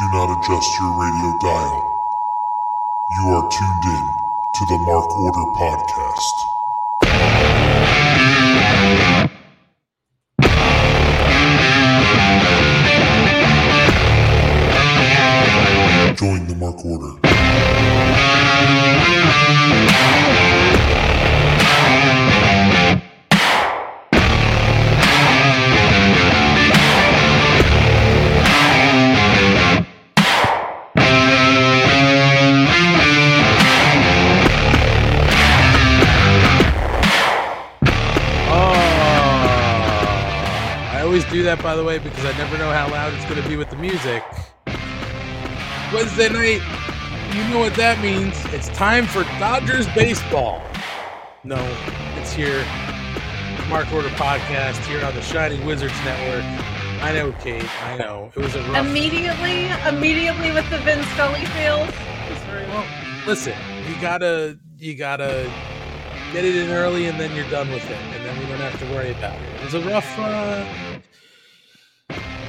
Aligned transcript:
Do 0.00 0.08
not 0.08 0.38
adjust 0.38 0.78
your 0.78 0.98
radio 0.98 1.36
dial. 1.40 2.00
You 3.10 3.26
are 3.34 3.50
tuned 3.50 3.84
in 3.84 4.14
to 4.54 4.64
the 4.64 4.78
Mark 4.78 5.10
Order 5.18 5.52
Podcast. 5.52 6.46
Never 42.40 42.56
know 42.56 42.70
how 42.70 42.88
loud 42.90 43.12
it's 43.12 43.24
going 43.26 43.40
to 43.40 43.46
be 43.46 43.54
with 43.54 43.68
the 43.68 43.76
music. 43.76 44.24
Wednesday 45.92 46.30
night, 46.30 46.62
you 47.36 47.44
know 47.52 47.58
what 47.58 47.74
that 47.74 48.00
means. 48.00 48.34
It's 48.46 48.68
time 48.70 49.06
for 49.06 49.24
Dodgers 49.38 49.86
baseball. 49.88 50.62
No, 51.44 51.58
it's 52.16 52.32
here. 52.32 52.64
The 53.58 53.66
Mark 53.68 53.92
Order 53.92 54.08
podcast 54.16 54.78
here 54.86 55.04
on 55.04 55.14
the 55.14 55.20
Shining 55.20 55.66
Wizards 55.66 55.92
Network. 56.02 56.42
I 57.02 57.12
know, 57.12 57.30
Kate. 57.42 57.68
I 57.84 57.98
know. 57.98 58.32
It 58.34 58.40
was 58.40 58.54
a 58.54 58.62
rough. 58.62 58.86
Immediately, 58.86 59.68
immediately 59.86 60.50
with 60.50 60.68
the 60.70 60.78
Vin 60.78 61.04
Scully 61.12 61.44
feel. 61.44 61.86
It's 62.30 62.40
very 62.44 62.66
Well, 62.68 62.86
listen, 63.26 63.54
you 63.86 64.00
gotta, 64.00 64.58
you 64.78 64.94
gotta 64.94 65.52
get 66.32 66.46
it 66.46 66.56
in 66.56 66.70
early, 66.70 67.04
and 67.04 67.20
then 67.20 67.36
you're 67.36 67.50
done 67.50 67.68
with 67.68 67.84
it, 67.84 67.98
and 67.98 68.24
then 68.24 68.38
we 68.38 68.46
don't 68.46 68.60
have 68.60 68.80
to 68.80 68.86
worry 68.94 69.10
about 69.10 69.38
it. 69.38 69.60
It 69.60 69.64
was 69.64 69.74
a 69.74 69.80
rough, 69.80 70.18
uh, 70.18 70.89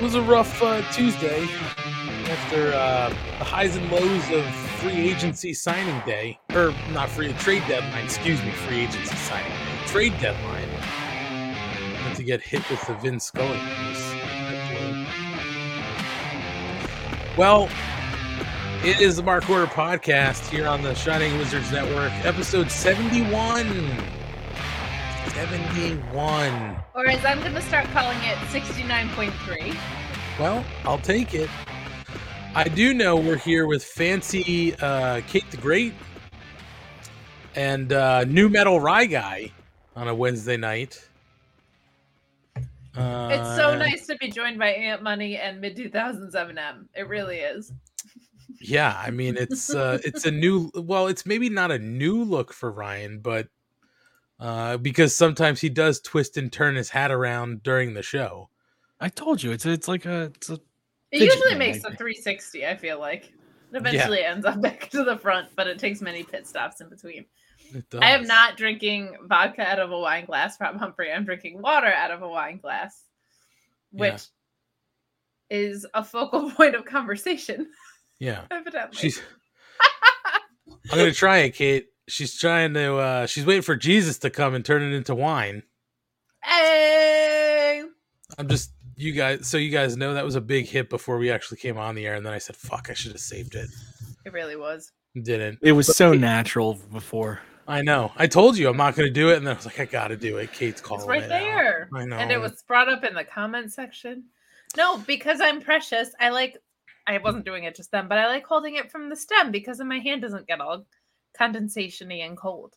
it 0.02 0.06
was 0.06 0.16
a 0.16 0.22
rough 0.24 0.64
uh, 0.64 0.82
Tuesday 0.92 1.44
after 2.28 2.74
uh, 2.74 3.10
the 3.38 3.46
highs 3.46 3.76
and 3.76 3.92
lows 3.92 4.32
of 4.32 4.44
free 4.82 5.12
agency 5.12 5.54
signing 5.54 6.02
day, 6.08 6.40
or 6.56 6.74
not 6.92 7.08
free 7.08 7.32
trade 7.34 7.62
deadline. 7.68 8.04
Excuse 8.04 8.44
me, 8.44 8.50
free 8.50 8.80
agency 8.80 9.16
signing 9.16 9.52
day, 9.52 9.86
trade 9.86 10.14
deadline. 10.20 10.68
And 11.30 12.16
to 12.16 12.24
get 12.24 12.42
hit 12.42 12.68
with 12.72 12.84
the 12.88 12.96
Vin 12.96 13.20
Scully 13.20 13.60
news. 13.60 14.16
Well, 17.38 17.70
it 18.84 19.00
is 19.02 19.18
the 19.18 19.24
Mark 19.24 19.48
Order 19.52 19.68
podcast 19.68 20.50
here 20.50 20.68
on 20.68 20.82
the 20.82 20.96
Shining 20.96 21.38
Wizards 21.38 21.72
Network, 21.72 22.12
episode 22.26 22.72
71. 22.72 24.21
71. 25.30 26.76
Or 26.94 27.08
as 27.08 27.24
I'm 27.26 27.40
going 27.40 27.54
to 27.54 27.62
start 27.62 27.86
calling 27.88 28.18
it, 28.20 28.38
69.3. 28.50 29.76
Well, 30.40 30.66
I'll 30.84 30.98
take 30.98 31.34
it. 31.34 31.50
I 32.56 32.66
do 32.66 32.94
know 32.94 33.16
we're 33.16 33.38
here 33.38 33.66
with 33.66 33.84
fancy 33.84 34.76
uh, 34.76 35.22
Kate 35.28 35.50
the 35.52 35.58
Great 35.58 35.94
and 37.56 37.94
uh, 37.94 38.24
new 38.26 38.50
metal 38.50 38.80
Rye 38.80 39.06
Guy 39.06 39.52
on 39.96 40.08
a 40.08 40.16
Wednesday 40.16 40.58
night. 40.58 41.08
Uh, 42.96 43.30
It's 43.32 43.56
so 43.56 43.78
nice 43.78 44.06
to 44.08 44.18
be 44.18 44.30
joined 44.30 44.60
by 44.60 44.70
Ant 44.70 45.02
Money 45.02 45.38
and 45.38 45.62
mid 45.62 45.78
2000s 45.78 46.34
Eminem. 46.34 46.88
It 46.94 47.08
really 47.08 47.38
is. 47.38 47.72
Yeah, 48.60 48.96
I 49.04 49.12
mean 49.12 49.38
it's 49.38 49.74
uh 49.74 49.98
it's 50.04 50.26
a 50.26 50.32
new 50.32 50.70
well, 50.76 51.08
it's 51.08 51.26
maybe 51.26 51.50
not 51.50 51.72
a 51.72 51.80
new 51.80 52.24
look 52.24 52.54
for 52.54 52.70
Ryan, 52.72 53.20
but 53.20 53.48
uh 54.42 54.76
because 54.78 55.16
sometimes 55.16 55.62
he 55.62 55.70
does 55.70 56.02
twist 56.02 56.36
and 56.36 56.52
turn 56.52 56.76
his 56.76 56.90
hat 56.90 57.12
around 57.12 57.64
during 57.64 57.94
the 57.94 58.02
show. 58.04 58.50
I 59.00 59.08
told 59.10 59.42
you 59.42 59.52
it's 59.52 59.66
it's 59.66 59.88
like 59.88 60.06
a 60.06 60.32
it's 60.36 60.50
a 60.50 60.60
It 61.12 61.22
usually 61.22 61.56
makes 61.56 61.78
a 61.80 61.92
360, 61.92 62.66
I 62.66 62.76
feel 62.76 63.00
like. 63.00 63.26
It 63.74 63.78
eventually 63.78 64.24
ends 64.24 64.46
up 64.46 64.60
back 64.68 64.90
to 64.90 65.04
the 65.04 65.18
front, 65.18 65.48
but 65.56 65.68
it 65.68 65.80
takes 65.80 66.02
many 66.02 66.24
pit 66.24 66.46
stops 66.48 66.82
in 66.82 66.90
between. 66.90 67.26
It 67.74 67.86
I 68.02 68.12
am 68.12 68.24
not 68.26 68.58
drinking 68.58 69.16
vodka 69.28 69.62
out 69.62 69.80
of 69.80 69.92
a 69.92 69.98
wine 70.00 70.26
glass 70.26 70.58
from 70.58 70.78
Humphrey. 70.78 71.10
I'm 71.12 71.24
drinking 71.24 71.62
water 71.62 71.88
out 71.88 72.12
of 72.12 72.22
a 72.22 72.28
wine 72.28 72.58
glass, 72.58 73.04
which 73.92 74.12
Yeah. 75.50 75.58
is 75.58 75.86
a 75.94 76.04
focal 76.04 76.52
point 76.58 76.76
of 76.76 76.84
conversation, 76.86 77.68
Yeah. 78.20 78.42
evidently. 78.52 78.98
She's 79.00 79.22
I'm 80.92 80.98
gonna 80.98 81.12
try 81.14 81.40
it, 81.40 81.52
Kate. 81.52 81.88
She's 82.08 82.38
trying 82.38 82.74
to 82.74 82.96
uh 82.98 83.26
she's 83.28 83.46
waiting 83.46 83.62
for 83.62 83.76
Jesus 83.76 84.18
to 84.20 84.30
come 84.30 84.54
and 84.54 84.66
turn 84.66 84.82
it 84.82 84.94
into 84.96 85.16
wine. 85.16 85.64
Hey! 86.44 87.84
I'm 88.38 88.48
just 88.48 88.72
you 88.96 89.12
guys 89.14 89.48
so 89.48 89.58
you 89.58 89.72
guys 89.72 89.98
know 89.98 90.14
that 90.14 90.26
was 90.26 90.36
a 90.36 90.42
big 90.42 90.68
hit 90.68 90.90
before 90.90 91.18
we 91.18 91.32
actually 91.32 91.58
came 91.58 91.78
on 91.78 91.96
the 91.96 92.06
air 92.06 92.16
and 92.16 92.26
then 92.26 92.34
I 92.34 92.38
said 92.38 92.56
fuck 92.56 92.88
I 92.90 92.94
should 92.94 93.12
have 93.12 93.22
saved 93.22 93.56
it. 93.56 93.70
It 94.26 94.34
really 94.34 94.56
was. 94.56 94.92
Didn't. 95.22 95.60
it 95.62 95.74
was 95.74 95.96
so 95.96 96.14
natural 96.14 96.76
before. 96.92 97.40
I 97.68 97.82
know. 97.82 98.12
I 98.18 98.28
told 98.28 98.58
you 98.58 98.70
I'm 98.70 98.78
not 98.78 98.96
gonna 98.96 99.10
do 99.10 99.30
it 99.30 99.38
and 99.38 99.46
then 99.48 99.54
I 99.54 99.58
was 99.58 99.66
like 99.66 99.80
I 99.80 99.86
gotta 99.86 100.18
do 100.18 100.38
it. 100.38 100.52
Kate's 100.54 100.82
calling 100.82 101.02
It's 101.02 101.08
right 101.10 101.24
it 101.24 101.32
out. 101.32 101.40
there. 101.40 101.90
I 101.94 102.06
know. 102.06 102.18
And 102.18 102.32
it 102.32 102.40
was 102.40 102.64
brought 102.68 102.90
up 102.90 103.04
in 103.04 103.14
the 103.14 103.24
comment 103.24 103.72
section. 103.74 104.26
No, 104.78 104.98
because 105.00 105.40
I'm 105.42 105.62
precious. 105.62 106.10
I 106.20 106.30
like 106.30 106.58
I 107.08 107.18
wasn't 107.18 107.46
doing 107.46 107.64
it 107.66 107.76
just 107.76 107.92
then, 107.92 108.08
but 108.08 108.18
I 108.18 108.28
like 108.28 108.46
holding 108.46 108.76
it 108.76 108.92
from 108.92 109.10
the 109.10 109.16
stem 109.16 109.52
because 109.52 109.80
then 109.80 109.88
my 109.88 110.00
hand 110.00 110.22
doesn't 110.22 110.48
get 110.48 110.62
all 110.62 110.86
condensationy 111.40 112.26
and 112.26 112.38
cold. 112.38 112.76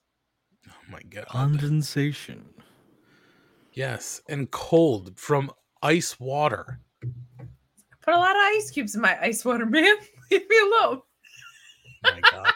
Oh 0.69 0.73
my 0.91 1.01
god. 1.03 1.27
Condensation. 1.27 2.45
Yes, 3.73 4.21
and 4.29 4.51
cold 4.51 5.19
from 5.19 5.51
ice 5.83 6.19
water. 6.21 6.81
Put 8.03 8.15
a 8.15 8.19
lot 8.19 8.37
of 8.37 8.43
ice 8.43 8.71
cubes 8.71 8.95
in 8.95 9.01
my 9.01 9.19
ice 9.21 9.45
water, 9.45 9.67
man. 9.67 9.97
Leave 10.31 10.49
me 10.49 10.59
alone. 10.61 11.01
Oh 12.07 12.11
My 12.13 12.21
god. 12.21 12.53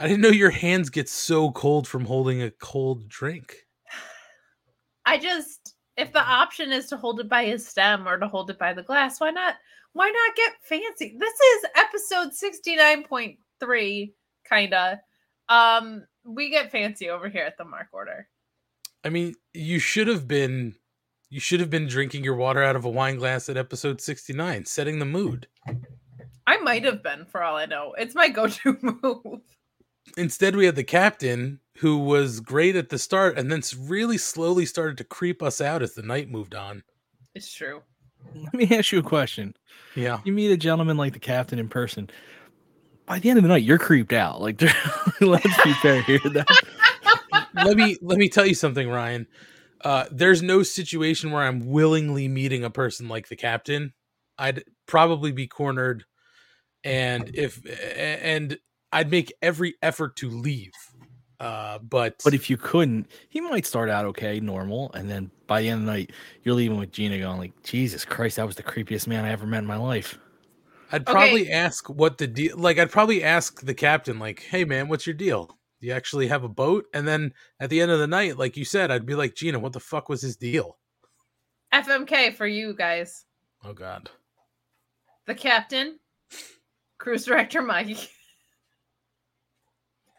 I 0.00 0.08
didn't 0.08 0.20
know 0.20 0.28
your 0.28 0.50
hands 0.50 0.90
get 0.90 1.08
so 1.08 1.50
cold 1.52 1.88
from 1.88 2.04
holding 2.04 2.42
a 2.42 2.50
cold 2.50 3.08
drink. 3.08 3.66
I 5.06 5.18
just 5.18 5.74
if 5.96 6.12
the 6.12 6.22
option 6.22 6.72
is 6.72 6.86
to 6.88 6.96
hold 6.96 7.20
it 7.20 7.28
by 7.28 7.42
a 7.42 7.58
stem 7.58 8.06
or 8.06 8.18
to 8.18 8.28
hold 8.28 8.50
it 8.50 8.58
by 8.58 8.72
the 8.72 8.82
glass, 8.82 9.20
why 9.20 9.30
not 9.30 9.56
why 9.92 10.10
not 10.10 10.36
get 10.36 10.52
fancy? 10.62 11.16
This 11.18 11.32
is 11.32 11.64
episode 11.74 12.32
69.3 12.32 14.12
kinda. 14.48 15.00
Um 15.48 16.04
we 16.24 16.50
get 16.50 16.72
fancy 16.72 17.08
over 17.10 17.28
here 17.28 17.44
at 17.44 17.56
the 17.58 17.64
mark 17.64 17.88
order. 17.92 18.28
I 19.04 19.08
mean, 19.10 19.34
you 19.54 19.78
should 19.78 20.08
have 20.08 20.26
been 20.26 20.74
you 21.28 21.40
should 21.40 21.60
have 21.60 21.70
been 21.70 21.86
drinking 21.86 22.24
your 22.24 22.36
water 22.36 22.62
out 22.62 22.76
of 22.76 22.84
a 22.84 22.88
wine 22.90 23.16
glass 23.16 23.48
at 23.48 23.56
episode 23.56 24.00
69, 24.00 24.64
setting 24.64 24.98
the 24.98 25.04
mood. 25.04 25.48
I 26.46 26.56
might 26.58 26.84
have 26.84 27.02
been 27.02 27.24
for 27.26 27.42
all 27.42 27.56
I 27.56 27.66
know. 27.66 27.94
It's 27.98 28.14
my 28.14 28.28
go-to 28.28 28.78
move. 29.02 29.40
Instead, 30.16 30.54
we 30.54 30.66
had 30.66 30.76
the 30.76 30.84
captain 30.84 31.58
who 31.78 31.98
was 31.98 32.38
great 32.38 32.76
at 32.76 32.90
the 32.90 32.98
start 32.98 33.36
and 33.36 33.50
then 33.50 33.58
s- 33.58 33.74
really 33.74 34.16
slowly 34.18 34.64
started 34.64 34.96
to 34.98 35.04
creep 35.04 35.42
us 35.42 35.60
out 35.60 35.82
as 35.82 35.94
the 35.94 36.02
night 36.02 36.30
moved 36.30 36.54
on. 36.54 36.84
It's 37.34 37.52
true. 37.52 37.82
Let 38.34 38.54
me 38.54 38.68
ask 38.76 38.92
you 38.92 39.00
a 39.00 39.02
question. 39.02 39.54
Yeah. 39.96 40.20
You 40.24 40.32
meet 40.32 40.52
a 40.52 40.56
gentleman 40.56 40.96
like 40.96 41.12
the 41.12 41.18
captain 41.18 41.58
in 41.58 41.68
person. 41.68 42.08
By 43.06 43.20
the 43.20 43.30
end 43.30 43.38
of 43.38 43.44
the 43.44 43.48
night, 43.48 43.62
you're 43.62 43.78
creeped 43.78 44.12
out. 44.12 44.40
Like, 44.40 44.60
let's 45.20 45.62
be 45.62 45.72
fair 45.74 46.02
here. 46.02 46.20
Let 47.54 47.76
me 47.76 47.96
let 48.02 48.18
me 48.18 48.28
tell 48.28 48.46
you 48.46 48.54
something, 48.54 48.88
Ryan. 48.88 49.26
Uh, 49.80 50.06
there's 50.10 50.42
no 50.42 50.62
situation 50.62 51.30
where 51.30 51.42
I'm 51.42 51.66
willingly 51.66 52.28
meeting 52.28 52.64
a 52.64 52.70
person 52.70 53.08
like 53.08 53.28
the 53.28 53.36
captain. 53.36 53.92
I'd 54.38 54.64
probably 54.86 55.32
be 55.32 55.46
cornered, 55.46 56.04
and 56.84 57.30
if 57.34 57.60
and 57.96 58.58
I'd 58.92 59.10
make 59.10 59.32
every 59.40 59.74
effort 59.82 60.16
to 60.16 60.28
leave. 60.28 60.72
Uh, 61.38 61.78
but 61.78 62.16
But 62.24 62.34
if 62.34 62.48
you 62.48 62.56
couldn't, 62.56 63.08
he 63.28 63.40
might 63.40 63.66
start 63.66 63.90
out 63.90 64.06
okay, 64.06 64.40
normal, 64.40 64.90
and 64.94 65.08
then 65.08 65.30
by 65.46 65.60
the 65.62 65.68
end 65.68 65.80
of 65.80 65.86
the 65.86 65.92
night, 65.92 66.12
you're 66.42 66.54
leaving 66.54 66.78
with 66.78 66.92
Gina 66.92 67.18
going 67.18 67.38
like, 67.38 67.62
"Jesus 67.62 68.04
Christ, 68.04 68.36
that 68.36 68.46
was 68.46 68.56
the 68.56 68.62
creepiest 68.62 69.06
man 69.06 69.24
I 69.24 69.30
ever 69.30 69.46
met 69.46 69.58
in 69.58 69.66
my 69.66 69.76
life." 69.76 70.18
I'd 70.92 71.02
Okay. 71.02 71.12
probably 71.12 71.50
ask 71.50 71.88
what 71.88 72.18
the 72.18 72.26
deal. 72.26 72.56
Like 72.56 72.78
I'd 72.78 72.90
probably 72.90 73.22
ask 73.24 73.60
the 73.62 73.74
captain, 73.74 74.18
like, 74.18 74.40
"Hey 74.42 74.64
man, 74.64 74.88
what's 74.88 75.06
your 75.06 75.14
deal? 75.14 75.46
Do 75.80 75.86
you 75.86 75.92
actually 75.92 76.28
have 76.28 76.44
a 76.44 76.48
boat?" 76.48 76.86
And 76.94 77.06
then 77.08 77.32
at 77.60 77.70
the 77.70 77.80
end 77.80 77.90
of 77.90 77.98
the 77.98 78.06
night, 78.06 78.36
like 78.38 78.56
you 78.56 78.64
said, 78.64 78.90
I'd 78.90 79.06
be 79.06 79.14
like, 79.14 79.34
"Gina, 79.34 79.58
what 79.58 79.72
the 79.72 79.80
fuck 79.80 80.08
was 80.08 80.22
his 80.22 80.36
deal?" 80.36 80.78
FMK 81.72 82.34
for 82.36 82.46
you 82.46 82.74
guys. 82.74 83.24
Oh 83.64 83.72
God. 83.72 84.10
The 85.26 85.34
captain, 85.34 85.98
cruise 86.98 87.24
director 87.24 87.62
Mike, 87.62 87.96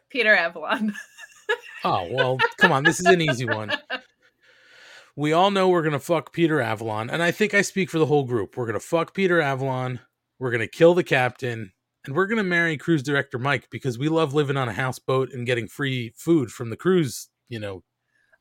Peter 0.10 0.36
Avalon. 0.36 0.94
Oh 1.84 2.08
well, 2.12 2.38
come 2.58 2.72
on, 2.74 2.84
this 2.84 3.00
is 3.00 3.06
an 3.06 3.22
easy 3.22 3.46
one. 3.46 3.72
We 5.16 5.32
all 5.32 5.52
know 5.52 5.70
we're 5.70 5.84
gonna 5.84 6.00
fuck 6.00 6.34
Peter 6.34 6.60
Avalon, 6.60 7.10
and 7.10 7.22
I 7.24 7.30
think 7.32 7.54
I 7.54 7.62
speak 7.62 7.90
for 7.92 8.00
the 8.00 8.08
whole 8.08 8.26
group. 8.26 8.58
We're 8.58 8.66
gonna 8.66 8.80
fuck 8.80 9.14
Peter 9.14 9.40
Avalon. 9.40 10.00
We're 10.40 10.52
gonna 10.52 10.68
kill 10.68 10.94
the 10.94 11.04
captain, 11.04 11.72
and 12.06 12.16
we're 12.16 12.28
gonna 12.28 12.44
marry 12.44 12.78
cruise 12.78 13.04
director 13.04 13.40
Mike 13.40 13.68
because 13.72 13.98
we 13.98 14.10
love 14.10 14.34
living 14.34 14.58
on 14.58 14.70
a 14.70 14.74
houseboat 14.74 15.32
and 15.34 15.46
getting 15.46 15.68
free 15.68 16.14
food 16.16 16.52
from 16.52 16.70
the 16.70 16.78
cruise. 16.78 17.30
You 17.50 17.60
know. 17.60 17.84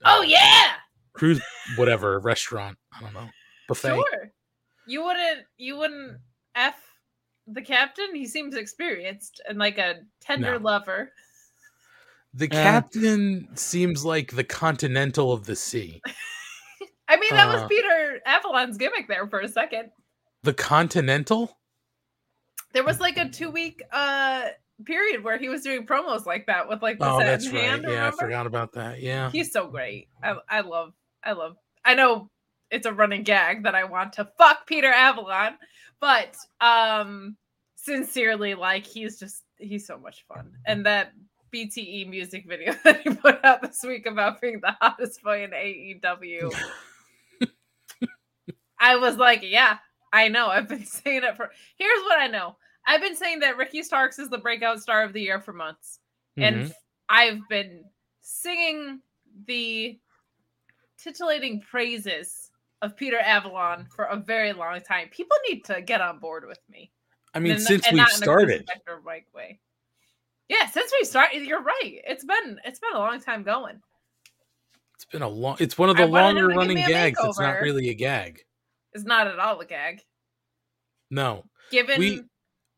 Oh 0.05 0.21
uh, 0.21 0.23
yeah, 0.23 0.73
cruise 1.15 1.41
whatever 1.77 2.19
restaurant. 2.21 2.77
I 2.93 3.01
don't 3.01 3.15
know 3.15 3.29
buffet. 3.69 3.89
sure. 3.95 4.33
You 4.87 5.05
wouldn't. 5.05 5.47
You 5.57 5.77
wouldn't 5.79 6.19
f 6.55 6.75
the 7.47 7.63
captain. 7.63 8.15
He 8.15 8.27
seems 8.27 8.55
experienced 8.57 9.41
and 9.49 9.59
like 9.59 9.79
a 9.79 10.01
tender 10.21 10.59
No. 10.59 10.65
lover. 10.65 11.13
The 12.35 12.45
Eh. 12.53 12.63
captain 12.63 13.49
seems 13.57 14.05
like 14.05 14.33
the 14.33 14.45
continental 14.45 15.33
of 15.33 15.47
the 15.47 15.57
sea. 15.57 16.03
I 17.09 17.17
mean, 17.17 17.31
that 17.31 17.47
was 17.49 17.63
Uh. 17.63 17.69
Peter 17.69 18.21
Avalon's 18.27 18.77
gimmick 18.77 19.09
there 19.09 19.27
for 19.29 19.41
a 19.41 19.49
second. 19.49 19.91
The 20.43 20.53
continental? 20.53 21.59
There 22.77 22.85
was 22.85 23.01
like 23.01 23.17
a 23.17 23.27
two 23.27 23.49
week 23.49 23.83
uh 23.91 24.49
period 24.85 25.25
where 25.25 25.39
he 25.39 25.49
was 25.49 25.63
doing 25.63 25.87
promos 25.87 26.27
like 26.27 26.45
that 26.45 26.69
with 26.69 26.83
like 26.83 26.99
the 26.99 27.11
Oh, 27.11 27.19
that's 27.19 27.51
right. 27.51 27.65
hand. 27.65 27.87
Yeah, 27.89 28.09
I 28.09 28.11
forgot 28.11 28.47
about 28.47 28.75
that. 28.75 29.01
Yeah. 29.01 29.31
He's 29.31 29.51
so 29.51 29.67
great. 29.67 30.09
I, 30.23 30.37
I 30.47 30.61
love, 30.61 30.93
I 31.25 31.33
love, 31.33 31.57
I 31.87 31.95
know 31.95 32.29
it's 32.71 32.85
a 32.85 32.93
running 32.93 33.23
gag 33.23 33.63
that 33.63 33.75
I 33.75 33.85
want 33.85 34.13
to 34.15 34.29
fuck 34.37 34.67
Peter 34.67 34.93
Avalon, 34.93 35.57
but 36.01 36.37
um 36.61 37.39
sincerely, 37.77 38.55
like 38.55 38.85
he's 38.85 39.19
just 39.19 39.43
he's 39.57 39.87
so 39.87 39.97
much 39.99 40.27
fun. 40.29 40.53
And 40.67 40.85
that 40.85 41.15
BTE 41.55 42.11
music 42.11 42.45
video 42.47 42.75
that 42.85 43.01
he 43.01 43.09
put 43.09 43.43
out 43.43 43.63
this 43.63 43.83
week 43.85 44.05
about 44.05 44.43
being 44.43 44.61
the 44.61 44.77
hottest 44.83 45.23
boy 45.23 45.45
in 45.45 45.53
AEW. 45.53 46.53
I 48.79 48.97
was 48.97 49.17
like, 49.17 49.41
yeah, 49.43 49.79
I 50.13 50.29
know. 50.29 50.49
I've 50.49 50.69
been 50.69 50.85
saying 50.85 51.23
it 51.25 51.37
for 51.39 51.51
here's 51.79 52.03
what 52.03 52.19
I 52.19 52.27
know. 52.27 52.57
I've 52.87 53.01
been 53.01 53.17
saying 53.17 53.41
that 53.41 53.57
Ricky 53.57 53.83
Starks 53.83 54.19
is 54.19 54.29
the 54.31 54.39
breakout 54.39 54.81
star 54.81 55.03
of 55.03 55.13
the 55.13 55.21
year 55.21 55.41
for 55.41 55.53
months 55.53 56.01
and 56.37 56.57
Mhm. 56.57 56.71
f- 56.71 56.77
I've 57.09 57.49
been 57.49 57.85
singing 58.21 59.01
the 59.47 59.99
titillating 60.99 61.61
praises 61.61 62.51
of 62.83 62.97
Peter 62.97 63.19
Avalon 63.19 63.87
for 63.87 64.05
a 64.07 64.17
very 64.17 64.53
long 64.53 64.81
time. 64.81 65.09
People 65.11 65.37
need 65.49 65.65
to 65.65 65.81
get 65.81 66.01
on 66.01 66.19
board 66.19 66.47
with 66.47 66.61
me. 66.69 66.91
I 67.35 67.39
mean, 67.39 67.53
And- 67.53 67.63
since 67.63 67.87
and 67.87 67.95
we've 67.95 68.03
not 68.03 68.11
in 68.11 68.15
a 68.15 68.17
started, 68.19 68.69
way. 69.35 69.59
Yeah, 70.49 70.67
since 70.67 70.93
we 70.99 71.05
started, 71.05 71.43
you're 71.43 71.63
right. 71.63 72.01
It's 72.07 72.25
been 72.25 72.61
it's 72.65 72.79
been 72.79 72.93
a 72.95 72.99
long 72.99 73.21
time 73.21 73.43
going. 73.43 73.83
it's 74.95 75.05
been 75.05 75.23
a 75.23 75.29
long. 75.29 75.57
It's 75.61 75.77
one 75.77 75.91
of 75.91 75.97
the 75.97 76.05
him 76.05 76.11
longer 76.13 76.49
running 76.49 76.79
gags. 76.79 77.19
It's 77.23 77.39
not 77.39 77.61
really 77.61 77.91
a 77.91 77.95
gag. 77.95 78.45
It's 78.93 79.05
not 79.05 79.27
at 79.27 79.39
all 79.39 79.61
a 79.61 79.67
gag. 79.67 80.03
No. 81.11 81.45
Given 81.71 81.99
We- 81.99 82.23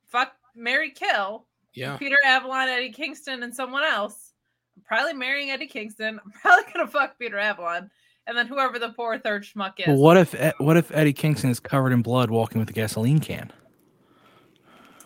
fuck 0.09 0.33
Mary 0.55 0.91
Kill, 0.91 1.47
Yeah. 1.75 1.97
Peter 1.97 2.17
Avalon, 2.25 2.69
Eddie 2.69 2.93
Kingston, 2.93 3.43
and 3.43 3.55
someone 3.55 3.85
else. 3.85 4.33
I'm 4.77 4.83
probably 4.83 5.15
marrying 5.15 5.51
Eddie 5.51 5.67
Kingston. 5.67 6.21
I'm 6.25 6.31
probably 6.33 6.73
gonna 6.73 6.87
fuck 6.89 7.19
Peter 7.19 7.39
Avalon, 7.39 7.91
and 8.27 8.37
then 8.37 8.47
whoever 8.47 8.79
the 8.79 8.91
poor 8.91 9.19
third 9.19 9.45
schmuck 9.45 9.75
is. 9.79 9.99
What 9.99 10.17
if 10.17 10.35
what 10.59 10.77
if 10.77 10.91
Eddie 10.93 11.13
Kingston 11.13 11.51
is 11.51 11.61
covered 11.61 11.93
in 11.93 12.03
blood 12.03 12.31
walking 12.31 12.59
with 12.61 12.71
a 12.71 12.73
gasoline 12.73 13.21
can? 13.21 13.53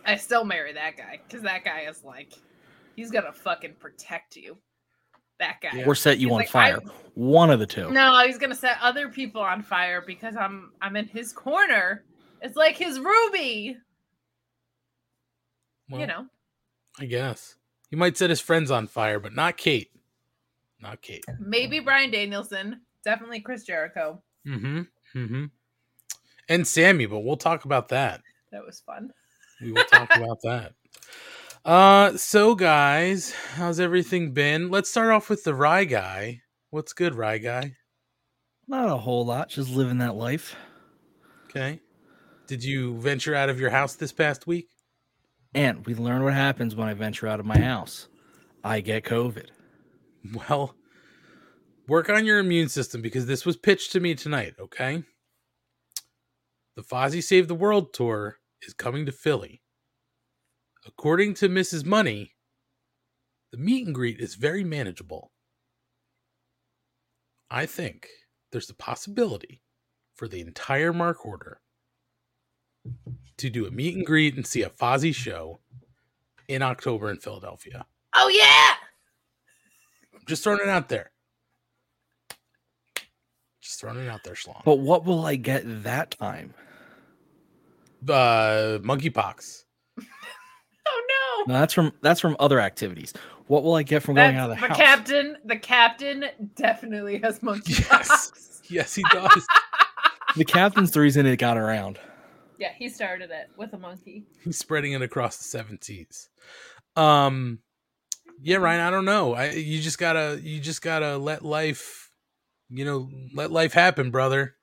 I 0.04 0.16
still 0.16 0.44
marry 0.44 0.72
that 0.72 0.96
guy 0.96 1.20
because 1.26 1.42
that 1.42 1.64
guy 1.64 1.82
is 1.82 2.02
like, 2.02 2.32
he's 2.96 3.10
gonna 3.10 3.32
fucking 3.32 3.74
protect 3.78 4.36
you. 4.36 4.58
That 5.38 5.58
guy. 5.62 5.70
Yeah. 5.78 5.86
Or 5.86 5.94
set 5.94 6.18
you 6.18 6.28
He's 6.28 6.32
on 6.32 6.38
like, 6.40 6.48
fire? 6.50 6.78
I- 6.84 6.90
One 7.14 7.50
of 7.50 7.58
the 7.60 7.66
two. 7.66 7.90
No, 7.90 8.20
he's 8.26 8.38
gonna 8.38 8.54
set 8.54 8.78
other 8.80 9.08
people 9.08 9.40
on 9.40 9.62
fire 9.62 10.02
because 10.04 10.36
I'm 10.36 10.72
I'm 10.80 10.96
in 10.96 11.06
his 11.06 11.32
corner. 11.32 12.04
It's 12.42 12.56
like 12.56 12.76
his 12.76 12.98
Ruby, 12.98 13.76
Well, 15.88 16.00
you 16.00 16.06
know. 16.06 16.26
I 16.98 17.06
guess 17.06 17.56
he 17.90 17.96
might 17.96 18.16
set 18.16 18.30
his 18.30 18.40
friends 18.40 18.70
on 18.70 18.86
fire, 18.86 19.20
but 19.20 19.34
not 19.34 19.56
Kate. 19.56 19.90
Not 20.80 21.02
Kate. 21.02 21.24
Maybe 21.38 21.78
Bryan 21.78 22.10
Danielson, 22.10 22.80
definitely 23.04 23.40
Chris 23.40 23.64
Jericho. 23.64 24.22
Mm-hmm. 24.46 24.80
Mm-hmm. 25.16 25.44
And 26.48 26.66
Sammy, 26.66 27.06
but 27.06 27.20
we'll 27.20 27.36
talk 27.36 27.64
about 27.64 27.88
that. 27.88 28.20
That 28.50 28.64
was 28.66 28.80
fun. 28.80 29.10
We 29.60 29.72
will 29.72 29.84
talk 29.84 30.08
about 30.16 30.38
that. 30.42 30.72
Uh, 31.64 32.16
so 32.16 32.54
guys, 32.54 33.32
how's 33.54 33.78
everything 33.78 34.32
been? 34.32 34.70
Let's 34.70 34.90
start 34.90 35.12
off 35.12 35.30
with 35.30 35.44
the 35.44 35.54
Rye 35.54 35.84
guy. 35.84 36.40
What's 36.70 36.92
good, 36.92 37.14
Rye 37.14 37.38
guy? 37.38 37.76
Not 38.66 38.88
a 38.88 38.96
whole 38.96 39.24
lot. 39.24 39.50
Just 39.50 39.70
living 39.70 39.98
that 39.98 40.14
life. 40.14 40.56
Okay. 41.44 41.80
Did 42.46 42.64
you 42.64 42.98
venture 42.98 43.34
out 43.34 43.48
of 43.48 43.60
your 43.60 43.70
house 43.70 43.94
this 43.94 44.12
past 44.12 44.46
week? 44.46 44.70
And 45.54 45.84
we 45.86 45.94
learn 45.94 46.24
what 46.24 46.34
happens 46.34 46.74
when 46.74 46.88
I 46.88 46.94
venture 46.94 47.28
out 47.28 47.40
of 47.40 47.46
my 47.46 47.58
house. 47.58 48.08
I 48.64 48.80
get 48.80 49.04
COVID. 49.04 49.48
Well, 50.34 50.74
work 51.88 52.08
on 52.08 52.24
your 52.24 52.38
immune 52.38 52.68
system 52.68 53.02
because 53.02 53.26
this 53.26 53.44
was 53.44 53.56
pitched 53.56 53.92
to 53.92 54.00
me 54.00 54.14
tonight, 54.14 54.54
okay? 54.60 55.02
The 56.76 56.82
Fozzy 56.82 57.22
Save 57.22 57.48
the 57.48 57.54
World 57.54 57.92
tour 57.92 58.38
is 58.62 58.72
coming 58.72 59.04
to 59.06 59.12
Philly. 59.12 59.62
According 60.86 61.34
to 61.34 61.48
Mrs. 61.48 61.84
Money, 61.84 62.32
the 63.50 63.58
meet 63.58 63.84
and 63.84 63.94
greet 63.94 64.20
is 64.20 64.36
very 64.36 64.64
manageable. 64.64 65.32
I 67.50 67.66
think 67.66 68.08
there's 68.50 68.70
a 68.70 68.74
possibility 68.74 69.60
for 70.14 70.26
the 70.28 70.40
entire 70.40 70.92
Mark 70.92 71.26
Order 71.26 71.60
to 73.38 73.50
do 73.50 73.66
a 73.66 73.70
meet 73.70 73.96
and 73.96 74.04
greet 74.06 74.36
and 74.36 74.46
see 74.46 74.62
a 74.62 74.70
Fozzy 74.70 75.14
show 75.14 75.60
in 76.48 76.62
October 76.62 77.10
in 77.10 77.16
Philadelphia. 77.18 77.86
Oh 78.14 78.28
yeah. 78.28 78.74
Just 80.28 80.44
throwing 80.44 80.60
it 80.60 80.68
out 80.68 80.88
there. 80.88 81.10
Just 83.60 83.80
throwing 83.80 83.98
it 83.98 84.08
out 84.08 84.24
there, 84.24 84.34
Schlong. 84.34 84.62
But 84.64 84.78
what 84.80 85.04
will 85.04 85.24
I 85.24 85.36
get 85.36 85.62
that 85.84 86.10
time? 86.12 86.54
Uh, 88.08 88.78
monkeypox. 88.82 89.64
Oh 90.84 91.44
no. 91.46 91.54
No, 91.54 91.60
that's 91.60 91.72
from 91.72 91.92
that's 92.02 92.18
from 92.20 92.34
other 92.40 92.58
activities. 92.58 93.12
What 93.46 93.62
will 93.62 93.76
I 93.76 93.84
get 93.84 94.02
from 94.02 94.16
going 94.16 94.34
That's- 94.34 94.42
out 94.44 94.50
of 94.50 94.56
the, 94.56 94.62
the 94.62 94.68
house? 94.68 94.76
captain. 94.76 95.36
The 95.44 95.56
captain 95.56 96.24
definitely 96.56 97.18
has 97.20 97.38
monkeypox. 97.40 97.88
Yes. 97.88 98.62
Yes, 98.68 98.94
he 98.96 99.04
does. 99.12 99.46
The 100.36 100.44
captain's 100.44 100.90
the 100.90 101.00
reason 101.00 101.24
it 101.26 101.36
got 101.36 101.56
around. 101.58 101.98
Yeah, 102.62 102.70
he 102.78 102.88
started 102.88 103.32
it 103.32 103.50
with 103.56 103.72
a 103.72 103.78
monkey. 103.78 104.22
He's 104.44 104.56
spreading 104.56 104.92
it 104.92 105.02
across 105.02 105.36
the 105.38 105.42
seven 105.42 105.82
seas. 105.82 106.28
Um, 106.94 107.58
yeah, 108.40 108.58
Ryan. 108.58 108.80
I 108.82 108.90
don't 108.90 109.04
know. 109.04 109.34
I 109.34 109.50
you 109.50 109.80
just 109.82 109.98
gotta 109.98 110.38
you 110.40 110.60
just 110.60 110.80
gotta 110.80 111.16
let 111.18 111.44
life, 111.44 112.12
you 112.70 112.84
know, 112.84 113.10
let 113.34 113.50
life 113.50 113.72
happen, 113.72 114.12
brother. 114.12 114.54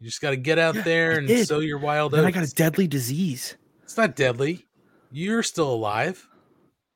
You 0.00 0.06
just 0.08 0.22
gotta 0.22 0.36
get 0.36 0.58
out 0.58 0.76
Yeah, 0.76 0.80
there 0.82 1.12
I 1.12 1.16
and 1.16 1.28
did. 1.28 1.46
sow 1.46 1.58
your 1.58 1.78
wild 1.78 2.12
Then 2.12 2.24
I 2.24 2.30
got 2.30 2.44
a 2.50 2.54
deadly 2.54 2.86
disease. 2.86 3.56
it's 3.82 3.98
not 3.98 4.16
deadly. 4.16 4.64
You're 5.10 5.42
still 5.42 5.70
alive, 5.70 6.26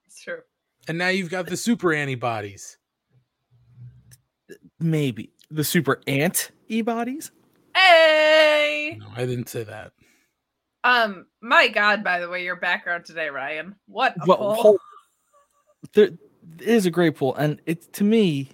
It's 0.06 0.22
true. 0.22 0.40
and 0.88 0.96
now 0.96 1.08
you've 1.08 1.28
got 1.28 1.48
the 1.48 1.56
super 1.58 1.92
antibodies. 1.92 2.78
Maybe 4.80 5.32
the 5.50 5.64
super 5.64 6.00
ant 6.06 6.50
e 6.68 6.80
bodies. 6.80 7.30
Hey. 7.74 8.96
No, 8.98 9.08
I 9.14 9.26
didn't 9.26 9.50
say 9.50 9.64
that. 9.64 9.92
Um, 10.86 11.26
my 11.40 11.66
God, 11.68 12.04
by 12.04 12.20
the 12.20 12.28
way, 12.28 12.44
your 12.44 12.56
background 12.56 13.04
today, 13.04 13.28
Ryan. 13.28 13.74
What 13.86 14.14
a 14.22 14.26
Well, 14.26 14.56
pull. 14.60 14.78
there 15.92 16.10
a 16.86 16.90
great 16.90 17.16
pool, 17.16 17.34
and 17.34 17.60
it's 17.66 17.88
to 17.88 18.04
me. 18.04 18.50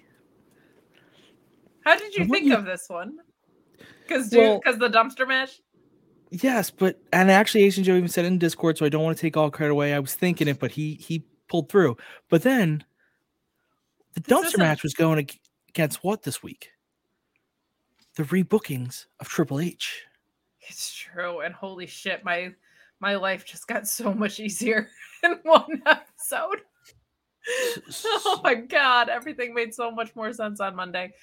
How 1.85 1.95
did 1.97 2.15
you 2.15 2.25
think 2.25 2.45
you- 2.45 2.55
of 2.55 2.65
this 2.65 2.85
one? 2.87 3.19
Because 4.01 4.29
dude, 4.29 4.39
Well- 4.39 4.59
because 4.63 4.79
the 4.79 4.89
dumpster 4.89 5.27
match. 5.27 5.61
Yes, 6.31 6.71
but 6.71 6.99
and 7.11 7.29
actually, 7.29 7.63
Asian 7.63 7.83
Joe 7.83 7.95
even 7.95 8.09
said 8.09 8.25
in 8.25 8.39
Discord, 8.39 8.79
so 8.79 8.85
I 8.85 8.89
don't 8.89 9.03
want 9.03 9.15
to 9.15 9.21
take 9.21 9.37
all 9.37 9.51
credit 9.51 9.71
away. 9.73 9.93
I 9.93 9.99
was 9.99 10.15
thinking 10.15 10.47
it, 10.47 10.57
but 10.59 10.71
he 10.71 10.95
he 10.95 11.23
pulled 11.47 11.69
through. 11.69 11.97
But 12.29 12.41
then 12.41 12.83
the 14.13 14.21
This 14.21 14.55
dumpster 14.55 14.57
match 14.57 14.81
was 14.81 14.95
going 14.95 15.29
against 15.69 16.03
what 16.03 16.23
this 16.23 16.41
week? 16.41 16.71
The 18.15 18.23
rebookings 18.23 19.05
of 19.19 19.27
Triple 19.29 19.59
H. 19.59 20.05
It's 20.67 20.93
true, 20.93 21.41
and 21.41 21.53
holy 21.53 21.87
shit, 21.87 22.23
my 22.23 22.53
my 22.99 23.15
life 23.15 23.45
just 23.45 23.67
got 23.67 23.87
so 23.87 24.13
much 24.13 24.39
easier 24.39 24.89
in 25.23 25.39
one 25.43 25.81
episode. 25.85 26.61
oh 28.05 28.41
my 28.43 28.55
god, 28.55 29.09
everything 29.09 29.53
made 29.53 29.73
so 29.73 29.91
much 29.91 30.15
more 30.15 30.31
sense 30.33 30.59
on 30.59 30.75
Monday. 30.75 31.13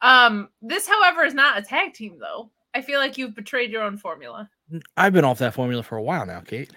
Um, 0.00 0.48
this, 0.62 0.86
however, 0.86 1.24
is 1.24 1.34
not 1.34 1.58
a 1.58 1.62
tag 1.62 1.94
team 1.94 2.18
though. 2.20 2.50
I 2.74 2.82
feel 2.82 3.00
like 3.00 3.18
you've 3.18 3.34
betrayed 3.34 3.72
your 3.72 3.82
own 3.82 3.96
formula. 3.96 4.48
I've 4.96 5.12
been 5.12 5.24
off 5.24 5.38
that 5.38 5.54
formula 5.54 5.82
for 5.82 5.96
a 5.96 6.02
while 6.02 6.26
now, 6.26 6.40
Kate. 6.40 6.70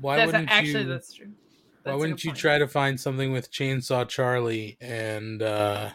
Why 0.00 0.16
that's 0.16 0.26
wouldn't 0.32 0.50
actually 0.50 0.82
you? 0.82 0.88
that's 0.88 1.12
true. 1.12 1.26
Why 1.26 1.92
That's 1.92 1.94
a 1.94 1.98
wouldn't 1.98 2.24
you 2.24 2.30
point. 2.30 2.38
try 2.38 2.58
to 2.58 2.66
find 2.66 2.98
something 2.98 3.32
with 3.32 3.52
Chainsaw 3.52 4.08
Charlie 4.08 4.76
and 4.80 5.42
uh 5.42 5.90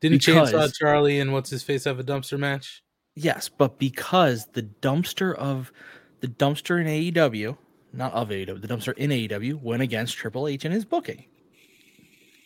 didn't 0.00 0.20
Chainsaw 0.20 0.72
Charlie 0.72 1.18
and 1.20 1.32
what's 1.32 1.50
his 1.50 1.62
face 1.62 1.84
have 1.84 1.98
a 1.98 2.04
dumpster 2.04 2.38
match? 2.38 2.83
Yes, 3.14 3.48
but 3.48 3.78
because 3.78 4.46
the 4.52 4.62
dumpster 4.62 5.34
of 5.36 5.72
the 6.20 6.28
dumpster 6.28 6.80
in 6.80 6.86
AEW, 6.86 7.56
not 7.92 8.12
of 8.12 8.28
AEW, 8.28 8.60
the 8.60 8.68
dumpster 8.68 8.96
in 8.96 9.10
AEW 9.10 9.60
went 9.62 9.82
against 9.82 10.16
Triple 10.16 10.48
H 10.48 10.64
and 10.64 10.74
his 10.74 10.84
booking. 10.84 11.24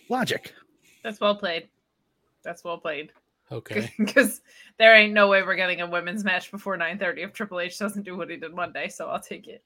Logic. 0.09 0.53
That's 1.03 1.21
well 1.21 1.37
played. 1.37 1.69
That's 2.43 2.65
well 2.65 2.79
played. 2.79 3.13
Okay. 3.51 3.93
Because 3.99 4.43
there 4.79 4.95
ain't 4.95 5.15
no 5.15 5.29
way 5.29 5.43
we're 5.43 5.57
getting 5.57 5.81
a 5.81 5.87
women's 5.89 6.25
match 6.25 6.51
before 6.51 6.77
9:30 6.77 7.25
if 7.25 7.33
Triple 7.33 7.61
H 7.61 7.79
doesn't 7.79 8.03
do 8.03 8.17
what 8.17 8.31
he 8.31 8.37
did 8.37 8.55
Monday. 8.55 8.89
So 8.89 9.09
I'll 9.09 9.21
take 9.21 9.49
it. 9.49 9.63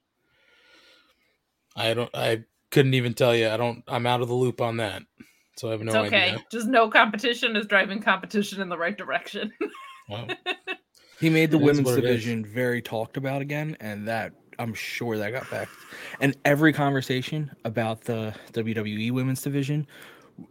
I 1.74 1.94
don't. 1.94 2.10
I 2.14 2.44
couldn't 2.70 2.94
even 2.94 3.14
tell 3.14 3.34
you. 3.34 3.48
I 3.48 3.56
don't. 3.56 3.82
I'm 3.88 4.06
out 4.06 4.20
of 4.20 4.28
the 4.28 4.34
loop 4.34 4.60
on 4.60 4.76
that, 4.76 5.02
so 5.56 5.68
I 5.68 5.72
have 5.72 5.80
no 5.80 5.92
idea. 5.92 6.02
it's 6.02 6.08
okay. 6.08 6.30
idea. 6.32 6.44
Just 6.52 6.66
no 6.68 6.88
competition 6.88 7.56
is 7.56 7.66
driving 7.66 8.00
competition 8.00 8.60
in 8.60 8.68
the 8.68 8.78
right 8.78 8.96
direction. 8.96 9.52
Well, 10.08 10.28
He 11.22 11.30
made 11.30 11.50
the 11.50 11.56
It 11.56 11.60
is 11.60 11.66
women's 11.66 11.86
what 11.86 11.98
it 11.98 12.04
is. 12.04 12.10
division 12.10 12.44
very 12.44 12.82
talked 12.82 13.16
about 13.16 13.40
again, 13.40 13.76
and 13.80 14.06
that 14.08 14.32
I'm 14.58 14.74
sure 14.74 15.16
that 15.16 15.30
got 15.30 15.48
back. 15.50 15.68
And 16.20 16.36
every 16.44 16.72
conversation 16.72 17.50
about 17.64 18.02
the 18.02 18.34
WWE 18.52 19.10
women's 19.12 19.40
division, 19.40 19.86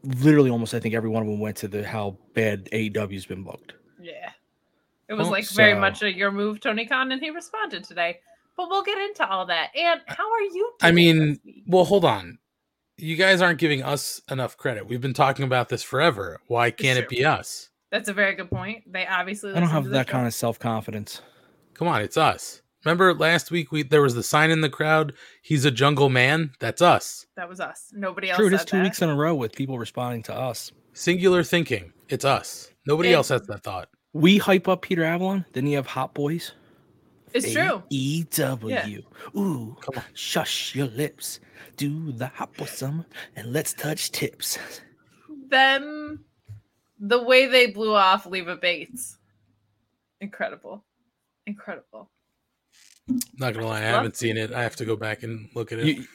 literally 0.03 0.49
almost 0.49 0.73
I 0.73 0.79
think 0.79 0.95
every 0.95 1.09
one 1.09 1.21
of 1.21 1.27
them 1.29 1.39
went 1.39 1.57
to 1.57 1.67
the 1.67 1.85
how 1.85 2.17
bad 2.33 2.69
AEW's 2.71 3.25
been 3.25 3.43
booked. 3.43 3.73
yeah. 4.01 4.31
It 5.07 5.15
was 5.15 5.25
Well, 5.25 5.31
like 5.31 5.45
very 5.49 5.73
so- 5.73 5.79
much 5.79 6.01
a 6.03 6.13
your 6.15 6.31
move, 6.31 6.61
Tony 6.61 6.85
Khan, 6.85 7.11
and 7.11 7.21
he 7.21 7.29
responded 7.31 7.83
today. 7.83 8.19
But 8.55 8.69
we'll 8.69 8.83
get 8.83 8.97
into 8.97 9.27
all 9.29 9.45
that. 9.47 9.71
And 9.75 9.99
how 10.07 10.23
are 10.31 10.41
you? 10.41 10.71
I 10.81 10.91
mean, 10.91 11.37
well, 11.67 11.83
hold 11.83 12.05
on. 12.05 12.37
You 12.95 13.17
guys 13.17 13.41
aren't 13.41 13.59
giving 13.59 13.83
us 13.83 14.21
enough 14.29 14.55
credit. 14.55 14.87
We've 14.87 15.01
been 15.01 15.13
talking 15.13 15.43
about 15.43 15.67
this 15.67 15.83
forever. 15.83 16.39
Why 16.47 16.71
can't 16.71 16.97
it 16.99 17.09
be 17.09 17.25
us? 17.25 17.70
That's 17.91 18.09
a 18.09 18.13
very 18.13 18.35
good 18.35 18.49
point. 18.49 18.91
They 18.91 19.05
obviously 19.05 19.51
I 19.53 19.59
don't 19.59 19.69
have 19.69 19.85
that 19.85 20.07
the 20.07 20.11
kind 20.11 20.25
of 20.27 20.33
self 20.33 20.57
confidence. 20.59 21.21
Come 21.73 21.87
on, 21.87 22.01
it's 22.01 22.17
us. 22.17 22.61
Remember 22.85 23.13
last 23.13 23.51
week 23.51 23.71
we 23.71 23.83
there 23.83 24.01
was 24.01 24.15
the 24.15 24.23
sign 24.23 24.49
in 24.49 24.61
the 24.61 24.69
crowd. 24.69 25.13
He's 25.43 25.65
a 25.65 25.71
jungle 25.71 26.09
man. 26.09 26.51
That's 26.59 26.81
us. 26.81 27.27
That 27.35 27.47
was 27.47 27.59
us. 27.59 27.91
Nobody 27.93 28.29
else. 28.29 28.37
True, 28.37 28.47
it 28.47 28.53
is 28.53 28.65
two 28.65 28.77
that. 28.77 28.83
weeks 28.83 29.01
in 29.01 29.09
a 29.09 29.15
row 29.15 29.35
with 29.35 29.53
people 29.53 29.77
responding 29.77 30.23
to 30.23 30.33
us. 30.35 30.71
Singular 30.93 31.43
thinking. 31.43 31.93
It's 32.09 32.25
us. 32.25 32.71
Nobody 32.87 33.09
It- 33.11 33.13
else 33.13 33.29
has 33.29 33.43
that 33.47 33.63
thought. 33.63 33.89
We 34.13 34.39
hype 34.39 34.67
up 34.67 34.81
Peter 34.81 35.03
Avalon. 35.03 35.45
Then 35.53 35.67
you 35.67 35.77
have 35.77 35.85
Hot 35.87 36.13
Boys. 36.13 36.51
It's 37.33 37.53
true. 37.53 37.81
E 37.89 38.23
W. 38.31 39.03
Ooh, 39.37 39.77
Come 39.79 39.95
on. 39.97 40.03
shush 40.13 40.75
your 40.75 40.87
lips. 40.87 41.39
Do 41.77 42.11
the 42.11 42.27
hot 42.27 42.53
boy 42.57 42.65
summer 42.65 43.05
and 43.37 43.53
let's 43.53 43.73
touch 43.73 44.11
tips. 44.11 44.59
Them, 45.49 46.25
the 47.01 47.21
way 47.21 47.47
they 47.47 47.67
blew 47.67 47.93
off 47.95 48.25
Leva 48.25 48.55
Bates, 48.55 49.17
incredible, 50.21 50.85
incredible. 51.47 52.09
Not 53.37 53.53
gonna 53.55 53.67
lie, 53.67 53.79
I 53.79 53.81
haven't 53.81 54.15
seen 54.15 54.37
it. 54.37 54.53
I 54.53 54.63
have 54.63 54.75
to 54.77 54.85
go 54.85 54.95
back 54.95 55.23
and 55.23 55.49
look 55.55 55.71
at 55.71 55.79
it. 55.79 55.87
You, 55.87 56.05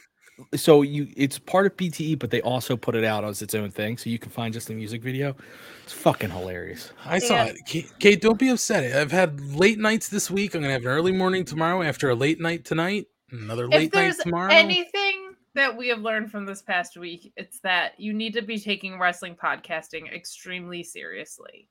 so 0.55 0.81
you, 0.83 1.07
it's 1.17 1.37
part 1.37 1.65
of 1.65 1.75
BTE, 1.75 2.17
but 2.17 2.31
they 2.31 2.41
also 2.41 2.77
put 2.77 2.95
it 2.95 3.03
out 3.03 3.23
as 3.25 3.41
its 3.41 3.53
own 3.53 3.69
thing, 3.69 3.97
so 3.97 4.09
you 4.09 4.17
can 4.17 4.31
find 4.31 4.53
just 4.53 4.67
the 4.67 4.73
music 4.73 5.03
video. 5.03 5.35
It's 5.83 5.93
fucking 5.93 6.29
hilarious. 6.29 6.91
I 7.05 7.19
saw 7.19 7.35
Yeah. 7.35 7.45
it. 7.45 7.57
Kate, 7.65 7.91
Kate, 7.99 8.21
don't 8.21 8.39
be 8.39 8.49
upset. 8.49 8.95
I've 8.95 9.11
had 9.11 9.39
late 9.55 9.77
nights 9.79 10.09
this 10.09 10.31
week. 10.31 10.55
I'm 10.55 10.61
gonna 10.61 10.73
have 10.73 10.83
an 10.83 10.87
early 10.87 11.11
morning 11.11 11.43
tomorrow 11.43 11.83
after 11.83 12.09
a 12.09 12.15
late 12.15 12.39
night 12.39 12.65
tonight. 12.65 13.07
Another 13.31 13.65
if 13.65 13.71
late 13.71 13.93
night 13.93 14.15
tomorrow. 14.21 14.51
anything 14.51 15.26
that 15.57 15.75
we 15.75 15.89
have 15.89 15.99
learned 15.99 16.31
from 16.31 16.45
this 16.45 16.61
past 16.61 16.97
week, 16.97 17.33
it's 17.35 17.59
that 17.59 17.99
you 17.99 18.13
need 18.13 18.33
to 18.33 18.41
be 18.41 18.59
taking 18.59 18.99
wrestling 18.99 19.35
podcasting 19.35 20.13
extremely 20.13 20.83
seriously, 20.83 21.67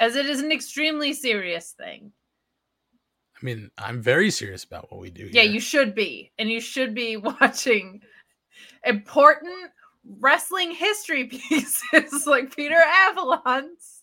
as 0.00 0.16
it 0.16 0.26
is 0.26 0.40
an 0.40 0.52
extremely 0.52 1.12
serious 1.12 1.72
thing. 1.72 2.12
I 3.40 3.44
mean, 3.44 3.70
I'm 3.78 4.02
very 4.02 4.30
serious 4.30 4.64
about 4.64 4.90
what 4.90 5.00
we 5.00 5.10
do. 5.10 5.28
Yeah, 5.32 5.42
here. 5.42 5.52
you 5.52 5.60
should 5.60 5.94
be. 5.94 6.30
And 6.38 6.50
you 6.50 6.60
should 6.60 6.94
be 6.94 7.16
watching 7.40 8.00
important 8.84 9.70
wrestling 10.04 10.72
history 10.72 11.24
pieces 11.48 12.26
like 12.26 12.54
Peter 12.54 12.76
Avalon's 12.76 14.02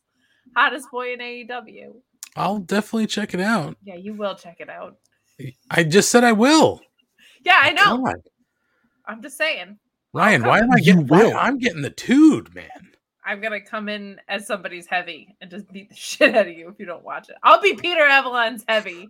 hottest 0.55 0.89
boy 0.91 1.13
in 1.13 1.19
AEW. 1.19 1.93
I'll 2.35 2.59
definitely 2.59 3.07
check 3.07 3.33
it 3.33 3.39
out. 3.39 3.77
Yeah, 3.83 3.95
you 3.95 4.13
will 4.13 4.35
check 4.35 4.57
it 4.59 4.69
out. 4.69 4.97
I 5.69 5.83
just 5.83 6.09
said 6.09 6.23
I 6.23 6.31
will. 6.31 6.81
Yeah, 7.43 7.59
I 7.61 7.71
know. 7.71 8.03
God. 8.03 8.15
I'm 9.07 9.21
just 9.21 9.37
saying. 9.37 9.77
Ryan, 10.13 10.43
why 10.43 10.59
am 10.59 10.71
I 10.71 10.79
getting? 10.79 11.07
why- 11.07 11.23
will. 11.23 11.37
I'm 11.37 11.57
getting 11.57 11.81
the 11.81 11.89
tood, 11.89 12.53
man. 12.53 12.91
I'm 13.25 13.41
gonna 13.41 13.61
come 13.61 13.89
in 13.89 14.21
as 14.29 14.47
somebody's 14.47 14.87
heavy 14.87 15.35
and 15.41 15.51
just 15.51 15.69
beat 15.71 15.89
the 15.89 15.95
shit 15.97 16.33
out 16.35 16.47
of 16.47 16.57
you 16.57 16.69
if 16.69 16.79
you 16.79 16.85
don't 16.85 17.03
watch 17.03 17.29
it. 17.29 17.35
I'll 17.43 17.61
be 17.61 17.75
Peter 17.75 18.03
Avalon's 18.03 18.63
heavy. 18.67 19.09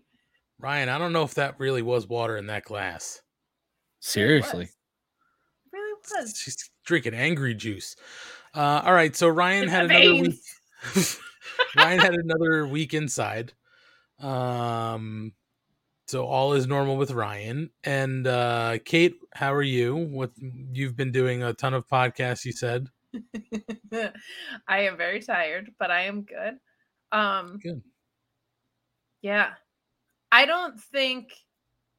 Ryan, 0.59 0.89
I 0.89 0.97
don't 0.97 1.13
know 1.13 1.23
if 1.23 1.35
that 1.35 1.59
really 1.59 1.83
was 1.83 2.07
water 2.07 2.35
in 2.35 2.47
that 2.47 2.63
glass. 2.63 3.21
Seriously. 3.99 4.65
It 4.65 5.71
really 5.71 5.93
was. 6.15 6.35
She's 6.35 6.71
drinking 6.83 7.13
angry 7.13 7.53
juice. 7.53 7.95
Uh, 8.55 8.81
all 8.83 8.93
right, 8.93 9.15
so 9.15 9.27
Ryan 9.27 9.63
In 9.63 9.69
had 9.69 9.87
my 9.87 9.95
another 9.95 10.21
week. 10.23 10.39
Ryan 11.77 11.99
had 11.99 12.13
another 12.15 12.65
week 12.65 12.95
inside. 12.95 13.53
Um, 14.19 15.33
so 16.07 16.25
all 16.25 16.53
is 16.53 16.67
normal 16.67 16.97
with 16.97 17.11
Ryan 17.11 17.69
and 17.83 18.25
uh, 18.25 18.77
Kate. 18.85 19.15
How 19.33 19.53
are 19.53 19.61
you? 19.61 19.95
What 19.95 20.31
you've 20.37 20.95
been 20.95 21.11
doing 21.11 21.43
a 21.43 21.53
ton 21.53 21.73
of 21.73 21.87
podcasts? 21.87 22.45
You 22.45 22.53
said 22.53 22.87
I 24.67 24.79
am 24.81 24.97
very 24.97 25.21
tired, 25.21 25.71
but 25.79 25.91
I 25.91 26.03
am 26.03 26.23
good. 26.23 26.57
Um 27.11 27.59
Good. 27.61 27.81
Yeah. 29.21 29.51
I 30.31 30.45
don't 30.45 30.79
think 30.79 31.31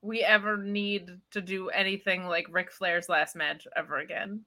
we 0.03 0.23
ever 0.23 0.57
need 0.57 1.11
to 1.33 1.41
do 1.41 1.71
anything 1.71 2.27
like 2.27 2.47
Ric 2.51 2.71
Flair's 2.71 3.09
last 3.09 3.35
match 3.35 3.67
ever 3.77 3.99
again. 3.99 4.45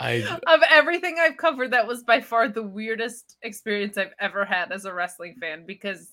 I 0.00 0.38
Of 0.46 0.60
everything 0.68 1.16
I've 1.18 1.36
covered, 1.36 1.72
that 1.72 1.86
was 1.86 2.02
by 2.02 2.20
far 2.20 2.48
the 2.48 2.62
weirdest 2.62 3.36
experience 3.42 3.96
I've 3.96 4.14
ever 4.20 4.44
had 4.44 4.72
as 4.72 4.84
a 4.84 4.92
wrestling 4.92 5.36
fan 5.40 5.64
because 5.66 6.08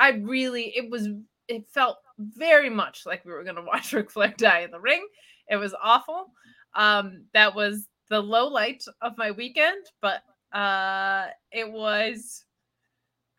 I 0.00 0.12
really 0.12 0.72
it 0.76 0.90
was 0.90 1.08
it 1.46 1.68
felt 1.68 1.98
very 2.18 2.70
much 2.70 3.02
like 3.06 3.24
we 3.24 3.32
were 3.32 3.44
gonna 3.44 3.62
watch 3.66 3.92
Ric 3.92 4.10
Flair 4.10 4.34
die 4.36 4.60
in 4.60 4.72
the 4.72 4.80
ring. 4.80 5.06
It 5.48 5.56
was 5.56 5.74
awful. 5.80 6.32
Um 6.74 7.26
that 7.34 7.54
was 7.54 7.86
the 8.08 8.20
low 8.20 8.48
light 8.48 8.82
of 9.02 9.16
my 9.18 9.30
weekend, 9.30 9.84
but 10.00 10.22
uh 10.52 11.26
it 11.52 11.70
was 11.70 12.44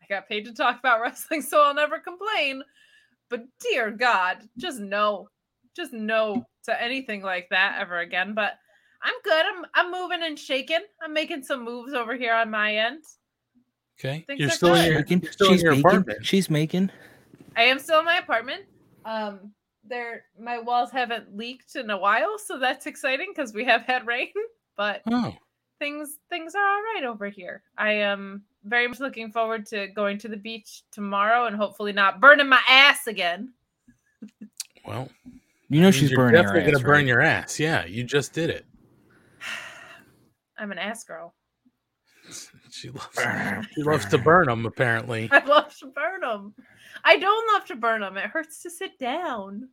I 0.02 0.06
got 0.08 0.28
paid 0.28 0.44
to 0.46 0.54
talk 0.54 0.78
about 0.78 1.00
wrestling, 1.02 1.42
so 1.42 1.62
I'll 1.62 1.74
never 1.74 1.98
complain. 1.98 2.62
But 3.28 3.44
dear 3.60 3.90
God, 3.90 4.38
just 4.58 4.78
no, 4.78 5.28
just 5.74 5.92
no 5.92 6.44
to 6.64 6.82
anything 6.82 7.22
like 7.22 7.48
that 7.50 7.78
ever 7.80 7.98
again. 7.98 8.34
But 8.34 8.52
I'm 9.02 9.14
good. 9.24 9.44
I'm 9.46 9.64
I'm 9.74 9.90
moving 9.90 10.22
and 10.22 10.38
shaking. 10.38 10.84
I'm 11.02 11.12
making 11.12 11.42
some 11.42 11.64
moves 11.64 11.92
over 11.92 12.14
here 12.14 12.34
on 12.34 12.50
my 12.50 12.76
end. 12.76 13.02
Okay. 14.04 14.24
Things 14.26 14.40
You're 14.40 14.48
are 14.48 14.52
still 14.52 14.74
in 14.74 14.86
your, 14.86 14.94
Making- 15.00 15.22
you're 15.22 15.32
still 15.32 15.46
in 15.48 15.52
she's 15.54 15.62
your 15.62 15.72
making. 15.72 15.86
apartment. 15.86 16.26
She's 16.26 16.50
making. 16.50 16.90
I 17.56 17.62
am 17.64 17.78
still 17.78 17.98
in 18.00 18.04
my 18.04 18.16
apartment. 18.18 18.62
Um, 19.04 19.52
there 19.84 20.24
my 20.40 20.58
walls 20.58 20.90
haven't 20.90 21.36
leaked 21.36 21.76
in 21.76 21.90
a 21.90 21.98
while, 21.98 22.38
so 22.38 22.58
that's 22.58 22.86
exciting 22.86 23.32
because 23.34 23.52
we 23.52 23.64
have 23.64 23.82
had 23.82 24.06
rain. 24.06 24.28
But 24.76 25.02
Oh, 25.06 25.34
things 25.78 26.16
things 26.30 26.54
are 26.54 26.66
all 26.66 26.82
right 26.94 27.04
over 27.04 27.28
here. 27.28 27.62
I 27.76 27.92
am 27.92 28.42
very 28.64 28.88
much 28.88 29.00
looking 29.00 29.30
forward 29.30 29.66
to 29.66 29.88
going 29.88 30.16
to 30.18 30.28
the 30.28 30.36
beach 30.36 30.82
tomorrow 30.90 31.44
and 31.46 31.54
hopefully 31.54 31.92
not 31.92 32.20
burning 32.20 32.48
my 32.48 32.60
ass 32.68 33.06
again. 33.06 33.52
well. 34.86 35.08
You 35.68 35.80
know 35.82 35.90
she's 35.90 36.10
you're 36.10 36.18
burning 36.20 36.36
her 36.36 36.42
definitely 36.42 36.72
ass. 36.72 36.78
gonna 36.82 36.84
burn 36.86 37.06
your 37.06 37.20
ass. 37.20 37.60
Yeah, 37.60 37.84
you 37.84 38.02
just 38.04 38.32
did 38.32 38.48
it. 38.48 38.64
I'm 40.58 40.72
an 40.72 40.78
ass 40.78 41.04
girl. 41.04 41.34
She 42.72 42.88
loves. 42.88 43.66
She 43.74 43.82
loves 43.82 44.06
to 44.06 44.18
burn 44.18 44.46
them. 44.46 44.64
Apparently. 44.64 45.28
I 45.32 45.44
love 45.44 45.76
to 45.78 45.86
burn 45.86 46.20
them. 46.22 46.54
I 47.04 47.18
don't 47.18 47.52
love 47.52 47.66
to 47.66 47.76
burn 47.76 48.00
them. 48.00 48.16
It 48.16 48.30
hurts 48.30 48.62
to 48.62 48.70
sit 48.70 48.98
down. 48.98 49.68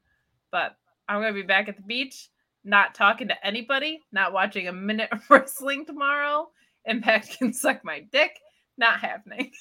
But 0.52 0.76
I'm 1.08 1.22
going 1.22 1.34
to 1.34 1.42
be 1.42 1.48
back 1.48 1.70
at 1.70 1.78
the 1.78 1.84
beach, 1.84 2.30
not 2.64 2.96
talking 2.96 3.30
to 3.30 3.46
anybody, 3.46 4.02
not 4.12 4.34
watching 4.34 4.68
a 4.68 4.74
minute 4.74 5.10
of 5.12 5.22
wrestling 5.30 5.86
tomorrow. 5.86 6.50
Impact 6.86 7.38
can 7.38 7.54
suck 7.54 7.84
my 7.86 8.02
dick. 8.12 8.38
Not 8.78 9.00
happening. 9.00 9.52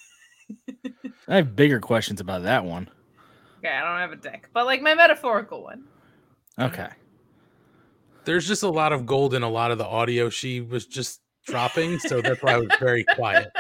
I 1.29 1.37
have 1.37 1.55
bigger 1.55 1.81
questions 1.81 2.21
about 2.21 2.43
that 2.43 2.65
one. 2.65 2.89
Okay, 3.59 3.69
I 3.69 3.81
don't 3.81 4.01
have 4.01 4.13
a 4.13 4.17
dick, 4.17 4.49
but 4.53 4.67
like 4.67 4.81
my 4.81 4.95
metaphorical 4.95 5.63
one. 5.63 5.85
Okay. 6.59 6.89
There's 8.25 8.47
just 8.47 8.63
a 8.63 8.69
lot 8.69 8.93
of 8.93 9.05
gold 9.05 9.35
in 9.35 9.43
a 9.43 9.49
lot 9.49 9.71
of 9.71 9.79
the 9.79 9.87
audio 9.87 10.29
she 10.29 10.61
was 10.61 10.87
just 10.87 11.21
dropping, 11.49 11.99
so 11.99 12.21
that's 12.21 12.43
why 12.43 12.53
I 12.55 12.59
was 12.59 12.69
very 12.79 13.05
quiet. 13.17 13.51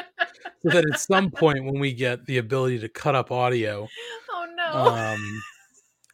So 0.62 0.71
that 0.71 0.85
at 0.92 1.00
some 1.00 1.30
point 1.30 1.64
when 1.64 1.78
we 1.80 1.92
get 1.92 2.25
the 2.26 2.38
ability 2.38 2.78
to 2.80 2.88
cut 2.88 3.14
up 3.14 3.30
audio, 3.33 3.88
Oh 4.30 4.47
no. 4.57 4.73
um, 4.90 5.42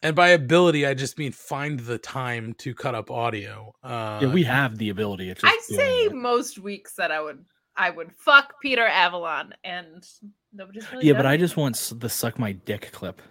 and 0.03 0.15
by 0.15 0.29
ability 0.29 0.85
I 0.85 0.93
just 0.93 1.17
mean 1.17 1.31
find 1.31 1.79
the 1.79 1.97
time 1.97 2.53
to 2.59 2.73
cut 2.73 2.95
up 2.95 3.09
audio. 3.11 3.73
Uh, 3.83 4.19
yeah, 4.23 4.33
we 4.33 4.43
have 4.43 4.77
the 4.77 4.89
ability. 4.89 5.29
It's 5.29 5.41
just 5.41 5.53
I'd 5.53 5.75
say 5.75 6.03
it. 6.05 6.13
most 6.15 6.59
weeks 6.59 6.93
that 6.95 7.11
I 7.11 7.21
would 7.21 7.43
I 7.75 7.89
would 7.89 8.11
fuck 8.17 8.53
Peter 8.61 8.85
Avalon 8.85 9.53
and 9.63 10.03
nobody's 10.53 10.89
really 10.91 11.07
Yeah, 11.07 11.13
done 11.13 11.23
but 11.23 11.25
I 11.27 11.37
just 11.37 11.57
want 11.57 11.75
s- 11.75 11.89
the 11.97 12.07
suck 12.09 12.39
my 12.39 12.51
dick 12.53 12.89
clip. 12.93 13.21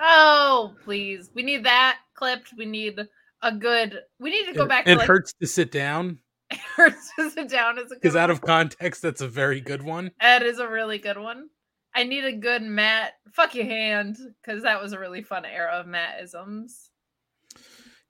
Oh, 0.00 0.74
please. 0.84 1.30
We 1.34 1.42
need 1.42 1.64
that 1.64 1.98
clipped. 2.14 2.52
We 2.56 2.64
need 2.66 2.98
a 3.42 3.52
good. 3.52 3.98
We 4.18 4.30
need 4.30 4.46
to 4.46 4.54
go 4.54 4.64
It, 4.64 4.68
back 4.68 4.86
it 4.88 4.96
like, 4.96 5.06
hurts 5.06 5.32
to 5.40 5.46
sit 5.46 5.70
down 5.72 6.18
It 6.50 6.58
hurts 6.76 7.12
to 7.34 7.44
down 7.46 7.78
as 7.78 7.90
a 7.92 7.94
because 7.96 8.16
out 8.16 8.30
of 8.30 8.40
context, 8.40 9.02
that's 9.02 9.20
a 9.20 9.28
very 9.28 9.60
good 9.60 9.82
one. 9.82 10.12
That 10.20 10.42
is 10.42 10.58
a 10.58 10.68
really 10.68 10.98
good 10.98 11.18
one. 11.18 11.48
I 11.94 12.04
need 12.04 12.24
a 12.24 12.32
good 12.32 12.62
Matt. 12.62 13.14
Fuck 13.32 13.54
your 13.54 13.64
hand, 13.66 14.16
because 14.42 14.62
that 14.62 14.80
was 14.80 14.92
a 14.92 14.98
really 14.98 15.22
fun 15.22 15.44
era 15.44 15.72
of 15.72 15.86
Mattisms. 15.86 16.88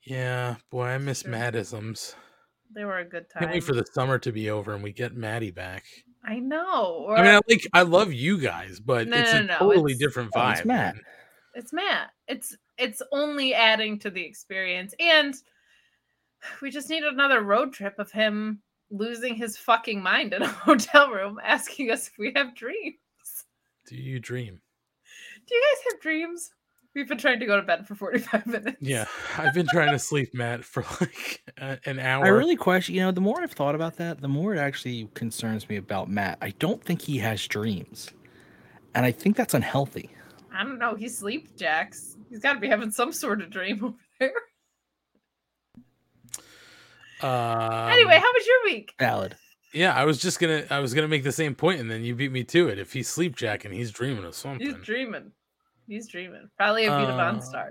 Yeah, 0.04 0.56
boy, 0.70 0.86
I 0.86 0.98
miss 0.98 1.22
Sure. 1.22 1.32
Mattisms. 1.32 2.14
They 2.74 2.84
were 2.84 2.98
a 2.98 3.04
good 3.04 3.26
time. 3.30 3.40
Can't 3.40 3.52
wait 3.52 3.64
for 3.64 3.74
the 3.74 3.84
summer 3.92 4.18
to 4.18 4.30
be 4.32 4.50
over 4.50 4.74
and 4.74 4.82
we 4.82 4.92
get 4.92 5.16
Maddie 5.16 5.50
back. 5.50 5.84
I 6.24 6.38
know. 6.38 7.04
Or 7.08 7.16
I 7.16 7.22
mean, 7.22 7.30
I 7.32 7.40
like, 7.48 7.66
I 7.72 7.82
love 7.82 8.12
you 8.12 8.38
guys, 8.38 8.78
but 8.80 9.08
No, 9.08 9.16
it's 9.16 9.32
no, 9.32 9.38
a 9.38 9.42
no, 9.44 9.58
totally 9.58 9.92
it's- 9.94 9.98
different 9.98 10.30
Oh, 10.34 10.38
vibe. 10.38 10.56
it's 10.58 10.64
Matt. 10.66 10.96
it's 11.54 11.72
Matt. 11.72 12.10
It's 12.26 12.56
it's 12.76 13.02
only 13.10 13.54
adding 13.54 13.98
to 14.00 14.10
the 14.10 14.22
experience, 14.22 14.94
and 15.00 15.34
we 16.62 16.70
just 16.70 16.88
need 16.90 17.02
another 17.04 17.42
road 17.42 17.72
trip 17.72 17.98
of 17.98 18.10
him 18.10 18.60
losing 18.90 19.34
his 19.34 19.56
fucking 19.56 20.02
mind 20.02 20.32
in 20.32 20.42
a 20.42 20.48
hotel 20.66 21.10
room, 21.10 21.38
asking 21.42 21.90
us 21.90 22.08
if 22.08 22.14
we 22.18 22.32
have 22.36 22.54
dreams. 22.54 22.96
Do 23.86 23.96
you 23.96 24.18
dream? 24.20 24.60
Do 25.46 25.54
you 25.54 25.62
guys 25.74 25.92
have 25.92 26.00
dreams? 26.00 26.50
We've 26.94 27.06
been 27.08 27.18
trying 27.18 27.38
to 27.40 27.46
go 27.46 27.56
to 27.56 27.62
bed 27.62 27.86
for 27.86 27.94
forty-five 27.94 28.46
minutes. 28.46 28.76
Yeah, 28.80 29.04
I've 29.36 29.54
been 29.54 29.66
trying 29.68 29.92
to 29.92 29.98
sleep, 29.98 30.34
Matt, 30.34 30.64
for 30.64 30.84
like 31.00 31.42
a- 31.58 31.78
an 31.86 31.98
hour. 31.98 32.24
I 32.24 32.28
really 32.28 32.56
question. 32.56 32.94
You 32.94 33.02
know, 33.02 33.12
the 33.12 33.20
more 33.20 33.40
I've 33.40 33.52
thought 33.52 33.74
about 33.74 33.96
that, 33.96 34.20
the 34.20 34.28
more 34.28 34.54
it 34.54 34.58
actually 34.58 35.08
concerns 35.14 35.68
me 35.68 35.76
about 35.76 36.10
Matt. 36.10 36.38
I 36.42 36.50
don't 36.58 36.82
think 36.82 37.00
he 37.02 37.18
has 37.18 37.46
dreams, 37.46 38.10
and 38.94 39.06
I 39.06 39.12
think 39.12 39.36
that's 39.36 39.54
unhealthy. 39.54 40.10
I 40.52 40.64
don't 40.64 40.78
know. 40.78 40.94
He 40.96 41.08
sleep 41.08 41.56
jacks. 41.56 42.16
He's 42.30 42.40
got 42.40 42.54
to 42.54 42.60
be 42.60 42.68
having 42.68 42.90
some 42.90 43.12
sort 43.12 43.42
of 43.42 43.50
dream 43.50 43.84
over 43.84 43.94
there. 44.18 44.32
Um, 47.20 47.90
anyway, 47.90 48.16
how 48.18 48.32
was 48.32 48.46
your 48.46 48.64
week? 48.64 48.92
Valid. 48.98 49.36
yeah, 49.74 49.94
I 49.94 50.04
was 50.04 50.18
just 50.18 50.38
gonna, 50.40 50.64
I 50.70 50.78
was 50.80 50.94
gonna 50.94 51.08
make 51.08 51.24
the 51.24 51.32
same 51.32 51.54
point, 51.54 51.80
and 51.80 51.90
then 51.90 52.04
you 52.04 52.14
beat 52.14 52.32
me 52.32 52.44
to 52.44 52.68
it. 52.68 52.78
If 52.78 52.92
he's 52.92 53.08
sleepjacking, 53.08 53.72
he's 53.72 53.90
dreaming 53.90 54.24
of 54.24 54.34
something. 54.34 54.64
He's 54.66 54.76
dreaming. 54.84 55.32
He's 55.86 56.06
dreaming. 56.08 56.48
Probably 56.56 56.84
a 56.86 56.90
Vita 56.90 57.12
Uh, 57.12 57.18
VonStarr. 57.18 57.70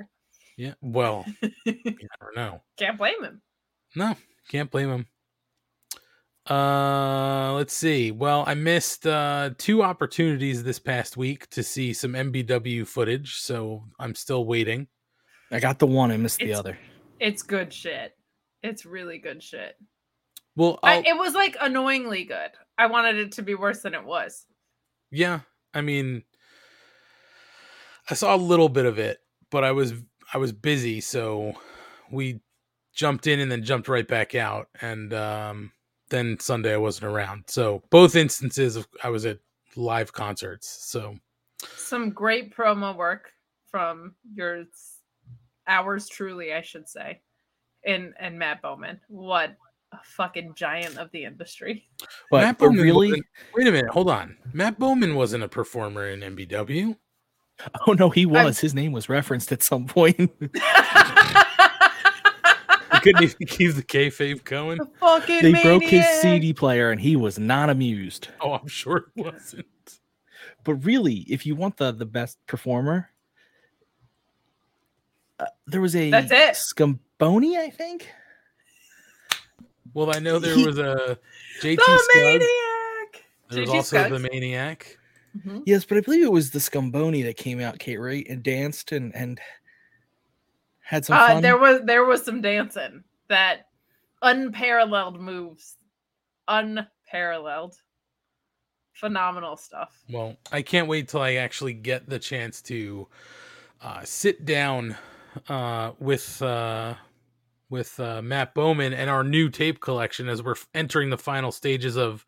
yeah, 0.58 0.74
well, 0.82 1.25
you 1.42 1.51
never 1.86 2.32
know. 2.36 2.62
Can't 2.77 2.98
blame 2.98 3.24
him. 3.24 3.42
No, 3.96 4.16
can't 4.50 4.70
blame 4.72 4.89
him. 4.89 5.06
Uh, 6.50 7.54
let's 7.54 7.74
see. 7.74 8.12
Well, 8.12 8.44
I 8.48 8.54
missed 8.54 9.06
uh 9.06 9.51
two 9.58 9.84
opportunities 9.84 10.63
this 10.63 10.80
past 10.80 11.18
week 11.18 11.50
to 11.51 11.62
see 11.63 11.94
some 11.94 12.13
MBW 12.13 12.88
footage, 12.88 13.36
so 13.36 13.84
I'm 14.00 14.16
still 14.16 14.46
waiting. 14.46 14.88
I 15.51 15.60
got 15.60 15.80
the 15.80 15.88
one. 15.88 16.12
I 16.12 16.18
missed 16.18 16.39
the 16.39 16.54
other. 16.54 16.77
It's 17.20 17.42
good 17.44 17.72
shit. 17.74 18.17
It's 18.68 18.86
really 18.86 19.18
good 19.18 19.42
shit. 19.42 19.76
Well, 20.56 20.80
I, 20.84 20.98
it 21.06 21.18
was 21.18 21.34
like 21.34 21.56
annoyingly 21.62 22.24
good. 22.24 22.52
I 22.78 22.88
wanted 22.88 23.18
it 23.18 23.32
to 23.34 23.42
be 23.42 23.56
worse 23.56 23.82
than 23.82 23.94
it 23.94 24.04
was. 24.04 24.46
yeah, 25.12 25.42
I 25.74 25.82
mean, 25.82 26.24
I 28.10 28.14
saw 28.16 28.36
a 28.36 28.38
little 28.38 28.70
bit 28.70 28.86
of 28.86 28.98
it, 29.00 29.20
but 29.52 29.64
I 29.64 29.72
was 29.72 29.94
I 30.34 30.38
was 30.38 30.52
busy, 30.52 31.00
so 31.02 31.54
we 32.12 32.42
jumped 32.94 33.28
in 33.28 33.40
and 33.40 33.52
then 33.52 33.64
jumped 33.64 33.88
right 33.88 34.08
back 34.08 34.36
out, 34.36 34.68
and 34.82 35.14
um, 35.14 35.72
then 36.10 36.40
Sunday 36.40 36.74
I 36.74 36.78
wasn't 36.78 37.12
around. 37.12 37.46
So 37.48 37.84
both 37.90 38.16
instances 38.16 38.76
of 38.76 38.88
I 39.04 39.10
was 39.10 39.26
at 39.26 39.40
live 39.76 40.12
concerts. 40.12 40.68
So 40.90 41.16
Some 41.76 42.10
great 42.10 42.56
promo 42.56 42.96
work 42.96 43.32
from 43.70 44.16
yours, 44.34 44.68
ours 45.68 46.08
truly, 46.10 46.53
I 46.53 46.62
should 46.62 46.90
say, 46.90 47.22
and 47.85 48.13
and 48.20 48.37
Matt 48.37 48.61
Bowman. 48.61 49.00
What 49.07 49.55
a 49.92 50.00
fucking 50.03 50.53
giant 50.55 50.98
of 50.98 51.11
the 51.11 51.24
industry. 51.24 51.87
But, 52.29 52.42
Matt 52.42 52.57
Bowman 52.57 52.83
really, 52.83 53.24
wait 53.55 53.68
a 53.68 53.72
minute, 53.72 53.90
hold 53.90 54.09
on. 54.09 54.35
Matt 54.51 54.77
Bowman 54.77 55.16
wasn't 55.16 55.46
a 55.46 55.48
performer 55.48 56.09
in 56.09 56.20
MBW. 56.20 56.98
oh 57.87 57.94
no, 57.94 58.09
he 58.09 58.25
was. 58.25 58.59
His 58.59 58.74
name 58.74 58.92
was 58.92 59.07
referenced 59.07 59.53
at 59.53 59.63
some 59.63 59.85
point. 59.85 60.31
He 62.98 63.00
couldn't 63.01 63.24
even 63.24 63.48
keep 63.48 63.75
the 63.75 63.83
kayfabe 63.83 64.44
going. 64.44 64.79
The 64.79 64.90
fucking 65.00 65.44
they 65.44 65.61
broke 65.61 65.83
his. 65.83 66.05
CD 66.22 66.53
player, 66.53 66.90
and 66.90 67.00
he 67.00 67.16
was 67.16 67.37
not 67.37 67.70
amused. 67.70 68.29
Oh, 68.42 68.53
I'm 68.53 68.68
sure 68.68 68.98
it 68.98 69.05
wasn't. 69.16 69.68
But 70.63 70.75
really, 70.85 71.25
if 71.29 71.46
you 71.46 71.55
want 71.55 71.77
the 71.77 71.92
the 71.92 72.05
best 72.05 72.37
performer, 72.48 73.09
uh, 75.40 75.46
there 75.68 75.81
was 75.81 75.96
a 75.96 76.09
That's 76.09 76.31
it. 76.31 76.55
Scomboni, 77.20 77.58
I 77.58 77.70
think. 77.70 78.10
Well, 79.94 80.16
I 80.16 80.20
know 80.20 80.40
there 80.40 80.58
was 80.64 80.77
a 80.77 81.18
JT 81.62 81.75
The 81.77 81.82
Scug. 81.82 82.40
maniac. 82.40 83.25
There 83.50 83.62
was 83.62 83.70
JT 83.70 83.74
also 83.75 83.98
the 84.10 84.20
Scuggs. 84.20 84.30
Maniac. 84.32 84.98
Mhm. 85.38 85.64
Yes, 85.66 85.86
but 85.86 85.98
I 85.98 86.01
believe 86.01 86.24
it 86.24 86.32
was 86.32 86.51
the 86.51 86.60
Scomboni 86.60 87.24
that 87.24 87.38
came 87.38 87.60
out, 87.60 87.80
Kate, 87.80 87.98
right, 87.98 88.25
and 88.30 88.44
danced 88.44 88.92
and 88.92 89.16
and 89.16 89.40
had 90.82 91.06
some 91.06 91.18
Uh, 91.18 91.40
there 91.42 91.58
was 91.58 91.82
there 91.84 92.06
was 92.06 92.24
some 92.24 92.42
dancing 92.42 93.03
that 93.27 93.68
unparalleled 94.22 95.20
moves, 95.20 95.75
unparalleled, 96.48 97.75
phenomenal 98.94 99.58
stuff. 99.58 100.00
Well, 100.10 100.38
I 100.51 100.62
can't 100.62 100.88
wait 100.88 101.08
till 101.08 101.22
I 101.22 101.36
actually 101.36 101.74
get 101.74 102.08
the 102.10 102.20
chance 102.20 102.62
to 102.64 103.08
uh, 103.82 104.03
sit 104.03 104.46
down 104.46 104.96
uh, 105.50 105.92
with 106.00 106.42
uh, 106.42 106.96
with 107.70 108.00
uh, 108.00 108.22
Matt 108.22 108.53
Bowman 108.53 108.94
and 108.94 109.10
our 109.10 109.24
new 109.24 109.50
tape 109.50 109.80
collection 109.82 110.30
as 110.30 110.42
we're 110.42 110.56
entering 110.74 111.10
the 111.10 111.18
final 111.18 111.51
stages 111.51 111.98
of 111.98 112.25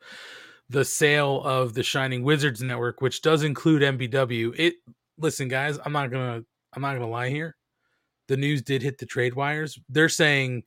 the 0.70 0.86
sale 0.86 1.42
of 1.44 1.74
the 1.74 1.84
Shining 1.84 2.24
Wizards 2.24 2.62
Network, 2.62 3.02
which 3.02 3.22
does 3.22 3.44
include 3.44 3.82
MBW. 3.82 4.56
It 4.58 4.76
listen, 5.18 5.48
guys, 5.48 5.80
I'm 5.84 5.94
not 5.94 6.12
gonna 6.12 6.44
I'm 6.74 6.82
not 6.82 6.94
gonna 6.94 7.10
lie 7.10 7.30
here. 7.30 7.56
The 8.28 8.38
news 8.38 8.62
did 8.62 8.84
hit 8.84 9.00
the 9.00 9.06
trade 9.06 9.34
wires. 9.34 9.80
They're 9.90 10.10
saying 10.10 10.64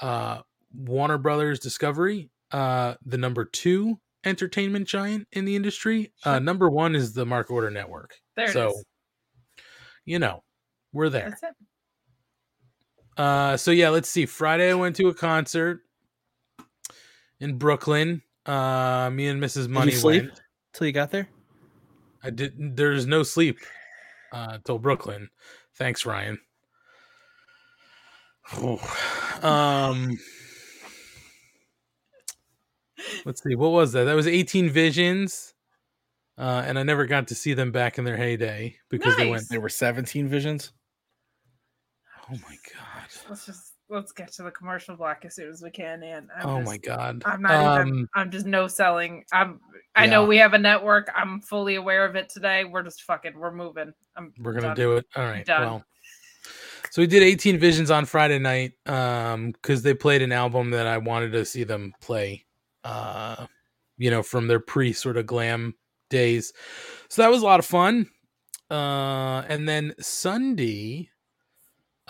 uh, 0.00 0.42
Warner 0.72 1.18
Brothers 1.18 1.58
Discovery, 1.58 2.30
uh, 2.52 2.94
the 3.04 3.18
number 3.18 3.44
two 3.44 3.98
entertainment 4.24 4.86
giant 4.86 5.26
in 5.32 5.44
the 5.44 5.56
industry. 5.56 6.12
Uh, 6.24 6.38
number 6.38 6.70
one 6.70 6.94
is 6.94 7.12
the 7.12 7.26
Mark 7.26 7.50
Order 7.50 7.70
Network. 7.70 8.14
There 8.36 8.46
it 8.46 8.52
so, 8.52 8.68
is. 8.68 8.84
you 10.04 10.20
know, 10.20 10.44
we're 10.92 11.08
there. 11.08 11.36
That's 13.16 13.20
it. 13.20 13.22
Uh, 13.22 13.56
so 13.56 13.70
yeah, 13.70 13.88
let's 13.90 14.08
see. 14.08 14.26
Friday 14.26 14.70
I 14.70 14.74
went 14.74 14.96
to 14.96 15.08
a 15.08 15.14
concert 15.14 15.80
in 17.40 17.58
Brooklyn. 17.58 18.22
Uh, 18.46 19.10
me 19.12 19.26
and 19.28 19.42
Mrs. 19.42 19.62
Did 19.62 19.70
Money 19.70 19.92
you 19.92 19.98
sleep 19.98 20.22
went. 20.24 20.40
till 20.72 20.86
you 20.86 20.92
got 20.92 21.10
there? 21.10 21.28
I 22.22 22.30
didn't. 22.30 22.76
There's 22.76 23.06
no 23.06 23.22
sleep 23.22 23.58
uh, 24.32 24.58
till 24.64 24.78
Brooklyn. 24.78 25.28
Thanks, 25.74 26.06
Ryan. 26.06 26.38
um, 29.42 30.18
let's 33.24 33.42
see. 33.42 33.54
What 33.54 33.70
was 33.70 33.92
that? 33.92 34.04
That 34.04 34.14
was 34.14 34.26
18 34.26 34.70
Visions. 34.70 35.54
Uh, 36.38 36.62
and 36.66 36.78
I 36.78 36.82
never 36.82 37.06
got 37.06 37.28
to 37.28 37.34
see 37.34 37.52
them 37.52 37.72
back 37.72 37.98
in 37.98 38.04
their 38.04 38.16
heyday 38.16 38.76
because 38.88 39.16
they 39.16 39.28
went. 39.28 39.42
Nice. 39.42 39.48
There 39.48 39.60
were 39.60 39.68
17 39.68 40.28
visions. 40.28 40.72
Oh 42.30 42.36
my 42.48 42.56
god. 42.74 42.81
Let's 43.32 43.46
just 43.46 43.72
let's 43.88 44.12
get 44.12 44.30
to 44.34 44.42
the 44.42 44.50
commercial 44.50 44.94
block 44.94 45.24
as 45.24 45.36
soon 45.36 45.48
as 45.48 45.62
we 45.62 45.70
can. 45.70 46.02
And 46.02 46.28
I'm 46.36 46.46
Oh 46.46 46.58
just, 46.58 46.66
my 46.66 46.76
god. 46.76 47.22
I'm 47.24 47.40
not 47.40 47.80
even. 47.80 48.00
Um, 48.00 48.08
I'm 48.14 48.30
just 48.30 48.44
no 48.44 48.68
selling. 48.68 49.24
I'm. 49.32 49.58
I 49.96 50.04
know 50.04 50.26
we 50.26 50.36
have 50.36 50.52
a 50.52 50.58
network. 50.58 51.10
I'm 51.16 51.40
fully 51.40 51.76
aware 51.76 52.04
of 52.04 52.14
it 52.14 52.28
today. 52.28 52.64
We're 52.64 52.82
just 52.82 53.04
fucking. 53.04 53.32
We're 53.38 53.50
moving. 53.50 53.94
I'm. 54.18 54.34
We're 54.38 54.52
gonna 54.52 54.66
done. 54.66 54.76
do 54.76 54.96
it. 54.96 55.06
All 55.16 55.24
right. 55.24 55.46
Done. 55.46 55.62
Well, 55.62 55.84
so 56.90 57.00
we 57.00 57.06
did 57.06 57.22
18 57.22 57.58
Visions 57.58 57.90
on 57.90 58.04
Friday 58.04 58.38
night 58.38 58.72
um 58.84 59.52
because 59.52 59.80
they 59.80 59.94
played 59.94 60.20
an 60.20 60.30
album 60.30 60.68
that 60.72 60.86
I 60.86 60.98
wanted 60.98 61.32
to 61.32 61.46
see 61.46 61.64
them 61.64 61.94
play. 62.02 62.44
Uh, 62.84 63.46
you 63.96 64.10
know, 64.10 64.22
from 64.22 64.46
their 64.46 64.60
pre 64.60 64.92
sort 64.92 65.16
of 65.16 65.24
glam 65.24 65.74
days. 66.10 66.52
So 67.08 67.22
that 67.22 67.30
was 67.30 67.40
a 67.40 67.46
lot 67.46 67.60
of 67.60 67.64
fun. 67.64 68.10
Uh, 68.70 69.42
and 69.48 69.66
then 69.66 69.94
Sunday, 70.00 71.08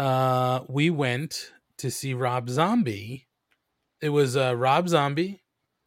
uh, 0.02 0.64
we 0.68 0.90
went 0.90 1.52
to 1.78 1.90
see 1.90 2.12
Rob 2.12 2.48
Zombie. 2.48 3.28
It 4.00 4.08
was 4.08 4.36
uh, 4.36 4.56
Rob 4.56 4.88
Zombie 4.88 5.42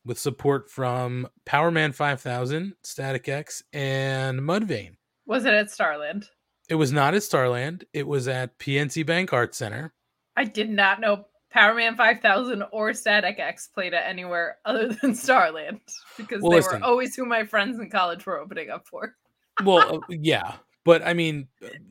with 0.05 0.17
support 0.17 0.69
from 0.69 1.27
Powerman 1.45 1.93
5000, 1.93 2.75
Static 2.83 3.27
X, 3.27 3.61
and 3.73 4.39
Mudvayne. 4.39 4.95
Was 5.25 5.43
it 5.43 5.53
at 5.53 5.69
Starland? 5.69 6.29
It 6.69 6.75
was 6.75 6.93
not 6.93 7.13
at 7.13 7.23
Starland. 7.23 7.83
It 7.93 8.07
was 8.07 8.27
at 8.29 8.57
PNC 8.57 9.05
Bank 9.05 9.33
Art 9.33 9.53
Center. 9.53 9.93
I 10.37 10.45
did 10.45 10.69
not 10.69 11.01
know 11.01 11.25
Powerman 11.53 11.97
5000 11.97 12.63
or 12.71 12.93
Static 12.93 13.37
X 13.37 13.67
played 13.67 13.93
at 13.93 14.07
anywhere 14.07 14.57
other 14.63 14.87
than 14.93 15.13
Starland 15.13 15.81
because 16.17 16.41
Well, 16.41 16.51
they 16.51 16.57
listen. 16.57 16.79
were 16.79 16.85
always 16.85 17.15
who 17.15 17.25
my 17.25 17.43
friends 17.43 17.79
in 17.79 17.89
college 17.89 18.25
were 18.25 18.39
opening 18.39 18.69
up 18.69 18.87
for. 18.87 19.15
Well, 19.63 19.95
uh, 19.95 19.99
yeah, 20.09 20.53
but 20.85 21.05
I 21.05 21.13
mean, 21.13 21.47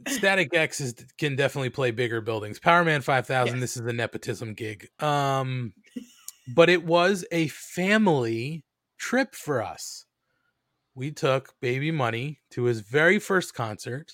Static 0.09 0.55
X 0.55 0.81
is, 0.81 0.95
can 1.19 1.37
definitely 1.37 1.71
play 1.71 1.91
bigger 1.91 2.21
buildings. 2.21 2.59
Powerman 2.59 3.03
5000, 3.03 3.55
Yes. 3.57 3.61
this 3.61 3.77
is 3.77 3.87
a 3.87 3.93
nepotism 3.93 4.55
gig. 4.55 4.89
Um, 5.01 5.75
but 6.55 6.71
it 6.71 6.85
was 6.85 7.25
a 7.31 7.49
family 7.49 8.65
trip 8.99 9.35
for 9.35 9.63
us. 9.63 10.07
We 10.95 11.11
took 11.11 11.55
Baby 11.61 11.91
Money 11.91 12.39
to 12.53 12.65
his 12.65 12.81
very 12.81 13.19
first 13.19 13.53
concert 13.53 14.13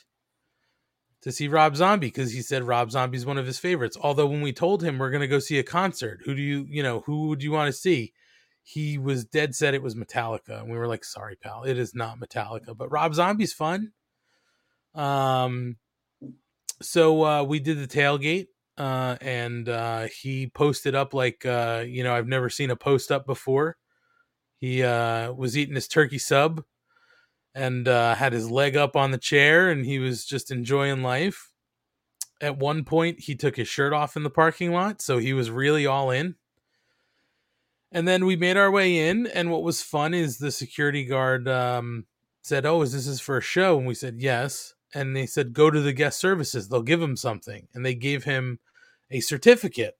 to 1.22 1.30
see 1.30 1.46
Rob 1.48 1.76
Zombie 1.76 2.06
because 2.06 2.32
he 2.32 2.40
said 2.40 2.62
Rob 2.64 2.90
Zombie's 2.90 3.26
one 3.26 3.36
of 3.36 3.46
his 3.46 3.58
favorites. 3.58 3.98
Although 4.00 4.26
when 4.26 4.40
we 4.40 4.52
told 4.54 4.82
him 4.82 4.98
we're 4.98 5.10
going 5.10 5.20
to 5.20 5.28
go 5.28 5.38
see 5.40 5.58
a 5.58 5.62
concert, 5.62 6.20
who 6.24 6.34
do 6.34 6.40
you, 6.40 6.64
you 6.68 6.82
know, 6.82 7.00
who 7.04 7.28
would 7.28 7.42
you 7.42 7.52
want 7.52 7.66
to 7.68 7.72
see? 7.78 8.14
He 8.62 8.96
was 8.96 9.24
dead 9.24 9.54
set 9.54 9.74
it 9.74 9.82
was 9.82 9.94
Metallica, 9.94 10.60
and 10.60 10.70
we 10.70 10.78
were 10.78 10.86
like, 10.86 11.04
"Sorry, 11.04 11.34
pal, 11.36 11.64
it 11.64 11.78
is 11.78 11.94
not 11.94 12.18
Metallica." 12.20 12.76
But 12.76 12.90
Rob 12.92 13.14
Zombie's 13.14 13.52
fun. 13.54 13.92
Um, 14.94 15.76
so 16.82 17.24
uh, 17.24 17.42
we 17.42 17.60
did 17.60 17.78
the 17.78 17.86
tailgate, 17.86 18.48
uh, 18.78 19.16
and 19.20 19.68
uh, 19.68 20.06
he 20.06 20.46
posted 20.48 20.94
up 20.94 21.12
like, 21.12 21.44
uh, 21.44 21.84
you 21.86 22.02
know, 22.02 22.14
I've 22.14 22.28
never 22.28 22.48
seen 22.48 22.70
a 22.70 22.76
post 22.76 23.12
up 23.12 23.26
before. 23.26 23.76
He 24.56 24.82
uh, 24.82 25.32
was 25.32 25.56
eating 25.56 25.74
his 25.74 25.88
turkey 25.88 26.18
sub 26.18 26.64
and 27.54 27.88
uh, 27.88 28.14
had 28.14 28.32
his 28.32 28.50
leg 28.50 28.76
up 28.76 28.96
on 28.96 29.10
the 29.10 29.18
chair, 29.18 29.70
and 29.70 29.84
he 29.84 29.98
was 29.98 30.24
just 30.24 30.50
enjoying 30.50 31.02
life. 31.02 31.50
At 32.40 32.58
one 32.58 32.84
point, 32.84 33.20
he 33.20 33.34
took 33.34 33.56
his 33.56 33.68
shirt 33.68 33.92
off 33.92 34.16
in 34.16 34.22
the 34.22 34.30
parking 34.30 34.72
lot, 34.72 35.02
so 35.02 35.18
he 35.18 35.32
was 35.32 35.50
really 35.50 35.86
all 35.86 36.10
in. 36.10 36.36
And 37.92 38.06
then 38.06 38.24
we 38.24 38.36
made 38.36 38.56
our 38.56 38.70
way 38.70 39.08
in, 39.08 39.26
and 39.26 39.50
what 39.50 39.62
was 39.62 39.82
fun 39.82 40.14
is 40.14 40.38
the 40.38 40.52
security 40.52 41.04
guard 41.04 41.48
um, 41.48 42.06
said, 42.42 42.64
"Oh, 42.64 42.82
is 42.82 42.92
this 42.92 43.06
is 43.06 43.20
for 43.20 43.36
a 43.36 43.42
show?" 43.42 43.78
And 43.78 43.86
we 43.86 43.94
said, 43.94 44.20
"Yes." 44.20 44.74
And 44.94 45.14
they 45.14 45.26
said, 45.26 45.52
"Go 45.52 45.70
to 45.70 45.80
the 45.80 45.92
guest 45.92 46.18
services; 46.18 46.68
they'll 46.68 46.82
give 46.82 47.00
him 47.02 47.16
something." 47.16 47.68
And 47.74 47.84
they 47.84 47.94
gave 47.94 48.24
him 48.24 48.58
a 49.10 49.20
certificate 49.20 49.96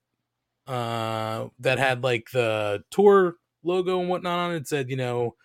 uh, 0.67 1.47
that 1.59 1.79
had 1.79 2.03
like 2.03 2.31
the 2.31 2.83
tour 2.91 3.35
logo 3.63 3.99
and 3.99 4.09
whatnot 4.09 4.39
on 4.39 4.51
it. 4.53 4.57
It 4.57 4.67
said, 4.67 4.89
you 4.89 4.95
know, 4.95 5.35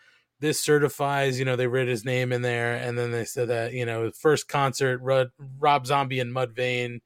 this 0.40 0.60
certifies, 0.60 1.38
you 1.38 1.44
know, 1.44 1.56
they 1.56 1.66
read 1.66 1.88
his 1.88 2.04
name 2.04 2.32
in 2.32 2.42
there, 2.42 2.74
and 2.74 2.98
then 2.98 3.10
they 3.10 3.24
said 3.24 3.48
that, 3.48 3.72
you 3.72 3.86
know, 3.86 4.10
first 4.10 4.48
concert, 4.48 5.00
Rod, 5.02 5.30
Rob 5.58 5.86
Zombie 5.86 6.20
and 6.20 6.34
Mudvayne, 6.34 7.00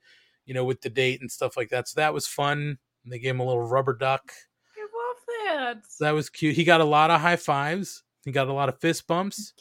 you 0.46 0.54
know, 0.54 0.64
with 0.64 0.80
the 0.82 0.90
date 0.90 1.20
and 1.20 1.30
stuff 1.30 1.56
like 1.56 1.70
that. 1.70 1.88
So 1.88 2.00
that 2.00 2.14
was 2.14 2.26
fun. 2.26 2.78
And 3.04 3.12
they 3.12 3.18
gave 3.18 3.34
him 3.34 3.40
a 3.40 3.46
little 3.46 3.62
rubber 3.62 3.94
duck. 3.94 4.32
I 4.76 4.80
love 4.82 5.76
that. 5.76 5.82
So 5.88 6.04
that 6.04 6.10
was 6.10 6.28
cute. 6.28 6.56
He 6.56 6.64
got 6.64 6.80
a 6.80 6.84
lot 6.84 7.10
of 7.10 7.20
high 7.20 7.36
fives. 7.36 8.02
He 8.24 8.32
got 8.32 8.48
a 8.48 8.52
lot 8.52 8.68
of 8.68 8.78
fist 8.80 9.06
bumps. 9.06 9.54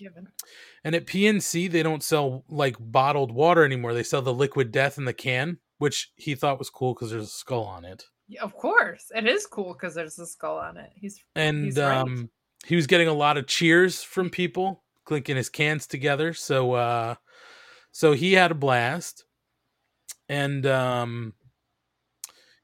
And 0.83 0.95
at 0.95 1.05
PNC, 1.05 1.69
they 1.69 1.83
don't 1.83 2.03
sell 2.03 2.45
like 2.49 2.75
bottled 2.79 3.31
water 3.31 3.63
anymore. 3.65 3.93
They 3.93 4.03
sell 4.03 4.21
the 4.21 4.33
liquid 4.33 4.71
death 4.71 4.97
in 4.97 5.05
the 5.05 5.13
can, 5.13 5.57
which 5.77 6.11
he 6.15 6.35
thought 6.35 6.59
was 6.59 6.69
cool 6.69 6.93
because 6.93 7.11
there's 7.11 7.25
a 7.25 7.27
skull 7.27 7.65
on 7.65 7.83
it. 7.85 8.05
Yeah, 8.27 8.43
of 8.43 8.53
course, 8.55 9.11
it 9.15 9.27
is 9.27 9.45
cool 9.47 9.73
because 9.73 9.95
there's 9.95 10.19
a 10.19 10.25
skull 10.27 10.57
on 10.57 10.77
it. 10.77 10.91
He's 10.95 11.19
and 11.35 11.65
He's 11.65 11.77
right. 11.77 11.97
um 11.97 12.29
he 12.65 12.75
was 12.75 12.87
getting 12.87 13.07
a 13.07 13.13
lot 13.13 13.37
of 13.37 13.47
cheers 13.47 14.03
from 14.03 14.29
people 14.29 14.83
clinking 15.05 15.37
his 15.37 15.49
cans 15.49 15.87
together 15.87 16.33
so 16.33 16.73
uh 16.73 17.15
so 17.91 18.11
he 18.13 18.33
had 18.33 18.51
a 18.51 18.55
blast 18.55 19.25
and 20.27 20.65
um 20.67 21.33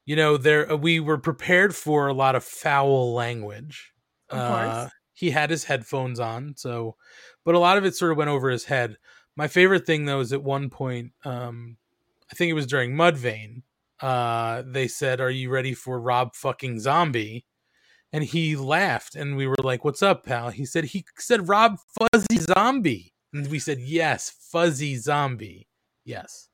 you 0.05 0.15
know 0.15 0.37
there 0.37 0.71
uh, 0.71 0.75
we 0.75 0.99
were 0.99 1.17
prepared 1.17 1.75
for 1.75 2.07
a 2.07 2.13
lot 2.13 2.35
of 2.35 2.43
foul 2.43 3.13
language 3.13 3.93
Of 4.29 4.37
uh 4.37 4.49
course. 4.81 4.91
He 5.15 5.31
had 5.31 5.49
his 5.49 5.63
headphones 5.63 6.19
on 6.19 6.53
so 6.55 6.95
but 7.43 7.55
a 7.55 7.59
lot 7.59 7.77
of 7.77 7.85
it 7.85 7.95
sort 7.95 8.11
of 8.11 8.17
went 8.17 8.29
over 8.29 8.49
his 8.49 8.65
head. 8.65 8.97
My 9.35 9.47
favorite 9.47 9.85
thing 9.85 10.05
though 10.05 10.19
is 10.19 10.31
at 10.33 10.43
one 10.43 10.69
point 10.69 11.13
um 11.23 11.77
i 12.31 12.35
think 12.35 12.49
it 12.49 12.53
was 12.53 12.67
during 12.67 12.93
mudvayne 12.93 13.63
uh 14.01 14.61
they 14.65 14.87
said 14.87 15.19
are 15.21 15.29
you 15.29 15.49
ready 15.49 15.73
for 15.73 15.99
rob 15.99 16.35
fucking 16.35 16.79
zombie? 16.79 17.45
And 18.13 18.23
he 18.23 18.55
laughed 18.55 19.15
and 19.15 19.35
we 19.35 19.47
were 19.47 19.55
like 19.61 19.83
what's 19.83 20.03
up 20.03 20.25
pal? 20.25 20.49
He 20.49 20.65
said 20.65 20.85
he 20.85 21.03
said 21.17 21.49
rob 21.49 21.77
fuzzy 21.99 22.37
zombie. 22.39 23.13
And 23.33 23.47
we 23.47 23.59
said 23.59 23.79
yes 23.79 24.29
fuzzy 24.29 24.95
zombie. 24.97 25.67
Yes. 26.05 26.49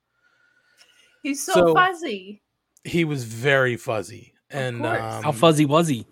He's 1.21 1.43
so, 1.43 1.53
so- 1.53 1.73
fuzzy. 1.73 2.41
he 2.83 3.05
was 3.05 3.25
very 3.25 3.77
fuzzy 3.77 4.33
and 4.49 4.85
um, 4.85 5.23
How 5.23 5.31
fuzzy 5.31 5.65
was 5.65 5.87
he? 5.87 6.05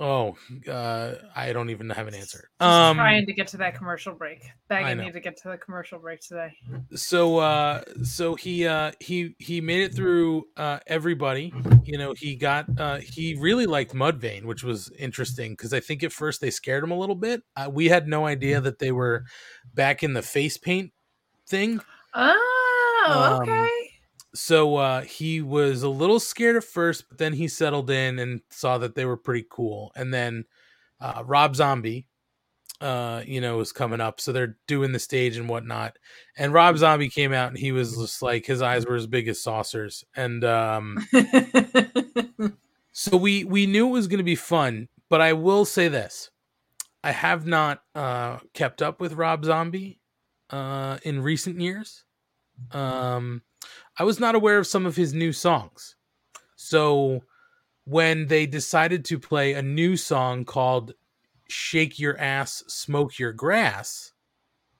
Oh 0.00 0.36
uh 0.70 1.14
i 1.34 1.52
don't 1.52 1.70
even 1.70 1.90
have 1.90 2.06
an 2.06 2.14
answer 2.14 2.48
um 2.60 2.96
trying 2.96 3.26
to 3.26 3.32
get 3.32 3.48
to 3.48 3.56
that 3.56 3.74
commercial 3.74 4.14
break. 4.14 4.44
I 4.70 4.82
Begging 4.82 4.98
me 4.98 5.10
to 5.10 5.20
get 5.20 5.36
to 5.38 5.48
the 5.48 5.58
commercial 5.58 5.98
break 5.98 6.20
today. 6.20 6.52
so 6.94 7.38
uh 7.38 7.82
so 8.04 8.34
he 8.34 8.66
uh 8.66 8.92
he 9.00 9.34
he 9.38 9.60
made 9.60 9.82
it 9.82 9.94
through 9.94 10.44
uh 10.56 10.78
everybody 10.86 11.52
you 11.82 11.98
know 11.98 12.14
he 12.16 12.36
got 12.36 12.66
uh 12.78 12.98
he 12.98 13.34
really 13.40 13.66
liked 13.66 13.92
mudvayne 13.94 14.44
which 14.44 14.62
was 14.62 14.90
interesting 14.98 15.52
because 15.52 15.72
i 15.72 15.80
think 15.80 16.02
at 16.04 16.12
first 16.12 16.40
they 16.40 16.50
scared 16.50 16.84
him 16.84 16.90
a 16.92 16.98
little 16.98 17.16
bit 17.16 17.42
uh, 17.56 17.68
we 17.72 17.88
had 17.88 18.06
no 18.06 18.26
idea 18.26 18.60
that 18.60 18.78
they 18.78 18.92
were 18.92 19.24
back 19.74 20.02
in 20.02 20.12
the 20.12 20.22
face 20.22 20.56
paint 20.56 20.92
thing 21.48 21.80
Oh, 22.14 23.38
Um, 23.42 23.42
okay. 23.48 23.87
So 24.38 24.76
uh 24.76 25.02
he 25.02 25.40
was 25.40 25.82
a 25.82 25.88
little 25.88 26.20
scared 26.20 26.54
at 26.56 26.62
first 26.64 27.08
but 27.08 27.18
then 27.18 27.32
he 27.32 27.48
settled 27.48 27.90
in 27.90 28.18
and 28.20 28.40
saw 28.50 28.78
that 28.78 28.94
they 28.94 29.04
were 29.04 29.16
pretty 29.16 29.44
cool. 29.50 29.90
And 29.96 30.14
then 30.14 30.44
uh 31.00 31.22
rob 31.26 31.56
zombie 31.56 32.06
uh 32.80 33.22
you 33.26 33.40
know 33.40 33.56
was 33.56 33.72
coming 33.72 34.00
up 34.00 34.20
so 34.20 34.30
they're 34.30 34.56
doing 34.68 34.92
the 34.92 34.98
stage 35.00 35.36
and 35.36 35.48
whatnot. 35.48 35.98
And 36.36 36.52
rob 36.52 36.78
zombie 36.78 37.08
came 37.08 37.32
out 37.32 37.48
and 37.48 37.58
he 37.58 37.72
was 37.72 37.96
just 37.96 38.22
like 38.22 38.46
his 38.46 38.62
eyes 38.62 38.86
were 38.86 38.94
as 38.94 39.08
big 39.08 39.26
as 39.26 39.42
saucers. 39.42 40.04
And 40.14 40.44
um 40.44 41.04
so 42.92 43.16
we 43.16 43.42
we 43.42 43.66
knew 43.66 43.88
it 43.88 43.92
was 43.92 44.06
going 44.06 44.18
to 44.18 44.24
be 44.24 44.36
fun 44.36 44.88
but 45.10 45.20
i 45.20 45.32
will 45.32 45.64
say 45.64 45.88
this. 45.88 46.30
I 47.02 47.10
have 47.10 47.44
not 47.44 47.82
uh 47.96 48.38
kept 48.54 48.82
up 48.82 49.00
with 49.00 49.14
rob 49.14 49.44
zombie 49.44 49.98
uh 50.50 50.98
in 51.02 51.22
recent 51.22 51.60
years. 51.60 52.04
Um 52.70 53.42
i 53.98 54.04
was 54.04 54.20
not 54.20 54.34
aware 54.34 54.58
of 54.58 54.66
some 54.66 54.86
of 54.86 54.96
his 54.96 55.12
new 55.12 55.32
songs. 55.32 55.96
So 56.56 57.22
when 57.84 58.26
they 58.26 58.46
decided 58.46 59.04
to 59.06 59.18
play 59.18 59.54
a 59.54 59.62
new 59.62 59.96
song 59.96 60.44
called 60.44 60.92
shake 61.48 61.98
your 61.98 62.18
ass 62.18 62.62
smoke 62.68 63.18
your 63.18 63.32
grass 63.32 64.12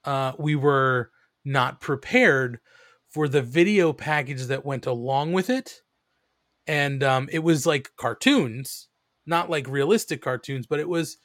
uh 0.04 0.32
we 0.38 0.54
were 0.54 1.10
not 1.44 1.80
prepared 1.80 2.60
for 3.08 3.26
the 3.26 3.40
video 3.40 3.92
package 3.92 4.44
that 4.46 4.66
went 4.66 4.86
along 4.86 5.32
with 5.32 5.48
it. 5.48 5.82
And 6.66 7.02
um 7.02 7.28
it 7.32 7.40
was 7.40 7.66
like 7.66 7.92
cartoons 7.96 8.88
not 9.26 9.50
like 9.50 9.68
realistic 9.68 10.22
cartoons 10.22 10.66
but 10.66 10.80
it 10.80 10.88
was 10.88 11.18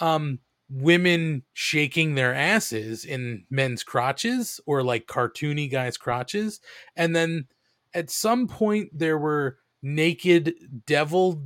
um 0.00 0.40
women 0.70 1.42
shaking 1.52 2.14
their 2.14 2.34
asses 2.34 3.04
in 3.04 3.44
men's 3.50 3.82
crotches 3.82 4.60
or 4.66 4.82
like 4.82 5.06
cartoony 5.06 5.70
guys 5.70 5.96
crotches. 5.96 6.60
And 6.96 7.14
then 7.14 7.46
at 7.92 8.10
some 8.10 8.46
point 8.46 8.90
there 8.92 9.18
were 9.18 9.58
naked 9.82 10.54
devil 10.86 11.42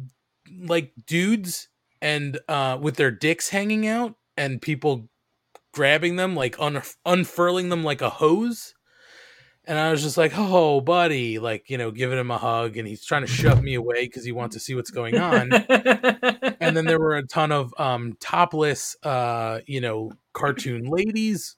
like 0.61 0.93
dudes 1.07 1.69
and 2.03 2.39
uh 2.49 2.77
with 2.81 2.97
their 2.97 3.11
dicks 3.11 3.49
hanging 3.49 3.87
out 3.87 4.15
and 4.37 4.61
people 4.61 5.09
grabbing 5.73 6.17
them 6.17 6.35
like 6.35 6.57
un- 6.59 6.83
unfurling 7.07 7.69
them 7.69 7.83
like 7.83 8.03
a 8.03 8.11
hose 8.11 8.75
and 9.67 9.79
i 9.79 9.91
was 9.91 10.03
just 10.03 10.17
like 10.17 10.33
oh 10.37 10.81
buddy 10.81 11.39
like 11.39 11.71
you 11.71 11.79
know 11.79 11.91
giving 11.91 12.19
him 12.19 12.31
a 12.31 12.39
hug 12.39 12.77
and 12.77 12.87
he's 12.87 13.05
trying 13.05 13.23
to 13.23 13.27
shove 13.27 13.63
me 13.63 13.75
away 13.75 14.05
because 14.05 14.25
he 14.25 14.33
wants 14.33 14.55
to 14.55 14.61
see 14.61 14.75
what's 14.75 14.91
going 14.91 15.19
on. 15.19 15.53
And 16.61 16.77
then 16.77 16.87
there 16.87 16.99
were 16.99 17.17
a 17.17 17.27
ton 17.27 17.53
of 17.53 17.75
um 17.79 18.17
topless 18.21 18.97
uh 19.03 19.61
you 19.67 19.81
know 19.81 20.13
cartoon 20.33 20.85
ladies. 20.85 21.57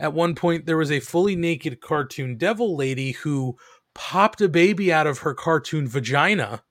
At 0.00 0.12
one 0.12 0.34
point 0.34 0.66
there 0.66 0.76
was 0.76 0.92
a 0.92 1.00
fully 1.00 1.36
naked 1.36 1.80
cartoon 1.80 2.36
devil 2.36 2.76
lady 2.76 3.12
who 3.12 3.56
popped 3.94 4.40
a 4.40 4.48
baby 4.48 4.92
out 4.92 5.06
of 5.06 5.18
her 5.20 5.34
cartoon 5.34 5.88
vagina. 5.88 6.62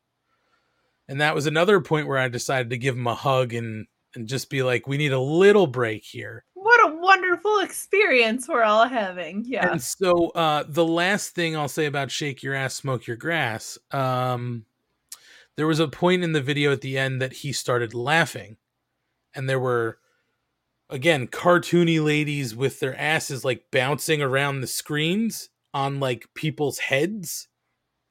And 1.09 1.21
that 1.21 1.35
was 1.35 1.47
another 1.47 1.79
point 1.79 2.07
where 2.07 2.17
i 2.17 2.27
decided 2.27 2.69
to 2.69 2.77
give 2.77 2.95
him 2.95 3.07
a 3.07 3.15
hug 3.15 3.53
and 3.53 3.87
and 4.15 4.27
just 4.27 4.49
be 4.49 4.63
like 4.63 4.87
we 4.87 4.97
need 4.97 5.13
a 5.13 5.19
little 5.19 5.67
break 5.67 6.03
here 6.03 6.45
wonderful 7.43 7.59
experience 7.59 8.47
we're 8.47 8.63
all 8.63 8.87
having. 8.87 9.43
Yeah. 9.45 9.71
and 9.71 9.81
so 9.81 10.29
uh 10.29 10.63
the 10.67 10.85
last 10.85 11.35
thing 11.35 11.55
I'll 11.55 11.67
say 11.67 11.85
about 11.85 12.11
shake 12.11 12.43
your 12.43 12.53
ass, 12.53 12.73
smoke 12.75 13.07
your 13.07 13.17
grass, 13.17 13.77
um 13.91 14.65
there 15.55 15.67
was 15.67 15.79
a 15.79 15.87
point 15.87 16.23
in 16.23 16.33
the 16.33 16.41
video 16.41 16.71
at 16.71 16.81
the 16.81 16.97
end 16.97 17.19
that 17.21 17.33
he 17.33 17.51
started 17.51 17.93
laughing. 17.95 18.57
And 19.33 19.49
there 19.49 19.59
were 19.59 19.97
again 20.89 21.27
cartoony 21.27 22.03
ladies 22.03 22.55
with 22.55 22.79
their 22.79 22.95
asses 22.97 23.43
like 23.43 23.65
bouncing 23.71 24.21
around 24.21 24.61
the 24.61 24.67
screens 24.67 25.49
on 25.73 25.99
like 25.99 26.29
people's 26.33 26.79
heads. 26.79 27.47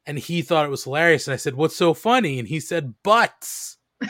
And 0.09 0.19
he 0.19 0.41
thought 0.43 0.65
it 0.67 0.71
was 0.71 0.85
hilarious. 0.85 1.27
And 1.27 1.35
I 1.35 1.37
said, 1.37 1.55
What's 1.57 1.75
so 1.77 1.95
funny? 1.95 2.39
And 2.39 2.47
he 2.47 2.61
said, 2.61 2.95
Butts. 3.03 3.79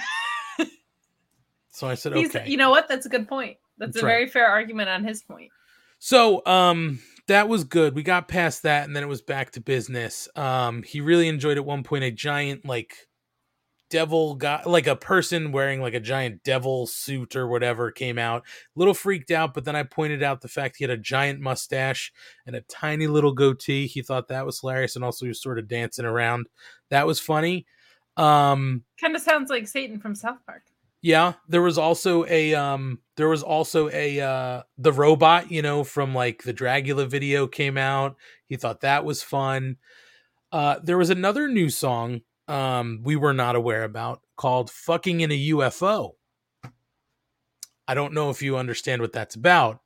so 1.71 1.87
I 1.87 1.95
said, 1.95 2.15
He's, 2.17 2.35
Okay. 2.35 2.49
you 2.51 2.57
know 2.59 2.69
what? 2.71 2.87
That's 2.89 3.07
a 3.07 3.09
good 3.09 3.27
point. 3.29 3.57
That's, 3.79 3.95
That's 3.95 4.03
a 4.03 4.07
right. 4.07 4.13
very 4.13 4.29
fair 4.29 4.49
argument 4.49 4.89
on 4.89 5.05
his 5.05 5.23
point. 5.23 5.51
So, 5.99 6.45
um, 6.47 7.01
that 7.29 7.49
was 7.49 7.65
good. 7.65 7.95
We 7.95 8.03
got 8.03 8.29
past 8.29 8.63
that, 8.63 8.85
and 8.85 8.95
then 8.95 9.03
it 9.03 9.09
was 9.09 9.23
back 9.23 9.53
to 9.53 9.61
business. 9.61 10.29
Um, 10.37 10.83
he 10.83 11.01
really 11.01 11.29
enjoyed 11.29 11.57
at 11.57 11.65
one 11.65 11.83
point 11.83 12.05
a 12.05 12.11
giant 12.11 12.65
like 12.65 12.95
devil 13.91 14.35
guy, 14.35 14.63
like 14.65 14.87
a 14.87 14.97
person 14.97 15.53
wearing 15.53 15.81
like 15.81 15.95
a 15.95 16.01
giant 16.01 16.43
devil 16.43 16.87
suit 16.87 17.37
or 17.37 17.49
whatever 17.49 17.91
came 17.91 18.19
out. 18.19 18.45
Little 18.75 18.95
freaked 18.95 19.31
out, 19.31 19.55
but 19.55 19.65
then 19.65 19.77
I 19.77 19.83
pointed 19.83 20.23
out 20.23 20.41
the 20.41 20.49
fact 20.49 20.77
he 20.77 20.85
had 20.85 20.91
a 20.91 20.97
giant 20.97 21.41
mustache 21.41 22.13
and 22.47 22.55
a 22.55 22.63
tiny 22.63 23.07
little 23.07 23.33
goatee. 23.33 23.87
He 23.87 24.03
thought 24.03 24.29
that 24.29 24.47
was 24.47 24.61
hilarious, 24.61 24.97
and 24.97 25.05
also 25.05 25.25
he 25.25 25.29
was 25.29 25.43
sort 25.43 25.59
of 25.59 25.69
dancing 25.69 26.05
around. 26.05 26.47
That 26.91 27.07
was 27.07 27.19
funny. 27.19 27.67
Um, 28.17 28.85
Kind 29.01 29.17
of 29.17 29.23
sounds 29.23 29.51
like 29.51 29.67
Satan 29.69 29.99
from 29.99 30.15
South 30.15 30.39
Park. 30.47 30.63
Yeah, 31.07 31.35
there 31.47 31.63
was 31.63 31.79
also 31.79 32.27
a 32.27 32.53
um 32.57 32.99
there 33.17 33.29
was 33.29 33.45
also 33.45 33.89
a 33.91 34.21
uh 34.21 34.63
the 34.77 34.91
robot, 34.91 35.53
you 35.53 35.63
know, 35.63 35.85
from 35.85 36.17
like 36.17 36.43
the 36.43 36.53
Dragula 36.53 37.07
video 37.07 37.47
came 37.47 37.79
out. 37.79 38.17
He 38.47 38.57
thought 38.57 38.81
that 38.81 39.05
was 39.05 39.23
fun. 39.23 39.77
Uh 40.51 40.81
there 40.83 40.99
was 40.99 41.09
another 41.11 41.47
new 41.47 41.71
song 41.71 42.23
um 42.49 43.03
we 43.05 43.15
were 43.15 43.33
not 43.33 43.55
aware 43.55 43.85
about 43.85 44.21
called 44.37 44.69
Fucking 44.69 45.21
in 45.21 45.31
a 45.31 45.49
UFO. 45.51 46.15
I 47.87 47.95
don't 47.95 48.13
know 48.13 48.31
if 48.31 48.43
you 48.43 48.57
understand 48.57 49.01
what 49.01 49.13
that's 49.13 49.37
about, 49.37 49.83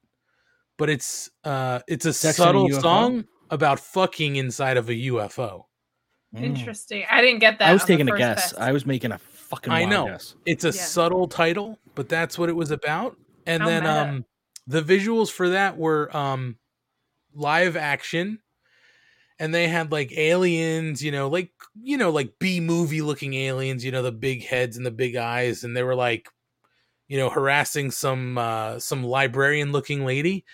but 0.78 0.88
it's 0.88 1.28
uh 1.44 1.80
it's 1.86 2.06
a 2.06 2.14
Sex 2.14 2.38
in 2.38 2.44
a 2.44 2.46
subtle 2.46 2.70
song 2.80 3.26
about 3.50 3.78
fucking 3.78 4.36
inside 4.36 4.78
of 4.78 4.88
a 4.88 4.94
UFO. 4.94 5.64
Mm. 6.34 6.44
Interesting. 6.44 7.04
I 7.10 7.20
didn't 7.20 7.40
get 7.40 7.58
that. 7.58 7.68
I 7.68 7.74
was 7.74 7.84
taking 7.84 8.08
a 8.08 8.16
guess. 8.16 8.54
pass. 8.54 8.58
I 8.58 8.72
was 8.72 8.86
making 8.86 9.12
a 9.12 9.18
fucking 9.50 9.72
I 9.72 9.84
know. 9.84 10.06
guess. 10.06 10.34
It's 10.46 10.64
a 10.64 10.68
Yeah. 10.68 10.72
subtle 10.72 11.28
title, 11.28 11.78
but 11.94 12.08
that's 12.08 12.38
what 12.38 12.48
it 12.48 12.56
was 12.56 12.70
about. 12.70 13.16
And 13.46 13.62
How 13.62 13.68
then 13.68 13.82
meta. 13.82 14.00
um 14.00 14.24
the 14.66 14.82
visuals 14.82 15.30
for 15.30 15.50
that 15.50 15.76
were 15.76 16.14
um 16.16 16.56
live 17.34 17.76
action 17.76 18.38
and 19.38 19.54
they 19.54 19.68
had 19.68 19.90
like 19.92 20.12
aliens, 20.16 21.02
you 21.02 21.10
know, 21.10 21.28
like 21.28 21.50
you 21.82 21.96
know, 21.96 22.10
like 22.10 22.34
B 22.38 22.60
movie 22.60 23.02
looking 23.02 23.34
aliens, 23.34 23.84
you 23.84 23.90
know, 23.92 24.02
the 24.02 24.12
big 24.12 24.44
heads 24.46 24.76
and 24.76 24.86
the 24.86 24.90
big 24.90 25.16
eyes 25.16 25.64
and 25.64 25.76
they 25.76 25.82
were 25.82 25.94
like 25.96 26.28
you 27.08 27.18
know, 27.18 27.28
harassing 27.28 27.90
some 27.90 28.38
uh 28.38 28.78
some 28.78 29.02
librarian 29.02 29.72
looking 29.72 30.04
lady. 30.04 30.44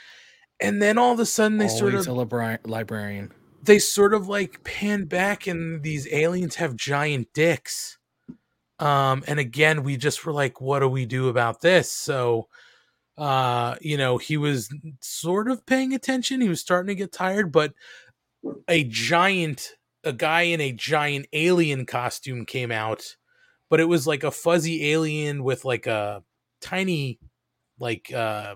And 0.59 0.81
then 0.81 0.97
all 0.97 1.13
of 1.13 1.21
a 1.21 1.27
sudden 1.27 1.59
they 1.59 1.69
sort 1.69 1.93
Always 1.93 2.07
of 2.07 2.15
a 2.15 2.19
libra- 2.19 2.61
librarian. 2.65 3.33
they 3.63 3.79
sort 3.79 4.15
of 4.15 4.27
like 4.29 4.65
pan 4.65 5.05
back 5.05 5.47
and 5.47 5.83
these 5.83 6.11
aliens 6.13 6.55
have 6.57 6.75
giant 6.77 7.29
dicks 7.35 7.96
um 8.79 9.25
and 9.27 9.39
again 9.39 9.83
we 9.83 9.97
just 9.97 10.25
were 10.25 10.33
like 10.33 10.61
what 10.61 10.81
do 10.81 10.89
we 10.89 11.07
do 11.07 11.29
about 11.29 11.61
this 11.61 11.91
so 11.91 12.47
uh 13.19 13.75
you 13.81 13.97
know 13.97 14.19
he 14.19 14.37
was 14.37 14.69
sort 15.01 15.49
of 15.49 15.65
paying 15.67 15.95
attention 15.95 16.41
he 16.41 16.49
was 16.49 16.61
starting 16.61 16.89
to 16.89 16.95
get 16.95 17.12
tired 17.12 17.51
but 17.51 17.73
a 18.69 18.85
giant 18.85 19.73
a 20.05 20.12
guy 20.12 20.43
in 20.43 20.61
a 20.61 20.73
giant 20.73 21.27
alien 21.33 21.87
costume 21.87 22.45
came 22.45 22.71
out 22.71 23.17
but 23.71 23.81
it 23.81 23.87
was 23.87 24.07
like 24.07 24.25
a 24.25 24.31
fuzzy 24.31 24.93
alien 24.93 25.43
with 25.43 25.65
like 25.65 25.87
a 25.87 26.23
tiny 26.61 27.19
like 27.79 28.12
uh 28.12 28.55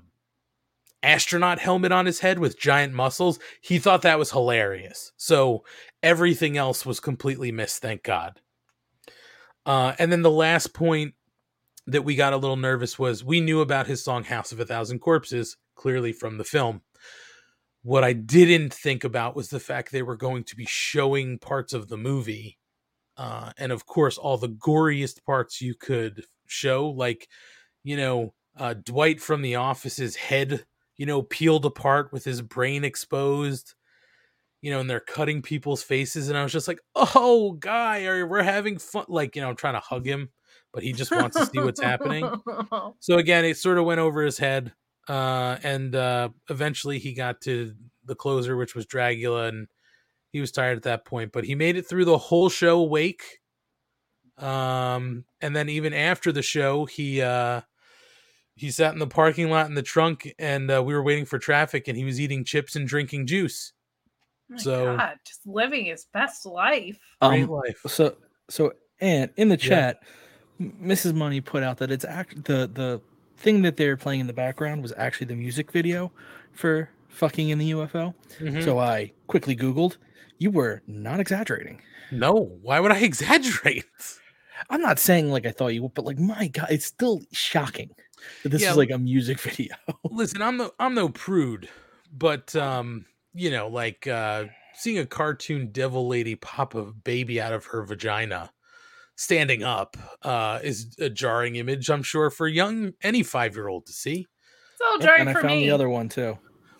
astronaut 1.03 1.59
helmet 1.59 1.93
on 1.93 2.07
his 2.07 2.21
head 2.21 2.39
with 2.39 2.59
giant 2.59 2.93
muscles. 2.93 3.39
He 3.61 3.79
thought 3.79 4.03
that 4.03 4.19
was 4.19 4.31
hilarious. 4.31 5.13
So 5.17 5.65
everything 6.03 6.57
else 6.57 6.85
was 6.85 7.01
completely 7.01 7.53
missed, 7.53 7.83
thank 7.83 8.03
God. 8.03 8.41
Uh, 9.71 9.95
and 10.01 10.11
then 10.11 10.23
the 10.23 10.31
last 10.33 10.75
point 10.75 11.15
that 11.87 12.03
we 12.03 12.17
got 12.17 12.33
a 12.33 12.37
little 12.37 12.57
nervous 12.57 12.99
was 12.99 13.23
we 13.23 13.41
knew 13.41 13.61
about 13.61 13.87
his 13.87 14.03
song 14.03 14.25
House 14.25 14.51
of 14.51 14.59
a 14.59 14.65
Thousand 14.65 14.99
Corpses, 14.99 15.57
clearly 15.77 16.13
from 16.13 16.39
the 16.39 16.45
film. 16.45 16.81
What 17.85 18.03
I 18.03 18.13
didn't 18.15 18.75
think 18.75 19.05
about 19.05 19.37
was 19.37 19.51
the 19.51 19.61
fact 19.61 19.93
they 19.93 20.03
were 20.03 20.17
going 20.17 20.43
to 20.43 20.57
be 20.57 20.67
showing 20.67 21.39
parts 21.39 21.73
of 21.73 21.87
the 21.87 21.97
movie. 21.97 22.59
Uh, 23.17 23.53
and 23.59 23.71
of 23.71 23.87
course, 23.87 24.19
all 24.19 24.39
the 24.39 24.49
goriest 24.49 25.25
parts 25.25 25.61
you 25.61 25.77
could 25.77 26.25
show, 26.49 26.89
like, 26.89 27.29
you 27.85 27.97
know, 27.97 28.35
uh, 28.57 28.75
Dwight 28.75 29.21
from 29.21 29.41
The 29.41 29.55
Office's 29.55 30.17
head 30.17 30.65
you 31.01 31.07
know, 31.07 31.23
peeled 31.23 31.65
apart 31.65 32.13
with 32.13 32.25
his 32.25 32.43
brain 32.43 32.85
exposed, 32.85 33.73
you 34.63 34.71
know, 34.71 34.81
and 34.81 34.91
they're 34.91 35.01
cutting 35.01 35.43
people's 35.43 35.83
faces. 35.83 36.29
And 36.29 36.37
I 36.37 36.43
was 36.43 36.53
just 36.53 36.69
like, 36.69 36.81
oh, 36.95 37.53
guy, 37.53 38.05
are, 38.05 38.27
we're 38.27 38.43
having 38.43 38.79
fun. 38.79 39.07
Like, 39.09 39.37
you 39.37 39.43
know, 39.43 39.49
I'm 39.49 39.57
trying 39.57 39.75
to 39.75 39.81
hug 39.81 40.07
him, 40.07 40.31
but 40.73 40.83
he 40.83 40.93
just 40.93 41.11
wants 41.11 41.37
to 41.37 41.47
see 41.47 41.59
what's 41.59 41.83
happening. 41.83 42.29
So 43.01 43.17
again, 43.17 43.45
it 43.45 43.57
sort 43.57 43.79
of 43.79 43.85
went 43.85 44.01
over 44.01 44.23
his 44.23 44.39
head. 44.39 44.73
Uh, 45.09 45.57
and 45.63 45.95
uh, 45.95 46.29
eventually 46.49 46.99
he 46.99 47.15
got 47.15 47.41
to 47.43 47.75
the 48.05 48.15
closer, 48.15 48.57
which 48.57 48.75
was 48.75 48.87
Dragula, 48.87 49.49
and 49.49 49.69
he 50.31 50.41
was 50.41 50.53
tired 50.53 50.77
at 50.77 50.83
that 50.85 51.05
point, 51.05 51.33
but 51.33 51.45
he 51.45 51.55
made 51.55 51.77
it 51.77 51.89
through 51.89 52.05
the 52.05 52.19
whole 52.19 52.49
show 52.49 52.79
awake. 52.79 53.41
Um, 54.39 55.25
and 55.41 55.57
then 55.57 55.69
even 55.69 55.93
after 55.93 56.33
the 56.33 56.43
show, 56.43 56.85
he 56.85 57.21
uh, 57.21 57.63
he 58.55 58.71
sat 58.71 58.93
in 58.93 58.99
the 58.99 59.07
parking 59.07 59.51
lot 59.51 59.67
in 59.67 59.75
the 59.75 59.83
trunk, 59.83 60.33
and 60.39 60.71
uh, 60.71 60.83
we 60.83 60.95
were 60.95 61.03
waiting 61.03 61.25
for 61.25 61.39
traffic, 61.39 61.89
and 61.89 61.97
he 61.97 62.05
was 62.05 62.21
eating 62.21 62.45
chips 62.45 62.77
and 62.77 62.87
drinking 62.87 63.27
juice. 63.27 63.73
Oh 64.51 64.55
my 64.55 64.63
So- 64.63 64.97
God, 64.97 65.19
just 65.27 65.47
living 65.47 65.85
his 65.87 66.07
best 66.13 66.45
life. 66.47 66.99
Great 67.23 67.43
Um, 67.45 67.51
life. 67.51 67.81
so 67.87 68.17
so 68.49 68.73
and 69.01 69.31
in 69.37 69.49
the 69.49 69.57
chat, 69.57 70.03
M- 70.59 70.77
Mrs. 70.83 71.15
Money 71.15 71.41
put 71.41 71.63
out 71.63 71.79
that 71.79 71.91
it's 71.91 72.05
act 72.05 72.45
the 72.45 72.67
the 72.73 73.01
thing 73.37 73.63
that 73.63 73.77
they're 73.77 73.97
playing 73.97 74.21
in 74.21 74.27
the 74.27 74.33
background 74.35 74.83
was 74.83 74.93
actually 74.97 75.27
the 75.27 75.37
music 75.37 75.73
video 75.73 76.13
for 76.53 76.91
fucking 77.09 77.49
in 77.49 77.59
the 77.59 77.71
UFO. 77.71 78.15
Mhm. 78.39 78.63
So 78.65 78.79
I 78.79 79.13
quickly 79.27 79.57
Googled. 79.57 79.97
You 80.39 80.51
were 80.51 80.83
not 80.87 81.21
exaggerating. 81.21 81.81
no, 82.13 82.33
why 82.63 82.81
would 82.81 82.91
I 82.93 82.99
exaggerate? 83.11 83.85
I'm 84.69 84.83
not 84.83 84.99
saying 84.99 85.31
like 85.31 85.47
I 85.47 85.53
thought 85.53 85.69
you 85.69 85.83
would, 85.83 85.95
but 85.95 86.05
like 86.05 86.19
my 86.19 86.49
god, 86.49 86.67
it's 86.71 86.85
still 86.87 87.23
shocking 87.33 87.91
that 88.43 88.51
this 88.51 88.61
Yeah, 88.63 88.73
is 88.73 88.77
like 88.77 88.91
a 88.91 88.99
music 88.99 89.39
video. 89.49 89.75
Listen, 90.11 90.43
I'm 90.43 90.57
no 90.59 90.73
I'm 90.79 90.95
no 90.95 91.09
prude, 91.09 91.69
but 92.13 92.55
um, 92.57 93.07
you 93.33 93.51
know, 93.51 93.69
like 93.69 94.07
uh 94.07 94.47
seeing 94.75 94.99
a 94.99 95.07
cartoon 95.07 95.71
devil 95.73 96.09
lady 96.09 96.35
pop 96.37 96.75
a 96.75 96.87
baby 96.93 97.41
out 97.41 97.53
of 97.53 97.67
her 97.67 97.85
vagina 97.85 98.53
standing 99.17 99.63
up 99.63 99.97
uh 100.23 100.61
is 100.63 100.97
a 100.99 101.11
jarring 101.11 101.57
image, 101.57 101.91
I'm 101.91 102.03
sure, 102.03 102.31
for 102.31 102.49
young 102.49 102.93
any 103.03 103.23
five 103.23 103.55
year 103.55 103.69
old 103.69 103.87
to 103.87 103.93
see. 103.93 104.27
It's 104.73 104.81
all 104.87 104.99
Yep, 104.99 105.07
jarring 105.07 105.21
and 105.21 105.31
I 105.31 105.35
found 105.35 105.61
me. 105.61 105.67
the 105.67 105.71
other 105.73 105.89
one 105.89 106.09
too. 106.09 106.39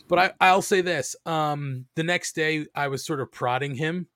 But 0.09 0.19
I, 0.19 0.33
I'll 0.41 0.63
say 0.63 0.81
this. 0.81 1.15
Um, 1.25 1.87
the 1.95 2.03
next 2.03 2.35
day 2.35 2.67
I 2.75 2.89
was 2.89 3.05
sort 3.05 3.21
of 3.21 3.31
prodding 3.31 3.75
him. 3.77 4.09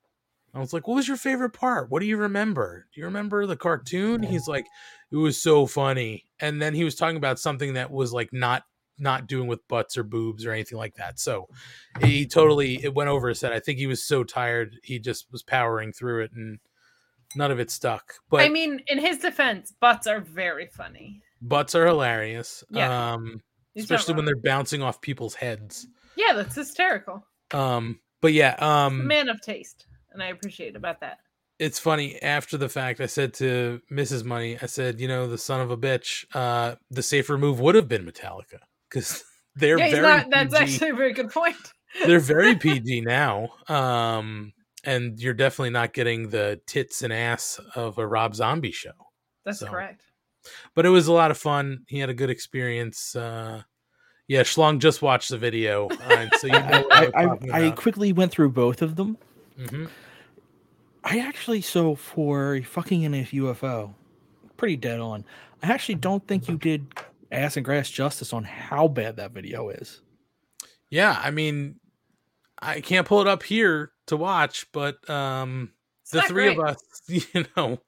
I 0.53 0.59
was 0.59 0.73
like, 0.73 0.87
What 0.87 0.95
was 0.95 1.07
your 1.07 1.17
favorite 1.17 1.51
part? 1.51 1.89
What 1.89 1.99
do 2.01 2.05
you 2.05 2.17
remember? 2.17 2.87
Do 2.93 2.99
you 3.01 3.05
remember 3.05 3.45
the 3.45 3.57
cartoon? 3.57 4.23
He's 4.23 4.47
like, 4.47 4.65
It 5.11 5.17
was 5.17 5.41
so 5.41 5.65
funny. 5.67 6.25
And 6.39 6.61
then 6.61 6.73
he 6.73 6.83
was 6.83 6.95
talking 6.95 7.17
about 7.17 7.39
something 7.39 7.73
that 7.73 7.91
was 7.91 8.13
like 8.13 8.31
not 8.33 8.63
not 8.97 9.27
doing 9.27 9.47
with 9.47 9.67
butts 9.67 9.97
or 9.97 10.03
boobs 10.03 10.45
or 10.45 10.51
anything 10.51 10.77
like 10.77 10.95
that. 10.95 11.19
So 11.19 11.47
he 12.01 12.25
totally 12.25 12.83
it 12.83 12.93
went 12.93 13.09
over 13.09 13.27
his 13.29 13.41
head. 13.41 13.51
I 13.53 13.59
think 13.59 13.77
he 13.77 13.87
was 13.87 14.03
so 14.05 14.23
tired 14.23 14.77
he 14.83 14.99
just 14.99 15.31
was 15.31 15.43
powering 15.43 15.91
through 15.93 16.23
it 16.23 16.31
and 16.33 16.59
none 17.35 17.51
of 17.51 17.59
it 17.59 17.69
stuck. 17.71 18.13
But 18.29 18.41
I 18.41 18.49
mean, 18.49 18.81
in 18.87 18.99
his 18.99 19.17
defense, 19.19 19.73
butts 19.79 20.07
are 20.07 20.21
very 20.21 20.67
funny. 20.67 21.21
butts 21.41 21.75
are 21.75 21.85
hilarious. 21.85 22.63
Yeah. 22.69 23.13
Um 23.13 23.41
He's 23.73 23.83
especially 23.83 24.13
when 24.13 24.23
they're 24.25 24.35
bouncing 24.37 24.81
off 24.81 25.01
people's 25.01 25.35
heads. 25.35 25.85
Yeah, 26.15 26.33
that's 26.33 26.55
hysterical. 26.55 27.25
Um 27.53 27.99
but 28.21 28.31
yeah, 28.33 28.55
um 28.59 29.05
man 29.07 29.27
of 29.29 29.41
taste, 29.41 29.85
and 30.13 30.23
I 30.23 30.27
appreciate 30.27 30.75
about 30.77 31.01
that. 31.01 31.17
it's 31.59 31.79
funny 31.79 32.21
after 32.21 32.57
the 32.57 32.67
fact 32.67 32.99
i 32.99 33.05
said 33.05 33.33
to 33.33 33.79
mrs 33.89 34.25
money 34.25 34.57
i 34.61 34.65
said 34.65 34.99
you 34.99 35.07
know 35.07 35.25
the 35.27 35.37
son 35.37 35.61
of 35.61 35.71
a 35.71 35.77
bitch 35.77 36.25
uh 36.33 36.75
the 36.91 37.01
safer 37.03 37.37
move 37.37 37.59
would 37.61 37.75
have 37.75 37.87
been 37.87 38.05
metallica 38.05 38.59
because 38.89 39.23
they're 39.55 39.77
yeah, 39.79 39.89
very 39.91 40.01
not. 40.01 40.29
That's 40.29 40.53
PG. 40.53 40.63
actually 40.63 40.89
a 40.89 40.95
very 40.95 41.13
good 41.13 41.29
point. 41.31 41.55
they're 42.05 42.19
very 42.19 42.55
pg 42.55 42.99
now 42.99 43.47
um 43.69 44.51
and 44.83 45.17
you're 45.17 45.33
definitely 45.33 45.69
not 45.69 45.93
getting 45.93 46.27
the 46.27 46.59
tits 46.67 47.03
and 47.03 47.13
ass 47.13 47.57
of 47.73 47.97
a 47.97 48.05
rob 48.05 48.35
zombie 48.35 48.69
show 48.73 48.91
That's 49.45 49.59
So, 49.59 49.67
correct. 49.67 50.03
but 50.73 50.85
it 50.85 50.89
was 50.89 51.07
a 51.07 51.13
lot 51.13 51.31
of 51.31 51.37
fun 51.37 51.85
he 51.87 51.99
had 51.99 52.09
a 52.09 52.13
good 52.13 52.29
experience 52.29 53.15
uh 53.15 53.61
yeah 54.27 54.41
schlong 54.41 54.79
just 54.79 55.01
watched 55.01 55.29
the 55.29 55.37
video 55.37 55.87
uh, 55.87 55.95
and 56.17 56.31
so 56.37 56.47
you 56.47 56.53
know 56.53 56.59
I, 56.59 56.81
what 56.81 57.15
I, 57.15 57.23
I, 57.23 57.63
I, 57.63 57.67
I 57.67 57.71
quickly 57.71 58.11
went 58.11 58.33
through 58.33 58.49
both 58.49 58.81
of 58.81 58.97
them. 58.97 59.17
Mhm. 59.57 59.87
I 61.05 61.19
actually 61.19 61.61
so 61.61 61.95
for 61.95 62.59
fucking 62.61 63.03
in 63.03 63.13
a 63.13 63.23
UFO, 63.23 63.93
pretty 64.57 64.75
dead 64.75 64.99
on. 64.99 65.23
I 65.63 65.71
actually 65.71 65.95
don't 65.95 66.27
think 66.27 66.49
you 66.49 66.57
did 66.57 66.87
ass 67.35 67.57
and 67.57 67.65
grass 67.65 67.89
justice 67.89 68.33
on 68.33 68.43
how 68.43 68.87
bad 68.87 69.17
that 69.17 69.31
video 69.31 69.69
is. 69.69 70.01
yeah 70.89 71.19
i 71.23 71.31
mean 71.31 71.79
i 72.61 72.81
can't 72.81 73.07
pull 73.07 73.21
it 73.21 73.27
up 73.27 73.43
here 73.43 73.91
to 74.07 74.17
watch 74.17 74.65
but 74.71 75.07
um 75.09 75.71
It's 76.03 76.11
the 76.11 76.21
three 76.23 76.53
great. 76.53 76.57
of 76.57 76.63
us 76.65 76.77
you 77.07 77.45
know 77.57 77.79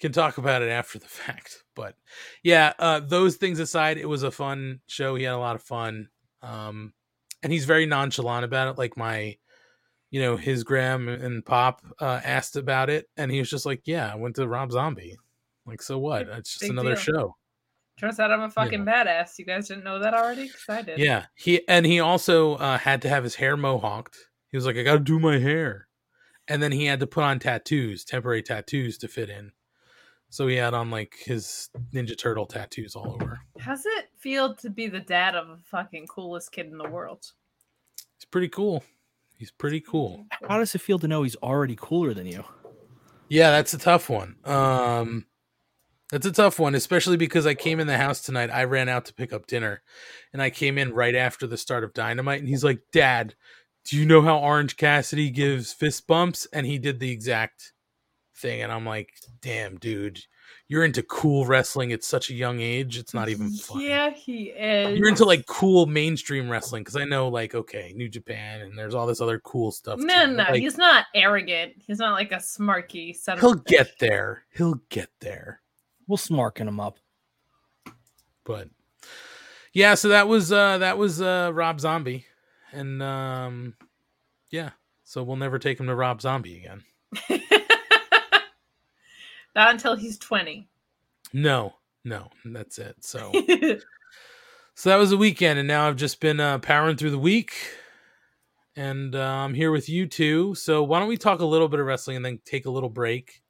can 0.00 0.12
talk 0.12 0.38
about 0.38 0.62
it 0.62 0.68
after 0.70 0.98
the 0.98 1.06
fact 1.08 1.64
but 1.74 1.94
yeah 2.42 2.72
uh 2.78 3.00
those 3.00 3.36
things 3.36 3.58
aside 3.58 3.98
it 3.98 4.08
was 4.08 4.22
a 4.22 4.30
fun 4.30 4.80
show 4.86 5.14
he 5.14 5.24
had 5.24 5.34
a 5.34 5.38
lot 5.38 5.56
of 5.56 5.62
fun 5.62 6.08
um 6.42 6.92
and 7.42 7.52
he's 7.52 7.66
very 7.66 7.86
nonchalant 7.86 8.44
about 8.44 8.66
it. 8.66 8.78
Like 8.78 8.96
my, 8.96 9.36
you 10.10 10.20
know, 10.20 10.36
his 10.36 10.64
Graham 10.64 11.06
and 11.06 11.46
Pop 11.46 11.82
uh, 12.00 12.20
asked 12.24 12.56
about 12.56 12.90
it, 12.90 13.08
and 13.16 13.30
he 13.30 13.38
was 13.38 13.48
just 13.48 13.64
like, 13.64 13.82
"Yeah, 13.84 14.10
I 14.12 14.16
went 14.16 14.34
to 14.36 14.48
Rob 14.48 14.72
Zombie." 14.72 15.16
Like, 15.64 15.80
so 15.80 16.00
what? 16.00 16.22
It's 16.22 16.50
just 16.50 16.62
Big 16.62 16.72
another 16.72 16.96
deal. 16.96 17.02
show. 17.04 17.36
Turns 17.98 18.20
out 18.20 18.30
I'm 18.30 18.42
a 18.42 18.50
fucking 18.50 18.84
badass. 18.84 19.38
You 19.38 19.44
guys 19.44 19.68
didn't 19.68 19.84
know 19.84 19.98
that 19.98 20.14
already? 20.14 20.48
'Cause 20.48 20.64
I 20.68 20.82
did. 20.82 20.98
Yeah, 20.98 21.26
he 21.34 21.66
and 21.68 21.84
he 21.84 22.00
also 22.00 22.54
uh, 22.56 22.78
had 22.78 23.02
to 23.02 23.08
have 23.08 23.24
his 23.24 23.34
hair 23.36 23.56
mohawked. 23.56 24.14
He 24.50 24.56
was 24.56 24.66
like, 24.66 24.76
"I 24.76 24.82
got 24.82 24.94
to 24.94 24.98
do 25.00 25.18
my 25.18 25.38
hair," 25.38 25.88
and 26.46 26.62
then 26.62 26.72
he 26.72 26.86
had 26.86 27.00
to 27.00 27.06
put 27.06 27.24
on 27.24 27.38
tattoos, 27.38 28.04
temporary 28.04 28.42
tattoos 28.42 28.98
to 28.98 29.08
fit 29.08 29.28
in. 29.30 29.52
So 30.30 30.46
he 30.46 30.56
had 30.56 30.74
on 30.74 30.90
like 30.90 31.16
his 31.24 31.70
Ninja 31.92 32.16
Turtle 32.16 32.46
tattoos 32.46 32.94
all 32.94 33.14
over. 33.20 33.40
How's 33.58 33.84
it 33.86 34.10
feel 34.18 34.54
to 34.56 34.70
be 34.70 34.86
the 34.86 35.00
dad 35.00 35.34
of 35.34 35.48
the 35.48 35.56
fucking 35.64 36.06
coolest 36.06 36.52
kid 36.52 36.66
in 36.66 36.76
the 36.78 36.88
world? 36.88 37.24
He's 38.18 38.26
pretty 38.30 38.48
cool. 38.48 38.84
He's 39.38 39.50
pretty 39.50 39.80
cool. 39.80 40.26
How 40.48 40.58
does 40.58 40.74
it 40.74 40.80
feel 40.80 40.98
to 40.98 41.08
know 41.08 41.22
he's 41.22 41.36
already 41.36 41.76
cooler 41.80 42.12
than 42.12 42.26
you? 42.26 42.44
Yeah, 43.28 43.50
that's 43.52 43.72
a 43.74 43.78
tough 43.78 44.10
one. 44.10 44.36
Um 44.44 45.26
that's 46.10 46.26
a 46.26 46.32
tough 46.32 46.58
one, 46.58 46.74
especially 46.74 47.16
because 47.16 47.46
I 47.46 47.54
came 47.54 47.80
in 47.80 47.86
the 47.86 47.98
house 47.98 48.22
tonight. 48.22 48.50
I 48.50 48.64
ran 48.64 48.88
out 48.88 49.04
to 49.06 49.14
pick 49.14 49.32
up 49.32 49.46
dinner 49.46 49.82
and 50.32 50.40
I 50.40 50.50
came 50.50 50.78
in 50.78 50.92
right 50.94 51.14
after 51.14 51.46
the 51.46 51.58
start 51.58 51.84
of 51.84 51.92
Dynamite 51.92 52.40
and 52.40 52.48
he's 52.48 52.64
like, 52.64 52.80
"Dad, 52.92 53.34
do 53.84 53.96
you 53.96 54.06
know 54.06 54.22
how 54.22 54.38
Orange 54.38 54.76
Cassidy 54.76 55.30
gives 55.30 55.72
fist 55.72 56.06
bumps?" 56.06 56.46
And 56.52 56.66
he 56.66 56.78
did 56.78 56.98
the 56.98 57.10
exact 57.10 57.72
thing 58.34 58.62
and 58.62 58.72
I'm 58.72 58.86
like, 58.86 59.10
"Damn, 59.42 59.76
dude. 59.76 60.20
You're 60.66 60.84
into 60.84 61.02
cool 61.02 61.46
wrestling 61.46 61.92
at 61.92 62.04
such 62.04 62.28
a 62.28 62.34
young 62.34 62.60
age. 62.60 62.98
It's 62.98 63.12
not 63.12 63.28
even 63.28 63.50
funny." 63.50 63.88
Yeah, 63.88 64.10
he 64.10 64.44
is. 64.44 64.98
You're 64.98 65.08
into 65.08 65.24
like 65.24 65.46
cool 65.46 65.86
mainstream 65.86 66.48
wrestling 66.48 66.84
because 66.84 66.96
I 66.96 67.04
know, 67.04 67.28
like, 67.28 67.54
okay, 67.54 67.92
New 67.94 68.08
Japan 68.08 68.62
and 68.62 68.78
there's 68.78 68.94
all 68.94 69.06
this 69.06 69.20
other 69.20 69.40
cool 69.40 69.72
stuff. 69.72 69.98
No, 69.98 70.26
too, 70.26 70.32
no, 70.32 70.44
like, 70.44 70.60
he's 70.60 70.78
not 70.78 71.06
arrogant. 71.14 71.74
He's 71.86 71.98
not 71.98 72.12
like 72.12 72.32
a 72.32 72.36
smarky 72.36 73.14
son 73.14 73.34
of 73.34 73.40
he'll 73.40 73.54
get 73.54 73.98
there. 73.98 74.44
He'll 74.54 74.80
get 74.88 75.10
there. 75.20 75.60
We'll 76.08 76.16
smarken 76.18 76.66
him 76.66 76.80
up. 76.80 76.98
but 78.44 78.68
yeah 79.74 79.94
so 79.94 80.08
that 80.08 80.26
was 80.26 80.50
uh 80.50 80.78
that 80.78 80.96
was 80.98 81.20
uh 81.22 81.50
rob 81.52 81.78
zombie 81.80 82.24
and 82.72 83.02
um 83.02 83.74
yeah 84.50 84.70
so 85.04 85.22
we'll 85.22 85.36
never 85.36 85.58
take 85.58 85.78
him 85.78 85.86
to 85.86 85.94
rob 85.94 86.20
zombie 86.22 86.56
again 86.56 86.82
Not 89.54 89.70
until 89.72 89.96
he's 89.96 90.18
20. 90.18 90.68
no 91.32 91.74
no 92.04 92.28
that's 92.46 92.78
it 92.78 92.96
so 93.00 93.30
so 94.74 94.88
that 94.88 94.96
was 94.96 95.10
the 95.10 95.16
weekend 95.18 95.58
and 95.58 95.68
now 95.68 95.86
i've 95.86 95.96
just 95.96 96.20
been 96.20 96.40
uh 96.40 96.58
powering 96.58 96.96
through 96.96 97.10
the 97.10 97.18
week 97.18 97.52
and 98.76 99.14
uh, 99.14 99.20
i'm 99.20 99.52
here 99.54 99.70
with 99.70 99.88
you 99.90 100.06
too. 100.06 100.54
so 100.54 100.82
why 100.82 100.98
don't 101.00 101.08
we 101.08 101.16
talk 101.18 101.40
a 101.40 101.44
little 101.46 101.68
bit 101.68 101.80
of 101.80 101.86
wrestling 101.86 102.16
and 102.16 102.24
then 102.24 102.38
take 102.46 102.64
a 102.66 102.70
little 102.70 102.88
break 102.88 103.42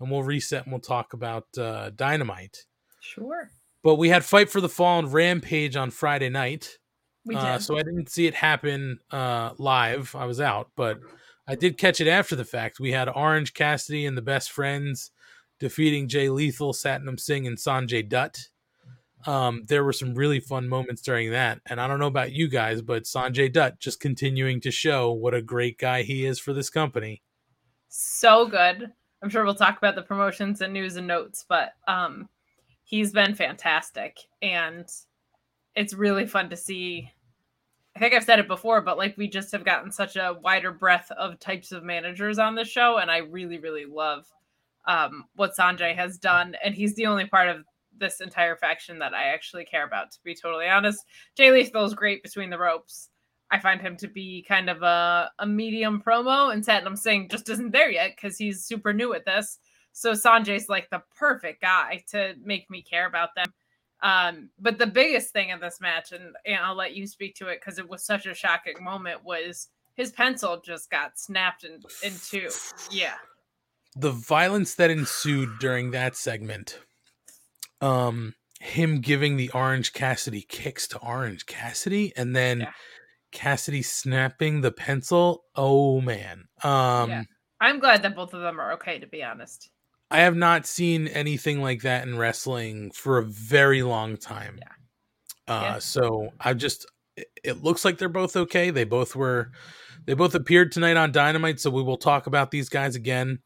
and 0.00 0.10
we'll 0.10 0.22
reset 0.22 0.64
and 0.64 0.72
we'll 0.72 0.80
talk 0.80 1.12
about 1.12 1.46
uh 1.58 1.90
dynamite 1.96 2.64
sure. 3.00 3.50
but 3.82 3.96
we 3.96 4.08
had 4.08 4.24
fight 4.24 4.50
for 4.50 4.60
the 4.60 4.68
fallen 4.68 5.10
rampage 5.10 5.76
on 5.76 5.90
friday 5.90 6.28
night 6.28 6.78
We 7.24 7.34
did. 7.34 7.44
Uh, 7.44 7.58
so 7.58 7.76
I 7.76 7.82
didn't 7.82 8.08
see 8.08 8.26
it 8.26 8.34
happen 8.34 9.00
uh, 9.10 9.50
live. 9.58 10.14
I 10.14 10.24
was 10.24 10.40
out, 10.40 10.70
but 10.76 10.98
I 11.46 11.56
did 11.56 11.76
catch 11.76 12.00
it 12.00 12.08
after 12.08 12.36
the 12.36 12.44
fact. 12.44 12.80
We 12.80 12.92
had 12.92 13.08
Orange 13.08 13.52
Cassidy 13.52 14.06
and 14.06 14.16
the 14.16 14.22
Best 14.22 14.50
Friends 14.50 15.10
defeating 15.58 16.08
Jay 16.08 16.28
Lethal, 16.30 16.72
Satnam 16.72 17.18
Singh, 17.18 17.46
and 17.46 17.58
Sanjay 17.58 18.08
Dutt. 18.08 18.48
Um, 19.26 19.64
there 19.66 19.84
were 19.84 19.92
some 19.92 20.14
really 20.14 20.40
fun 20.40 20.68
moments 20.68 21.02
during 21.02 21.30
that, 21.32 21.60
and 21.66 21.80
I 21.80 21.88
don't 21.88 21.98
know 21.98 22.06
about 22.06 22.32
you 22.32 22.48
guys, 22.48 22.80
but 22.82 23.02
Sanjay 23.02 23.52
Dutt 23.52 23.80
just 23.80 23.98
continuing 24.00 24.60
to 24.60 24.70
show 24.70 25.12
what 25.12 25.34
a 25.34 25.42
great 25.42 25.76
guy 25.78 26.02
he 26.02 26.24
is 26.24 26.38
for 26.38 26.52
this 26.52 26.70
company. 26.70 27.22
so 27.88 28.46
good. 28.46 28.92
I'm 29.22 29.30
sure 29.30 29.44
we'll 29.44 29.54
talk 29.54 29.78
about 29.78 29.94
the 29.94 30.02
promotions 30.02 30.60
and 30.60 30.72
news 30.72 30.96
and 30.96 31.06
notes, 31.06 31.44
but 31.48 31.72
um 31.86 32.28
he's 32.84 33.12
been 33.12 33.34
fantastic 33.34 34.16
and 34.40 34.88
it's 35.74 35.94
really 35.94 36.26
fun 36.26 36.48
to 36.50 36.56
see. 36.56 37.10
I 37.94 37.98
think 37.98 38.14
I've 38.14 38.24
said 38.24 38.38
it 38.38 38.48
before, 38.48 38.80
but 38.80 38.96
like 38.96 39.16
we 39.16 39.28
just 39.28 39.52
have 39.52 39.64
gotten 39.64 39.92
such 39.92 40.16
a 40.16 40.36
wider 40.42 40.72
breadth 40.72 41.10
of 41.12 41.38
types 41.38 41.72
of 41.72 41.84
managers 41.84 42.38
on 42.38 42.54
the 42.54 42.64
show 42.64 42.98
and 42.98 43.10
I 43.10 43.18
really 43.18 43.58
really 43.58 43.84
love 43.86 44.26
um 44.86 45.24
what 45.36 45.56
Sanjay 45.56 45.94
has 45.94 46.18
done 46.18 46.56
and 46.64 46.74
he's 46.74 46.94
the 46.94 47.06
only 47.06 47.26
part 47.26 47.48
of 47.48 47.64
this 47.98 48.20
entire 48.20 48.56
faction 48.56 48.98
that 49.00 49.14
I 49.14 49.24
actually 49.24 49.64
care 49.64 49.84
about 49.84 50.12
to 50.12 50.18
be 50.24 50.34
totally 50.34 50.68
honest. 50.68 51.04
Jay 51.36 51.50
Lethal 51.50 51.84
is 51.84 51.94
great 51.94 52.22
between 52.22 52.50
the 52.50 52.58
ropes. 52.58 53.10
I 53.50 53.58
find 53.58 53.80
him 53.80 53.96
to 53.98 54.08
be 54.08 54.44
kind 54.46 54.68
of 54.68 54.82
a, 54.82 55.30
a 55.38 55.46
medium 55.46 56.02
promo, 56.06 56.52
and 56.52 56.64
Satnam 56.64 56.98
Singh 56.98 57.28
just 57.28 57.48
isn't 57.48 57.72
there 57.72 57.90
yet 57.90 58.12
because 58.14 58.36
he's 58.36 58.64
super 58.64 58.92
new 58.92 59.14
at 59.14 59.24
this. 59.24 59.58
So 59.92 60.12
Sanjay's 60.12 60.68
like 60.68 60.90
the 60.90 61.02
perfect 61.16 61.60
guy 61.62 62.04
to 62.10 62.34
make 62.42 62.70
me 62.70 62.82
care 62.82 63.06
about 63.06 63.30
them. 63.34 63.46
Um, 64.00 64.50
but 64.60 64.78
the 64.78 64.86
biggest 64.86 65.32
thing 65.32 65.48
in 65.48 65.60
this 65.60 65.80
match, 65.80 66.12
and, 66.12 66.36
and 66.46 66.58
I'll 66.62 66.76
let 66.76 66.94
you 66.94 67.06
speak 67.06 67.34
to 67.36 67.48
it 67.48 67.60
because 67.60 67.78
it 67.78 67.88
was 67.88 68.04
such 68.04 68.26
a 68.26 68.34
shocking 68.34 68.82
moment, 68.82 69.24
was 69.24 69.68
his 69.96 70.12
pencil 70.12 70.60
just 70.64 70.90
got 70.90 71.18
snapped 71.18 71.64
in, 71.64 71.80
in 72.04 72.12
two. 72.30 72.48
Yeah. 72.92 73.14
the 73.96 74.12
violence 74.12 74.74
that 74.76 74.90
ensued 74.90 75.48
during 75.58 75.90
that 75.90 76.14
segment 76.14 76.78
um 77.80 78.34
him 78.60 79.00
giving 79.00 79.36
the 79.36 79.50
orange 79.50 79.92
cassidy 79.92 80.42
kicks 80.48 80.86
to 80.88 80.98
orange 80.98 81.46
cassidy 81.46 82.12
and 82.16 82.36
then 82.36 82.60
Yeah. 82.60 82.72
Cassidy 83.32 83.82
snapping 83.82 84.60
the 84.60 84.72
pencil 84.72 85.44
oh 85.56 86.00
man 86.00 86.44
um 86.62 87.10
Yeah. 87.10 87.22
I'm 87.60 87.80
glad 87.80 88.02
that 88.02 88.14
both 88.14 88.34
of 88.34 88.40
them 88.40 88.60
are 88.60 88.72
okay, 88.74 88.98
to 89.00 89.06
be 89.06 89.22
honest. 89.22 89.70
i 90.10 90.20
have 90.20 90.36
not 90.36 90.66
seen 90.66 91.08
anything 91.08 91.60
like 91.60 91.82
that 91.82 92.06
in 92.06 92.16
wrestling 92.16 92.90
for 92.92 93.18
a 93.18 93.24
very 93.24 93.82
long 93.82 94.16
time 94.16 94.58
Yeah. 94.58 95.54
uh 95.54 95.62
Yeah. 95.62 95.78
so 95.78 96.30
i 96.40 96.54
just 96.54 96.86
it, 97.42 97.62
looks 97.64 97.84
like 97.84 97.98
they're 97.98 98.08
both 98.08 98.36
okay 98.36 98.70
they 98.70 98.84
both 98.84 99.14
were 99.16 99.50
they 100.06 100.14
both 100.14 100.34
appeared 100.34 100.72
tonight 100.72 100.96
on 100.96 101.12
dynamite 101.12 101.60
so 101.60 101.68
we 101.68 101.82
will 101.82 101.96
talk 101.98 102.26
about 102.26 102.50
these 102.50 102.68
guys 102.68 102.94
again 102.96 103.40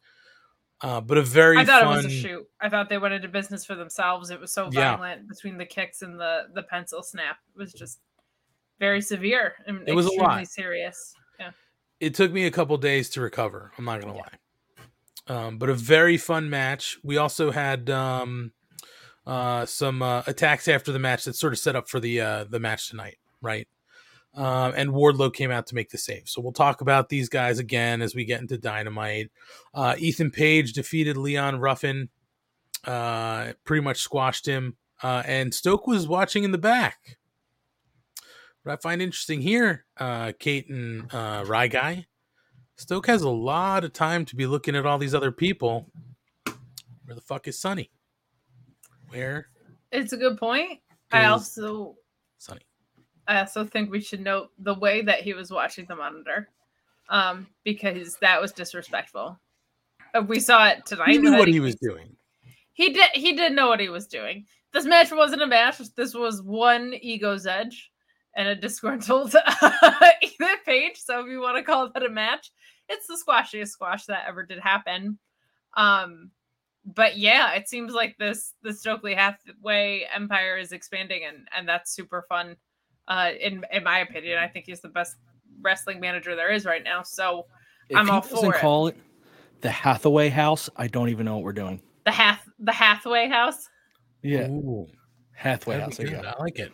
uh 0.82 1.00
but 1.00 1.16
a 1.18 1.22
very 1.22 1.58
I 1.58 1.64
thought 1.64 1.82
fun, 1.82 1.92
it 1.92 1.96
was 1.96 2.06
a 2.06 2.10
shoot. 2.10 2.46
I 2.60 2.68
thought 2.68 2.88
they 2.88 2.98
went 2.98 3.14
into 3.14 3.28
business 3.28 3.64
for 3.64 3.74
themselves. 3.76 4.30
It 4.30 4.40
was 4.40 4.52
so 4.52 4.68
Yeah. 4.72 4.96
violent 4.96 5.28
between 5.28 5.56
the 5.56 5.64
kicks 5.66 6.02
and 6.02 6.18
the 6.18 6.48
the 6.54 6.62
pencil 6.64 7.02
snap. 7.04 7.36
It 7.54 7.58
was 7.58 7.72
just 7.72 8.00
very 8.82 9.00
severe 9.00 9.54
and 9.68 9.88
It 9.88 9.94
was 9.94 10.06
a 10.06 10.12
lot. 10.14 10.44
serious. 10.48 11.14
Yeah. 11.38 11.52
it 12.00 12.14
took 12.14 12.32
me 12.32 12.46
a 12.46 12.50
couple 12.50 12.76
days 12.78 13.08
to 13.10 13.20
recover. 13.20 13.70
I'm 13.78 13.84
not 13.84 14.00
gonna 14.00 14.16
lie, 14.16 14.38
um, 15.28 15.56
but 15.58 15.68
a 15.70 15.74
very 15.74 16.16
fun 16.16 16.50
match. 16.50 16.98
We 17.04 17.16
also 17.16 17.52
had 17.52 17.88
um, 17.90 18.50
uh, 19.24 19.66
some 19.66 20.02
uh, 20.02 20.24
attacks 20.26 20.66
after 20.66 20.90
the 20.90 20.98
match 20.98 21.24
that 21.26 21.36
sort 21.36 21.52
of 21.52 21.60
set 21.60 21.76
up 21.76 21.88
for 21.88 22.00
the 22.00 22.20
uh, 22.20 22.44
the 22.50 22.58
match 22.58 22.90
tonight, 22.90 23.18
right? 23.40 23.68
Um, 24.34 24.72
and 24.76 24.90
Wardlow 24.90 25.32
came 25.32 25.52
out 25.52 25.68
to 25.68 25.76
make 25.76 25.90
the 25.90 25.98
save. 25.98 26.26
So 26.28 26.40
we'll 26.40 26.52
talk 26.52 26.80
about 26.80 27.08
these 27.08 27.28
guys 27.28 27.60
again 27.60 28.02
as 28.02 28.16
we 28.16 28.24
get 28.24 28.40
into 28.40 28.58
Dynamite. 28.58 29.30
Uh, 29.74 29.94
Ethan 29.98 30.30
Page 30.32 30.72
defeated 30.72 31.16
Leon 31.18 31.60
Ruffin, 31.60 32.08
uh, 32.84 33.52
pretty 33.64 33.82
much 33.82 33.98
squashed 34.00 34.46
him, 34.46 34.76
uh, 35.04 35.22
and 35.26 35.54
Stoke 35.54 35.86
was 35.86 36.08
watching 36.08 36.42
in 36.44 36.50
the 36.50 36.58
back. 36.58 37.18
What 38.62 38.72
I 38.72 38.76
find 38.76 39.02
interesting 39.02 39.40
here, 39.40 39.86
uh, 39.96 40.32
Kate 40.38 40.68
and 40.68 41.12
uh, 41.12 41.44
Rye 41.46 41.66
Guy, 41.66 42.06
Stoke 42.76 43.08
has 43.08 43.22
a 43.22 43.30
lot 43.30 43.82
of 43.82 43.92
time 43.92 44.24
to 44.26 44.36
be 44.36 44.46
looking 44.46 44.76
at 44.76 44.86
all 44.86 44.98
these 44.98 45.14
other 45.14 45.32
people. 45.32 45.90
Where 47.04 47.16
the 47.16 47.20
fuck 47.20 47.48
is 47.48 47.60
Sonny? 47.60 47.90
Where 49.08 49.48
It's 49.90 50.12
a 50.12 50.16
good 50.16 50.38
point. 50.38 50.78
I 51.10 51.24
also 51.24 51.96
Sonny. 52.38 52.62
I 53.26 53.40
also 53.40 53.64
think 53.64 53.90
we 53.90 54.00
should 54.00 54.20
note 54.20 54.50
the 54.58 54.74
way 54.74 55.02
that 55.02 55.20
he 55.20 55.34
was 55.34 55.50
watching 55.50 55.86
the 55.86 55.96
monitor. 55.96 56.48
Um, 57.08 57.48
because 57.64 58.16
that 58.20 58.40
was 58.40 58.52
disrespectful. 58.52 59.38
Uh, 60.14 60.22
We 60.22 60.40
saw 60.40 60.68
it 60.68 60.86
tonight. 60.86 61.10
He 61.10 61.18
knew 61.18 61.32
what 61.32 61.42
Eddie 61.42 61.52
he 61.52 61.60
was 61.60 61.74
doing. 61.74 62.16
He 62.74 62.90
did 62.92 63.10
he 63.12 63.34
did 63.34 63.52
know 63.52 63.68
what 63.68 63.80
he 63.80 63.88
was 63.88 64.06
doing. 64.06 64.46
This 64.72 64.86
match 64.86 65.10
wasn't 65.12 65.42
a 65.42 65.46
match. 65.46 65.78
This 65.94 66.14
was 66.14 66.40
one 66.42 66.94
ego's 66.94 67.46
edge 67.46 67.91
and 68.36 68.48
a 68.48 68.54
disgruntled 68.54 69.34
Ethan 70.22 70.56
Page. 70.64 70.96
So 70.96 71.20
if 71.20 71.26
you 71.30 71.40
want 71.40 71.56
to 71.56 71.62
call 71.62 71.90
that 71.90 72.02
a 72.02 72.08
match, 72.08 72.50
it's 72.88 73.06
the 73.06 73.16
squashiest 73.16 73.68
squash 73.72 74.06
that 74.06 74.24
ever 74.28 74.44
did 74.44 74.58
happen. 74.60 75.18
Um 75.76 76.30
but 76.84 77.16
yeah, 77.16 77.52
it 77.52 77.68
seems 77.68 77.92
like 77.92 78.16
this 78.18 78.54
the 78.62 78.72
Stokely 78.74 79.14
Hathaway 79.14 80.06
empire 80.14 80.56
is 80.58 80.72
expanding 80.72 81.22
and 81.26 81.46
and 81.56 81.68
that's 81.68 81.92
super 81.94 82.24
fun. 82.28 82.56
Uh 83.08 83.30
in 83.40 83.64
in 83.72 83.84
my 83.84 84.00
opinion, 84.00 84.38
I 84.38 84.48
think 84.48 84.66
he's 84.66 84.80
the 84.80 84.88
best 84.88 85.16
wrestling 85.60 86.00
manager 86.00 86.34
there 86.34 86.50
is 86.52 86.64
right 86.64 86.82
now. 86.82 87.02
So 87.02 87.46
If 87.88 87.96
I'm 87.96 88.06
he 88.06 88.10
all 88.12 88.20
doesn't 88.20 88.38
for 88.50 88.54
it. 88.56 88.60
call 88.60 88.86
it 88.88 88.96
the 89.60 89.70
Hathaway 89.70 90.28
House, 90.28 90.68
I 90.76 90.88
don't 90.88 91.08
even 91.08 91.24
know 91.26 91.36
what 91.36 91.44
we're 91.44 91.52
doing. 91.52 91.80
the 92.04 92.10
Hath 92.10 92.48
the 92.58 92.72
Hathaway 92.72 93.28
house. 93.28 93.68
Yeah, 94.22 94.48
Ooh, 94.48 94.88
Hathaway 95.34 95.76
that'd 95.76 95.84
House. 95.92 95.98
be 95.98 96.04
There 96.04 96.16
good. 96.16 96.26
I 96.26 96.36
like 96.40 96.58
it. 96.58 96.72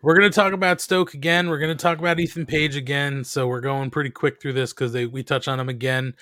We're 0.00 0.14
gonna 0.14 0.30
talk 0.30 0.52
about 0.52 0.80
Stoke 0.80 1.14
again. 1.14 1.48
We're 1.48 1.58
gonna 1.58 1.74
talk 1.74 1.98
about 1.98 2.20
Ethan 2.20 2.46
Page 2.46 2.76
again. 2.76 3.24
So 3.24 3.48
we're 3.48 3.60
going 3.60 3.90
pretty 3.90 4.10
quick 4.10 4.40
through 4.40 4.52
this 4.52 4.72
because 4.72 4.92
we 4.92 5.22
touch 5.24 5.48
on 5.48 5.58
him 5.58 5.68
again. 5.68 6.14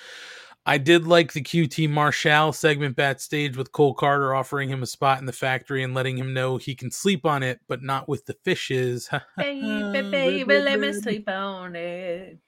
I 0.69 0.79
did 0.79 1.07
like 1.07 1.33
the 1.33 1.43
QT 1.43 1.89
Marshall 1.89 2.53
segment 2.53 2.97
backstage 2.97 3.57
with 3.57 3.71
Cole 3.71 3.95
Carter 3.95 4.35
offering 4.35 4.69
him 4.69 4.83
a 4.83 4.87
spot 4.87 5.21
in 5.21 5.27
the 5.27 5.33
factory 5.33 5.85
and 5.85 5.95
letting 5.95 6.17
him 6.17 6.35
know 6.35 6.57
he 6.57 6.75
can 6.75 6.91
sleep 6.91 7.25
on 7.25 7.45
it, 7.45 7.61
but 7.69 7.83
not 7.83 8.09
with 8.09 8.27
the 8.27 8.35
fishes. 8.45 9.09
baby, 9.37 10.11
baby, 10.11 10.45
let 10.45 10.81
me 10.81 10.93
sleep 10.95 11.29
on 11.29 11.77
it. 11.77 12.39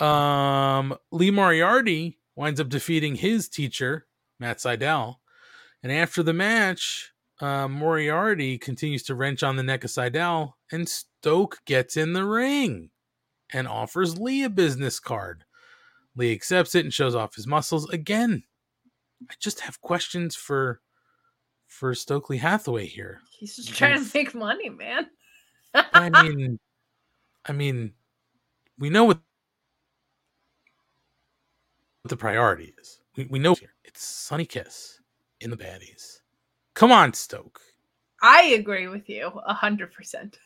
Um, 0.00 0.96
Lee 1.12 1.30
Moriarty 1.30 2.18
winds 2.34 2.60
up 2.60 2.70
defeating 2.70 3.16
his 3.16 3.48
teacher, 3.48 4.06
Matt 4.40 4.58
Sydal. 4.58 5.16
And 5.82 5.92
after 5.92 6.24
the 6.24 6.32
match, 6.32 7.13
uh, 7.44 7.68
Moriarty 7.68 8.56
continues 8.56 9.02
to 9.02 9.14
wrench 9.14 9.42
on 9.42 9.56
the 9.56 9.62
neck 9.62 9.84
of 9.84 9.90
Sydal, 9.90 10.54
and 10.72 10.88
Stoke 10.88 11.58
gets 11.66 11.94
in 11.94 12.14
the 12.14 12.24
ring 12.24 12.88
and 13.52 13.68
offers 13.68 14.18
Lee 14.18 14.44
a 14.44 14.48
business 14.48 14.98
card. 14.98 15.44
Lee 16.16 16.32
accepts 16.32 16.74
it 16.74 16.86
and 16.86 16.94
shows 16.94 17.14
off 17.14 17.34
his 17.34 17.46
muscles 17.46 17.86
again. 17.90 18.44
I 19.30 19.34
just 19.38 19.60
have 19.60 19.82
questions 19.82 20.34
for 20.34 20.80
for 21.66 21.94
Stokely 21.94 22.38
Hathaway 22.38 22.86
here. 22.86 23.20
He's 23.30 23.56
just 23.56 23.74
trying 23.74 24.02
to 24.02 24.10
make 24.14 24.34
money, 24.34 24.70
man. 24.70 25.10
I 25.74 26.22
mean, 26.22 26.58
I 27.44 27.52
mean, 27.52 27.92
we 28.78 28.88
know 28.88 29.04
what 29.04 29.20
the 32.04 32.16
priority 32.16 32.72
is. 32.80 33.00
We 33.18 33.26
we 33.26 33.38
know 33.38 33.54
it's 33.84 34.02
Sonny 34.02 34.46
Kiss 34.46 35.00
in 35.40 35.50
the 35.50 35.58
baddies. 35.58 36.20
Come 36.74 36.92
on, 36.92 37.12
Stoke. 37.14 37.60
I 38.22 38.42
agree 38.58 38.88
with 38.88 39.08
you 39.08 39.26
a 39.46 39.54
hundred 39.54 39.92
percent. 39.92 40.38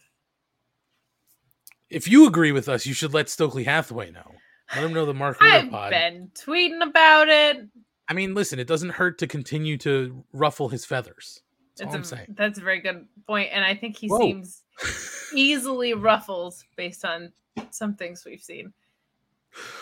If 1.90 2.08
you 2.08 2.26
agree 2.26 2.52
with 2.52 2.68
us, 2.68 2.84
you 2.86 2.92
should 2.92 3.14
let 3.14 3.28
Stokely 3.28 3.64
Hathaway 3.64 4.10
know. 4.10 4.32
Let 4.74 4.84
him 4.84 4.92
know 4.92 5.06
the 5.06 5.14
Mark 5.14 5.38
I've 5.40 5.70
pod. 5.70 5.90
been 5.90 6.30
tweeting 6.34 6.82
about 6.82 7.28
it. 7.28 7.66
I 8.08 8.14
mean, 8.14 8.34
listen, 8.34 8.58
it 8.58 8.66
doesn't 8.66 8.90
hurt 8.90 9.18
to 9.18 9.26
continue 9.26 9.78
to 9.78 10.24
ruffle 10.32 10.68
his 10.68 10.84
feathers. 10.84 11.40
That's 11.78 11.88
all 11.88 11.94
I'm 11.94 12.02
a, 12.02 12.04
saying. 12.04 12.34
That's 12.36 12.58
a 12.58 12.62
very 12.62 12.80
good 12.80 13.06
point, 13.26 13.50
and 13.52 13.64
I 13.64 13.74
think 13.74 13.96
he 13.96 14.08
Whoa. 14.08 14.18
seems 14.18 14.62
easily 15.34 15.94
ruffled 15.94 16.54
based 16.76 17.04
on 17.04 17.32
some 17.70 17.94
things 17.94 18.24
we've 18.26 18.42
seen. 18.42 18.72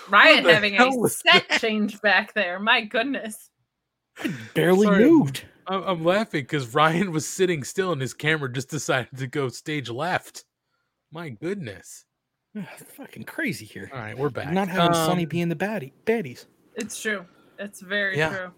Ryan 0.08 0.44
having 0.44 0.80
a 0.80 1.08
set 1.08 1.48
that? 1.48 1.60
change 1.60 2.00
back 2.00 2.34
there. 2.34 2.60
My 2.60 2.82
goodness. 2.82 3.50
Barely 4.54 4.86
Sorry. 4.86 5.04
moved. 5.04 5.44
I'm, 5.68 5.82
I'm 5.82 6.04
laughing 6.04 6.42
because 6.42 6.74
Ryan 6.74 7.12
was 7.12 7.26
sitting 7.26 7.64
still 7.64 7.92
and 7.92 8.00
his 8.00 8.14
camera 8.14 8.52
just 8.52 8.70
decided 8.70 9.16
to 9.18 9.26
go 9.26 9.48
stage 9.48 9.90
left. 9.90 10.44
My 11.10 11.30
goodness. 11.30 12.04
Ugh, 12.56 12.64
fucking 12.96 13.24
crazy 13.24 13.66
here. 13.66 13.90
All 13.92 13.98
right, 13.98 14.16
we're 14.16 14.30
back. 14.30 14.52
Not 14.52 14.68
having 14.68 14.94
Sonny 14.94 15.24
Um, 15.24 15.28
be 15.28 15.40
in 15.40 15.48
the 15.48 15.56
baddie 15.56 15.92
baddies. 16.04 16.46
It's 16.74 17.00
true. 17.00 17.24
It's 17.58 17.80
very 17.80 18.16
Yeah. 18.16 18.30
true. 18.30 18.52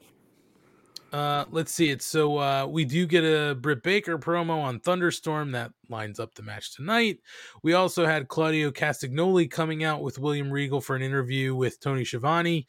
Uh, 1.11 1.47
let's 1.51 1.73
see 1.73 1.89
it. 1.89 2.03
So 2.03 2.37
uh, 2.37 2.67
we 2.67 2.85
do 2.85 3.07
get 3.07 3.25
a 3.25 3.55
Britt 3.55 3.83
Baker 3.83 4.19
promo 4.19 4.61
on 4.63 4.79
Thunderstorm 4.79 5.53
that 5.53 5.73
lines 5.89 6.21
up 6.21 6.35
the 6.35 6.43
match 6.43 6.77
tonight. 6.77 7.21
We 7.63 7.73
also 7.73 8.05
had 8.05 8.29
Claudio 8.29 8.71
Castagnoli 8.71 9.51
coming 9.51 9.85
out 9.85 10.03
with 10.03 10.19
William 10.19 10.51
Regal 10.51 10.83
for 10.83 10.95
an 10.97 11.01
interview 11.01 11.55
with 11.55 11.81
Tony 11.81 12.05
Schiavone, 12.05 12.67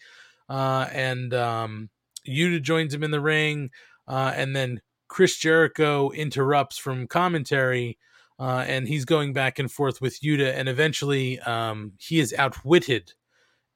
uh, 0.47 0.87
and 0.93 1.33
um, 1.33 1.89
Yuta 2.25 2.61
joins 2.61 2.93
him 2.93 3.03
in 3.03 3.11
the 3.11 3.19
ring, 3.19 3.71
uh, 4.09 4.33
and 4.35 4.53
then 4.55 4.81
Chris 5.07 5.37
Jericho 5.37 6.09
interrupts 6.11 6.77
from 6.77 7.07
commentary. 7.07 7.97
Uh, 8.39 8.63
and 8.67 8.87
he's 8.87 9.03
going 9.03 9.33
back 9.33 9.59
and 9.59 9.69
forth 9.69 9.99
with 9.99 10.21
Yuta, 10.21 10.53
and 10.53 10.69
eventually 10.69 11.39
um, 11.41 11.91
he 11.97 12.21
is 12.21 12.33
outwitted 12.37 13.11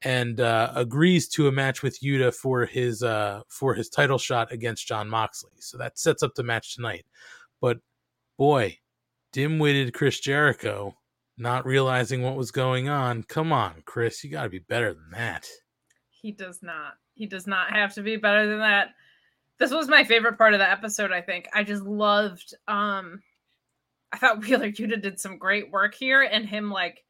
and 0.04 0.40
uh, 0.40 0.72
agrees 0.74 1.28
to 1.30 1.50
a 1.50 1.52
match 1.52 1.84
with 1.84 2.00
Yuta 2.02 2.34
for 2.34 2.66
his 2.66 3.04
uh, 3.04 3.42
for 3.50 3.74
his 3.74 3.90
title 3.90 4.18
shot 4.18 4.54
against 4.54 4.88
Jon 4.88 5.10
Moxley. 5.10 5.52
So 5.60 5.78
that 5.80 5.98
sets 6.00 6.24
up 6.24 6.36
the 6.36 6.44
match 6.44 6.76
tonight. 6.76 7.06
But 7.60 7.80
boy, 8.38 8.80
dim-witted 9.34 9.94
Chris 9.94 10.20
Jericho, 10.20 10.96
not 11.38 11.66
realizing 11.66 12.22
what 12.22 12.38
was 12.38 12.52
going 12.52 12.88
on. 12.88 13.24
Come 13.24 13.52
on, 13.52 13.84
Chris, 13.86 14.24
you 14.24 14.30
got 14.30 14.44
to 14.44 14.50
be 14.50 14.60
better 14.60 14.94
than 14.94 15.10
that. 15.12 15.46
He 16.10 16.32
does 16.32 16.62
not. 16.62 16.94
He 17.16 17.26
does 17.26 17.48
not 17.48 17.72
have 17.72 17.94
to 17.96 18.02
be 18.02 18.16
better 18.16 18.48
than 18.48 18.60
that. 18.60 18.92
This 19.64 19.72
was 19.72 19.88
my 19.88 20.04
favorite 20.04 20.38
part 20.38 20.54
of 20.54 20.60
the 20.60 20.70
episode, 20.70 21.14
I 21.14 21.22
think. 21.22 21.48
I 21.54 21.64
just 21.64 21.84
loved 21.84 22.54
um 22.68 23.22
I 24.12 24.18
thought 24.18 24.42
Wheeler 24.46 24.70
Yuta 24.70 25.02
did 25.02 25.22
some 25.22 25.38
great 25.38 25.72
work 25.72 25.96
here 25.96 26.22
and 26.22 26.46
him 26.46 26.70
like 26.70 27.02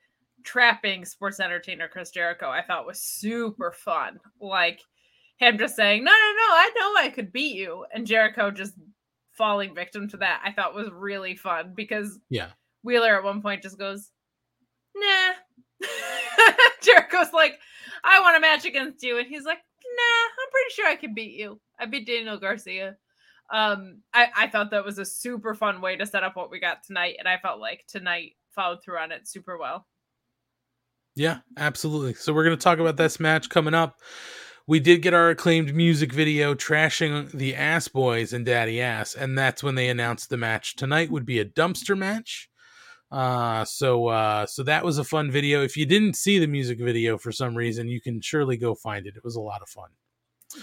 trapping 0.43 1.03
sports 1.03 1.39
entertainer 1.39 1.87
Chris 1.87 2.11
Jericho, 2.11 2.51
I 2.51 2.61
thought 2.61 2.85
was 2.85 3.01
super 3.01 3.71
fun. 3.71 4.19
Like 4.39 4.81
him 5.37 5.57
just 5.57 5.75
saying, 5.75 6.03
No, 6.03 6.11
no, 6.11 6.15
no, 6.15 6.53
I 6.53 6.71
know 6.77 7.01
I 7.01 7.09
could 7.09 7.33
beat 7.33 7.55
you. 7.55 7.87
And 7.91 8.05
Jericho 8.05 8.51
just 8.51 8.75
falling 9.31 9.73
victim 9.73 10.07
to 10.09 10.17
that, 10.17 10.43
I 10.45 10.51
thought 10.51 10.75
was 10.75 10.91
really 10.93 11.35
fun 11.35 11.73
because 11.75 12.19
Yeah. 12.29 12.49
Wheeler 12.83 13.17
at 13.17 13.23
one 13.23 13.41
point 13.41 13.63
just 13.63 13.79
goes, 13.79 14.11
Nah. 14.95 15.31
Jericho's 16.83 17.33
like, 17.33 17.57
I 18.03 18.19
want 18.19 18.37
a 18.37 18.41
match 18.41 18.65
against 18.65 19.01
you. 19.01 19.17
And 19.17 19.25
he's 19.27 19.43
like, 19.43 19.57
Nah, 19.95 20.43
I'm 20.43 20.51
pretty 20.51 20.73
sure 20.73 20.87
I 20.87 20.95
can 20.95 21.13
beat 21.13 21.39
you. 21.39 21.59
I 21.79 21.85
beat 21.85 22.07
Daniel 22.07 22.37
Garcia. 22.37 22.97
Um, 23.51 24.01
I, 24.13 24.27
I 24.35 24.47
thought 24.47 24.71
that 24.71 24.85
was 24.85 24.97
a 24.97 25.05
super 25.05 25.53
fun 25.53 25.81
way 25.81 25.95
to 25.95 26.05
set 26.05 26.23
up 26.23 26.35
what 26.35 26.49
we 26.49 26.59
got 26.59 26.83
tonight. 26.83 27.15
And 27.19 27.27
I 27.27 27.37
felt 27.37 27.59
like 27.59 27.85
tonight 27.87 28.33
followed 28.55 28.83
through 28.83 28.97
on 28.97 29.11
it 29.11 29.27
super 29.27 29.57
well. 29.57 29.85
Yeah, 31.15 31.39
absolutely. 31.57 32.15
So 32.15 32.33
we're 32.33 32.45
to 32.49 32.57
talk 32.57 32.79
about 32.79 32.97
this 32.97 33.19
match 33.19 33.49
coming 33.49 33.73
up. 33.73 33.99
We 34.65 34.79
did 34.79 35.01
get 35.01 35.13
our 35.13 35.29
acclaimed 35.29 35.75
music 35.75 36.13
video 36.13 36.55
trashing 36.55 37.31
the 37.31 37.53
Ass 37.53 37.89
Boys 37.89 38.31
and 38.31 38.45
Daddy 38.45 38.81
Ass, 38.81 39.13
and 39.13 39.37
that's 39.37 39.61
when 39.61 39.75
they 39.75 39.89
announced 39.89 40.29
the 40.29 40.37
match 40.37 40.75
tonight 40.77 41.11
would 41.11 41.25
be 41.25 41.39
a 41.39 41.45
dumpster 41.45 41.97
match. 41.97 42.49
Uh, 43.13 43.63
so 43.65 44.07
uh, 44.07 44.45
so 44.45 44.63
that 44.63 44.83
was 44.83 44.97
a 44.97 45.03
fun 45.03 45.29
video. 45.29 45.63
If 45.63 45.77
you 45.77 45.85
didn't 45.85 46.15
see 46.15 46.39
the 46.39 46.47
music 46.47 46.79
video 46.79 47.17
for 47.17 47.31
some 47.31 47.55
reason, 47.55 47.87
you 47.87 48.01
can 48.01 48.19
surely 48.21 48.57
go 48.57 48.73
find 48.73 49.05
it. 49.05 49.15
It 49.15 49.23
was 49.23 49.35
a 49.35 49.41
lot 49.41 49.61
of 49.61 49.69
fun. 49.69 49.89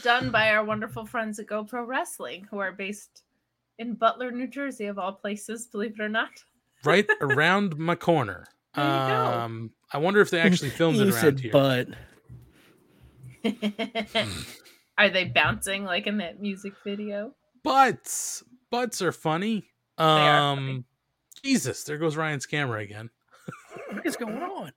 Done 0.03 0.31
by 0.31 0.51
our 0.51 0.65
wonderful 0.65 1.07
friends 1.07 1.39
at 1.39 1.47
GoPro 1.47 1.87
Wrestling, 1.87 2.47
who 2.51 2.59
are 2.59 2.73
based 2.73 3.23
in 3.79 3.95
Butler, 3.95 4.31
New 4.33 4.47
Jersey, 4.49 4.87
of 4.87 4.99
all 4.99 5.13
places, 5.13 5.67
believe 5.67 5.93
it 5.99 6.03
or 6.03 6.09
not. 6.09 6.31
Right 6.83 7.07
around 7.21 7.77
my 7.77 7.95
corner. 7.95 8.47
There 8.75 8.83
you 8.85 8.91
go. 8.91 8.97
Um, 8.97 9.71
I 9.93 9.99
wonder 9.99 10.23
if 10.23 10.31
they 10.31 10.41
actually 10.41 10.71
filmed 10.71 10.99
it 10.99 11.09
around 11.13 11.21
said, 11.21 11.39
here. 11.41 11.53
but 11.53 11.89
Are 14.99 15.11
they 15.11 15.25
bouncing 15.25 15.85
like 15.85 16.07
in 16.07 16.19
that 16.19 16.41
music 16.41 16.73
video? 16.85 17.35
Butts, 17.63 18.43
butts 18.71 19.03
are 19.03 19.13
funny. 19.13 19.65
are 19.99 20.53
Um, 20.53 20.57
funny. 20.59 20.85
Jesus, 21.45 21.85
there 21.85 21.99
goes 21.99 22.17
Ryan's 22.17 22.47
camera 22.47 22.81
again. 22.81 23.11
what 23.93 24.07
is 24.07 24.17
going 24.17 24.37
on? 24.43 24.73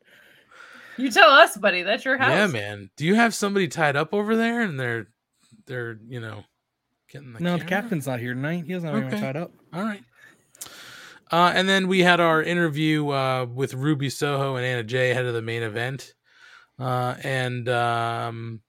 You 0.97 1.09
tell 1.11 1.29
us, 1.31 1.57
buddy. 1.57 1.81
That's 1.83 2.05
your 2.05 2.17
house. 2.17 2.31
Yeah, 2.31 2.47
man. 2.47 2.89
Do 2.97 3.05
you 3.05 3.15
have 3.15 3.33
somebody 3.33 3.67
tied 3.67 3.95
up 3.95 4.13
over 4.13 4.35
there 4.35 4.61
and 4.61 4.79
they're 4.79 5.07
they're, 5.65 5.97
you 6.07 6.19
know, 6.19 6.43
getting 7.09 7.33
the 7.33 7.39
No, 7.39 7.57
the 7.57 7.65
captain's 7.65 8.05
not 8.05 8.19
here 8.19 8.33
tonight. 8.33 8.65
He 8.65 8.73
doesn't 8.73 8.87
have 8.87 8.97
anyone 8.97 9.19
tied 9.21 9.35
up. 9.37 9.51
All 9.73 9.81
right. 9.81 10.03
Uh, 11.31 11.51
and 11.55 11.67
then 11.67 11.87
we 11.87 12.01
had 12.01 12.19
our 12.19 12.43
interview 12.43 13.09
uh, 13.09 13.45
with 13.51 13.73
Ruby 13.73 14.09
Soho 14.09 14.55
and 14.55 14.63
Anna 14.65 14.83
Jay 14.83 15.09
ahead 15.09 15.25
of 15.25 15.33
the 15.33 15.41
main 15.41 15.63
event. 15.63 16.13
Uh, 16.77 17.15
and 17.23 17.67
um, 17.69 18.61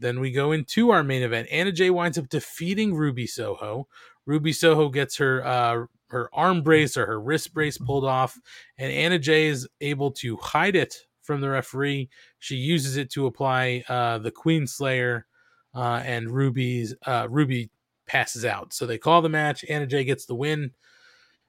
then 0.00 0.18
we 0.18 0.32
go 0.32 0.50
into 0.50 0.90
our 0.90 1.04
main 1.04 1.22
event. 1.22 1.46
Anna 1.52 1.70
Jay 1.70 1.90
winds 1.90 2.18
up 2.18 2.28
defeating 2.28 2.94
Ruby 2.94 3.28
Soho. 3.28 3.86
Ruby 4.26 4.52
Soho 4.52 4.88
gets 4.88 5.18
her 5.18 5.46
uh, 5.46 5.84
her 6.12 6.30
arm 6.32 6.62
brace 6.62 6.96
or 6.96 7.06
her 7.06 7.20
wrist 7.20 7.52
brace 7.52 7.78
pulled 7.78 8.04
off, 8.04 8.38
and 8.78 8.92
Anna 8.92 9.18
Jay 9.18 9.46
is 9.46 9.68
able 9.80 10.12
to 10.12 10.36
hide 10.36 10.76
it 10.76 10.94
from 11.22 11.40
the 11.40 11.48
referee. 11.48 12.08
She 12.38 12.56
uses 12.56 12.96
it 12.96 13.10
to 13.12 13.26
apply 13.26 13.82
uh, 13.88 14.18
the 14.18 14.30
Queen 14.30 14.66
Slayer, 14.66 15.26
uh, 15.74 16.02
and 16.04 16.30
Ruby's 16.30 16.94
uh, 17.06 17.26
Ruby 17.30 17.70
passes 18.06 18.44
out. 18.44 18.72
So 18.72 18.86
they 18.86 18.98
call 18.98 19.22
the 19.22 19.28
match. 19.28 19.64
Anna 19.68 19.86
Jay 19.86 20.04
gets 20.04 20.26
the 20.26 20.34
win. 20.34 20.72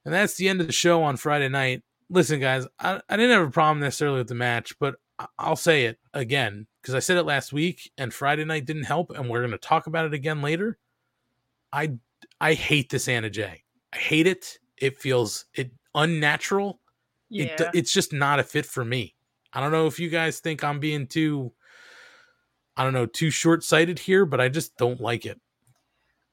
And 0.06 0.14
that's 0.14 0.36
the 0.36 0.50
end 0.50 0.62
of 0.62 0.68
the 0.68 0.74
show 0.74 1.04
on 1.04 1.18
Friday 1.18 1.50
night. 1.50 1.82
Listen, 2.10 2.40
guys, 2.40 2.68
I, 2.80 3.02
I 3.10 3.18
didn't 3.18 3.32
have 3.32 3.48
a 3.48 3.52
problem 3.52 3.80
necessarily 3.80 4.20
with 4.20 4.28
the 4.28 4.36
match, 4.36 4.78
but 4.80 4.96
I'll 5.38 5.56
say 5.56 5.86
it 5.86 6.00
again 6.14 6.68
because 6.82 6.96
I 6.96 7.00
said 7.00 7.18
it 7.18 7.24
last 7.24 7.54
week 7.54 7.92
and 7.98 8.14
Friday 8.14 8.46
night 8.46 8.66
didn't 8.66 8.84
help, 8.84 9.12
and 9.12 9.30
we're 9.30 9.40
going 9.40 9.52
to 9.52 9.58
talk 9.58 9.88
about 9.88 10.06
it 10.06 10.14
again 10.14 10.42
later. 10.42 10.78
I 11.72 11.94
I 12.40 12.54
hate 12.54 12.90
this 12.90 13.08
Anna 13.08 13.30
Jay. 13.30 13.63
I 13.94 13.98
hate 13.98 14.28
it. 14.28 14.58
It 14.78 14.98
feels 14.98 15.46
it 15.54 15.72
unnatural. 15.96 16.80
Yeah. 17.30 17.46
It, 17.46 17.62
it's 17.74 17.94
just 17.94 18.14
not 18.14 18.40
a 18.40 18.44
fit 18.44 18.66
for 18.66 18.84
me. 18.84 19.16
I 19.54 19.62
don't 19.62 19.72
know 19.72 19.88
if 19.88 20.00
you 20.00 20.10
guys 20.10 20.40
think 20.40 20.64
I'm 20.64 20.80
being 20.80 21.08
too, 21.08 21.54
I 22.76 22.84
don't 22.84 22.94
know, 22.94 23.06
too 23.06 23.30
short 23.30 23.64
sighted 23.64 24.00
here, 24.00 24.26
but 24.26 24.42
I 24.42 24.50
just 24.50 24.76
don't 24.78 25.00
like 25.00 25.26
it. 25.26 25.40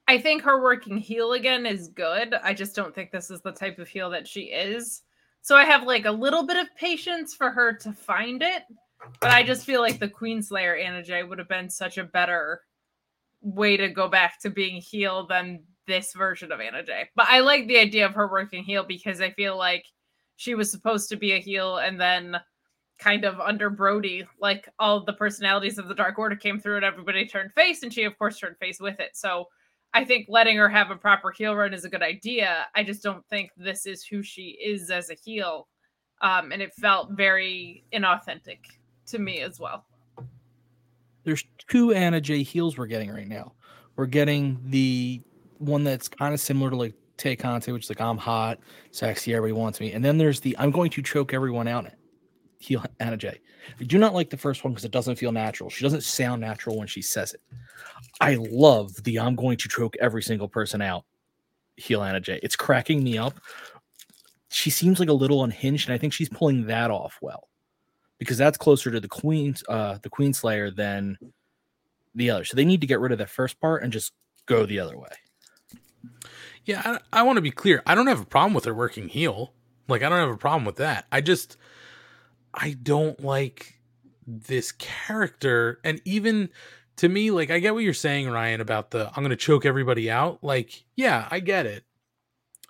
I 0.09 0.19
think 0.19 0.43
her 0.43 0.61
working 0.61 0.97
heel 0.97 1.35
again 1.35 1.67
is 1.67 1.89
good. 1.89 2.35
I 2.35 2.55
just 2.55 2.75
don't 2.75 2.95
think 2.95 3.13
this 3.13 3.31
is 3.31 3.43
the 3.43 3.53
type 3.53 3.79
of 3.79 3.89
heel 3.89 4.11
that 4.11 4.27
she 4.27 4.43
is. 4.45 5.03
So 5.43 5.57
I 5.57 5.65
have 5.65 5.85
like 5.85 6.07
a 6.07 6.11
little 6.11 6.47
bit 6.47 6.57
of 6.57 6.75
patience 6.77 7.35
for 7.35 7.51
her 7.51 7.73
to 7.75 7.93
find 7.93 8.43
it, 8.43 8.65
but 9.21 9.31
I 9.31 9.43
just 9.43 9.65
feel 9.65 9.81
like 9.81 10.01
the 10.01 10.09
Queenslayer 10.09 10.83
Anna 10.83 11.03
Jay 11.03 11.23
would 11.23 11.39
have 11.39 11.49
been 11.49 11.71
such 11.71 11.97
a 11.97 12.05
better 12.05 12.63
way 13.41 13.77
to 13.77 13.89
go 13.89 14.09
back 14.09 14.41
to 14.41 14.51
being 14.51 14.81
heel 14.81 15.27
than 15.27 15.63
this 15.91 16.13
version 16.15 16.53
of 16.53 16.61
Anna 16.61 16.85
Jay. 16.85 17.09
But 17.17 17.27
I 17.29 17.41
like 17.41 17.67
the 17.67 17.79
idea 17.79 18.07
of 18.07 18.15
her 18.15 18.31
working 18.31 18.63
heel 18.63 18.85
because 18.85 19.21
I 19.21 19.31
feel 19.31 19.59
like 19.59 19.85
she 20.37 20.55
was 20.55 20.71
supposed 20.71 21.09
to 21.09 21.17
be 21.17 21.33
a 21.33 21.41
heel 21.41 21.79
and 21.79 22.01
then 22.01 22.37
kind 23.01 23.25
of 23.25 23.41
under 23.41 23.69
Brodie, 23.71 24.25
like 24.41 24.69
all 24.79 25.05
the 25.05 25.13
personalities 25.15 25.79
of 25.79 25.89
the 25.89 25.95
Dark 25.95 26.19
Order 26.19 26.37
came 26.37 26.61
through 26.61 26.77
and 26.77 26.85
everybody 26.85 27.27
turned 27.27 27.53
face, 27.55 27.83
and 27.83 27.93
she 27.93 28.05
of 28.05 28.17
course 28.17 28.39
turned 28.39 28.57
face 28.59 28.79
with 28.79 29.01
it. 29.01 29.11
So 29.15 29.47
I 29.93 30.05
think 30.05 30.27
letting 30.29 30.57
her 30.57 30.69
have 30.69 30.93
a 30.93 30.97
proper 30.97 31.33
heel 31.33 31.57
run 31.57 31.75
is 31.75 31.85
a 31.85 31.91
good 31.91 32.03
idea. 32.03 32.69
I 32.77 32.85
just 32.85 33.03
don't 33.03 33.27
think 33.27 33.51
this 33.57 33.85
is 33.85 34.05
who 34.05 34.23
she 34.23 34.57
is 34.65 34.91
as 34.91 35.11
a 35.11 35.15
heel. 35.15 35.67
Um, 36.23 36.53
and 36.53 36.63
it 36.63 36.73
felt 36.75 37.13
very 37.13 37.83
inauthentic 37.93 38.59
to 39.07 39.19
me 39.19 39.41
as 39.41 39.59
well. 39.59 39.87
There's 41.25 41.45
two 41.67 41.93
Anna 41.93 42.21
Jay 42.21 42.43
heels 42.43 42.79
we're 42.79 42.87
getting 42.87 43.11
right 43.11 43.27
now. 43.27 43.55
We're 43.97 44.07
getting 44.07 44.61
the 44.65 45.23
one 45.61 45.85
that's 45.85 46.09
kind 46.09 46.35
of 46.35 46.41
similar 46.41 46.71
to 46.71 46.77
like 46.77 46.95
Tay 47.17 47.37
Conti, 47.37 47.71
which 47.71 47.85
is 47.85 47.91
like 47.91 48.01
I'm 48.01 48.19
hot, 48.19 48.59
sexy, 48.91 49.35
everybody 49.35 49.53
wants 49.53 49.79
me. 49.79 49.93
And 49.93 50.05
then 50.05 50.19
there's 50.19 50.41
the 50.41 50.57
I'm 50.59 50.71
going 50.71 50.91
to 50.91 51.03
choke 51.03 51.35
everyone 51.35 51.69
out 51.69 51.87
heel 52.59 52.85
Anna 52.99 53.17
Jay. 53.17 53.41
I 53.79 53.85
do 53.85 53.99
not 53.99 54.15
like 54.15 54.31
the 54.31 54.37
first 54.37 54.65
one 54.65 54.73
because 54.73 54.85
it 54.85 54.91
doesn't 54.91 55.17
feel 55.17 55.33
natural. 55.33 55.71
She 55.71 55.83
doesn't 55.83 56.03
sound 56.03 56.41
natural 56.41 56.79
when 56.79 56.87
she 56.87 57.03
says 57.03 57.35
it. 57.35 57.41
I 58.21 58.37
love 58.51 59.03
the 59.05 59.21
I'm 59.21 59.35
going 59.35 59.59
to 59.59 59.69
choke 59.69 59.97
every 60.01 60.23
single 60.23 60.49
person 60.49 60.81
out 60.81 61.05
heel 61.77 62.03
Anna 62.03 62.21
Jay. 62.21 62.41
It's 62.43 62.57
cracking 62.57 63.03
me 63.03 63.19
up. 63.19 63.39
She 64.49 64.71
seems 64.71 64.99
like 64.99 65.09
a 65.09 65.15
little 65.15 65.45
unhinged, 65.45 65.89
and 65.89 65.95
I 65.95 65.99
think 65.99 66.13
she's 66.13 66.29
pulling 66.29 66.67
that 66.67 66.91
off 66.91 67.19
well 67.23 67.49
because 68.19 68.37
that's 68.37 68.59
closer 68.59 68.91
to 68.91 69.01
the 69.01 69.09
Queen's 69.09 69.63
uh 69.69 69.99
the 70.03 70.11
Queen 70.11 70.33
Slayer 70.33 70.71
than 70.71 71.19
the 72.15 72.31
other. 72.31 72.45
So 72.45 72.57
they 72.57 72.65
need 72.65 72.81
to 72.81 72.87
get 72.87 73.01
rid 73.01 73.13
of 73.13 73.19
that 73.19 73.31
first 73.31 73.61
part 73.61 73.83
and 73.83 73.93
just 73.93 74.13
go 74.47 74.67
the 74.67 74.81
other 74.81 74.99
way. 74.99 75.11
Yeah, 76.65 76.83
I, 77.13 77.21
I 77.21 77.23
want 77.23 77.37
to 77.37 77.43
be 77.43 77.51
clear. 77.51 77.83
I 77.87 77.95
don't 77.95 78.07
have 78.07 78.21
a 78.21 78.27
problem 78.27 78.55
with 78.55 78.65
her 78.65 78.75
working 78.75 79.09
heel. 79.09 79.53
Like 79.89 80.03
I 80.03 80.09
don't 80.09 80.19
have 80.19 80.31
a 80.31 80.37
problem 80.37 80.65
with 80.65 80.77
that. 80.77 81.07
I 81.11 81.21
just 81.21 81.57
I 82.55 82.77
don't 82.81 83.23
like 83.23 83.81
this 84.27 84.73
character 84.73 85.81
and 85.85 86.01
even 86.05 86.49
to 86.97 87.09
me 87.09 87.31
like 87.31 87.51
I 87.51 87.59
get 87.59 87.75
what 87.75 87.83
you're 87.83 87.95
saying 87.95 88.31
Ryan 88.31 88.61
about 88.61 88.91
the 88.91 89.09
I'm 89.09 89.23
going 89.23 89.31
to 89.31 89.37
choke 89.37 89.67
everybody 89.67 90.11
out. 90.11 90.43
Like, 90.43 90.85
yeah, 90.97 91.27
I 91.31 91.41
get 91.41 91.67
it. 91.67 91.85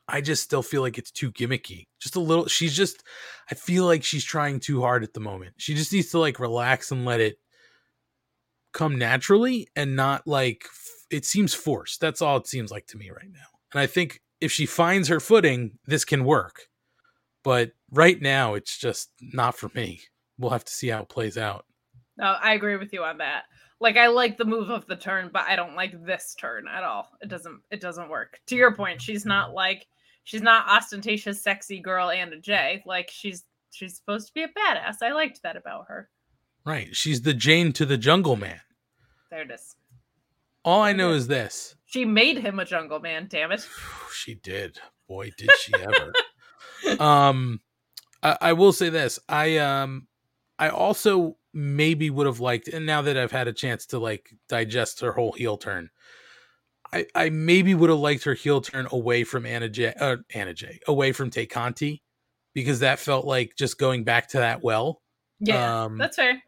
I 0.09 0.21
just 0.21 0.43
still 0.43 0.63
feel 0.63 0.83
like 0.83 0.99
it's 0.99 1.11
too 1.11 1.31
gimmicky. 1.31 1.87
Just 2.01 2.17
a 2.17 2.21
little 2.21 2.47
she's 2.47 2.75
just 2.75 3.05
I 3.51 3.55
feel 3.55 3.85
like 3.85 4.03
she's 4.03 4.25
trying 4.25 4.61
too 4.61 4.81
hard 4.81 5.03
at 5.03 5.13
the 5.13 5.21
moment. 5.21 5.55
She 5.59 5.75
just 5.75 5.93
needs 5.93 6.11
to 6.11 6.19
like 6.19 6.41
relax 6.41 6.91
and 6.91 7.05
let 7.05 7.21
it 7.21 7.39
come 8.73 8.99
naturally 8.99 9.69
and 9.77 9.97
not 9.97 10.27
like 10.27 10.65
it 11.11 11.25
seems 11.25 11.53
forced. 11.53 12.01
That's 12.01 12.23
all 12.23 12.39
it 12.39 12.47
seems 12.47 12.71
like 12.71 12.87
to 12.89 12.97
me 12.97 13.11
right 13.11 13.31
now. 13.31 13.50
And 13.73 13.81
I 13.81 13.87
think 13.87 14.21
if 14.41 14.51
she 14.51 14.67
finds 14.67 15.09
her 15.09 15.21
footing, 15.21 15.79
this 15.87 16.05
can 16.05 16.25
work. 16.25 16.69
But 17.43 17.73
right 17.91 18.21
now, 18.21 18.55
it's 18.55 18.79
just 18.79 19.11
not 19.21 19.57
for 19.57 19.71
me. 19.75 20.01
We'll 20.39 20.51
have 20.51 20.65
to 20.65 20.73
see 20.73 20.89
how 20.89 21.03
it 21.03 21.09
plays 21.09 21.39
out. 21.39 21.65
No, 22.17 22.37
I 22.41 22.55
agree 22.55 22.77
with 22.77 22.93
you 22.93 23.03
on 23.03 23.19
that. 23.19 23.45
Like 23.81 23.97
I 23.97 24.09
like 24.09 24.37
the 24.37 24.45
move 24.45 24.69
of 24.69 24.87
the 24.87 24.97
turn, 24.97 25.31
but 25.33 25.47
I 25.49 25.57
don't 25.57 25.75
like 25.75 26.05
this 26.05 26.35
turn 26.39 26.67
at 26.69 26.85
all. 26.85 27.09
It 27.23 27.29
doesn't 27.29 27.61
it 27.71 27.81
doesn't 27.81 28.11
work. 28.11 28.39
To 28.49 28.57
your 28.57 28.75
point, 28.75 29.01
she's 29.01 29.25
not 29.25 29.55
like 29.55 29.87
she's 30.25 30.43
not 30.43 30.69
ostentatious 30.69 31.43
sexy 31.43 31.81
girl 31.81 32.11
Anna 32.11 32.39
Jay. 32.39 32.83
Like 32.85 33.11
she's 33.11 33.45
she's 33.71 33.97
supposed 33.97 34.27
to 34.27 34.35
be 34.35 34.43
a 34.43 34.49
badass. 34.49 34.97
I 35.03 35.13
liked 35.13 35.43
that 35.43 35.57
about 35.57 35.87
her. 35.89 36.11
Right. 36.67 36.95
She's 36.95 37.23
the 37.23 37.33
Jane 37.33 37.73
to 37.73 37.87
the 37.87 37.97
Jungle 37.97 38.37
Man. 38.37 38.61
There 39.31 39.43
it 39.43 39.51
is. 39.51 39.77
All 40.63 40.83
I 40.83 40.93
know 40.93 41.13
is 41.13 41.27
this. 41.27 41.75
She 41.91 42.05
made 42.05 42.39
him 42.39 42.59
a 42.59 42.65
jungle 42.65 43.01
man, 43.01 43.27
damn 43.29 43.53
it. 43.53 43.67
She 44.13 44.35
did. 44.35 44.79
Boy, 45.09 45.31
did 45.39 45.51
she 45.61 45.73
ever. 45.75 46.13
um 47.03 47.61
I, 48.23 48.37
I 48.41 48.53
will 48.53 48.73
say 48.73 48.89
this. 48.91 49.19
I 49.29 49.57
um 49.59 50.09
I 50.59 50.69
also 50.69 51.37
maybe 51.55 52.11
would 52.11 52.27
have 52.27 52.39
liked 52.41 52.69
and 52.69 52.85
now 52.87 53.03
that 53.03 53.17
I've 53.17 53.33
had 53.33 53.49
a 53.49 53.53
chance 53.53 53.87
to 53.87 53.99
like 53.99 54.31
digest 54.49 55.01
her 55.01 55.13
whole 55.13 55.33
heel 55.33 55.57
turn. 55.57 55.91
I, 56.93 57.07
I 57.15 57.31
maybe 57.31 57.75
would 57.75 57.89
have 57.89 57.99
liked 58.01 58.25
her 58.25 58.35
heel 58.35 58.61
turn 58.61 58.89
away 58.91 59.23
from 59.25 59.47
Anna 59.47 59.69
Jay, 59.69 59.95
uh, 59.99 60.17
Anna 60.35 60.53
Jay, 60.53 60.81
away 60.89 61.13
from 61.13 61.31
Tay 61.31 61.47
Conti, 61.47 62.03
because 62.53 62.81
that 62.81 62.99
felt 62.99 63.25
like 63.25 63.53
just 63.57 63.79
going 63.79 64.03
back 64.03 64.29
to 64.31 64.39
that 64.39 64.63
well. 64.63 65.01
Yeah, 65.39 65.85
Um, 65.85 65.99
that's 65.99 66.17
fair. 66.17 66.43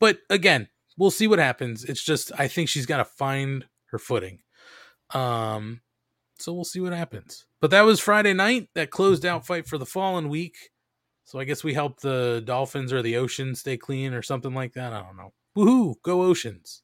But 0.00 0.18
again, 0.28 0.68
we'll 0.98 1.12
see 1.12 1.28
what 1.28 1.38
happens. 1.38 1.84
It's 1.84 2.02
just 2.02 2.32
I 2.38 2.48
think 2.48 2.68
she's 2.68 2.86
got 2.86 2.98
to 2.98 3.04
find 3.04 3.66
her 3.86 3.98
footing. 3.98 4.40
Um, 5.12 5.80
so 6.38 6.52
we'll 6.52 6.64
see 6.64 6.80
what 6.80 6.92
happens. 6.92 7.46
But 7.60 7.70
that 7.70 7.82
was 7.82 8.00
Friday 8.00 8.34
night. 8.34 8.68
That 8.74 8.90
closed 8.90 9.24
out 9.24 9.46
Fight 9.46 9.66
for 9.66 9.78
the 9.78 9.86
Fallen 9.86 10.28
week. 10.28 10.56
So 11.24 11.38
I 11.38 11.44
guess 11.44 11.64
we 11.64 11.74
helped 11.74 12.02
the 12.02 12.42
Dolphins 12.44 12.92
or 12.92 13.02
the 13.02 13.16
Ocean 13.16 13.54
stay 13.54 13.76
clean 13.76 14.12
or 14.14 14.22
something 14.22 14.54
like 14.54 14.74
that. 14.74 14.92
I 14.92 15.02
don't 15.02 15.16
know. 15.16 15.32
Woohoo! 15.56 15.94
Go 16.02 16.22
Oceans. 16.22 16.82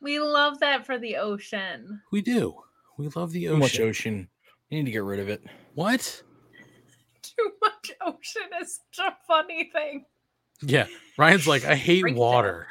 We 0.00 0.18
love 0.18 0.60
that 0.60 0.86
for 0.86 0.98
the 0.98 1.16
ocean. 1.16 2.00
We 2.10 2.22
do. 2.22 2.54
We 2.96 3.08
love 3.08 3.32
the 3.32 3.48
ocean. 3.48 3.56
Too 3.56 3.60
much 3.60 3.74
ocean. 3.74 3.88
ocean. 3.88 4.28
You 4.70 4.78
need 4.78 4.86
to 4.86 4.92
get 4.92 5.02
rid 5.04 5.20
of 5.20 5.28
it. 5.28 5.42
What? 5.74 6.22
Too 7.22 7.50
much 7.60 7.90
ocean 8.00 8.48
is 8.62 8.80
such 8.92 9.06
a 9.06 9.16
funny 9.26 9.70
thing. 9.74 10.06
Yeah. 10.62 10.86
Ryan's 11.18 11.46
like, 11.46 11.64
I 11.66 11.74
hate 11.74 12.00
Shrink 12.00 12.16
that. 12.16 12.20
water. 12.20 12.68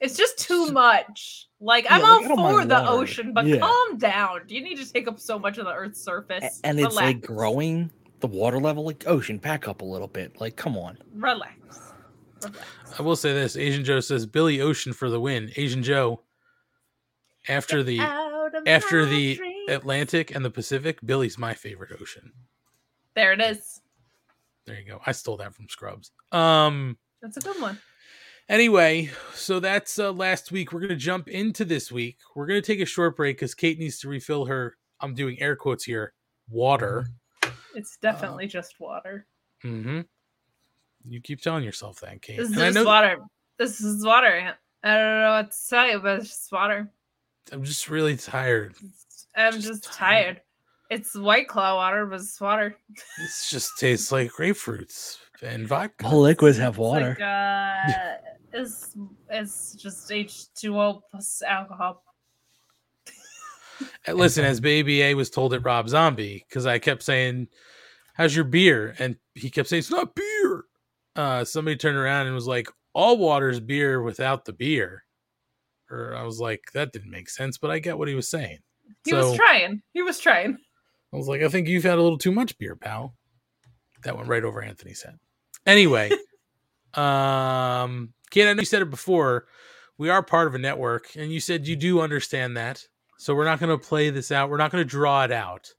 It's 0.00 0.16
just 0.16 0.38
too 0.38 0.70
much. 0.70 1.48
Like 1.60 1.84
Yeah, 1.84 1.96
I'm 1.96 2.02
like, 2.02 2.30
all 2.38 2.50
for 2.60 2.64
the 2.64 2.74
water. 2.74 2.86
ocean, 2.88 3.32
but 3.32 3.46
Yeah. 3.46 3.58
calm 3.58 3.98
down. 3.98 4.46
Do 4.46 4.54
you 4.54 4.62
need 4.62 4.76
to 4.78 4.92
take 4.92 5.08
up 5.08 5.18
so 5.18 5.38
much 5.38 5.58
of 5.58 5.64
the 5.66 5.72
Earth's 5.72 5.98
A- 6.00 6.02
surface. 6.02 6.60
And 6.62 6.78
it's 6.78 6.94
like 6.94 7.20
growing 7.20 7.90
the 8.20 8.28
water 8.28 8.58
level, 8.60 8.84
like 8.84 9.06
ocean, 9.08 9.38
back 9.38 9.66
up 9.66 9.82
a 9.82 9.84
little 9.84 10.06
bit. 10.08 10.40
Like, 10.40 10.56
come 10.56 10.76
on. 10.76 10.98
Relax. 11.12 11.52
Relax. 12.42 12.68
I 12.98 13.02
will 13.02 13.16
say 13.16 13.32
this: 13.32 13.56
Asian 13.56 13.84
Joe 13.84 13.98
says 14.00 14.24
Billy 14.26 14.60
Ocean 14.60 14.92
for 14.92 15.10
the 15.10 15.18
win. 15.20 15.50
Asian 15.56 15.82
Joe, 15.82 16.22
after 17.48 17.82
the 17.82 17.98
after 18.66 19.04
the 19.04 19.34
dreams. 19.36 19.70
Atlantic 19.70 20.34
and 20.34 20.44
the 20.44 20.50
Pacific, 20.50 20.98
Billy's 21.04 21.38
my 21.38 21.54
favorite 21.54 21.90
ocean. 22.00 22.32
there 23.14 23.32
it 23.32 23.40
is. 23.40 23.80
There 24.66 24.78
you 24.78 24.84
go. 24.84 25.00
I 25.04 25.12
stole 25.12 25.36
that 25.38 25.54
from 25.54 25.68
Scrubs. 25.68 26.12
Um. 26.30 26.96
That's 27.20 27.36
a 27.36 27.40
good 27.40 27.60
one. 27.60 27.78
Anyway, 28.48 29.10
so 29.34 29.60
that's 29.60 29.98
uh, 29.98 30.10
last 30.12 30.50
week. 30.52 30.72
We're 30.72 30.80
gonna 30.80 30.96
jump 30.96 31.28
into 31.28 31.66
this 31.66 31.92
week. 31.92 32.18
We're 32.34 32.46
gonna 32.46 32.62
take 32.62 32.80
a 32.80 32.86
short 32.86 33.16
break 33.16 33.36
because 33.36 33.54
Kate 33.54 33.78
needs 33.78 33.98
to 34.00 34.08
refill 34.08 34.46
her. 34.46 34.76
I'm 35.00 35.14
doing 35.14 35.40
air 35.40 35.54
quotes 35.54 35.84
here. 35.84 36.14
Water. 36.48 37.08
It's 37.74 37.98
definitely 38.00 38.46
just 38.46 38.80
water. 38.80 39.26
Mm-hmm. 39.62 40.00
You 41.06 41.20
keep 41.20 41.42
telling 41.42 41.62
yourself 41.62 42.00
that, 42.00 42.22
Kate. 42.22 42.38
This 42.38 42.50
is 42.56 42.74
know 42.74 42.84
water. 42.84 43.18
This 43.58 43.80
is 43.82 44.04
water. 44.04 44.54
I 44.82 44.94
don't 44.94 45.20
know 45.20 45.32
what 45.32 45.50
to 45.50 45.68
tell 45.68 45.90
you, 45.90 45.98
but 46.00 46.20
it's 46.20 46.28
just 46.28 46.50
water. 46.50 46.90
I'm 47.52 47.64
just 47.64 47.90
really 47.90 48.16
tired. 48.16 48.74
I'm 49.36 49.52
Just 49.52 49.66
just, 49.66 49.84
tired. 49.84 50.24
tired. 50.24 50.40
It's 50.90 51.14
white 51.14 51.48
claw 51.48 51.76
water, 51.76 52.06
but 52.06 52.20
it's 52.20 52.40
water. 52.40 52.76
This 53.18 53.50
just 53.50 53.78
tastes 53.78 54.10
like 54.10 54.30
grapefruits 54.32 55.18
and 55.42 55.66
vodka. 55.66 56.06
All 56.06 56.20
liquids 56.20 56.58
have 56.58 56.74
It's 56.74 56.78
water. 56.78 57.16
Like, 57.18 57.20
uh, 57.20 58.16
it's 58.52 58.96
it's 59.30 59.74
just 59.74 60.10
H2O 60.10 61.00
plus 61.10 61.42
alcohol. 61.42 62.02
Listen, 64.08 64.44
as 64.44 64.58
Baby 64.60 65.02
A 65.02 65.14
was 65.14 65.30
told 65.30 65.54
at 65.54 65.64
Rob 65.64 65.88
Zombie, 65.88 66.44
because 66.48 66.66
I 66.66 66.78
kept 66.78 67.02
saying, 67.02 67.48
"How's 68.14 68.34
your 68.34 68.44
beer?" 68.44 68.94
and 68.98 69.16
he 69.34 69.50
kept 69.50 69.68
saying, 69.68 69.78
"It's 69.80 69.90
not 69.90 70.14
beer." 70.14 70.64
Uh, 71.14 71.44
somebody 71.44 71.76
turned 71.76 71.96
around 71.96 72.26
and 72.26 72.34
was 72.34 72.46
like, 72.46 72.68
"All 72.92 73.18
water's 73.18 73.60
beer 73.60 74.02
without 74.02 74.44
the 74.44 74.52
beer." 74.52 75.04
Or 75.90 76.14
I 76.16 76.22
was 76.24 76.40
like, 76.40 76.62
"That 76.74 76.92
didn't 76.92 77.10
make 77.10 77.28
sense," 77.30 77.56
but 77.58 77.70
I 77.70 77.78
get 77.78 77.98
what 77.98 78.08
he 78.08 78.14
was 78.14 78.28
saying. 78.28 78.58
He 79.04 79.10
So- 79.12 79.28
was 79.30 79.36
trying. 79.36 79.82
He 79.92 80.02
was 80.02 80.18
trying. 80.18 80.58
I 81.12 81.16
was 81.16 81.28
like, 81.28 81.42
"I 81.42 81.48
think 81.48 81.68
you've 81.68 81.84
had 81.84 81.98
a 81.98 82.02
little 82.02 82.18
too 82.18 82.32
much 82.32 82.58
beer, 82.58 82.74
pal." 82.74 83.14
That 84.02 84.16
went 84.16 84.28
right 84.28 84.44
over 84.44 84.60
Anthony's 84.62 85.02
head. 85.02 85.18
Anyway, 85.66 86.10
um, 86.94 88.12
Kate, 88.30 88.48
I 88.48 88.52
know 88.52 88.60
you 88.60 88.66
said 88.66 88.82
it 88.82 88.90
before. 88.90 89.46
We 89.98 90.10
are 90.10 90.22
part 90.22 90.46
of 90.46 90.54
a 90.54 90.58
network, 90.58 91.08
and 91.16 91.32
you 91.32 91.40
said 91.40 91.66
you 91.66 91.76
do 91.76 92.00
understand 92.00 92.56
that. 92.56 92.86
So 93.18 93.34
we're 93.34 93.44
not 93.44 93.58
going 93.58 93.76
to 93.76 93.84
play 93.84 94.10
this 94.10 94.30
out. 94.30 94.48
We're 94.48 94.58
not 94.58 94.70
going 94.70 94.84
to 94.84 94.88
draw 94.88 95.24
it 95.24 95.32
out. 95.32 95.72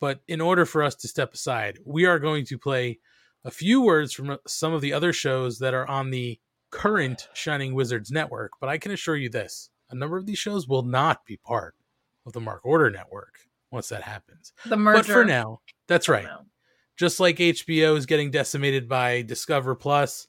But 0.00 0.20
in 0.28 0.40
order 0.40 0.64
for 0.64 0.82
us 0.82 0.94
to 0.96 1.08
step 1.08 1.34
aside, 1.34 1.78
we 1.84 2.06
are 2.06 2.20
going 2.20 2.44
to 2.46 2.58
play 2.58 3.00
a 3.44 3.50
few 3.50 3.82
words 3.82 4.12
from 4.12 4.38
some 4.46 4.72
of 4.72 4.80
the 4.80 4.92
other 4.92 5.12
shows 5.12 5.58
that 5.58 5.74
are 5.74 5.88
on 5.88 6.10
the 6.10 6.38
current 6.70 7.28
Shining 7.34 7.74
Wizards 7.74 8.12
network. 8.12 8.52
But 8.60 8.68
I 8.68 8.78
can 8.78 8.92
assure 8.92 9.16
you 9.16 9.28
this 9.28 9.70
a 9.90 9.94
number 9.94 10.16
of 10.16 10.26
these 10.26 10.38
shows 10.38 10.68
will 10.68 10.82
not 10.82 11.24
be 11.24 11.36
part 11.36 11.74
of 12.26 12.32
the 12.32 12.40
Mark 12.40 12.60
Order 12.64 12.90
Network 12.90 13.40
once 13.70 13.88
that 13.88 14.02
happens. 14.02 14.52
The 14.66 14.76
merger. 14.76 14.98
But 14.98 15.06
for 15.06 15.24
now, 15.24 15.60
that's 15.86 16.08
right. 16.08 16.26
Just 16.98 17.20
like 17.20 17.36
HBO 17.36 17.96
is 17.96 18.06
getting 18.06 18.32
decimated 18.32 18.88
by 18.88 19.22
Discover 19.22 19.76
Plus, 19.76 20.26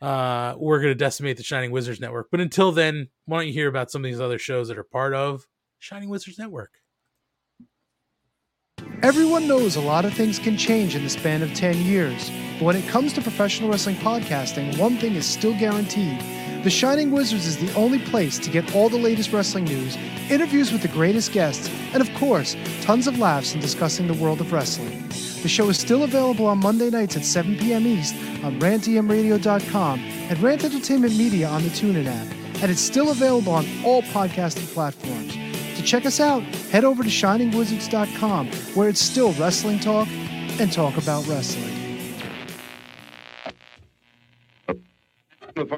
uh, 0.00 0.54
we're 0.56 0.78
going 0.78 0.90
to 0.90 0.94
decimate 0.94 1.36
the 1.36 1.42
Shining 1.42 1.70
Wizards 1.70 2.00
Network. 2.00 2.28
But 2.30 2.40
until 2.40 2.72
then, 2.72 3.08
why 3.26 3.38
don't 3.38 3.48
you 3.48 3.52
hear 3.52 3.68
about 3.68 3.90
some 3.90 4.02
of 4.02 4.10
these 4.10 4.20
other 4.20 4.38
shows 4.38 4.68
that 4.68 4.78
are 4.78 4.82
part 4.82 5.12
of 5.12 5.46
Shining 5.78 6.08
Wizards 6.08 6.38
Network? 6.38 6.72
Everyone 9.02 9.46
knows 9.46 9.76
a 9.76 9.80
lot 9.80 10.06
of 10.06 10.14
things 10.14 10.38
can 10.38 10.56
change 10.56 10.96
in 10.96 11.04
the 11.04 11.10
span 11.10 11.42
of 11.42 11.52
10 11.52 11.82
years. 11.82 12.30
But 12.58 12.64
when 12.64 12.76
it 12.76 12.88
comes 12.88 13.12
to 13.12 13.20
professional 13.20 13.68
wrestling 13.68 13.96
podcasting, 13.96 14.78
one 14.78 14.96
thing 14.96 15.16
is 15.16 15.26
still 15.26 15.56
guaranteed. 15.58 16.18
The 16.64 16.70
Shining 16.70 17.10
Wizards 17.10 17.46
is 17.46 17.58
the 17.58 17.72
only 17.74 17.98
place 17.98 18.38
to 18.38 18.50
get 18.50 18.74
all 18.74 18.88
the 18.88 18.96
latest 18.96 19.34
wrestling 19.34 19.64
news, 19.64 19.96
interviews 20.30 20.72
with 20.72 20.80
the 20.80 20.88
greatest 20.88 21.32
guests, 21.32 21.70
and 21.92 22.00
of 22.00 22.12
course, 22.14 22.56
tons 22.80 23.06
of 23.06 23.18
laughs 23.18 23.54
in 23.54 23.60
discussing 23.60 24.06
the 24.06 24.14
world 24.14 24.40
of 24.40 24.50
wrestling. 24.50 25.06
The 25.46 25.50
show 25.50 25.68
is 25.68 25.78
still 25.78 26.02
available 26.02 26.46
on 26.46 26.58
Monday 26.58 26.90
nights 26.90 27.16
at 27.16 27.24
7 27.24 27.56
p.m. 27.58 27.86
East 27.86 28.16
on 28.42 28.58
rantemradio.com 28.58 30.00
and 30.00 30.42
Rant 30.42 30.64
Entertainment 30.64 31.16
Media 31.16 31.46
on 31.46 31.62
the 31.62 31.68
TuneIn 31.68 32.08
app. 32.08 32.62
And 32.62 32.68
it's 32.68 32.80
still 32.80 33.12
available 33.12 33.52
on 33.52 33.64
all 33.84 34.02
podcasting 34.02 34.66
platforms. 34.74 35.34
To 35.76 35.82
check 35.84 36.04
us 36.04 36.18
out, 36.18 36.42
head 36.72 36.84
over 36.84 37.04
to 37.04 37.08
shiningwizards.com 37.08 38.48
where 38.74 38.88
it's 38.88 38.98
still 38.98 39.34
wrestling 39.34 39.78
talk 39.78 40.08
and 40.58 40.72
talk 40.72 40.96
about 40.96 41.24
wrestling. 41.28 41.74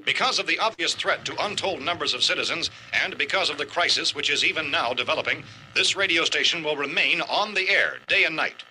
Because 0.06 0.38
of 0.38 0.46
the 0.46 0.58
obvious 0.60 0.94
threat 0.94 1.26
to 1.26 1.44
untold 1.44 1.82
numbers 1.82 2.14
of 2.14 2.22
citizens, 2.22 2.70
and 3.04 3.18
because 3.18 3.50
of 3.50 3.58
the 3.58 3.66
crisis 3.66 4.14
which 4.14 4.30
is 4.30 4.46
even 4.46 4.70
now 4.70 4.94
developing, 4.94 5.44
this 5.74 5.94
radio 5.94 6.24
station 6.24 6.64
will 6.64 6.76
remain 6.76 7.20
on 7.20 7.52
the 7.52 7.68
air 7.68 7.98
day 8.08 8.24
and 8.24 8.34
night. 8.34 8.64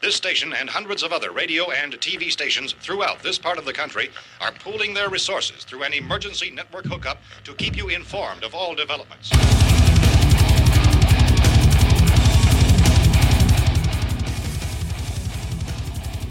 This 0.00 0.16
station 0.16 0.54
and 0.54 0.70
hundreds 0.70 1.02
of 1.02 1.12
other 1.12 1.30
radio 1.30 1.72
and 1.72 1.92
TV 1.92 2.30
stations 2.30 2.72
throughout 2.72 3.22
this 3.22 3.36
part 3.36 3.58
of 3.58 3.66
the 3.66 3.72
country 3.74 4.08
are 4.40 4.50
pooling 4.50 4.94
their 4.94 5.10
resources 5.10 5.62
through 5.62 5.82
an 5.82 5.92
emergency 5.92 6.50
network 6.50 6.86
hookup 6.86 7.18
to 7.44 7.52
keep 7.52 7.76
you 7.76 7.90
informed 7.90 8.42
of 8.42 8.54
all 8.54 8.74
developments. 8.74 9.28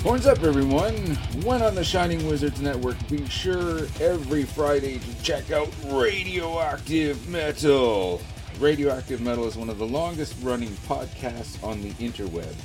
Horns 0.02 0.26
up, 0.26 0.42
everyone! 0.42 0.96
One 1.44 1.62
on 1.62 1.76
the 1.76 1.84
Shining 1.84 2.26
Wizards 2.26 2.60
Network. 2.60 2.96
Be 3.08 3.28
sure 3.28 3.82
every 4.02 4.46
Friday 4.46 4.98
to 4.98 5.22
check 5.22 5.52
out 5.52 5.72
Radioactive 5.86 7.30
Metal. 7.30 8.20
Radioactive 8.58 9.22
Metal 9.22 9.46
is 9.46 9.56
one 9.56 9.70
of 9.70 9.78
the 9.78 9.86
longest 9.86 10.34
running 10.42 10.72
podcasts 10.88 11.64
on 11.64 11.84
the 11.84 11.92
interweb. 11.94 12.56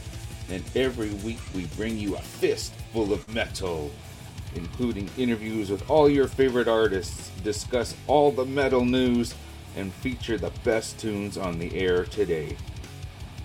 And 0.50 0.62
every 0.74 1.10
week 1.10 1.38
we 1.54 1.66
bring 1.76 1.98
you 1.98 2.16
a 2.16 2.20
fist 2.20 2.72
full 2.92 3.12
of 3.12 3.32
metal, 3.32 3.90
including 4.54 5.08
interviews 5.16 5.70
with 5.70 5.88
all 5.90 6.08
your 6.08 6.28
favorite 6.28 6.68
artists, 6.68 7.30
discuss 7.42 7.94
all 8.06 8.30
the 8.30 8.44
metal 8.44 8.84
news, 8.84 9.34
and 9.76 9.92
feature 9.92 10.38
the 10.38 10.52
best 10.62 10.98
tunes 10.98 11.36
on 11.36 11.58
the 11.58 11.74
air 11.76 12.04
today. 12.04 12.56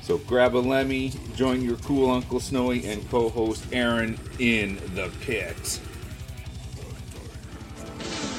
So 0.02 0.18
grab 0.18 0.56
a 0.56 0.60
Lemmy, 0.60 1.14
join 1.36 1.62
your 1.62 1.78
cool 1.78 2.10
Uncle 2.10 2.40
Snowy, 2.40 2.86
and 2.86 3.08
co 3.10 3.30
host 3.30 3.64
Aaron 3.72 4.20
in 4.40 4.80
the 4.96 5.12
pit. 5.22 5.80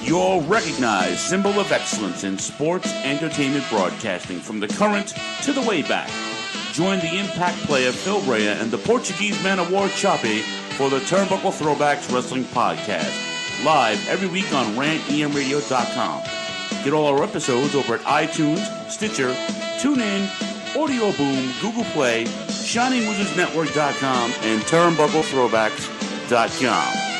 Your 0.02 0.42
recognized 0.42 1.18
symbol 1.18 1.60
of 1.60 1.70
excellence 1.70 2.24
in 2.24 2.38
sports 2.38 2.92
entertainment 3.04 3.64
broadcasting 3.68 4.40
from 4.40 4.58
the 4.58 4.68
current 4.68 5.14
to 5.42 5.52
the 5.52 5.60
way 5.62 5.82
back. 5.82 6.10
Join 6.72 6.98
the 7.00 7.18
impact 7.18 7.58
player 7.66 7.90
Phil 7.92 8.22
Brea 8.24 8.46
and 8.48 8.70
the 8.70 8.78
Portuguese 8.78 9.42
man 9.42 9.58
of 9.58 9.70
war 9.72 9.88
Choppy 9.88 10.42
for 10.76 10.88
the 10.88 11.00
Turnbuckle 11.00 11.50
Throwbacks 11.52 12.08
Wrestling 12.12 12.44
Podcast. 12.44 13.12
Live 13.64 14.08
every 14.08 14.28
week 14.28 14.52
on 14.54 14.66
rantemradio.com. 14.76 16.22
Get 16.84 16.92
all 16.92 17.06
our 17.06 17.24
episodes 17.24 17.74
over 17.74 17.94
at 17.96 18.00
iTunes, 18.02 18.60
Stitcher, 18.88 19.32
TuneIn, 19.80 20.28
Audio 20.76 21.10
Boom, 21.12 21.52
Google 21.60 21.82
Play, 21.92 22.22
ShiningWizardsNetwork.com, 22.24 24.32
and 24.42 24.62
TurnbuckleThrowbacks.com. 24.62 27.19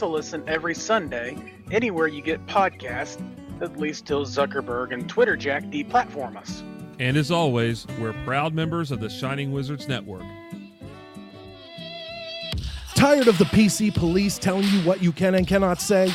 a 0.00 0.06
listen 0.06 0.42
every 0.46 0.74
Sunday, 0.74 1.36
anywhere 1.70 2.06
you 2.06 2.22
get 2.22 2.44
podcasts, 2.46 3.22
at 3.60 3.76
least 3.76 4.06
till 4.06 4.24
Zuckerberg 4.24 4.92
and 4.92 5.08
Twitter 5.08 5.36
Jack 5.36 5.64
deplatform 5.64 6.36
us. 6.36 6.62
And 6.98 7.16
as 7.16 7.30
always, 7.30 7.86
we're 8.00 8.14
proud 8.24 8.54
members 8.54 8.90
of 8.90 9.00
the 9.00 9.10
Shining 9.10 9.52
Wizards 9.52 9.88
Network. 9.88 10.24
Tired 12.94 13.28
of 13.28 13.36
the 13.38 13.44
PC 13.44 13.94
police 13.94 14.38
telling 14.38 14.64
you 14.64 14.80
what 14.80 15.02
you 15.02 15.12
can 15.12 15.34
and 15.34 15.46
cannot 15.46 15.80
say? 15.80 16.14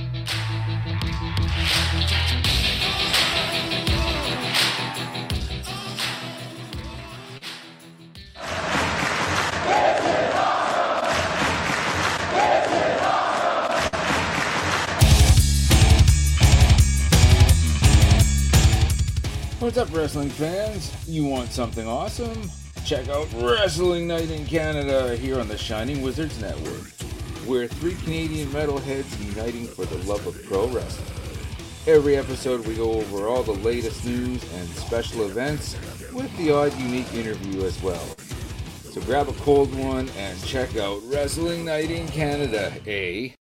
What's 19.61 19.77
up, 19.77 19.93
wrestling 19.93 20.29
fans? 20.29 20.91
You 21.07 21.23
want 21.23 21.51
something 21.51 21.87
awesome? 21.87 22.49
Check 22.83 23.09
out 23.09 23.27
Wrestling 23.35 24.07
Night 24.07 24.31
in 24.31 24.43
Canada 24.47 25.15
here 25.15 25.39
on 25.39 25.47
the 25.47 25.55
Shining 25.55 26.01
Wizards 26.01 26.41
Network. 26.41 26.89
We're 27.45 27.67
three 27.67 27.93
Canadian 27.93 28.47
metalheads 28.49 29.23
uniting 29.23 29.67
for 29.67 29.85
the 29.85 29.97
love 30.09 30.25
of 30.25 30.43
pro 30.45 30.67
wrestling. 30.69 31.05
Every 31.85 32.17
episode, 32.17 32.65
we 32.65 32.73
go 32.73 32.91
over 32.93 33.27
all 33.27 33.43
the 33.43 33.51
latest 33.51 34.03
news 34.03 34.43
and 34.55 34.67
special 34.69 35.27
events 35.27 35.77
with 36.11 36.35
the 36.37 36.51
odd 36.51 36.73
unique 36.79 37.13
interview 37.13 37.63
as 37.63 37.79
well. 37.83 38.03
So 38.91 38.99
grab 39.01 39.29
a 39.29 39.33
cold 39.33 39.71
one 39.75 40.09
and 40.17 40.43
check 40.43 40.75
out 40.75 41.03
Wrestling 41.05 41.65
Night 41.65 41.91
in 41.91 42.07
Canada, 42.07 42.73
eh? 42.87 43.33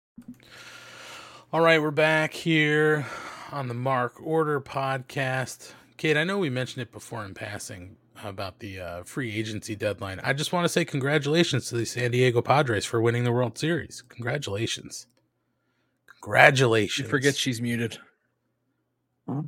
All 1.53 1.61
right, 1.61 1.81
we're 1.81 1.93
back 1.93 2.33
here 2.33 3.07
on 3.53 3.69
the 3.69 3.75
Mark 3.75 4.15
Order 4.21 4.61
podcast. 4.61 5.75
Kate, 5.99 6.17
I 6.17 6.23
know 6.23 6.39
we 6.39 6.49
mentioned 6.49 6.81
it 6.83 6.93
before 6.93 7.25
in 7.25 7.35
passing 7.35 7.97
about 8.23 8.61
the 8.61 8.81
uh, 8.81 9.03
free 9.03 9.35
agency 9.37 9.75
deadline. 9.75 10.21
I 10.23 10.33
just 10.33 10.53
want 10.53 10.65
to 10.65 10.69
say 10.69 10.85
congratulations 10.85 11.69
to 11.69 11.77
the 11.77 11.85
San 11.85 12.13
Diego 12.13 12.41
Padres 12.41 12.85
for 12.85 13.01
winning 13.01 13.25
the 13.25 13.33
World 13.33 13.59
Series. 13.59 14.03
Congratulations. 14.09 15.09
Congratulations. 16.23 16.93
She 16.93 17.03
Congratulations. 17.03 17.11
forgets 17.11 17.39
she's 17.39 17.61
muted. 17.61 17.99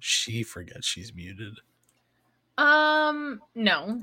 she 0.00 0.42
forgets 0.42 0.86
she's 0.86 1.14
muted. 1.14 1.54
Um, 2.58 3.40
no. 3.54 4.02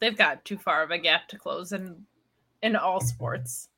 they've 0.00 0.16
got 0.16 0.44
too 0.46 0.56
far 0.58 0.82
of 0.82 0.90
a 0.90 0.98
gap 0.98 1.28
to 1.28 1.38
close 1.38 1.72
in 1.72 2.04
in 2.62 2.74
all 2.74 3.00
sports. 3.00 3.68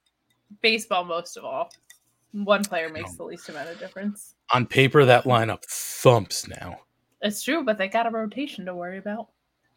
Baseball 0.62 1.04
most 1.04 1.36
of 1.36 1.44
all. 1.44 1.70
One 2.32 2.62
player 2.64 2.88
makes 2.88 3.16
the 3.16 3.24
least 3.24 3.48
amount 3.48 3.70
of 3.70 3.78
difference. 3.80 4.36
On 4.52 4.66
paper, 4.66 5.04
that 5.04 5.24
lineup 5.24 5.64
thumps 5.64 6.46
now. 6.46 6.78
It's 7.22 7.42
true, 7.42 7.64
but 7.64 7.78
they 7.78 7.88
got 7.88 8.06
a 8.06 8.10
rotation 8.10 8.64
to 8.66 8.74
worry 8.74 8.98
about. 8.98 9.28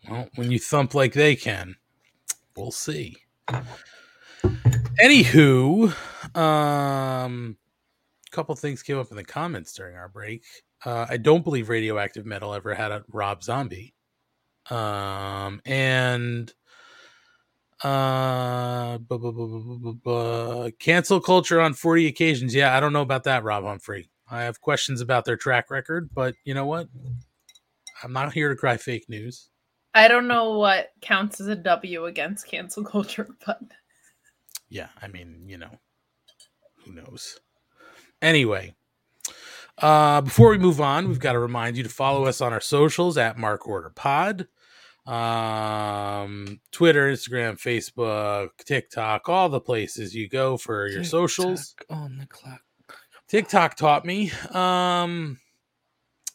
Well, 0.09 0.27
when 0.35 0.51
you 0.51 0.59
thump 0.59 0.93
like 0.93 1.13
they 1.13 1.35
can, 1.35 1.75
we'll 2.55 2.71
see. 2.71 3.15
Anywho, 5.01 5.93
um, 6.37 7.57
a 8.27 8.35
couple 8.35 8.55
things 8.55 8.83
came 8.83 8.97
up 8.97 9.11
in 9.11 9.17
the 9.17 9.23
comments 9.23 9.73
during 9.73 9.95
our 9.95 10.09
break. 10.09 10.43
Uh, 10.85 11.05
I 11.09 11.17
don't 11.17 11.43
believe 11.43 11.69
Radioactive 11.69 12.25
Metal 12.25 12.53
ever 12.53 12.73
had 12.73 12.91
a 12.91 13.03
Rob 13.09 13.43
Zombie. 13.43 13.93
Um, 14.69 15.61
and 15.65 16.53
uh, 17.83 18.97
bu- 18.97 19.19
bu- 19.19 19.77
bu- 19.79 19.93
bu- 19.95 20.71
cancel 20.79 21.19
culture 21.19 21.59
on 21.59 21.73
40 21.73 22.07
occasions. 22.07 22.55
Yeah, 22.55 22.75
I 22.75 22.79
don't 22.79 22.93
know 22.93 23.01
about 23.01 23.23
that, 23.25 23.43
Rob 23.43 23.63
Humphrey. 23.63 24.09
I 24.29 24.43
have 24.43 24.61
questions 24.61 25.01
about 25.01 25.25
their 25.25 25.37
track 25.37 25.69
record, 25.69 26.09
but 26.13 26.35
you 26.45 26.53
know 26.53 26.65
what? 26.65 26.87
I'm 28.03 28.13
not 28.13 28.33
here 28.33 28.49
to 28.49 28.55
cry 28.55 28.77
fake 28.77 29.05
news. 29.07 29.49
I 29.93 30.07
don't 30.07 30.27
know 30.27 30.57
what 30.57 30.89
counts 31.01 31.39
as 31.39 31.47
a 31.47 31.55
W 31.55 32.05
against 32.05 32.47
cancel 32.47 32.83
culture, 32.83 33.27
but 33.45 33.59
yeah, 34.69 34.89
I 35.01 35.07
mean, 35.07 35.43
you 35.45 35.57
know, 35.57 35.79
who 36.83 36.93
knows? 36.93 37.39
Anyway, 38.21 38.73
uh, 39.77 40.21
before 40.21 40.49
we 40.49 40.57
move 40.57 40.81
on, 40.81 41.07
we've 41.07 41.19
got 41.19 41.33
to 41.33 41.39
remind 41.39 41.77
you 41.77 41.83
to 41.83 41.89
follow 41.89 42.25
us 42.25 42.41
on 42.41 42.53
our 42.53 42.61
socials 42.61 43.17
at 43.17 43.37
Mark 43.37 43.67
Order 43.67 43.91
Pod, 43.91 44.47
um, 45.05 46.59
Twitter, 46.71 47.11
Instagram, 47.11 47.59
Facebook, 47.59 48.49
TikTok, 48.65 49.29
all 49.29 49.49
the 49.49 49.59
places 49.59 50.15
you 50.15 50.27
go 50.27 50.57
for 50.57 50.87
your 50.87 51.03
socials. 51.03 51.75
on 51.89 52.17
the 52.17 52.25
clock. 52.25 52.61
TikTok 53.27 53.75
taught 53.75 54.05
me. 54.05 54.31
Um, 54.51 55.39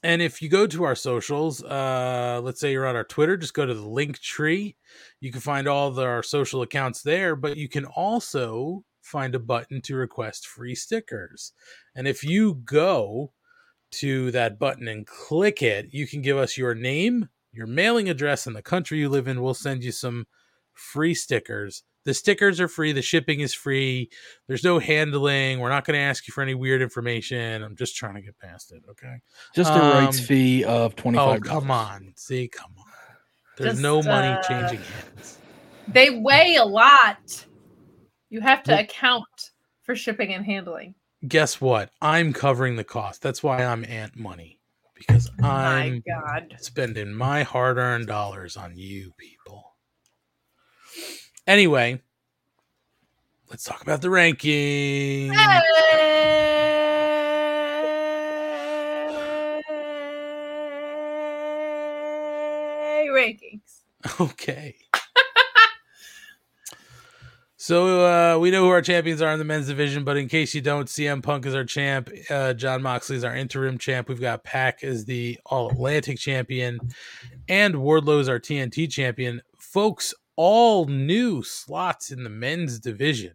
and 0.03 0.23
if 0.23 0.41
you 0.41 0.49
go 0.49 0.67
to 0.67 0.85
our 0.85 0.95
socials, 0.95 1.63
uh, 1.63 2.41
let's 2.43 2.61
say 2.61 2.73
you're 2.73 2.87
on 2.87 2.97
our 2.97 3.05
Twitter, 3.05 3.37
just 3.37 3.55
go 3.55 3.67
to 3.67 3.75
the 3.75 3.89
link 3.89 4.21
tree. 4.21 4.77
You 5.21 5.33
can 5.33 5.41
find 5.41 5.67
all 5.67 5.99
our 5.99 6.23
social 6.23 6.63
accounts 6.63 7.03
there, 7.03 7.35
but 7.35 7.57
you 7.57 7.69
can 7.69 7.85
also 7.85 8.85
find 9.03 9.35
a 9.35 9.41
button 9.41 9.81
to 9.83 9.97
request 9.97 10.47
free 10.47 10.75
stickers. 10.75 11.53
And 11.97 12.07
if 12.07 12.23
you 12.23 12.55
go 12.55 13.33
to 13.91 14.31
that 14.31 14.59
button 14.59 14.87
and 14.87 15.07
click 15.07 15.63
it, 15.63 15.89
you 15.91 16.07
can 16.07 16.23
give 16.23 16.37
us 16.37 16.57
your 16.57 16.75
name, 16.75 17.29
your 17.53 17.67
mailing 17.67 18.09
address, 18.09 18.47
and 18.47 18.55
the 18.55 18.63
country 18.63 18.99
you 18.99 19.09
live 19.09 19.27
in. 19.27 19.43
We'll 19.43 19.55
send 19.55 19.83
you 19.83 19.93
some 19.93 20.27
free 20.75 21.15
stickers. 21.15 21.83
The 22.09 22.15
stickers 22.15 22.59
are 22.59 22.69
free, 22.69 22.93
the 22.93 23.03
shipping 23.03 23.41
is 23.41 23.53
free. 23.53 24.09
There's 24.47 24.65
no 24.65 24.79
handling. 24.79 25.61
We're 25.61 25.69
not 25.69 25.85
going 25.85 25.93
to 25.95 26.01
ask 26.01 26.27
you 26.27 26.33
for 26.33 26.41
any 26.41 26.55
weird 26.55 26.81
information. 26.81 27.63
I'm 27.63 27.77
just 27.77 27.97
trying 27.97 28.15
to 28.15 28.23
get 28.23 28.39
past 28.39 28.73
it, 28.73 28.83
okay? 28.89 29.17
Just 29.55 29.71
a 29.75 29.79
rights 29.79 30.19
Um, 30.19 30.25
fee 30.25 30.65
of 30.65 30.97
twenty 30.97 31.19
Oh, 31.19 31.33
five. 31.33 31.43
come 31.43 31.71
on. 31.71 32.15
See, 32.17 32.49
come 32.49 32.71
on. 32.79 32.85
There's 33.59 33.73
Just, 33.73 33.83
no 33.83 34.03
money 34.03 34.29
uh, 34.29 34.43
changing 34.43 34.79
hands. 34.81 35.37
they 35.87 36.09
weigh 36.09 36.57
a 36.57 36.65
lot. 36.65 37.45
You 38.31 38.41
have 38.41 38.63
to 38.63 38.71
Well- 38.71 38.81
account 38.81 39.51
for 39.83 39.95
shipping 39.95 40.33
and 40.33 40.47
handling. 40.47 40.95
Guess 41.27 41.61
what? 41.61 41.91
I'm 42.01 42.33
covering 42.33 42.77
the 42.77 42.85
cost. 42.85 43.21
That's 43.21 43.43
why 43.43 43.63
I'm 43.67 43.85
Ant 43.85 44.17
Money 44.17 44.61
because 44.95 45.29
I'm 45.43 46.03
God. 46.09 46.57
spending 46.59 47.13
my 47.13 47.43
hard-earned 47.43 48.07
dollars 48.07 48.57
on 48.57 48.79
you 48.79 49.13
people. 49.19 49.68
Anyway, 51.49 52.01
let's 53.49 53.65
talk 53.65 53.81
about 53.81 54.03
the 54.03 54.11
ranking. 54.11 55.33
Hey, 55.33 55.61
rankings. 63.11 63.81
Okay. 64.21 64.77
so 67.57 68.05
uh, 68.05 68.39
we 68.39 68.51
know 68.51 68.65
who 68.65 68.69
our 68.69 68.83
champions 68.83 69.23
are 69.23 69.33
in 69.33 69.39
the 69.39 69.45
men's 69.47 69.69
division, 69.69 70.05
but 70.05 70.19
in 70.19 70.29
case 70.29 70.55
you 70.55 70.61
don't, 70.61 70.87
CM 70.87 71.23
Punk 71.23 71.47
is 71.47 71.55
our 71.55 71.65
champ. 71.65 72.11
Uh, 72.29 72.53
Jon 72.53 72.83
Moxley 72.83 73.17
is 73.17 73.25
our 73.25 73.35
interim 73.35 73.79
champ. 73.79 74.11
We've 74.11 74.21
got 74.21 74.45
Pac 74.45 74.85
as 74.85 75.07
the 75.07 75.39
All 75.47 75.71
Atlantic 75.71 76.19
champion, 76.19 76.79
and 77.49 77.77
Wardlow 77.77 78.21
is 78.21 78.29
our 78.29 78.39
TNT 78.39 78.91
champion. 78.91 79.41
Folks, 79.57 80.13
all 80.39 80.85
new 80.87 81.43
slots 81.43 82.13
in 82.13 82.23
the 82.23 82.31
men's 82.31 82.79
division. 82.79 83.33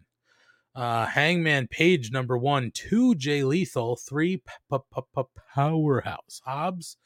Uh, 0.74 1.04
Hangman 1.04 1.68
Page 1.68 2.10
number 2.10 2.38
one, 2.38 2.70
two 2.72 3.14
Jay 3.14 3.44
Lethal, 3.44 3.94
three 3.94 4.38
P- 4.38 4.42
P- 4.72 5.00
P- 5.14 5.22
Powerhouse 5.54 6.40
Hobbs, 6.46 6.96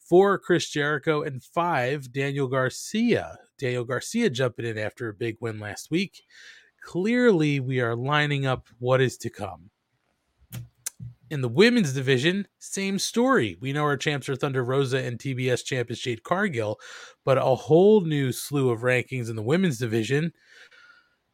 four 0.00 0.38
Chris 0.38 0.70
Jericho, 0.70 1.22
and 1.22 1.44
five 1.44 2.10
Daniel 2.10 2.48
Garcia. 2.48 3.36
Daniel 3.58 3.84
Garcia 3.84 4.30
jumping 4.30 4.64
in 4.64 4.78
after 4.78 5.10
a 5.10 5.14
big 5.14 5.36
win 5.40 5.60
last 5.60 5.90
week. 5.90 6.22
Clearly, 6.82 7.60
we 7.60 7.80
are 7.80 7.94
lining 7.94 8.46
up 8.46 8.66
what 8.78 9.02
is 9.02 9.18
to 9.18 9.30
come. 9.30 9.70
In 11.34 11.40
the 11.40 11.48
women's 11.48 11.92
division, 11.92 12.46
same 12.60 12.96
story. 12.96 13.56
We 13.60 13.72
know 13.72 13.82
our 13.82 13.96
champs 13.96 14.28
are 14.28 14.36
Thunder 14.36 14.62
Rosa 14.62 14.98
and 15.02 15.18
TBS 15.18 15.64
champ 15.64 15.90
is 15.90 15.98
Jade 15.98 16.22
Cargill, 16.22 16.78
but 17.24 17.38
a 17.38 17.56
whole 17.56 18.02
new 18.02 18.30
slew 18.30 18.70
of 18.70 18.82
rankings 18.82 19.28
in 19.28 19.34
the 19.34 19.42
women's 19.42 19.78
division. 19.78 20.32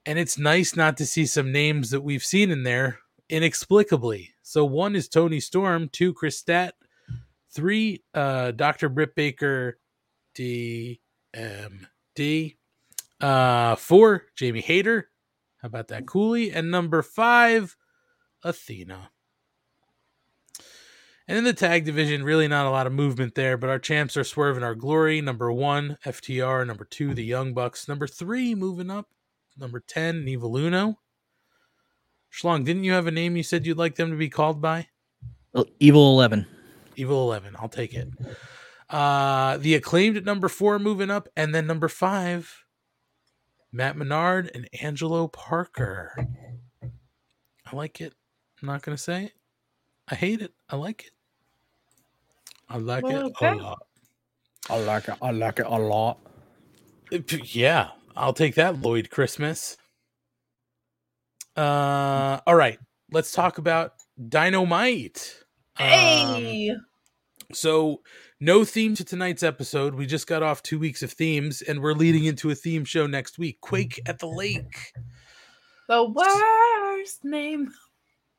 And 0.06 0.18
it's 0.18 0.38
nice 0.38 0.74
not 0.74 0.96
to 0.96 1.04
see 1.04 1.26
some 1.26 1.52
names 1.52 1.90
that 1.90 2.00
we've 2.00 2.24
seen 2.24 2.50
in 2.50 2.62
there 2.62 3.00
inexplicably. 3.28 4.30
So 4.40 4.64
one 4.64 4.96
is 4.96 5.06
Toni 5.06 5.38
Storm, 5.38 5.90
two 5.90 6.14
Kris 6.14 6.38
Stat, 6.38 6.76
three 7.52 8.02
uh 8.14 8.52
Dr. 8.52 8.88
Britt 8.88 9.14
Baker, 9.14 9.80
DMD, 10.34 10.96
uh 13.20 13.76
four 13.76 14.22
Jamie 14.34 14.62
Hayter. 14.62 15.10
How 15.58 15.66
about 15.66 15.88
that 15.88 16.06
Cooley? 16.06 16.52
And 16.52 16.70
number 16.70 17.02
five, 17.02 17.76
Athena. 18.42 19.10
And 21.30 21.38
in 21.38 21.44
the 21.44 21.52
tag 21.52 21.84
division, 21.84 22.24
really 22.24 22.48
not 22.48 22.66
a 22.66 22.70
lot 22.70 22.88
of 22.88 22.92
movement 22.92 23.36
there, 23.36 23.56
but 23.56 23.70
our 23.70 23.78
champs 23.78 24.16
are 24.16 24.24
Swerve 24.24 24.56
In 24.56 24.64
Our 24.64 24.74
Glory. 24.74 25.20
Number 25.20 25.52
one, 25.52 25.96
FTR. 26.04 26.66
Number 26.66 26.84
two, 26.84 27.14
the 27.14 27.22
Young 27.22 27.54
Bucks. 27.54 27.86
Number 27.86 28.08
three, 28.08 28.56
moving 28.56 28.90
up. 28.90 29.06
Number 29.56 29.78
10, 29.78 30.24
Evil 30.26 30.56
Uno. 30.56 30.98
Schlong, 32.32 32.64
didn't 32.64 32.82
you 32.82 32.90
have 32.90 33.06
a 33.06 33.12
name 33.12 33.36
you 33.36 33.44
said 33.44 33.64
you'd 33.64 33.78
like 33.78 33.94
them 33.94 34.10
to 34.10 34.16
be 34.16 34.28
called 34.28 34.60
by? 34.60 34.88
Evil 35.78 36.14
Eleven. 36.14 36.46
Evil 36.96 37.22
11. 37.22 37.54
I'll 37.60 37.68
take 37.68 37.94
it. 37.94 38.08
Uh, 38.88 39.56
the 39.58 39.76
acclaimed 39.76 40.16
at 40.16 40.24
number 40.24 40.48
four, 40.48 40.80
moving 40.80 41.12
up. 41.12 41.28
And 41.36 41.54
then 41.54 41.64
number 41.64 41.86
five, 41.86 42.64
Matt 43.70 43.96
Menard 43.96 44.50
and 44.52 44.68
Angelo 44.82 45.28
Parker. 45.28 46.26
I 46.82 47.76
like 47.76 48.00
it. 48.00 48.14
I'm 48.60 48.66
not 48.66 48.82
going 48.82 48.96
to 48.96 49.02
say 49.02 49.26
it. 49.26 49.32
I 50.08 50.16
hate 50.16 50.42
it. 50.42 50.52
I 50.68 50.74
like 50.74 51.04
it. 51.06 51.12
I 52.70 52.76
like 52.78 53.02
Well, 53.04 53.26
it 53.26 53.30
okay. 53.42 53.48
a 53.50 53.54
lot. 53.56 53.82
I 54.70 54.78
like 54.78 55.08
it. 55.08 55.16
I 55.20 55.30
like 55.32 55.58
it 55.58 55.66
a 55.66 55.76
lot. 55.78 56.18
Yeah, 57.42 57.88
I'll 58.16 58.32
take 58.32 58.54
that, 58.54 58.80
Lloyd 58.80 59.10
Christmas. 59.10 59.76
Uh, 61.56 62.40
all 62.46 62.54
right, 62.54 62.78
let's 63.10 63.32
talk 63.32 63.58
about 63.58 63.94
Dynamite. 64.28 65.36
Um, 65.78 65.86
Hey. 65.86 66.70
so, 67.52 68.02
no 68.38 68.64
theme 68.64 68.94
to 68.94 69.04
tonight's 69.04 69.42
episode. 69.42 69.94
We 69.94 70.06
just 70.06 70.26
got 70.26 70.42
off 70.42 70.62
two 70.62 70.78
weeks 70.78 71.02
of 71.02 71.12
themes, 71.12 71.62
and 71.62 71.80
we're 71.82 71.94
leading 71.94 72.24
into 72.24 72.50
a 72.50 72.54
theme 72.54 72.84
show 72.84 73.06
next 73.06 73.38
week 73.38 73.60
Quake 73.60 74.00
at 74.06 74.18
the 74.20 74.28
Lake. 74.28 74.92
The 75.88 76.04
worst 76.04 77.24
name. 77.24 77.72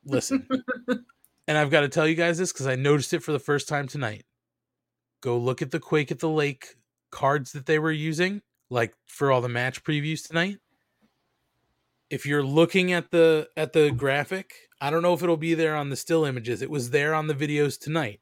Listen, 0.05 0.47
and 1.47 1.57
I've 1.57 1.71
got 1.71 1.81
to 1.81 1.89
tell 1.89 2.07
you 2.07 2.15
guys 2.15 2.37
this 2.37 2.51
because 2.51 2.67
I 2.67 2.75
noticed 2.75 3.13
it 3.13 3.23
for 3.23 3.31
the 3.31 3.39
first 3.39 3.67
time 3.67 3.87
tonight. 3.87 4.23
Go 5.21 5.37
look 5.37 5.61
at 5.61 5.71
the 5.71 5.79
Quake 5.79 6.11
at 6.11 6.19
the 6.19 6.29
Lake 6.29 6.75
cards 7.11 7.51
that 7.51 7.65
they 7.65 7.79
were 7.79 7.91
using, 7.91 8.41
like 8.69 8.93
for 9.05 9.31
all 9.31 9.41
the 9.41 9.49
match 9.49 9.83
previews 9.83 10.25
tonight. 10.25 10.57
If 12.09 12.25
you're 12.25 12.43
looking 12.43 12.91
at 12.91 13.11
the 13.11 13.47
at 13.55 13.73
the 13.73 13.91
graphic, 13.91 14.53
I 14.81 14.89
don't 14.89 15.03
know 15.03 15.13
if 15.13 15.23
it'll 15.23 15.37
be 15.37 15.53
there 15.53 15.75
on 15.75 15.89
the 15.89 15.95
still 15.95 16.25
images. 16.25 16.61
It 16.61 16.69
was 16.69 16.89
there 16.89 17.13
on 17.13 17.27
the 17.27 17.35
videos 17.35 17.79
tonight. 17.79 18.19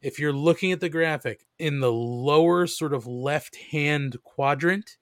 If 0.00 0.18
you're 0.18 0.32
looking 0.32 0.72
at 0.72 0.80
the 0.80 0.88
graphic 0.88 1.46
in 1.58 1.80
the 1.80 1.92
lower 1.92 2.66
sort 2.66 2.92
of 2.92 3.06
left 3.06 3.56
hand 3.70 4.16
quadrant, 4.22 4.98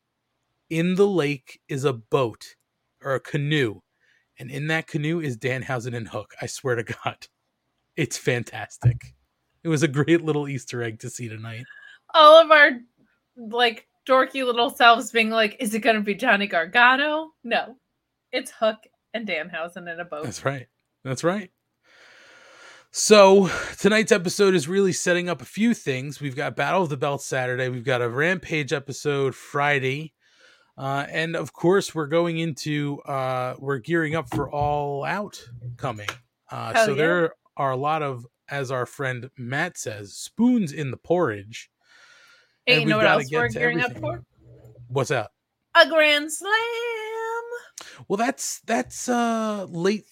in 0.68 0.94
the 0.94 1.06
lake 1.06 1.60
is 1.68 1.84
a 1.84 1.92
boat 1.92 2.54
or 3.02 3.14
a 3.14 3.20
canoe. 3.20 3.80
And 4.38 4.50
in 4.50 4.68
that 4.68 4.86
canoe 4.86 5.20
is 5.20 5.36
Danhausen 5.36 5.94
and 5.94 6.08
Hook. 6.08 6.34
I 6.40 6.46
swear 6.46 6.76
to 6.76 6.82
God. 7.04 7.26
It's 7.96 8.16
fantastic. 8.16 9.14
It 9.62 9.68
was 9.68 9.82
a 9.82 9.88
great 9.88 10.22
little 10.22 10.48
Easter 10.48 10.82
egg 10.82 11.00
to 11.00 11.10
see 11.10 11.28
tonight. 11.28 11.64
All 12.14 12.40
of 12.40 12.50
our 12.50 12.70
like 13.36 13.86
dorky 14.08 14.44
little 14.44 14.70
selves 14.70 15.12
being 15.12 15.30
like, 15.30 15.56
"Is 15.60 15.74
it 15.74 15.80
going 15.80 15.96
to 15.96 16.02
be 16.02 16.14
Johnny 16.14 16.46
Gargano?" 16.46 17.32
No, 17.44 17.76
it's 18.32 18.50
Hook 18.50 18.78
and 19.14 19.26
Danhausen 19.26 19.92
in 19.92 20.00
a 20.00 20.04
boat. 20.04 20.24
That's 20.24 20.44
right. 20.44 20.66
That's 21.04 21.24
right. 21.24 21.50
So 22.92 23.48
tonight's 23.78 24.10
episode 24.10 24.54
is 24.54 24.66
really 24.66 24.92
setting 24.92 25.28
up 25.28 25.40
a 25.40 25.44
few 25.44 25.74
things. 25.74 26.20
We've 26.20 26.34
got 26.34 26.56
Battle 26.56 26.82
of 26.82 26.88
the 26.88 26.96
Belts 26.96 27.24
Saturday. 27.24 27.68
We've 27.68 27.84
got 27.84 28.02
a 28.02 28.08
Rampage 28.08 28.72
episode 28.72 29.34
Friday. 29.34 30.12
Uh, 30.76 31.06
and 31.08 31.36
of 31.36 31.52
course, 31.52 31.94
we're 31.94 32.08
going 32.08 32.38
into 32.38 33.00
uh, 33.02 33.54
we're 33.58 33.78
gearing 33.78 34.16
up 34.16 34.28
for 34.30 34.50
All 34.50 35.04
Out 35.04 35.40
coming. 35.76 36.08
Uh, 36.50 36.72
Hell 36.72 36.86
so 36.86 36.90
yeah. 36.92 36.96
there 36.96 37.34
are 37.56 37.70
a 37.70 37.76
lot 37.76 38.02
of, 38.02 38.26
as 38.48 38.70
our 38.70 38.86
friend 38.86 39.30
Matt 39.36 39.78
says, 39.78 40.14
spoons 40.14 40.72
in 40.72 40.90
the 40.90 40.96
porridge. 40.96 41.70
Hey, 42.66 42.80
you 42.80 42.86
know 42.86 42.98
what 42.98 43.06
else 43.06 43.30
we're 43.32 43.48
gearing 43.48 43.80
up 43.80 43.96
for? 43.98 44.22
What's 44.88 45.10
that? 45.10 45.30
A 45.74 45.88
Grand 45.88 46.32
Slam. 46.32 46.52
Well, 48.08 48.16
that's 48.16 48.60
that's 48.66 49.08
uh 49.08 49.66
late 49.68 50.04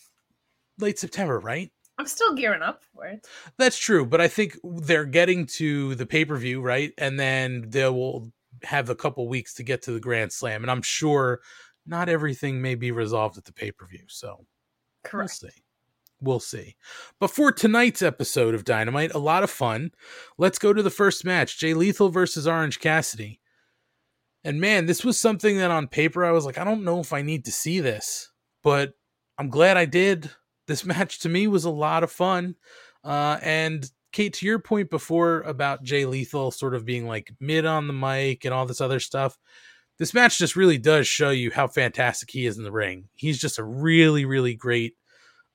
late 0.78 0.99
September, 0.99 1.39
right? 1.39 1.70
I'm 1.99 2.07
still 2.07 2.34
gearing 2.34 2.62
up 2.62 2.82
for 2.95 3.07
it. 3.07 3.26
That's 3.59 3.78
true, 3.78 4.07
but 4.07 4.20
I 4.20 4.28
think 4.28 4.57
they're 4.62 5.05
getting 5.05 5.47
to 5.57 5.97
the 5.97 6.07
pay 6.07 6.24
per 6.24 6.36
view, 6.36 6.61
right? 6.61 6.93
And 6.97 7.18
then 7.18 7.66
they 7.68 7.89
will 7.89 8.30
have 8.62 8.89
a 8.89 8.95
couple 8.95 9.28
weeks 9.28 9.55
to 9.55 9.62
get 9.62 9.82
to 9.82 9.93
the 9.93 10.01
Grand 10.01 10.32
Slam, 10.32 10.62
and 10.62 10.70
I'm 10.70 10.82
sure 10.82 11.41
not 11.86 12.09
everything 12.09 12.62
may 12.62 12.74
be 12.76 12.93
resolved 12.93 13.36
at 13.36 13.45
the 13.45 13.53
pay 13.53 13.72
per 13.72 13.86
view. 13.86 14.05
So 14.09 14.47
Correct. 15.05 15.39
we'll 15.43 15.51
see. 15.51 15.57
We'll 16.20 16.40
see. 16.40 16.76
But 17.20 17.30
for 17.30 17.52
tonight's 17.52 18.02
episode 18.02 18.54
of 18.54 18.64
Dynamite, 18.64 19.14
a 19.14 19.18
lot 19.18 19.42
of 19.44 19.50
fun. 19.50 19.92
Let's 20.36 20.58
go 20.58 20.72
to 20.72 20.82
the 20.82 20.90
first 20.90 21.24
match: 21.24 21.58
Jay 21.58 21.74
Lethal 21.74 22.08
versus 22.08 22.46
Orange 22.46 22.80
Cassidy. 22.80 23.40
And 24.44 24.60
man, 24.60 24.86
this 24.86 25.04
was 25.04 25.20
something 25.20 25.58
that 25.58 25.70
on 25.70 25.88
paper 25.88 26.24
I 26.24 26.30
was 26.30 26.44
like, 26.44 26.58
I 26.58 26.64
don't 26.64 26.84
know 26.84 27.00
if 27.00 27.12
I 27.12 27.22
need 27.22 27.44
to 27.46 27.52
see 27.52 27.80
this, 27.80 28.30
but 28.62 28.94
I'm 29.36 29.50
glad 29.50 29.76
I 29.76 29.84
did. 29.84 30.30
This 30.66 30.84
match 30.86 31.20
to 31.20 31.28
me 31.28 31.46
was 31.46 31.64
a 31.64 31.70
lot 31.70 32.02
of 32.02 32.10
fun. 32.10 32.56
Uh, 33.04 33.38
and 33.42 33.90
Kate, 34.12 34.32
to 34.34 34.46
your 34.46 34.58
point 34.58 34.90
before 34.90 35.42
about 35.42 35.82
Jay 35.82 36.04
Lethal 36.04 36.50
sort 36.50 36.74
of 36.74 36.84
being 36.84 37.06
like 37.06 37.32
mid 37.40 37.66
on 37.66 37.86
the 37.86 37.92
mic 37.92 38.44
and 38.44 38.54
all 38.54 38.66
this 38.66 38.80
other 38.80 39.00
stuff, 39.00 39.38
this 39.98 40.14
match 40.14 40.38
just 40.38 40.56
really 40.56 40.78
does 40.78 41.06
show 41.06 41.30
you 41.30 41.50
how 41.50 41.66
fantastic 41.66 42.30
he 42.30 42.46
is 42.46 42.56
in 42.56 42.64
the 42.64 42.72
ring. 42.72 43.08
He's 43.14 43.38
just 43.38 43.58
a 43.58 43.64
really, 43.64 44.24
really 44.24 44.54
great 44.54 44.94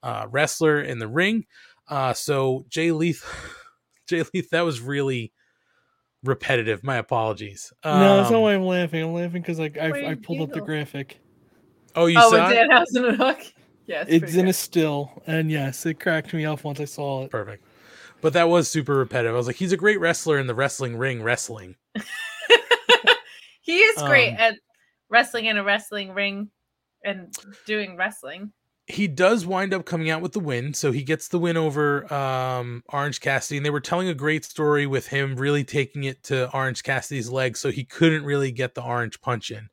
uh, 0.03 0.27
wrestler 0.29 0.81
in 0.81 0.99
the 0.99 1.07
ring. 1.07 1.45
Uh, 1.87 2.13
so 2.13 2.65
Jay 2.69 2.91
Lethal, 2.91 3.29
Jay 4.07 4.23
Lethal, 4.33 4.49
that 4.51 4.61
was 4.61 4.81
really 4.81 5.33
repetitive. 6.23 6.83
My 6.83 6.97
apologies. 6.97 7.73
no, 7.83 8.17
that's 8.17 8.29
not 8.29 8.37
Um, 8.37 8.43
why 8.43 8.53
I'm 8.53 8.63
laughing. 8.63 9.03
I'm 9.03 9.13
laughing 9.13 9.41
because 9.41 9.59
like 9.59 9.77
I, 9.77 10.11
I 10.11 10.15
pulled 10.15 10.41
up 10.41 10.51
the 10.51 10.61
graphic. 10.61 11.19
Oh, 11.95 12.05
you 12.07 12.17
oh, 12.19 12.29
saw 12.29 12.47
with 12.47 12.57
it? 12.57 12.69
Danhausen 12.69 13.07
and 13.09 13.17
Hook. 13.17 13.39
Yes, 13.85 14.05
It's 14.09 14.35
in 14.35 14.47
a 14.47 14.53
still, 14.53 15.11
and 15.27 15.51
yes, 15.51 15.85
it 15.85 15.99
cracked 15.99 16.33
me 16.33 16.45
up 16.45 16.63
once 16.63 16.79
I 16.79 16.85
saw 16.85 17.25
it. 17.25 17.31
Perfect. 17.31 17.65
But 18.21 18.33
that 18.33 18.47
was 18.47 18.71
super 18.71 18.95
repetitive. 18.95 19.33
I 19.33 19.37
was 19.37 19.47
like, 19.47 19.57
he's 19.57 19.73
a 19.73 19.77
great 19.77 19.99
wrestler 19.99 20.39
in 20.39 20.47
the 20.47 20.55
wrestling 20.55 20.95
ring 20.95 21.21
wrestling. 21.21 21.75
he 23.61 23.79
is 23.79 24.01
great 24.03 24.31
Um, 24.31 24.37
at 24.39 24.55
wrestling 25.09 25.45
in 25.45 25.57
a 25.57 25.63
wrestling 25.63 26.13
ring 26.13 26.49
and 27.03 27.35
doing 27.65 27.97
wrestling. 27.97 28.53
He 28.85 29.07
does 29.07 29.45
wind 29.45 29.73
up 29.73 29.85
coming 29.85 30.09
out 30.09 30.21
with 30.21 30.33
the 30.33 30.41
win, 30.41 30.73
so 30.73 30.91
he 30.91 31.03
gets 31.03 31.29
the 31.29 31.39
win 31.39 31.55
over 31.55 32.11
um, 32.13 32.83
Orange 32.89 33.21
Cassidy. 33.21 33.57
And 33.57 33.65
they 33.65 33.69
were 33.69 33.79
telling 33.79 34.09
a 34.09 34.13
great 34.13 34.43
story 34.43 34.85
with 34.85 35.07
him 35.07 35.35
really 35.35 35.63
taking 35.63 36.03
it 36.03 36.21
to 36.23 36.51
Orange 36.53 36.83
Cassidy's 36.83 37.29
leg, 37.29 37.55
so 37.55 37.71
he 37.71 37.85
couldn't 37.85 38.25
really 38.25 38.51
get 38.51 38.75
the 38.75 38.83
orange 38.83 39.21
punch 39.21 39.51
in. 39.51 39.69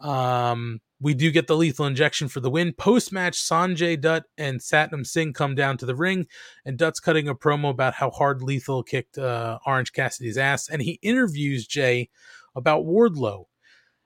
Um, 0.00 0.80
we 1.00 1.14
do 1.14 1.30
get 1.30 1.48
the 1.48 1.56
lethal 1.56 1.86
injection 1.86 2.28
for 2.28 2.40
the 2.40 2.50
win. 2.50 2.72
Post 2.72 3.12
match, 3.12 3.34
Sanjay 3.34 4.00
Dutt 4.00 4.24
and 4.38 4.60
Satnam 4.60 5.06
Singh 5.06 5.32
come 5.32 5.54
down 5.54 5.76
to 5.78 5.86
the 5.86 5.94
ring, 5.94 6.26
and 6.64 6.78
Dutt's 6.78 7.00
cutting 7.00 7.28
a 7.28 7.34
promo 7.34 7.70
about 7.70 7.94
how 7.94 8.10
hard 8.10 8.40
Lethal 8.40 8.82
kicked 8.82 9.18
uh, 9.18 9.58
Orange 9.66 9.92
Cassidy's 9.92 10.38
ass, 10.38 10.68
and 10.68 10.80
he 10.80 10.98
interviews 11.02 11.66
Jay 11.66 12.08
about 12.54 12.84
Wardlow. 12.84 13.46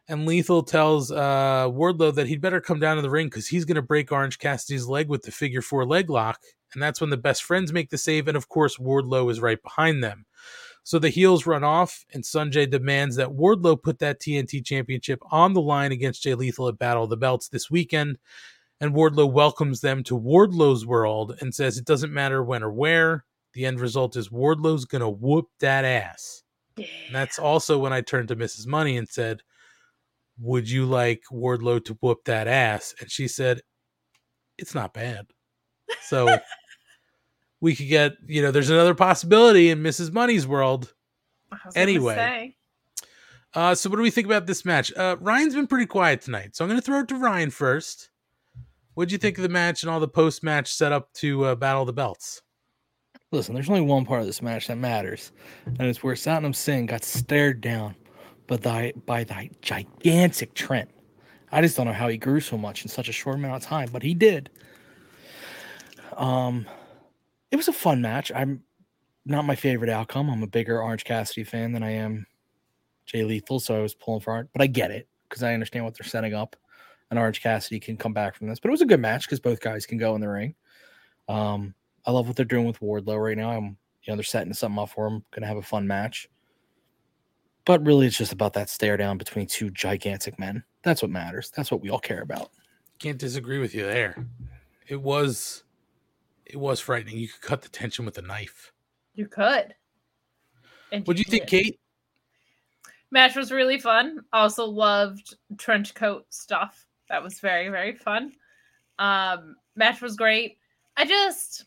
And 0.08 0.24
Lethal 0.24 0.62
tells 0.62 1.12
uh, 1.12 1.68
Wardlow 1.68 2.14
that 2.14 2.28
he'd 2.28 2.40
better 2.40 2.62
come 2.62 2.80
down 2.80 2.96
to 2.96 3.02
the 3.02 3.10
ring 3.10 3.26
because 3.26 3.48
he's 3.48 3.66
going 3.66 3.76
to 3.76 3.82
break 3.82 4.10
Orange 4.10 4.38
Cassidy's 4.38 4.86
leg 4.86 5.08
with 5.08 5.22
the 5.22 5.30
figure 5.30 5.60
four 5.60 5.84
leg 5.84 6.08
lock. 6.08 6.40
And 6.72 6.82
that's 6.82 7.00
when 7.00 7.10
the 7.10 7.18
best 7.18 7.42
friends 7.42 7.72
make 7.72 7.90
the 7.90 7.98
save. 7.98 8.26
And 8.26 8.36
of 8.36 8.48
course, 8.48 8.78
Wardlow 8.78 9.30
is 9.30 9.40
right 9.40 9.62
behind 9.62 10.02
them. 10.02 10.24
So 10.82 10.98
the 10.98 11.10
heels 11.10 11.44
run 11.44 11.64
off, 11.64 12.06
and 12.14 12.24
Sanjay 12.24 12.70
demands 12.70 13.16
that 13.16 13.36
Wardlow 13.36 13.82
put 13.82 13.98
that 13.98 14.20
TNT 14.20 14.64
championship 14.64 15.20
on 15.30 15.52
the 15.52 15.60
line 15.60 15.92
against 15.92 16.22
Jay 16.22 16.34
Lethal 16.34 16.68
at 16.68 16.78
Battle 16.78 17.04
of 17.04 17.10
the 17.10 17.16
Belts 17.18 17.48
this 17.48 17.70
weekend. 17.70 18.18
And 18.80 18.94
Wardlow 18.94 19.30
welcomes 19.30 19.82
them 19.82 20.02
to 20.04 20.18
Wardlow's 20.18 20.86
world 20.86 21.36
and 21.40 21.54
says 21.54 21.76
it 21.76 21.84
doesn't 21.84 22.12
matter 22.12 22.42
when 22.42 22.62
or 22.62 22.72
where. 22.72 23.26
The 23.52 23.66
end 23.66 23.80
result 23.80 24.16
is 24.16 24.30
Wardlow's 24.30 24.86
going 24.86 25.02
to 25.02 25.10
whoop 25.10 25.48
that 25.60 25.84
ass. 25.84 26.42
And 26.78 26.86
that's 27.12 27.38
also 27.38 27.78
when 27.78 27.92
I 27.92 28.00
turned 28.00 28.28
to 28.28 28.36
Mrs. 28.36 28.66
Money 28.66 28.96
and 28.96 29.08
said, 29.08 29.42
Would 30.40 30.70
you 30.70 30.86
like 30.86 31.22
Wardlow 31.32 31.84
to 31.86 31.94
whoop 32.00 32.24
that 32.24 32.46
ass? 32.48 32.94
And 33.00 33.10
she 33.10 33.28
said, 33.28 33.60
It's 34.56 34.74
not 34.74 34.94
bad. 34.94 35.26
So 36.02 36.38
we 37.60 37.74
could 37.74 37.88
get, 37.88 38.12
you 38.26 38.42
know, 38.42 38.50
there's 38.50 38.70
another 38.70 38.94
possibility 38.94 39.70
in 39.70 39.82
Mrs. 39.82 40.12
Money's 40.12 40.46
world. 40.46 40.94
I 41.50 41.56
was 41.64 41.74
gonna 41.74 41.82
Anyway. 41.82 42.54
Uh, 43.54 43.74
so 43.74 43.88
what 43.88 43.96
do 43.96 44.02
we 44.02 44.10
think 44.10 44.26
about 44.26 44.46
this 44.46 44.64
match? 44.64 44.92
Uh, 44.94 45.16
Ryan's 45.20 45.54
been 45.54 45.66
pretty 45.66 45.86
quiet 45.86 46.20
tonight, 46.20 46.54
so 46.54 46.64
I'm 46.64 46.68
going 46.68 46.78
to 46.78 46.84
throw 46.84 47.00
it 47.00 47.08
to 47.08 47.16
Ryan 47.16 47.50
first. 47.50 48.10
What'd 48.92 49.10
you 49.10 49.18
think 49.18 49.38
of 49.38 49.42
the 49.42 49.48
match 49.48 49.82
and 49.82 49.90
all 49.90 50.00
the 50.00 50.08
post 50.08 50.42
match 50.42 50.72
setup 50.72 51.12
to 51.14 51.44
uh, 51.44 51.54
Battle 51.54 51.86
the 51.86 51.92
Belts? 51.92 52.42
Listen, 53.32 53.54
there's 53.54 53.68
only 53.68 53.80
one 53.80 54.04
part 54.04 54.20
of 54.20 54.26
this 54.26 54.42
match 54.42 54.66
that 54.66 54.76
matters, 54.76 55.32
and 55.66 55.82
it's 55.82 56.02
where 56.02 56.14
Satnam 56.14 56.54
Singh 56.54 56.86
got 56.86 57.04
stared 57.04 57.60
down 57.60 57.94
by 58.48 58.56
the, 58.56 58.92
by 59.06 59.22
the 59.22 59.50
gigantic 59.62 60.54
Trent. 60.54 60.90
I 61.52 61.62
just 61.62 61.76
don't 61.76 61.86
know 61.86 61.92
how 61.92 62.08
he 62.08 62.18
grew 62.18 62.40
so 62.40 62.58
much 62.58 62.82
in 62.82 62.88
such 62.88 63.08
a 63.08 63.12
short 63.12 63.36
amount 63.36 63.62
of 63.62 63.68
time, 63.68 63.88
but 63.92 64.02
he 64.02 64.14
did. 64.14 64.50
Um, 66.16 66.66
it 67.50 67.56
was 67.56 67.68
a 67.68 67.72
fun 67.72 68.02
match. 68.02 68.32
I'm 68.34 68.62
not 69.24 69.44
my 69.44 69.54
favorite 69.54 69.90
outcome. 69.90 70.28
I'm 70.28 70.42
a 70.42 70.48
bigger 70.48 70.82
Orange 70.82 71.04
Cassidy 71.04 71.44
fan 71.44 71.72
than 71.72 71.82
I 71.82 71.92
am 71.92 72.26
Jay 73.06 73.24
Lethal, 73.24 73.60
so 73.60 73.76
I 73.76 73.80
was 73.80 73.94
pulling 73.94 74.20
for 74.20 74.40
it. 74.40 74.48
But 74.52 74.62
I 74.62 74.66
get 74.66 74.90
it 74.90 75.08
because 75.28 75.42
I 75.42 75.54
understand 75.54 75.84
what 75.84 75.96
they're 75.96 76.08
setting 76.08 76.34
up, 76.34 76.56
and 77.10 77.18
Orange 77.18 77.40
Cassidy 77.40 77.80
can 77.80 77.96
come 77.96 78.12
back 78.12 78.34
from 78.34 78.48
this. 78.48 78.58
But 78.58 78.68
it 78.68 78.72
was 78.72 78.82
a 78.82 78.86
good 78.86 79.00
match 79.00 79.26
because 79.26 79.40
both 79.40 79.60
guys 79.60 79.86
can 79.86 79.98
go 79.98 80.14
in 80.14 80.20
the 80.20 80.28
ring. 80.28 80.54
Um, 81.28 81.74
I 82.04 82.10
love 82.10 82.26
what 82.26 82.36
they're 82.36 82.44
doing 82.44 82.66
with 82.66 82.80
Wardlow 82.80 83.22
right 83.22 83.36
now. 83.36 83.50
I'm, 83.50 83.76
you 84.02 84.12
know, 84.12 84.16
they're 84.16 84.24
setting 84.24 84.54
something 84.54 84.78
up 84.78 84.90
for 84.90 85.06
him. 85.06 85.24
Going 85.30 85.42
to 85.42 85.48
have 85.48 85.56
a 85.56 85.62
fun 85.62 85.86
match. 85.86 86.28
But 87.68 87.84
really, 87.84 88.06
it's 88.06 88.16
just 88.16 88.32
about 88.32 88.54
that 88.54 88.70
stare 88.70 88.96
down 88.96 89.18
between 89.18 89.46
two 89.46 89.68
gigantic 89.68 90.38
men. 90.38 90.64
That's 90.84 91.02
what 91.02 91.10
matters. 91.10 91.52
That's 91.54 91.70
what 91.70 91.82
we 91.82 91.90
all 91.90 91.98
care 91.98 92.22
about. 92.22 92.48
Can't 92.98 93.18
disagree 93.18 93.58
with 93.58 93.74
you 93.74 93.82
there. 93.82 94.26
It 94.86 95.02
was, 95.02 95.64
it 96.46 96.56
was 96.56 96.80
frightening. 96.80 97.18
You 97.18 97.28
could 97.28 97.42
cut 97.42 97.60
the 97.60 97.68
tension 97.68 98.06
with 98.06 98.16
a 98.16 98.22
knife. 98.22 98.72
You 99.14 99.26
could. 99.26 99.74
And 100.92 101.06
What 101.06 101.18
do 101.18 101.20
you 101.20 101.30
think. 101.30 101.46
Kate? 101.46 101.78
Match 103.10 103.36
was 103.36 103.52
really 103.52 103.78
fun. 103.78 104.20
Also 104.32 104.64
loved 104.64 105.36
trench 105.58 105.94
coat 105.94 106.24
stuff. 106.30 106.86
That 107.10 107.22
was 107.22 107.38
very 107.38 107.68
very 107.68 107.94
fun. 107.94 108.32
Um, 108.98 109.56
match 109.76 110.00
was 110.00 110.16
great. 110.16 110.56
I 110.96 111.04
just 111.04 111.66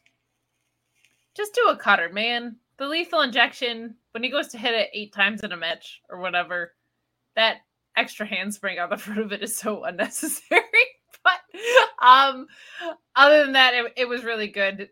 just 1.35 1.53
do 1.53 1.67
a 1.69 1.77
cutter, 1.77 2.09
man. 2.09 2.55
The 2.81 2.87
lethal 2.87 3.21
injection 3.21 3.93
when 4.09 4.23
he 4.23 4.31
goes 4.31 4.47
to 4.47 4.57
hit 4.57 4.73
it 4.73 4.89
eight 4.91 5.13
times 5.13 5.43
in 5.43 5.51
a 5.51 5.55
match 5.55 6.01
or 6.09 6.19
whatever, 6.19 6.73
that 7.35 7.57
extra 7.95 8.25
handspring 8.25 8.79
on 8.79 8.89
the 8.89 8.97
front 8.97 9.19
of 9.19 9.31
it 9.31 9.43
is 9.43 9.55
so 9.55 9.83
unnecessary. 9.83 10.63
but 11.23 11.41
um, 12.03 12.47
other 13.15 13.43
than 13.43 13.53
that, 13.53 13.75
it, 13.75 13.93
it 13.95 14.09
was 14.09 14.23
really 14.23 14.47
good. 14.47 14.89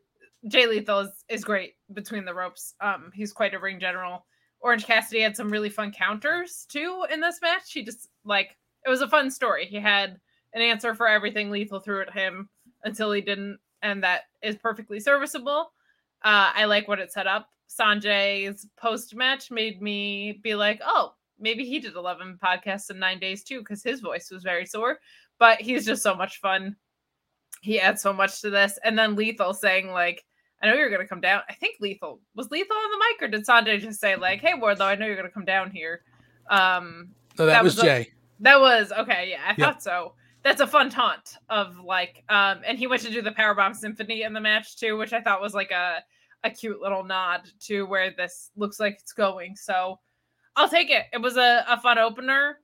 Jay 0.48 0.68
Lethal 0.68 1.00
is, 1.00 1.26
is 1.30 1.44
great 1.44 1.78
between 1.92 2.26
the 2.26 2.34
ropes. 2.36 2.76
Um, 2.80 3.10
he's 3.12 3.34
quite 3.34 3.56
a 3.56 3.60
ring 3.60 3.80
general. 3.80 4.24
Orange 4.62 4.86
Cassidy 4.86 5.22
had 5.22 5.36
some 5.36 5.50
really 5.50 5.72
fun 5.72 5.92
counters 5.92 6.68
too 6.70 7.08
in 7.12 7.20
this 7.20 7.40
match. 7.42 7.74
He 7.74 7.82
just 7.82 8.08
like 8.24 8.56
it 8.86 8.90
was 8.92 9.02
a 9.02 9.10
fun 9.10 9.32
story. 9.32 9.66
He 9.66 9.78
had 9.78 10.20
an 10.54 10.62
answer 10.62 10.94
for 10.94 11.08
everything 11.08 11.50
Lethal 11.50 11.80
threw 11.80 12.04
at 12.04 12.14
him 12.14 12.50
until 12.84 13.12
he 13.12 13.22
didn't, 13.22 13.58
and 13.82 14.04
that 14.04 14.26
is 14.44 14.58
perfectly 14.58 15.00
serviceable. 15.00 15.72
Uh, 16.24 16.52
I 16.54 16.66
like 16.66 16.88
what 16.88 17.00
it 17.00 17.12
set 17.12 17.26
up. 17.26 17.50
Sanjay's 17.70 18.67
post 18.78 19.15
match 19.15 19.51
made 19.51 19.82
me 19.82 20.39
be 20.43 20.55
like, 20.55 20.82
oh, 20.84 21.13
maybe 21.39 21.65
he 21.65 21.80
did 21.80 21.95
11 21.95 22.39
podcasts 22.43 22.89
in 22.89 22.99
nine 22.99 23.20
days 23.20 23.43
too, 23.43 23.59
because 23.59 23.84
his 23.84 23.99
voice 24.01 24.30
was 24.32 24.43
very 24.43 24.65
sore. 24.65 24.99
But 25.38 25.61
he's 25.61 25.86
just 25.86 26.03
so 26.03 26.15
much 26.15 26.39
fun. 26.39 26.76
He 27.61 27.80
adds 27.80 28.01
so 28.01 28.11
much 28.11 28.41
to 28.41 28.49
this. 28.49 28.78
And 28.84 28.97
then 28.97 29.15
Lethal 29.15 29.53
saying, 29.53 29.91
like, 29.91 30.24
I 30.61 30.67
know 30.67 30.74
you're 30.74 30.89
going 30.89 31.01
to 31.01 31.07
come 31.07 31.22
down. 31.22 31.41
I 31.49 31.53
think 31.53 31.78
Lethal 31.80 32.20
was 32.36 32.51
Lethal 32.51 32.76
on 32.76 32.91
the 32.91 32.97
mic, 32.97 33.22
or 33.22 33.28
did 33.30 33.45
Sanjay 33.45 33.80
just 33.80 33.99
say, 34.01 34.15
like, 34.15 34.41
hey, 34.41 34.53
Wardlow, 34.53 34.82
I 34.82 34.95
know 34.95 35.05
you're 35.05 35.15
going 35.15 35.28
to 35.28 35.34
come 35.34 35.45
down 35.45 35.72
here? 35.72 36.01
Um, 36.49 37.09
No, 37.38 37.45
that, 37.45 37.63
was, 37.63 37.76
Jay. 37.76 38.09
that 38.41 38.59
was 38.59 38.91
okay. 38.91 39.30
Yeah, 39.32 39.41
I 39.45 39.49
Yep. 39.49 39.57
thought 39.57 39.84
so. 39.84 40.13
That's 40.43 40.61
a 40.61 40.67
fun 40.67 40.89
taunt 40.89 41.36
of 41.49 41.80
like, 41.80 42.24
um, 42.30 42.61
and 42.65 42.78
he 42.78 42.88
went 42.88 43.01
to 43.03 43.11
do 43.11 43.22
the 43.22 43.32
Powerbomb 43.32 43.76
Symphony 43.76 44.24
in 44.24 44.32
the 44.34 44.39
match 44.39 44.78
too, 44.78 44.97
which 44.97 45.11
I 45.13 45.22
thought 45.22 45.41
was 45.41 45.53
like 45.53 45.72
a 45.72 46.01
a 46.44 46.50
cute 46.50 46.82
little 46.82 47.04
nod 47.04 47.50
to 47.62 47.84
where 47.84 48.14
this 48.16 48.52
looks 48.56 48.80
like 48.80 48.98
it's 49.00 49.14
going. 49.14 49.56
So 49.56 50.00
I'll 50.56 50.70
take 50.70 50.90
it. 50.90 51.06
It 51.14 51.22
was 51.22 51.38
a, 51.38 51.66
a 51.68 51.80
fun 51.80 51.98
opener, 51.98 52.60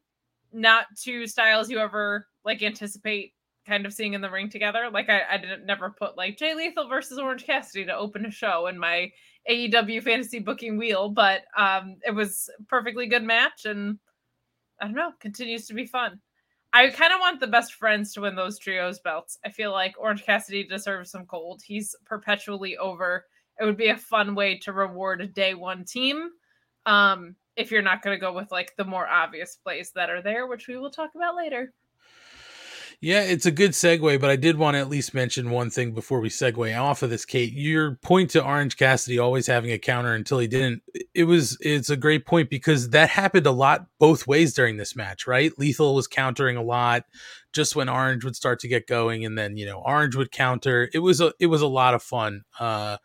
not 0.54 0.86
two 1.02 1.28
styles 1.28 1.70
you 1.70 1.80
ever 1.80 2.28
like 2.44 2.62
anticipate 2.62 3.34
kind 3.68 3.86
of 3.86 3.94
seeing 3.94 4.14
in 4.14 4.22
the 4.22 4.30
ring 4.30 4.50
together. 4.50 4.90
Like 4.92 5.10
I, 5.10 5.22
I 5.32 5.38
didn't 5.38 5.66
never 5.66 5.90
put 5.90 6.18
like 6.18 6.38
Jay 6.38 6.54
Lethal 6.54 6.88
versus 6.88 7.18
Orange 7.18 7.46
Cassidy 7.46 7.86
to 7.86 7.96
open 7.96 8.26
a 8.26 8.32
show 8.32 8.68
in 8.68 8.78
my 8.78 9.12
AEW 9.50 10.04
fantasy 10.04 10.40
booking 10.40 10.78
wheel, 10.78 11.10
but 11.10 11.42
um 11.58 11.98
it 12.06 12.12
was 12.12 12.50
perfectly 12.68 13.08
good 13.08 13.24
match 13.24 13.66
and 13.66 13.98
I 14.80 14.86
don't 14.86 14.96
know, 14.96 15.12
continues 15.20 15.68
to 15.68 15.74
be 15.74 15.86
fun. 15.86 16.20
I 16.74 16.90
kind 16.90 17.14
of 17.14 17.22
want 17.22 17.40
the 17.40 17.48
best 17.48 17.76
friends 17.76 18.14
to 18.14 18.22
win 18.22 18.36
those 18.36 18.60
trios 18.60 19.00
belts. 19.00 19.40
I 19.46 19.50
feel 19.50 19.72
like 19.72 19.96
Orange 19.98 20.26
Cassidy 20.26 20.66
deserves 20.66 21.10
some 21.10 21.24
gold. 21.26 21.62
He's 21.66 21.96
perpetually 22.06 22.76
over. 22.76 23.26
It 23.60 23.66
would 23.66 23.78
be 23.78 23.90
a 23.90 23.98
fun 23.98 24.36
way 24.36 24.58
to 24.60 24.74
reward 24.74 25.22
a 25.22 25.28
day 25.28 25.54
one 25.54 25.86
team. 25.86 26.30
Um, 26.86 27.36
if 27.56 27.72
you're 27.72 27.82
not 27.82 28.02
going 28.02 28.16
to 28.16 28.20
go 28.20 28.34
with 28.34 28.52
like 28.52 28.76
the 28.76 28.84
more 28.84 29.08
obvious 29.08 29.56
plays 29.56 29.92
that 29.96 30.10
are 30.10 30.22
there, 30.22 30.48
which 30.48 30.68
we 30.68 30.78
will 30.78 30.90
talk 30.90 31.12
about 31.16 31.36
later. 31.36 31.74
Yeah, 33.02 33.22
it's 33.22 33.46
a 33.46 33.52
good 33.52 33.72
segue, 33.72 34.22
but 34.22 34.30
I 34.30 34.36
did 34.36 34.58
want 34.58 34.76
to 34.76 34.80
at 34.80 34.90
least 34.90 35.14
mention 35.14 35.50
one 35.50 35.70
thing 35.70 35.92
before 35.92 36.20
we 36.22 36.30
segue 36.30 36.82
off 36.82 37.04
of 37.04 37.10
this, 37.10 37.26
Kate. 37.26 37.52
Your 37.52 37.96
point 37.96 38.30
to 38.32 38.44
Orange 38.44 38.78
Cassidy 38.78 39.20
always 39.20 39.48
having 39.48 39.72
a 39.72 39.78
counter 39.78 40.14
until 40.14 40.40
he 40.40 40.48
didn't. 40.48 40.82
It 41.14 41.26
was 41.26 41.58
it's 41.60 41.90
a 41.90 41.98
great 41.98 42.26
point 42.26 42.50
because 42.50 42.90
that 42.92 43.10
happened 43.10 43.48
a 43.48 43.52
lot 43.52 43.88
both 44.00 44.28
ways 44.28 44.54
during 44.54 44.78
this 44.78 44.96
match, 44.96 45.28
right? 45.28 45.52
Lethal 45.60 45.94
was 45.94 46.08
countering 46.08 46.56
a 46.58 46.64
lot 46.64 47.04
just 47.52 47.76
when 47.76 47.90
Orange 47.90 48.24
would 48.24 48.36
start 48.36 48.60
to 48.62 48.68
get 48.68 48.88
going, 48.88 49.26
and 49.26 49.38
then 49.38 49.58
you 49.58 49.66
know 49.66 49.84
Orange 49.86 50.16
would 50.16 50.32
counter. 50.32 50.90
It 50.94 51.00
was 51.00 51.20
a 51.20 51.34
it 51.40 51.48
was 51.48 51.62
a 51.62 51.68
lot 51.68 51.94
of 51.94 52.02
fun. 52.02 52.44
Uh, 52.60 52.98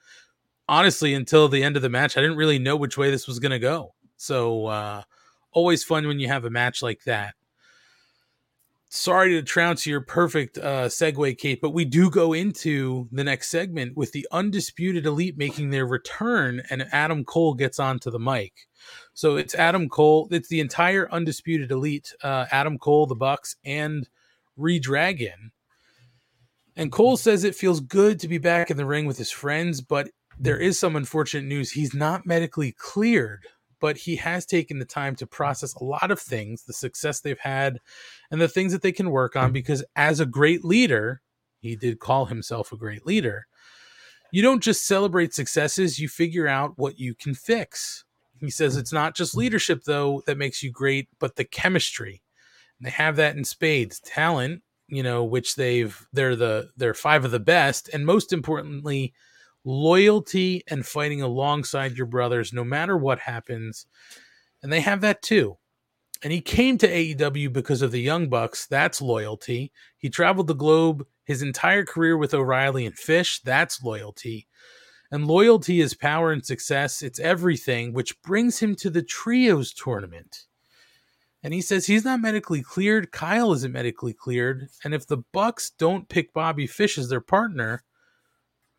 honestly, 0.71 1.12
until 1.12 1.49
the 1.49 1.62
end 1.62 1.77
of 1.77 1.83
the 1.83 1.91
match, 1.91 2.16
I 2.16 2.23
didn't 2.23 2.39
really 2.39 2.59
know 2.59 2.77
which 2.77 2.97
way 2.97 3.11
this 3.11 3.29
was 3.29 3.39
going 3.39 3.53
to 3.53 3.59
go. 3.59 3.93
So 4.16 4.66
uh, 4.66 5.03
always 5.53 5.85
fun 5.85 6.07
when 6.07 6.18
you 6.18 6.29
have 6.29 6.47
a 6.47 6.51
match 6.51 6.83
like 6.83 7.05
that 7.05 7.35
sorry 8.91 9.31
to 9.31 9.43
trounce 9.43 9.87
your 9.87 10.01
perfect 10.01 10.59
uh, 10.59 10.87
segue, 10.89 11.39
Kate, 11.39 11.61
but 11.61 11.71
we 11.71 11.85
do 11.85 12.11
go 12.11 12.33
into 12.33 13.09
the 13.12 13.25
next 13.25 13.49
segment 13.49 13.97
with 13.97 14.12
the 14.12 14.27
undisputed 14.33 15.07
elite 15.07 15.39
making 15.39 15.71
their 15.71 15.87
return, 15.87 16.61
and 16.68 16.87
Adam 16.93 17.25
Cole 17.25 17.55
gets 17.55 17.79
onto 17.79 18.11
the 18.11 18.18
mic. 18.18 18.66
So 19.14 19.37
it's 19.37 19.55
Adam 19.55 19.89
Cole. 19.89 20.29
It's 20.31 20.49
the 20.49 20.61
entire 20.61 21.11
undisputed 21.11 21.71
elite. 21.71 22.12
Uh, 22.23 22.47
Adam 22.51 22.79
Cole, 22.79 23.07
the 23.07 23.14
Bucks, 23.14 23.57
and 23.64 24.09
Redragon. 24.59 25.53
And 26.77 26.91
Cole 26.91 27.16
says 27.16 27.45
it 27.45 27.55
feels 27.55 27.81
good 27.81 28.18
to 28.21 28.29
be 28.29 28.39
back 28.39 28.71
in 28.71 28.77
the 28.77 28.87
ring 28.87 29.07
with 29.07 29.18
his 29.18 29.31
friends, 29.31 29.81
but 29.81 30.11
there 30.41 30.59
is 30.59 30.78
some 30.78 30.97
unfortunate 30.97 31.45
news. 31.45 31.72
He's 31.72 31.93
not 31.93 32.26
medically 32.26 32.72
cleared, 32.72 33.45
but 33.78 33.99
he 33.99 34.16
has 34.16 34.47
taken 34.47 34.78
the 34.78 34.86
time 34.86 35.14
to 35.16 35.26
process 35.26 35.74
a 35.74 35.84
lot 35.84 36.11
of 36.11 36.18
things, 36.18 36.64
the 36.64 36.72
success 36.72 37.20
they've 37.20 37.38
had, 37.38 37.78
and 38.30 38.41
the 38.41 38.49
things 38.49 38.72
that 38.72 38.80
they 38.80 38.91
can 38.91 39.11
work 39.11 39.36
on. 39.36 39.51
Mm. 39.51 39.53
Because 39.53 39.84
as 39.95 40.18
a 40.18 40.26
great 40.26 40.64
leader, 40.64 41.20
he 41.61 41.76
did 41.76 42.01
call 42.01 42.24
himself 42.24 42.72
a 42.72 42.76
great 42.78 43.05
leader. 43.05 43.47
You 44.32 44.41
don't 44.41 44.62
just 44.62 44.86
celebrate 44.86 45.34
successes, 45.34 45.99
you 45.99 46.09
figure 46.09 46.49
out 46.49 46.72
what 46.76 46.99
you 46.99 47.14
can 47.14 47.34
fix. 47.34 48.05
He 48.38 48.49
says 48.49 48.78
it's 48.78 48.95
not 48.95 49.14
just 49.14 49.34
mm. 49.34 49.38
leadership, 49.38 49.84
though, 49.84 50.22
that 50.26 50.38
makes 50.38 50.62
you 50.62 50.72
great, 50.72 51.09
but 51.18 51.36
the 51.36 51.45
chemistry. 51.45 52.22
And 52.78 52.86
they 52.86 52.93
have 52.93 53.16
that 53.16 53.36
in 53.36 53.45
spades. 53.45 54.01
Talent, 54.01 54.62
you 54.88 55.03
know, 55.03 55.22
which 55.22 55.57
they've 55.57 56.07
they're 56.14 56.34
the 56.34 56.70
they're 56.78 56.95
five 56.95 57.26
of 57.26 57.30
the 57.30 57.38
best, 57.41 57.91
and 57.93 58.07
most 58.07 58.32
importantly, 58.32 59.12
loyalty 59.65 60.63
and 60.69 60.87
fighting 60.87 61.23
alongside 61.23 61.97
your 61.97 62.07
brothers 62.07 62.53
no 62.53 62.65
matter 62.65 62.97
what 62.97 63.19
happens. 63.19 63.87
And 64.63 64.73
they 64.73 64.81
have 64.81 65.01
that 65.03 65.23
too. 65.23 65.57
And 66.23 66.33
he 66.33 66.41
came 66.41 66.77
to 66.79 66.89
AEW 66.89 67.53
because 67.53 67.81
of 67.81 67.93
the 67.93 68.01
Young 68.01 68.29
Bucks. 68.29 68.67
That's 68.67 69.01
loyalty. 69.01 69.73
He 69.97 70.11
traveled 70.11 70.49
the 70.49 70.55
globe 70.55 71.07
his 71.25 71.43
entire 71.43 71.85
career 71.85 72.17
with 72.17 72.35
O'Reilly 72.35 72.85
and 72.85 72.97
Fish. 72.97 73.41
That's 73.41 73.83
loyalty. 73.83 74.47
And 75.11 75.27
loyalty 75.27 75.81
is 75.81 75.95
power 75.95 76.31
and 76.31 76.45
success. 76.45 77.03
It's 77.03 77.19
everything, 77.19 77.93
which 77.93 78.21
brings 78.23 78.59
him 78.59 78.75
to 78.77 78.91
the 78.91 79.03
Trios 79.03 79.73
tournament. 79.73 80.45
And 81.43 81.55
he 81.55 81.63
says 81.63 81.87
he's 81.87 82.05
not 82.05 82.21
medically 82.21 82.63
cleared. 82.63 83.13
Kyle 83.13 83.53
isn't 83.53 83.73
medically 83.73 84.13
cleared. 84.13 84.69
And 84.85 84.93
if 84.93 85.07
the 85.07 85.23
Bucks 85.33 85.71
don't 85.71 86.09
pick 86.09 86.35
Bobby 86.35 86.67
Fish 86.67 86.99
as 86.99 87.09
their 87.09 87.23
partner, 87.23 87.83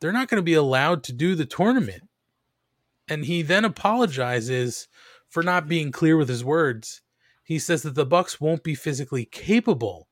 they're 0.02 0.12
not 0.12 0.28
going 0.28 0.40
to 0.40 0.44
be 0.44 0.56
allowed 0.56 1.04
to 1.06 1.14
do 1.14 1.36
the 1.36 1.46
tournament. 1.46 2.04
And 3.08 3.26
he 3.26 3.42
then 3.42 3.64
apologizes 3.64 4.88
for 5.30 5.44
not 5.44 5.68
being 5.68 5.92
clear 5.92 6.18
with 6.18 6.28
his 6.28 6.44
words. 6.44 7.02
He 7.44 7.60
says 7.60 7.84
that 7.84 7.96
the 7.96 8.06
Bucks 8.06 8.42
won't 8.42 8.64
be 8.64 8.76
physically 8.76 9.26
capable 9.26 10.08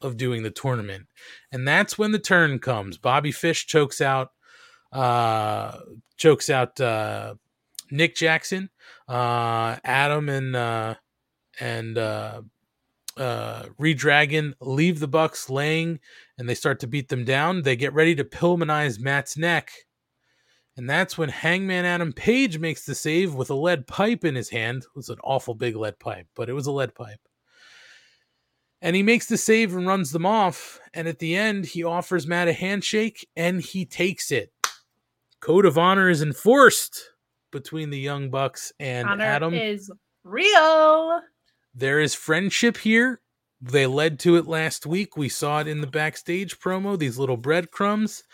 of 0.00 0.16
doing 0.16 0.42
the 0.42 0.50
tournament. 0.50 1.06
And 1.50 1.66
that's 1.66 1.98
when 1.98 2.12
the 2.12 2.18
turn 2.18 2.58
comes. 2.58 2.98
Bobby 2.98 3.32
Fish 3.32 3.66
chokes 3.66 4.00
out 4.00 4.30
uh 4.92 5.78
chokes 6.18 6.50
out 6.50 6.78
uh 6.80 7.34
Nick 7.90 8.14
Jackson, 8.14 8.70
uh 9.08 9.76
Adam 9.84 10.28
and 10.28 10.54
uh 10.54 10.94
and 11.58 11.96
uh 11.96 12.42
uh 13.16 13.64
Redragon 13.80 14.54
leave 14.60 15.00
the 15.00 15.08
Bucks 15.08 15.50
laying 15.50 16.00
and 16.38 16.48
they 16.48 16.54
start 16.54 16.80
to 16.80 16.86
beat 16.86 17.08
them 17.08 17.24
down. 17.24 17.62
They 17.62 17.76
get 17.76 17.92
ready 17.92 18.14
to 18.16 18.24
Pillmanize 18.24 18.98
Matt's 18.98 19.36
neck. 19.36 19.70
And 20.76 20.88
that's 20.88 21.18
when 21.18 21.28
Hangman 21.28 21.84
Adam 21.84 22.12
Page 22.12 22.58
makes 22.58 22.86
the 22.86 22.94
save 22.94 23.34
with 23.34 23.50
a 23.50 23.54
lead 23.54 23.86
pipe 23.86 24.24
in 24.24 24.34
his 24.34 24.48
hand. 24.48 24.84
It 24.84 24.96
was 24.96 25.10
an 25.10 25.18
awful 25.22 25.54
big 25.54 25.76
lead 25.76 25.98
pipe, 25.98 26.26
but 26.34 26.48
it 26.48 26.54
was 26.54 26.66
a 26.66 26.72
lead 26.72 26.94
pipe. 26.94 27.20
And 28.80 28.96
he 28.96 29.02
makes 29.02 29.26
the 29.26 29.36
save 29.36 29.76
and 29.76 29.86
runs 29.86 30.10
them 30.10 30.26
off. 30.26 30.80
And 30.94 31.06
at 31.06 31.18
the 31.18 31.36
end, 31.36 31.66
he 31.66 31.84
offers 31.84 32.26
Matt 32.26 32.48
a 32.48 32.52
handshake 32.52 33.28
and 33.36 33.60
he 33.60 33.84
takes 33.84 34.32
it. 34.32 34.52
Code 35.40 35.66
of 35.66 35.76
honor 35.76 36.08
is 36.08 36.22
enforced 36.22 37.10
between 37.50 37.90
the 37.90 37.98
Young 37.98 38.30
Bucks 38.30 38.72
and 38.80 39.08
Honor 39.08 39.24
Adam. 39.24 39.54
is 39.54 39.90
real. 40.24 41.20
There 41.74 42.00
is 42.00 42.14
friendship 42.14 42.76
here. 42.76 43.20
They 43.60 43.86
led 43.86 44.18
to 44.20 44.36
it 44.36 44.46
last 44.46 44.86
week. 44.86 45.16
We 45.16 45.28
saw 45.28 45.60
it 45.60 45.68
in 45.68 45.80
the 45.80 45.86
backstage 45.86 46.58
promo, 46.58 46.98
these 46.98 47.18
little 47.18 47.36
breadcrumbs. 47.36 48.24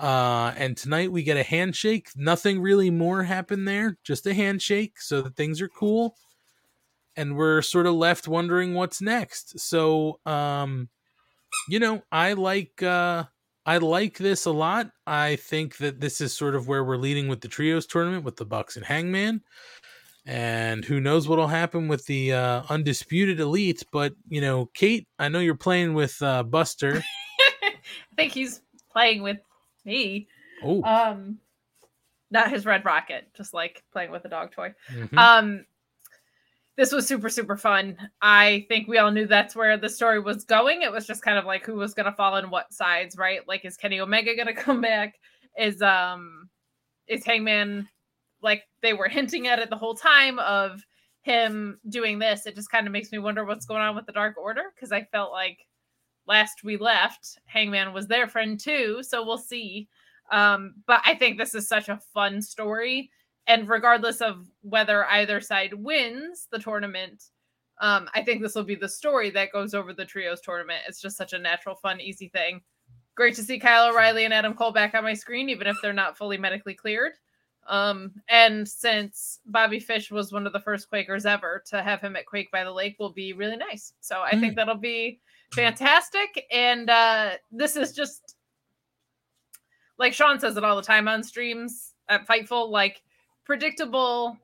Uh, 0.00 0.52
and 0.56 0.76
tonight 0.76 1.12
we 1.12 1.22
get 1.22 1.36
a 1.36 1.42
handshake. 1.42 2.08
Nothing 2.16 2.60
really 2.60 2.90
more 2.90 3.22
happened 3.22 3.68
there, 3.68 3.98
just 4.02 4.26
a 4.26 4.34
handshake 4.34 5.00
so 5.00 5.22
that 5.22 5.36
things 5.36 5.60
are 5.60 5.68
cool. 5.68 6.16
And 7.14 7.36
we're 7.36 7.62
sort 7.62 7.86
of 7.86 7.94
left 7.94 8.26
wondering 8.26 8.74
what's 8.74 9.02
next. 9.02 9.60
So, 9.60 10.18
um, 10.24 10.88
you 11.68 11.78
know, 11.78 12.02
I 12.10 12.32
like 12.32 12.82
uh 12.82 13.24
I 13.64 13.76
like 13.78 14.18
this 14.18 14.46
a 14.46 14.50
lot. 14.50 14.90
I 15.06 15.36
think 15.36 15.76
that 15.76 16.00
this 16.00 16.20
is 16.20 16.36
sort 16.36 16.56
of 16.56 16.66
where 16.66 16.82
we're 16.82 16.96
leading 16.96 17.28
with 17.28 17.40
the 17.42 17.48
trios 17.48 17.86
tournament 17.86 18.24
with 18.24 18.36
the 18.36 18.44
Bucks 18.44 18.76
and 18.76 18.84
Hangman 18.84 19.42
and 20.26 20.84
who 20.84 21.00
knows 21.00 21.28
what'll 21.28 21.46
happen 21.48 21.88
with 21.88 22.06
the 22.06 22.32
uh, 22.32 22.62
undisputed 22.68 23.40
elite. 23.40 23.82
But 23.92 24.14
you 24.28 24.40
know, 24.40 24.66
Kate, 24.74 25.06
I 25.18 25.28
know 25.28 25.40
you're 25.40 25.54
playing 25.56 25.94
with 25.94 26.20
uh, 26.22 26.42
Buster. 26.44 27.02
I 27.62 27.74
think 28.16 28.32
he's 28.32 28.62
playing 28.92 29.22
with 29.22 29.38
me. 29.84 30.28
Oh, 30.62 30.82
Um, 30.82 31.38
not 32.30 32.50
his 32.50 32.64
red 32.64 32.84
rocket, 32.84 33.28
just 33.36 33.52
like 33.52 33.82
playing 33.92 34.10
with 34.10 34.24
a 34.24 34.28
dog 34.28 34.52
toy. 34.52 34.72
mhm. 34.90 35.18
Um, 35.18 35.66
this 36.76 36.90
was 36.92 37.06
super 37.06 37.28
super 37.28 37.56
fun. 37.56 37.96
I 38.22 38.64
think 38.68 38.88
we 38.88 38.96
all 38.98 39.10
knew 39.10 39.26
that's 39.26 39.54
where 39.54 39.76
the 39.76 39.90
story 39.90 40.20
was 40.20 40.44
going. 40.44 40.80
It 40.82 40.90
was 40.90 41.06
just 41.06 41.22
kind 41.22 41.36
of 41.36 41.44
like 41.44 41.66
who 41.66 41.74
was 41.74 41.92
gonna 41.94 42.12
fall 42.12 42.34
on 42.34 42.48
what 42.48 42.72
sides, 42.72 43.16
right? 43.18 43.46
Like, 43.46 43.64
is 43.64 43.76
Kenny 43.76 44.00
Omega 44.00 44.34
gonna 44.36 44.54
come 44.66 44.80
back? 44.80 45.16
Is 45.58 45.82
um, 45.82 46.48
is 47.08 47.26
Hangman 47.26 47.88
like 48.42 48.64
they 48.82 48.92
were 48.92 49.08
hinting 49.08 49.46
at 49.46 49.58
it 49.58 49.70
the 49.70 49.76
whole 49.76 49.94
time 49.94 50.38
of 50.38 50.84
him 51.22 51.78
doing 51.88 52.18
this? 52.18 52.46
It 52.46 52.54
just 52.54 52.70
kind 52.70 52.86
of 52.86 52.92
makes 52.92 53.12
me 53.12 53.18
wonder 53.18 53.44
what's 53.44 53.66
going 53.66 53.82
on 53.82 53.94
with 53.94 54.06
the 54.06 54.12
Dark 54.12 54.36
Order 54.36 54.72
because 54.74 54.92
I 54.92 55.04
felt 55.04 55.32
like 55.32 55.58
last 56.26 56.64
we 56.64 56.76
left, 56.76 57.38
Hangman 57.46 57.92
was 57.92 58.06
their 58.06 58.28
friend 58.28 58.58
too. 58.58 59.02
So 59.02 59.24
we'll 59.24 59.38
see. 59.38 59.88
Um, 60.30 60.74
but 60.86 61.02
I 61.04 61.14
think 61.14 61.38
this 61.38 61.54
is 61.54 61.68
such 61.68 61.88
a 61.88 62.00
fun 62.14 62.40
story. 62.40 63.10
And 63.46 63.68
regardless 63.68 64.20
of 64.20 64.48
whether 64.62 65.04
either 65.06 65.40
side 65.40 65.74
wins 65.74 66.46
the 66.50 66.58
tournament, 66.58 67.24
um, 67.80 68.08
I 68.14 68.22
think 68.22 68.40
this 68.40 68.54
will 68.54 68.62
be 68.62 68.76
the 68.76 68.88
story 68.88 69.30
that 69.30 69.52
goes 69.52 69.74
over 69.74 69.92
the 69.92 70.04
trios 70.04 70.40
tournament. 70.40 70.82
It's 70.86 71.00
just 71.00 71.16
such 71.16 71.32
a 71.32 71.38
natural, 71.38 71.74
fun, 71.74 72.00
easy 72.00 72.28
thing. 72.28 72.60
Great 73.16 73.34
to 73.34 73.42
see 73.42 73.58
Kyle 73.58 73.90
O'Reilly 73.90 74.24
and 74.24 74.32
Adam 74.32 74.54
Cole 74.54 74.72
back 74.72 74.94
on 74.94 75.02
my 75.02 75.14
screen, 75.14 75.50
even 75.50 75.66
if 75.66 75.76
they're 75.82 75.92
not 75.92 76.16
fully 76.16 76.38
medically 76.38 76.74
cleared. 76.74 77.12
Um, 77.68 78.12
and 78.28 78.66
since 78.68 79.40
Bobby 79.46 79.78
Fish 79.78 80.10
was 80.10 80.32
one 80.32 80.46
of 80.46 80.52
the 80.52 80.60
first 80.60 80.88
Quakers 80.88 81.26
ever, 81.26 81.62
to 81.66 81.82
have 81.82 82.00
him 82.00 82.16
at 82.16 82.26
Quake 82.26 82.50
by 82.50 82.64
the 82.64 82.72
Lake 82.72 82.96
will 82.98 83.12
be 83.12 83.32
really 83.32 83.56
nice. 83.56 83.92
So 84.00 84.20
I 84.20 84.38
think 84.38 84.56
that'll 84.56 84.74
be 84.74 85.20
fantastic. 85.52 86.46
And 86.50 86.90
uh, 86.90 87.32
this 87.52 87.76
is 87.76 87.92
just 87.92 88.36
like 89.98 90.12
Sean 90.12 90.40
says 90.40 90.56
it 90.56 90.64
all 90.64 90.76
the 90.76 90.82
time 90.82 91.06
on 91.06 91.22
streams 91.22 91.94
at 92.08 92.26
Fightful, 92.26 92.68
like 92.70 93.02
predictable 93.44 94.36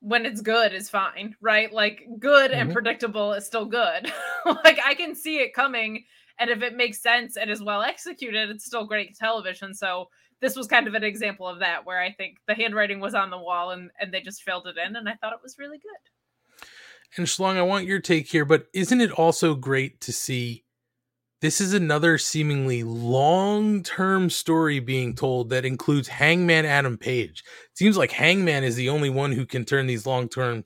when 0.00 0.24
it's 0.26 0.40
good 0.40 0.72
is 0.72 0.88
fine, 0.90 1.34
right? 1.40 1.72
Like 1.72 2.06
good 2.18 2.50
and 2.52 2.68
Mhm. 2.70 2.72
predictable 2.72 3.32
is 3.32 3.46
still 3.46 3.66
good. 3.66 4.12
like 4.64 4.78
I 4.84 4.94
can 4.94 5.14
see 5.14 5.38
it 5.38 5.54
coming, 5.54 6.04
and 6.38 6.50
if 6.50 6.62
it 6.62 6.74
makes 6.74 6.98
sense 7.00 7.36
and 7.36 7.50
is 7.50 7.62
well 7.62 7.82
executed, 7.82 8.50
it's 8.50 8.64
still 8.64 8.84
great 8.86 9.16
television. 9.16 9.74
So 9.74 10.08
this 10.40 10.56
was 10.56 10.66
kind 10.66 10.86
of 10.86 10.94
an 10.94 11.04
example 11.04 11.46
of 11.46 11.60
that, 11.60 11.84
where 11.84 12.00
I 12.00 12.12
think 12.12 12.38
the 12.46 12.54
handwriting 12.54 13.00
was 13.00 13.14
on 13.14 13.30
the 13.30 13.38
wall 13.38 13.70
and 13.70 13.90
and 14.00 14.12
they 14.12 14.20
just 14.20 14.42
filled 14.42 14.66
it 14.66 14.76
in, 14.76 14.96
and 14.96 15.08
I 15.08 15.14
thought 15.14 15.32
it 15.32 15.42
was 15.42 15.56
really 15.58 15.78
good. 15.78 16.68
And 17.16 17.26
Schlong, 17.26 17.56
I 17.56 17.62
want 17.62 17.86
your 17.86 18.00
take 18.00 18.28
here, 18.28 18.44
but 18.44 18.66
isn't 18.72 19.00
it 19.00 19.10
also 19.10 19.54
great 19.54 20.00
to 20.02 20.12
see 20.12 20.64
this 21.40 21.60
is 21.60 21.72
another 21.72 22.18
seemingly 22.18 22.82
long 22.82 23.82
term 23.82 24.30
story 24.30 24.78
being 24.78 25.14
told 25.14 25.50
that 25.50 25.64
includes 25.64 26.08
Hangman 26.08 26.66
Adam 26.66 26.96
Page? 26.98 27.42
It 27.72 27.78
seems 27.78 27.96
like 27.96 28.12
Hangman 28.12 28.62
is 28.62 28.76
the 28.76 28.90
only 28.90 29.10
one 29.10 29.32
who 29.32 29.46
can 29.46 29.64
turn 29.64 29.86
these 29.86 30.06
long 30.06 30.28
term, 30.28 30.64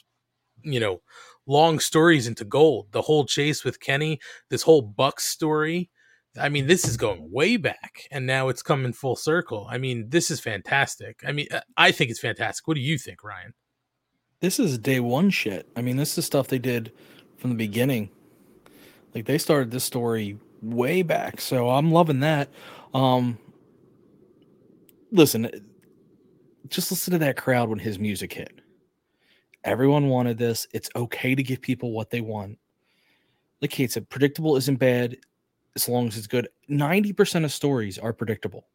you 0.62 0.81
know, 0.81 1.01
long 1.47 1.79
stories 1.79 2.27
into 2.27 2.45
gold. 2.45 2.89
The 2.93 3.03
whole 3.03 3.25
chase 3.25 3.64
with 3.64 3.81
Kenny, 3.81 4.20
this 4.51 4.62
whole 4.62 4.83
Buck 4.83 5.20
story. 5.20 5.91
I 6.39 6.49
mean, 6.49 6.66
this 6.66 6.85
is 6.85 6.97
going 6.97 7.30
way 7.30 7.57
back, 7.57 8.09
and 8.11 8.26
now 8.26 8.49
it's 8.49 8.62
coming 8.62 8.93
full 8.93 9.14
circle. 9.14 9.66
I 9.70 9.78
mean, 9.78 10.09
this 10.09 10.30
is 10.30 10.41
fantastic. 10.41 11.22
I 11.26 11.32
mean, 11.32 11.47
I 11.76 11.93
think 11.93 12.11
it's 12.11 12.20
fantastic. 12.20 12.66
What 12.66 12.74
do 12.74 12.80
you 12.80 12.99
think, 12.99 13.22
Ryan? 13.22 13.55
This 14.41 14.59
is 14.59 14.76
day 14.78 15.01
one 15.01 15.30
shit. 15.30 15.68
I 15.76 15.80
mean, 15.80 15.97
this 15.97 16.18
is 16.18 16.26
stuff 16.26 16.49
they 16.49 16.59
did 16.59 16.93
from 17.37 17.51
the 17.51 17.57
beginning. 17.57 18.11
Like 19.14 19.26
they 19.26 19.39
started 19.39 19.70
this 19.70 19.85
story 19.85 20.39
way 20.61 21.03
back, 21.03 21.41
so 21.41 21.70
I'm 21.70 21.93
loving 21.93 22.20
that. 22.20 22.49
Um, 22.93 23.39
listen, 25.12 25.49
just 26.68 26.91
listen 26.91 27.12
to 27.12 27.18
that 27.18 27.37
crowd 27.37 27.68
when 27.68 27.78
his 27.78 27.99
music 27.99 28.32
hit. 28.32 28.61
Everyone 29.62 30.09
wanted 30.09 30.37
this. 30.37 30.66
It's 30.72 30.91
okay 30.97 31.35
to 31.35 31.43
give 31.43 31.61
people 31.61 31.93
what 31.93 32.11
they 32.11 32.20
want. 32.20 32.59
Like 33.62 33.70
Kate 33.70 33.93
said, 33.93 34.11
predictable 34.11 34.57
isn't 34.57 34.76
bad 34.76 35.16
as 35.77 35.89
long 35.89 36.07
as 36.09 36.16
it's 36.16 36.27
good. 36.27 36.49
90% 36.70 37.45
of 37.45 37.53
stories 37.53 37.99
are 37.99 38.12
predictable. 38.12 38.66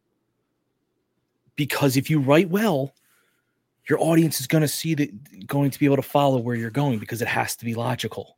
Because 1.56 1.96
if 1.96 2.08
you 2.08 2.20
write 2.20 2.48
well, 2.48 2.94
your 3.88 4.00
audience 4.00 4.40
is 4.40 4.46
going 4.46 4.62
to 4.62 4.68
see 4.68 4.94
that 4.94 5.46
going 5.46 5.70
to 5.70 5.78
be 5.78 5.86
able 5.86 5.96
to 5.96 6.02
follow 6.02 6.38
where 6.38 6.54
you're 6.54 6.70
going 6.70 6.98
because 6.98 7.22
it 7.22 7.28
has 7.28 7.56
to 7.56 7.64
be 7.64 7.74
logical. 7.74 8.36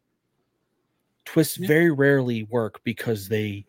Twists 1.25 1.57
very 1.57 1.91
rarely 1.91 2.45
work 2.45 2.81
because 2.85 3.29
they 3.29 3.65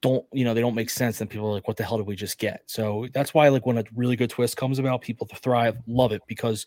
don't, 0.00 0.24
you 0.32 0.44
know, 0.44 0.52
they 0.52 0.60
don't 0.60 0.74
make 0.74 0.90
sense. 0.90 1.20
And 1.20 1.30
people 1.30 1.48
are 1.48 1.52
like, 1.52 1.68
what 1.68 1.76
the 1.76 1.84
hell 1.84 1.96
did 1.98 2.06
we 2.06 2.16
just 2.16 2.38
get? 2.38 2.62
So 2.66 3.08
that's 3.14 3.32
why, 3.32 3.48
like, 3.48 3.66
when 3.66 3.78
a 3.78 3.84
really 3.94 4.16
good 4.16 4.30
twist 4.30 4.56
comes 4.56 4.78
about, 4.78 5.00
people 5.00 5.26
thrive, 5.26 5.76
love 5.86 6.12
it 6.12 6.22
because 6.26 6.66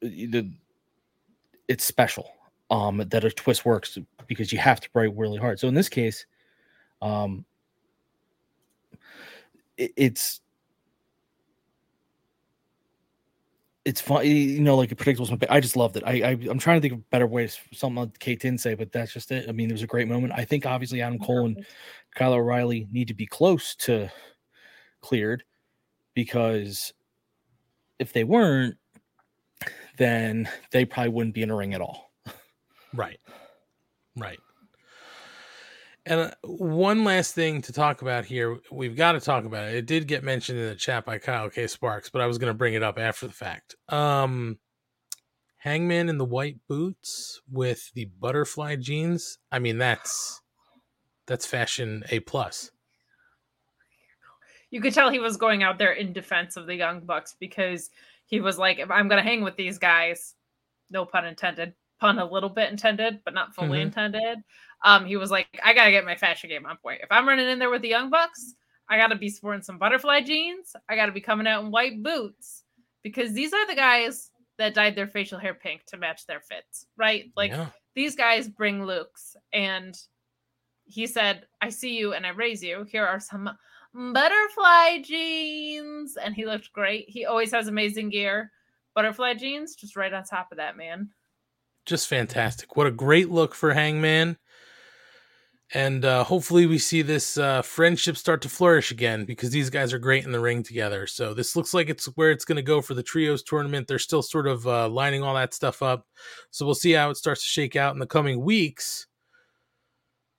the 0.00 0.50
it's 1.68 1.84
special 1.84 2.28
um 2.70 2.98
that 3.08 3.24
a 3.24 3.30
twist 3.30 3.64
works 3.64 3.96
because 4.26 4.52
you 4.52 4.58
have 4.58 4.80
to 4.80 4.88
write 4.94 5.16
really 5.16 5.38
hard. 5.38 5.58
So 5.58 5.68
in 5.68 5.74
this 5.74 5.88
case, 5.88 6.26
um 7.00 7.44
it, 9.76 9.92
it's 9.96 10.40
it's 13.84 14.00
fun, 14.00 14.24
you 14.24 14.60
know, 14.60 14.76
like 14.76 14.92
a 14.92 14.96
predictable. 14.96 15.26
something. 15.26 15.48
I 15.50 15.58
just 15.58 15.76
loved 15.76 15.96
it. 15.96 16.04
I, 16.06 16.12
I 16.12 16.30
I'm 16.48 16.58
trying 16.58 16.80
to 16.80 16.80
think 16.80 16.94
of 16.94 17.10
better 17.10 17.26
ways. 17.26 17.58
Something 17.72 18.04
that 18.04 18.18
Kate 18.18 18.40
didn't 18.40 18.60
say, 18.60 18.74
but 18.74 18.92
that's 18.92 19.12
just 19.12 19.32
it. 19.32 19.48
I 19.48 19.52
mean, 19.52 19.70
it 19.70 19.72
was 19.72 19.82
a 19.82 19.88
great 19.88 20.08
moment. 20.08 20.32
I 20.36 20.44
think 20.44 20.66
obviously 20.66 21.02
Adam 21.02 21.18
Cole 21.18 21.46
and 21.46 21.66
Kyle 22.14 22.34
O'Reilly 22.34 22.86
need 22.92 23.08
to 23.08 23.14
be 23.14 23.26
close 23.26 23.74
to 23.76 24.08
cleared 25.00 25.42
because 26.14 26.92
if 27.98 28.12
they 28.12 28.24
weren't, 28.24 28.76
then 29.98 30.48
they 30.70 30.84
probably 30.84 31.10
wouldn't 31.10 31.34
be 31.34 31.42
in 31.42 31.50
a 31.50 31.56
ring 31.56 31.74
at 31.74 31.80
all. 31.80 32.12
Right. 32.94 33.18
Right. 34.16 34.40
And 36.04 36.20
uh, 36.20 36.30
one 36.42 37.04
last 37.04 37.34
thing 37.34 37.62
to 37.62 37.72
talk 37.72 38.02
about 38.02 38.24
here, 38.24 38.58
we've 38.70 38.96
got 38.96 39.12
to 39.12 39.20
talk 39.20 39.44
about 39.44 39.68
it. 39.68 39.76
It 39.76 39.86
did 39.86 40.08
get 40.08 40.24
mentioned 40.24 40.58
in 40.58 40.68
the 40.68 40.74
chat 40.74 41.04
by 41.04 41.18
Kyle 41.18 41.48
K. 41.48 41.66
Sparks, 41.66 42.10
but 42.10 42.20
I 42.20 42.26
was 42.26 42.38
going 42.38 42.50
to 42.50 42.58
bring 42.58 42.74
it 42.74 42.82
up 42.82 42.98
after 42.98 43.26
the 43.26 43.32
fact. 43.32 43.76
Um, 43.88 44.58
Hangman 45.58 46.08
in 46.08 46.18
the 46.18 46.24
white 46.24 46.56
boots 46.68 47.40
with 47.48 47.92
the 47.94 48.06
butterfly 48.18 48.76
jeans. 48.76 49.38
I 49.52 49.60
mean, 49.60 49.78
that's 49.78 50.40
that's 51.28 51.46
fashion 51.46 52.02
a 52.10 52.18
plus. 52.20 52.72
You 54.70 54.80
could 54.80 54.94
tell 54.94 55.10
he 55.10 55.20
was 55.20 55.36
going 55.36 55.62
out 55.62 55.78
there 55.78 55.92
in 55.92 56.12
defense 56.12 56.56
of 56.56 56.66
the 56.66 56.74
Young 56.74 57.00
Bucks 57.00 57.36
because 57.38 57.90
he 58.26 58.40
was 58.40 58.58
like, 58.58 58.80
if 58.80 58.90
I'm 58.90 59.06
going 59.06 59.22
to 59.22 59.28
hang 59.28 59.42
with 59.42 59.54
these 59.54 59.78
guys, 59.78 60.34
no 60.90 61.04
pun 61.04 61.26
intended, 61.26 61.74
pun 62.02 62.18
a 62.18 62.24
little 62.24 62.48
bit 62.48 62.68
intended, 62.70 63.20
but 63.24 63.32
not 63.32 63.54
fully 63.54 63.78
Mhm. 63.78 63.82
intended. 63.82 64.38
Um, 64.84 65.06
he 65.06 65.16
was 65.16 65.30
like, 65.30 65.46
I 65.62 65.72
got 65.72 65.84
to 65.84 65.92
get 65.92 66.04
my 66.04 66.16
fashion 66.16 66.50
game 66.50 66.66
on 66.66 66.76
point. 66.78 67.00
If 67.00 67.12
I'm 67.12 67.28
running 67.28 67.48
in 67.48 67.60
there 67.60 67.70
with 67.70 67.82
the 67.82 67.88
Young 67.88 68.10
Bucks, 68.10 68.54
I 68.88 68.96
got 68.98 69.06
to 69.08 69.14
be 69.14 69.28
sporting 69.28 69.62
some 69.62 69.78
butterfly 69.78 70.22
jeans. 70.22 70.74
I 70.88 70.96
got 70.96 71.06
to 71.06 71.12
be 71.12 71.20
coming 71.20 71.46
out 71.46 71.62
in 71.64 71.70
white 71.70 72.02
boots 72.02 72.64
because 73.02 73.32
these 73.32 73.52
are 73.52 73.66
the 73.68 73.76
guys 73.76 74.32
that 74.58 74.74
dyed 74.74 74.96
their 74.96 75.06
facial 75.06 75.38
hair 75.38 75.54
pink 75.54 75.84
to 75.86 75.96
match 75.96 76.26
their 76.26 76.40
fits, 76.40 76.86
right? 76.96 77.30
Like 77.36 77.52
Yeah. 77.52 77.68
these 77.94 78.16
guys 78.16 78.48
bring 78.48 78.84
looks 78.84 79.36
and 79.52 79.96
he 80.84 81.06
said, 81.06 81.46
I 81.60 81.68
see 81.68 81.96
you 81.96 82.14
and 82.14 82.26
I 82.26 82.30
raise 82.30 82.64
you. 82.64 82.82
Here 82.90 83.06
are 83.06 83.20
some 83.20 83.48
butterfly 83.94 85.02
jeans. 85.02 86.16
And 86.16 86.34
he 86.34 86.46
looked 86.46 86.72
great. 86.72 87.08
He 87.08 87.26
always 87.26 87.52
has 87.52 87.68
amazing 87.68 88.10
gear. 88.10 88.50
Butterfly 88.94 89.34
jeans, 89.34 89.76
just 89.76 89.94
right 89.96 90.12
on 90.12 90.24
top 90.24 90.50
of 90.50 90.58
that, 90.58 90.76
man. 90.76 91.08
Just 91.84 92.08
fantastic. 92.08 92.76
What 92.76 92.86
a 92.86 92.92
great 92.92 93.30
look 93.30 93.54
for 93.54 93.72
Hangman. 93.74 94.36
And 95.74 96.04
uh, 96.04 96.22
hopefully 96.24 96.66
we 96.66 96.76
see 96.76 97.00
this 97.00 97.38
uh, 97.38 97.62
friendship 97.62 98.18
start 98.18 98.42
to 98.42 98.50
flourish 98.50 98.90
again 98.90 99.24
because 99.24 99.50
these 99.50 99.70
guys 99.70 99.94
are 99.94 99.98
great 99.98 100.24
in 100.24 100.30
the 100.30 100.40
ring 100.40 100.62
together. 100.62 101.06
So 101.06 101.32
this 101.32 101.56
looks 101.56 101.72
like 101.72 101.88
it's 101.88 102.06
where 102.14 102.30
it's 102.30 102.44
going 102.44 102.56
to 102.56 102.62
go 102.62 102.82
for 102.82 102.92
the 102.92 103.02
trios 103.02 103.42
tournament. 103.42 103.88
They're 103.88 103.98
still 103.98 104.22
sort 104.22 104.46
of 104.46 104.66
uh, 104.66 104.90
lining 104.90 105.22
all 105.22 105.34
that 105.34 105.54
stuff 105.54 105.82
up. 105.82 106.06
So 106.50 106.66
we'll 106.66 106.74
see 106.74 106.92
how 106.92 107.08
it 107.08 107.16
starts 107.16 107.42
to 107.42 107.48
shake 107.48 107.74
out 107.74 107.94
in 107.94 108.00
the 108.00 108.06
coming 108.06 108.42
weeks. 108.42 109.06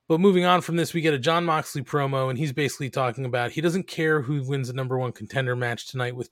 But 0.07 0.19
moving 0.19 0.45
on 0.45 0.61
from 0.61 0.75
this, 0.75 0.93
we 0.93 1.01
get 1.01 1.15
a 1.15 1.19
Jon 1.19 1.45
Moxley 1.45 1.81
promo, 1.81 2.29
and 2.29 2.37
he's 2.37 2.53
basically 2.53 2.89
talking 2.91 3.25
about 3.25 3.53
he 3.53 3.61
doesn't 3.61 3.87
care 3.87 4.21
who 4.21 4.43
wins 4.43 4.67
the 4.67 4.73
number 4.73 4.99
one 4.99 5.13
contender 5.13 5.55
match 5.55 5.87
tonight 5.87 6.15
with 6.15 6.29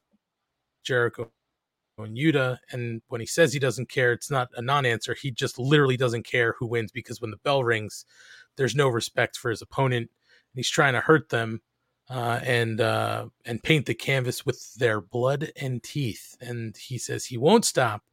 Jericho 0.83 1.31
and 2.03 2.17
Yuta. 2.17 2.57
And 2.71 3.01
when 3.07 3.21
he 3.21 3.27
says 3.27 3.53
he 3.53 3.59
doesn't 3.59 3.89
care, 3.89 4.11
it's 4.11 4.31
not 4.31 4.49
a 4.55 4.61
non 4.61 4.85
answer. 4.85 5.13
He 5.13 5.31
just 5.31 5.59
literally 5.59 5.97
doesn't 5.97 6.25
care 6.25 6.55
who 6.57 6.67
wins 6.67 6.91
because 6.91 7.21
when 7.21 7.31
the 7.31 7.37
bell 7.37 7.63
rings, 7.63 8.05
there's 8.57 8.75
no 8.75 8.87
respect 8.87 9.37
for 9.37 9.49
his 9.49 9.61
opponent. 9.61 10.09
He's 10.53 10.69
trying 10.69 10.93
to 10.93 11.01
hurt 11.01 11.29
them 11.29 11.61
uh, 12.09 12.39
and 12.43 12.81
uh, 12.81 13.27
and 13.45 13.63
paint 13.63 13.85
the 13.85 13.93
canvas 13.93 14.45
with 14.45 14.73
their 14.75 14.99
blood 14.99 15.51
and 15.55 15.81
teeth. 15.81 16.35
And 16.41 16.75
he 16.75 16.97
says 16.97 17.25
he 17.25 17.37
won't 17.37 17.65
stop 17.65 18.03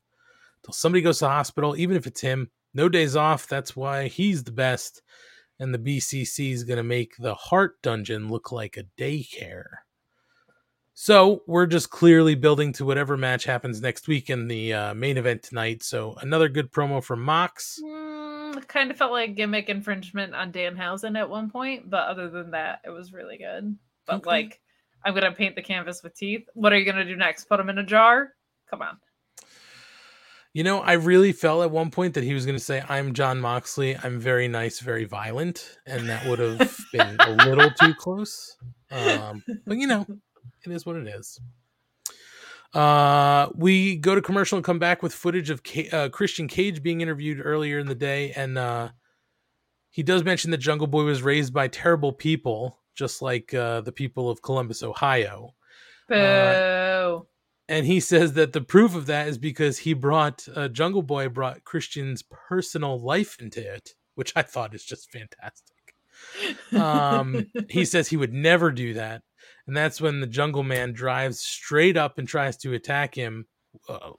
till 0.65 0.73
somebody 0.73 1.03
goes 1.03 1.19
to 1.19 1.25
the 1.25 1.31
hospital, 1.31 1.77
even 1.77 1.97
if 1.97 2.07
it's 2.07 2.21
him. 2.21 2.51
No 2.75 2.89
days 2.89 3.17
off. 3.17 3.49
That's 3.49 3.75
why 3.75 4.09
he's 4.09 4.45
the 4.45 4.53
best. 4.53 5.03
And 5.59 5.75
the 5.75 5.79
BCC 5.79 6.53
is 6.53 6.63
going 6.63 6.77
to 6.77 6.85
make 6.85 7.17
the 7.17 7.35
Hart 7.35 7.83
Dungeon 7.83 8.29
look 8.29 8.53
like 8.53 8.77
a 8.77 8.85
daycare. 8.97 9.79
So 11.01 11.45
we're 11.47 11.67
just 11.67 11.91
clearly 11.91 12.35
building 12.35 12.73
to 12.73 12.85
whatever 12.85 13.17
match 13.17 13.45
happens 13.45 13.81
next 13.81 14.09
week 14.09 14.29
in 14.31 14.49
the 14.49 14.75
uh, 14.75 14.95
main 14.95 15.17
event 15.17 15.45
tonight. 15.45 15.85
So 15.85 16.17
another 16.21 16.49
good 16.49 16.73
promo 16.73 17.01
from 17.01 17.23
Mox. 17.23 17.79
Mm, 17.81 18.67
kind 18.67 18.91
of 18.91 18.97
felt 18.97 19.13
like 19.13 19.37
gimmick 19.37 19.69
infringement 19.69 20.35
on 20.35 20.51
Danhausen 20.51 21.17
at 21.17 21.31
one 21.31 21.51
point, 21.51 21.89
but 21.89 22.09
other 22.09 22.29
than 22.29 22.51
that, 22.51 22.81
it 22.85 22.91
was 22.91 23.13
really 23.13 23.39
good. 23.39 23.77
But 24.07 24.17
Okay. 24.17 24.29
like, 24.29 24.61
I'm 25.05 25.15
gonna 25.15 25.31
paint 25.31 25.55
the 25.55 25.63
canvas 25.63 26.03
with 26.03 26.17
teeth. 26.17 26.49
What 26.55 26.73
are 26.73 26.77
you 26.77 26.85
gonna 26.85 27.05
do 27.05 27.15
next? 27.15 27.45
Put 27.45 27.59
them 27.59 27.69
in 27.69 27.79
a 27.79 27.85
jar? 27.85 28.33
Come 28.69 28.83
on. 28.83 28.99
You 30.53 30.65
know, 30.65 30.81
I 30.81 30.95
really 30.95 31.31
felt 31.33 31.63
at 31.63 31.71
one 31.71 31.93
point 31.93 32.15
that 32.15 32.25
he 32.25 32.35
was 32.35 32.45
going 32.45 32.59
to 32.59 32.65
say, 32.65 32.83
I'm 32.89 33.13
Jon 33.13 33.39
Moxley. 33.39 33.97
I'm 33.97 34.19
very 34.19 34.49
nice, 34.49 34.81
very 34.81 35.05
violent. 35.05 35.79
And 35.87 36.09
that 36.09 36.27
would 36.27 36.39
have 36.39 36.77
been 36.91 37.19
a 37.21 37.31
little 37.31 37.71
too 37.71 37.95
close. 37.95 38.57
Um, 38.91 39.45
but, 39.67 39.77
you 39.77 39.87
know, 39.87 40.07
it 40.65 40.73
is 40.73 40.87
what 40.87 40.97
it 40.97 41.07
is. 41.07 41.41
Uh, 42.75 43.49
we 43.55 43.97
go 43.97 44.15
to 44.15 44.21
commercial 44.21 44.57
and 44.57 44.65
come 44.65 44.79
back 44.79 45.03
with 45.03 45.15
footage 45.15 45.51
of 45.51 45.63
uh, 45.93 46.09
Christian 46.11 46.49
Cage 46.49 46.83
being 46.83 47.01
interviewed 47.01 47.41
earlier 47.43 47.79
in 47.79 47.87
the 47.87 47.95
day. 47.95 48.33
And 48.33 48.59
uh, 48.59 48.91
he 49.91 50.03
does 50.03 50.25
mention 50.25 50.51
that 50.51 50.59
Jungle 50.59 50.87
Boy 50.87 51.05
was 51.05 51.23
raised 51.23 51.55
by 51.55 51.69
terrible 51.69 52.13
people, 52.13 52.79
just 52.95 53.23
like 53.23 53.55
uh, 53.55 53.81
the 53.81 53.93
people 53.93 54.29
of 54.29 54.43
Columbus, 54.43 54.83
Ohio. 54.83 55.55
Boo. 56.09 57.27
and 57.69 57.87
he 57.87 58.01
says 58.01 58.33
that 58.35 58.53
the 58.53 58.61
proof 58.61 58.95
of 58.95 59.07
that 59.07 59.29
is 59.29 59.39
because 59.39 59.79
he 59.79 59.93
brought 59.93 60.47
uh, 60.55 60.69
Jungle 60.69 61.03
Boy 61.03 61.29
brought 61.29 61.65
Christian's 61.65 62.23
personal 62.23 62.99
life 62.99 63.37
into 63.41 63.61
it, 63.61 63.95
which 64.15 64.33
I 64.37 64.43
thought 64.43 64.75
is 64.75 64.85
just 64.85 65.11
fantastic. 65.11 65.75
Um, 66.77 67.47
he 67.71 67.85
says 67.85 68.09
he 68.09 68.17
would 68.17 68.33
never 68.33 68.73
do 68.73 68.95
that, 68.95 69.23
and 69.69 69.77
that's 69.77 70.01
when 70.01 70.21
the 70.21 70.27
Jungle 70.27 70.63
Man 70.63 70.95
drives 70.95 71.41
straight 71.41 71.99
up 71.99 72.19
and 72.19 72.27
tries 72.27 72.57
to 72.57 72.73
attack 72.73 73.15
him, 73.15 73.47
uh, 73.87 74.13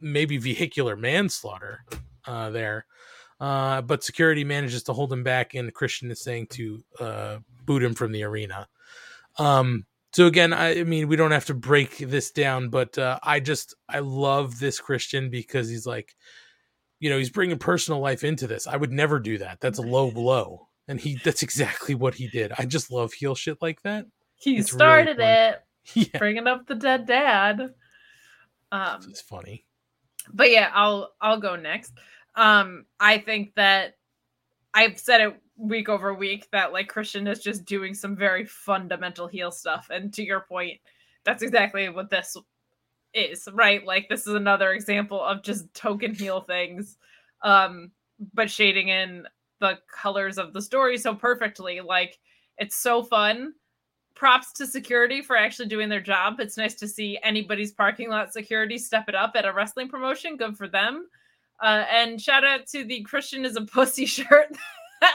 maybe 0.00 0.38
vehicular 0.38 0.96
manslaughter 0.96 1.84
uh, 2.26 2.50
there. 2.50 2.84
Uh, 3.40 3.80
but 3.80 4.02
security 4.02 4.42
manages 4.42 4.82
to 4.82 4.92
hold 4.92 5.12
him 5.12 5.22
back, 5.22 5.54
and 5.54 5.72
Christian 5.72 6.10
is 6.10 6.20
saying 6.20 6.48
to 6.48 6.84
uh, 6.98 7.38
boot 7.64 7.84
him 7.84 7.94
from 7.94 8.10
the 8.10 8.24
arena. 8.24 8.66
Um, 9.38 9.86
so 10.12 10.26
again, 10.26 10.52
I, 10.52 10.80
I 10.80 10.82
mean, 10.82 11.06
we 11.06 11.14
don't 11.14 11.30
have 11.30 11.46
to 11.46 11.54
break 11.54 11.98
this 11.98 12.32
down, 12.32 12.68
but 12.68 12.98
uh, 12.98 13.20
I 13.22 13.38
just 13.38 13.76
I 13.88 14.00
love 14.00 14.58
this 14.58 14.80
Christian 14.80 15.30
because 15.30 15.68
he's 15.68 15.86
like, 15.86 16.16
you 16.98 17.08
know, 17.08 17.18
he's 17.18 17.30
bringing 17.30 17.58
personal 17.58 18.00
life 18.00 18.24
into 18.24 18.48
this. 18.48 18.66
I 18.66 18.76
would 18.76 18.90
never 18.90 19.20
do 19.20 19.38
that. 19.38 19.60
That's 19.60 19.78
a 19.78 19.82
low 19.82 20.10
blow, 20.10 20.66
and 20.88 20.98
he 20.98 21.20
that's 21.22 21.44
exactly 21.44 21.94
what 21.94 22.16
he 22.16 22.26
did. 22.26 22.50
I 22.58 22.64
just 22.64 22.90
love 22.90 23.12
heel 23.12 23.36
shit 23.36 23.62
like 23.62 23.82
that. 23.82 24.06
He 24.38 24.58
It's 24.58 24.70
started 24.72 25.16
fun. 25.16 25.26
it, 25.26 25.62
Yeah, 25.94 26.18
bringing 26.18 26.46
up 26.46 26.66
the 26.66 26.74
dead 26.74 27.06
dad. 27.06 27.74
Um, 28.70 29.00
it's 29.08 29.20
funny. 29.22 29.64
but 30.32 30.50
yeah, 30.50 30.70
I'll 30.74 31.14
I'll 31.20 31.40
go 31.40 31.56
next. 31.56 31.92
Um, 32.34 32.84
I 33.00 33.18
think 33.18 33.54
that 33.54 33.96
I've 34.74 34.98
said 34.98 35.20
it 35.22 35.42
week 35.56 35.88
over 35.88 36.14
week 36.14 36.48
that 36.52 36.72
like 36.72 36.88
Christian 36.88 37.26
is 37.26 37.40
just 37.40 37.64
doing 37.64 37.94
some 37.94 38.14
very 38.16 38.44
fundamental 38.44 39.26
heel 39.26 39.50
stuff, 39.50 39.88
and 39.90 40.12
to 40.14 40.22
your 40.22 40.40
point, 40.42 40.78
that's 41.24 41.42
exactly 41.42 41.88
what 41.88 42.10
this 42.10 42.36
is, 43.14 43.48
right? 43.52 43.84
Like 43.84 44.08
this 44.08 44.26
is 44.26 44.34
another 44.34 44.72
example 44.72 45.20
of 45.22 45.42
just 45.42 45.72
token 45.74 46.14
heel 46.14 46.42
things, 46.42 46.98
um, 47.42 47.90
but 48.34 48.50
shading 48.50 48.88
in 48.88 49.26
the 49.60 49.78
colors 49.90 50.38
of 50.38 50.52
the 50.52 50.62
story 50.62 50.98
so 50.98 51.14
perfectly. 51.14 51.80
Like 51.80 52.18
it's 52.58 52.76
so 52.76 53.02
fun. 53.02 53.54
Props 54.18 54.52
to 54.54 54.66
security 54.66 55.22
for 55.22 55.36
actually 55.36 55.68
doing 55.68 55.88
their 55.88 56.00
job. 56.00 56.40
It's 56.40 56.56
nice 56.56 56.74
to 56.74 56.88
see 56.88 57.20
anybody's 57.22 57.70
parking 57.70 58.10
lot 58.10 58.32
security 58.32 58.76
step 58.76 59.08
it 59.08 59.14
up 59.14 59.32
at 59.36 59.44
a 59.44 59.52
wrestling 59.52 59.88
promotion. 59.88 60.36
Good 60.36 60.56
for 60.56 60.66
them. 60.66 61.06
Uh, 61.62 61.84
and 61.88 62.20
shout 62.20 62.44
out 62.44 62.66
to 62.66 62.84
the 62.84 63.02
Christian 63.02 63.44
is 63.44 63.54
a 63.54 63.60
pussy 63.64 64.06
shirt 64.06 64.48
that 65.00 65.14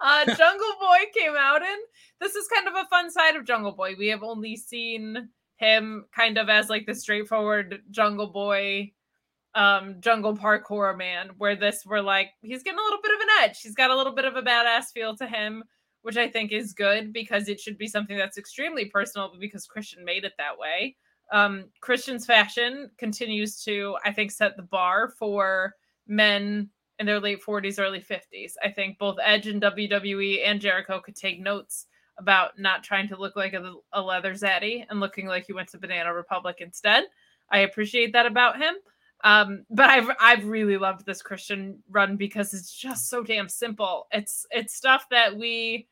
uh, 0.00 0.24
Jungle 0.36 0.74
Boy 0.80 0.98
came 1.12 1.34
out 1.36 1.62
in. 1.62 1.78
This 2.20 2.36
is 2.36 2.46
kind 2.46 2.68
of 2.68 2.74
a 2.74 2.88
fun 2.88 3.10
side 3.10 3.34
of 3.34 3.44
Jungle 3.44 3.72
Boy. 3.72 3.94
We 3.98 4.06
have 4.08 4.22
only 4.22 4.56
seen 4.56 5.28
him 5.56 6.04
kind 6.14 6.38
of 6.38 6.48
as 6.48 6.68
like 6.68 6.86
the 6.86 6.94
straightforward 6.94 7.82
Jungle 7.90 8.28
Boy, 8.28 8.92
um, 9.54 9.96
jungle 10.00 10.36
parkour 10.36 10.96
man, 10.96 11.30
where 11.38 11.56
this 11.56 11.84
we're 11.84 12.00
like, 12.00 12.30
he's 12.40 12.62
getting 12.62 12.78
a 12.78 12.82
little 12.82 13.02
bit 13.02 13.14
of 13.14 13.20
an 13.20 13.28
edge. 13.42 13.60
He's 13.60 13.74
got 13.74 13.90
a 13.90 13.96
little 13.96 14.14
bit 14.14 14.24
of 14.24 14.36
a 14.36 14.42
badass 14.42 14.92
feel 14.94 15.16
to 15.16 15.26
him, 15.26 15.64
which 16.02 16.16
I 16.16 16.28
think 16.28 16.52
is 16.52 16.72
good 16.72 17.12
because 17.12 17.48
it 17.48 17.60
should 17.60 17.78
be 17.78 17.86
something 17.86 18.16
that's 18.16 18.38
extremely 18.38 18.86
personal, 18.86 19.32
because 19.38 19.66
Christian 19.66 20.04
made 20.04 20.24
it 20.24 20.34
that 20.38 20.58
way 20.58 20.96
um, 21.32 21.64
Christian's 21.80 22.26
fashion 22.26 22.90
continues 22.98 23.64
to, 23.64 23.96
I 24.04 24.12
think, 24.12 24.30
set 24.30 24.56
the 24.56 24.62
bar 24.62 25.08
for 25.08 25.74
men 26.06 26.68
in 26.98 27.06
their 27.06 27.18
late 27.18 27.42
40s, 27.42 27.80
early 27.80 28.00
50s. 28.00 28.52
I 28.62 28.68
think 28.68 28.98
both 28.98 29.16
Edge 29.22 29.46
and 29.46 29.60
WWE 29.60 30.46
and 30.46 30.60
Jericho 30.60 31.00
could 31.00 31.16
take 31.16 31.40
notes 31.40 31.86
about 32.18 32.58
not 32.58 32.84
trying 32.84 33.08
to 33.08 33.16
look 33.16 33.34
like 33.34 33.54
a, 33.54 33.74
a 33.94 34.00
leather 34.00 34.34
zaddy 34.34 34.84
and 34.90 35.00
looking 35.00 35.26
like 35.26 35.46
he 35.46 35.54
went 35.54 35.68
to 35.70 35.78
Banana 35.78 36.12
Republic 36.12 36.56
instead. 36.60 37.04
I 37.50 37.60
appreciate 37.60 38.12
that 38.12 38.26
about 38.26 38.60
him. 38.60 38.74
Um, 39.24 39.64
but 39.70 39.88
I've 39.88 40.10
I've 40.20 40.44
really 40.46 40.76
loved 40.76 41.06
this 41.06 41.22
Christian 41.22 41.78
run 41.88 42.16
because 42.16 42.52
it's 42.54 42.74
just 42.74 43.08
so 43.08 43.22
damn 43.22 43.48
simple. 43.48 44.08
It's 44.10 44.44
it's 44.50 44.74
stuff 44.74 45.06
that 45.10 45.36
we 45.36 45.86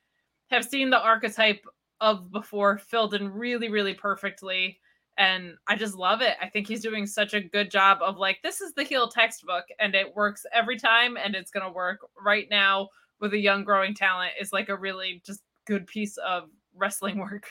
have 0.50 0.64
seen 0.64 0.90
the 0.90 1.00
archetype 1.00 1.64
of 2.00 2.30
before 2.30 2.78
filled 2.78 3.14
in 3.14 3.32
really, 3.32 3.68
really 3.68 3.94
perfectly 3.94 4.78
and 5.20 5.56
I 5.68 5.76
just 5.76 5.96
love 5.96 6.22
it. 6.22 6.36
I 6.40 6.48
think 6.48 6.66
he's 6.66 6.82
doing 6.82 7.06
such 7.06 7.34
a 7.34 7.42
good 7.42 7.70
job 7.70 7.98
of 8.00 8.16
like 8.16 8.40
this 8.42 8.62
is 8.62 8.72
the 8.72 8.84
heel 8.84 9.06
textbook 9.08 9.64
and 9.78 9.94
it 9.94 10.16
works 10.16 10.46
every 10.52 10.78
time 10.78 11.18
and 11.22 11.34
it's 11.34 11.50
going 11.50 11.66
to 11.66 11.72
work 11.72 12.00
right 12.18 12.46
now 12.50 12.88
with 13.20 13.34
a 13.34 13.38
young 13.38 13.62
growing 13.62 13.94
talent 13.94 14.32
is 14.40 14.50
like 14.50 14.70
a 14.70 14.76
really 14.76 15.22
just 15.26 15.42
good 15.66 15.86
piece 15.86 16.16
of 16.16 16.44
wrestling 16.74 17.18
work. 17.18 17.50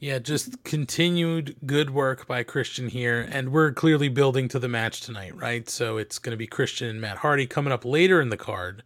Yeah, 0.00 0.18
just 0.18 0.62
continued 0.64 1.56
good 1.64 1.90
work 1.90 2.26
by 2.26 2.42
Christian 2.42 2.88
here, 2.88 3.26
and 3.30 3.50
we're 3.50 3.72
clearly 3.72 4.10
building 4.10 4.46
to 4.48 4.58
the 4.58 4.68
match 4.68 5.00
tonight, 5.00 5.34
right? 5.34 5.70
So 5.70 5.96
it's 5.96 6.18
going 6.18 6.32
to 6.32 6.36
be 6.36 6.46
Christian 6.46 6.88
and 6.88 7.00
Matt 7.00 7.18
Hardy 7.18 7.46
coming 7.46 7.72
up 7.72 7.82
later 7.82 8.20
in 8.20 8.28
the 8.28 8.36
card. 8.36 8.82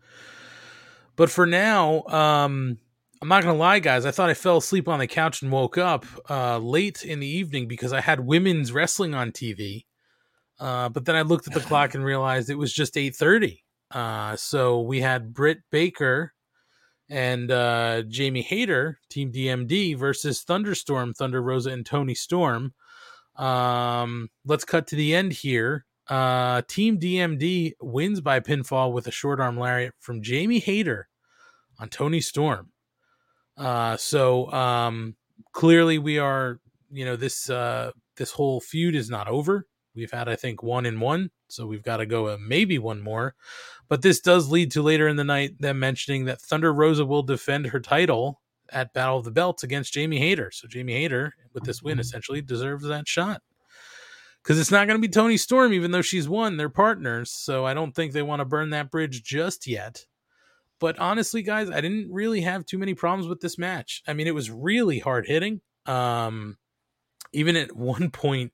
But 1.16 1.30
for 1.30 1.46
now, 1.46 2.02
um, 2.04 2.78
I'm 3.22 3.28
not 3.28 3.42
going 3.42 3.54
to 3.54 3.58
lie, 3.58 3.80
guys. 3.80 4.06
I 4.06 4.10
thought 4.10 4.30
I 4.30 4.34
fell 4.34 4.56
asleep 4.56 4.88
on 4.88 4.98
the 4.98 5.06
couch 5.06 5.42
and 5.42 5.52
woke 5.52 5.76
up 5.76 6.06
uh, 6.30 6.58
late 6.58 7.04
in 7.04 7.20
the 7.20 7.26
evening 7.26 7.68
because 7.68 7.92
I 7.92 8.00
had 8.00 8.20
women's 8.20 8.72
wrestling 8.72 9.14
on 9.14 9.30
TV. 9.30 9.84
Uh, 10.58 10.88
but 10.88 11.04
then 11.04 11.16
I 11.16 11.22
looked 11.22 11.46
at 11.46 11.54
the 11.54 11.60
clock 11.68 11.94
and 11.94 12.04
realized 12.04 12.48
it 12.48 12.58
was 12.58 12.72
just 12.72 12.94
8:30. 12.94 13.60
Uh, 13.90 14.36
so 14.36 14.80
we 14.80 15.00
had 15.00 15.34
Britt 15.34 15.58
Baker 15.70 16.32
and 17.10 17.50
uh, 17.50 18.02
Jamie 18.02 18.42
Hayter, 18.42 19.00
Team 19.10 19.32
DMD 19.32 19.98
versus 19.98 20.42
Thunderstorm, 20.42 21.12
Thunder 21.12 21.42
Rosa, 21.42 21.70
and 21.70 21.84
Toni 21.84 22.14
Storm. 22.14 22.72
Um, 23.36 24.30
let's 24.44 24.64
cut 24.64 24.86
to 24.88 24.96
the 24.96 25.14
end 25.14 25.32
here. 25.32 25.86
Uh, 26.10 26.62
Team 26.62 26.98
DMD 26.98 27.74
wins 27.80 28.20
by 28.20 28.40
pinfall 28.40 28.92
with 28.92 29.06
a 29.06 29.12
short 29.12 29.40
arm 29.40 29.56
lariat 29.56 29.94
from 30.00 30.22
Jamie 30.22 30.58
Hayter 30.58 31.08
on 31.78 31.88
Toni 31.88 32.20
Storm. 32.20 32.70
Uh, 33.56 33.96
so 33.96 34.50
um, 34.52 35.14
clearly 35.52 35.98
we 35.98 36.18
are, 36.18 36.58
you 36.90 37.04
know, 37.04 37.14
this 37.14 37.48
uh, 37.48 37.92
this 38.16 38.32
whole 38.32 38.60
feud 38.60 38.96
is 38.96 39.08
not 39.08 39.28
over. 39.28 39.68
We've 39.94 40.10
had, 40.10 40.28
I 40.28 40.36
think, 40.36 40.62
one 40.62 40.84
in 40.84 40.98
one, 40.98 41.30
so 41.48 41.66
we've 41.66 41.82
got 41.82 41.98
to 41.98 42.06
go 42.06 42.28
uh, 42.28 42.38
maybe 42.40 42.78
one 42.78 43.00
more. 43.00 43.34
But 43.88 44.02
this 44.02 44.20
does 44.20 44.50
lead 44.50 44.72
to 44.72 44.82
later 44.82 45.06
in 45.06 45.16
the 45.16 45.24
night 45.24 45.60
them 45.60 45.78
mentioning 45.78 46.24
that 46.24 46.40
Thunder 46.40 46.72
Rosa 46.72 47.04
will 47.04 47.22
defend 47.22 47.66
her 47.66 47.80
title 47.80 48.40
at 48.70 48.94
Battle 48.94 49.18
of 49.18 49.24
the 49.24 49.30
Belts 49.30 49.62
against 49.62 49.92
Jamie 49.92 50.18
Hayter. 50.18 50.50
So 50.52 50.66
Jamie 50.66 50.94
Hayter, 50.94 51.34
with 51.52 51.64
this 51.64 51.82
win, 51.82 51.98
essentially 51.98 52.40
deserves 52.40 52.86
that 52.86 53.06
shot. 53.06 53.42
Because 54.42 54.58
it's 54.58 54.70
not 54.70 54.86
going 54.86 55.00
to 55.00 55.06
be 55.06 55.12
Toni 55.12 55.36
Storm, 55.36 55.72
even 55.72 55.90
though 55.90 56.02
she's 56.02 56.28
won. 56.28 56.56
They're 56.56 56.68
partners, 56.70 57.30
so 57.30 57.66
I 57.66 57.74
don't 57.74 57.94
think 57.94 58.12
they 58.12 58.22
want 58.22 58.40
to 58.40 58.46
burn 58.46 58.70
that 58.70 58.90
bridge 58.90 59.22
just 59.22 59.66
yet. 59.66 60.06
But 60.78 60.98
honestly, 60.98 61.42
guys, 61.42 61.70
I 61.70 61.82
didn't 61.82 62.10
really 62.10 62.40
have 62.40 62.64
too 62.64 62.78
many 62.78 62.94
problems 62.94 63.28
with 63.28 63.40
this 63.40 63.58
match. 63.58 64.02
I 64.08 64.14
mean, 64.14 64.26
it 64.26 64.34
was 64.34 64.50
really 64.50 64.98
hard 64.98 65.26
hitting. 65.26 65.60
Um, 65.84 66.56
even 67.32 67.54
at 67.56 67.76
one 67.76 68.10
point, 68.10 68.52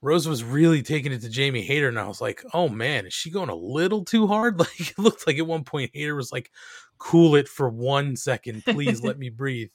Rose 0.00 0.26
was 0.26 0.42
really 0.42 0.82
taking 0.82 1.12
it 1.12 1.20
to 1.20 1.28
Jamie 1.28 1.62
Hayter, 1.62 1.88
and 1.88 1.98
I 1.98 2.08
was 2.08 2.20
like, 2.20 2.42
"Oh 2.52 2.68
man, 2.68 3.06
is 3.06 3.14
she 3.14 3.30
going 3.30 3.48
a 3.48 3.54
little 3.54 4.04
too 4.04 4.26
hard?" 4.26 4.58
Like 4.58 4.80
it 4.80 4.98
looked 4.98 5.26
like 5.26 5.38
at 5.38 5.46
one 5.46 5.62
point 5.62 5.92
Hayter 5.94 6.16
was 6.16 6.32
like, 6.32 6.50
"Cool 6.98 7.36
it 7.36 7.48
for 7.48 7.68
one 7.68 8.16
second, 8.16 8.64
please 8.64 9.02
let 9.02 9.18
me 9.18 9.30
breathe." 9.30 9.70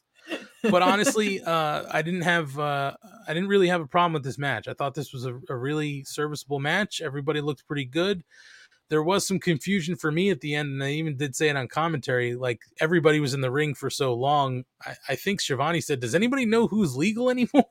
But 0.63 0.81
honestly, 0.81 1.41
uh, 1.41 1.83
I 1.91 2.01
didn't 2.01 2.23
have, 2.23 2.57
uh, 2.57 2.95
I 3.27 3.33
didn't 3.33 3.49
really 3.49 3.67
have 3.67 3.81
a 3.81 3.87
problem 3.87 4.13
with 4.13 4.23
this 4.23 4.37
match. 4.37 4.67
I 4.67 4.73
thought 4.73 4.95
this 4.95 5.13
was 5.13 5.25
a, 5.25 5.39
a 5.49 5.55
really 5.55 6.03
serviceable 6.03 6.59
match. 6.59 7.01
Everybody 7.01 7.41
looked 7.41 7.67
pretty 7.67 7.85
good. 7.85 8.23
There 8.89 9.03
was 9.03 9.27
some 9.27 9.39
confusion 9.39 9.95
for 9.95 10.11
me 10.11 10.29
at 10.29 10.39
the 10.39 10.55
end, 10.55 10.69
and 10.69 10.83
I 10.83 10.91
even 10.91 11.17
did 11.17 11.35
say 11.35 11.49
it 11.49 11.57
on 11.57 11.67
commentary. 11.67 12.35
Like 12.35 12.61
everybody 12.79 13.19
was 13.19 13.33
in 13.33 13.41
the 13.41 13.51
ring 13.51 13.75
for 13.75 13.89
so 13.89 14.13
long, 14.13 14.63
I, 14.85 14.95
I 15.09 15.15
think 15.15 15.41
Shivani 15.41 15.83
said, 15.83 15.99
"Does 15.99 16.15
anybody 16.15 16.45
know 16.45 16.67
who's 16.67 16.95
legal 16.95 17.29
anymore?" 17.29 17.65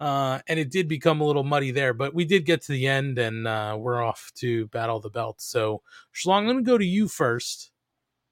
Uh, 0.00 0.40
and 0.48 0.58
it 0.58 0.70
did 0.70 0.88
become 0.88 1.20
a 1.20 1.24
little 1.24 1.44
muddy 1.44 1.70
there, 1.70 1.94
but 1.94 2.14
we 2.14 2.24
did 2.24 2.44
get 2.44 2.60
to 2.62 2.72
the 2.72 2.86
end 2.86 3.18
and 3.18 3.46
uh, 3.46 3.76
we're 3.78 4.02
off 4.02 4.32
to 4.34 4.66
battle 4.68 5.00
the 5.00 5.08
belts. 5.08 5.46
So, 5.46 5.82
Schlong, 6.12 6.40
I'm 6.40 6.46
going 6.46 6.56
to 6.58 6.62
go 6.62 6.76
to 6.76 6.84
you 6.84 7.08
first. 7.08 7.70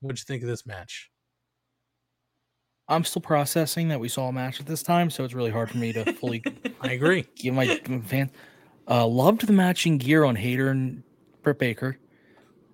What'd 0.01 0.19
you 0.19 0.25
think 0.25 0.43
of 0.43 0.49
this 0.49 0.67
match? 0.67 1.12
I'm 2.93 3.05
still 3.05 3.23
processing 3.23 3.89
that 3.89 3.99
we 3.99 4.09
saw 4.09 4.29
a 4.29 4.33
match 4.33 4.61
at 4.61 4.67
this 4.67 4.83
time, 4.83 5.11
so 5.11 5.25
it's 5.25 5.35
really 5.35 5.51
hard 5.51 5.71
for 5.71 5.79
me 5.79 5.93
to 5.95 6.13
fully 6.21 6.43
I 6.81 6.93
agree. 6.93 7.27
give 7.37 7.55
my 7.55 7.77
fan. 8.07 8.31
Uh, 8.89 9.07
loved 9.07 9.47
the 9.47 9.53
matching 9.53 9.97
gear 9.97 10.25
on 10.25 10.37
Hayter 10.37 10.69
and 10.69 11.03
Britt 11.43 11.59
Baker. 11.59 11.99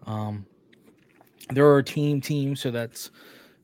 Um, 0.06 0.44
there 1.50 1.66
are 1.66 1.78
a 1.78 1.84
team 1.84 2.20
team, 2.20 2.56
so 2.56 2.70
that's 2.70 3.10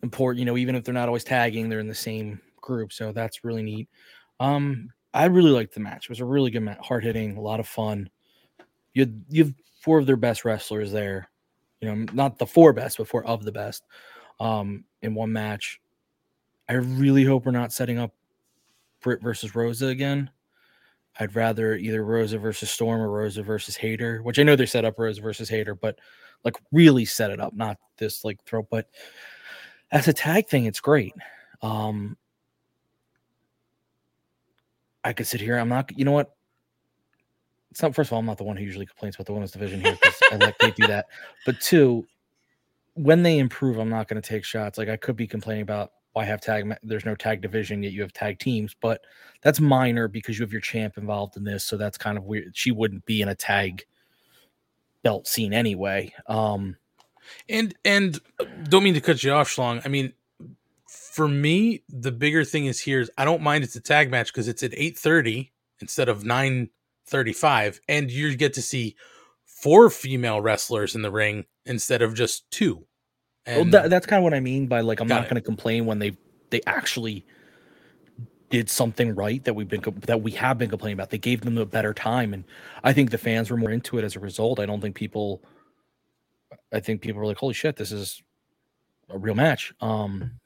important. 0.03 0.39
You 0.39 0.45
know, 0.45 0.57
even 0.57 0.75
if 0.75 0.85
they're 0.85 0.95
not 0.95 1.09
always 1.09 1.25
tagging, 1.25 1.69
they're 1.69 1.81
in 1.81 1.89
the 1.89 1.95
same 1.95 2.41
group, 2.61 2.93
so 2.93 3.13
that's 3.13 3.45
really 3.45 3.63
neat. 3.63 3.89
Um, 4.41 4.91
I 5.13 5.25
really 5.27 5.51
liked 5.51 5.75
the 5.75 5.81
match. 5.81 6.07
It 6.07 6.11
was 6.11 6.21
a 6.21 6.25
really 6.25 6.51
good 6.51 6.61
match, 6.61 6.79
hard 6.81 7.05
hitting, 7.05 7.37
a 7.37 7.41
lot 7.41 7.61
of 7.61 7.67
fun. 7.67 8.09
You 8.93 9.03
had, 9.03 9.25
you 9.29 9.45
have 9.45 9.55
four 9.81 9.99
of 9.99 10.07
their 10.07 10.17
best 10.17 10.45
wrestlers 10.45 10.93
there. 10.93 11.29
You 11.81 11.95
know, 11.95 12.07
not 12.13 12.39
the 12.39 12.47
four 12.47 12.73
best, 12.73 12.99
but 12.99 13.09
four 13.09 13.25
of 13.25 13.45
the 13.45 13.53
best 13.53 13.85
um, 14.41 14.85
in 15.03 15.15
one 15.15 15.33
match. 15.33 15.81
I 16.69 16.75
really 16.75 17.25
hope 17.25 17.45
we're 17.45 17.53
not 17.53 17.73
setting 17.73 17.99
up 17.99 18.15
Britt 19.01 19.23
versus 19.23 19.55
Rosa 19.55 19.87
again. 19.87 20.31
I'd 21.21 21.37
rather 21.37 21.75
either 21.77 22.05
Rosa 22.05 22.39
versus 22.39 22.71
Storm 22.71 23.01
or 23.01 23.11
Rosa 23.11 23.43
versus 23.43 23.77
Hayter, 23.77 24.23
which 24.23 24.39
I 24.39 24.43
know 24.43 24.57
they 24.57 24.67
set 24.67 24.85
up 24.85 24.99
Rosa 24.99 25.21
versus 25.21 25.49
Hayter, 25.49 25.75
but 25.75 25.99
like 26.45 26.57
really 26.73 27.05
set 27.05 27.31
it 27.31 27.41
up, 27.41 27.55
not 27.55 27.79
this 27.99 28.25
like 28.25 28.43
throw. 28.45 28.63
But 28.63 28.89
as 29.93 30.09
a 30.09 30.13
tag 30.13 30.49
thing, 30.49 30.65
it's 30.65 30.81
great. 30.81 31.15
Um, 31.63 32.17
I 35.05 35.13
could 35.13 35.27
sit 35.27 35.41
here. 35.41 35.57
I'm 35.57 35.69
not. 35.69 35.97
You 35.97 36.05
know 36.05 36.13
what? 36.13 36.35
It's 37.71 37.83
not. 37.83 37.95
First 37.95 38.09
of 38.09 38.15
all, 38.15 38.19
I'm 38.19 38.27
not 38.27 38.39
the 38.39 38.45
one 38.45 38.57
who 38.57 38.65
usually 38.65 38.87
complains 38.87 39.15
about 39.15 39.27
the 39.27 39.33
women's 39.33 39.53
division 39.53 39.81
here 39.81 39.97
because 40.01 40.19
I 40.33 40.37
like 40.37 40.59
they 40.59 40.71
do 40.73 40.87
that. 40.87 41.07
But 41.47 41.61
two, 41.61 42.07
when 42.95 43.23
they 43.23 43.39
improve, 43.39 43.79
I'm 43.79 43.91
not 43.91 44.09
going 44.09 44.21
to 44.21 44.29
take 44.29 44.45
shots. 44.45 44.79
Like 44.79 44.89
I 44.89 44.97
could 44.97 45.17
be 45.17 45.27
complaining 45.27 45.63
about 45.63 45.93
why 46.15 46.25
have 46.25 46.41
tag. 46.41 46.75
There's 46.83 47.05
no 47.05 47.15
tag 47.15 47.43
division 47.43 47.83
yet. 47.83 47.93
You 47.93 48.01
have 48.01 48.13
tag 48.15 48.39
teams, 48.39 48.75
but 48.81 49.03
that's 49.43 49.61
minor 49.61 50.09
because 50.09 50.39
you 50.39 50.45
have 50.45 50.53
your 50.53 50.63
champ 50.63 50.97
involved 50.97 51.37
in 51.37 51.45
this. 51.45 51.65
So 51.65 51.77
that's 51.77 51.99
kind 51.99 52.17
of 52.17 52.25
weird. 52.25 52.57
She 52.57 52.71
wouldn't 52.71 53.05
be 53.05 53.21
in 53.21 53.29
a 53.29 53.35
tag 53.35 53.85
belt 55.03 55.29
scene 55.29 55.53
anyway. 55.53 56.13
Um, 56.27 56.77
And 57.49 57.75
and 57.85 58.21
uh, 58.39 58.45
don't 58.69 58.85
mean 58.85 58.95
to 58.95 59.01
cut 59.01 59.23
you 59.23 59.33
off, 59.33 59.49
Schlong. 59.49 59.81
I 59.85 59.89
mean, 59.89 60.13
for 60.87 61.27
me, 61.27 61.83
the 61.89 62.13
bigger 62.13 62.45
thing 62.45 62.67
is 62.67 62.81
here 62.81 63.01
is 63.01 63.11
I 63.17 63.25
don't 63.25 63.43
mind 63.43 63.65
it's 63.65 63.77
a 63.77 63.81
tag 63.81 64.11
match 64.11 64.33
because 64.33 64.47
it's 64.49 64.63
at 64.63 64.75
eight 64.75 64.99
thirty 64.99 65.53
instead 65.81 66.09
of 66.09 66.25
nine 66.25 66.69
thirty 67.07 67.33
five, 67.33 67.81
and 67.89 68.11
you 68.11 68.37
get 68.37 68.53
to 68.55 68.63
see 68.63 68.97
four 69.47 69.89
female 69.89 70.43
wrestlers 70.43 70.95
in 70.95 71.03
the 71.03 71.11
ring 71.11 71.47
instead 71.65 72.03
of 72.03 72.15
just 72.15 72.51
two. 72.51 72.87
Well, 73.47 73.65
that, 73.67 73.91
that's 73.91 74.07
kind 74.07 74.19
of 74.19 74.25
what 74.25 74.35
I 74.35 74.41
mean 74.41 74.67
by 74.67 74.81
like 74.81 75.01
I'm 75.01 75.09
not 75.09 75.25
going 75.25 75.37
to 75.37 75.41
complain 75.41 75.87
when 75.87 75.99
they 75.99 76.17
they 76.51 76.61
actually 76.67 77.25
did 78.51 78.71
something 78.71 79.15
right 79.15 79.43
that 79.45 79.55
we've 79.55 79.69
been 79.69 79.83
that 80.03 80.23
we 80.23 80.31
have 80.33 80.59
been 80.59 80.71
complaining 80.71 80.95
about. 80.95 81.11
They 81.11 81.19
gave 81.19 81.41
them 81.41 81.59
a 81.59 81.67
better 81.67 81.93
time, 81.93 82.33
and 82.33 82.45
I 82.83 82.93
think 82.93 83.11
the 83.11 83.19
fans 83.19 83.51
were 83.51 83.57
more 83.57 83.71
into 83.71 83.99
it 83.99 84.05
as 84.05 84.17
a 84.17 84.21
result. 84.21 84.61
I 84.61 84.67
don't 84.67 84.81
think 84.81 84.95
people. 84.95 85.43
I 86.73 86.81
think 86.81 87.01
people 87.03 87.21
were 87.21 87.27
like, 87.27 87.37
"Holy 87.37 87.55
shit, 87.55 87.77
this 87.77 87.93
is 87.93 88.23
a 89.11 89.19
real 89.19 89.35
match." 89.35 89.75
Um, 89.81 90.39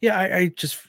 yeah, 0.00 0.18
I, 0.18 0.36
I 0.36 0.46
just, 0.48 0.80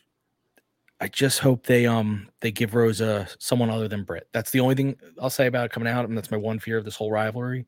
I 1.00 1.08
just 1.08 1.40
hope 1.40 1.66
they 1.66 1.86
um 1.86 2.30
they 2.42 2.52
give 2.52 2.74
Rosa 2.74 3.28
someone 3.38 3.70
other 3.70 3.88
than 3.88 4.04
Britt. 4.04 4.28
That's 4.34 4.52
the 4.52 4.60
only 4.60 4.76
thing 4.76 4.96
I'll 5.22 5.30
say 5.30 5.48
about 5.48 5.66
it 5.66 5.72
coming 5.72 5.92
out, 5.92 6.08
and 6.10 6.18
that's 6.18 6.32
my 6.32 6.38
one 6.38 6.60
fear 6.60 6.78
of 6.78 6.86
this 6.86 6.96
whole 6.96 7.12
rivalry. 7.12 7.68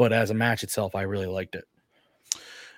But 0.00 0.14
as 0.14 0.30
a 0.30 0.34
match 0.34 0.62
itself, 0.62 0.94
I 0.94 1.02
really 1.02 1.26
liked 1.26 1.54
it. 1.54 1.66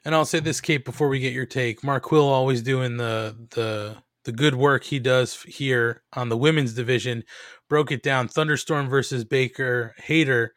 And 0.04 0.12
I'll 0.12 0.24
say 0.24 0.40
this, 0.40 0.60
Kate, 0.60 0.84
before 0.84 1.06
we 1.06 1.20
get 1.20 1.32
your 1.32 1.46
take. 1.46 1.84
Mark 1.84 2.02
Quill 2.02 2.28
always 2.28 2.62
doing 2.62 2.96
the 2.96 3.36
the 3.50 3.98
the 4.24 4.32
good 4.32 4.56
work 4.56 4.82
he 4.82 4.98
does 4.98 5.40
here 5.42 6.02
on 6.14 6.30
the 6.30 6.36
women's 6.36 6.74
division. 6.74 7.22
Broke 7.68 7.92
it 7.92 8.02
down: 8.02 8.26
Thunderstorm 8.26 8.88
versus 8.88 9.22
Baker, 9.24 9.94
Hayter. 9.98 10.52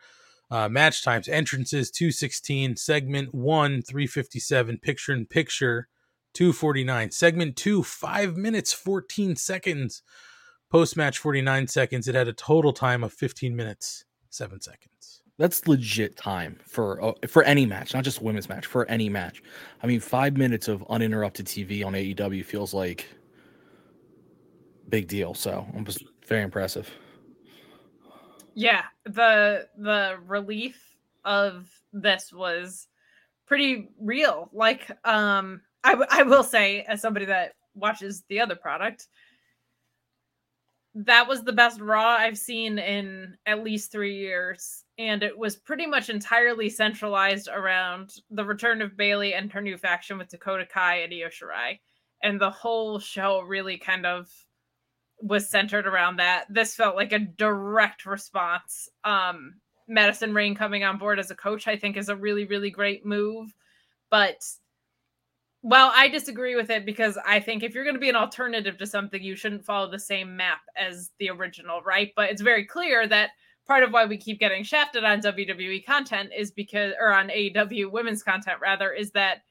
Uh, 0.49 0.67
match 0.67 1.03
times, 1.03 1.27
entrances 1.27 1.91
216, 1.91 2.77
segment 2.77 3.33
one 3.33 3.83
357, 3.83 4.79
picture 4.79 5.13
in 5.13 5.27
picture 5.27 5.87
249, 6.33 7.11
segment 7.11 7.55
two 7.55 7.83
5 7.83 8.37
minutes 8.37 8.73
14 8.73 9.35
seconds, 9.35 10.01
post 10.71 10.97
match 10.97 11.19
49 11.19 11.67
seconds. 11.67 12.07
It 12.07 12.15
had 12.15 12.27
a 12.27 12.33
total 12.33 12.73
time 12.73 13.03
of 13.03 13.13
15 13.13 13.55
minutes 13.55 14.05
7 14.31 14.61
seconds. 14.61 14.94
That's 15.37 15.67
legit 15.67 16.15
time 16.15 16.59
for 16.65 17.03
uh, 17.03 17.13
for 17.27 17.43
any 17.43 17.65
match, 17.65 17.93
not 17.93 18.03
just 18.05 18.21
women's 18.21 18.47
match, 18.47 18.65
for 18.65 18.85
any 18.89 19.09
match. 19.09 19.43
I 19.83 19.87
mean, 19.87 19.99
five 19.99 20.37
minutes 20.37 20.67
of 20.67 20.85
uninterrupted 20.89 21.45
TV 21.45 21.85
on 21.85 21.93
AEW 21.93 22.45
feels 22.45 22.73
like 22.73 23.05
big 24.87 25.07
deal. 25.07 25.33
So 25.33 25.67
it 25.75 25.85
was 25.85 26.01
very 26.25 26.43
impressive. 26.43 26.89
Yeah, 28.53 28.83
the 29.03 29.67
the 29.77 30.17
relief 30.25 30.81
of 31.25 31.69
this 31.91 32.31
was 32.31 32.87
pretty 33.45 33.89
real. 33.99 34.49
Like, 34.53 34.89
um, 35.03 35.61
I 35.83 35.91
w- 35.91 36.07
I 36.09 36.23
will 36.23 36.43
say, 36.43 36.83
as 36.83 37.01
somebody 37.01 37.25
that 37.25 37.55
watches 37.73 38.23
the 38.29 38.39
other 38.39 38.55
product, 38.55 39.07
that 40.95 41.27
was 41.27 41.43
the 41.43 41.51
best 41.51 41.81
Raw 41.81 42.07
I've 42.07 42.37
seen 42.37 42.79
in 42.79 43.37
at 43.45 43.63
least 43.63 43.91
three 43.91 44.15
years, 44.15 44.84
and 44.97 45.23
it 45.23 45.38
was 45.38 45.55
pretty 45.55 45.85
much 45.85 46.09
entirely 46.09 46.69
centralized 46.69 47.49
around 47.51 48.13
the 48.30 48.45
return 48.45 48.81
of 48.81 48.97
Bayley 48.97 49.34
and 49.34 49.51
her 49.51 49.61
new 49.61 49.77
faction 49.77 50.17
with 50.17 50.30
Dakota 50.30 50.65
Kai 50.65 50.97
and 50.97 51.13
Io 51.13 51.27
Shirai, 51.27 51.80
and 52.23 52.39
the 52.39 52.49
whole 52.49 52.99
show 52.99 53.41
really 53.41 53.77
kind 53.77 54.05
of 54.05 54.30
was 55.22 55.49
centered 55.49 55.88
around 55.88 56.17
that. 56.17 56.45
This 56.49 56.76
felt 56.76 56.95
like 56.95 57.13
a 57.13 57.19
direct 57.19 58.05
response. 58.05 58.89
Um, 59.03 59.55
Madison 59.88 60.34
Rayne 60.34 60.55
coming 60.55 60.84
on 60.84 60.97
board 60.97 61.19
as 61.19 61.31
a 61.31 61.35
coach, 61.35 61.67
I 61.67 61.77
think, 61.77 61.97
is 61.97 62.09
a 62.09 62.15
really, 62.15 62.45
really 62.45 62.69
great 62.69 63.05
move. 63.05 63.53
But 64.09 64.43
well, 65.61 65.91
I 65.95 66.07
disagree 66.09 66.55
with 66.55 66.69
it 66.69 66.85
because 66.85 67.17
I 67.26 67.39
think 67.39 67.63
if 67.63 67.73
you're 67.73 67.84
going 67.84 67.95
to 67.95 67.99
be 67.99 68.09
an 68.09 68.15
alternative 68.15 68.77
to 68.77 68.85
something, 68.85 69.22
you 69.22 69.35
shouldn't 69.35 69.65
follow 69.65 69.89
the 69.89 69.99
same 69.99 70.35
map 70.35 70.59
as 70.77 71.09
the 71.17 71.31
original, 71.31 71.81
right? 71.81 72.11
But 72.15 72.30
it's 72.30 72.41
very 72.41 72.65
clear 72.65 73.07
that 73.07 73.31
part 73.67 73.83
of 73.83 73.91
why 73.91 74.05
we 74.05 74.17
keep 74.17 74.39
getting 74.39 74.63
shafted 74.63 75.03
on 75.03 75.21
WWE 75.21 75.85
content 75.85 76.31
is 76.35 76.51
because, 76.51 76.93
or 76.99 77.13
on 77.13 77.29
AEW 77.29 77.91
women's 77.91 78.23
content 78.23 78.59
rather, 78.61 78.91
is 78.91 79.11
that 79.11 79.43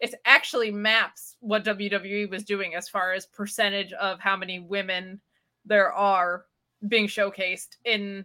it 0.00 0.14
actually 0.24 0.70
maps 0.70 1.36
what 1.40 1.64
WWE 1.64 2.28
was 2.30 2.44
doing 2.44 2.74
as 2.74 2.88
far 2.88 3.12
as 3.12 3.26
percentage 3.26 3.92
of 3.94 4.20
how 4.20 4.36
many 4.36 4.58
women 4.58 5.20
there 5.64 5.92
are 5.92 6.44
being 6.88 7.06
showcased 7.06 7.76
in 7.84 8.24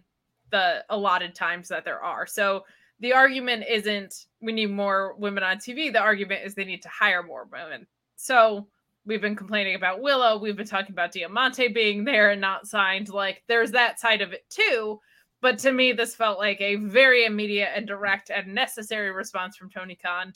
the 0.50 0.84
allotted 0.90 1.34
times 1.34 1.68
that 1.68 1.84
there 1.84 2.02
are. 2.02 2.26
So 2.26 2.64
the 3.00 3.12
argument 3.12 3.64
isn't 3.68 4.26
we 4.40 4.52
need 4.52 4.70
more 4.70 5.14
women 5.18 5.42
on 5.42 5.56
TV. 5.56 5.92
The 5.92 5.98
argument 5.98 6.44
is 6.44 6.54
they 6.54 6.64
need 6.64 6.82
to 6.82 6.88
hire 6.88 7.22
more 7.22 7.48
women. 7.50 7.86
So 8.16 8.68
we've 9.04 9.20
been 9.20 9.36
complaining 9.36 9.74
about 9.74 10.00
Willow. 10.00 10.38
We've 10.38 10.56
been 10.56 10.66
talking 10.66 10.92
about 10.92 11.12
Diamante 11.12 11.68
being 11.68 12.04
there 12.04 12.30
and 12.30 12.40
not 12.40 12.66
signed. 12.66 13.08
Like 13.08 13.42
there's 13.48 13.72
that 13.72 14.00
side 14.00 14.22
of 14.22 14.32
it 14.32 14.48
too. 14.48 15.00
But 15.40 15.58
to 15.60 15.72
me, 15.72 15.92
this 15.92 16.14
felt 16.14 16.38
like 16.38 16.60
a 16.60 16.76
very 16.76 17.24
immediate 17.24 17.70
and 17.74 17.86
direct 17.86 18.30
and 18.30 18.54
necessary 18.54 19.10
response 19.10 19.56
from 19.56 19.70
Tony 19.70 19.96
Khan 19.96 20.32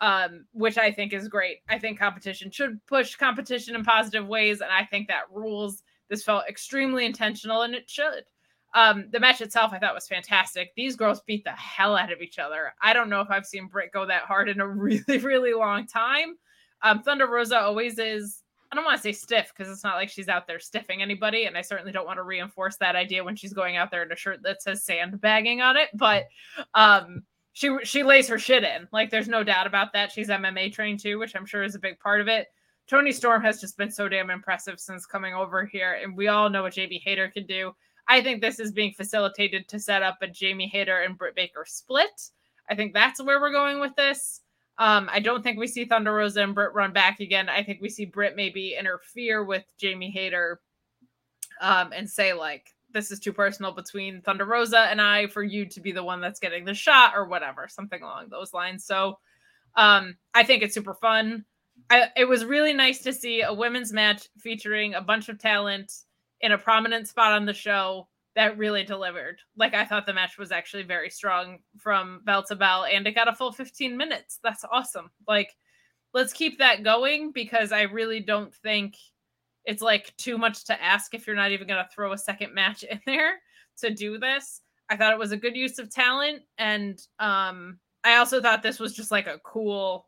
um, 0.00 0.46
which 0.52 0.78
I 0.78 0.90
think 0.90 1.12
is 1.12 1.28
great. 1.28 1.58
I 1.68 1.78
think 1.78 1.98
competition 1.98 2.50
should 2.50 2.84
push 2.86 3.16
competition 3.16 3.74
in 3.74 3.84
positive 3.84 4.26
ways, 4.26 4.60
and 4.60 4.70
I 4.70 4.84
think 4.84 5.08
that 5.08 5.30
rules. 5.32 5.82
This 6.08 6.24
felt 6.24 6.48
extremely 6.48 7.06
intentional, 7.06 7.62
and 7.62 7.74
it 7.74 7.88
should. 7.88 8.24
Um, 8.74 9.06
the 9.12 9.20
match 9.20 9.40
itself, 9.40 9.72
I 9.72 9.78
thought 9.78 9.94
was 9.94 10.08
fantastic. 10.08 10.72
These 10.74 10.96
girls 10.96 11.22
beat 11.26 11.44
the 11.44 11.50
hell 11.50 11.96
out 11.96 12.12
of 12.12 12.20
each 12.20 12.38
other. 12.38 12.72
I 12.82 12.92
don't 12.92 13.10
know 13.10 13.20
if 13.20 13.30
I've 13.30 13.46
seen 13.46 13.68
Britt 13.68 13.92
go 13.92 14.06
that 14.06 14.22
hard 14.22 14.48
in 14.48 14.60
a 14.60 14.66
really, 14.68 15.18
really 15.18 15.52
long 15.52 15.86
time. 15.86 16.36
Um, 16.82 17.02
Thunder 17.02 17.26
Rosa 17.26 17.60
always 17.60 17.98
is. 17.98 18.42
I 18.72 18.76
don't 18.76 18.84
want 18.84 18.98
to 18.98 19.02
say 19.02 19.12
stiff 19.12 19.52
because 19.56 19.70
it's 19.70 19.82
not 19.82 19.96
like 19.96 20.08
she's 20.08 20.28
out 20.28 20.46
there 20.46 20.60
stiffing 20.60 21.02
anybody, 21.02 21.46
and 21.46 21.58
I 21.58 21.62
certainly 21.62 21.90
don't 21.90 22.06
want 22.06 22.18
to 22.18 22.22
reinforce 22.22 22.76
that 22.76 22.94
idea 22.94 23.24
when 23.24 23.34
she's 23.34 23.52
going 23.52 23.76
out 23.76 23.90
there 23.90 24.04
in 24.04 24.12
a 24.12 24.16
shirt 24.16 24.42
that 24.44 24.62
says 24.62 24.84
sandbagging 24.84 25.60
on 25.60 25.76
it. 25.76 25.88
But 25.94 26.26
um, 26.74 27.24
she 27.52 27.76
she 27.82 28.02
lays 28.02 28.28
her 28.28 28.38
shit 28.38 28.62
in. 28.62 28.86
Like 28.92 29.10
there's 29.10 29.28
no 29.28 29.42
doubt 29.42 29.66
about 29.66 29.92
that. 29.94 30.12
She's 30.12 30.28
MMA 30.28 30.72
trained 30.72 31.00
too, 31.00 31.18
which 31.18 31.34
I'm 31.34 31.46
sure 31.46 31.64
is 31.64 31.74
a 31.74 31.80
big 31.80 31.98
part 31.98 32.20
of 32.20 32.28
it. 32.28 32.46
Toni 32.86 33.12
Storm 33.12 33.42
has 33.42 33.60
just 33.60 33.76
been 33.76 33.90
so 33.90 34.08
damn 34.08 34.30
impressive 34.30 34.80
since 34.80 35.06
coming 35.06 35.34
over 35.34 35.64
here, 35.64 35.98
and 36.02 36.16
we 36.16 36.28
all 36.28 36.50
know 36.50 36.62
what 36.62 36.74
Jamie 36.74 37.02
Hayter 37.04 37.28
can 37.28 37.46
do. 37.46 37.72
I 38.08 38.20
think 38.20 38.40
this 38.40 38.58
is 38.58 38.72
being 38.72 38.92
facilitated 38.92 39.68
to 39.68 39.78
set 39.78 40.02
up 40.02 40.18
a 40.20 40.26
Jamie 40.26 40.66
Hayter 40.66 41.02
and 41.02 41.16
Britt 41.16 41.36
Baker 41.36 41.64
split. 41.66 42.30
I 42.68 42.74
think 42.74 42.92
that's 42.92 43.22
where 43.22 43.40
we're 43.40 43.52
going 43.52 43.78
with 43.78 43.94
this. 43.94 44.40
Um, 44.80 45.10
I 45.12 45.20
don't 45.20 45.42
think 45.42 45.58
we 45.58 45.66
see 45.66 45.84
Thunder 45.84 46.14
Rosa 46.14 46.42
and 46.42 46.54
Britt 46.54 46.72
run 46.72 46.94
back 46.94 47.20
again. 47.20 47.50
I 47.50 47.62
think 47.62 47.82
we 47.82 47.90
see 47.90 48.06
Britt 48.06 48.34
maybe 48.34 48.74
interfere 48.80 49.44
with 49.44 49.62
Jamie 49.76 50.10
Hayter 50.10 50.58
um, 51.60 51.92
and 51.94 52.08
say 52.08 52.32
like, 52.32 52.74
this 52.90 53.10
is 53.10 53.20
too 53.20 53.32
personal 53.34 53.72
between 53.72 54.22
Thunder 54.22 54.46
Rosa 54.46 54.80
and 54.80 54.98
I 54.98 55.26
for 55.26 55.42
you 55.42 55.66
to 55.66 55.80
be 55.80 55.92
the 55.92 56.02
one 56.02 56.22
that's 56.22 56.40
getting 56.40 56.64
the 56.64 56.72
shot 56.72 57.12
or 57.14 57.26
whatever, 57.26 57.68
something 57.68 58.02
along 58.02 58.30
those 58.30 58.54
lines. 58.54 58.86
So 58.86 59.18
um, 59.76 60.16
I 60.32 60.44
think 60.44 60.62
it's 60.62 60.74
super 60.74 60.94
fun. 60.94 61.44
I, 61.90 62.08
it 62.16 62.24
was 62.24 62.46
really 62.46 62.72
nice 62.72 63.00
to 63.02 63.12
see 63.12 63.42
a 63.42 63.52
women's 63.52 63.92
match 63.92 64.28
featuring 64.38 64.94
a 64.94 65.02
bunch 65.02 65.28
of 65.28 65.38
talent 65.38 65.92
in 66.40 66.52
a 66.52 66.58
prominent 66.58 67.06
spot 67.06 67.32
on 67.32 67.44
the 67.44 67.52
show 67.52 68.08
that 68.36 68.56
really 68.56 68.84
delivered. 68.84 69.38
Like 69.56 69.74
I 69.74 69.84
thought 69.84 70.06
the 70.06 70.14
match 70.14 70.38
was 70.38 70.52
actually 70.52 70.84
very 70.84 71.10
strong 71.10 71.58
from 71.78 72.20
bell 72.24 72.44
to 72.44 72.56
bell 72.56 72.84
and 72.84 73.06
it 73.06 73.14
got 73.14 73.28
a 73.28 73.34
full 73.34 73.52
15 73.52 73.96
minutes. 73.96 74.38
That's 74.42 74.64
awesome. 74.70 75.10
Like 75.26 75.50
let's 76.14 76.32
keep 76.32 76.58
that 76.58 76.82
going 76.82 77.32
because 77.32 77.72
I 77.72 77.82
really 77.82 78.20
don't 78.20 78.54
think 78.54 78.96
it's 79.64 79.82
like 79.82 80.16
too 80.16 80.38
much 80.38 80.64
to 80.64 80.82
ask 80.82 81.14
if 81.14 81.26
you're 81.26 81.36
not 81.36 81.50
even 81.50 81.66
going 81.66 81.82
to 81.82 81.90
throw 81.94 82.12
a 82.12 82.18
second 82.18 82.54
match 82.54 82.82
in 82.90 83.00
there 83.06 83.40
to 83.78 83.90
do 83.90 84.18
this. 84.18 84.60
I 84.88 84.96
thought 84.96 85.12
it 85.12 85.18
was 85.18 85.32
a 85.32 85.36
good 85.36 85.56
use 85.56 85.78
of 85.78 85.90
talent 85.90 86.42
and 86.58 87.00
um 87.18 87.78
I 88.02 88.16
also 88.16 88.40
thought 88.40 88.62
this 88.62 88.80
was 88.80 88.94
just 88.94 89.10
like 89.10 89.26
a 89.26 89.40
cool 89.44 90.06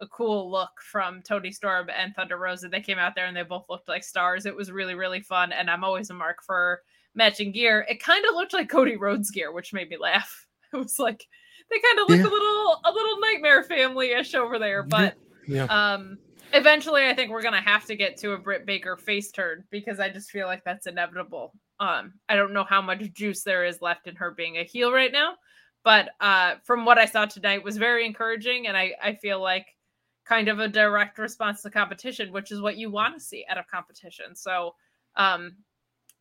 a 0.00 0.06
cool 0.06 0.50
look 0.50 0.70
from 0.80 1.22
Toni 1.22 1.50
Storm 1.50 1.88
and 1.88 2.14
Thunder 2.14 2.36
Rosa. 2.36 2.68
They 2.68 2.80
came 2.80 2.98
out 2.98 3.14
there 3.14 3.26
and 3.26 3.36
they 3.36 3.42
both 3.42 3.64
looked 3.68 3.88
like 3.88 4.04
stars. 4.04 4.44
It 4.44 4.54
was 4.54 4.70
really, 4.70 4.94
really 4.94 5.20
fun. 5.20 5.52
And 5.52 5.70
I'm 5.70 5.84
always 5.84 6.10
a 6.10 6.14
mark 6.14 6.42
for 6.44 6.82
matching 7.16 7.50
gear. 7.52 7.84
It 7.88 8.02
kind 8.02 8.24
of 8.26 8.34
looked 8.34 8.52
like 8.52 8.68
Cody 8.68 8.96
Rhodes 8.96 9.30
gear, 9.30 9.50
which 9.52 9.72
made 9.72 9.88
me 9.90 9.96
laugh. 9.98 10.46
It 10.72 10.78
was 10.78 10.98
like 10.98 11.24
they 11.70 11.78
kind 11.78 12.00
of 12.00 12.08
look 12.08 12.18
Yeah. 12.18 12.26
a 12.26 12.32
little 12.32 12.80
a 12.84 12.92
little 12.92 13.20
nightmare 13.20 13.62
family-ish 13.62 14.34
over 14.34 14.58
there. 14.58 14.82
But 14.82 15.16
Yeah. 15.46 15.64
um 15.64 16.18
eventually 16.52 17.06
I 17.06 17.14
think 17.14 17.30
we're 17.30 17.42
gonna 17.42 17.60
have 17.60 17.84
to 17.86 17.96
get 17.96 18.16
to 18.18 18.32
a 18.32 18.38
Britt 18.38 18.66
Baker 18.66 18.96
face 18.96 19.30
turn 19.30 19.64
because 19.70 20.00
I 20.00 20.10
just 20.10 20.30
feel 20.30 20.46
like 20.48 20.64
that's 20.64 20.86
inevitable. 20.88 21.52
Um, 21.78 22.14
I 22.28 22.34
don't 22.36 22.52
know 22.52 22.64
how 22.64 22.82
much 22.82 23.12
juice 23.12 23.42
there 23.42 23.64
is 23.64 23.80
left 23.80 24.06
in 24.08 24.16
her 24.16 24.32
being 24.32 24.58
a 24.58 24.64
heel 24.64 24.92
right 24.92 25.12
now, 25.12 25.36
but 25.84 26.10
uh 26.20 26.56
from 26.64 26.84
what 26.84 26.98
I 26.98 27.06
saw 27.06 27.24
tonight 27.26 27.62
was 27.64 27.76
very 27.78 28.04
encouraging 28.04 28.66
and 28.66 28.76
I, 28.76 28.94
I 29.02 29.14
feel 29.14 29.40
like 29.40 29.66
kind 30.24 30.48
of 30.48 30.58
a 30.58 30.68
direct 30.68 31.18
response 31.18 31.62
to 31.62 31.70
competition, 31.70 32.32
which 32.32 32.50
is 32.50 32.60
what 32.60 32.76
you 32.76 32.90
want 32.90 33.14
to 33.14 33.20
see 33.20 33.46
out 33.48 33.56
of 33.58 33.68
competition. 33.68 34.34
So 34.34 34.74
um 35.14 35.56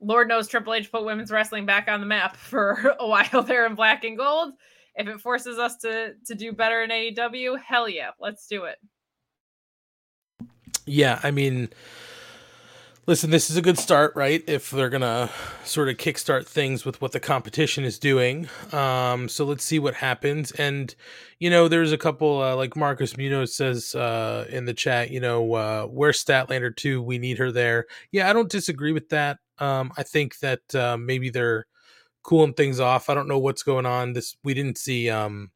Lord 0.01 0.27
knows 0.27 0.47
Triple 0.47 0.73
H 0.73 0.91
put 0.91 1.05
women's 1.05 1.31
wrestling 1.31 1.65
back 1.65 1.87
on 1.87 1.99
the 1.99 2.05
map 2.05 2.35
for 2.37 2.95
a 2.99 3.07
while 3.07 3.43
there 3.43 3.65
in 3.65 3.75
black 3.75 4.03
and 4.03 4.17
gold. 4.17 4.53
If 4.95 5.07
it 5.07 5.19
forces 5.19 5.57
us 5.59 5.75
to 5.77 6.13
to 6.25 6.35
do 6.35 6.53
better 6.53 6.83
in 6.83 6.89
AEW, 6.89 7.59
hell 7.59 7.89
yeah, 7.89 8.11
let's 8.19 8.47
do 8.47 8.63
it. 8.65 8.77
Yeah, 10.85 11.19
I 11.23 11.31
mean, 11.31 11.69
listen, 13.07 13.29
this 13.29 13.49
is 13.49 13.57
a 13.57 13.61
good 13.61 13.77
start, 13.77 14.15
right? 14.15 14.43
If 14.47 14.69
they're 14.69 14.89
gonna 14.89 15.29
sort 15.63 15.89
of 15.89 15.97
kickstart 15.97 16.45
things 16.45 16.85
with 16.85 17.01
what 17.01 17.11
the 17.11 17.19
competition 17.19 17.83
is 17.83 17.99
doing, 17.99 18.47
um, 18.71 19.27
so 19.27 19.43
let's 19.43 19.65
see 19.65 19.79
what 19.79 19.95
happens. 19.95 20.51
And 20.51 20.93
you 21.39 21.49
know, 21.49 21.67
there's 21.67 21.91
a 21.91 21.97
couple 21.97 22.41
uh, 22.41 22.55
like 22.55 22.75
Marcus 22.75 23.17
Munoz 23.17 23.53
says 23.53 23.95
uh, 23.95 24.45
in 24.49 24.65
the 24.65 24.73
chat. 24.73 25.11
You 25.11 25.19
know, 25.19 25.53
uh, 25.55 25.85
where's 25.87 26.23
Statlander 26.23 26.75
two? 26.75 27.01
We 27.01 27.17
need 27.17 27.37
her 27.37 27.51
there. 27.51 27.85
Yeah, 28.11 28.29
I 28.29 28.33
don't 28.33 28.49
disagree 28.49 28.93
with 28.93 29.09
that. 29.09 29.39
Um, 29.59 29.91
I 29.97 30.03
think 30.03 30.39
that 30.39 30.75
uh, 30.75 30.97
maybe 30.97 31.29
they're 31.29 31.65
cooling 32.23 32.53
things 32.53 32.79
off. 32.79 33.09
I 33.09 33.13
don't 33.13 33.27
know 33.27 33.39
what's 33.39 33.63
going 33.63 33.85
on. 33.85 34.13
This 34.13 34.35
we 34.43 34.53
didn't 34.53 34.77
see. 34.77 35.09
Um, 35.09 35.51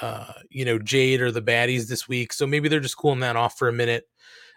uh, 0.00 0.32
you 0.48 0.64
know, 0.64 0.78
Jade 0.78 1.20
or 1.20 1.30
the 1.30 1.42
baddies 1.42 1.86
this 1.86 2.08
week, 2.08 2.32
so 2.32 2.46
maybe 2.46 2.66
they're 2.68 2.80
just 2.80 2.96
cooling 2.96 3.20
that 3.20 3.36
off 3.36 3.58
for 3.58 3.68
a 3.68 3.72
minute 3.72 4.06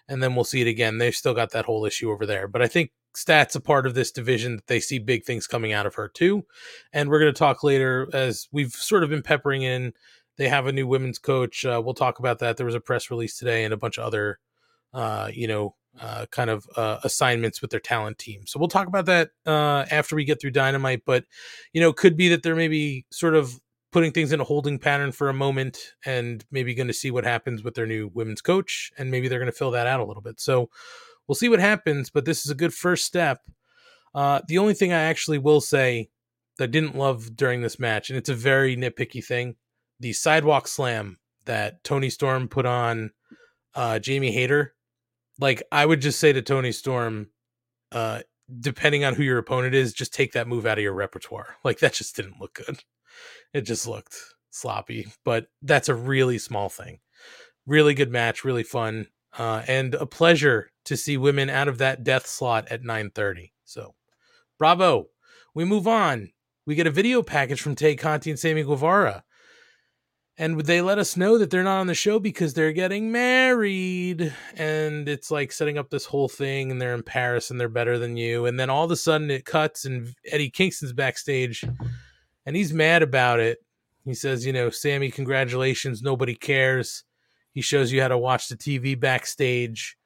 and 0.07 0.22
then 0.22 0.35
we'll 0.35 0.43
see 0.43 0.61
it 0.61 0.68
again. 0.68 0.97
They've 0.97 1.15
still 1.15 1.34
got 1.34 1.52
that 1.52 1.65
whole 1.65 1.85
issue 1.85 2.11
over 2.11 2.26
there. 2.26 2.47
But 2.47 2.61
I 2.61 2.68
think 2.68 2.91
Stat's 3.15 3.56
a 3.56 3.61
part 3.61 3.88
of 3.88 3.93
this 3.93 4.11
division 4.11 4.57
that 4.57 4.68
they 4.68 4.80
see 4.80 4.99
big 4.99 5.23
things 5.23 5.47
coming 5.47 5.73
out 5.73 5.85
of 5.85 5.95
her 5.95 6.07
too. 6.07 6.45
And 6.93 7.10
we're 7.10 7.19
going 7.19 7.34
to 7.34 7.38
talk 7.38 7.64
later 7.64 8.07
as 8.14 8.47
we've 8.52 8.72
sort 8.72 9.03
of 9.03 9.10
been 9.10 9.23
peppering 9.23 9.64
in. 9.64 9.93
They 10.38 10.49
have 10.49 10.68
a 10.68 10.73
new 10.73 10.85
women's 10.85 11.18
coach. 11.18 11.65
Uh, 11.65 11.81
we'll 11.84 11.93
talk 11.93 12.19
about 12.19 12.39
that. 12.39 12.57
There 12.57 12.65
was 12.65 12.76
a 12.76 12.81
press 12.81 13.10
release 13.10 13.38
today 13.38 13.64
and 13.64 13.73
a 13.73 13.77
bunch 13.77 13.97
of 13.97 14.06
other, 14.06 14.39
uh, 14.93 15.31
you 15.34 15.47
know, 15.47 15.76
uh, 15.99 16.26
kind 16.31 16.49
of 16.49 16.67
uh, 16.76 16.99
assignments 17.03 17.61
with 17.61 17.72
their 17.72 17.80
talent 17.80 18.17
team. 18.17 18.45
So 18.45 18.59
we'll 18.59 18.69
talk 18.69 18.88
about 18.88 19.05
that 19.05 19.30
uh, 19.45 19.85
after 19.91 20.15
we 20.15 20.26
get 20.26 20.41
through 20.41 20.51
Dynamite. 20.51 21.03
But, 21.05 21.26
you 21.73 21.81
know, 21.81 21.93
could 21.93 22.17
be 22.17 22.30
that 22.30 22.43
they're 22.43 22.55
maybe 22.55 23.05
sort 23.11 23.35
of 23.35 23.59
putting 23.95 24.11
things 24.11 24.34
in 24.34 24.41
a 24.41 24.43
holding 24.43 24.77
pattern 24.77 25.09
for 25.09 25.30
a 25.30 25.34
moment 25.34 25.93
and 26.05 26.43
maybe 26.51 26.76
going 26.76 26.85
to 26.85 26.93
see 26.93 27.11
what 27.11 27.23
happens 27.23 27.63
with 27.63 27.76
their 27.76 27.88
new 27.88 28.11
women's 28.13 28.41
coach 28.41 28.91
and 28.97 29.09
maybe 29.09 29.30
they're 29.30 29.39
going 29.39 29.49
to 29.49 29.57
fill 29.57 29.72
that 29.72 29.88
out 29.88 30.01
a 30.01 30.03
little 30.03 30.22
bit 30.22 30.38
so 30.38 30.69
we'll 31.26 31.34
see 31.34 31.47
what 31.47 31.61
happens 31.61 32.09
but 32.09 32.26
this 32.26 32.43
is 32.43 32.51
a 32.51 32.55
good 32.55 32.73
first 32.73 33.05
step 33.05 33.39
uh, 34.13 34.41
the 34.49 34.57
only 34.57 34.73
thing 34.73 34.91
i 34.91 35.03
actually 35.03 35.38
will 35.38 35.61
say 35.61 36.09
that 36.57 36.65
I 36.65 36.67
didn't 36.67 36.97
love 36.97 37.38
during 37.38 37.61
this 37.61 37.80
match 37.80 38.09
and 38.09 38.17
it's 38.17 38.27
a 38.27 38.35
very 38.35 38.76
nitpicky 38.76 39.23
thing 39.23 39.55
the 40.01 40.11
sidewalk 40.11 40.67
slam 40.67 41.17
that 41.45 41.81
toni 41.85 42.09
storm 42.09 42.49
put 42.49 42.65
on 42.65 43.11
uh, 43.76 43.97
jamie 43.99 44.31
hayter 44.34 44.74
like 45.39 45.63
i 45.71 45.85
would 45.85 46.01
just 46.01 46.19
say 46.19 46.33
to 46.33 46.41
toni 46.41 46.71
storm 46.71 47.27
uh, 47.91 48.21
depending 48.59 49.05
on 49.05 49.13
who 49.13 49.23
your 49.23 49.37
opponent 49.37 49.73
is 49.73 49.93
just 49.93 50.13
take 50.13 50.33
that 50.33 50.47
move 50.47 50.65
out 50.65 50.77
of 50.77 50.83
your 50.83 50.93
repertoire 50.93 51.55
like 51.63 51.79
that 51.79 51.93
just 51.93 52.15
didn't 52.15 52.39
look 52.39 52.53
good 52.53 52.79
it 53.53 53.61
just 53.61 53.87
looked 53.87 54.17
sloppy, 54.55 55.07
but 55.23 55.47
that's 55.61 55.89
a 55.89 55.95
really 55.95 56.37
small 56.37 56.69
thing. 56.69 56.99
Really 57.65 57.93
good 57.93 58.11
match, 58.11 58.43
really 58.43 58.63
fun, 58.63 59.07
uh, 59.37 59.63
and 59.67 59.93
a 59.95 60.05
pleasure 60.05 60.71
to 60.85 60.95
see 60.95 61.17
women 61.17 61.49
out 61.49 61.67
of 61.67 61.77
that 61.79 62.03
death 62.03 62.27
slot 62.27 62.67
at 62.69 62.83
9:30. 62.83 63.51
So, 63.63 63.95
bravo. 64.57 65.09
We 65.53 65.65
move 65.65 65.87
on. 65.87 66.31
We 66.65 66.75
get 66.75 66.87
a 66.87 66.91
video 66.91 67.23
package 67.23 67.61
from 67.61 67.75
Tay 67.75 67.95
Conti 67.95 68.29
and 68.29 68.39
Sammy 68.39 68.63
Guevara. 68.63 69.23
And 70.37 70.59
they 70.59 70.81
let 70.81 70.99
us 70.99 71.15
know 71.15 71.37
that 71.37 71.49
they're 71.49 71.63
not 71.63 71.79
on 71.79 71.87
the 71.87 71.93
show 71.93 72.19
because 72.19 72.53
they're 72.53 72.73
getting 72.73 73.11
married. 73.11 74.33
And 74.55 75.07
it's 75.07 75.31
like 75.31 75.53
setting 75.53 75.77
up 75.77 75.89
this 75.89 76.05
whole 76.05 76.27
thing, 76.27 76.71
and 76.71 76.81
they're 76.81 76.93
in 76.93 77.03
Paris 77.03 77.51
and 77.51 77.59
they're 77.59 77.69
better 77.69 77.97
than 77.97 78.17
you. 78.17 78.45
And 78.45 78.59
then 78.59 78.69
all 78.69 78.83
of 78.83 78.91
a 78.91 78.97
sudden 78.97 79.31
it 79.31 79.45
cuts, 79.45 79.85
and 79.85 80.13
Eddie 80.29 80.49
Kingston's 80.49 80.93
backstage 80.93 81.63
and 82.45 82.55
he's 82.55 82.73
mad 82.73 83.01
about 83.01 83.39
it. 83.39 83.59
He 84.03 84.13
says, 84.13 84.45
you 84.45 84.53
know, 84.53 84.69
Sammy, 84.69 85.09
congratulations, 85.09 86.01
nobody 86.01 86.35
cares. 86.35 87.03
He 87.53 87.61
shows 87.61 87.91
you 87.91 88.01
how 88.01 88.09
to 88.09 88.17
watch 88.17 88.47
the 88.47 88.55
TV 88.55 88.99
backstage. 88.99 89.97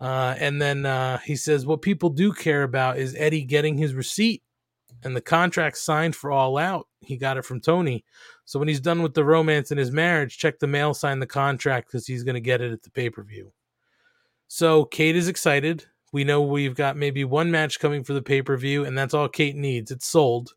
Uh, 0.00 0.34
and 0.38 0.60
then 0.60 0.84
uh, 0.84 1.18
he 1.18 1.34
says, 1.34 1.66
what 1.66 1.82
people 1.82 2.10
do 2.10 2.32
care 2.32 2.62
about 2.62 2.98
is 2.98 3.16
Eddie 3.16 3.44
getting 3.44 3.76
his 3.76 3.94
receipt 3.94 4.42
and 5.02 5.16
the 5.16 5.20
contract 5.20 5.78
signed 5.78 6.14
for 6.14 6.30
All 6.30 6.58
Out. 6.58 6.86
He 7.00 7.16
got 7.16 7.36
it 7.36 7.44
from 7.44 7.60
Tony. 7.60 8.04
So 8.48 8.58
when 8.58 8.66
he's 8.66 8.80
done 8.80 9.02
with 9.02 9.12
the 9.12 9.26
romance 9.26 9.72
in 9.72 9.76
his 9.76 9.90
marriage, 9.90 10.38
check 10.38 10.58
the 10.58 10.66
mail, 10.66 10.94
sign 10.94 11.18
the 11.18 11.26
contract 11.26 11.86
because 11.88 12.06
he's 12.06 12.24
going 12.24 12.34
to 12.34 12.40
get 12.40 12.62
it 12.62 12.72
at 12.72 12.82
the 12.82 12.88
pay 12.88 13.10
per 13.10 13.22
view. 13.22 13.52
So 14.46 14.86
Kate 14.86 15.16
is 15.16 15.28
excited. 15.28 15.84
We 16.14 16.24
know 16.24 16.40
we've 16.40 16.74
got 16.74 16.96
maybe 16.96 17.24
one 17.24 17.50
match 17.50 17.78
coming 17.78 18.02
for 18.02 18.14
the 18.14 18.22
pay 18.22 18.40
per 18.40 18.56
view, 18.56 18.86
and 18.86 18.96
that's 18.96 19.12
all 19.12 19.28
Kate 19.28 19.54
needs. 19.54 19.90
It's 19.90 20.06
sold. 20.06 20.54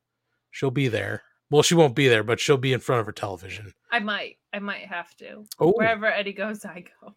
She'll 0.51 0.71
be 0.71 0.87
there. 0.87 1.23
Well, 1.49 1.63
she 1.63 1.75
won't 1.75 1.93
be 1.93 2.07
there, 2.07 2.23
but 2.23 2.39
she'll 2.39 2.55
be 2.55 2.71
in 2.71 2.79
front 2.79 3.01
of 3.01 3.07
her 3.07 3.11
television. 3.11 3.73
I 3.91 3.99
might. 3.99 4.37
I 4.53 4.59
might 4.59 4.85
have 4.85 5.13
to. 5.17 5.43
Oh. 5.59 5.73
Wherever 5.73 6.05
Eddie 6.05 6.31
goes, 6.31 6.63
I 6.63 6.85
go. 7.01 7.13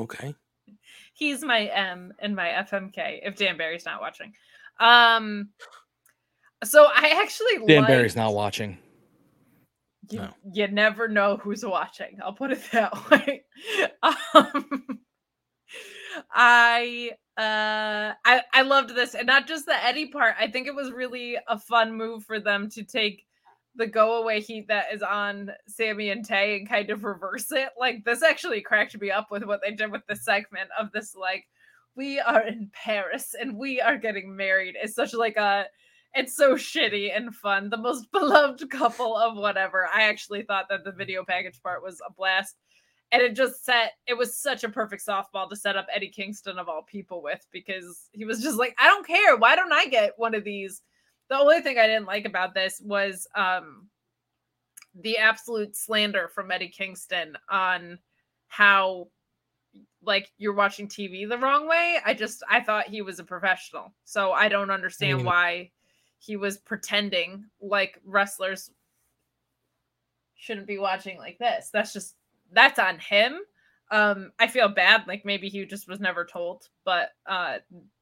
Okay. 0.00 0.34
He's 1.12 1.44
my 1.44 1.66
M 1.66 2.14
and 2.18 2.34
my 2.34 2.48
FMK 2.48 3.20
if 3.24 3.36
Dan 3.36 3.58
Barry's 3.58 3.84
not 3.84 4.00
watching. 4.00 4.32
Um 4.80 5.50
so 6.64 6.86
I 6.86 7.20
actually 7.22 7.66
Dan 7.66 7.82
liked- 7.82 7.88
Barry's 7.88 8.16
not 8.16 8.32
watching. 8.32 8.78
You, 10.10 10.28
you 10.52 10.68
never 10.68 11.08
know 11.08 11.36
who's 11.36 11.64
watching. 11.64 12.18
I'll 12.22 12.32
put 12.32 12.52
it 12.52 12.62
that 12.72 13.10
way. 13.10 13.44
um, 14.12 15.00
I 16.32 17.12
uh 17.36 18.14
I 18.24 18.42
I 18.52 18.62
loved 18.62 18.94
this 18.94 19.14
and 19.14 19.26
not 19.26 19.46
just 19.46 19.66
the 19.66 19.84
Eddie 19.84 20.06
part. 20.08 20.34
I 20.38 20.48
think 20.48 20.66
it 20.66 20.74
was 20.74 20.92
really 20.92 21.36
a 21.48 21.58
fun 21.58 21.96
move 21.96 22.24
for 22.24 22.38
them 22.38 22.68
to 22.70 22.84
take 22.84 23.24
the 23.76 23.86
go 23.86 24.22
away 24.22 24.40
heat 24.40 24.68
that 24.68 24.92
is 24.92 25.02
on 25.02 25.50
Sammy 25.66 26.10
and 26.10 26.24
Tay 26.24 26.56
and 26.56 26.68
kind 26.68 26.90
of 26.90 27.02
reverse 27.02 27.50
it. 27.50 27.70
Like 27.78 28.04
this 28.04 28.22
actually 28.22 28.60
cracked 28.60 29.00
me 29.00 29.10
up 29.10 29.30
with 29.30 29.44
what 29.44 29.60
they 29.62 29.72
did 29.72 29.90
with 29.90 30.02
the 30.08 30.16
segment 30.16 30.70
of 30.78 30.92
this 30.92 31.16
like 31.16 31.44
we 31.96 32.20
are 32.20 32.46
in 32.46 32.70
Paris 32.72 33.34
and 33.38 33.56
we 33.56 33.80
are 33.80 33.98
getting 33.98 34.36
married. 34.36 34.76
It's 34.80 34.94
such 34.94 35.14
like 35.14 35.36
a 35.36 35.66
it's 36.14 36.36
so 36.36 36.54
shitty 36.54 37.16
and 37.16 37.34
fun. 37.34 37.70
The 37.70 37.76
most 37.76 38.10
beloved 38.12 38.68
couple 38.70 39.16
of 39.16 39.36
whatever. 39.36 39.88
I 39.92 40.02
actually 40.02 40.42
thought 40.42 40.66
that 40.70 40.84
the 40.84 40.92
video 40.92 41.24
package 41.24 41.60
part 41.62 41.82
was 41.82 42.00
a 42.06 42.12
blast. 42.12 42.56
And 43.12 43.22
it 43.22 43.36
just 43.36 43.64
set 43.64 43.92
it 44.06 44.14
was 44.14 44.36
such 44.36 44.64
a 44.64 44.68
perfect 44.68 45.06
softball 45.06 45.48
to 45.48 45.54
set 45.56 45.76
up 45.76 45.86
Eddie 45.94 46.08
Kingston 46.08 46.58
of 46.58 46.68
all 46.68 46.82
people 46.82 47.22
with 47.22 47.46
because 47.52 48.08
he 48.12 48.24
was 48.24 48.42
just 48.42 48.58
like, 48.58 48.74
I 48.78 48.86
don't 48.86 49.06
care. 49.06 49.36
Why 49.36 49.54
don't 49.54 49.72
I 49.72 49.86
get 49.86 50.14
one 50.16 50.34
of 50.34 50.42
these? 50.42 50.82
The 51.28 51.38
only 51.38 51.60
thing 51.60 51.78
I 51.78 51.86
didn't 51.86 52.06
like 52.06 52.24
about 52.24 52.54
this 52.54 52.80
was 52.84 53.28
um 53.36 53.88
the 55.00 55.18
absolute 55.18 55.76
slander 55.76 56.28
from 56.28 56.50
Eddie 56.50 56.68
Kingston 56.68 57.36
on 57.50 57.98
how 58.48 59.08
like 60.02 60.30
you're 60.38 60.54
watching 60.54 60.88
TV 60.88 61.28
the 61.28 61.38
wrong 61.38 61.68
way. 61.68 61.98
I 62.04 62.14
just 62.14 62.42
I 62.50 62.60
thought 62.60 62.88
he 62.88 63.02
was 63.02 63.20
a 63.20 63.24
professional. 63.24 63.94
So 64.04 64.32
I 64.32 64.48
don't 64.48 64.70
understand 64.70 65.18
mean- 65.18 65.26
why 65.26 65.70
he 66.24 66.36
was 66.36 66.56
pretending 66.58 67.44
like 67.60 68.00
wrestlers 68.04 68.70
shouldn't 70.36 70.66
be 70.66 70.78
watching 70.78 71.18
like 71.18 71.38
this. 71.38 71.70
That's 71.72 71.92
just 71.92 72.16
that's 72.52 72.78
on 72.78 72.98
him. 72.98 73.40
Um 73.90 74.32
I 74.38 74.46
feel 74.46 74.68
bad 74.68 75.06
like 75.06 75.24
maybe 75.24 75.48
he 75.48 75.64
just 75.66 75.88
was 75.88 76.00
never 76.00 76.24
told, 76.24 76.68
but 76.84 77.10
uh 77.26 77.58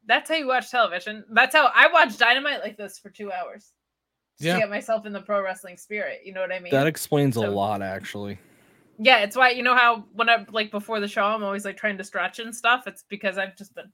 that's 0.07 0.29
how 0.29 0.37
you 0.37 0.47
watch 0.49 0.71
television. 0.71 1.25
That's 1.31 1.55
how 1.55 1.71
I 1.75 1.89
watch 1.93 2.17
Dynamite 2.19 2.61
like 2.61 2.77
this 2.77 2.99
for 2.99 3.11
2 3.11 3.31
hours. 3.33 3.73
Yeah. 4.39 4.55
to 4.55 4.61
get 4.61 4.71
myself 4.71 5.07
in 5.07 5.13
the 5.13 5.21
pro 5.21 5.43
wrestling 5.43 5.77
spirit, 5.77 6.21
you 6.25 6.33
know 6.33 6.41
what 6.41 6.53
I 6.53 6.59
mean? 6.59 6.71
That 6.73 6.87
explains 6.89 7.37
a 7.37 7.43
lot, 7.43 7.81
actually. 7.83 8.39
yeah, 8.99 9.19
it's 9.19 9.37
why 9.37 9.51
you 9.51 9.63
know 9.63 9.77
how 9.77 10.05
when 10.15 10.29
I 10.29 10.45
like 10.51 10.71
before 10.73 10.99
the 11.01 11.07
show, 11.09 11.25
I'm 11.25 11.45
always 11.45 11.65
like 11.65 11.77
trying 11.77 11.99
to 11.99 12.05
stretch 12.05 12.39
and 12.41 12.55
stuff. 12.55 12.87
It's 12.87 13.05
because 13.09 13.39
I've 13.39 13.57
just 13.57 13.75
been 13.75 13.93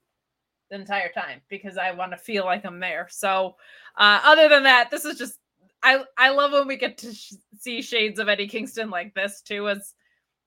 the 0.70 0.76
entire 0.76 1.10
time 1.12 1.40
because 1.48 1.76
I 1.76 1.92
want 1.92 2.12
to 2.12 2.18
feel 2.18 2.44
like 2.44 2.64
I'm 2.64 2.80
there. 2.80 3.08
So, 3.10 3.56
uh, 3.96 4.20
other 4.24 4.48
than 4.48 4.62
that, 4.64 4.90
this 4.90 5.04
is 5.04 5.18
just 5.18 5.38
I 5.82 6.04
I 6.16 6.30
love 6.30 6.52
when 6.52 6.66
we 6.66 6.76
get 6.76 6.98
to 6.98 7.14
sh- 7.14 7.34
see 7.58 7.82
shades 7.82 8.18
of 8.18 8.28
Eddie 8.28 8.48
Kingston 8.48 8.90
like 8.90 9.14
this 9.14 9.40
too. 9.42 9.68
As 9.68 9.94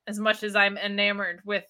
as 0.06 0.18
much 0.18 0.42
as 0.42 0.56
I'm 0.56 0.76
enamored 0.78 1.40
with 1.44 1.64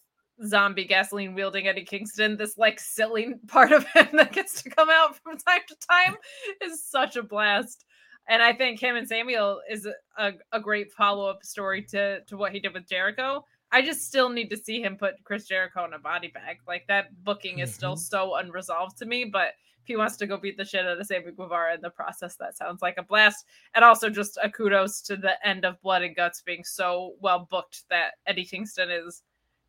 zombie 0.47 0.87
gasoline 0.87 1.35
wielding 1.35 1.69
Eddie 1.69 1.85
Kingston, 1.85 2.37
this 2.37 2.59
like 2.59 2.81
silly 2.81 3.35
part 3.49 3.73
of 3.73 3.87
him 3.89 4.09
that 4.15 4.33
gets 4.33 4.63
to 4.63 4.71
come 4.71 4.91
out 4.91 5.17
from 5.23 5.39
time 5.39 5.61
to 5.69 5.77
time 5.89 6.17
is 6.63 6.85
such 6.85 7.17
a 7.17 7.23
blast. 7.23 7.85
And 8.29 8.41
I 8.43 8.53
think 8.53 8.81
him 8.81 8.97
and 8.97 9.07
Samuel 9.07 9.61
is 9.69 9.87
a, 9.87 9.95
a, 10.17 10.33
a 10.53 10.61
great 10.61 10.93
follow 10.93 11.29
up 11.29 11.45
story 11.45 11.83
to 11.91 12.21
to 12.25 12.37
what 12.37 12.53
he 12.53 12.61
did 12.61 12.75
with 12.75 12.89
Jericho. 12.89 13.45
I 13.73 13.81
just 13.81 14.07
still 14.07 14.29
need 14.29 14.51
to 14.51 14.57
see 14.57 14.83
him 14.83 14.97
put 14.97 15.25
Chris 15.25 15.47
Jericho 15.47 15.85
in 15.87 15.95
a 15.95 15.99
body 15.99 16.29
bag. 16.29 16.59
Like 16.69 16.87
that 16.89 17.25
booking 17.25 17.61
is 17.61 17.75
still 17.75 17.95
mm-hmm. 17.95 18.01
so 18.01 18.37
unresolved 18.37 18.99
to 18.99 19.07
me. 19.07 19.25
But 19.25 19.55
if 19.81 19.87
he 19.87 19.97
wants 19.97 20.17
to 20.19 20.27
go 20.27 20.37
beat 20.37 20.59
the 20.59 20.65
shit 20.65 20.87
out 20.87 21.01
of 21.01 21.07
Sammy 21.07 21.33
Guevara 21.33 21.75
in 21.75 21.81
the 21.81 21.91
process, 21.91 22.37
that 22.37 22.57
sounds 22.57 22.83
like 22.83 22.99
a 22.99 23.03
blast. 23.03 23.47
And 23.75 23.85
also 23.85 24.11
just 24.11 24.39
a 24.43 24.51
kudos 24.51 25.01
to 25.03 25.17
the 25.17 25.45
end 25.47 25.65
of 25.65 25.81
Blood 25.81 26.03
and 26.03 26.15
Guts 26.15 26.43
being 26.43 26.63
so 26.65 27.15
well 27.21 27.49
booked 27.51 27.85
that 27.89 28.13
Eddie 28.27 28.45
Kingston 28.45 28.91
is 28.91 29.23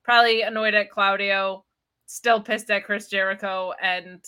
probably 0.04 0.42
annoyed 0.42 0.74
at 0.74 0.92
Claudio, 0.92 1.64
still 2.06 2.42
pissed 2.42 2.70
at 2.70 2.84
Chris 2.84 3.08
Jericho, 3.08 3.74
and 3.82 4.24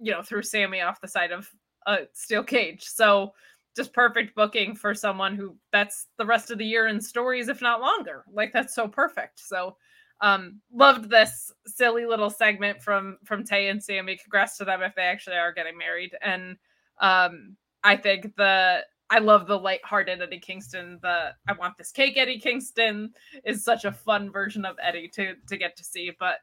you 0.00 0.10
know 0.10 0.22
threw 0.22 0.42
Sammy 0.42 0.80
off 0.80 1.00
the 1.00 1.08
side 1.08 1.30
of 1.30 1.48
a 1.86 2.00
steel 2.12 2.42
cage. 2.42 2.84
So 2.84 3.32
just 3.76 3.92
perfect 3.92 4.34
booking 4.34 4.74
for 4.74 4.94
someone 4.94 5.34
who 5.34 5.56
that's 5.72 6.08
the 6.18 6.26
rest 6.26 6.50
of 6.50 6.58
the 6.58 6.66
year 6.66 6.88
in 6.88 7.00
stories, 7.00 7.48
if 7.48 7.62
not 7.62 7.80
longer. 7.80 8.24
Like 8.32 8.52
that's 8.52 8.74
so 8.74 8.88
perfect. 8.88 9.40
So 9.40 9.76
um 10.20 10.60
loved 10.72 11.10
this 11.10 11.52
silly 11.66 12.06
little 12.06 12.30
segment 12.30 12.82
from 12.82 13.18
from 13.24 13.44
Tay 13.44 13.68
and 13.68 13.82
Sammy. 13.82 14.16
Congrats 14.16 14.56
to 14.58 14.64
them 14.64 14.82
if 14.82 14.94
they 14.94 15.02
actually 15.02 15.36
are 15.36 15.52
getting 15.52 15.76
married. 15.76 16.14
And 16.22 16.56
um 17.00 17.56
I 17.84 17.96
think 17.96 18.36
the 18.36 18.84
I 19.10 19.18
love 19.18 19.46
the 19.46 19.58
light-hearted 19.58 20.22
Eddie 20.22 20.38
Kingston. 20.38 20.98
The 21.02 21.32
I 21.48 21.52
want 21.58 21.76
this 21.76 21.92
cake 21.92 22.16
Eddie 22.16 22.38
Kingston 22.38 23.12
is 23.44 23.64
such 23.64 23.84
a 23.84 23.92
fun 23.92 24.30
version 24.30 24.64
of 24.64 24.76
Eddie 24.82 25.08
to 25.14 25.34
to 25.48 25.56
get 25.56 25.76
to 25.76 25.84
see, 25.84 26.12
but 26.18 26.36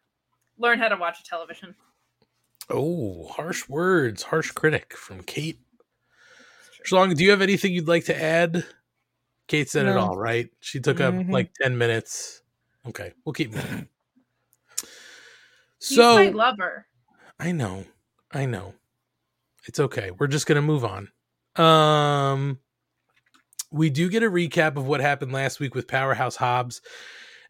learn 0.58 0.80
how 0.80 0.90
to 0.90 0.98
watch 0.98 1.24
television. 1.24 1.76
Oh, 2.70 3.28
harsh 3.28 3.68
words, 3.68 4.22
harsh 4.22 4.52
critic 4.52 4.96
from 4.96 5.24
Kate. 5.24 5.60
Schlong, 6.86 7.16
do 7.16 7.24
you 7.24 7.30
have 7.32 7.42
anything 7.42 7.74
you'd 7.74 7.88
like 7.88 8.06
to 8.06 8.22
add? 8.22 8.66
Kate 9.48 9.70
said 9.70 9.86
it 9.88 9.98
all, 9.98 10.16
right? 10.18 10.50
She 10.60 10.80
took 10.80 11.00
up 11.02 11.14
Mhm. 11.14 11.32
like 11.32 11.52
10 11.62 11.78
minutes. 11.78 12.42
Okay, 12.86 13.14
we'll 13.26 13.34
keep 13.34 13.52
moving. 13.54 13.88
He's 15.80 15.98
my 15.98 16.28
so 16.28 16.32
lover. 16.32 16.88
I 17.40 17.52
know. 17.52 17.86
I 18.32 18.46
know. 18.46 18.76
It's 19.66 19.80
okay. 19.80 20.12
We're 20.12 20.28
just 20.28 20.46
gonna 20.46 20.62
move 20.62 20.86
on. 20.86 21.10
Um 21.56 22.60
we 23.72 23.90
do 23.90 24.10
get 24.10 24.24
a 24.24 24.30
recap 24.30 24.78
of 24.78 24.88
what 24.88 25.00
happened 25.00 25.32
last 25.32 25.60
week 25.60 25.76
with 25.76 25.88
Powerhouse 25.88 26.38
Hobbs 26.38 26.82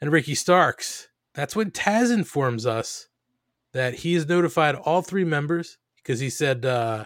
and 0.02 0.12
Ricky 0.12 0.36
Starks. 0.36 1.08
That's 1.34 1.56
when 1.56 1.72
Taz 1.72 2.12
informs 2.12 2.66
us 2.66 3.08
that 3.72 3.94
he 3.96 4.14
has 4.16 4.28
notified 4.28 4.76
all 4.76 5.02
three 5.02 5.24
members 5.24 5.78
because 5.98 6.20
he 6.20 6.30
said 6.30 6.66
uh 6.66 7.06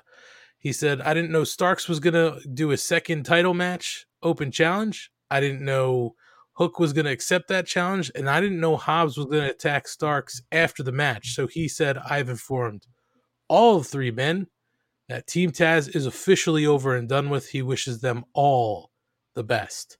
he 0.64 0.74
said 0.74 1.00
I 1.02 1.14
didn't 1.14 1.32
know 1.32 1.44
Starks 1.44 1.88
was 1.88 2.00
gonna 2.00 2.40
do 2.52 2.72
a 2.72 2.78
second 2.78 3.24
title 3.24 3.54
match 3.54 4.08
open 4.24 4.50
challenge. 4.50 5.12
I 5.30 5.40
didn't 5.40 5.62
know 5.62 6.16
Hook 6.54 6.80
was 6.80 6.94
going 6.94 7.06
to 7.06 7.12
accept 7.12 7.48
that 7.48 7.66
challenge, 7.66 8.12
and 8.16 8.30
I 8.30 8.40
didn't 8.40 8.60
know 8.60 8.78
Hobbs 8.78 9.18
was 9.18 9.26
going 9.26 9.42
to 9.42 9.50
attack 9.50 9.88
Starks 9.88 10.42
after 10.52 10.84
the 10.84 10.92
match. 10.92 11.34
So 11.34 11.48
he 11.48 11.68
said, 11.68 11.98
I've 11.98 12.30
informed 12.30 12.86
all 13.48 13.82
three 13.82 14.12
men 14.12 14.48
that 15.10 15.28
Team 15.28 15.52
Taz 15.52 15.94
is 15.96 16.06
officially 16.06 16.66
over 16.66 16.96
and 16.96 17.10
done 17.10 17.30
with. 17.30 17.50
He 17.50 17.62
wishes 17.62 18.02
them 18.02 18.24
all 18.34 18.92
the 19.34 19.44
best. 19.44 19.98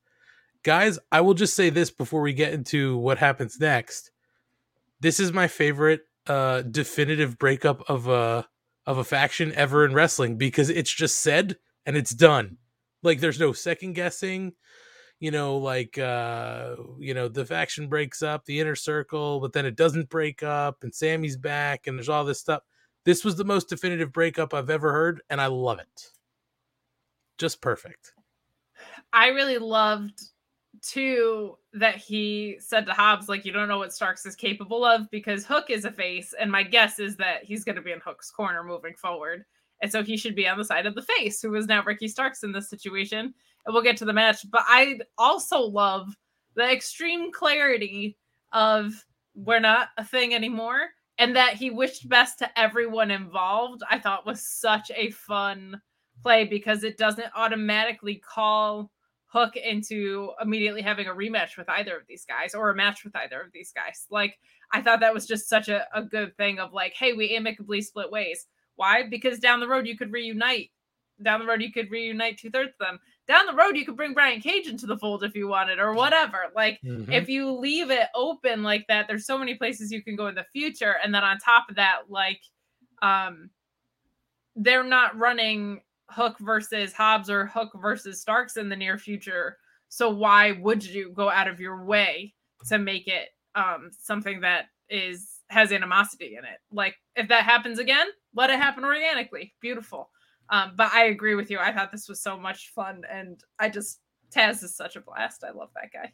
Guys, 0.62 1.00
I 1.12 1.22
will 1.22 1.34
just 1.34 1.56
say 1.56 1.70
this 1.70 1.92
before 1.92 2.22
we 2.22 2.34
get 2.34 2.54
into 2.54 2.98
what 2.98 3.18
happens 3.18 3.60
next. 3.60 4.12
This 5.02 5.20
is 5.20 5.34
my 5.34 5.48
favorite 5.48 6.02
uh 6.26 6.62
definitive 6.62 7.38
breakup 7.38 7.84
of 7.90 8.08
a 8.08 8.48
of 8.86 8.98
a 8.98 9.04
faction 9.04 9.54
ever 9.54 9.86
in 9.86 9.94
wrestling 9.94 10.38
because 10.38 10.70
it's 10.70 10.92
just 10.92 11.20
said 11.20 11.58
and 11.86 11.96
it's 11.96 12.14
done. 12.14 12.58
Like 13.02 13.20
there's 13.20 13.40
no 13.40 13.54
second 13.54 13.94
guessing 13.94 14.54
you 15.20 15.32
know 15.32 15.58
like 15.58 15.98
uh 15.98 16.76
you 17.00 17.14
know 17.14 17.30
the 17.30 17.46
faction 17.46 17.88
breaks 17.88 18.22
up 18.22 18.44
the 18.44 18.60
inner 18.60 18.76
circle 18.76 19.40
but 19.40 19.54
then 19.54 19.66
it 19.66 19.78
doesn't 19.78 20.10
break 20.10 20.44
up 20.44 20.84
and 20.84 20.94
sammy's 20.94 21.38
back 21.38 21.88
and 21.88 21.98
there's 21.98 22.10
all 22.10 22.26
this 22.26 22.40
stuff. 22.40 22.62
This 23.06 23.24
was 23.24 23.36
the 23.36 23.46
most 23.46 23.70
definitive 23.70 24.12
breakup 24.12 24.54
i've 24.54 24.70
ever 24.70 24.92
heard 24.92 25.22
and 25.30 25.40
i 25.40 25.48
love 25.48 25.80
it. 25.80 26.10
Just 27.38 27.62
perfect. 27.62 28.14
I 29.12 29.28
really 29.28 29.58
loved 29.58 30.22
too 30.82 31.58
that 31.74 31.96
he 31.96 32.58
said 32.60 32.86
to 32.86 32.94
Hobbs, 32.94 33.30
like, 33.30 33.46
you 33.46 33.52
don't 33.52 33.68
know 33.68 33.78
what 33.78 33.94
Starks 33.94 34.26
is 34.26 34.36
capable 34.36 34.84
of 34.84 35.10
because 35.12 35.46
Hook 35.46 35.70
is 35.70 35.86
a 35.86 35.92
face, 35.92 36.34
and 36.40 36.52
my 36.52 36.64
guess 36.64 37.00
is 37.00 37.16
that 37.18 37.44
he's 37.44 37.64
going 37.64 37.76
to 37.76 37.82
be 37.82 37.92
in 37.92 38.00
Hook's 38.00 38.32
corner 38.32 38.64
moving 38.64 38.94
forward. 38.96 39.46
And 39.82 39.92
so 39.92 40.02
he 40.02 40.16
should 40.16 40.36
be 40.36 40.48
on 40.48 40.58
the 40.58 40.64
side 40.64 40.86
of 40.86 40.96
the 40.96 41.02
face, 41.18 41.42
who 41.42 41.54
is 41.56 41.68
now 41.68 41.84
Ricky 41.84 42.08
Starks 42.08 42.44
in 42.44 42.54
this 42.54 42.70
situation. 42.70 43.34
And 43.66 43.74
we'll 43.74 43.84
get 43.84 43.98
to 43.98 44.06
the 44.06 44.14
match. 44.14 44.50
But 44.50 44.64
I 44.66 45.00
also 45.18 45.60
love 45.60 46.16
the 46.56 46.72
extreme 46.72 47.34
clarity 47.34 48.18
of 48.54 48.94
we're 49.36 49.60
not 49.60 49.90
a 49.98 50.06
thing 50.06 50.34
anymore. 50.34 50.90
And 51.18 51.36
that 51.36 51.56
he 51.56 51.70
wished 51.70 52.08
best 52.08 52.40
to 52.40 52.60
everyone 52.60 53.12
involved, 53.12 53.84
I 53.90 54.00
thought 54.00 54.26
was 54.26 54.42
such 54.42 54.90
a 54.96 55.12
fun 55.12 55.82
play 56.22 56.46
because 56.46 56.84
it 56.84 56.98
doesn't 56.98 57.32
automatically 57.36 58.16
call 58.16 58.90
Hook 59.34 59.56
into 59.56 60.32
immediately 60.40 60.84
having 60.84 61.08
a 61.08 61.12
rematch 61.14 61.58
with 61.58 61.68
either 61.68 61.98
of 61.98 62.04
these 62.08 62.24
guys 62.24 62.54
or 62.54 62.70
a 62.70 62.76
match 62.76 63.04
with 63.04 63.16
either 63.16 63.42
of 63.42 63.52
these 63.52 63.72
guys. 63.72 64.06
Like, 64.12 64.38
I 64.72 64.82
thought 64.84 65.00
that 65.00 65.14
was 65.14 65.26
just 65.26 65.50
such 65.50 65.70
a, 65.70 65.88
a 65.92 66.04
good 66.04 66.38
thing 66.38 66.60
of 66.60 66.72
like, 66.72 66.94
hey, 66.94 67.14
we 67.14 67.36
amicably 67.36 67.82
split 67.82 68.12
ways. 68.12 68.46
Why? 68.76 69.02
Because 69.10 69.40
down 69.40 69.60
the 69.60 69.68
road 69.68 69.88
you 69.88 69.98
could 69.98 70.12
reunite. 70.12 70.70
Down 71.22 71.40
the 71.40 71.48
road 71.48 71.62
you 71.64 71.72
could 71.72 71.90
reunite 71.90 72.38
two 72.38 72.52
thirds 72.52 72.74
of 72.80 72.86
them. 72.86 73.00
Down 73.28 73.48
the 73.48 73.56
road 73.56 73.76
you 73.76 73.86
could 73.86 73.98
bring 73.98 74.14
Brian 74.14 74.40
Cage 74.40 74.68
into 74.68 74.86
the 74.86 74.98
fold 74.98 75.24
if 75.24 75.36
you 75.36 75.48
wanted 75.48 75.80
or 75.80 75.94
whatever. 75.94 76.52
Like, 76.56 76.80
Mhm. 76.84 77.12
if 77.12 77.28
you 77.28 77.52
leave 77.52 77.90
it 77.90 78.10
open 78.14 78.62
like 78.62 78.86
that, 78.88 79.08
there's 79.08 79.26
so 79.26 79.38
many 79.40 79.56
places 79.56 79.92
you 79.92 80.04
can 80.04 80.16
go 80.16 80.28
in 80.28 80.36
the 80.36 80.46
future. 80.54 80.96
And 81.04 81.14
then 81.14 81.24
on 81.24 81.40
top 81.40 81.70
of 81.70 81.76
that, 81.78 82.10
like, 82.10 82.42
um, 83.02 83.50
they're 84.56 84.84
not 84.84 85.18
running 85.18 85.82
Hook 86.14 86.38
versus 86.40 86.94
Hobbs 86.94 87.30
or 87.30 87.46
Hook 87.46 87.72
versus 87.82 88.22
Starks 88.22 88.58
in 88.58 88.70
the 88.70 88.76
near 88.76 88.98
future. 88.98 89.58
So 89.90 90.10
why 90.10 90.54
would 90.54 90.84
you 90.84 91.12
go 91.12 91.30
out 91.30 91.48
of 91.48 91.60
your 91.60 91.86
way 91.86 92.34
to 92.68 92.78
make 92.78 93.08
it 93.08 93.30
um 93.56 93.92
something 94.00 94.42
that 94.42 94.66
is 94.90 95.42
has 95.50 95.72
animosity 95.72 96.36
in 96.38 96.46
it? 96.46 96.60
Like 96.72 96.96
if 97.16 97.28
that 97.28 97.44
happens 97.44 97.80
again, 97.80 98.08
let 98.34 98.50
it 98.50 98.60
happen 98.60 98.84
organically. 98.84 99.54
Beautiful. 99.62 100.10
Um, 100.50 100.74
but 100.76 100.94
I 100.94 101.06
agree 101.06 101.36
with 101.36 101.50
you. 101.50 101.60
I 101.60 101.72
thought 101.72 101.92
this 101.92 102.10
was 102.10 102.22
so 102.22 102.38
much 102.38 102.72
fun, 102.76 103.04
and 103.10 103.42
I 103.60 103.70
just 103.70 104.00
Taz 104.30 104.64
is 104.64 104.76
such 104.76 104.96
a 104.96 105.02
blast. 105.02 105.44
I 105.44 105.52
love 105.52 105.70
that 105.76 105.92
guy. 105.94 106.12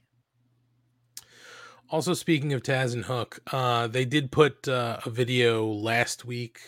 Also, 1.90 2.14
speaking 2.14 2.54
of 2.54 2.62
Taz 2.62 2.94
and 2.94 3.06
Hook, 3.06 3.40
uh, 3.52 3.88
they 3.88 4.06
did 4.06 4.32
put 4.32 4.68
uh, 4.68 5.00
a 5.06 5.10
video 5.10 5.66
last 5.66 6.24
week 6.24 6.60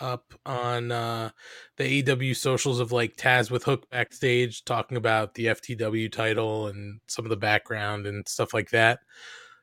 up 0.00 0.34
on 0.46 0.92
uh, 0.92 1.30
the 1.76 2.10
AW 2.10 2.34
socials 2.34 2.80
of 2.80 2.92
like 2.92 3.16
Taz 3.16 3.50
with 3.50 3.64
Hook 3.64 3.88
backstage 3.90 4.64
talking 4.64 4.96
about 4.96 5.34
the 5.34 5.46
FTW 5.46 6.10
title 6.10 6.66
and 6.68 7.00
some 7.06 7.24
of 7.24 7.30
the 7.30 7.36
background 7.36 8.06
and 8.06 8.26
stuff 8.28 8.54
like 8.54 8.70
that. 8.70 9.00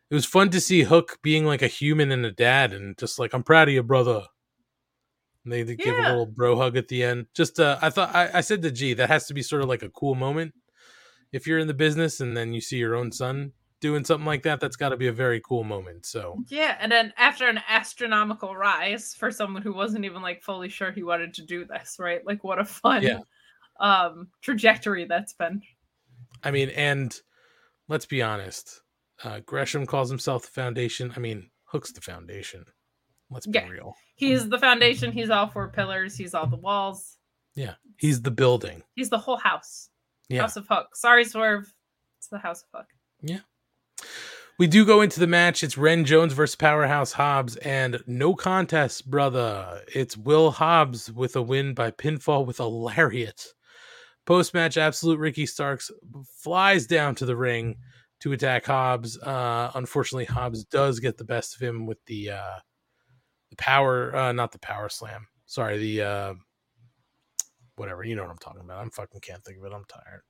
It 0.10 0.16
was 0.16 0.26
fun 0.26 0.50
to 0.52 0.62
see 0.62 0.84
Hook 0.84 1.18
being 1.24 1.46
like 1.46 1.62
a 1.62 1.68
human 1.68 2.12
and 2.12 2.26
a 2.26 2.32
dad 2.32 2.74
and 2.74 2.98
just 2.98 3.20
like, 3.20 3.34
I'm 3.34 3.44
proud 3.44 3.68
of 3.68 3.74
you, 3.74 3.84
brother. 3.84 4.24
And 5.44 5.54
they, 5.54 5.64
they 5.64 5.76
give 5.76 5.98
a 5.98 6.02
little 6.02 6.26
bro 6.26 6.56
hug 6.58 6.78
at 6.78 6.88
the 6.88 7.04
end. 7.04 7.28
Just, 7.36 7.60
uh, 7.60 7.78
I 7.82 7.90
thought, 7.90 8.16
I, 8.16 8.30
I 8.36 8.42
said 8.42 8.62
to 8.64 8.72
G, 8.72 8.94
that 8.96 9.10
has 9.10 9.28
to 9.28 9.34
be 9.34 9.44
sort 9.44 9.62
of 9.62 9.70
like 9.70 9.84
a 9.84 9.90
cool 9.90 10.16
moment. 10.16 10.54
If 11.32 11.48
you're 11.48 11.60
in 11.60 11.68
the 11.68 11.74
business 11.74 12.20
and 12.20 12.36
then 12.36 12.54
you 12.54 12.62
see 12.62 12.78
your 12.78 12.96
own 12.96 13.12
son 13.12 13.54
doing 13.82 14.04
something 14.06 14.26
like 14.26 14.44
that, 14.44 14.60
that's 14.60 14.76
got 14.78 14.90
to 14.90 14.98
be 14.98 15.08
a 15.08 15.12
very 15.14 15.42
cool 15.42 15.64
moment. 15.64 16.06
So, 16.06 16.38
Yeah, 16.48 16.78
and 16.80 16.92
then 16.92 17.14
after 17.18 17.48
an 17.48 17.60
astronomical 17.68 18.56
rise 18.56 19.14
for 19.14 19.32
someone 19.32 19.62
who 19.62 19.74
wasn't 19.74 20.06
even 20.06 20.22
like 20.22 20.42
fully 20.44 20.70
sure 20.70 20.92
he 20.92 21.04
wanted 21.04 21.34
to 21.36 21.44
do 21.46 21.66
this, 21.66 21.98
right? 22.00 22.26
Like 22.26 22.44
what 22.44 22.60
a 22.60 22.66
fun 22.66 23.04
Yeah. 23.04 23.20
um 23.80 24.30
trajectory 24.42 25.06
that's 25.06 25.34
been. 25.34 25.62
I 26.44 26.52
mean, 26.52 26.70
and 26.70 27.14
let's 27.88 28.06
be 28.06 28.22
honest, 28.22 28.82
uh, 29.24 29.40
Gresham 29.46 29.86
calls 29.86 30.10
himself 30.10 30.44
the 30.46 30.52
foundation. 30.52 31.12
I 31.16 31.20
mean, 31.20 31.50
Hook's 31.66 31.92
the 31.92 32.02
foundation. 32.02 32.66
Let's 33.30 33.48
be 33.48 33.58
Yeah. 33.60 33.68
real. 33.68 33.96
He's 34.16 34.48
the 34.50 34.60
foundation, 34.60 35.12
he's 35.12 35.30
all 35.30 35.48
four 35.48 35.70
pillars, 35.70 36.16
he's 36.16 36.34
all 36.34 36.48
the 36.48 36.56
walls, 36.56 37.18
Yeah, 37.56 37.76
he's 37.98 38.22
the 38.22 38.32
building. 38.32 38.84
he's 38.96 39.10
the 39.10 39.18
whole 39.18 39.38
house. 39.38 39.90
Yeah. 40.30 40.42
House 40.42 40.56
of 40.56 40.68
Hook. 40.68 40.96
Sorry, 40.96 41.26
Swerve. 41.26 41.72
It's 42.18 42.28
the 42.30 42.38
House 42.38 42.64
of 42.64 42.70
Hook. 42.74 42.88
Yeah. 43.22 43.40
We 44.58 44.68
do 44.68 44.86
go 44.86 45.02
into 45.02 45.20
the 45.20 45.28
match. 45.28 45.64
It's 45.64 45.78
Ren 45.78 46.06
Jones 46.06 46.32
versus 46.32 46.56
Powerhouse 46.56 47.12
Hobbs, 47.12 47.58
and 47.58 48.02
no 48.08 48.36
contest, 48.36 49.10
brother. 49.10 49.82
It's 49.94 50.16
Will 50.16 50.52
Hobbs 50.52 51.12
with 51.12 51.36
a 51.36 51.42
win 51.42 51.74
by 51.74 51.92
pinfall 51.92 52.46
with 52.46 52.62
a 52.62 52.66
lariat. 52.66 53.48
Post 54.26 54.54
match, 54.54 54.78
Absolute 54.78 55.20
Ricky 55.20 55.46
Starks 55.46 55.92
flies 56.38 56.88
down 56.88 57.16
to 57.16 57.26
the 57.26 57.36
ring 57.36 57.76
to 58.22 58.32
attack 58.32 58.66
Hobbs. 58.66 59.18
Uh, 59.20 59.72
unfortunately, 59.76 60.26
Hobbs 60.26 60.64
does 60.64 61.02
get 61.02 61.18
the 61.18 61.26
best 61.26 61.56
of 61.56 61.62
him 61.62 61.86
with 61.86 61.98
the 62.06 62.32
uh, 62.32 62.60
the 63.50 63.58
power, 63.58 64.16
uh, 64.16 64.32
not 64.32 64.54
the 64.54 64.60
power 64.60 64.88
slam. 64.88 65.28
Sorry, 65.46 65.78
the 65.78 66.02
uh, 66.02 66.34
whatever. 67.76 68.04
You 68.04 68.16
know 68.16 68.24
what 68.24 68.32
I'm 68.32 68.38
talking 68.38 68.62
about. 68.62 68.82
I'm 68.82 68.90
fucking 68.90 69.20
can't 69.20 69.44
think 69.44 69.58
of 69.58 69.66
it. 69.66 69.76
I'm 69.76 69.86
tired. 69.86 70.22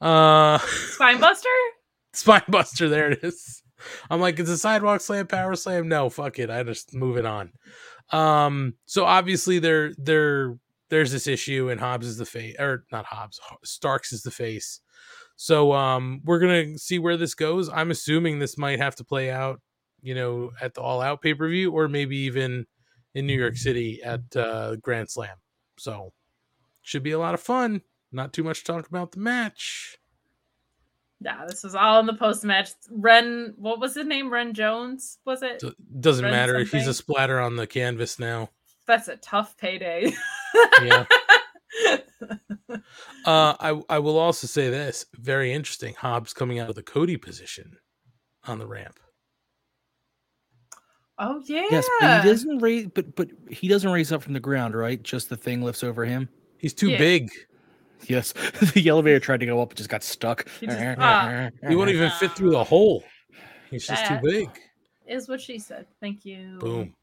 Uh, 0.00 0.58
Spinebuster? 0.98 1.44
Spinebuster. 2.22 2.88
There 2.88 3.12
it 3.12 3.20
is. 3.22 3.62
I'm 4.10 4.20
like, 4.20 4.38
it's 4.38 4.50
a 4.50 4.58
sidewalk 4.58 5.00
slam, 5.00 5.26
power 5.26 5.54
slam. 5.54 5.88
No, 5.88 6.08
fuck 6.08 6.38
it. 6.38 6.50
I 6.50 6.62
just 6.62 6.94
move 6.94 7.16
it 7.16 7.26
on. 7.26 7.52
Um, 8.10 8.74
so 8.86 9.04
obviously 9.04 9.58
there, 9.58 9.92
there, 9.98 10.56
there's 10.88 11.12
this 11.12 11.26
issue, 11.26 11.68
and 11.68 11.80
Hobbs 11.80 12.06
is 12.06 12.18
the 12.18 12.24
face, 12.24 12.56
or 12.58 12.84
not 12.92 13.06
Hobbs, 13.06 13.40
Starks 13.64 14.12
is 14.12 14.22
the 14.22 14.30
face. 14.30 14.80
So 15.36 15.72
um, 15.72 16.22
we're 16.24 16.38
gonna 16.38 16.78
see 16.78 16.98
where 16.98 17.16
this 17.16 17.34
goes. 17.34 17.68
I'm 17.68 17.90
assuming 17.90 18.38
this 18.38 18.56
might 18.56 18.78
have 18.78 18.96
to 18.96 19.04
play 19.04 19.30
out, 19.30 19.60
you 20.00 20.14
know, 20.14 20.52
at 20.60 20.74
the 20.74 20.80
All 20.80 21.02
Out 21.02 21.20
pay 21.20 21.34
per 21.34 21.48
view, 21.48 21.72
or 21.72 21.88
maybe 21.88 22.16
even 22.18 22.66
in 23.14 23.26
New 23.26 23.38
York 23.38 23.56
City 23.56 24.00
at 24.02 24.34
uh, 24.34 24.76
Grand 24.76 25.10
Slam. 25.10 25.36
So 25.78 26.12
should 26.82 27.02
be 27.02 27.12
a 27.12 27.18
lot 27.18 27.34
of 27.34 27.40
fun. 27.40 27.82
Not 28.12 28.32
too 28.32 28.44
much 28.44 28.64
to 28.64 28.72
talk 28.72 28.88
about 28.88 29.12
the 29.12 29.20
match. 29.20 29.98
Yeah, 31.20 31.44
this 31.48 31.62
was 31.64 31.74
all 31.74 31.98
in 32.00 32.06
the 32.06 32.14
post 32.14 32.44
match. 32.44 32.70
Ren, 32.90 33.54
what 33.56 33.80
was 33.80 33.94
his 33.94 34.06
name? 34.06 34.30
Ren 34.30 34.52
Jones, 34.52 35.18
was 35.24 35.42
it? 35.42 35.60
So, 35.62 35.72
doesn't 36.00 36.24
Ren 36.24 36.32
matter. 36.32 36.58
He's 36.64 36.86
a 36.86 36.94
splatter 36.94 37.40
on 37.40 37.56
the 37.56 37.66
canvas 37.66 38.18
now. 38.18 38.50
That's 38.86 39.08
a 39.08 39.16
tough 39.16 39.56
payday. 39.56 40.12
Yeah. 40.82 41.06
Uh, 43.26 43.54
I 43.60 43.82
I 43.90 43.98
will 43.98 44.16
also 44.18 44.46
say 44.46 44.70
this 44.70 45.04
very 45.14 45.52
interesting. 45.52 45.94
Hobbs 45.94 46.32
coming 46.32 46.58
out 46.60 46.68
of 46.70 46.74
the 46.76 46.82
Cody 46.82 47.16
position 47.16 47.76
on 48.44 48.58
the 48.58 48.66
ramp. 48.66 48.98
oh 51.18 51.42
yeah. 51.46 51.66
Yes, 51.70 51.88
but 52.00 52.22
he 52.22 52.28
doesn't 52.28 52.58
raise, 52.58 52.86
but 52.94 53.14
but 53.16 53.28
he 53.50 53.66
doesn't 53.68 53.90
raise 53.90 54.12
up 54.12 54.22
from 54.22 54.32
the 54.32 54.40
ground, 54.40 54.74
right? 54.74 55.02
Just 55.02 55.28
the 55.28 55.36
thing 55.36 55.60
lifts 55.62 55.82
over 55.82 56.04
him. 56.04 56.28
He's 56.58 56.72
too 56.72 56.90
Yeah. 56.90 56.98
big. 56.98 57.30
Yes, 58.08 58.32
the 58.74 58.88
elevator 58.88 59.18
tried 59.18 59.40
to 59.40 59.46
go 59.46 59.60
up, 59.60 59.70
but 59.70 59.78
just 59.78 59.88
got 59.90 60.02
stuck. 60.02 60.48
He 60.60 60.66
just-. 60.66 60.78
He 61.68 61.74
won't 61.74 61.90
even 61.90 62.10
fit 62.12 62.32
through 62.32 62.50
the 62.50 62.62
hole. 62.64 63.02
He's 63.70 63.86
just 63.86 64.06
too 64.06 64.18
big. 64.22 64.48
Is 65.06 65.28
what 65.28 65.40
she 65.40 65.58
said. 65.58 65.86
Thank 66.00 66.24
you. 66.24 66.58
Boom. 66.60 66.94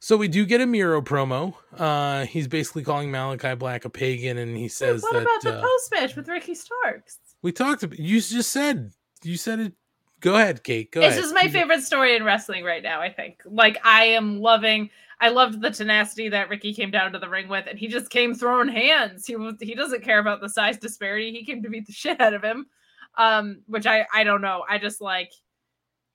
So 0.00 0.16
we 0.16 0.26
do 0.26 0.44
get 0.44 0.60
a 0.60 0.66
Miro 0.66 1.00
promo. 1.00 1.54
Uh, 1.76 2.26
he's 2.26 2.48
basically 2.48 2.82
calling 2.82 3.10
Malachi 3.10 3.54
Black 3.54 3.84
a 3.84 3.90
pagan, 3.90 4.38
and 4.38 4.56
he 4.56 4.66
says 4.66 5.00
What 5.02 5.12
that 5.12 5.22
about 5.22 5.42
the 5.42 5.58
uh, 5.58 5.62
post 5.62 5.92
match 5.92 6.16
with 6.16 6.28
Ricky 6.28 6.54
Starks? 6.54 7.18
we 7.42 7.52
talked. 7.52 7.84
About, 7.84 7.98
you 7.98 8.20
just 8.20 8.50
said 8.50 8.92
you 9.22 9.36
said 9.36 9.60
it. 9.60 9.72
Go 10.20 10.34
ahead, 10.34 10.64
Kate. 10.64 10.90
Go 10.90 11.00
It's 11.02 11.10
ahead. 11.10 11.22
just 11.22 11.34
my 11.34 11.48
favorite 11.48 11.82
story 11.82 12.16
in 12.16 12.24
wrestling 12.24 12.64
right 12.64 12.82
now. 12.82 13.00
I 13.00 13.12
think. 13.12 13.42
Like 13.44 13.78
I 13.84 14.06
am 14.06 14.40
loving. 14.40 14.90
I 15.22 15.28
loved 15.28 15.62
the 15.62 15.70
tenacity 15.70 16.28
that 16.30 16.48
Ricky 16.48 16.74
came 16.74 16.90
down 16.90 17.12
to 17.12 17.18
the 17.20 17.28
ring 17.28 17.48
with, 17.48 17.68
and 17.68 17.78
he 17.78 17.86
just 17.86 18.10
came 18.10 18.34
throwing 18.34 18.66
hands. 18.66 19.24
He. 19.24 19.36
He 19.60 19.76
doesn't 19.76 20.02
care 20.02 20.18
about 20.18 20.40
the 20.40 20.48
size 20.48 20.78
disparity. 20.78 21.30
He 21.30 21.44
came 21.44 21.62
to 21.62 21.70
beat 21.70 21.86
the 21.86 21.92
shit 22.02 22.20
out 22.20 22.34
of 22.34 22.42
him. 22.42 22.66
Um, 23.16 23.62
which 23.66 23.86
I 23.86 24.04
I 24.12 24.24
don't 24.24 24.40
know. 24.40 24.64
I 24.68 24.78
just 24.78 25.00
like 25.00 25.30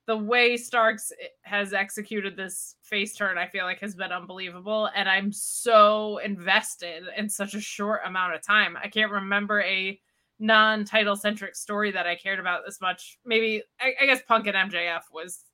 the 0.08 0.18
way 0.18 0.58
Starks 0.58 1.14
has 1.44 1.72
executed 1.72 2.36
this 2.36 2.76
face 2.84 3.16
turn. 3.16 3.38
I 3.38 3.48
feel 3.48 3.64
like 3.64 3.80
has 3.80 3.96
been 3.96 4.12
unbelievable, 4.12 4.90
and 4.94 5.08
I'm 5.08 5.32
so 5.32 6.18
invested 6.18 7.04
in 7.16 7.30
such 7.30 7.54
a 7.54 7.62
short 7.62 8.02
amount 8.06 8.36
of 8.36 8.42
time. 8.42 8.76
I 8.84 8.90
can't 8.90 9.12
remember 9.12 9.62
a 9.62 9.98
non-title 10.40 11.16
centric 11.16 11.56
story 11.56 11.92
that 11.92 12.08
I 12.08 12.16
cared 12.16 12.40
about 12.40 12.66
this 12.66 12.82
much. 12.82 13.20
Maybe 13.26 13.64
I, 13.80 13.94
I 14.02 14.06
guess 14.06 14.22
Punk 14.28 14.48
and 14.48 14.72
MJF 14.72 15.04
was 15.14 15.46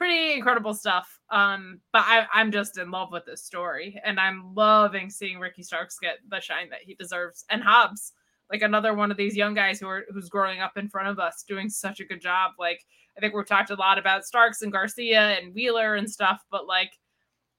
pretty 0.00 0.32
incredible 0.32 0.72
stuff. 0.72 1.20
Um, 1.30 1.78
but 1.92 2.04
I, 2.06 2.26
I'm 2.32 2.50
just 2.50 2.78
in 2.78 2.90
love 2.90 3.12
with 3.12 3.26
this 3.26 3.44
story, 3.44 4.00
and 4.02 4.18
I'm 4.18 4.54
loving 4.54 5.10
seeing 5.10 5.38
Ricky 5.38 5.62
Starks 5.62 5.98
get 6.00 6.16
the 6.26 6.40
shine 6.40 6.70
that 6.70 6.80
he 6.82 6.94
deserves, 6.94 7.44
and 7.50 7.62
Hobbs, 7.62 8.12
like 8.50 8.62
another 8.62 8.94
one 8.94 9.10
of 9.10 9.18
these 9.18 9.36
young 9.36 9.52
guys 9.52 9.78
who 9.78 9.86
are 9.88 10.06
who's 10.10 10.30
growing 10.30 10.60
up 10.60 10.78
in 10.78 10.88
front 10.88 11.08
of 11.08 11.18
us, 11.18 11.44
doing 11.46 11.68
such 11.68 12.00
a 12.00 12.06
good 12.06 12.22
job. 12.22 12.52
Like 12.58 12.80
I 13.16 13.20
think 13.20 13.34
we've 13.34 13.46
talked 13.46 13.68
a 13.68 13.74
lot 13.74 13.98
about 13.98 14.24
Starks 14.24 14.62
and 14.62 14.72
Garcia 14.72 15.38
and 15.38 15.54
Wheeler 15.54 15.96
and 15.96 16.10
stuff, 16.10 16.40
but 16.50 16.66
like 16.66 16.92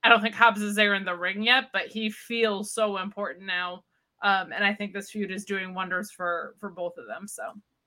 I 0.02 0.08
don't 0.08 0.20
think 0.20 0.34
Hobbs 0.34 0.62
is 0.62 0.74
there 0.74 0.94
in 0.94 1.04
the 1.04 1.14
ring 1.14 1.44
yet, 1.44 1.66
but 1.72 1.86
he 1.86 2.10
feels 2.10 2.74
so 2.74 2.98
important 2.98 3.46
now. 3.46 3.84
Um, 4.24 4.52
and 4.52 4.64
I 4.64 4.74
think 4.74 4.92
this 4.92 5.12
feud 5.12 5.30
is 5.30 5.44
doing 5.44 5.74
wonders 5.74 6.10
for 6.10 6.56
for 6.58 6.70
both 6.70 6.94
of 6.98 7.06
them. 7.06 7.28
So, 7.28 7.42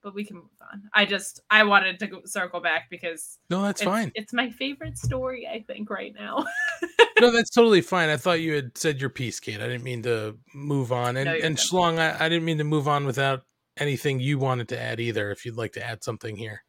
but 0.06 0.14
we 0.14 0.24
can 0.24 0.38
move 0.38 0.46
on. 0.72 0.84
I 0.94 1.04
just 1.04 1.42
I 1.50 1.64
wanted 1.64 1.98
to 2.00 2.08
go, 2.08 2.22
circle 2.26 2.62
back 2.62 2.92
because 2.92 3.40
No, 3.50 3.64
that's 3.64 3.82
it's, 3.82 3.90
fine. 3.90 4.12
It's 4.14 4.34
my 4.34 4.52
favorite 4.52 5.00
story. 5.00 5.48
I 5.52 5.64
think 5.64 5.90
right 5.90 6.14
now. 6.14 6.46
no, 7.20 7.32
that's 7.32 7.50
totally 7.50 7.82
fine. 7.82 8.10
I 8.10 8.16
thought 8.16 8.40
you 8.40 8.54
had 8.54 8.78
said 8.78 9.02
your 9.02 9.10
piece, 9.10 9.40
Kate. 9.40 9.60
I 9.60 9.68
didn't 9.68 9.84
mean 9.84 10.04
to 10.04 10.38
move 10.54 10.92
on. 10.92 11.18
And 11.18 11.26
No, 11.26 11.34
and 11.34 11.58
good. 11.58 11.66
Schlong, 11.66 11.98
I, 11.98 12.24
I 12.24 12.30
didn't 12.30 12.46
mean 12.46 12.60
to 12.60 12.64
move 12.64 12.88
on 12.88 13.08
without 13.08 13.42
anything 13.78 14.20
you 14.20 14.38
wanted 14.38 14.70
to 14.70 14.80
add 14.80 15.00
either. 15.00 15.32
If 15.32 15.44
you'd 15.44 15.58
like 15.58 15.74
to 15.74 15.84
add 15.84 16.04
something 16.04 16.36
here. 16.36 16.64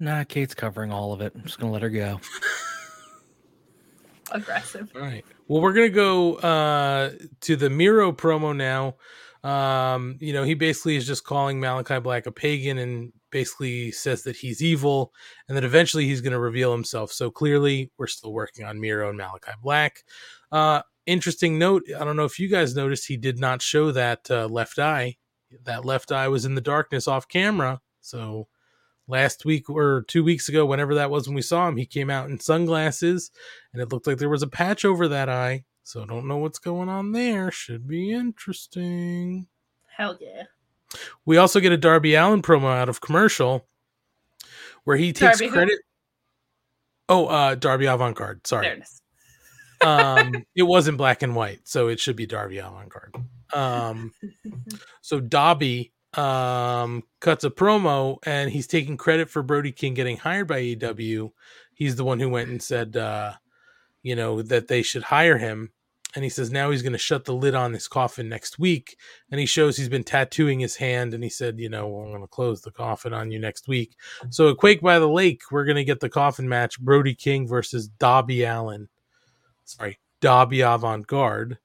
Nah, 0.00 0.24
Kate's 0.24 0.54
covering 0.54 0.90
all 0.90 1.12
of 1.12 1.20
it. 1.20 1.34
I'm 1.34 1.42
just 1.42 1.58
gonna 1.58 1.72
let 1.72 1.82
her 1.82 1.90
go. 1.90 2.18
Aggressive. 4.32 4.90
All 4.96 5.02
right. 5.02 5.24
Well, 5.48 5.60
we're 5.60 5.74
gonna 5.74 5.90
go 5.90 6.36
uh, 6.36 7.10
to 7.42 7.56
the 7.56 7.68
Miro 7.68 8.10
promo 8.10 8.56
now. 8.56 8.94
Um, 9.46 10.18
you 10.20 10.32
know, 10.32 10.42
he 10.42 10.54
basically 10.54 10.96
is 10.96 11.06
just 11.06 11.22
calling 11.22 11.60
Malachi 11.60 12.00
Black 12.00 12.26
a 12.26 12.32
pagan 12.32 12.78
and 12.78 13.12
basically 13.30 13.92
says 13.92 14.24
that 14.24 14.34
he's 14.34 14.60
evil 14.60 15.12
and 15.46 15.56
that 15.56 15.62
eventually 15.62 16.04
he's 16.04 16.20
going 16.20 16.32
to 16.32 16.38
reveal 16.40 16.72
himself. 16.72 17.12
So 17.12 17.30
clearly, 17.30 17.92
we're 17.96 18.08
still 18.08 18.32
working 18.32 18.64
on 18.64 18.80
Miro 18.80 19.08
and 19.08 19.16
Malachi 19.16 19.52
Black. 19.62 20.02
Uh, 20.50 20.82
interesting 21.06 21.60
note 21.60 21.84
I 21.96 22.04
don't 22.04 22.16
know 22.16 22.24
if 22.24 22.40
you 22.40 22.48
guys 22.48 22.74
noticed, 22.74 23.06
he 23.06 23.16
did 23.16 23.38
not 23.38 23.62
show 23.62 23.92
that 23.92 24.28
uh, 24.30 24.48
left 24.48 24.80
eye. 24.80 25.16
That 25.62 25.84
left 25.84 26.10
eye 26.10 26.26
was 26.26 26.44
in 26.44 26.56
the 26.56 26.60
darkness 26.60 27.06
off 27.06 27.28
camera. 27.28 27.80
So 28.00 28.48
last 29.06 29.44
week 29.44 29.70
or 29.70 30.04
two 30.08 30.24
weeks 30.24 30.48
ago, 30.48 30.66
whenever 30.66 30.96
that 30.96 31.10
was 31.10 31.28
when 31.28 31.36
we 31.36 31.42
saw 31.42 31.68
him, 31.68 31.76
he 31.76 31.86
came 31.86 32.10
out 32.10 32.28
in 32.28 32.40
sunglasses 32.40 33.30
and 33.72 33.80
it 33.80 33.92
looked 33.92 34.08
like 34.08 34.18
there 34.18 34.28
was 34.28 34.42
a 34.42 34.48
patch 34.48 34.84
over 34.84 35.06
that 35.06 35.28
eye. 35.28 35.62
So 35.86 36.02
I 36.02 36.06
don't 36.06 36.26
know 36.26 36.38
what's 36.38 36.58
going 36.58 36.88
on 36.88 37.12
there. 37.12 37.52
Should 37.52 37.86
be 37.86 38.10
interesting. 38.10 39.46
Hell 39.96 40.18
yeah. 40.20 40.42
We 41.24 41.36
also 41.36 41.60
get 41.60 41.70
a 41.70 41.76
Darby 41.76 42.16
Allin 42.16 42.42
promo 42.42 42.76
out 42.76 42.88
of 42.88 43.00
commercial 43.00 43.68
where 44.82 44.96
he 44.96 45.12
takes 45.12 45.38
Darby 45.38 45.46
who? 45.46 45.52
credit. 45.52 45.78
Oh, 47.08 47.26
uh 47.26 47.54
Darby 47.54 47.86
Avant 47.86 48.16
Garde. 48.16 48.44
Sorry. 48.44 48.66
It 48.66 48.84
um 49.86 50.44
it 50.56 50.64
wasn't 50.64 50.98
black 50.98 51.22
and 51.22 51.36
white, 51.36 51.60
so 51.68 51.86
it 51.86 52.00
should 52.00 52.16
be 52.16 52.26
Darby 52.26 52.58
Avant 52.58 52.88
Garde. 52.88 53.14
Um 53.54 54.12
so 55.02 55.20
Dobby 55.20 55.92
um 56.14 57.04
cuts 57.20 57.44
a 57.44 57.50
promo 57.50 58.18
and 58.26 58.50
he's 58.50 58.66
taking 58.66 58.96
credit 58.96 59.30
for 59.30 59.44
Brody 59.44 59.70
King 59.70 59.94
getting 59.94 60.16
hired 60.16 60.48
by 60.48 60.60
AEW. 60.62 61.30
He's 61.74 61.94
the 61.94 62.04
one 62.04 62.18
who 62.18 62.28
went 62.28 62.50
and 62.50 62.60
said 62.60 62.96
uh 62.96 63.34
you 64.02 64.16
know 64.16 64.42
that 64.42 64.66
they 64.66 64.82
should 64.82 65.04
hire 65.04 65.38
him 65.38 65.70
and 66.16 66.24
he 66.24 66.30
says 66.30 66.50
now 66.50 66.70
he's 66.70 66.82
going 66.82 66.92
to 66.92 66.98
shut 66.98 67.26
the 67.26 67.34
lid 67.34 67.54
on 67.54 67.70
this 67.72 67.86
coffin 67.86 68.28
next 68.28 68.58
week. 68.58 68.96
And 69.30 69.38
he 69.38 69.46
shows 69.46 69.76
he's 69.76 69.88
been 69.88 70.02
tattooing 70.02 70.58
his 70.58 70.76
hand 70.76 71.14
and 71.14 71.22
he 71.22 71.30
said 71.30 71.60
you 71.60 71.68
know 71.68 71.94
i'm 72.00 72.10
going 72.10 72.22
to 72.22 72.26
close 72.26 72.62
the 72.62 72.72
coffin 72.72 73.12
on 73.12 73.30
you 73.30 73.38
next 73.38 73.68
week. 73.68 73.94
So 74.30 74.48
at 74.48 74.56
quake 74.56 74.80
by 74.80 74.98
the 74.98 75.08
lake 75.08 75.42
we're 75.52 75.64
going 75.66 75.76
to 75.76 75.84
get 75.84 76.00
the 76.00 76.08
coffin 76.08 76.48
match 76.48 76.80
brody 76.80 77.14
king 77.14 77.46
versus 77.46 77.86
dobby 77.86 78.42
allin. 78.42 78.88
Sorry 79.64 79.98
dobby 80.20 80.62
avant-garde. 80.62 81.58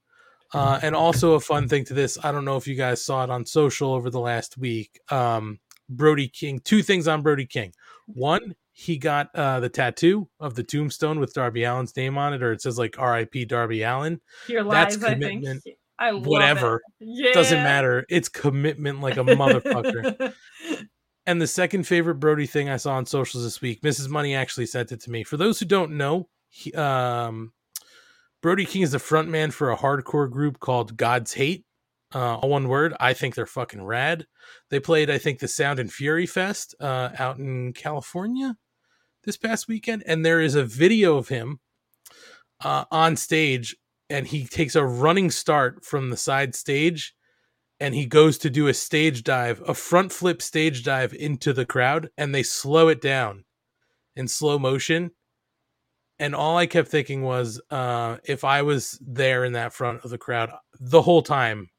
Uh, 0.54 0.78
and 0.82 0.94
also 0.94 1.32
a 1.32 1.40
fun 1.40 1.66
thing 1.66 1.82
to 1.82 1.94
this 1.94 2.18
i 2.22 2.30
don't 2.30 2.44
know 2.44 2.58
if 2.58 2.66
you 2.66 2.74
guys 2.74 3.02
saw 3.02 3.24
it 3.24 3.30
on 3.30 3.46
social 3.46 3.94
over 3.94 4.10
the 4.10 4.20
last 4.20 4.58
week 4.58 5.00
um, 5.10 5.58
brody 5.88 6.28
king 6.28 6.58
two 6.60 6.82
things 6.82 7.08
on 7.08 7.22
brody 7.22 7.46
king. 7.46 7.72
One 8.06 8.54
he 8.82 8.98
got 8.98 9.28
uh, 9.34 9.60
the 9.60 9.68
tattoo 9.68 10.28
of 10.40 10.54
the 10.54 10.62
tombstone 10.64 11.20
with 11.20 11.32
darby 11.34 11.64
allin's 11.64 11.96
name 11.96 12.18
on 12.18 12.34
it 12.34 12.42
or 12.42 12.52
it 12.52 12.60
says 12.60 12.78
like 12.78 12.96
rip 12.98 13.32
darby 13.48 13.82
allin 13.82 14.20
Your 14.48 14.64
That's 14.64 14.96
lies, 14.96 15.04
I 15.04 15.08
think. 15.18 15.42
commitment. 15.44 15.62
I 15.98 16.10
love 16.10 16.26
whatever 16.26 16.80
It. 17.00 17.08
Yeah. 17.26 17.32
doesn't 17.32 17.62
matter 17.62 18.04
it's 18.08 18.28
commitment 18.28 19.00
like 19.00 19.16
a 19.16 19.20
motherfucker 19.24 20.32
and 21.26 21.40
the 21.40 21.46
second 21.46 21.86
favorite 21.86 22.16
brody 22.16 22.46
thing 22.46 22.68
i 22.68 22.76
saw 22.76 22.94
on 22.96 23.06
socials 23.06 23.44
this 23.44 23.60
week 23.60 23.82
mrs 23.82 24.08
money 24.08 24.34
actually 24.34 24.66
sent 24.66 24.90
it 24.92 25.00
to 25.02 25.10
me 25.10 25.22
for 25.22 25.36
those 25.36 25.60
who 25.60 25.66
don't 25.66 25.92
know 25.92 26.28
he, 26.48 26.72
um, 26.72 27.52
brody 28.42 28.64
king 28.66 28.82
is 28.82 28.90
the 28.92 28.98
front 28.98 29.28
man 29.28 29.50
for 29.52 29.70
a 29.70 29.76
hardcore 29.76 30.28
group 30.30 30.58
called 30.58 30.96
god's 30.96 31.32
hate 31.34 31.64
uh, 32.14 32.36
all 32.36 32.48
one 32.50 32.68
word 32.68 32.94
i 33.00 33.12
think 33.14 33.34
they're 33.34 33.46
fucking 33.46 33.82
rad 33.84 34.26
they 34.70 34.80
played 34.80 35.08
i 35.08 35.18
think 35.18 35.38
the 35.38 35.48
sound 35.48 35.78
and 35.78 35.92
fury 35.92 36.26
fest 36.26 36.74
uh, 36.80 37.10
out 37.18 37.38
in 37.38 37.72
california 37.72 38.56
this 39.24 39.36
past 39.36 39.68
weekend 39.68 40.02
and 40.06 40.24
there 40.24 40.40
is 40.40 40.54
a 40.54 40.64
video 40.64 41.16
of 41.16 41.28
him 41.28 41.60
uh, 42.64 42.84
on 42.90 43.16
stage 43.16 43.76
and 44.10 44.26
he 44.26 44.46
takes 44.46 44.76
a 44.76 44.84
running 44.84 45.30
start 45.30 45.84
from 45.84 46.10
the 46.10 46.16
side 46.16 46.54
stage 46.54 47.14
and 47.82 47.96
he 47.96 48.06
goes 48.06 48.38
to 48.38 48.48
do 48.48 48.68
a 48.68 48.74
stage 48.74 49.24
dive, 49.24 49.60
a 49.66 49.74
front 49.74 50.12
flip 50.12 50.40
stage 50.40 50.84
dive 50.84 51.12
into 51.12 51.52
the 51.52 51.66
crowd, 51.66 52.10
and 52.16 52.32
they 52.32 52.44
slow 52.44 52.86
it 52.86 53.00
down 53.00 53.44
in 54.14 54.28
slow 54.28 54.56
motion. 54.56 55.10
And 56.20 56.32
all 56.32 56.56
I 56.56 56.66
kept 56.66 56.86
thinking 56.86 57.22
was, 57.22 57.60
uh, 57.70 58.18
if 58.22 58.44
I 58.44 58.62
was 58.62 59.00
there 59.04 59.44
in 59.44 59.54
that 59.54 59.72
front 59.72 60.04
of 60.04 60.10
the 60.10 60.18
crowd 60.18 60.52
the 60.78 61.02
whole 61.02 61.22
time, 61.22 61.70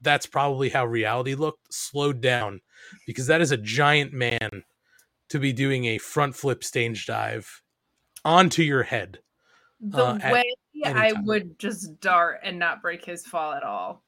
that's 0.00 0.26
probably 0.26 0.68
how 0.68 0.86
reality 0.86 1.34
looked, 1.34 1.74
slowed 1.74 2.20
down, 2.20 2.60
because 3.04 3.26
that 3.26 3.40
is 3.40 3.50
a 3.50 3.56
giant 3.56 4.12
man 4.12 4.62
to 5.32 5.38
be 5.38 5.52
doing 5.52 5.86
a 5.86 5.96
front 5.96 6.36
flip 6.36 6.62
stage 6.62 7.06
dive 7.06 7.62
onto 8.22 8.62
your 8.62 8.82
head. 8.82 9.18
The 9.80 10.04
uh, 10.04 10.18
way 10.30 10.44
I 10.84 11.14
would 11.24 11.58
just 11.58 11.98
dart 12.00 12.40
and 12.44 12.58
not 12.58 12.82
break 12.82 13.02
his 13.02 13.26
fall 13.26 13.54
at 13.54 13.62
all, 13.62 14.04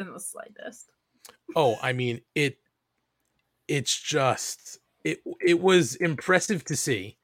in 0.00 0.12
the 0.12 0.18
slightest. 0.18 0.90
Oh, 1.54 1.76
I 1.80 1.92
mean 1.92 2.20
it. 2.34 2.58
It's 3.68 3.96
just 4.00 4.78
it. 5.04 5.20
It 5.40 5.60
was 5.60 5.94
impressive 5.94 6.64
to 6.64 6.76
see, 6.76 7.16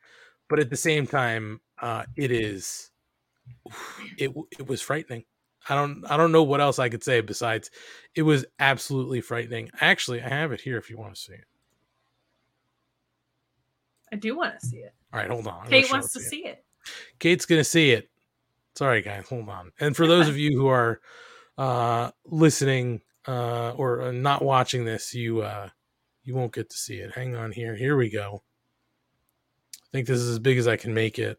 but 0.48 0.60
at 0.60 0.70
the 0.70 0.77
same 0.77 1.09
time, 1.09 1.60
uh, 1.81 2.05
it 2.16 2.31
is. 2.31 2.93
It 4.19 4.31
it 4.56 4.69
was 4.69 4.81
frightening. 4.81 5.24
I 5.69 5.74
don't 5.74 6.05
I 6.09 6.16
don't 6.16 6.32
know 6.32 6.44
what 6.44 6.60
else 6.60 6.78
I 6.78 6.89
could 6.89 7.02
say 7.02 7.23
besides 7.23 7.73
it 8.14 8.23
was 8.23 8.44
absolutely 8.60 9.20
frightening. 9.20 9.70
Actually, 9.81 10.23
I 10.23 10.28
have 10.28 10.52
it 10.52 10.60
here 10.60 10.78
if 10.78 10.89
you 10.89 10.97
want 10.97 11.16
to 11.16 11.20
see 11.20 11.35
it. 11.35 11.44
I 14.12 14.16
do 14.16 14.36
want 14.36 14.60
to 14.60 14.66
see 14.66 14.76
it. 14.76 14.94
All 15.12 15.20
right, 15.20 15.30
hold 15.30 15.47
on. 15.47 15.66
Kate 15.68 15.90
wants 15.90 16.14
it 16.14 16.20
to 16.20 16.24
see 16.24 16.44
it. 16.44 16.64
Kate's 17.18 17.47
gonna 17.47 17.64
see 17.64 17.90
it. 17.93 18.10
Sorry, 18.74 19.02
guys, 19.02 19.28
hold 19.28 19.48
on. 19.48 19.72
And 19.80 19.97
for 19.97 20.06
those 20.06 20.28
of 20.28 20.36
you 20.36 20.56
who 20.56 20.68
are 20.68 21.01
uh 21.59 22.10
listening 22.24 23.02
uh 23.26 23.72
or 23.72 24.02
uh, 24.02 24.12
not 24.12 24.43
watching 24.43 24.84
this, 24.84 25.14
you 25.14 25.43
uh 25.43 25.68
you 26.24 26.34
won't 26.34 26.52
get 26.52 26.70
to 26.70 26.76
see 26.76 26.97
it. 26.97 27.12
Hang 27.14 27.34
on 27.34 27.52
here. 27.52 27.74
Here 27.74 27.97
we 27.97 28.10
go. 28.10 28.43
I 29.76 29.89
think 29.93 30.06
this 30.06 30.20
is 30.20 30.30
as 30.30 30.39
big 30.39 30.59
as 30.59 30.68
I 30.68 30.76
can 30.76 30.94
make 30.94 31.18
it. 31.18 31.39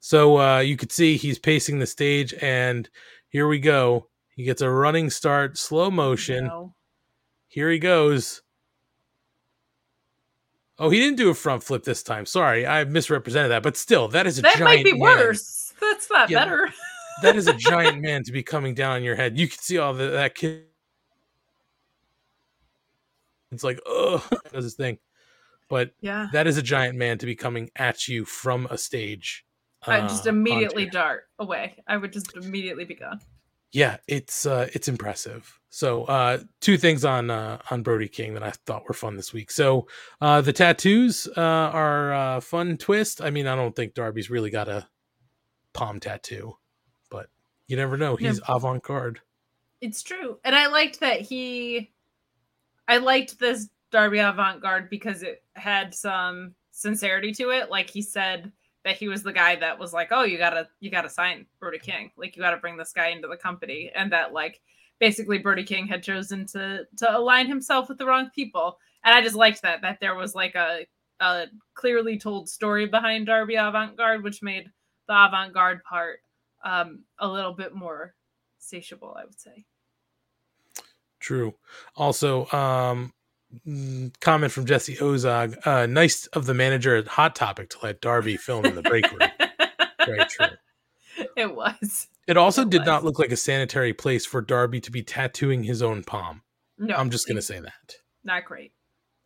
So 0.00 0.38
uh 0.38 0.58
you 0.58 0.76
could 0.76 0.92
see 0.92 1.16
he's 1.16 1.38
pacing 1.38 1.78
the 1.78 1.86
stage 1.86 2.34
and 2.40 2.88
here 3.28 3.48
we 3.48 3.58
go. 3.58 4.08
He 4.28 4.44
gets 4.44 4.62
a 4.62 4.70
running 4.70 5.10
start, 5.10 5.58
slow 5.58 5.90
motion. 5.90 6.46
No. 6.46 6.74
Here 7.48 7.70
he 7.70 7.78
goes. 7.78 8.42
Oh, 10.78 10.90
he 10.90 11.00
didn't 11.00 11.16
do 11.16 11.28
a 11.30 11.34
front 11.34 11.62
flip 11.64 11.82
this 11.82 12.02
time. 12.02 12.24
Sorry, 12.24 12.64
I 12.66 12.84
misrepresented 12.84 13.50
that. 13.50 13.62
But 13.64 13.76
still, 13.76 14.06
that 14.08 14.26
is 14.26 14.38
a 14.38 14.42
giant 14.42 14.60
man. 14.60 14.68
That 14.68 14.74
might 14.76 14.84
be 14.84 14.92
man. 14.92 15.00
worse. 15.00 15.72
That's 15.80 16.08
not 16.10 16.30
Yeah, 16.30 16.44
better. 16.44 16.72
That 17.20 17.34
is 17.34 17.48
a 17.48 17.52
giant 17.52 18.00
man 18.00 18.22
to 18.24 18.30
be 18.32 18.44
coming 18.44 18.74
down 18.74 18.92
on 18.92 19.02
your 19.02 19.16
head. 19.16 19.36
You 19.36 19.48
can 19.48 19.58
see 19.58 19.76
all 19.76 19.92
the, 19.92 20.06
that 20.10 20.36
kid. 20.36 20.66
It's 23.50 23.64
like, 23.64 23.80
oh, 23.86 24.24
does 24.52 24.62
his 24.64 24.74
thing. 24.74 24.98
But 25.68 25.90
Yeah. 26.00 26.28
that 26.32 26.46
is 26.46 26.58
a 26.58 26.62
giant 26.62 26.96
man 26.96 27.18
to 27.18 27.26
be 27.26 27.34
coming 27.34 27.70
at 27.74 28.06
you 28.06 28.24
from 28.24 28.68
a 28.70 28.78
stage. 28.78 29.44
I 29.84 29.98
uh, 29.98 30.02
just 30.02 30.28
onto 30.28 30.30
immediately 30.30 30.86
dart 30.86 31.24
away. 31.40 31.82
I 31.88 31.96
would 31.96 32.12
just 32.12 32.36
immediately 32.36 32.84
be 32.84 32.94
gone. 32.94 33.20
Yeah 33.72 33.96
it's 34.06 34.46
uh 34.46 34.68
it's 34.72 34.88
impressive 34.88 35.58
so 35.70 36.04
uh 36.04 36.38
two 36.60 36.78
things 36.78 37.04
on 37.04 37.30
uh 37.30 37.58
on 37.70 37.82
brody 37.82 38.08
king 38.08 38.34
that 38.34 38.42
i 38.42 38.50
thought 38.66 38.86
were 38.88 38.94
fun 38.94 39.16
this 39.16 39.32
week 39.32 39.50
so 39.50 39.86
uh 40.20 40.40
the 40.40 40.52
tattoos 40.52 41.28
uh 41.36 41.40
are 41.40 42.12
uh 42.12 42.40
fun 42.40 42.76
twist 42.76 43.22
i 43.22 43.30
mean 43.30 43.46
i 43.46 43.54
don't 43.54 43.76
think 43.76 43.94
darby's 43.94 44.30
really 44.30 44.50
got 44.50 44.68
a 44.68 44.86
palm 45.74 46.00
tattoo 46.00 46.54
but 47.10 47.28
you 47.66 47.76
never 47.76 47.96
know 47.96 48.16
he's 48.16 48.40
No. 48.48 48.54
avant-garde 48.54 49.20
It's 49.80 50.02
true. 50.02 50.38
And 50.44 50.56
I 50.56 50.66
liked 50.66 50.98
that 51.00 51.20
he 51.20 51.92
I 52.88 52.96
liked 52.96 53.38
this 53.38 53.68
Darby 53.92 54.18
avant 54.18 54.60
garde 54.60 54.90
because 54.90 55.22
it 55.22 55.42
had 55.54 55.94
some 55.94 56.54
sincerity 56.72 57.32
to 57.34 57.50
it. 57.50 57.70
Like 57.70 57.88
he 57.88 58.02
said 58.02 58.50
that 58.84 58.96
he 58.96 59.08
was 59.08 59.22
the 59.22 59.32
guy 59.32 59.56
that 59.56 59.78
was 59.78 59.92
like, 59.92 60.08
Oh, 60.10 60.22
you 60.22 60.38
gotta 60.38 60.68
you 60.80 60.90
gotta 60.90 61.10
sign 61.10 61.46
Brody 61.60 61.78
King. 61.78 62.10
Like 62.16 62.36
you 62.36 62.42
gotta 62.42 62.56
bring 62.56 62.76
this 62.76 62.92
guy 62.92 63.08
into 63.08 63.28
the 63.28 63.36
company. 63.36 63.90
And 63.94 64.12
that 64.12 64.32
like 64.32 64.60
basically 64.98 65.38
Brody 65.38 65.64
King 65.64 65.86
had 65.86 66.02
chosen 66.02 66.46
to 66.46 66.86
to 66.96 67.16
align 67.16 67.46
himself 67.46 67.88
with 67.88 67.98
the 67.98 68.06
wrong 68.06 68.30
people. 68.34 68.78
And 69.04 69.14
I 69.14 69.22
just 69.22 69.36
liked 69.36 69.62
that 69.62 69.82
that 69.82 69.98
there 70.00 70.14
was 70.14 70.34
like 70.34 70.54
a 70.54 70.86
a 71.20 71.46
clearly 71.74 72.18
told 72.18 72.48
story 72.48 72.86
behind 72.86 73.26
Darby 73.26 73.56
avant 73.56 73.96
garde, 73.96 74.22
which 74.22 74.42
made 74.42 74.70
the 75.08 75.26
avant 75.26 75.52
garde 75.52 75.82
part 75.84 76.20
um 76.64 77.00
a 77.18 77.28
little 77.28 77.52
bit 77.52 77.74
more 77.74 78.14
satiable, 78.60 79.16
I 79.16 79.24
would 79.24 79.40
say. 79.40 79.64
true 81.20 81.54
also 81.96 82.46
um 82.50 83.12
comment 84.20 84.52
from 84.52 84.66
jesse 84.66 84.96
ozog 84.96 85.56
uh 85.66 85.86
nice 85.86 86.26
of 86.28 86.44
the 86.46 86.52
manager 86.54 86.96
at 86.96 87.08
hot 87.08 87.34
topic 87.34 87.70
to 87.70 87.78
let 87.82 88.00
darby 88.00 88.36
film 88.36 88.64
in 88.66 88.74
the 88.74 88.82
break 88.82 89.10
room 89.10 89.30
very 90.04 90.24
true 90.28 90.46
It 91.36 91.54
was. 91.54 92.08
it 92.26 92.36
also 92.36 92.62
It 92.62 92.70
did 92.70 92.80
was. 92.80 92.86
not 92.86 93.04
look 93.04 93.18
like 93.18 93.32
a 93.32 93.36
sanitary 93.36 93.92
place 93.94 94.26
for 94.26 94.40
darby 94.42 94.80
to 94.80 94.90
be 94.90 95.02
tattooing 95.02 95.62
his 95.64 95.80
own 95.82 96.02
palm 96.04 96.42
No, 96.76 96.94
i'm 96.96 97.08
just 97.10 97.26
gonna 97.26 97.40
say 97.42 97.58
that 97.60 97.96
Not 98.24 98.44
great. 98.44 98.72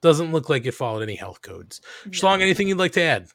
Doesn't 0.02 0.32
look 0.32 0.48
like 0.48 0.66
it 0.66 0.72
followed 0.72 1.02
any 1.04 1.14
health 1.14 1.42
codes. 1.42 1.80
No. 2.04 2.10
Schlong, 2.10 2.40
anything 2.42 2.66
you'd 2.66 2.76
like 2.78 2.90
to 2.94 3.02
add? 3.02 3.28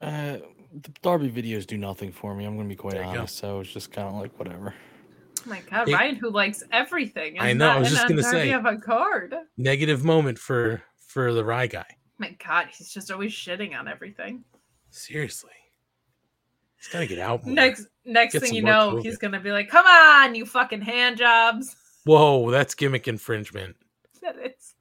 Uh, 0.00 0.38
the 0.72 0.90
Darby 1.02 1.30
videos 1.30 1.66
do 1.66 1.76
nothing 1.76 2.12
for 2.12 2.34
me. 2.34 2.46
I'm 2.46 2.56
going 2.56 2.66
to 2.66 2.72
be 2.72 2.76
quite 2.76 2.94
There 2.94 3.02
go. 3.02 3.08
honest. 3.10 3.36
So 3.36 3.60
it's 3.60 3.70
just 3.72 3.92
kind 3.92 4.08
of 4.08 4.14
like 4.14 4.38
whatever. 4.38 4.74
My 5.46 5.60
god, 5.60 5.88
It- 5.88 5.94
Ryan, 5.94 6.16
who 6.16 6.30
likes 6.30 6.62
everything. 6.72 7.38
I 7.38 7.52
know, 7.52 7.68
I 7.68 7.78
was 7.78 7.90
just 7.90 8.08
gonna 8.08 8.22
Darby 8.22 8.38
say. 8.38 8.52
avant-garde. 8.52 9.34
Negative 9.56 10.04
moment 10.04 10.38
for 10.38 10.82
for 10.98 11.32
the 11.32 11.44
Rye 11.44 11.68
guy. 11.68 11.86
My 12.18 12.36
god, 12.44 12.68
he's 12.76 12.92
just 12.92 13.10
always 13.10 13.32
shitting 13.32 13.78
on 13.78 13.88
everything. 13.88 14.44
Seriously, 14.90 15.52
he's 16.78 16.88
got 16.88 17.00
to 17.00 17.06
get 17.06 17.18
out 17.18 17.44
more. 17.44 17.54
Next 17.54 17.86
next 18.04 18.32
Get 18.32 18.42
thing 18.42 18.54
you 18.54 18.62
know, 18.62 18.92
COVID. 18.92 19.02
he's 19.02 19.18
gonna 19.18 19.40
be 19.40 19.52
like, 19.52 19.68
"Come 19.68 19.86
on, 19.86 20.34
you 20.34 20.46
fucking 20.46 20.80
hand 20.82 21.18
jobs." 21.18 21.76
Whoa, 22.04 22.50
that's 22.50 22.74
gimmick 22.74 23.08
infringement. 23.08 23.76
That 24.22 24.36
is. 24.44 24.74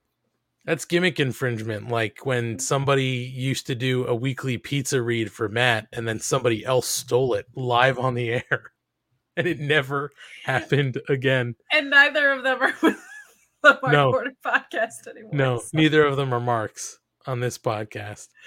That's 0.63 0.85
gimmick 0.85 1.19
infringement. 1.19 1.89
Like 1.89 2.25
when 2.25 2.53
mm-hmm. 2.53 2.59
somebody 2.59 3.05
used 3.05 3.67
to 3.67 3.75
do 3.75 4.07
a 4.07 4.15
weekly 4.15 4.57
pizza 4.57 5.01
read 5.01 5.31
for 5.31 5.47
Matt, 5.47 5.87
and 5.93 6.07
then 6.07 6.19
somebody 6.19 6.65
else 6.65 6.87
stole 6.87 7.35
it 7.35 7.45
live 7.55 7.99
on 7.99 8.15
the 8.15 8.33
air, 8.51 8.71
and 9.37 9.47
it 9.47 9.59
never 9.59 10.11
happened 10.43 10.99
again. 11.09 11.55
And 11.71 11.89
neither 11.89 12.31
of 12.31 12.43
them 12.43 12.61
are 12.61 12.73
with 12.81 12.97
the 13.63 13.79
Mark 13.81 13.93
No. 13.93 14.11
Order 14.11 14.31
podcast 14.45 15.07
anymore. 15.09 15.31
No, 15.33 15.59
so- 15.59 15.69
neither 15.73 16.05
of 16.05 16.17
them 16.17 16.33
are 16.33 16.39
marks 16.39 16.99
on 17.27 17.39
this 17.39 17.57
podcast. 17.57 18.27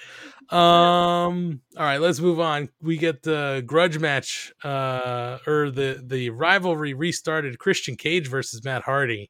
Um 0.51 1.61
all 1.77 1.83
right, 1.85 2.01
let's 2.01 2.19
move 2.19 2.39
on. 2.39 2.69
We 2.81 2.97
get 2.97 3.21
the 3.21 3.61
grudge 3.67 3.99
match 3.99 4.51
uh 4.63 5.37
or 5.45 5.69
the 5.69 6.01
the 6.03 6.31
rivalry 6.31 6.95
restarted 6.95 7.59
Christian 7.59 7.95
Cage 7.95 8.27
versus 8.27 8.63
Matt 8.65 8.81
Hardy. 8.81 9.29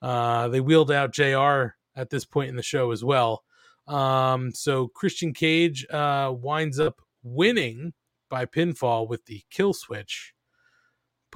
Uh 0.00 0.46
they 0.46 0.60
wheeled 0.60 0.92
out 0.92 1.12
JR 1.12 1.74
at 1.96 2.10
this 2.10 2.24
point 2.24 2.50
in 2.50 2.54
the 2.54 2.62
show 2.62 2.92
as 2.92 3.02
well. 3.02 3.42
Um 3.88 4.52
so 4.52 4.86
Christian 4.86 5.34
Cage 5.34 5.84
uh 5.90 6.32
winds 6.32 6.78
up 6.78 7.00
winning 7.24 7.92
by 8.30 8.46
pinfall 8.46 9.08
with 9.08 9.24
the 9.24 9.42
kill 9.50 9.72
switch. 9.72 10.32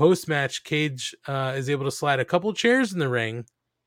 Post 0.01 0.29
match, 0.29 0.65
Cage 0.65 1.15
uh, 1.29 1.53
is 1.55 1.69
able 1.69 1.85
to 1.85 1.91
slide 1.91 2.21
a 2.21 2.25
couple 2.25 2.51
chairs 2.55 2.95
in 2.95 2.99
the 2.99 3.09
ring, 3.11 3.45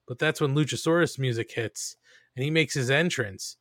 but 0.07 0.19
that's 0.19 0.39
when 0.39 0.53
Luchasaurus 0.53 1.17
music 1.17 1.51
hits 1.51 1.97
and 2.35 2.45
he 2.45 2.51
makes 2.51 2.75
his 2.75 2.91
entrance. 2.91 3.57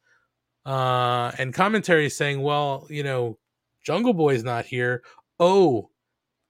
Uh, 0.67 1.33
and 1.39 1.55
commentary 1.55 2.05
is 2.05 2.15
saying, 2.15 2.43
well, 2.43 2.87
you 2.91 3.05
know, 3.05 3.39
Jungle 3.83 4.13
Boy's 4.13 4.45
not 4.45 4.67
here. 4.67 5.03
Oh, 5.41 5.89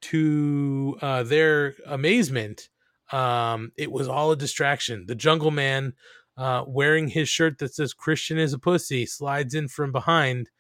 to 0.01 0.99
uh, 1.01 1.23
their 1.23 1.77
amazement, 1.87 2.69
um, 3.13 3.71
it 3.77 3.93
was 3.93 4.09
all 4.09 4.33
a 4.33 4.37
distraction. 4.37 5.07
The 5.07 5.15
Jungle 5.15 5.53
Man, 5.53 5.93
uh, 6.37 6.65
wearing 6.67 7.07
his 7.07 7.29
shirt 7.29 7.59
that 7.59 7.77
says 7.77 7.95
Christian 7.95 8.41
is 8.41 8.53
a 8.53 8.59
pussy, 8.59 9.07
slides 9.07 9.55
in 9.55 9.69
from 9.69 9.93
behind 9.93 10.51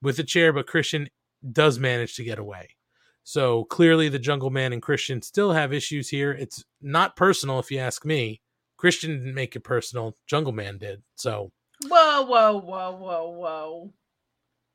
with 0.00 0.20
a 0.20 0.24
chair, 0.24 0.52
but 0.52 0.68
Christian 0.68 1.08
does 1.50 1.80
manage 1.80 2.14
to 2.14 2.22
get 2.22 2.38
away. 2.38 2.76
So 3.24 3.64
clearly, 3.64 4.08
the 4.08 4.18
Jungle 4.18 4.50
Man 4.50 4.72
and 4.72 4.82
Christian 4.82 5.22
still 5.22 5.52
have 5.52 5.72
issues 5.72 6.08
here. 6.08 6.32
It's 6.32 6.64
not 6.80 7.16
personal, 7.16 7.58
if 7.58 7.70
you 7.70 7.78
ask 7.78 8.04
me. 8.04 8.40
Christian 8.76 9.12
didn't 9.12 9.34
make 9.34 9.54
it 9.54 9.60
personal. 9.60 10.16
Jungle 10.26 10.52
Man 10.52 10.78
did. 10.78 11.02
So 11.14 11.52
Whoa, 11.86 12.22
whoa, 12.22 12.60
whoa, 12.60 12.96
whoa, 12.96 13.28
whoa. 13.30 13.92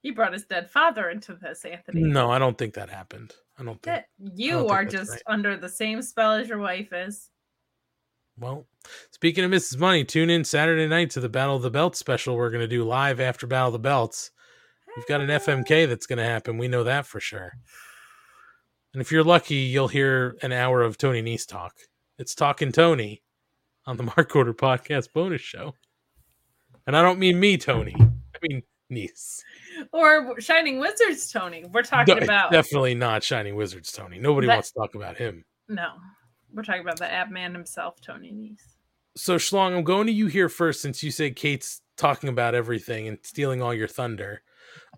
He 0.01 0.11
brought 0.11 0.33
his 0.33 0.45
dead 0.45 0.69
father 0.69 1.09
into 1.09 1.35
this, 1.35 1.65
Anthony. 1.65 2.01
no, 2.01 2.31
I 2.31 2.39
don't 2.39 2.57
think 2.57 2.75
that 2.75 2.89
happened. 2.89 3.33
I 3.59 3.63
don't 3.63 3.81
think. 3.81 3.95
That 3.95 4.05
you 4.35 4.59
think 4.59 4.71
are 4.71 4.83
that's 4.83 4.93
just 4.93 5.11
right. 5.11 5.21
under 5.27 5.57
the 5.57 5.69
same 5.69 6.01
spell 6.01 6.33
as 6.33 6.47
your 6.47 6.59
wife 6.59 6.93
is. 6.93 7.29
Well, 8.39 8.67
speaking 9.11 9.43
of 9.43 9.51
Mrs. 9.51 9.79
Money, 9.79 10.03
tune 10.03 10.29
in 10.29 10.43
Saturday 10.43 10.87
night 10.87 11.09
to 11.11 11.19
the 11.19 11.29
Battle 11.29 11.55
of 11.55 11.63
the 11.63 11.71
Belts 11.71 11.97
special 11.97 12.35
we're 12.35 12.51
going 12.51 12.61
to 12.61 12.67
do 12.67 12.83
live 12.83 13.19
after 13.19 13.47
Battle 13.47 13.67
of 13.67 13.73
the 13.73 13.79
Belts. 13.79 14.31
We've 14.95 15.07
got 15.07 15.21
an 15.21 15.29
FMK 15.29 15.87
that's 15.87 16.05
going 16.05 16.17
to 16.17 16.23
happen. 16.23 16.57
We 16.57 16.67
know 16.67 16.83
that 16.83 17.05
for 17.07 17.19
sure. 17.19 17.53
And 18.93 19.01
if 19.01 19.11
you're 19.11 19.23
lucky, 19.23 19.55
you'll 19.55 19.87
hear 19.89 20.35
an 20.41 20.51
hour 20.51 20.81
of 20.81 20.97
Tony 20.97 21.21
Nese 21.21 21.47
talk. 21.47 21.73
It's 22.17 22.33
Talking 22.33 22.71
Tony 22.71 23.21
on 23.85 23.97
the 23.97 24.03
Mark 24.17 24.35
Order 24.35 24.53
Podcast 24.53 25.13
bonus 25.13 25.41
show. 25.41 25.73
And 26.85 26.95
I 26.95 27.01
don't 27.01 27.19
mean 27.19 27.39
me, 27.39 27.57
Tony. 27.57 27.95
I 27.99 28.37
mean 28.41 28.63
Nese. 28.91 29.41
Or 29.91 30.39
Shining 30.39 30.79
Wizards, 30.79 31.29
Tony. 31.31 31.65
We're 31.71 31.83
talking 31.83 32.15
De- 32.17 32.23
about 32.23 32.51
definitely 32.51 32.95
not 32.95 33.23
Shining 33.23 33.55
Wizards, 33.55 33.91
Tony. 33.91 34.19
Nobody 34.19 34.47
That- 34.47 34.53
wants 34.55 34.71
to 34.71 34.79
talk 34.79 34.95
about 34.95 35.17
him. 35.17 35.45
no. 35.67 35.89
We're 36.53 36.63
talking 36.63 36.81
about 36.81 36.97
the 36.97 37.11
ab 37.11 37.29
man 37.29 37.53
himself, 37.53 37.99
Tony 37.99 38.31
Nese. 38.31 38.61
So 39.17 39.35
Schlong, 39.35 39.75
I'm 39.75 39.83
going 39.83 40.07
to 40.07 40.13
you 40.13 40.27
here 40.27 40.47
first 40.47 40.81
since 40.81 41.03
you 41.03 41.11
said 41.11 41.35
Kate's 41.35 41.81
talking 41.97 42.29
about 42.29 42.55
everything 42.55 43.05
and 43.07 43.17
stealing 43.21 43.61
all 43.61 43.73
your 43.73 43.89
thunder. 43.89 44.41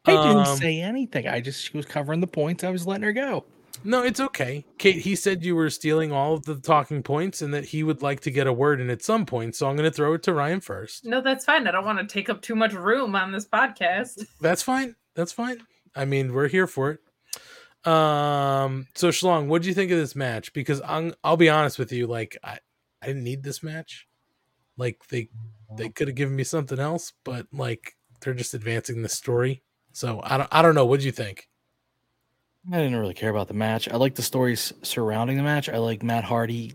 I 0.06 0.11
didn't 0.11 0.38
Um, 0.48 0.57
say 0.57 0.80
anything. 0.80 1.28
I 1.28 1.41
just 1.41 1.64
she 1.66 1.76
was 1.76 1.88
covering 1.88 2.20
the 2.22 2.28
points. 2.28 2.64
I 2.64 2.70
was 2.70 2.86
letting 2.86 3.03
her 3.03 3.14
go. 3.14 3.45
No, 3.84 4.03
it's 4.03 4.19
okay. 4.19 4.65
Kate, 4.77 5.01
he 5.01 5.15
said 5.15 5.43
you 5.43 5.56
were 5.56 5.69
stealing 5.69 6.11
all 6.11 6.34
of 6.34 6.43
the 6.43 6.56
talking 6.56 7.01
points 7.01 7.41
and 7.41 7.53
that 7.53 7.65
he 7.65 7.81
would 7.81 8.01
like 8.01 8.19
to 8.22 8.31
get 8.31 8.45
a 8.45 8.53
word 8.53 8.81
in 8.81 8.89
at 8.89 9.01
some 9.01 9.26
point. 9.26 9.56
So 9.56 9.69
I'm 9.69 9.76
going 9.76 9.89
to 9.89 9.95
throw 9.95 10.14
it 10.14 10.23
to 10.23 10.34
Ryan 10.34 10.60
first. 10.60 11.06
No, 11.06 11.22
that's 11.22 11.45
fine. 11.45 11.65
I 11.68 11.72
don't 11.72 11.85
want 11.85 11.99
to 11.99 12.06
take 12.06 12.30
up 12.30 12.41
too 12.41 12.56
much 12.56 12.73
room 12.73 13.15
on 13.15 13.31
this 13.31 13.47
podcast. 13.47 14.26
That's 14.41 14.61
fine. 14.61 14.95
That's 15.15 15.31
fine. 15.31 15.61
I 15.95 16.06
mean, 16.06 16.34
we're 16.34 16.49
here 16.49 16.68
for 16.68 16.91
it. 16.91 17.89
Um, 17.89 18.88
so 18.95 19.10
Schlong, 19.10 19.47
what 19.47 19.61
do 19.61 19.69
you 19.69 19.73
think 19.73 19.91
of 19.91 19.97
this 19.97 20.15
match? 20.15 20.51
Because 20.53 20.81
I'm, 20.85 21.14
I'll 21.23 21.38
be 21.38 21.49
honest 21.49 21.80
with 21.80 21.91
you, 21.91 22.07
like 22.07 22.38
I, 22.43 22.60
I 23.01 23.07
didn't 23.07 23.23
need 23.23 23.43
this 23.43 23.64
match. 23.64 24.07
Like 24.77 25.01
they, 25.10 25.30
they 25.77 25.89
could 25.89 26.10
have 26.10 26.15
given 26.15 26.35
me 26.35 26.43
something 26.43 26.80
else, 26.80 27.14
but 27.23 27.47
like 27.53 27.95
they're 28.22 28.34
just 28.34 28.53
advancing 28.53 29.01
the 29.01 29.10
story. 29.10 29.64
So 29.93 30.22
I 30.23 30.38
don't, 30.38 30.49
I 30.51 30.61
don't 30.61 30.76
know. 30.76 30.85
What 30.85 30.99
do 30.99 31.06
you 31.06 31.11
think? 31.11 31.48
I 32.68 32.77
didn't 32.77 32.98
really 32.98 33.14
care 33.14 33.30
about 33.30 33.48
the 33.48 33.53
match. 33.53 33.88
I 33.90 33.95
like 33.95 34.15
the 34.15 34.22
stories 34.22 34.73
surrounding 34.84 35.38
the 35.38 35.44
match. 35.44 35.69
I 35.69 35.77
like 35.77 36.03
Matt 36.03 36.23
Hardy 36.23 36.73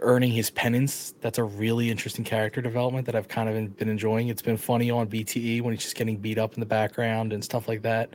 earning 0.00 0.32
his 0.32 0.50
penance. 0.50 1.14
That's 1.20 1.38
a 1.38 1.44
really 1.44 1.90
interesting 1.90 2.24
character 2.24 2.60
development 2.60 3.06
that 3.06 3.14
I've 3.14 3.28
kind 3.28 3.48
of 3.48 3.76
been- 3.76 3.88
enjoying. 3.88 4.28
It's 4.28 4.42
been 4.42 4.56
funny 4.56 4.90
on 4.90 5.08
BTE 5.08 5.60
when 5.60 5.72
he's 5.72 5.84
just 5.84 5.96
getting 5.96 6.16
beat 6.16 6.38
up 6.38 6.54
in 6.54 6.60
the 6.60 6.66
background 6.66 7.32
and 7.32 7.44
stuff 7.44 7.68
like 7.68 7.82
that. 7.82 8.10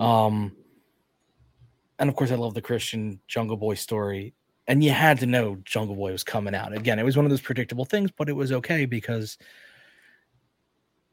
Um, 0.00 0.52
and 1.98 2.08
of 2.08 2.16
course, 2.16 2.30
I 2.30 2.36
love 2.36 2.54
the 2.54 2.62
Christian 2.62 3.20
Jungle 3.26 3.56
Boy 3.56 3.74
story. 3.74 4.34
And 4.66 4.84
you 4.84 4.90
had 4.90 5.18
to 5.20 5.26
know 5.26 5.56
Jungle 5.64 5.96
Boy 5.96 6.12
was 6.12 6.24
coming 6.24 6.54
out. 6.54 6.72
Again, 6.72 6.98
it 6.98 7.04
was 7.04 7.16
one 7.16 7.24
of 7.24 7.30
those 7.30 7.40
predictable 7.40 7.84
things, 7.84 8.10
but 8.10 8.28
it 8.28 8.34
was 8.34 8.52
okay 8.52 8.84
because, 8.84 9.38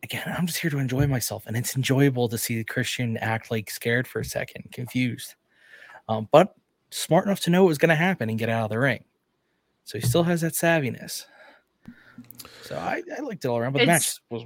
again, 0.05 0.23
I'm 0.37 0.47
just 0.47 0.59
here 0.59 0.71
to 0.71 0.77
enjoy 0.77 1.07
myself. 1.07 1.43
And 1.47 1.57
it's 1.57 1.75
enjoyable 1.75 2.29
to 2.29 2.37
see 2.37 2.63
Christian 2.63 3.17
act 3.17 3.51
like 3.51 3.69
scared 3.69 4.07
for 4.07 4.19
a 4.21 4.25
second, 4.25 4.71
confused 4.71 5.35
um, 6.07 6.27
but 6.31 6.55
smart 6.91 7.25
enough 7.25 7.39
to 7.41 7.49
know 7.49 7.63
what 7.63 7.69
was 7.69 7.77
going 7.77 7.89
to 7.89 7.95
happen 7.95 8.29
and 8.29 8.37
get 8.37 8.49
out 8.49 8.65
of 8.65 8.69
the 8.69 8.79
ring. 8.79 9.03
So 9.83 9.97
he 9.99 10.05
still 10.05 10.23
has 10.23 10.41
that 10.41 10.53
savviness. 10.53 11.25
So 12.63 12.75
I, 12.75 13.01
I 13.15 13.21
liked 13.21 13.45
it 13.45 13.47
all 13.47 13.57
around, 13.57 13.73
but 13.73 13.79
the 13.79 13.85
match 13.85 14.19
was. 14.29 14.43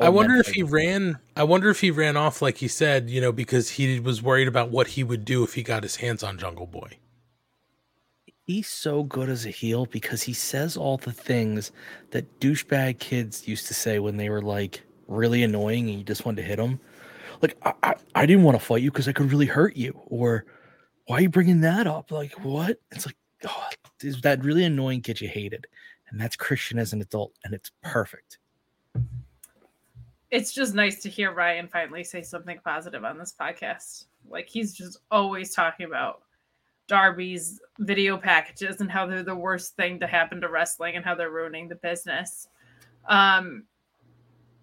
I 0.00 0.08
wonder 0.08 0.34
if 0.36 0.48
he 0.48 0.64
ran. 0.64 1.18
I 1.36 1.44
wonder 1.44 1.70
if 1.70 1.80
he 1.80 1.90
ran 1.92 2.16
off 2.16 2.42
like 2.42 2.56
he 2.58 2.66
said, 2.68 3.08
you 3.08 3.20
know, 3.20 3.30
because 3.30 3.70
he 3.70 4.00
was 4.00 4.20
worried 4.20 4.48
about 4.48 4.70
what 4.70 4.88
he 4.88 5.04
would 5.04 5.24
do 5.24 5.44
if 5.44 5.54
he 5.54 5.62
got 5.62 5.84
his 5.84 5.96
hands 5.96 6.24
on 6.24 6.36
Jungle 6.36 6.66
Boy. 6.66 6.98
he's 8.44 8.68
so 8.68 9.04
good 9.04 9.28
as 9.28 9.46
a 9.46 9.50
heel 9.50 9.86
because 9.86 10.22
he 10.22 10.32
says 10.32 10.76
all 10.76 10.96
the 10.96 11.12
things 11.12 11.70
that 12.10 12.40
douchebag 12.40 12.98
kids 12.98 13.46
used 13.46 13.68
to 13.68 13.74
say 13.74 14.00
when 14.00 14.16
they 14.16 14.28
were 14.28 14.42
like 14.42 14.82
really 15.06 15.42
annoying 15.42 15.88
and 15.88 15.98
you 15.98 16.04
just 16.04 16.24
wanted 16.24 16.42
to 16.42 16.48
hit 16.48 16.56
them. 16.56 16.80
Like 17.42 17.56
I, 17.62 17.72
I, 17.82 17.94
I 18.14 18.26
didn't 18.26 18.44
want 18.44 18.58
to 18.58 18.64
fight 18.64 18.82
you 18.82 18.90
because 18.90 19.08
I 19.08 19.12
could 19.12 19.30
really 19.30 19.46
hurt 19.46 19.76
you, 19.76 19.98
or 20.06 20.46
why 21.06 21.18
are 21.18 21.20
you 21.22 21.28
bringing 21.28 21.60
that 21.62 21.86
up? 21.86 22.10
Like 22.10 22.32
what? 22.44 22.78
It's 22.92 23.06
like 23.06 23.16
oh, 23.46 23.68
is 24.02 24.20
that 24.22 24.44
really 24.44 24.64
annoying 24.64 25.02
kid 25.02 25.20
you 25.20 25.28
hated, 25.28 25.66
and 26.08 26.20
that's 26.20 26.36
Christian 26.36 26.78
as 26.78 26.92
an 26.92 27.00
adult, 27.02 27.32
and 27.44 27.54
it's 27.54 27.70
perfect. 27.82 28.38
It's 30.30 30.52
just 30.52 30.74
nice 30.74 31.00
to 31.02 31.08
hear 31.08 31.32
Ryan 31.32 31.68
finally 31.68 32.02
say 32.02 32.22
something 32.22 32.58
positive 32.64 33.04
on 33.04 33.18
this 33.18 33.34
podcast. 33.38 34.06
Like 34.28 34.48
he's 34.48 34.72
just 34.72 34.98
always 35.10 35.54
talking 35.54 35.86
about 35.86 36.22
Darby's 36.88 37.60
video 37.78 38.16
packages 38.16 38.80
and 38.80 38.90
how 38.90 39.06
they're 39.06 39.22
the 39.22 39.34
worst 39.34 39.76
thing 39.76 40.00
to 40.00 40.06
happen 40.06 40.40
to 40.40 40.48
wrestling 40.48 40.96
and 40.96 41.04
how 41.04 41.14
they're 41.14 41.30
ruining 41.30 41.68
the 41.68 41.76
business. 41.76 42.48
Um, 43.08 43.64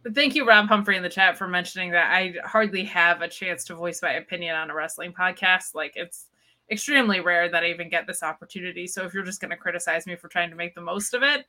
but 0.03 0.15
thank 0.15 0.35
you, 0.35 0.47
Rob 0.47 0.67
Humphrey, 0.67 0.97
in 0.97 1.03
the 1.03 1.09
chat 1.09 1.37
for 1.37 1.47
mentioning 1.47 1.91
that. 1.91 2.11
I 2.11 2.35
hardly 2.43 2.83
have 2.85 3.21
a 3.21 3.27
chance 3.27 3.63
to 3.65 3.75
voice 3.75 4.01
my 4.01 4.13
opinion 4.13 4.55
on 4.55 4.69
a 4.69 4.75
wrestling 4.75 5.13
podcast. 5.13 5.75
Like 5.75 5.93
it's 5.95 6.27
extremely 6.71 7.19
rare 7.19 7.49
that 7.49 7.63
I 7.63 7.67
even 7.69 7.89
get 7.89 8.07
this 8.07 8.23
opportunity. 8.23 8.87
So 8.87 9.03
if 9.03 9.13
you're 9.13 9.23
just 9.23 9.41
going 9.41 9.51
to 9.51 9.57
criticize 9.57 10.07
me 10.07 10.15
for 10.15 10.27
trying 10.27 10.49
to 10.49 10.55
make 10.55 10.73
the 10.73 10.81
most 10.81 11.13
of 11.13 11.23
it, 11.23 11.45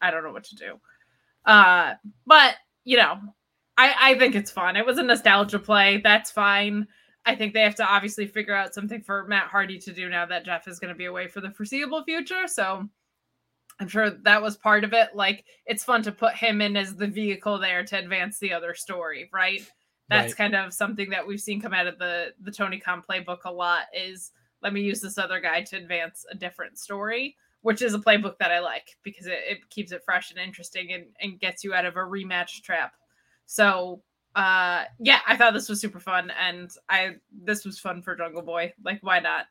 I- 0.00 0.10
don't 0.10 0.22
know 0.22 0.32
what 0.32 0.44
to 0.44 0.56
do. 0.56 0.78
Uh, 1.44 1.94
but 2.26 2.54
you 2.84 2.96
know, 2.96 3.18
I, 3.76 3.94
I 4.00 4.18
think 4.18 4.34
it's 4.34 4.50
fun. 4.50 4.76
It 4.76 4.86
was 4.86 4.98
a 4.98 5.02
nostalgia 5.02 5.58
play. 5.58 6.00
That's 6.02 6.30
fine. 6.30 6.86
I 7.26 7.34
think 7.34 7.52
they 7.52 7.62
have 7.62 7.74
to 7.76 7.84
obviously 7.84 8.26
figure 8.26 8.54
out 8.54 8.74
something 8.74 9.02
for 9.02 9.26
Matt 9.26 9.48
Hardy 9.48 9.78
to 9.80 9.92
do 9.92 10.08
now 10.08 10.24
that 10.26 10.44
Jeff 10.44 10.66
is 10.66 10.78
going 10.78 10.92
to 10.92 10.98
be 10.98 11.04
away 11.04 11.28
for 11.28 11.40
the 11.40 11.50
foreseeable 11.50 12.02
future. 12.04 12.46
So 12.46 12.88
I'm 13.80 13.88
sure 13.88 14.10
that 14.10 14.42
was 14.42 14.56
part 14.56 14.84
of 14.84 14.92
it. 14.92 15.14
Like 15.14 15.44
it's 15.66 15.84
fun 15.84 16.02
to 16.02 16.12
put 16.12 16.34
him 16.34 16.60
in 16.60 16.76
as 16.76 16.96
the 16.96 17.06
vehicle 17.06 17.58
there 17.58 17.84
to 17.84 17.98
advance 17.98 18.38
the 18.38 18.52
other 18.52 18.74
story, 18.74 19.30
right? 19.32 19.60
That's 20.10 20.32
Right. 20.32 20.36
kind 20.36 20.56
of 20.56 20.72
something 20.72 21.10
that 21.10 21.26
we've 21.26 21.40
seen 21.40 21.60
come 21.60 21.74
out 21.74 21.86
of 21.86 21.98
the 21.98 22.34
the 22.40 22.50
Tony 22.50 22.78
Khan 22.80 23.02
playbook 23.08 23.44
a 23.44 23.52
lot. 23.52 23.82
Is 23.94 24.32
let 24.62 24.72
me 24.72 24.80
use 24.80 25.00
this 25.00 25.18
other 25.18 25.40
guy 25.40 25.62
to 25.62 25.76
advance 25.76 26.24
a 26.30 26.34
different 26.34 26.78
story, 26.78 27.36
which 27.62 27.82
is 27.82 27.94
a 27.94 27.98
playbook 27.98 28.38
that 28.38 28.50
I 28.50 28.58
like 28.60 28.96
because 29.04 29.26
it, 29.26 29.38
it 29.48 29.70
keeps 29.70 29.92
it 29.92 30.02
fresh 30.04 30.30
and 30.30 30.40
interesting 30.40 30.92
and, 30.92 31.06
and 31.20 31.38
gets 31.40 31.62
you 31.62 31.74
out 31.74 31.84
of 31.86 31.94
a 31.96 32.00
rematch 32.00 32.62
trap. 32.62 32.94
So 33.46 34.02
uh 34.34 34.84
yeah, 34.98 35.20
I 35.26 35.36
thought 35.36 35.54
this 35.54 35.68
was 35.68 35.80
super 35.80 36.00
fun 36.00 36.30
and 36.40 36.70
I 36.88 37.16
this 37.44 37.64
was 37.64 37.78
fun 37.78 38.02
for 38.02 38.16
Jungle 38.16 38.42
Boy. 38.42 38.72
Like 38.84 38.98
why 39.02 39.20
not? 39.20 39.46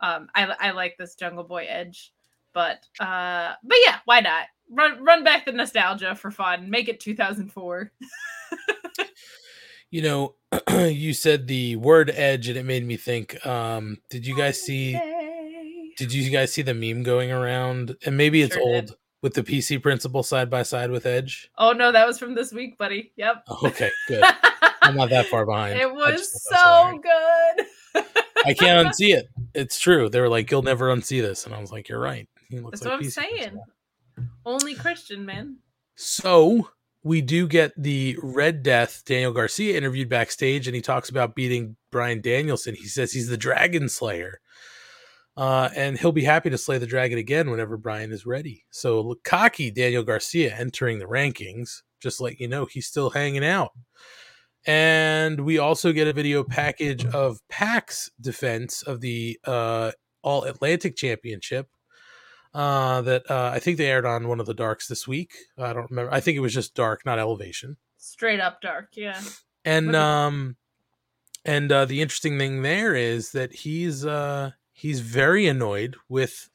Um 0.00 0.28
I 0.34 0.44
I 0.60 0.70
like 0.70 0.96
this 0.98 1.14
Jungle 1.14 1.44
Boy 1.44 1.66
edge. 1.68 2.12
But 2.56 2.86
uh 2.98 3.52
but 3.62 3.76
yeah, 3.84 3.98
why 4.06 4.20
not? 4.20 4.46
Run 4.70 5.04
run 5.04 5.22
back 5.24 5.44
the 5.44 5.52
nostalgia 5.52 6.14
for 6.14 6.30
fun. 6.30 6.70
Make 6.70 6.88
it 6.88 7.00
2004. 7.00 7.92
You 9.90 10.02
know, 10.02 10.34
you 10.88 11.12
said 11.12 11.46
the 11.48 11.76
word 11.76 12.10
edge 12.14 12.48
and 12.48 12.56
it 12.56 12.64
made 12.64 12.86
me 12.86 12.96
think 12.96 13.44
um 13.46 13.98
did 14.08 14.26
you 14.26 14.34
guys 14.34 14.60
see 14.62 14.98
did 15.98 16.14
you 16.14 16.30
guys 16.30 16.50
see 16.50 16.62
the 16.62 16.72
meme 16.72 17.02
going 17.02 17.30
around 17.30 17.94
and 18.06 18.16
maybe 18.16 18.40
it's 18.40 18.54
Sure 18.54 18.62
old 18.62 18.86
did. 18.86 18.96
with 19.20 19.34
the 19.34 19.42
PC 19.42 19.82
principal 19.82 20.22
side 20.22 20.48
by 20.48 20.62
side 20.62 20.90
with 20.90 21.04
Edge? 21.04 21.50
Oh 21.58 21.72
no, 21.72 21.92
that 21.92 22.06
was 22.06 22.18
from 22.18 22.34
this 22.34 22.52
week, 22.54 22.78
buddy. 22.78 23.12
Yep. 23.16 23.44
Oh, 23.48 23.66
okay, 23.68 23.90
good. 24.08 24.24
I'm 24.80 24.96
not 24.96 25.10
that 25.10 25.26
far 25.26 25.44
behind. 25.52 25.78
It 25.78 25.92
was 25.92 26.42
so 26.42 26.98
good. 27.02 27.02
that 27.02 27.66
was 27.94 28.06
hilarious. 28.14 28.46
I 28.46 28.54
can't 28.54 28.88
unsee 29.00 29.14
it. 29.14 29.28
It's 29.54 29.78
true. 29.78 30.08
They 30.08 30.20
were 30.20 30.28
like, 30.28 30.50
"You'll 30.50 30.62
never 30.62 30.88
unsee 30.94 31.20
this," 31.22 31.44
and 31.46 31.54
I 31.54 31.60
was 31.60 31.70
like, 31.70 31.88
"You're 31.88 32.00
right." 32.00 32.28
He 32.48 32.60
looks 32.60 32.80
That's 32.80 32.90
like 32.90 33.00
what 33.00 33.04
I'm 33.04 33.10
saying. 33.10 33.60
Only 34.44 34.74
Christian, 34.74 35.24
man. 35.24 35.58
So 35.94 36.70
we 37.02 37.20
do 37.20 37.46
get 37.46 37.72
the 37.76 38.18
Red 38.22 38.62
Death 38.62 39.02
Daniel 39.04 39.32
Garcia 39.32 39.76
interviewed 39.76 40.08
backstage, 40.08 40.66
and 40.66 40.74
he 40.74 40.82
talks 40.82 41.08
about 41.08 41.34
beating 41.34 41.76
Bryan 41.90 42.20
Danielson. 42.20 42.74
He 42.74 42.86
says 42.86 43.12
he's 43.12 43.28
the 43.28 43.36
Dragon 43.36 43.88
Slayer, 43.88 44.40
uh, 45.36 45.68
and 45.76 45.98
he'll 45.98 46.12
be 46.12 46.24
happy 46.24 46.50
to 46.50 46.58
slay 46.58 46.78
the 46.78 46.86
dragon 46.86 47.18
again 47.18 47.50
whenever 47.50 47.76
Bryan 47.76 48.10
is 48.10 48.26
ready. 48.26 48.64
So 48.70 49.00
look, 49.00 49.22
cocky 49.22 49.70
Daniel 49.70 50.02
Garcia 50.02 50.54
entering 50.54 50.98
the 50.98 51.04
rankings, 51.04 51.82
just 52.00 52.20
let 52.20 52.40
you 52.40 52.48
know 52.48 52.66
he's 52.66 52.86
still 52.86 53.10
hanging 53.10 53.44
out. 53.44 53.70
And 54.66 55.40
we 55.42 55.58
also 55.58 55.92
get 55.92 56.08
a 56.08 56.12
video 56.12 56.42
package 56.42 57.04
of 57.06 57.38
Pac's 57.48 58.10
defense 58.20 58.82
of 58.82 59.00
the 59.00 59.38
uh, 59.44 59.92
All 60.22 60.42
Atlantic 60.42 60.96
Championship 60.96 61.68
uh, 62.56 63.02
that 63.02 63.30
uh, 63.30 63.50
I 63.52 63.58
think 63.58 63.76
they 63.76 63.90
aired 63.90 64.06
on 64.06 64.28
one 64.28 64.40
of 64.40 64.46
the 64.46 64.54
darks 64.54 64.88
this 64.88 65.06
week. 65.06 65.34
I 65.58 65.74
don't 65.74 65.90
remember. 65.90 66.12
I 66.12 66.20
think 66.20 66.38
it 66.38 66.40
was 66.40 66.54
just 66.54 66.74
dark, 66.74 67.04
not 67.04 67.18
elevation. 67.18 67.76
Straight 67.98 68.40
up 68.40 68.62
dark, 68.62 68.88
yeah. 68.94 69.20
And 69.66 69.94
um, 69.94 70.56
and 71.44 71.70
uh, 71.70 71.84
the 71.84 72.00
interesting 72.00 72.38
thing 72.38 72.62
there 72.62 72.94
is 72.94 73.32
that 73.32 73.52
he's 73.52 74.06
uh 74.06 74.52
he's 74.72 75.00
very 75.00 75.46
annoyed 75.46 75.96
with 76.08 76.48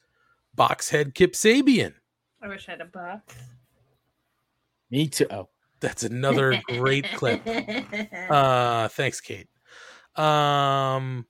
boxhead 0.56 1.14
Kip 1.14 1.34
Sabian. 1.34 1.94
I 2.42 2.48
wish 2.48 2.68
I 2.68 2.72
had 2.72 2.80
a 2.80 2.86
box. 2.86 3.36
Me 4.90 5.06
too. 5.06 5.26
Oh, 5.30 5.48
That's 5.78 6.02
another 6.02 6.60
great 6.68 7.06
clip. 7.14 7.46
Uh, 8.28 8.88
thanks, 8.88 9.20
Kate. 9.20 9.48
Um, 10.16 11.26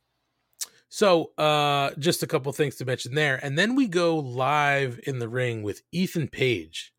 so 0.94 1.32
uh, 1.38 1.90
just 1.98 2.22
a 2.22 2.26
couple 2.26 2.52
things 2.52 2.76
to 2.76 2.84
mention 2.84 3.14
there, 3.14 3.40
and 3.42 3.58
then 3.58 3.74
we 3.74 3.88
go 3.88 4.18
live 4.18 5.00
in 5.06 5.18
the 5.18 5.28
ring 5.28 5.62
with 5.62 5.82
Ethan 5.90 6.28
Page, 6.28 6.92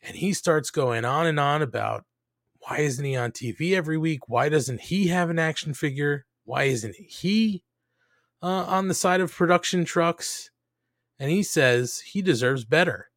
and 0.00 0.16
he 0.16 0.32
starts 0.32 0.70
going 0.70 1.04
on 1.04 1.26
and 1.26 1.40
on 1.40 1.62
about 1.62 2.04
why 2.60 2.78
isn't 2.78 3.04
he 3.04 3.16
on 3.16 3.32
TV 3.32 3.72
every 3.72 3.98
week? 3.98 4.28
Why 4.28 4.48
doesn't 4.48 4.82
he 4.82 5.08
have 5.08 5.30
an 5.30 5.38
action 5.40 5.74
figure? 5.74 6.26
Why 6.44 6.64
isn't 6.64 6.94
he? 6.94 7.64
uh, 8.42 8.64
on 8.66 8.88
the 8.88 8.94
side 8.94 9.20
of 9.20 9.32
production 9.32 9.84
trucks, 9.84 10.50
and 11.18 11.30
he 11.30 11.42
says 11.42 12.00
he 12.00 12.20
deserves 12.20 12.64
better. 12.64 13.08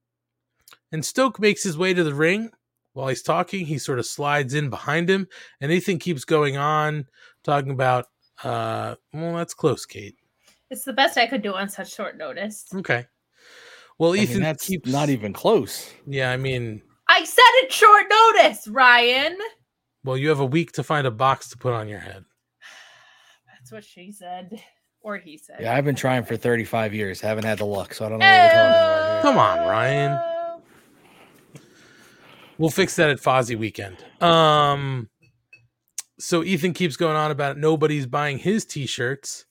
And 0.91 1.03
Stoke 1.03 1.39
makes 1.39 1.63
his 1.63 1.77
way 1.77 1.93
to 1.93 2.03
the 2.03 2.13
ring. 2.13 2.51
While 2.93 3.07
he's 3.09 3.23
talking, 3.23 3.65
he 3.65 3.77
sort 3.77 3.99
of 3.99 4.05
slides 4.05 4.53
in 4.53 4.69
behind 4.69 5.09
him, 5.09 5.27
and 5.59 5.71
Ethan 5.71 5.99
keeps 5.99 6.23
going 6.23 6.55
on, 6.55 7.07
talking 7.43 7.71
about, 7.71 8.05
uh, 8.43 8.95
well, 9.13 9.35
that's 9.35 9.53
close, 9.53 9.85
Kate. 9.85 10.15
It's 10.69 10.83
the 10.83 10.93
best 10.93 11.17
I 11.17 11.27
could 11.27 11.41
do 11.41 11.53
on 11.53 11.69
such 11.69 11.93
short 11.93 12.17
notice. 12.17 12.65
Okay. 12.75 13.05
Well, 13.97 14.11
I 14.11 14.15
mean, 14.15 14.23
Ethan 14.23 14.41
that's 14.41 14.65
keeps 14.67 14.91
not 14.91 15.09
even 15.09 15.31
close. 15.31 15.89
Yeah, 16.05 16.31
I 16.31 16.37
mean, 16.37 16.81
I 17.07 17.23
said 17.23 17.43
it 17.63 17.71
short 17.71 18.05
notice, 18.09 18.67
Ryan. 18.67 19.37
well, 20.03 20.17
you 20.17 20.27
have 20.29 20.39
a 20.41 20.45
week 20.45 20.71
to 20.73 20.83
find 20.83 21.07
a 21.07 21.11
box 21.11 21.49
to 21.49 21.57
put 21.57 21.73
on 21.73 21.87
your 21.87 21.99
head. 21.99 22.25
That's 23.47 23.71
what 23.71 23.83
she 23.85 24.11
said. 24.11 24.61
Or 25.01 25.17
he 25.17 25.37
said. 25.37 25.57
Yeah, 25.61 25.75
I've 25.75 25.85
been 25.85 25.95
trying 25.95 26.23
for 26.23 26.35
35 26.35 26.93
years. 26.95 27.21
Haven't 27.21 27.45
had 27.45 27.59
the 27.59 27.65
luck, 27.65 27.93
so 27.93 28.05
I 28.05 28.09
don't 28.09 28.17
know 28.19 28.25
what 28.25 28.33
we're 28.33 28.47
talking 28.47 28.59
about 28.59 29.13
here. 29.13 29.21
Come 29.21 29.37
on, 29.37 29.69
Ryan. 29.69 30.19
We'll 32.57 32.69
fix 32.71 32.95
that 32.95 33.09
at 33.11 33.19
Fozzie 33.19 33.57
weekend. 33.57 33.97
Um, 34.21 35.09
so 36.19 36.43
Ethan 36.43 36.73
keeps 36.73 36.97
going 36.97 37.15
on 37.15 37.31
about 37.31 37.57
nobody's 37.57 38.05
buying 38.05 38.37
his 38.37 38.65
t-shirts, 38.65 39.45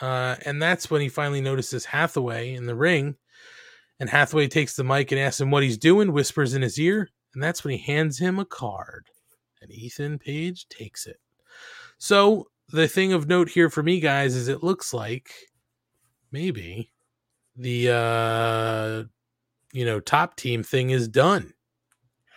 uh, 0.00 0.36
and 0.44 0.60
that's 0.60 0.90
when 0.90 1.00
he 1.00 1.08
finally 1.08 1.40
notices 1.40 1.84
Hathaway 1.84 2.54
in 2.54 2.66
the 2.66 2.74
ring, 2.74 3.16
and 3.98 4.08
Hathaway 4.08 4.48
takes 4.48 4.76
the 4.76 4.84
mic 4.84 5.12
and 5.12 5.20
asks 5.20 5.40
him 5.40 5.50
what 5.50 5.62
he's 5.62 5.78
doing, 5.78 6.12
whispers 6.12 6.54
in 6.54 6.62
his 6.62 6.78
ear, 6.78 7.08
and 7.34 7.42
that's 7.42 7.64
when 7.64 7.72
he 7.72 7.78
hands 7.78 8.18
him 8.18 8.38
a 8.38 8.44
card, 8.44 9.06
and 9.62 9.70
Ethan 9.70 10.18
Page 10.18 10.68
takes 10.68 11.06
it. 11.06 11.20
So 11.98 12.48
the 12.68 12.88
thing 12.88 13.12
of 13.12 13.28
note 13.28 13.48
here 13.48 13.70
for 13.70 13.82
me, 13.82 14.00
guys, 14.00 14.34
is 14.34 14.48
it 14.48 14.62
looks 14.62 14.94
like 14.94 15.30
maybe 16.32 16.92
the 17.56 17.90
uh 17.90 19.02
you 19.72 19.84
know 19.84 20.00
top 20.00 20.36
team 20.36 20.62
thing 20.62 20.90
is 20.90 21.08
done. 21.08 21.52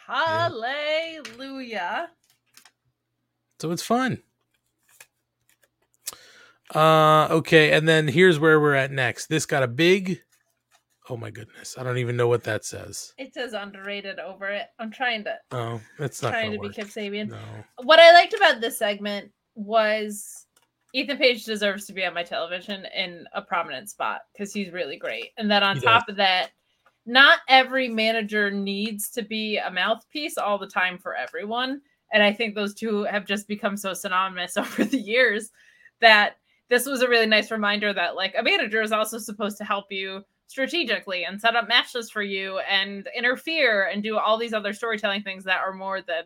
Hallelujah. 0.08 2.10
So 3.64 3.72
it's 3.72 3.82
fun. 3.82 4.22
Uh 6.76 7.30
okay, 7.32 7.72
and 7.72 7.88
then 7.88 8.10
here's 8.10 8.38
where 8.38 8.60
we're 8.60 8.76
at 8.76 8.92
next. 8.92 9.28
This 9.28 9.46
got 9.46 9.64
a 9.64 9.70
big 9.70 10.22
Oh 11.10 11.16
my 11.16 11.32
goodness. 11.32 11.78
I 11.78 11.84
don't 11.84 11.98
even 11.98 12.18
know 12.18 12.28
what 12.28 12.44
that 12.44 12.66
says. 12.66 13.14
It 13.18 13.34
says 13.34 13.54
underrated 13.54 14.20
over 14.20 14.50
it. 14.50 14.66
I'm 14.80 14.92
trying 14.92 15.24
to 15.24 15.38
Oh, 15.54 15.80
it's 15.98 16.22
not 16.22 16.32
trying 16.32 16.52
to 16.52 16.60
be 16.60 16.68
work. 16.68 16.76
Kip 16.76 16.88
Sabian. 16.88 17.30
No. 17.30 17.40
What 17.84 18.00
I 18.00 18.12
liked 18.12 18.34
about 18.34 18.60
this 18.60 18.78
segment 18.78 19.32
was 19.56 20.46
Ethan 20.92 21.16
Page 21.16 21.46
deserves 21.46 21.86
to 21.86 21.94
be 21.94 22.04
on 22.04 22.14
my 22.14 22.24
television 22.24 22.86
in 22.94 23.24
a 23.34 23.42
prominent 23.42 23.90
spot 23.90 24.24
because 24.34 24.52
he's 24.52 24.74
really 24.74 24.98
great. 24.98 25.30
And 25.38 25.50
then 25.50 25.64
on 25.64 25.78
He 25.78 25.84
top 25.84 26.10
of 26.10 26.18
that, 26.18 26.50
not 27.06 27.40
every 27.48 27.88
manager 27.88 28.52
needs 28.52 29.10
to 29.12 29.22
be 29.22 29.56
a 29.56 29.72
mouthpiece 29.72 30.38
all 30.38 30.58
the 30.58 30.68
time 30.68 30.98
for 30.98 31.16
everyone. 31.16 31.80
And 32.14 32.24
I 32.24 32.32
think 32.32 32.56
those 32.56 32.74
two 32.74 33.04
have 33.04 33.26
just 33.26 33.48
become 33.48 33.76
so 33.76 33.94
synonymous 33.94 34.56
over 34.58 34.86
the 34.86 34.98
years 34.98 35.52
that 36.00 36.38
this 36.70 36.86
was 36.86 37.02
a 37.02 37.10
really 37.10 37.26
nice 37.26 37.52
reminder 37.52 37.92
that 37.94 38.16
like 38.16 38.34
a 38.38 38.44
manager 38.44 38.82
is 38.82 38.92
also 38.92 39.18
supposed 39.18 39.58
to 39.58 39.66
help 39.66 39.92
you 39.92 40.24
strategically 40.48 41.26
and 41.26 41.40
set 41.40 41.56
up 41.56 41.68
matches 41.68 42.10
for 42.10 42.22
you 42.22 42.60
and 42.60 43.08
interfere 43.16 43.90
and 43.92 44.04
do 44.04 44.18
all 44.18 44.38
these 44.38 44.54
other 44.54 44.74
storytelling 44.74 45.24
things 45.24 45.44
that 45.44 45.60
are 45.60 45.74
more 45.74 46.02
than 46.02 46.24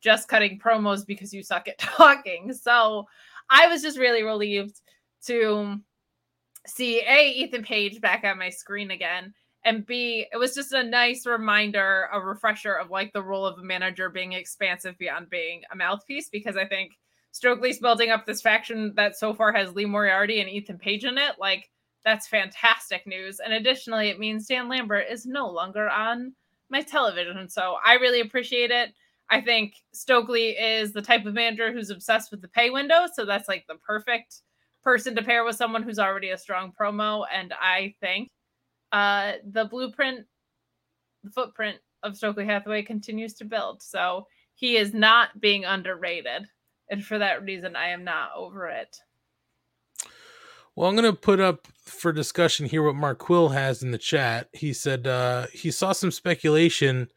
just 0.00 0.28
cutting 0.28 0.58
promos 0.58 1.06
because 1.06 1.32
you 1.32 1.42
suck 1.42 1.68
at 1.68 1.78
talking. 1.78 2.52
So 2.52 3.06
I 3.50 3.66
was 3.68 3.82
just 3.82 3.98
really 3.98 4.22
relieved 4.22 4.80
to 5.26 5.80
see 6.66 7.00
A, 7.00 7.30
Ethan 7.30 7.62
Page 7.62 8.00
back 8.00 8.24
on 8.24 8.38
my 8.38 8.50
screen 8.50 8.90
again. 8.90 9.32
And 9.64 9.86
B, 9.86 10.26
it 10.32 10.36
was 10.36 10.54
just 10.54 10.72
a 10.72 10.82
nice 10.82 11.26
reminder, 11.26 12.08
a 12.12 12.20
refresher 12.20 12.74
of 12.74 12.90
like 12.90 13.12
the 13.12 13.22
role 13.22 13.46
of 13.46 13.58
a 13.58 13.62
manager 13.62 14.08
being 14.08 14.32
expansive 14.32 14.98
beyond 14.98 15.30
being 15.30 15.62
a 15.72 15.76
mouthpiece. 15.76 16.28
Because 16.28 16.56
I 16.56 16.66
think 16.66 16.92
Stokely's 17.30 17.78
building 17.78 18.10
up 18.10 18.26
this 18.26 18.42
faction 18.42 18.92
that 18.96 19.16
so 19.16 19.32
far 19.32 19.52
has 19.52 19.74
Lee 19.74 19.84
Moriarty 19.84 20.40
and 20.40 20.50
Ethan 20.50 20.78
Page 20.78 21.04
in 21.04 21.16
it. 21.16 21.36
Like, 21.38 21.70
that's 22.04 22.26
fantastic 22.26 23.06
news. 23.06 23.38
And 23.38 23.52
additionally, 23.52 24.08
it 24.08 24.18
means 24.18 24.46
Dan 24.46 24.68
Lambert 24.68 25.06
is 25.08 25.24
no 25.24 25.48
longer 25.48 25.88
on 25.88 26.32
my 26.68 26.82
television. 26.82 27.48
So 27.48 27.76
I 27.84 27.94
really 27.94 28.20
appreciate 28.20 28.72
it. 28.72 28.92
I 29.30 29.40
think 29.40 29.74
Stokely 29.92 30.50
is 30.50 30.92
the 30.92 31.00
type 31.00 31.24
of 31.24 31.34
manager 31.34 31.72
who's 31.72 31.90
obsessed 31.90 32.32
with 32.32 32.42
the 32.42 32.48
pay 32.48 32.70
window. 32.70 33.06
So 33.14 33.24
that's 33.24 33.48
like 33.48 33.64
the 33.68 33.76
perfect 33.76 34.42
person 34.82 35.14
to 35.14 35.22
pair 35.22 35.44
with 35.44 35.56
someone 35.56 35.84
who's 35.84 36.00
already 36.00 36.30
a 36.30 36.38
strong 36.38 36.72
promo. 36.78 37.24
And 37.32 37.54
I 37.58 37.94
think 38.00 38.30
uh, 38.92 39.32
the 39.50 39.64
blueprint, 39.64 40.26
the 41.24 41.30
footprint 41.30 41.78
of 42.02 42.16
Stokely 42.16 42.44
Hathaway 42.44 42.82
continues 42.82 43.34
to 43.34 43.44
build. 43.44 43.82
So 43.82 44.26
he 44.54 44.76
is 44.76 44.92
not 44.92 45.40
being 45.40 45.64
underrated. 45.64 46.46
And 46.90 47.04
for 47.04 47.18
that 47.18 47.42
reason, 47.42 47.74
I 47.74 47.88
am 47.88 48.04
not 48.04 48.30
over 48.36 48.68
it. 48.68 48.96
Well, 50.74 50.88
I'm 50.88 50.96
going 50.96 51.10
to 51.10 51.18
put 51.18 51.40
up 51.40 51.66
for 51.84 52.12
discussion 52.12 52.66
here 52.66 52.82
what 52.82 52.94
Mark 52.94 53.18
Quill 53.18 53.50
has 53.50 53.82
in 53.82 53.90
the 53.90 53.98
chat. 53.98 54.48
He 54.52 54.72
said 54.72 55.06
uh, 55.06 55.46
he 55.52 55.70
saw 55.70 55.92
some 55.92 56.10
speculation 56.10 57.08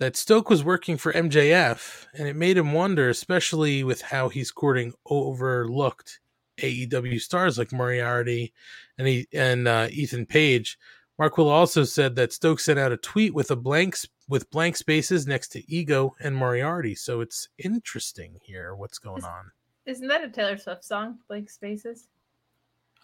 that 0.00 0.16
Stoke 0.16 0.50
was 0.50 0.64
working 0.64 0.96
for 0.96 1.12
MJF, 1.12 2.06
and 2.14 2.28
it 2.28 2.36
made 2.36 2.58
him 2.58 2.72
wonder, 2.72 3.08
especially 3.08 3.84
with 3.84 4.02
how 4.02 4.28
he's 4.28 4.50
courting 4.50 4.92
overlooked 5.06 6.20
AEW 6.58 7.20
stars 7.20 7.58
like 7.58 7.72
Moriarty 7.72 8.52
and 8.98 9.06
he 9.06 9.26
and 9.32 9.68
uh, 9.68 9.88
Ethan 9.90 10.26
Page. 10.26 10.78
Mark 11.18 11.38
Will 11.38 11.48
also 11.48 11.84
said 11.84 12.16
that 12.16 12.32
Stokes 12.32 12.64
sent 12.64 12.78
out 12.78 12.92
a 12.92 12.96
tweet 12.96 13.34
with 13.34 13.50
a 13.50 13.56
blank 13.56 13.96
with 14.28 14.50
blank 14.50 14.76
spaces 14.76 15.26
next 15.26 15.48
to 15.48 15.72
Ego 15.72 16.14
and 16.20 16.34
Moriarty. 16.34 16.94
So 16.94 17.20
it's 17.20 17.48
interesting 17.58 18.38
here 18.42 18.74
what's 18.74 18.98
going 18.98 19.24
on. 19.24 19.50
Isn't 19.86 20.08
that 20.08 20.24
a 20.24 20.28
Taylor 20.28 20.56
Swift 20.56 20.84
song, 20.84 21.18
Blank 21.28 21.50
Spaces? 21.50 22.08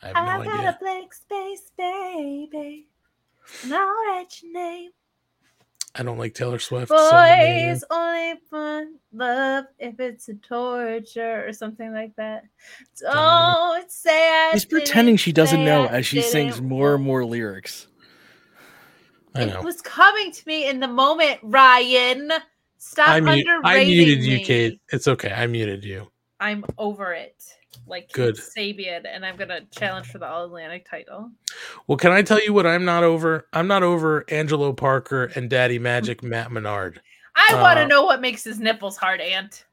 I 0.02 0.06
have 0.06 0.14
no 0.14 0.20
I've 0.22 0.44
got 0.44 0.55
idea. 0.60 0.70
a 0.70 0.78
blank 0.81 1.12
space, 1.12 1.70
baby. 1.77 2.89
And 3.62 3.74
I'll 3.74 3.86
write 3.86 4.43
your 4.43 4.52
name. 4.52 4.90
I 5.94 6.02
don't 6.04 6.18
like 6.18 6.34
Taylor 6.34 6.58
Swift. 6.60 6.88
so 6.88 6.96
I'm 6.96 7.10
gonna 7.10 7.58
hear- 7.58 7.72
Boys 7.72 7.84
only 7.90 8.34
fun 8.48 8.94
love 9.12 9.64
if 9.78 9.98
it's 9.98 10.28
a 10.28 10.34
torture 10.34 11.46
or 11.46 11.52
something 11.52 11.92
like 11.92 12.14
that. 12.16 12.44
Don't 13.00 13.90
say 13.90 14.28
I 14.30 14.50
She's 14.52 14.64
pretending 14.64 15.16
she 15.16 15.32
doesn't 15.32 15.64
know 15.64 15.84
I 15.84 15.98
as 15.98 16.06
she 16.06 16.22
sings 16.22 16.60
more 16.60 16.94
and 16.94 17.04
more 17.04 17.24
lyrics. 17.24 17.88
I 19.34 19.42
It 19.42 19.46
know. 19.46 19.62
was 19.62 19.80
coming 19.80 20.32
to 20.32 20.42
me 20.46 20.68
in 20.68 20.80
the 20.80 20.88
moment, 20.88 21.40
Ryan. 21.42 22.32
Stop 22.78 23.08
I, 23.08 23.20
mute, 23.20 23.46
underrating 23.48 23.64
I 23.64 23.84
muted 23.84 24.24
you, 24.24 24.36
me. 24.38 24.44
Kate. 24.44 24.80
It's 24.92 25.06
okay. 25.06 25.30
I 25.32 25.46
muted 25.46 25.84
you. 25.84 26.10
I'm 26.40 26.64
over 26.78 27.12
it. 27.12 27.36
Like 27.90 28.12
Good. 28.12 28.36
Good. 28.36 28.44
Sabian, 28.56 29.02
and 29.04 29.26
I'm 29.26 29.36
gonna 29.36 29.60
challenge 29.70 30.06
for 30.06 30.18
the 30.18 30.26
All 30.26 30.44
Atlantic 30.44 30.88
title. 30.88 31.30
Well, 31.86 31.98
can 31.98 32.12
I 32.12 32.22
tell 32.22 32.42
you 32.42 32.52
what 32.52 32.66
I'm 32.66 32.84
not 32.84 33.02
over? 33.02 33.46
I'm 33.52 33.66
not 33.66 33.82
over 33.82 34.24
Angelo 34.30 34.72
Parker 34.72 35.24
and 35.34 35.50
Daddy 35.50 35.78
Magic 35.78 36.22
Matt 36.22 36.50
Menard. 36.52 37.02
I 37.36 37.60
want 37.60 37.76
to 37.78 37.84
Uh, 37.84 37.88
know 37.88 38.04
what 38.04 38.20
makes 38.20 38.44
his 38.44 38.58
nipples 38.58 38.96
hard, 38.96 39.20
Ant. 39.20 39.64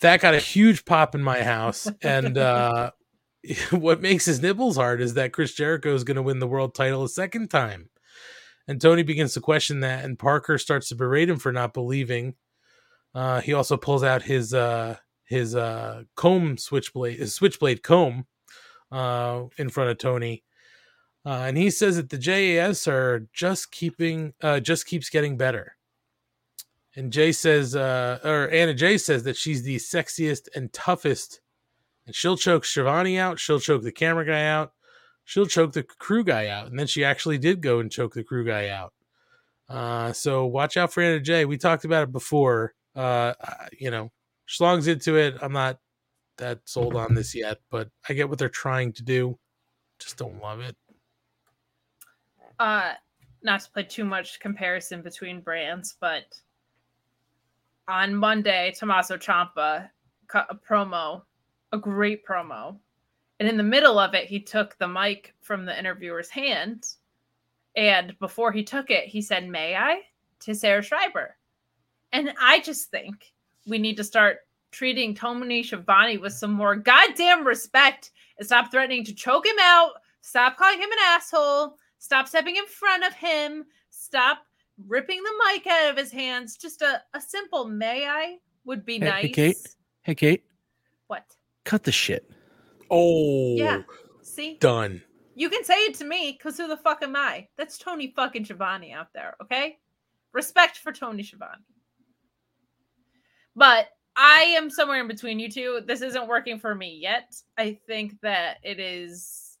That 0.00 0.20
got 0.20 0.34
a 0.34 0.38
huge 0.38 0.84
pop 0.84 1.14
in 1.14 1.22
my 1.22 1.42
house. 1.42 1.88
And 2.02 2.36
uh, 2.38 2.90
what 3.70 4.00
makes 4.00 4.24
his 4.24 4.40
nipples 4.42 4.76
hard 4.76 5.00
is 5.00 5.14
that 5.14 5.32
Chris 5.32 5.54
Jericho 5.54 5.94
is 5.94 6.04
going 6.04 6.16
to 6.16 6.22
win 6.22 6.38
the 6.38 6.46
world 6.48 6.74
title 6.74 7.04
a 7.04 7.08
second 7.08 7.50
time. 7.50 7.90
And 8.66 8.80
Tony 8.80 9.02
begins 9.02 9.34
to 9.34 9.40
question 9.40 9.80
that, 9.80 10.04
and 10.04 10.18
Parker 10.18 10.56
starts 10.56 10.88
to 10.88 10.94
berate 10.94 11.28
him 11.28 11.38
for 11.38 11.52
not 11.52 11.74
believing. 11.74 12.34
Uh, 13.14 13.40
he 13.42 13.52
also 13.52 13.76
pulls 13.76 14.02
out 14.02 14.22
his 14.22 14.54
uh, 14.54 14.96
his 15.24 15.54
uh, 15.54 16.04
comb 16.16 16.56
switchblade, 16.56 17.18
his 17.18 17.34
switchblade 17.34 17.82
comb, 17.82 18.26
uh, 18.92 19.44
in 19.58 19.68
front 19.68 19.90
of 19.90 19.98
Tony, 19.98 20.44
uh, 21.26 21.44
and 21.46 21.56
he 21.56 21.70
says 21.70 21.96
that 21.96 22.10
the 22.10 22.18
JAS 22.18 22.86
are 22.86 23.26
just 23.32 23.72
keeping, 23.72 24.34
uh, 24.42 24.60
just 24.60 24.86
keeps 24.86 25.08
getting 25.08 25.36
better. 25.36 25.76
And 26.96 27.12
Jay 27.12 27.32
says, 27.32 27.74
uh, 27.74 28.20
or 28.22 28.48
Anna 28.50 28.74
Jay 28.74 28.98
says 28.98 29.24
that 29.24 29.36
she's 29.36 29.62
the 29.62 29.76
sexiest 29.76 30.48
and 30.54 30.72
toughest, 30.72 31.40
and 32.06 32.14
she'll 32.14 32.36
choke 32.36 32.64
Shivani 32.64 33.18
out, 33.18 33.40
she'll 33.40 33.58
choke 33.58 33.82
the 33.82 33.90
camera 33.90 34.24
guy 34.24 34.46
out, 34.46 34.72
she'll 35.24 35.46
choke 35.46 35.72
the 35.72 35.82
crew 35.82 36.22
guy 36.22 36.48
out, 36.48 36.68
and 36.68 36.78
then 36.78 36.86
she 36.86 37.04
actually 37.04 37.38
did 37.38 37.62
go 37.62 37.80
and 37.80 37.90
choke 37.90 38.14
the 38.14 38.22
crew 38.22 38.44
guy 38.44 38.68
out. 38.68 38.92
Uh, 39.68 40.12
so 40.12 40.44
watch 40.44 40.76
out 40.76 40.92
for 40.92 41.02
Anna 41.02 41.20
Jay. 41.20 41.46
We 41.46 41.56
talked 41.56 41.84
about 41.84 42.02
it 42.04 42.12
before. 42.12 42.74
Uh, 42.94 43.32
you 43.76 43.90
know, 43.90 44.12
Schlong's 44.46 44.88
into 44.88 45.16
it. 45.16 45.36
I'm 45.40 45.52
not 45.52 45.78
that 46.38 46.60
sold 46.64 46.96
on 46.96 47.14
this 47.14 47.34
yet, 47.34 47.58
but 47.70 47.88
I 48.08 48.12
get 48.12 48.28
what 48.28 48.38
they're 48.38 48.48
trying 48.48 48.92
to 48.94 49.02
do. 49.02 49.38
Just 49.98 50.16
don't 50.16 50.40
love 50.42 50.60
it. 50.60 50.76
uh 52.58 52.94
not 53.42 53.60
to 53.60 53.70
play 53.70 53.82
too 53.82 54.04
much 54.04 54.40
comparison 54.40 55.02
between 55.02 55.40
brands, 55.40 55.96
but 56.00 56.24
on 57.86 58.14
Monday, 58.14 58.72
Tommaso 58.76 59.18
Ciampa 59.18 59.90
cut 60.28 60.46
a 60.48 60.54
promo, 60.54 61.22
a 61.72 61.78
great 61.78 62.26
promo, 62.26 62.78
And 63.38 63.48
in 63.48 63.58
the 63.58 63.62
middle 63.62 63.98
of 63.98 64.14
it, 64.14 64.26
he 64.26 64.40
took 64.40 64.78
the 64.78 64.88
mic 64.88 65.34
from 65.42 65.66
the 65.66 65.78
interviewer's 65.78 66.30
hand. 66.30 66.86
And 67.76 68.18
before 68.18 68.50
he 68.52 68.64
took 68.64 68.90
it, 68.90 69.04
he 69.04 69.20
said, 69.20 69.46
May 69.46 69.76
I? 69.76 70.00
to 70.40 70.54
Sarah 70.54 70.82
Schreiber. 70.82 71.36
And 72.12 72.32
I 72.40 72.60
just 72.60 72.90
think 72.90 73.32
we 73.66 73.78
need 73.78 73.96
to 73.96 74.04
start 74.04 74.38
treating 74.70 75.14
Tony 75.14 75.62
Schiavone 75.62 76.18
with 76.18 76.32
some 76.32 76.52
more 76.52 76.76
goddamn 76.76 77.46
respect 77.46 78.10
and 78.38 78.46
stop 78.46 78.70
threatening 78.70 79.04
to 79.04 79.14
choke 79.14 79.46
him 79.46 79.56
out. 79.60 79.92
Stop 80.20 80.56
calling 80.56 80.78
him 80.80 80.90
an 80.90 80.98
asshole. 81.06 81.76
Stop 81.98 82.28
stepping 82.28 82.56
in 82.56 82.66
front 82.66 83.04
of 83.04 83.14
him. 83.14 83.64
Stop 83.90 84.38
ripping 84.86 85.22
the 85.22 85.32
mic 85.52 85.66
out 85.66 85.90
of 85.90 85.96
his 85.96 86.10
hands. 86.10 86.56
Just 86.56 86.82
a, 86.82 87.00
a 87.14 87.20
simple 87.20 87.66
may 87.66 88.06
I 88.06 88.36
would 88.64 88.84
be 88.84 88.94
Hey, 88.98 89.04
nice. 89.04 89.22
hey, 89.22 89.28
Kate. 89.30 89.56
Hey, 90.02 90.14
Kate. 90.14 90.44
What? 91.06 91.24
Cut 91.64 91.84
the 91.84 91.92
shit. 91.92 92.28
Oh, 92.90 93.54
Yeah. 93.56 93.82
See? 94.22 94.56
done. 94.60 95.02
You 95.36 95.48
can 95.50 95.64
say 95.64 95.74
it 95.86 95.94
to 95.96 96.04
me 96.04 96.32
because 96.32 96.56
who 96.56 96.68
the 96.68 96.76
fuck 96.76 97.02
am 97.02 97.16
I? 97.16 97.48
That's 97.56 97.76
Tony 97.78 98.12
fucking 98.14 98.44
Schiavone 98.44 98.92
out 98.92 99.08
there, 99.12 99.34
okay? 99.42 99.78
Respect 100.32 100.78
for 100.78 100.92
Tony 100.92 101.22
Schiavone. 101.22 101.62
But 103.56 103.88
I 104.16 104.42
am 104.56 104.70
somewhere 104.70 105.00
in 105.00 105.08
between 105.08 105.38
you 105.38 105.50
two. 105.50 105.80
This 105.86 106.02
isn't 106.02 106.28
working 106.28 106.58
for 106.58 106.74
me 106.74 106.98
yet. 107.00 107.34
I 107.58 107.78
think 107.86 108.20
that 108.20 108.58
it 108.62 108.78
is 108.78 109.58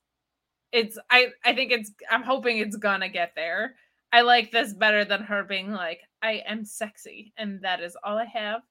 it's 0.72 0.98
I 1.10 1.28
I 1.44 1.54
think 1.54 1.72
it's 1.72 1.92
I'm 2.10 2.22
hoping 2.22 2.58
it's 2.58 2.76
gonna 2.76 3.08
get 3.08 3.32
there. 3.34 3.76
I 4.12 4.20
like 4.20 4.50
this 4.50 4.72
better 4.72 5.04
than 5.04 5.22
her 5.22 5.42
being 5.44 5.70
like 5.72 6.00
I 6.22 6.42
am 6.46 6.64
sexy 6.64 7.32
and 7.36 7.60
that 7.62 7.80
is 7.80 7.96
all 8.04 8.18
I 8.18 8.26
have. 8.26 8.62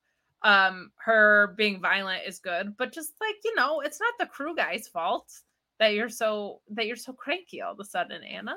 Um 0.43 0.91
her 0.97 1.53
being 1.57 1.81
violent 1.81 2.23
is 2.25 2.39
good, 2.39 2.75
but 2.77 2.93
just 2.93 3.13
like, 3.19 3.35
you 3.43 3.55
know, 3.55 3.81
it's 3.81 3.99
not 3.99 4.13
the 4.19 4.25
crew 4.25 4.55
guy's 4.55 4.87
fault 4.87 5.31
that 5.79 5.93
you're 5.93 6.09
so 6.09 6.61
that 6.71 6.87
you're 6.87 6.95
so 6.95 7.13
cranky 7.13 7.61
all 7.61 7.73
of 7.73 7.79
a 7.79 7.85
sudden, 7.85 8.23
Anna. 8.23 8.55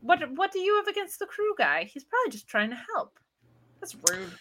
What 0.00 0.28
what 0.36 0.52
do 0.52 0.58
you 0.60 0.76
have 0.76 0.88
against 0.88 1.18
the 1.18 1.26
crew 1.26 1.54
guy? 1.58 1.84
He's 1.84 2.04
probably 2.04 2.30
just 2.30 2.48
trying 2.48 2.70
to 2.70 2.82
help. 2.94 3.18
That's 3.80 3.96
rude. 4.10 4.32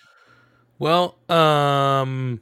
Well, 0.80 1.15
um, 1.30 2.41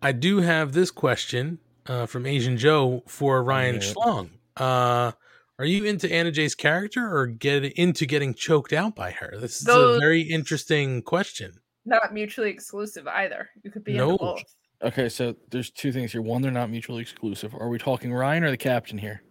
I 0.00 0.12
do 0.12 0.38
have 0.38 0.72
this 0.72 0.90
question 0.90 1.58
uh, 1.86 2.06
from 2.06 2.26
Asian 2.26 2.56
Joe 2.56 3.02
for 3.06 3.42
Ryan 3.42 3.76
Yeah. 3.76 3.80
Schlong. 3.80 4.30
Uh, 4.56 5.12
are 5.58 5.64
you 5.64 5.84
into 5.84 6.10
Anna 6.12 6.30
Jay's 6.30 6.54
character 6.54 7.14
or 7.14 7.26
get 7.26 7.64
into 7.64 8.06
getting 8.06 8.34
choked 8.34 8.72
out 8.72 8.94
by 8.94 9.10
her? 9.12 9.34
This 9.38 9.60
is 9.62 9.68
a 9.68 9.98
very 10.00 10.22
interesting 10.22 11.02
question. 11.02 11.54
Not 11.84 12.12
mutually 12.14 12.50
exclusive 12.50 13.06
either. 13.08 13.48
You 13.62 13.70
could 13.70 13.84
be 13.84 13.94
No. 13.94 14.10
into 14.12 14.18
both. 14.24 14.42
Okay, 14.82 15.08
so 15.08 15.34
there's 15.50 15.70
two 15.70 15.92
things 15.92 16.10
here. 16.12 16.22
One, 16.22 16.42
they're 16.42 16.50
not 16.50 16.70
mutually 16.70 17.02
exclusive. 17.02 17.54
Are 17.54 17.68
we 17.68 17.78
talking 17.78 18.12
Ryan 18.12 18.42
or 18.44 18.50
the 18.50 18.56
captain 18.56 18.98
here? 18.98 19.22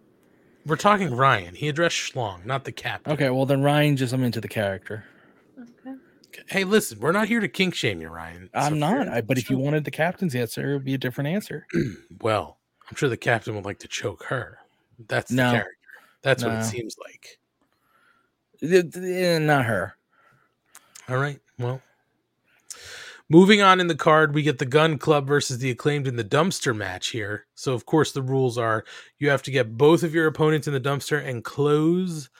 We're 0.64 0.76
talking 0.76 1.14
Ryan. 1.14 1.54
He 1.54 1.68
addressed 1.68 1.96
Schlong, 1.96 2.46
not 2.46 2.64
the 2.64 2.72
captain. 2.72 3.12
Okay, 3.12 3.28
well 3.30 3.46
then 3.46 3.62
Ryan 3.62 3.96
just 3.96 4.14
I'm 4.14 4.22
into 4.22 4.40
the 4.40 4.48
character. 4.48 5.04
Hey, 6.48 6.64
listen, 6.64 6.98
we're 7.00 7.12
not 7.12 7.28
here 7.28 7.40
to 7.40 7.48
kink 7.48 7.74
shame 7.74 8.00
you, 8.00 8.08
Ryan. 8.08 8.50
I'm 8.54 8.78
not. 8.78 9.08
I, 9.08 9.20
but 9.20 9.38
if 9.38 9.50
you 9.50 9.58
wanted 9.58 9.84
the 9.84 9.90
captain's 9.90 10.34
answer, 10.34 10.70
it 10.70 10.74
would 10.74 10.84
be 10.84 10.94
a 10.94 10.98
different 10.98 11.28
answer. 11.28 11.66
well, 12.20 12.58
I'm 12.88 12.96
sure 12.96 13.08
the 13.08 13.16
captain 13.16 13.54
would 13.54 13.64
like 13.64 13.78
to 13.80 13.88
choke 13.88 14.24
her. 14.24 14.58
That's 15.08 15.30
the 15.30 15.36
No. 15.36 15.50
character. 15.52 15.76
That's 16.22 16.44
what 16.44 16.54
it 16.54 16.64
seems 16.64 16.96
like. 17.02 17.38
Eh, 18.62 19.38
not 19.38 19.64
her. 19.64 19.96
All 21.08 21.16
right. 21.16 21.40
Well, 21.58 21.82
moving 23.28 23.60
on 23.60 23.80
in 23.80 23.88
the 23.88 23.96
card, 23.96 24.34
we 24.34 24.42
get 24.42 24.58
the 24.58 24.66
Gun 24.66 24.98
Club 24.98 25.26
versus 25.26 25.58
the 25.58 25.70
Acclaimed 25.70 26.06
in 26.06 26.16
the 26.16 26.24
dumpster 26.24 26.76
match 26.76 27.08
here. 27.08 27.46
So, 27.56 27.72
of 27.72 27.86
course, 27.86 28.12
the 28.12 28.22
rules 28.22 28.56
are 28.56 28.84
you 29.18 29.30
have 29.30 29.42
to 29.42 29.50
get 29.50 29.76
both 29.76 30.02
of 30.04 30.14
your 30.14 30.26
opponents 30.28 30.68
in 30.68 30.74
the 30.74 30.80
dumpster 30.80 31.24
and 31.24 31.42
close 31.42 32.30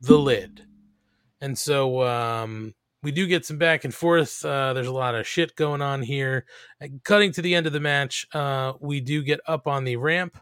the 0.00 0.18
lid. 0.18 0.66
And 1.40 1.56
so, 1.58 2.02
um, 2.02 2.74
we 3.02 3.10
do 3.10 3.26
get 3.26 3.44
some 3.44 3.58
back 3.58 3.84
and 3.84 3.94
forth. 3.94 4.44
Uh, 4.44 4.72
there's 4.72 4.86
a 4.86 4.92
lot 4.92 5.14
of 5.14 5.26
shit 5.26 5.56
going 5.56 5.82
on 5.82 6.02
here. 6.02 6.46
Uh, 6.80 6.88
Cutting 7.04 7.32
to 7.32 7.42
the 7.42 7.54
end 7.54 7.66
of 7.66 7.72
the 7.72 7.80
match, 7.80 8.26
uh, 8.32 8.74
we 8.80 9.00
do 9.00 9.22
get 9.22 9.40
up 9.46 9.66
on 9.66 9.84
the 9.84 9.96
ramp. 9.96 10.38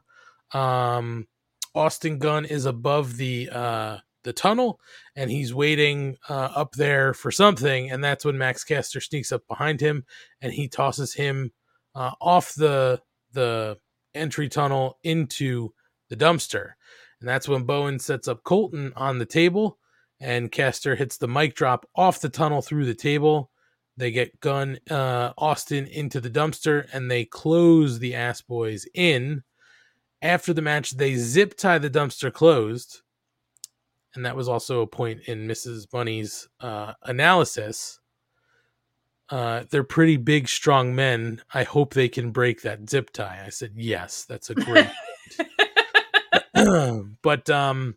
Um, 0.53 1.27
Austin 1.74 2.19
Gunn 2.19 2.45
is 2.45 2.66
above 2.66 3.16
the 3.16 3.49
uh, 3.51 3.99
the 4.23 4.32
tunnel, 4.32 4.81
and 5.16 5.31
he's 5.31 5.55
waiting 5.55 6.16
uh, 6.28 6.51
up 6.55 6.73
there 6.73 7.15
for 7.15 7.31
something. 7.31 7.91
And 7.91 8.05
that's 8.05 8.24
when 8.24 8.37
Max 8.37 8.65
Caster 8.65 9.01
sneaks 9.01 9.32
up 9.32 9.47
behind 9.49 9.81
him, 9.81 10.05
and 10.43 10.53
he 10.53 10.69
tosses 10.69 11.15
him 11.15 11.53
uh, 11.95 12.12
off 12.20 12.55
the 12.55 13.01
the 13.32 13.78
entry 14.15 14.49
tunnel 14.49 14.99
into 15.05 15.73
the 16.09 16.16
dumpster. 16.16 16.73
And 17.20 17.28
that's 17.28 17.49
when 17.49 17.65
Bowen 17.65 17.99
sets 17.99 18.28
up 18.28 18.43
Colten 18.45 18.93
on 18.97 19.19
the 19.19 19.27
table, 19.27 19.78
and 20.21 20.53
Caster 20.53 20.97
hits 20.97 21.17
the 21.17 21.29
mic 21.29 21.55
drop 21.55 21.89
off 21.97 22.21
the 22.21 22.29
tunnel 22.29 22.63
through 22.63 22.85
the 22.85 22.95
table. 22.95 23.51
They 23.97 24.11
get 24.11 24.41
Gunn 24.41 24.79
uh, 24.91 25.33
Austin 25.37 25.87
into 25.87 26.21
the 26.21 26.31
dumpster, 26.31 26.87
and 26.93 27.11
they 27.11 27.25
close 27.25 27.99
the 27.99 28.15
ass 28.15 28.41
boys 28.41 28.87
in. 28.95 29.43
After 30.23 30.53
the 30.53 30.63
match, 30.63 30.93
they 30.93 31.17
zip 31.17 31.57
tie 31.57 31.79
the 31.79 31.91
dumpster 31.91 32.33
closed, 32.33 33.01
and 34.15 34.25
that 34.25 34.37
was 34.37 34.49
also 34.49 34.83
a 34.83 34.87
point 34.87 35.23
in 35.27 35.49
Mrs. 35.49 35.87
Money's 35.93 36.49
uh, 36.61 36.93
analysis. 37.03 37.99
Uh, 39.31 39.65
they're 39.71 39.85
pretty 39.85 40.17
big, 40.17 40.49
strong 40.49 40.95
men. 40.95 41.41
I 41.55 41.63
hope 41.63 41.95
they 41.95 42.09
can 42.09 42.33
break 42.33 42.63
that 42.63 42.91
zip 42.91 43.11
tie. 43.13 43.43
I 43.47 43.51
said, 43.51 43.73
yes, 43.77 44.25
that's 44.25 44.51
a 44.51 44.55
great. 44.55 44.91
but 47.23 47.49
um, 47.49 47.97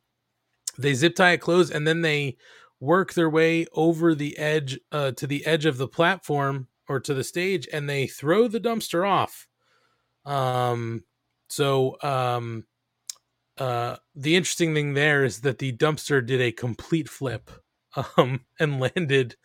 they 0.77 0.93
zip 0.93 1.15
tie 1.15 1.33
it 1.33 1.41
closed, 1.41 1.73
and 1.73 1.87
then 1.87 2.01
they 2.01 2.37
work 2.79 3.13
their 3.13 3.29
way 3.29 3.65
over 3.73 4.13
the 4.13 4.37
edge 4.37 4.79
uh, 4.91 5.11
to 5.11 5.25
the 5.25 5.45
edge 5.45 5.65
of 5.65 5.77
the 5.77 5.87
platform 5.87 6.67
or 6.89 6.99
to 6.99 7.13
the 7.13 7.23
stage, 7.23 7.67
and 7.71 7.89
they 7.89 8.07
throw 8.07 8.47
the 8.47 8.59
dumpster 8.59 9.07
off. 9.07 9.47
Um, 10.25 11.03
so 11.47 11.97
um, 12.01 12.65
uh, 13.57 13.97
the 14.15 14.35
interesting 14.35 14.73
thing 14.73 14.93
there 14.93 15.23
is 15.23 15.41
that 15.41 15.59
the 15.59 15.71
dumpster 15.73 16.25
did 16.25 16.41
a 16.41 16.51
complete 16.51 17.07
flip 17.07 17.51
um, 18.17 18.41
and 18.59 18.79
landed 18.79 19.35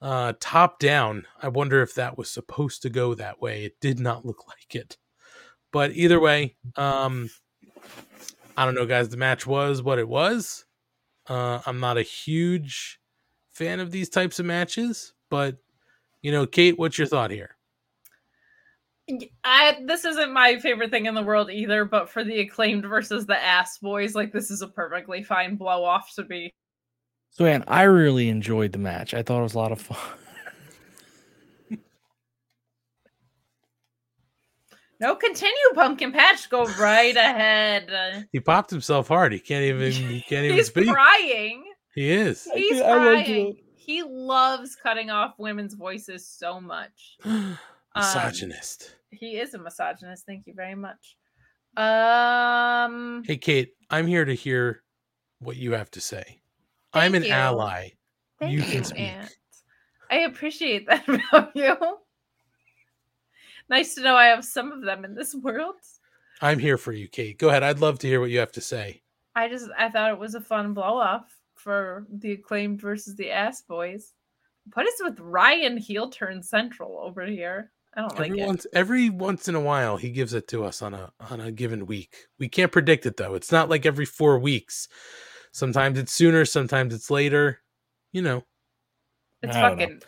uh, 0.00 0.34
top 0.40 0.78
down. 0.78 1.26
I 1.42 1.48
wonder 1.48 1.82
if 1.82 1.94
that 1.94 2.16
was 2.16 2.30
supposed 2.30 2.82
to 2.82 2.90
go 2.90 3.14
that 3.14 3.40
way. 3.40 3.64
It 3.64 3.80
did 3.80 3.98
not 3.98 4.24
look 4.24 4.46
like 4.46 4.74
it. 4.74 4.96
But 5.72 5.92
either 5.92 6.20
way, 6.20 6.56
um, 6.76 7.30
I 8.58 8.64
don't 8.64 8.74
know, 8.74 8.86
guys. 8.86 9.08
The 9.08 9.16
match 9.16 9.46
was 9.46 9.82
what 9.84 10.00
it 10.00 10.08
was. 10.08 10.64
Uh, 11.28 11.60
I'm 11.64 11.78
not 11.78 11.96
a 11.96 12.02
huge 12.02 12.98
fan 13.52 13.78
of 13.78 13.92
these 13.92 14.08
types 14.08 14.40
of 14.40 14.46
matches, 14.46 15.14
but 15.30 15.58
you 16.22 16.32
know, 16.32 16.44
Kate, 16.44 16.76
what's 16.76 16.98
your 16.98 17.06
thought 17.06 17.30
here? 17.30 17.54
I 19.44 19.78
this 19.86 20.04
isn't 20.04 20.32
my 20.32 20.58
favorite 20.58 20.90
thing 20.90 21.06
in 21.06 21.14
the 21.14 21.22
world 21.22 21.52
either, 21.52 21.84
but 21.84 22.10
for 22.10 22.24
the 22.24 22.40
acclaimed 22.40 22.84
versus 22.84 23.26
the 23.26 23.40
ass 23.40 23.78
boys, 23.78 24.16
like 24.16 24.32
this 24.32 24.50
is 24.50 24.60
a 24.60 24.66
perfectly 24.66 25.22
fine 25.22 25.54
blow 25.54 25.84
off 25.84 26.12
to 26.16 26.24
be. 26.24 26.52
So, 27.30 27.44
Ann, 27.44 27.62
I 27.68 27.82
really 27.82 28.28
enjoyed 28.28 28.72
the 28.72 28.78
match. 28.78 29.14
I 29.14 29.22
thought 29.22 29.38
it 29.38 29.44
was 29.44 29.54
a 29.54 29.58
lot 29.58 29.70
of 29.70 29.80
fun. 29.80 29.98
No, 35.00 35.14
continue, 35.14 35.54
pumpkin 35.74 36.12
patch. 36.12 36.50
Go 36.50 36.64
right 36.78 37.16
ahead. 37.16 38.26
He 38.32 38.40
popped 38.40 38.70
himself 38.70 39.08
hard. 39.08 39.32
He 39.32 39.38
can't 39.38 39.64
even. 39.64 39.92
He 39.92 40.20
can't 40.28 40.44
even 40.44 40.56
He's 40.56 40.66
speak. 40.68 40.88
crying. 40.88 41.64
He 41.94 42.10
is. 42.10 42.48
He's 42.52 42.80
I 42.80 42.96
like 42.96 43.26
crying. 43.26 43.56
He 43.76 44.02
loves 44.02 44.76
cutting 44.76 45.10
off 45.10 45.34
women's 45.38 45.74
voices 45.74 46.26
so 46.28 46.60
much. 46.60 47.16
Um, 47.94 48.02
Misogynist. 48.02 48.96
he 49.10 49.38
is 49.38 49.54
a 49.54 49.58
misogynist. 49.58 50.24
Thank 50.26 50.46
you 50.46 50.52
very 50.54 50.74
much. 50.74 51.16
Um, 51.76 53.22
Hey, 53.26 53.38
Kate, 53.38 53.70
I'm 53.90 54.06
here 54.06 54.24
to 54.26 54.34
hear 54.34 54.82
what 55.40 55.56
you 55.56 55.72
have 55.72 55.90
to 55.92 56.00
say. 56.00 56.40
I'm 56.92 57.14
an 57.14 57.24
you. 57.24 57.30
ally. 57.30 57.88
thank 58.38 58.52
you 58.52 58.58
you, 58.60 58.64
can 58.70 58.84
speak. 58.84 59.00
Ant. 59.00 59.34
I 60.10 60.16
appreciate 60.18 60.86
that 60.86 61.08
about 61.32 61.56
you. 61.56 61.76
Nice 63.68 63.94
to 63.94 64.02
know 64.02 64.16
I 64.16 64.26
have 64.26 64.44
some 64.44 64.72
of 64.72 64.82
them 64.82 65.04
in 65.04 65.14
this 65.14 65.34
world. 65.34 65.76
I'm 66.40 66.58
here 66.58 66.78
for 66.78 66.92
you, 66.92 67.08
Kate. 67.08 67.38
Go 67.38 67.48
ahead. 67.48 67.62
I'd 67.62 67.80
love 67.80 67.98
to 68.00 68.06
hear 68.06 68.20
what 68.20 68.30
you 68.30 68.38
have 68.38 68.52
to 68.52 68.60
say. 68.60 69.02
I 69.34 69.48
just 69.48 69.68
I 69.78 69.88
thought 69.88 70.12
it 70.12 70.18
was 70.18 70.34
a 70.34 70.40
fun 70.40 70.74
blow 70.74 70.98
off 70.98 71.36
for 71.54 72.06
the 72.12 72.32
acclaimed 72.32 72.80
versus 72.80 73.16
the 73.16 73.30
ass 73.30 73.62
boys. 73.62 74.12
What 74.74 74.86
is 74.86 75.00
with 75.00 75.18
Ryan 75.20 75.76
heel 75.76 76.10
turn 76.10 76.42
central 76.42 76.98
over 76.98 77.24
here? 77.26 77.72
I 77.94 78.02
don't 78.02 78.18
like 78.18 78.30
every 78.30 78.40
it. 78.40 78.46
once 78.46 78.66
every 78.72 79.10
once 79.10 79.48
in 79.48 79.54
a 79.54 79.60
while 79.60 79.96
he 79.96 80.10
gives 80.10 80.34
it 80.34 80.46
to 80.48 80.64
us 80.64 80.82
on 80.82 80.94
a 80.94 81.10
on 81.30 81.40
a 81.40 81.50
given 81.50 81.86
week. 81.86 82.26
We 82.38 82.48
can't 82.48 82.70
predict 82.70 83.06
it 83.06 83.16
though. 83.16 83.34
It's 83.34 83.50
not 83.50 83.68
like 83.68 83.86
every 83.86 84.04
4 84.04 84.38
weeks. 84.38 84.88
Sometimes 85.52 85.98
it's 85.98 86.12
sooner, 86.12 86.44
sometimes 86.44 86.94
it's 86.94 87.10
later. 87.10 87.60
You 88.12 88.22
know. 88.22 88.44
It's 89.42 89.56
fucking. 89.56 89.88
know. 89.88 89.98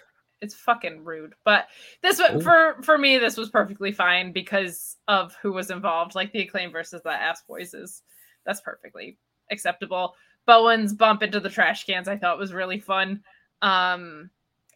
It's 0.40 0.54
fucking 0.54 1.04
rude. 1.04 1.34
But 1.44 1.68
this 2.02 2.20
Oh. 2.20 2.40
for 2.40 2.82
for 2.82 2.96
me, 2.98 3.18
this 3.18 3.36
was 3.36 3.50
perfectly 3.50 3.92
fine 3.92 4.32
because 4.32 4.96
of 5.08 5.34
who 5.42 5.52
was 5.52 5.70
involved. 5.70 6.14
Like 6.14 6.32
the 6.32 6.42
acclaim 6.42 6.72
versus 6.72 7.02
the 7.02 7.10
ass 7.10 7.42
boys 7.42 7.74
is 7.74 8.02
that's 8.44 8.60
perfectly 8.60 9.18
acceptable. 9.50 10.14
Bowen's 10.46 10.94
bump 10.94 11.22
into 11.22 11.40
the 11.40 11.50
trash 11.50 11.84
cans 11.84 12.08
I 12.08 12.16
thought 12.16 12.38
was 12.38 12.52
really 12.54 12.78
fun. 12.80 13.22
Um 13.62 14.30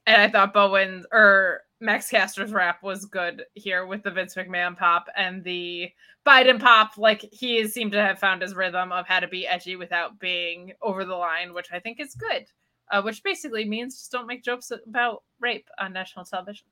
and 0.07 0.20
I 0.20 0.28
thought 0.28 0.53
Bowen's 0.53 1.07
or 1.12 1.62
Max 1.81 2.11
Caster's 2.11 2.53
rap 2.53 2.82
was 2.82 3.05
good 3.07 3.45
here 3.55 3.86
with 3.86 4.03
the 4.03 4.11
Vince 4.11 4.35
McMahon 4.35 4.77
pop 4.77 5.07
and 5.16 5.43
the 5.45 5.91
Biden 6.27 6.61
pop. 6.61 6.97
Like 6.99 7.20
he 7.32 7.66
seemed 7.69 7.93
to 7.93 8.01
have 8.03 8.19
found 8.19 8.43
his 8.43 8.55
rhythm 8.55 8.93
of 8.93 9.07
how 9.07 9.20
to 9.20 9.28
be 9.28 9.47
edgy 9.47 9.77
without 9.77 10.19
being 10.19 10.73
over 10.82 11.05
the 11.05 11.15
line, 11.15 11.53
which 11.55 11.69
I 11.73 11.78
think 11.81 12.01
is 12.01 12.15
good. 12.15 12.47
Uh, 12.90 13.02
which 13.02 13.23
basically 13.23 13.65
means 13.65 13.97
just 13.97 14.12
don't 14.12 14.27
make 14.27 14.44
jokes 14.44 14.70
about 14.70 15.23
rape 15.40 15.69
on 15.78 15.93
national 15.93 16.24
television. 16.24 16.66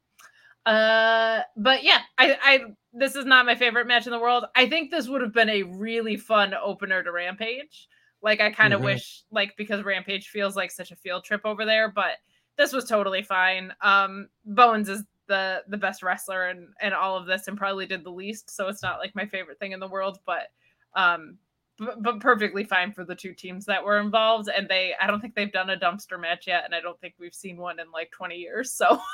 Uh, 0.64 1.40
but 1.56 1.82
yeah, 1.82 2.01
I, 2.18 2.36
I 2.43 2.60
this 2.93 3.16
is 3.16 3.24
not 3.24 3.47
my 3.47 3.55
favorite 3.55 3.86
match 3.86 4.06
in 4.06 4.12
the 4.12 4.18
world. 4.18 4.44
I 4.55 4.68
think 4.68 4.90
this 4.90 5.09
would 5.09 5.22
have 5.22 5.32
been 5.32 5.48
a 5.48 5.62
really 5.64 6.16
fun 6.16 6.55
opener 6.55 7.02
to 7.02 7.10
Rampage. 7.10 7.89
Like 8.22 8.40
I 8.40 8.51
kind 8.52 8.72
of 8.72 8.80
Mhm. 8.80 8.84
wish, 8.84 9.24
like 9.32 9.56
because 9.56 9.82
Rampage 9.84 10.28
feels 10.28 10.55
like 10.55 10.70
such 10.70 10.93
a 10.93 10.97
field 10.97 11.24
trip 11.24 11.40
over 11.44 11.64
there, 11.64 11.90
but 11.90 12.18
this 12.56 12.72
was 12.72 12.84
totally 12.84 13.22
fine. 13.22 13.72
Um, 13.80 14.28
Bones 14.44 14.89
is 14.89 15.02
the 15.26 15.64
the 15.68 15.78
best 15.78 16.02
wrestler 16.02 16.48
and 16.48 16.68
and 16.80 16.94
all 16.94 17.16
of 17.16 17.26
this, 17.26 17.48
and 17.48 17.59
probably 17.59 17.86
did 17.86 18.05
the 18.05 18.10
least, 18.10 18.51
so 18.51 18.68
it's 18.68 18.82
not 18.82 18.98
like 19.01 19.14
my 19.16 19.26
favorite 19.26 19.59
thing 19.59 19.72
in 19.72 19.80
the 19.80 19.89
world, 19.89 20.18
but 20.26 20.52
um, 20.94 21.39
but, 21.84 22.02
but 22.02 22.20
perfectly 22.20 22.64
fine 22.64 22.92
for 22.92 23.04
the 23.04 23.14
two 23.14 23.34
teams 23.34 23.64
that 23.66 23.84
were 23.84 23.98
involved. 23.98 24.48
And 24.48 24.68
they, 24.68 24.94
I 25.00 25.06
don't 25.06 25.20
think 25.20 25.34
they've 25.34 25.52
done 25.52 25.70
a 25.70 25.76
dumpster 25.76 26.20
match 26.20 26.46
yet, 26.46 26.64
and 26.64 26.74
I 26.74 26.80
don't 26.80 27.00
think 27.00 27.14
we've 27.18 27.34
seen 27.34 27.56
one 27.56 27.80
in 27.80 27.90
like 27.90 28.10
twenty 28.10 28.36
years. 28.36 28.72
So 28.72 29.00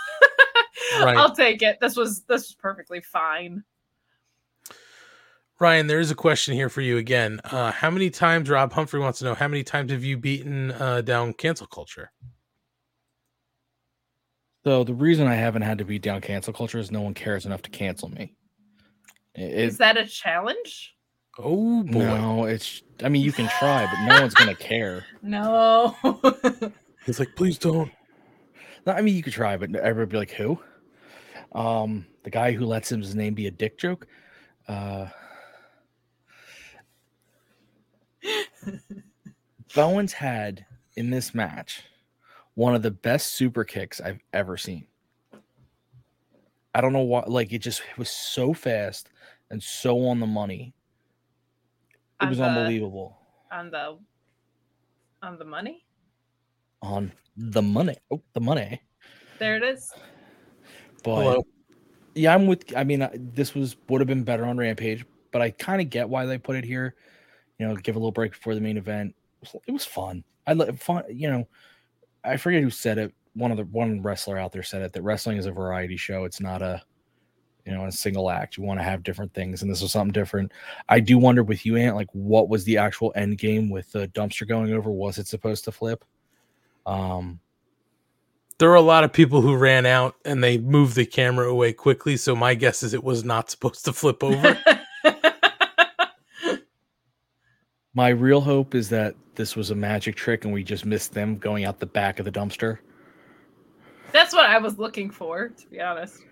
Right. 1.01 1.17
I'll 1.17 1.35
take 1.35 1.63
it. 1.63 1.79
This 1.81 1.97
was 1.97 2.23
this 2.23 2.49
was 2.49 2.55
perfectly 2.55 3.01
fine. 3.01 3.65
Ryan, 5.61 5.89
there 5.89 5.99
is 5.99 6.11
a 6.11 6.15
question 6.15 6.55
here 6.55 6.69
for 6.69 6.81
you 6.81 6.99
again. 6.99 7.41
Uh, 7.45 7.73
how 7.73 7.91
many 7.91 8.11
times 8.11 8.49
Rob 8.49 8.73
Humphrey 8.73 9.01
wants 9.01 9.19
to 9.19 9.25
know 9.25 9.35
how 9.35 9.49
many 9.49 9.65
times 9.65 9.91
have 9.91 10.05
you 10.05 10.17
beaten 10.17 10.71
uh, 10.73 11.01
down 11.01 11.33
cancel 11.33 11.67
culture? 11.67 12.13
So 14.65 14.85
the 14.85 14.95
reason 14.95 15.27
I 15.27 15.35
haven't 15.35 15.63
had 15.63 15.79
to 15.79 15.85
beat 15.85 16.03
down 16.03 16.21
cancel 16.21 16.53
culture 16.53 16.79
is 16.79 16.93
no 16.93 17.01
one 17.01 17.15
cares 17.15 17.45
enough 17.45 17.63
to 17.63 17.71
cancel 17.71 18.09
me. 18.09 18.37
It, 19.35 19.53
Is 19.53 19.79
that 19.79 19.97
a 19.97 20.07
challenge? 20.07 20.95
Oh 21.39 21.85
boy. 21.85 21.99
no, 22.01 22.45
it's. 22.45 22.83
I 23.03 23.09
mean, 23.09 23.23
you 23.23 23.31
can 23.33 23.49
try, 23.59 23.87
but 23.87 24.05
no 24.07 24.21
one's 24.21 24.35
gonna 24.35 24.55
care. 24.55 25.07
No. 25.23 25.97
He's 27.07 27.19
like, 27.19 27.35
please 27.37 27.59
don't. 27.59 27.91
No, 28.87 28.93
I 28.93 29.03
mean, 29.03 29.15
you 29.15 29.23
could 29.23 29.33
try, 29.33 29.57
but 29.57 29.75
everybody 29.75 30.01
would 30.01 30.09
be 30.09 30.17
like, 30.17 30.31
who? 30.31 30.59
Um, 31.53 32.07
the 32.25 32.31
guy 32.31 32.53
who 32.53 32.67
lets 32.67 32.91
him, 32.93 33.01
his 33.01 33.15
name 33.15 33.35
be 33.35 33.47
a 33.47 33.51
dick 33.51 33.79
joke. 33.79 34.07
Uh, 34.67 35.07
Bowens 39.75 40.13
had 40.13 40.67
in 40.97 41.11
this 41.11 41.35
match 41.35 41.83
one 42.55 42.75
of 42.75 42.83
the 42.83 42.91
best 42.91 43.35
super 43.35 43.65
kicks 43.65 44.01
I've 44.01 44.21
ever 44.33 44.57
seen. 44.57 44.87
I 46.75 46.81
don't 46.81 46.93
know 46.93 47.01
why, 47.01 47.25
like, 47.27 47.53
it 47.53 47.59
just 47.59 47.81
it 47.91 47.99
was 47.99 48.11
so 48.11 48.53
fast 48.53 49.09
and 49.51 49.63
so 49.63 50.07
on 50.07 50.21
the 50.21 50.27
money. 50.27 50.75
It 52.23 52.29
was 52.29 52.39
the- 52.39 52.45
unbelievable. 52.45 53.17
on 53.51 53.71
the 53.71 53.99
on 55.23 55.39
the 55.39 55.45
money. 55.45 55.85
On 56.83 57.13
the 57.37 57.63
money. 57.63 57.97
Oh, 58.11 58.23
the 58.35 58.41
money. 58.41 58.81
There 59.39 59.57
it 59.57 59.63
is. 59.63 59.93
But 61.03 61.23
Hello. 61.23 61.47
yeah, 62.15 62.35
I'm 62.35 62.47
with. 62.47 62.77
I 62.77 62.85
mean, 62.85 63.09
this 63.35 63.55
was 63.55 63.77
would 63.89 64.01
have 64.01 64.09
been 64.09 64.25
better 64.25 64.45
on 64.45 64.57
Rampage, 64.59 65.05
but 65.33 65.43
I 65.43 65.51
kind 65.51 65.81
of 65.81 65.91
get 65.91 66.09
why 66.09 66.27
they 66.27 66.39
put 66.39 66.57
it 66.57 66.65
here. 66.65 66.95
You 67.59 67.67
know, 67.67 67.75
give 67.77 67.97
a 67.97 67.99
little 67.99 68.13
break 68.13 68.33
before 68.33 68.55
the 68.55 68.61
main 68.61 68.77
event. 68.77 69.15
It 69.43 69.53
was, 69.53 69.63
it 69.67 69.73
was 69.73 69.85
fun. 69.85 70.23
I 70.47 70.53
like 70.53 70.79
fun. 70.81 71.05
You 71.11 71.31
know, 71.31 71.49
I 72.25 72.37
forget 72.37 72.63
who 72.63 72.71
said 72.71 72.99
it. 72.99 73.15
One 73.35 73.51
of 73.51 73.57
the 73.57 73.65
one 73.65 74.03
wrestler 74.03 74.39
out 74.39 74.53
there 74.53 74.63
said 74.63 74.83
it 74.83 74.93
that 74.93 75.03
wrestling 75.03 75.37
is 75.39 75.47
a 75.47 75.53
variety 75.53 75.97
show. 75.97 76.25
It's 76.25 76.41
not 76.41 76.63
a 76.63 76.83
you 77.69 77.75
know 77.75 77.85
a 77.85 77.93
single 77.93 78.31
act. 78.31 78.57
You 78.57 78.63
want 78.63 78.81
to 78.81 78.85
have 78.85 79.03
different 79.03 79.35
things, 79.35 79.61
and 79.61 79.71
this 79.71 79.83
was 79.83 79.93
something 79.93 80.13
different. 80.13 80.53
I 80.89 81.01
do 81.01 81.19
wonder 81.19 81.43
with 81.43 81.67
you, 81.67 81.77
Ant, 81.77 81.97
like 81.97 82.09
what 82.13 82.49
was 82.49 82.65
the 82.65 82.79
actual 82.79 83.13
end 83.15 83.37
game 83.37 83.69
with 83.69 83.93
the 83.93 84.09
dumpster 84.09 84.49
going 84.49 84.73
over? 84.73 84.91
Was 84.91 85.19
it 85.19 85.27
supposed 85.27 85.65
to 85.65 85.73
flip? 85.73 86.03
Um, 86.87 87.41
There 88.59 88.71
were 88.71 88.75
a 88.75 88.81
lot 88.81 89.05
of 89.05 89.13
people 89.13 89.43
who 89.43 89.55
ran 89.55 89.85
out 89.85 90.15
and 90.25 90.43
they 90.43 90.57
moved 90.57 90.97
the 90.97 91.05
camera 91.05 91.47
away 91.47 91.75
quickly. 91.75 92.17
So 92.17 92.35
my 92.35 92.55
guess 92.55 92.83
is 92.83 92.95
it 92.95 93.05
was 93.05 93.23
not 93.23 93.51
supposed 93.53 93.85
to 93.85 93.93
flip 93.93 94.25
over. 94.25 94.59
My 97.93 98.09
real 98.09 98.41
hope 98.41 98.75
is 98.75 98.89
that 98.91 99.15
this 99.35 99.57
was 99.57 99.71
a 99.71 99.75
magic 99.75 100.17
trick 100.17 100.45
and 100.45 100.55
we 100.55 100.65
just 100.65 100.87
missed 100.87 101.13
them 101.13 101.37
going 101.37 101.65
out 101.65 101.81
the 101.81 101.87
back 101.87 102.19
of 102.19 102.25
the 102.25 102.33
dumpster. 102.33 102.79
That's 104.13 104.33
what 104.33 104.47
I 104.47 104.57
was 104.59 104.79
looking 104.79 105.11
for, 105.11 105.49
to 105.49 105.67
be 105.67 105.81
honest. 105.81 106.23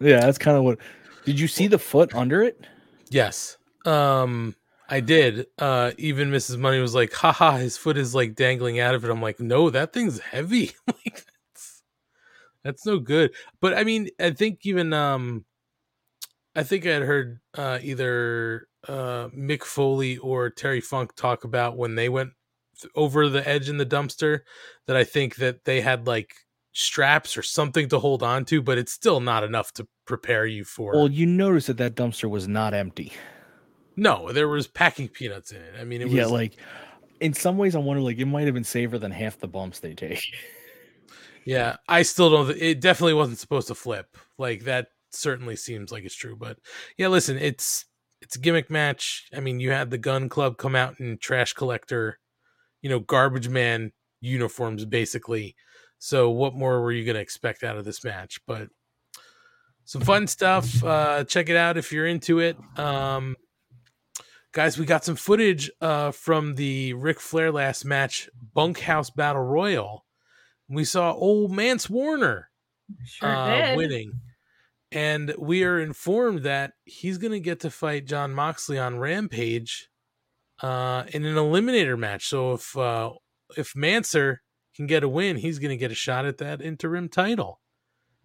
Yeah, 0.00 0.20
that's 0.20 0.38
kind 0.38 0.56
of 0.56 0.64
what. 0.64 0.78
Did 1.24 1.40
you 1.40 1.48
see 1.48 1.66
the 1.66 1.78
foot 1.78 2.14
under 2.14 2.42
it? 2.42 2.66
yes. 3.10 3.56
Um, 3.86 4.54
I 4.88 5.00
did. 5.00 5.46
Uh, 5.58 5.92
even 5.98 6.30
Mrs. 6.30 6.58
Money 6.58 6.78
was 6.78 6.94
like, 6.94 7.12
haha, 7.12 7.56
his 7.56 7.76
foot 7.76 7.96
is 7.96 8.14
like 8.14 8.34
dangling 8.34 8.80
out 8.80 8.94
of 8.94 9.04
it. 9.04 9.10
I'm 9.10 9.22
like, 9.22 9.40
no, 9.40 9.70
that 9.70 9.92
thing's 9.92 10.20
heavy. 10.20 10.72
like 10.86 11.24
that's 11.52 11.82
that's 12.62 12.86
no 12.86 12.98
good. 12.98 13.32
But 13.60 13.74
I 13.74 13.84
mean, 13.84 14.08
I 14.20 14.30
think 14.30 14.60
even 14.64 14.92
um 14.92 15.44
I 16.54 16.62
think 16.62 16.86
I 16.86 16.90
had 16.90 17.02
heard 17.02 17.40
uh 17.54 17.78
either 17.82 18.68
uh 18.86 19.28
Mick 19.28 19.64
Foley 19.64 20.18
or 20.18 20.50
Terry 20.50 20.80
Funk 20.80 21.14
talk 21.16 21.44
about 21.44 21.76
when 21.76 21.94
they 21.94 22.08
went 22.08 22.30
th- 22.80 22.92
over 22.94 23.28
the 23.28 23.46
edge 23.48 23.68
in 23.68 23.78
the 23.78 23.86
dumpster 23.86 24.40
that 24.86 24.96
I 24.96 25.04
think 25.04 25.36
that 25.36 25.64
they 25.64 25.80
had 25.80 26.06
like 26.06 26.34
straps 26.74 27.36
or 27.36 27.42
something 27.42 27.88
to 27.88 27.98
hold 27.98 28.22
on 28.22 28.44
to, 28.44 28.60
but 28.60 28.76
it's 28.76 28.92
still 28.92 29.20
not 29.20 29.42
enough 29.42 29.72
to 29.72 29.86
prepare 30.04 30.44
you 30.44 30.64
for 30.64 30.92
Well, 30.92 31.10
you 31.10 31.24
noticed 31.24 31.68
that 31.68 31.78
that 31.78 31.94
dumpster 31.94 32.28
was 32.28 32.46
not 32.46 32.74
empty. 32.74 33.12
No, 33.96 34.32
there 34.32 34.48
was 34.48 34.66
packing 34.66 35.08
peanuts 35.08 35.52
in 35.52 35.62
it. 35.62 35.74
I 35.80 35.84
mean, 35.84 36.02
it 36.02 36.06
was 36.06 36.14
yeah, 36.14 36.26
like 36.26 36.56
in 37.20 37.32
some 37.32 37.56
ways, 37.56 37.74
I 37.74 37.78
wonder 37.78 38.02
like 38.02 38.18
it 38.18 38.26
might 38.26 38.44
have 38.44 38.54
been 38.54 38.64
safer 38.64 38.98
than 38.98 39.12
half 39.12 39.38
the 39.38 39.48
bumps 39.48 39.80
they 39.80 39.94
take. 39.94 40.22
Yeah, 41.46 41.76
I 41.88 42.02
still 42.02 42.30
don't. 42.30 42.56
It 42.56 42.80
definitely 42.80 43.14
wasn't 43.14 43.38
supposed 43.38 43.68
to 43.68 43.74
flip. 43.74 44.16
Like 44.38 44.64
that 44.64 44.88
certainly 45.10 45.56
seems 45.56 45.92
like 45.92 46.04
it's 46.04 46.14
true. 46.14 46.36
But 46.36 46.58
yeah, 46.96 47.08
listen, 47.08 47.38
it's 47.38 47.84
it's 48.20 48.36
a 48.36 48.40
gimmick 48.40 48.70
match. 48.70 49.28
I 49.36 49.40
mean, 49.40 49.60
you 49.60 49.70
had 49.70 49.90
the 49.90 49.98
Gun 49.98 50.28
Club 50.28 50.56
come 50.56 50.74
out 50.74 50.98
in 50.98 51.18
trash 51.18 51.52
collector, 51.52 52.18
you 52.80 52.88
know, 52.88 52.98
garbage 52.98 53.48
man 53.48 53.92
uniforms, 54.20 54.84
basically. 54.86 55.54
So 55.98 56.30
what 56.30 56.54
more 56.54 56.82
were 56.82 56.92
you 56.92 57.04
going 57.04 57.16
to 57.16 57.20
expect 57.20 57.64
out 57.64 57.76
of 57.76 57.84
this 57.84 58.04
match? 58.04 58.40
But 58.46 58.68
some 59.84 60.02
fun 60.02 60.26
stuff. 60.26 60.82
Uh, 60.82 61.24
check 61.24 61.48
it 61.48 61.56
out 61.56 61.76
if 61.76 61.92
you're 61.92 62.06
into 62.06 62.40
it. 62.40 62.56
Um, 62.78 63.36
guys, 64.52 64.78
we 64.78 64.86
got 64.86 65.04
some 65.04 65.16
footage 65.16 65.70
uh, 65.80 66.10
from 66.10 66.54
the 66.54 66.94
Ric 66.94 67.20
Flair 67.20 67.50
last 67.50 67.84
match, 67.84 68.28
Bunkhouse 68.54 69.10
Battle 69.10 69.42
Royal. 69.42 70.04
We 70.68 70.84
saw 70.84 71.12
old 71.12 71.52
Mance 71.52 71.88
Warner 71.90 72.50
Sure 73.04 73.28
uh, 73.28 73.76
winning. 73.76 74.20
And 74.92 75.34
we 75.38 75.64
are 75.64 75.80
informed 75.80 76.44
that 76.44 76.72
he's 76.84 77.18
going 77.18 77.32
to 77.32 77.40
get 77.40 77.60
to 77.60 77.70
fight 77.70 78.06
Jon 78.06 78.32
Moxley 78.32 78.78
on 78.78 78.98
Rampage 78.98 79.88
uh, 80.62 81.04
in 81.08 81.24
an 81.24 81.34
eliminator 81.34 81.98
match. 81.98 82.28
So 82.28 82.52
if 82.52 82.76
uh, 82.76 83.10
if 83.56 83.72
Manser 83.74 84.36
can 84.74 84.86
get 84.86 85.04
a 85.04 85.08
win, 85.08 85.36
he's 85.36 85.58
going 85.58 85.70
to 85.70 85.76
get 85.76 85.90
a 85.90 85.94
shot 85.94 86.24
at 86.26 86.38
that 86.38 86.60
interim 86.60 87.08
title. 87.08 87.60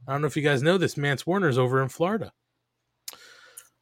I 0.07 0.11
don't 0.11 0.21
know 0.21 0.27
if 0.27 0.35
you 0.37 0.43
guys 0.43 0.63
know 0.63 0.77
this. 0.77 0.97
Mance 0.97 1.25
Warner's 1.27 1.57
over 1.57 1.81
in 1.83 1.89
Florida. 1.89 2.31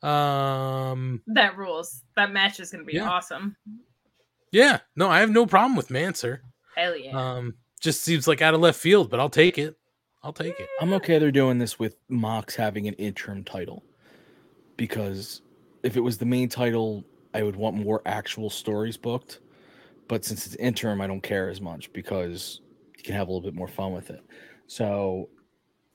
Um, 0.01 1.21
That 1.27 1.57
rules. 1.57 2.03
That 2.15 2.31
match 2.31 2.59
is 2.59 2.71
going 2.71 2.83
to 2.83 2.85
be 2.85 2.97
Yeah. 2.97 3.09
awesome. 3.09 3.55
yeah, 4.51 4.79
no, 4.95 5.09
I 5.09 5.19
have 5.19 5.29
no 5.31 5.45
problem 5.45 5.75
with 5.75 5.89
Manser. 5.89 6.39
Hell 6.75 6.95
yeah. 6.95 7.11
Um, 7.17 7.55
just 7.79 8.03
seems 8.03 8.27
like 8.27 8.41
out 8.41 8.53
of 8.53 8.61
left 8.61 8.79
field, 8.79 9.09
but 9.09 9.19
I'll 9.19 9.29
take 9.29 9.57
it. 9.57 9.75
I'll 10.23 10.33
take 10.33 10.59
it. 10.59 10.67
I'm 10.81 10.93
okay. 10.93 11.19
They're 11.19 11.31
doing 11.31 11.57
this 11.57 11.79
with 11.79 11.95
Mox 12.09 12.55
having 12.55 12.87
an 12.87 12.93
interim 12.95 13.43
title 13.43 13.83
because 14.75 15.41
if 15.83 15.95
it 15.95 16.01
was 16.01 16.17
the 16.17 16.25
main 16.25 16.49
title, 16.49 17.03
I 17.33 17.43
would 17.43 17.55
want 17.55 17.75
more 17.77 18.01
actual 18.05 18.49
stories 18.49 18.97
booked. 18.97 19.39
But 20.07 20.23
since 20.23 20.45
it's 20.45 20.55
interim, 20.55 21.01
I 21.01 21.07
don't 21.07 21.21
care 21.21 21.49
as 21.49 21.59
much 21.61 21.91
because 21.93 22.61
you 22.97 23.03
can 23.03 23.13
have 23.13 23.27
a 23.27 23.31
little 23.31 23.45
bit 23.47 23.53
more 23.55 23.67
fun 23.67 23.93
with 23.93 24.09
it. 24.09 24.21
So, 24.67 25.29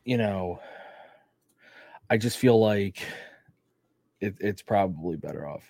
you 0.04 0.16
know, 0.18 0.60
I 2.10 2.16
just 2.18 2.36
feel 2.38 2.60
like 2.60 3.02
it, 4.20 4.34
it's 4.40 4.62
probably 4.62 5.16
better 5.16 5.46
off. 5.48 5.62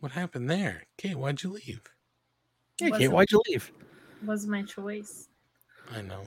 What 0.00 0.12
happened 0.12 0.48
there? 0.50 0.84
Kate, 0.98 1.16
why'd 1.16 1.42
you 1.42 1.50
leave? 1.50 1.80
Hey, 2.78 2.90
Kate, 2.90 3.08
why'd 3.08 3.30
you 3.32 3.40
leave? 3.48 3.72
Was 4.24 4.46
my 4.46 4.62
choice. 4.62 5.28
I 5.94 6.02
know. 6.02 6.22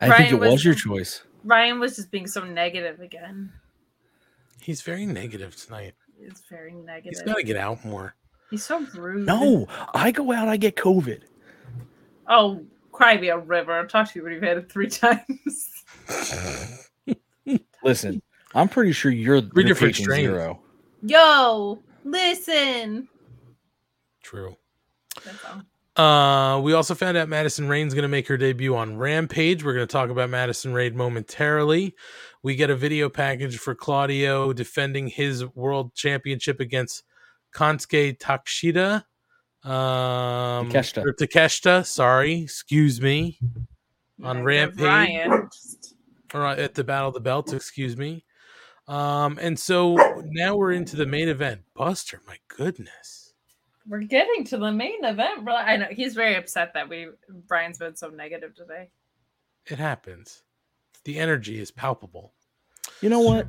I 0.00 0.08
Ryan 0.08 0.22
think 0.22 0.32
it 0.32 0.40
was, 0.40 0.52
was- 0.52 0.64
your 0.64 0.74
choice. 0.74 1.22
Ryan 1.44 1.80
was 1.80 1.96
just 1.96 2.10
being 2.12 2.28
so 2.28 2.44
negative 2.44 3.00
again. 3.00 3.52
He's 4.60 4.80
very 4.82 5.06
negative 5.06 5.56
tonight. 5.56 5.94
It's 6.20 6.42
very 6.48 6.72
He's 6.72 6.84
negative. 6.84 7.24
got 7.26 7.36
to 7.36 7.42
get 7.42 7.56
out 7.56 7.84
more. 7.84 8.14
He's 8.52 8.64
so 8.64 8.86
rude. 8.94 9.26
No, 9.26 9.66
I 9.94 10.12
go 10.12 10.30
out, 10.30 10.46
I 10.46 10.58
get 10.58 10.76
COVID. 10.76 11.22
Oh, 12.28 12.62
cry 12.92 13.16
me 13.16 13.30
a 13.30 13.38
river. 13.38 13.72
I've 13.72 13.88
talked 13.88 14.12
to 14.12 14.18
you 14.18 14.22
when 14.24 14.34
you've 14.34 14.42
had 14.42 14.58
it 14.58 14.70
three 14.70 14.88
times. 14.90 15.72
Listen, 17.82 18.22
I'm 18.54 18.68
pretty 18.68 18.92
sure 18.92 19.10
you're 19.10 19.40
Three 19.40 19.50
you're 19.56 19.64
different 19.64 19.94
patient 19.94 20.04
strains. 20.04 20.26
zero. 20.26 20.60
Yo, 21.02 21.82
listen. 22.04 23.08
True. 24.22 24.54
That's 25.24 25.38
all. 25.44 25.62
Uh, 25.94 26.60
we 26.60 26.72
also 26.74 26.94
found 26.94 27.16
out 27.16 27.28
Madison 27.28 27.68
Rayne's 27.68 27.92
going 27.92 28.02
to 28.02 28.08
make 28.08 28.26
her 28.28 28.36
debut 28.36 28.76
on 28.76 28.96
Rampage. 28.96 29.64
We're 29.64 29.74
going 29.74 29.86
to 29.86 29.92
talk 29.92 30.10
about 30.10 30.30
Madison 30.30 30.72
Rayne 30.72 30.96
momentarily. 30.96 31.94
We 32.42 32.54
get 32.54 32.70
a 32.70 32.76
video 32.76 33.08
package 33.08 33.58
for 33.58 33.74
Claudio 33.74 34.52
defending 34.52 35.08
his 35.08 35.44
world 35.54 35.94
championship 35.94 36.60
against 36.60 37.04
Konosuke 37.54 38.18
Takeshita. 38.18 39.04
Um, 39.64 40.70
Takeshita. 40.70 41.04
or 41.04 41.12
Takeshita, 41.12 41.86
sorry, 41.86 42.42
excuse 42.42 43.00
me. 43.00 43.38
On 44.22 44.38
Yeah, 44.38 44.42
Rampage 44.42 45.48
or 46.34 46.46
at 46.46 46.74
the 46.74 46.84
Battle 46.84 47.08
of 47.08 47.14
the 47.14 47.20
Belts, 47.20 47.52
excuse 47.52 47.96
me. 47.96 48.24
Um, 48.88 49.38
and 49.40 49.58
so 49.58 49.96
now 50.24 50.56
we're 50.56 50.72
into 50.72 50.96
the 50.96 51.06
main 51.06 51.28
event. 51.28 51.62
Buster, 51.74 52.20
my 52.26 52.36
goodness. 52.48 53.32
We're 53.86 54.00
getting 54.00 54.44
to 54.46 54.58
the 54.58 54.72
main 54.72 55.04
event. 55.04 55.44
bro. 55.44 55.54
I 55.54 55.76
know 55.76 55.86
he's 55.90 56.14
very 56.14 56.36
upset 56.36 56.72
that 56.74 56.88
we 56.88 57.08
Brian's 57.48 57.78
been 57.78 57.96
so 57.96 58.08
negative 58.08 58.54
today. 58.54 58.90
It 59.66 59.78
happens. 59.78 60.42
The 61.04 61.18
energy 61.18 61.60
is 61.60 61.70
palpable. 61.70 62.32
You 63.00 63.08
know 63.08 63.20
what? 63.20 63.48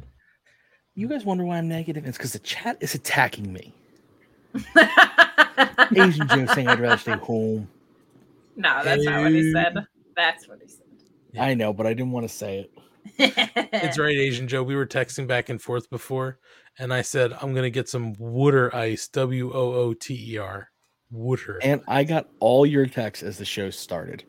You 0.96 1.08
guys 1.08 1.26
wonder 1.26 1.44
why 1.44 1.58
I'm 1.58 1.68
negative? 1.68 2.06
It's 2.06 2.18
because 2.18 2.34
the 2.34 2.40
chat 2.40 2.78
is 2.82 2.96
attacking 2.96 3.52
me. 3.52 3.74
Asian 5.96 6.28
Jim 6.28 6.48
saying 6.48 6.68
I'd 6.68 6.80
rather 6.80 6.98
stay 6.98 7.14
home. 7.14 7.68
No, 8.56 8.84
that's 8.84 9.04
not 9.04 9.22
what 9.22 9.32
he 9.32 9.52
said. 9.52 9.86
That's 10.16 10.48
what 10.48 10.60
he 10.62 10.68
said. 10.68 10.84
I 11.40 11.54
know, 11.54 11.74
but 11.74 11.88
I 11.88 11.94
didn't 11.94 12.12
want 12.12 12.28
to 12.28 12.34
say 12.34 12.60
it. 12.60 12.72
It's 13.74 14.00
right, 14.00 14.16
Asian 14.16 14.48
Joe. 14.48 14.64
We 14.64 14.76
were 14.76 14.86
texting 14.86 15.28
back 15.28 15.50
and 15.50 15.62
forth 15.62 15.90
before, 15.90 16.40
and 16.80 16.94
I 16.94 17.02
said 17.02 17.34
I'm 17.34 17.54
gonna 17.54 17.70
get 17.70 17.90
some 17.90 18.14
water 18.14 18.74
ice. 18.74 19.08
W 19.10 19.52
O 19.54 19.74
O 19.74 19.94
T 19.94 20.34
E 20.34 20.38
R. 20.38 20.70
Water. 21.12 21.60
And 21.62 21.82
I 21.88 22.06
got 22.06 22.30
all 22.40 22.66
your 22.66 22.88
texts 22.88 23.24
as 23.24 23.38
the 23.38 23.46
show 23.46 23.70
started. 23.70 24.24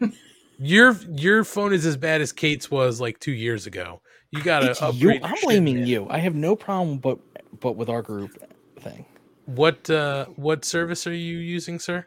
Your 0.58 0.96
your 1.12 1.44
phone 1.44 1.72
is 1.72 1.86
as 1.86 1.96
bad 1.96 2.20
as 2.20 2.32
Kate's 2.32 2.68
was 2.68 3.00
like 3.00 3.20
two 3.20 3.32
years 3.32 3.68
ago. 3.68 4.02
You 4.32 4.42
gotta 4.42 4.66
you. 4.92 5.10
upgrade. 5.10 5.22
I'm 5.22 5.36
blaming 5.40 5.76
man. 5.76 5.86
you. 5.86 6.06
I 6.10 6.18
have 6.18 6.34
no 6.34 6.56
problem, 6.56 6.98
but 6.98 7.18
but 7.60 7.76
with 7.76 7.88
our 7.88 8.02
group 8.02 8.42
thing, 8.80 9.06
What 9.48 9.88
uh 9.88 10.26
what 10.36 10.66
service 10.66 11.06
are 11.06 11.14
you 11.14 11.38
using, 11.38 11.78
sir? 11.78 12.04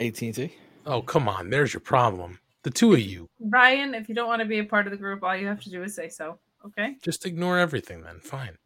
AT&T. 0.00 0.52
Oh 0.84 1.00
come 1.00 1.28
on, 1.28 1.48
there's 1.48 1.72
your 1.72 1.80
problem. 1.80 2.40
The 2.64 2.70
two 2.70 2.92
of 2.94 2.98
you. 3.00 3.28
Ryan. 3.38 3.94
if 3.94 4.08
you 4.08 4.16
don't 4.16 4.26
want 4.26 4.42
to 4.42 4.48
be 4.48 4.58
a 4.58 4.64
part 4.64 4.88
of 4.88 4.90
the 4.90 4.96
group, 4.96 5.22
all 5.22 5.36
you 5.36 5.46
have 5.46 5.60
to 5.62 5.70
do 5.70 5.84
is 5.84 5.94
say 5.94 6.08
so. 6.08 6.40
Okay. 6.66 6.96
Just 7.00 7.24
ignore 7.24 7.56
everything 7.56 8.02
then. 8.02 8.18
Fine. 8.18 8.58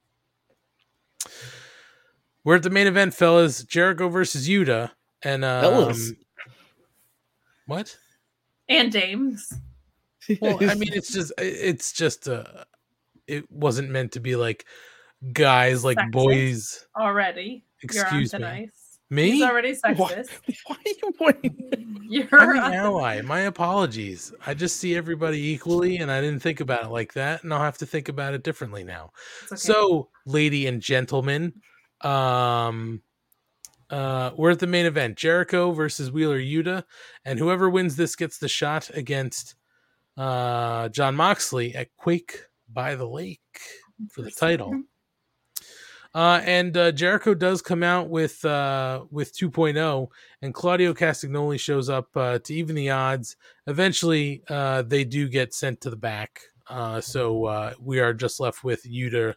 We're 2.42 2.56
at 2.56 2.62
the 2.62 2.70
main 2.70 2.86
event, 2.86 3.12
fellas. 3.12 3.62
Jericho 3.64 4.08
versus 4.08 4.48
Yuta. 4.48 4.92
And 5.20 5.44
um, 5.44 5.60
Fellas. 5.60 6.12
what? 7.66 7.98
And 8.66 8.90
James. 8.92 9.52
Well, 10.40 10.58
I 10.62 10.74
mean, 10.76 10.94
it's 10.94 11.12
just 11.12 11.32
it's 11.36 11.92
just 11.92 12.28
uh 12.28 12.64
it 13.26 13.50
wasn't 13.52 13.90
meant 13.90 14.12
to 14.12 14.20
be 14.20 14.36
like 14.36 14.64
guys 15.34 15.84
like 15.84 15.98
Sexist. 15.98 16.12
boys. 16.12 16.86
Already. 16.98 17.65
Excuse 17.82 18.32
You're 18.32 18.40
me. 18.40 18.46
nice. 18.46 18.86
Me? 19.08 19.30
He's 19.32 19.42
already 19.42 19.72
sexist. 19.84 20.28
Why 20.66 20.76
are 20.76 20.90
you 21.02 21.12
pointing? 21.18 22.00
You're 22.08 22.28
I'm 22.32 22.50
an 22.50 22.72
ally. 22.72 23.20
My 23.22 23.40
apologies. 23.40 24.32
I 24.46 24.54
just 24.54 24.76
see 24.76 24.94
everybody 24.94 25.50
equally, 25.50 25.96
and 25.98 26.10
I 26.10 26.20
didn't 26.20 26.40
think 26.40 26.60
about 26.60 26.84
it 26.84 26.90
like 26.90 27.14
that, 27.14 27.42
and 27.42 27.52
I'll 27.52 27.60
have 27.60 27.78
to 27.78 27.86
think 27.86 28.08
about 28.08 28.32
it 28.32 28.44
differently 28.44 28.84
now. 28.84 29.10
Okay. 29.46 29.56
So, 29.56 30.08
lady 30.24 30.68
and 30.68 30.80
gentlemen, 30.80 31.52
um, 32.02 33.02
uh, 33.90 34.30
we're 34.36 34.52
at 34.52 34.60
the 34.60 34.68
main 34.68 34.86
event: 34.86 35.16
Jericho 35.16 35.72
versus 35.72 36.12
Wheeler 36.12 36.38
Yuta, 36.38 36.84
and 37.24 37.40
whoever 37.40 37.68
wins 37.68 37.96
this 37.96 38.14
gets 38.14 38.38
the 38.38 38.48
shot 38.48 38.88
against 38.94 39.56
uh, 40.16 40.88
Jon 40.90 41.16
Moxley 41.16 41.74
at 41.74 41.88
Quake 41.96 42.44
by 42.72 42.94
the 42.94 43.06
Lake 43.06 43.40
for 44.12 44.22
the 44.22 44.30
title. 44.30 44.82
Uh, 46.16 46.40
and 46.46 46.78
uh, 46.78 46.90
Jericho 46.92 47.34
does 47.34 47.60
come 47.60 47.82
out 47.82 48.08
with 48.08 48.42
uh, 48.42 49.04
with 49.10 49.36
2.0, 49.36 50.08
and 50.40 50.54
Claudio 50.54 50.94
Castagnoli 50.94 51.60
shows 51.60 51.90
up 51.90 52.08
uh, 52.16 52.38
to 52.38 52.54
even 52.54 52.74
the 52.74 52.88
odds. 52.88 53.36
Eventually, 53.66 54.42
uh, 54.48 54.80
they 54.80 55.04
do 55.04 55.28
get 55.28 55.52
sent 55.52 55.82
to 55.82 55.90
the 55.90 55.96
back, 55.96 56.40
so 57.02 57.74
we 57.78 58.00
are 58.00 58.14
just 58.14 58.40
left 58.40 58.64
with 58.64 58.82
Yuta 58.84 59.34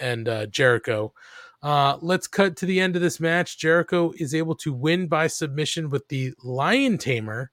and 0.00 0.50
Jericho. 0.50 1.12
Let's 1.62 2.28
cut 2.28 2.56
to 2.56 2.64
the 2.66 2.80
end 2.80 2.96
of 2.96 3.02
this 3.02 3.20
match. 3.20 3.58
Jericho 3.58 4.14
is 4.16 4.34
able 4.34 4.54
to 4.54 4.72
win 4.72 5.08
by 5.08 5.26
submission 5.26 5.90
with 5.90 6.08
the 6.08 6.32
Lion 6.42 6.96
Tamer, 6.96 7.50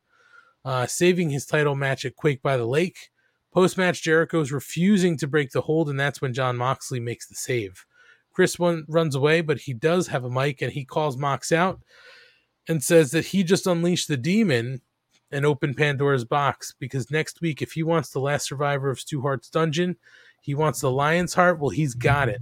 saving 0.87 1.31
his 1.31 1.45
title 1.45 1.75
match 1.75 2.05
at 2.05 2.15
Quake 2.15 2.41
by 2.41 2.55
the 2.55 2.65
Lake. 2.65 3.09
Post 3.51 3.77
match, 3.77 4.01
Jericho 4.01 4.39
is 4.39 4.53
refusing 4.53 5.17
to 5.17 5.27
break 5.27 5.51
the 5.51 5.59
hold, 5.59 5.89
and 5.89 5.99
that's 5.99 6.21
when 6.21 6.33
Jon 6.33 6.55
Moxley 6.55 7.01
makes 7.01 7.27
the 7.27 7.35
save. 7.35 7.85
Chris 8.33 8.57
one 8.57 8.85
runs 8.87 9.15
away, 9.15 9.41
but 9.41 9.59
he 9.59 9.73
does 9.73 10.07
have 10.07 10.23
a 10.23 10.29
mic 10.29 10.61
and 10.61 10.71
he 10.71 10.85
calls 10.85 11.17
Mox 11.17 11.51
out 11.51 11.81
and 12.67 12.83
says 12.83 13.11
that 13.11 13.25
he 13.25 13.43
just 13.43 13.67
unleashed 13.67 14.07
the 14.07 14.17
demon 14.17 14.81
and 15.31 15.45
opened 15.45 15.77
Pandora's 15.77 16.25
box 16.25 16.73
because 16.79 17.11
next 17.11 17.41
week, 17.41 17.61
if 17.61 17.73
he 17.73 17.83
wants 17.83 18.09
the 18.09 18.19
last 18.19 18.47
survivor 18.47 18.89
of 18.89 18.99
Stu 18.99 19.21
Hart's 19.21 19.49
dungeon, 19.49 19.97
he 20.41 20.55
wants 20.55 20.81
the 20.81 20.91
lion's 20.91 21.33
heart. 21.33 21.59
Well, 21.59 21.69
he's 21.69 21.93
got 21.93 22.29
it. 22.29 22.41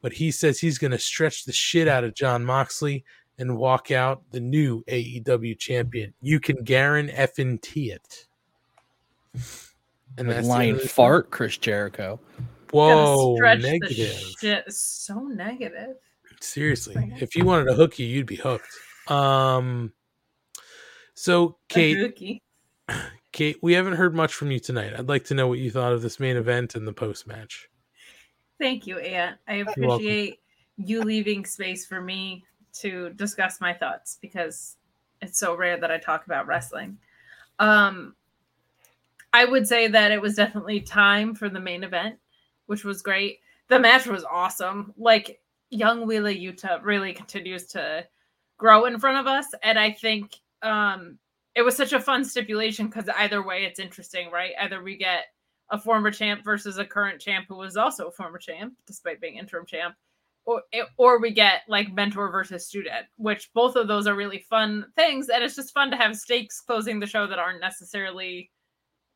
But 0.00 0.14
he 0.14 0.30
says 0.30 0.58
he's 0.58 0.78
going 0.78 0.90
to 0.90 0.98
stretch 0.98 1.44
the 1.44 1.52
shit 1.52 1.86
out 1.86 2.04
of 2.04 2.14
Jon 2.14 2.44
Moxley 2.44 3.04
and 3.38 3.56
walk 3.56 3.90
out 3.90 4.22
the 4.32 4.40
new 4.40 4.82
AEW 4.84 5.58
champion. 5.58 6.12
You 6.20 6.40
can 6.40 6.64
guarantee 6.64 7.12
effing 7.12 7.86
it. 7.88 8.26
And 10.18 10.28
that's 10.30 10.46
lion 10.46 10.78
fart, 10.78 11.30
Chris 11.30 11.56
Jericho. 11.56 12.20
Whoa, 12.72 13.36
Gotta 13.38 13.60
stretch 13.60 13.62
the 13.62 13.78
negative. 14.40 14.74
So 14.74 15.20
negative. 15.20 15.96
Seriously, 16.40 17.12
if 17.20 17.36
you 17.36 17.44
wanted 17.44 17.66
to 17.66 17.74
hook 17.74 17.98
you, 17.98 18.06
you'd 18.06 18.26
be 18.26 18.36
hooked. 18.36 18.68
Um, 19.08 19.92
so 21.14 21.58
Kate, 21.68 22.42
Kate, 23.32 23.58
we 23.62 23.74
haven't 23.74 23.94
heard 23.94 24.14
much 24.14 24.34
from 24.34 24.50
you 24.50 24.58
tonight. 24.58 24.94
I'd 24.96 25.08
like 25.08 25.24
to 25.24 25.34
know 25.34 25.46
what 25.46 25.58
you 25.58 25.70
thought 25.70 25.92
of 25.92 26.02
this 26.02 26.18
main 26.18 26.36
event 26.36 26.74
and 26.74 26.86
the 26.86 26.92
post 26.92 27.26
match. 27.26 27.68
Thank 28.58 28.86
you, 28.86 28.98
Aunt. 28.98 29.38
I 29.46 29.56
appreciate 29.56 30.40
you 30.76 31.02
leaving 31.02 31.44
space 31.44 31.86
for 31.86 32.00
me 32.00 32.44
to 32.74 33.10
discuss 33.10 33.60
my 33.60 33.74
thoughts 33.74 34.18
because 34.20 34.76
it's 35.20 35.38
so 35.38 35.54
rare 35.54 35.78
that 35.78 35.90
I 35.90 35.98
talk 35.98 36.26
about 36.26 36.46
wrestling. 36.46 36.98
Um, 37.58 38.14
I 39.32 39.44
would 39.44 39.66
say 39.66 39.88
that 39.88 40.12
it 40.12 40.20
was 40.20 40.34
definitely 40.34 40.80
time 40.80 41.34
for 41.34 41.48
the 41.48 41.60
main 41.60 41.84
event, 41.84 42.18
which 42.72 42.84
was 42.84 43.02
great. 43.02 43.40
The 43.68 43.78
match 43.78 44.06
was 44.06 44.24
awesome. 44.24 44.94
Like 44.96 45.42
young 45.68 46.06
Wheeler 46.06 46.32
Yuta 46.32 46.82
really 46.82 47.12
continues 47.12 47.66
to 47.66 48.06
grow 48.56 48.86
in 48.86 48.98
front 48.98 49.18
of 49.18 49.26
us, 49.26 49.44
and 49.62 49.78
I 49.78 49.92
think 49.92 50.40
um, 50.62 51.18
it 51.54 51.60
was 51.60 51.76
such 51.76 51.92
a 51.92 52.00
fun 52.00 52.24
stipulation 52.24 52.86
because 52.86 53.10
either 53.10 53.46
way, 53.46 53.66
it's 53.66 53.78
interesting, 53.78 54.30
right? 54.30 54.52
Either 54.58 54.82
we 54.82 54.96
get 54.96 55.24
a 55.68 55.78
former 55.78 56.10
champ 56.10 56.42
versus 56.42 56.78
a 56.78 56.84
current 56.86 57.20
champ 57.20 57.44
who 57.46 57.58
was 57.58 57.76
also 57.76 58.06
a 58.06 58.12
former 58.12 58.38
champ 58.38 58.72
despite 58.86 59.20
being 59.20 59.36
interim 59.36 59.66
champ 59.66 59.94
or 60.46 60.62
or 60.96 61.20
we 61.20 61.30
get 61.30 61.60
like 61.68 61.92
mentor 61.92 62.30
versus 62.30 62.66
student 62.66 63.06
which 63.16 63.50
both 63.54 63.76
of 63.76 63.86
those 63.86 64.06
are 64.06 64.16
really 64.16 64.44
fun 64.50 64.84
things 64.96 65.28
and 65.28 65.44
it's 65.44 65.56
just 65.56 65.72
fun 65.72 65.90
to 65.90 65.96
have 65.96 66.16
stakes 66.16 66.60
closing 66.60 66.98
the 66.98 67.06
show 67.06 67.26
that 67.26 67.38
aren't 67.38 67.60
necessarily 67.60 68.50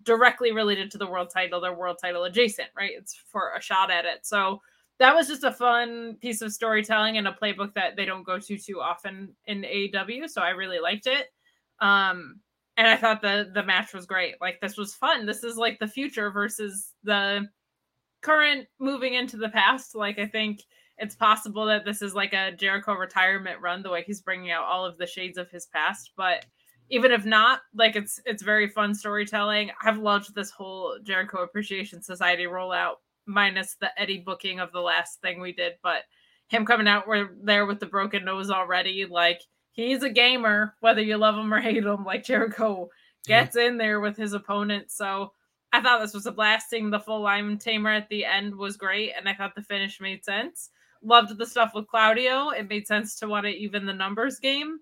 directly 0.07 0.53
related 0.53 0.91
to 0.91 0.99
the 0.99 1.07
world 1.07 1.29
title 1.31 1.61
they're 1.61 1.75
world 1.75 1.99
title 2.01 2.25
adjacent 2.25 2.69
right 2.77 2.93
it's 2.97 3.15
for 3.15 3.53
a 3.57 3.61
shot 3.61 3.91
at 3.91 4.07
it 4.07 4.25
so 4.25 4.61
that 4.99 5.15
was 5.15 5.29
just 5.29 5.45
a 5.45 5.53
fun 5.53 6.17
piece 6.23 6.41
of 6.41 6.53
storytelling 6.53 7.19
and 7.19 7.29
a 7.29 7.37
playbook 7.43 7.75
that 7.75 7.97
they 7.97 8.07
don't 8.07 8.25
go 8.25 8.39
to 8.39 8.57
too 8.57 8.81
often 8.81 9.35
in 9.47 9.63
AEW 9.63 10.29
so 10.31 10.41
I 10.41 10.51
really 10.51 10.81
liked 10.81 11.07
it 11.07 11.27
um 11.81 12.41
and 12.77 12.87
I 12.87 12.97
thought 12.97 13.23
the 13.23 13.51
the 13.55 13.63
match 13.63 13.95
was 13.95 14.07
great. 14.07 14.35
Like 14.41 14.61
this 14.61 14.77
was 14.77 14.95
fun. 14.95 15.27
This 15.27 15.43
is 15.45 15.57
like 15.57 15.79
the 15.79 15.89
future 15.89 16.31
versus 16.31 16.93
the 17.05 17.49
current 18.21 18.67
moving 18.79 19.15
into 19.15 19.37
the 19.37 19.49
past. 19.49 19.95
Like 19.95 20.19
I 20.19 20.27
think 20.27 20.63
it's 20.99 21.15
possible 21.15 21.67
that 21.67 21.85
this 21.85 22.03
is 22.03 22.15
like 22.15 22.33
a 22.33 22.53
Jericho 22.53 22.95
retirement 22.95 23.61
run 23.61 23.83
the 23.83 23.91
way 23.91 24.03
he's 24.03 24.21
bringing 24.21 24.51
out 24.51 24.65
all 24.65 24.85
of 24.85 24.99
the 24.99 25.07
shades 25.07 25.39
of 25.39 25.51
his 25.51 25.67
past, 25.67 26.13
but 26.17 26.47
even 26.89 27.13
if 27.13 27.25
not, 27.25 27.61
like 27.75 27.97
it's 27.97 28.21
it's 28.25 28.43
very 28.43 28.69
fun 28.69 28.95
storytelling. 28.95 29.71
I've 29.83 29.99
loved 29.99 30.35
this 30.35 30.51
whole 30.51 30.99
Jericho 31.03 31.43
Appreciation 31.43 32.03
Society 32.03 32.45
rollout, 32.45 32.97
minus 33.27 33.77
the 33.81 33.91
Eddie 34.01 34.23
booking 34.25 34.61
of 34.61 34.73
the 34.73 34.81
last 34.81 35.21
thing 35.21 35.41
we 35.41 35.53
did, 35.53 35.75
but 35.83 36.03
him 36.49 36.65
coming 36.65 36.87
out 36.89 37.09
we're 37.09 37.31
there 37.43 37.67
with 37.67 37.81
the 37.81 37.87
broken 37.87 38.25
nose 38.25 38.51
already, 38.51 39.05
like 39.05 39.41
he's 39.73 40.03
a 40.03 40.11
gamer, 40.11 40.75
whether 40.81 41.03
you 41.03 41.17
love 41.17 41.37
him 41.37 41.53
or 41.53 41.61
hate 41.61 41.85
him. 41.85 42.05
Like 42.05 42.25
Jericho 42.25 42.89
gets 43.27 43.57
in 43.57 43.77
there 43.77 44.01
with 44.01 44.17
his 44.17 44.33
opponent. 44.33 44.91
So 44.91 45.33
I 45.73 45.83
thought 45.83 46.01
this 46.01 46.15
was 46.15 46.27
a 46.27 46.33
blasting. 46.33 46.91
The 46.91 47.01
full 47.01 47.21
Lion 47.21 47.59
Tamer 47.59 47.93
at 47.93 48.09
the 48.09 48.25
end 48.25 48.55
was 48.55 48.77
great, 48.77 49.13
and 49.17 49.29
I 49.29 49.35
thought 49.35 49.55
the 49.55 49.63
finish 49.63 50.01
made 50.01 50.25
sense. 50.25 50.71
Loved 51.03 51.37
the 51.37 51.47
stuff 51.47 51.73
with 51.75 51.89
Claudio. 51.89 52.51
It 52.51 52.69
made 52.69 52.87
sense 52.87 53.17
to 53.17 53.29
want 53.29 53.45
to 53.45 53.51
even 53.51 53.85
the 53.85 53.93
numbers 53.93 54.39
game. 54.39 54.79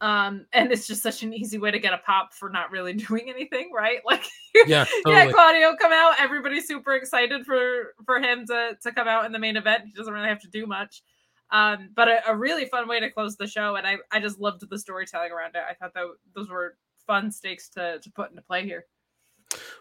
Um, 0.00 0.46
and 0.52 0.70
it's 0.70 0.86
just 0.86 1.02
such 1.02 1.22
an 1.22 1.34
easy 1.34 1.58
way 1.58 1.70
to 1.70 1.78
get 1.78 1.92
a 1.92 1.98
pop 1.98 2.32
for 2.32 2.48
not 2.50 2.70
really 2.70 2.92
doing 3.08 3.28
anything, 3.28 3.70
right? 3.74 4.00
Like 4.04 4.24
Yeah, 4.66 4.84
yeah. 5.06 5.30
Claudio 5.30 5.74
come 5.76 5.92
out. 5.92 6.14
Everybody's 6.18 6.66
super 6.66 6.94
excited 6.94 7.44
for 7.44 7.94
for 8.04 8.20
him 8.20 8.46
to 8.46 8.76
to 8.82 8.92
come 8.92 9.08
out 9.08 9.24
in 9.24 9.32
the 9.32 9.38
main 9.38 9.56
event. 9.56 9.84
He 9.86 9.92
doesn't 9.92 10.12
really 10.12 10.28
have 10.28 10.40
to 10.42 10.48
do 10.48 10.66
much. 10.66 11.02
Um, 11.50 11.90
but 11.94 12.08
a, 12.08 12.28
a 12.28 12.36
really 12.36 12.66
fun 12.66 12.88
way 12.88 13.00
to 13.00 13.10
close 13.10 13.36
the 13.36 13.46
show, 13.46 13.76
and 13.76 13.86
I 13.86 13.96
I 14.12 14.20
just 14.20 14.38
loved 14.38 14.68
the 14.68 14.78
storytelling 14.78 15.32
around 15.32 15.54
it. 15.54 15.62
I 15.68 15.74
thought 15.74 15.94
that 15.94 16.04
those 16.34 16.48
were 16.48 16.76
fun 17.06 17.30
stakes 17.30 17.68
to 17.70 17.98
to 18.00 18.10
put 18.10 18.30
into 18.30 18.42
play 18.42 18.64
here. 18.64 18.84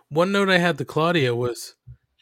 One 0.09 0.31
note 0.31 0.49
I 0.49 0.57
had 0.57 0.77
to 0.77 0.85
Claudio 0.85 1.35
was, 1.35 1.75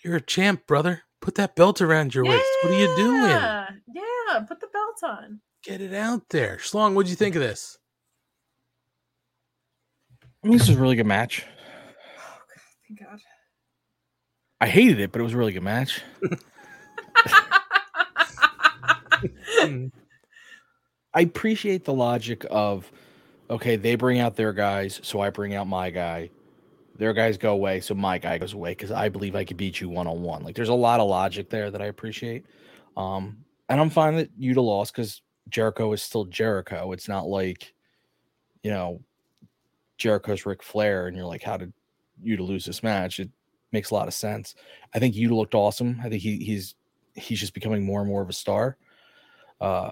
"You're 0.03 0.17
a 0.17 0.21
champ, 0.21 0.65
brother. 0.67 1.03
Put 1.21 1.35
that 1.35 1.55
belt 1.55 1.81
around 1.81 2.13
your 2.13 2.25
waist. 2.25 2.45
What 2.61 2.73
are 2.73 2.79
you 2.79 2.95
doing? 2.95 3.21
Yeah, 3.21 3.69
yeah, 3.93 4.39
put 4.41 4.59
the 4.59 4.67
belt 4.67 5.03
on. 5.03 5.41
Get 5.63 5.81
it 5.81 5.93
out 5.93 6.29
there." 6.29 6.57
Schlong, 6.57 6.93
what'd 6.95 7.09
you 7.09 7.15
think 7.15 7.35
of 7.35 7.41
this? 7.41 7.77
I 10.45 10.47
mean, 10.47 10.59
this 10.59 10.67
was 10.67 10.77
a 10.77 10.79
really 10.79 10.95
good 10.95 11.07
match. 11.07 11.43
Oh, 12.19 12.37
thank 12.87 12.99
God. 12.99 13.19
I 14.61 14.67
hated 14.67 14.99
it, 14.99 15.11
but 15.11 15.19
it 15.19 15.23
was 15.23 15.33
a 15.33 15.37
really 15.37 15.53
good 15.53 15.63
match. 15.63 16.03
I 21.15 21.21
appreciate 21.21 21.85
the 21.85 21.93
logic 21.93 22.45
of 22.51 22.91
okay, 23.49 23.75
they 23.75 23.95
bring 23.95 24.19
out 24.19 24.35
their 24.35 24.53
guys, 24.53 24.99
so 25.01 25.19
I 25.19 25.31
bring 25.31 25.55
out 25.55 25.65
my 25.65 25.89
guy. 25.89 26.29
Their 26.95 27.13
guys 27.13 27.37
go 27.37 27.53
away, 27.53 27.79
so 27.79 27.95
my 27.95 28.19
guy 28.19 28.37
goes 28.37 28.53
away 28.53 28.71
because 28.71 28.91
I 28.91 29.09
believe 29.09 29.35
I 29.35 29.45
could 29.45 29.57
beat 29.57 29.81
you 29.81 29.89
one 29.89 30.05
on 30.05 30.21
one. 30.21 30.43
Like 30.43 30.55
there's 30.55 30.69
a 30.69 30.75
lot 30.75 30.99
of 30.99 31.09
logic 31.09 31.49
there 31.49 31.71
that 31.71 31.81
I 31.81 31.87
appreciate. 31.87 32.45
Um, 32.95 33.37
and 33.67 33.81
I'm 33.81 33.89
fine 33.89 34.17
that 34.17 34.39
Yuta 34.39 34.63
lost 34.63 34.93
because 34.93 35.23
Jericho 35.49 35.91
is 35.93 36.03
still 36.03 36.25
Jericho. 36.25 36.91
It's 36.91 37.07
not 37.07 37.25
like, 37.25 37.73
you 38.61 38.69
know, 38.69 39.01
Jericho's 39.97 40.45
Ric 40.45 40.61
Flair, 40.63 41.07
and 41.07 41.15
you're 41.15 41.25
like, 41.25 41.43
how 41.43 41.57
did 41.57 41.73
Yuta 42.23 42.39
lose 42.39 42.65
this 42.65 42.83
match? 42.83 43.19
It 43.19 43.29
makes 43.71 43.91
a 43.91 43.93
lot 43.93 44.07
of 44.07 44.13
sense. 44.13 44.55
I 44.93 44.99
think 44.99 45.15
you 45.15 45.35
looked 45.35 45.55
awesome. 45.55 45.99
I 46.03 46.09
think 46.09 46.21
he 46.21 46.37
he's 46.37 46.75
he's 47.13 47.39
just 47.39 47.53
becoming 47.53 47.85
more 47.85 48.01
and 48.01 48.09
more 48.09 48.21
of 48.21 48.29
a 48.29 48.33
star. 48.33 48.77
Uh, 49.59 49.91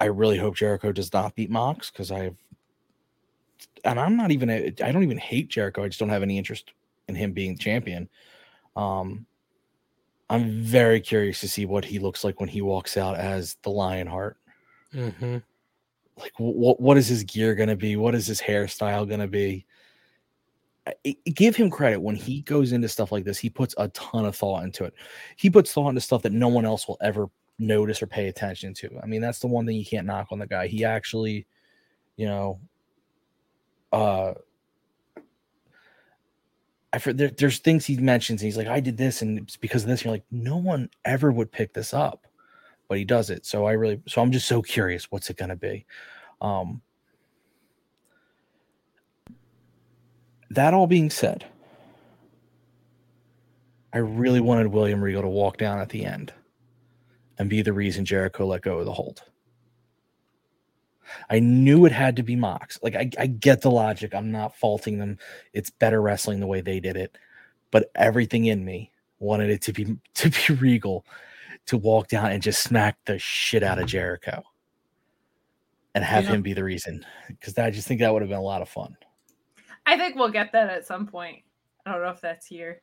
I 0.00 0.06
really 0.06 0.38
hope 0.38 0.56
Jericho 0.56 0.92
does 0.92 1.12
not 1.12 1.34
beat 1.34 1.50
Mox 1.50 1.90
because 1.90 2.10
I've, 2.10 2.36
and 3.84 4.00
I'm 4.00 4.16
not 4.16 4.30
even, 4.30 4.48
I 4.48 4.92
don't 4.92 5.02
even 5.02 5.18
hate 5.18 5.48
Jericho. 5.48 5.84
I 5.84 5.88
just 5.88 6.00
don't 6.00 6.08
have 6.08 6.22
any 6.22 6.38
interest 6.38 6.72
in 7.08 7.14
him 7.14 7.32
being 7.32 7.54
the 7.54 7.62
champion. 7.62 8.08
Um, 8.76 9.26
I'm 10.30 10.62
very 10.62 11.00
curious 11.00 11.40
to 11.40 11.48
see 11.48 11.66
what 11.66 11.84
he 11.84 11.98
looks 11.98 12.24
like 12.24 12.40
when 12.40 12.48
he 12.48 12.62
walks 12.62 12.96
out 12.96 13.16
as 13.16 13.56
the 13.62 13.70
Lionheart. 13.70 14.36
Mm-hmm. 14.94 15.38
Like, 16.20 16.32
what 16.38 16.80
what 16.80 16.96
is 16.96 17.08
his 17.08 17.24
gear 17.24 17.54
going 17.54 17.68
to 17.68 17.76
be? 17.76 17.96
What 17.96 18.14
is 18.14 18.26
his 18.26 18.40
hairstyle 18.40 19.08
going 19.08 19.20
to 19.20 19.26
be? 19.26 19.66
Give 21.34 21.56
him 21.56 21.70
credit 21.70 22.00
when 22.00 22.16
he 22.16 22.42
goes 22.42 22.72
into 22.72 22.88
stuff 22.88 23.12
like 23.12 23.24
this. 23.24 23.38
He 23.38 23.50
puts 23.50 23.74
a 23.78 23.88
ton 23.88 24.24
of 24.24 24.36
thought 24.36 24.64
into 24.64 24.84
it. 24.84 24.94
He 25.36 25.50
puts 25.50 25.72
thought 25.72 25.88
into 25.88 26.00
stuff 26.00 26.22
that 26.22 26.32
no 26.32 26.48
one 26.48 26.64
else 26.64 26.88
will 26.88 26.98
ever 27.00 27.28
notice 27.58 28.02
or 28.02 28.06
pay 28.06 28.28
attention 28.28 28.74
to. 28.74 28.98
I 29.02 29.06
mean, 29.06 29.20
that's 29.20 29.38
the 29.38 29.46
one 29.46 29.66
thing 29.66 29.76
you 29.76 29.84
can't 29.84 30.06
knock 30.06 30.28
on 30.30 30.38
the 30.38 30.46
guy. 30.46 30.66
He 30.66 30.84
actually, 30.84 31.46
you 32.16 32.26
know, 32.26 32.60
uh, 33.92 34.32
I 36.92 36.98
there, 36.98 37.30
there's 37.30 37.58
things 37.58 37.86
he 37.86 37.96
mentions. 37.96 38.40
And 38.40 38.46
he's 38.46 38.56
like, 38.56 38.66
I 38.66 38.80
did 38.80 38.96
this, 38.96 39.22
and 39.22 39.38
it's 39.38 39.56
because 39.56 39.82
of 39.82 39.88
this. 39.88 40.04
You're 40.04 40.12
like, 40.12 40.24
no 40.30 40.56
one 40.56 40.90
ever 41.04 41.30
would 41.30 41.52
pick 41.52 41.72
this 41.72 41.94
up, 41.94 42.26
but 42.90 42.98
he 42.98 43.04
does 43.04 43.30
it. 43.30 43.46
So 43.46 43.66
I 43.66 43.72
really, 43.72 44.02
so 44.08 44.20
I'm 44.20 44.32
just 44.32 44.48
so 44.48 44.60
curious. 44.60 45.12
What's 45.12 45.30
it 45.30 45.36
gonna 45.36 45.54
be? 45.54 45.86
Um, 46.40 46.82
that 50.50 50.74
all 50.74 50.88
being 50.88 51.08
said, 51.08 51.46
I 53.92 53.98
really 53.98 54.40
wanted 54.40 54.66
William 54.66 55.00
Regal 55.00 55.22
to 55.22 55.28
walk 55.28 55.56
down 55.56 55.78
at 55.78 55.90
the 55.90 56.04
end 56.04 56.32
and 57.38 57.48
be 57.48 57.62
the 57.62 57.72
reason 57.72 58.04
Jericho 58.04 58.44
let 58.44 58.62
go 58.62 58.80
of 58.80 58.86
the 58.86 58.92
hold. 58.92 59.22
I 61.28 61.38
knew 61.38 61.86
it 61.86 61.92
had 61.92 62.16
to 62.16 62.24
be 62.24 62.34
Mox. 62.34 62.80
Like 62.82 62.96
I, 62.96 63.08
I 63.18 63.28
get 63.28 63.60
the 63.60 63.70
logic. 63.70 64.16
I'm 64.16 64.32
not 64.32 64.56
faulting 64.56 64.98
them. 64.98 65.18
It's 65.52 65.70
better 65.70 66.02
wrestling 66.02 66.40
the 66.40 66.48
way 66.48 66.60
they 66.60 66.80
did 66.80 66.96
it. 66.96 67.16
But 67.70 67.92
everything 67.94 68.46
in 68.46 68.64
me 68.64 68.90
wanted 69.20 69.50
it 69.50 69.62
to 69.62 69.72
be 69.72 69.96
to 70.14 70.28
be 70.28 70.54
Regal 70.60 71.04
to 71.70 71.78
walk 71.78 72.08
down 72.08 72.30
and 72.32 72.42
just 72.42 72.62
smack 72.62 72.98
the 73.06 73.18
shit 73.18 73.62
out 73.62 73.78
of 73.78 73.82
mm-hmm. 73.86 73.92
Jericho 73.92 74.42
and 75.94 76.04
have 76.04 76.24
Yeah. 76.24 76.30
him 76.30 76.42
be 76.42 76.52
the 76.52 76.64
reason. 76.64 77.06
Because 77.28 77.56
I 77.58 77.70
just 77.70 77.86
think 77.86 78.00
that 78.00 78.12
would 78.12 78.22
have 78.22 78.28
been 78.28 78.38
a 78.38 78.42
lot 78.42 78.60
of 78.62 78.68
fun. 78.68 78.96
I 79.86 79.96
think 79.96 80.16
we'll 80.16 80.30
get 80.30 80.52
that 80.52 80.68
at 80.68 80.86
some 80.86 81.06
point. 81.06 81.42
I 81.86 81.92
don't 81.92 82.02
know 82.02 82.10
if 82.10 82.20
that's 82.20 82.46
here, 82.46 82.82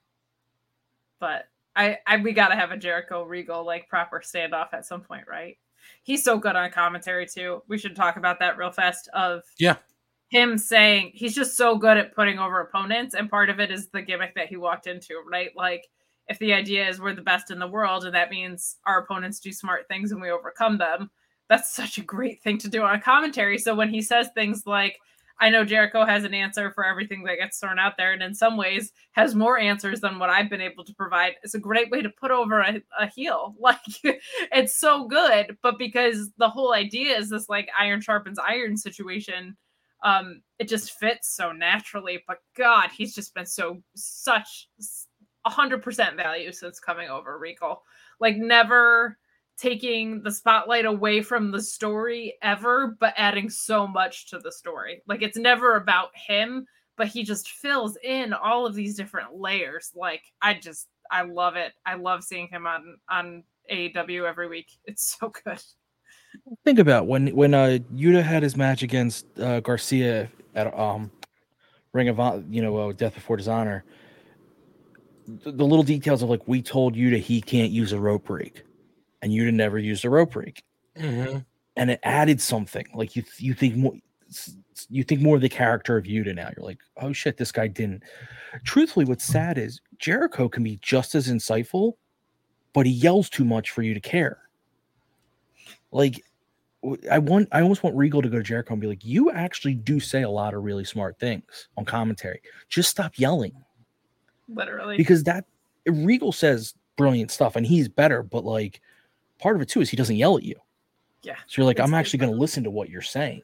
but 1.19 1.45
I, 1.75 1.99
I 2.07 2.17
we 2.17 2.31
got 2.31 2.47
to 2.47 2.55
have 2.55 2.71
a 2.71 2.77
Jericho 2.77 3.23
Regal 3.23 3.65
like 3.65 3.87
proper 3.87 4.21
standoff 4.25 4.73
at 4.73 4.85
some 4.85 5.01
point, 5.01 5.25
right? 5.27 5.57
He's 6.03 6.23
so 6.23 6.37
good 6.37 6.55
on 6.55 6.71
commentary 6.71 7.27
too. 7.27 7.61
We 7.67 7.77
should 7.77 7.95
talk 7.95 8.17
about 8.17 8.39
that 8.39 8.57
real 8.57 8.71
fast. 8.71 9.09
Of 9.13 9.43
Yeah. 9.59 9.75
him 10.29 10.57
saying 10.57 11.11
he's 11.13 11.35
just 11.35 11.55
so 11.55 11.77
good 11.77 11.97
at 11.97 12.15
putting 12.15 12.39
over 12.39 12.61
opponents, 12.61 13.13
and 13.15 13.29
part 13.29 13.49
of 13.49 13.59
it 13.59 13.69
is 13.69 13.89
the 13.89 14.01
gimmick 14.01 14.33
that 14.35 14.47
he 14.47 14.57
walked 14.57 14.87
into, 14.87 15.21
right? 15.29 15.51
Like 15.55 15.87
if 16.29 16.39
the 16.39 16.53
idea 16.53 16.87
is 16.87 16.99
we're 16.99 17.13
the 17.13 17.21
best 17.21 17.51
in 17.51 17.59
the 17.59 17.67
world, 17.67 18.05
and 18.05 18.15
that 18.15 18.29
means 18.29 18.77
our 18.85 18.99
opponents 18.99 19.39
do 19.39 19.51
smart 19.51 19.87
things 19.87 20.11
and 20.11 20.21
we 20.21 20.29
overcome 20.29 20.77
them, 20.77 21.09
that's 21.49 21.71
such 21.71 21.97
a 21.97 22.03
great 22.03 22.41
thing 22.43 22.57
to 22.59 22.69
do 22.69 22.83
on 22.83 22.95
a 22.95 23.01
commentary. 23.01 23.57
So 23.57 23.73
when 23.73 23.89
he 23.89 24.01
says 24.01 24.29
things 24.33 24.63
like, 24.65 24.97
I 25.39 25.49
know 25.49 25.63
Jericho 25.63 26.03
has 26.03 26.23
an 26.23 26.33
answer 26.33 26.71
for 26.71 26.83
everything 26.83 27.23
that 27.23 27.37
gets 27.37 27.59
thrown 27.59 27.77
out 27.77 27.93
there, 27.95 28.11
and 28.11 28.23
in 28.23 28.33
some 28.33 28.57
ways 28.57 28.91
has 29.11 29.35
more 29.35 29.59
answers 29.59 30.01
than 30.01 30.17
what 30.17 30.31
I've 30.31 30.49
been 30.49 30.61
able 30.61 30.83
to 30.83 30.95
provide. 30.95 31.33
It's 31.43 31.53
a 31.53 31.59
great 31.59 31.91
way 31.91 32.01
to 32.01 32.09
put 32.09 32.31
over 32.31 32.61
a, 32.61 32.81
a 32.99 33.07
heel. 33.07 33.55
Like 33.67 33.79
it's 34.51 34.79
so 34.79 35.07
good, 35.07 35.57
but 35.61 35.77
because 35.77 36.31
the 36.37 36.49
whole 36.49 36.73
idea 36.73 37.17
is 37.17 37.29
this 37.29 37.49
like 37.49 37.69
iron 37.77 38.01
sharpens 38.01 38.39
iron 38.39 38.77
situation, 38.77 39.57
um, 40.03 40.41
it 40.57 40.67
just 40.67 40.97
fits 40.97 41.35
so 41.35 41.51
naturally. 41.51 42.23
But 42.27 42.37
God, 42.55 42.89
he's 42.95 43.13
just 43.13 43.35
been 43.35 43.45
so 43.45 43.81
such 43.95 44.69
a 45.47 45.49
hundred 45.49 45.81
percent 45.81 46.17
value 46.17 46.51
since 46.51 46.79
coming 46.79 47.09
over 47.09 47.39
Regal. 47.39 47.83
Like 48.19 48.35
never 48.35 49.17
taking 49.57 50.21
the 50.21 50.31
spotlight 50.31 50.85
away 50.85 51.21
from 51.21 51.51
the 51.51 51.61
story 51.61 52.35
ever, 52.43 52.97
but 52.99 53.13
adding 53.15 53.49
so 53.49 53.87
much 53.87 54.29
to 54.29 54.39
the 54.39 54.51
story. 54.51 55.01
Like 55.07 55.21
it's 55.21 55.37
never 55.37 55.77
about 55.77 56.09
him, 56.13 56.67
but 56.97 57.07
he 57.07 57.23
just 57.23 57.49
fills 57.49 57.97
in 58.03 58.33
all 58.33 58.65
of 58.65 58.75
these 58.75 58.95
different 58.95 59.35
layers. 59.35 59.91
Like 59.95 60.21
I 60.41 60.53
just 60.53 60.89
I 61.09 61.21
love 61.21 61.55
it. 61.55 61.71
I 61.85 61.95
love 61.95 62.23
seeing 62.23 62.49
him 62.49 62.67
on 62.67 62.97
on 63.09 63.43
AEW 63.71 64.27
every 64.27 64.49
week. 64.49 64.67
It's 64.83 65.17
so 65.17 65.31
good. 65.45 65.63
Think 66.65 66.79
about 66.79 67.07
when 67.07 67.27
when 67.27 67.53
uh 67.53 67.79
Yuta 67.95 68.21
had 68.21 68.43
his 68.43 68.57
match 68.57 68.83
against 68.83 69.25
uh, 69.39 69.61
Garcia 69.61 70.29
at 70.55 70.77
um 70.77 71.09
Ring 71.93 72.09
of 72.09 72.43
you 72.51 72.61
know, 72.61 72.77
uh, 72.77 72.91
Death 72.91 73.15
Before 73.15 73.37
Dishonor. 73.37 73.83
The, 75.27 75.51
the 75.51 75.65
little 75.65 75.83
details 75.83 76.23
of 76.23 76.29
like 76.29 76.47
we 76.47 76.61
told 76.61 76.95
Yuta 76.95 77.19
he 77.19 77.41
can't 77.41 77.71
use 77.71 77.91
a 77.91 77.99
rope 77.99 78.25
break, 78.25 78.63
and 79.21 79.31
Yuta 79.31 79.53
never 79.53 79.77
used 79.77 80.05
a 80.05 80.09
rope 80.09 80.31
break, 80.33 80.63
Mm-hmm. 80.97 81.39
and 81.75 81.91
it 81.91 81.99
added 82.03 82.39
something. 82.41 82.85
Like 82.93 83.15
you 83.15 83.23
you 83.37 83.53
think 83.53 83.75
more 83.75 83.93
you 84.89 85.03
think 85.03 85.21
more 85.21 85.35
of 85.35 85.41
the 85.41 85.49
character 85.49 85.97
of 85.97 86.05
Yuta 86.05 86.33
now. 86.35 86.49
You're 86.55 86.65
like, 86.65 86.79
oh 87.01 87.11
shit, 87.13 87.37
this 87.37 87.51
guy 87.51 87.67
didn't. 87.67 88.03
Truthfully, 88.63 89.05
what's 89.05 89.25
sad 89.25 89.57
is 89.57 89.81
Jericho 89.99 90.47
can 90.47 90.63
be 90.63 90.79
just 90.81 91.13
as 91.13 91.27
insightful, 91.27 91.93
but 92.73 92.85
he 92.85 92.91
yells 92.93 93.29
too 93.29 93.45
much 93.45 93.71
for 93.71 93.81
you 93.81 93.93
to 93.93 93.99
care. 93.99 94.39
Like 95.91 96.23
I 97.11 97.19
want 97.19 97.49
I 97.51 97.61
almost 97.61 97.83
want 97.83 97.95
Regal 97.97 98.21
to 98.21 98.29
go 98.29 98.37
to 98.37 98.43
Jericho 98.43 98.73
and 98.73 98.81
be 98.81 98.87
like, 98.87 99.03
you 99.03 99.29
actually 99.31 99.73
do 99.73 99.99
say 99.99 100.21
a 100.23 100.29
lot 100.29 100.53
of 100.53 100.63
really 100.63 100.85
smart 100.85 101.19
things 101.19 101.67
on 101.75 101.83
commentary. 101.85 102.41
Just 102.69 102.89
stop 102.89 103.17
yelling. 103.19 103.51
Literally. 104.47 104.97
Because 104.97 105.23
that 105.23 105.45
Regal 105.85 106.31
says 106.31 106.73
brilliant 106.95 107.31
stuff 107.31 107.55
and 107.55 107.65
he's 107.65 107.87
better, 107.87 108.23
but 108.23 108.43
like 108.43 108.81
part 109.39 109.55
of 109.55 109.61
it 109.61 109.69
too 109.69 109.81
is 109.81 109.89
he 109.89 109.97
doesn't 109.97 110.15
yell 110.15 110.37
at 110.37 110.43
you. 110.43 110.55
Yeah. 111.23 111.35
So 111.47 111.61
you're 111.61 111.65
like, 111.65 111.79
I'm 111.79 111.93
actually 111.93 112.19
gonna 112.19 112.31
listen 112.33 112.63
to 112.63 112.71
what 112.71 112.89
you're 112.89 113.01
saying. 113.01 113.41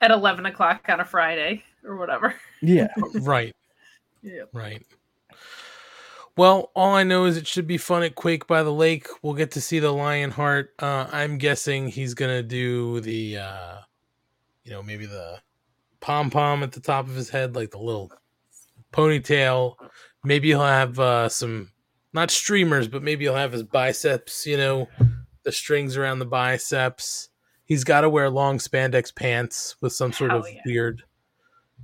At 0.00 0.10
eleven 0.10 0.46
o'clock 0.46 0.86
on 0.88 1.00
a 1.00 1.04
Friday. 1.04 1.62
or 1.84 1.96
whatever. 1.96 2.34
Yeah. 2.62 2.88
right. 3.20 3.54
Yeah. 4.22 4.42
Right. 4.52 4.84
Well, 6.36 6.70
all 6.74 6.94
I 6.94 7.02
know 7.02 7.24
is 7.24 7.36
it 7.36 7.46
should 7.46 7.66
be 7.66 7.76
fun 7.76 8.02
at 8.02 8.14
Quake 8.14 8.46
by 8.46 8.62
the 8.62 8.72
Lake. 8.72 9.08
We'll 9.22 9.34
get 9.34 9.50
to 9.52 9.60
see 9.60 9.78
the 9.78 9.90
Lionheart. 9.90 10.74
Uh, 10.78 11.06
I'm 11.12 11.38
guessing 11.38 11.88
he's 11.88 12.14
gonna 12.14 12.42
do 12.42 13.00
the, 13.00 13.38
uh, 13.38 13.74
you 14.64 14.70
know, 14.70 14.82
maybe 14.82 15.06
the 15.06 15.38
pom 16.00 16.30
pom 16.30 16.62
at 16.62 16.72
the 16.72 16.80
top 16.80 17.08
of 17.08 17.14
his 17.14 17.28
head, 17.28 17.54
like 17.54 17.70
the 17.70 17.78
little 17.78 18.10
ponytail. 18.92 19.74
Maybe 20.24 20.48
he'll 20.48 20.60
have 20.64 20.98
uh, 21.00 21.28
some, 21.28 21.70
not 22.12 22.30
streamers, 22.30 22.88
but 22.88 23.02
maybe 23.02 23.24
he'll 23.24 23.34
have 23.34 23.52
his 23.52 23.62
biceps. 23.62 24.46
You 24.46 24.56
know, 24.56 24.88
the 25.44 25.52
strings 25.52 25.96
around 25.96 26.18
the 26.18 26.26
biceps. 26.26 27.28
He's 27.64 27.84
got 27.84 28.00
to 28.02 28.10
wear 28.10 28.28
long 28.30 28.58
spandex 28.58 29.14
pants 29.14 29.76
with 29.80 29.92
some 29.92 30.12
sort 30.12 30.30
Hell 30.32 30.40
of 30.40 30.46
yeah. 30.52 30.60
weird 30.66 31.02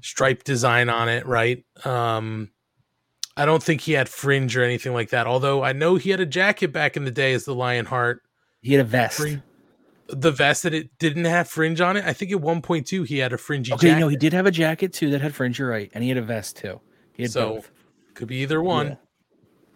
stripe 0.03 0.43
design 0.45 0.89
on 0.89 1.09
it, 1.09 1.25
right? 1.27 1.65
Um, 1.85 2.51
I 3.37 3.47
don't 3.47 3.63
think 3.63 3.83
he 3.83 3.93
had 3.93 4.09
fringe 4.09 4.57
or 4.57 4.63
anything 4.65 4.93
like 4.93 5.11
that. 5.11 5.27
Although 5.27 5.63
I 5.63 5.73
know 5.73 5.95
he 5.97 6.11
had 6.11 6.21
a 6.21 6.27
jacket 6.27 6.73
back 6.73 6.97
in 6.97 7.05
the 7.05 7.11
day 7.11 7.33
as 7.35 7.45
the 7.45 7.55
Lionheart. 7.55 8.23
He 8.63 8.73
had 8.73 8.81
a 8.85 8.89
vest. 8.89 9.17
Fringe- 9.19 9.43
The 10.09 10.33
vest 10.33 10.65
that 10.65 10.75
it 10.75 10.99
didn't 10.99 11.27
have 11.27 11.49
fringe 11.49 11.81
on 11.81 11.97
it. 11.97 12.05
I 12.05 12.13
think 12.13 12.33
at 12.33 12.41
one 12.41 12.63
point 12.63 12.87
too 12.87 13.05
he 13.05 13.19
had 13.19 13.33
a 13.33 13.39
fringy 13.39 13.73
Okay, 13.73 13.89
jacket. 13.89 14.01
no, 14.01 14.09
he 14.09 14.17
did 14.17 14.33
have 14.33 14.47
a 14.47 14.51
jacket 14.51 14.93
too 14.93 15.11
that 15.11 15.21
had 15.21 15.35
fringe. 15.35 15.59
You're 15.59 15.69
right, 15.69 15.91
and 15.95 16.03
he 16.03 16.09
had 16.11 16.19
a 16.19 16.23
vest 16.23 16.57
too. 16.57 16.81
He 17.13 17.23
had 17.23 17.31
so 17.33 17.55
both. 17.55 17.71
Could 18.17 18.29
be 18.29 18.37
either 18.37 18.63
one. 18.63 18.87
Yeah. 18.89 18.95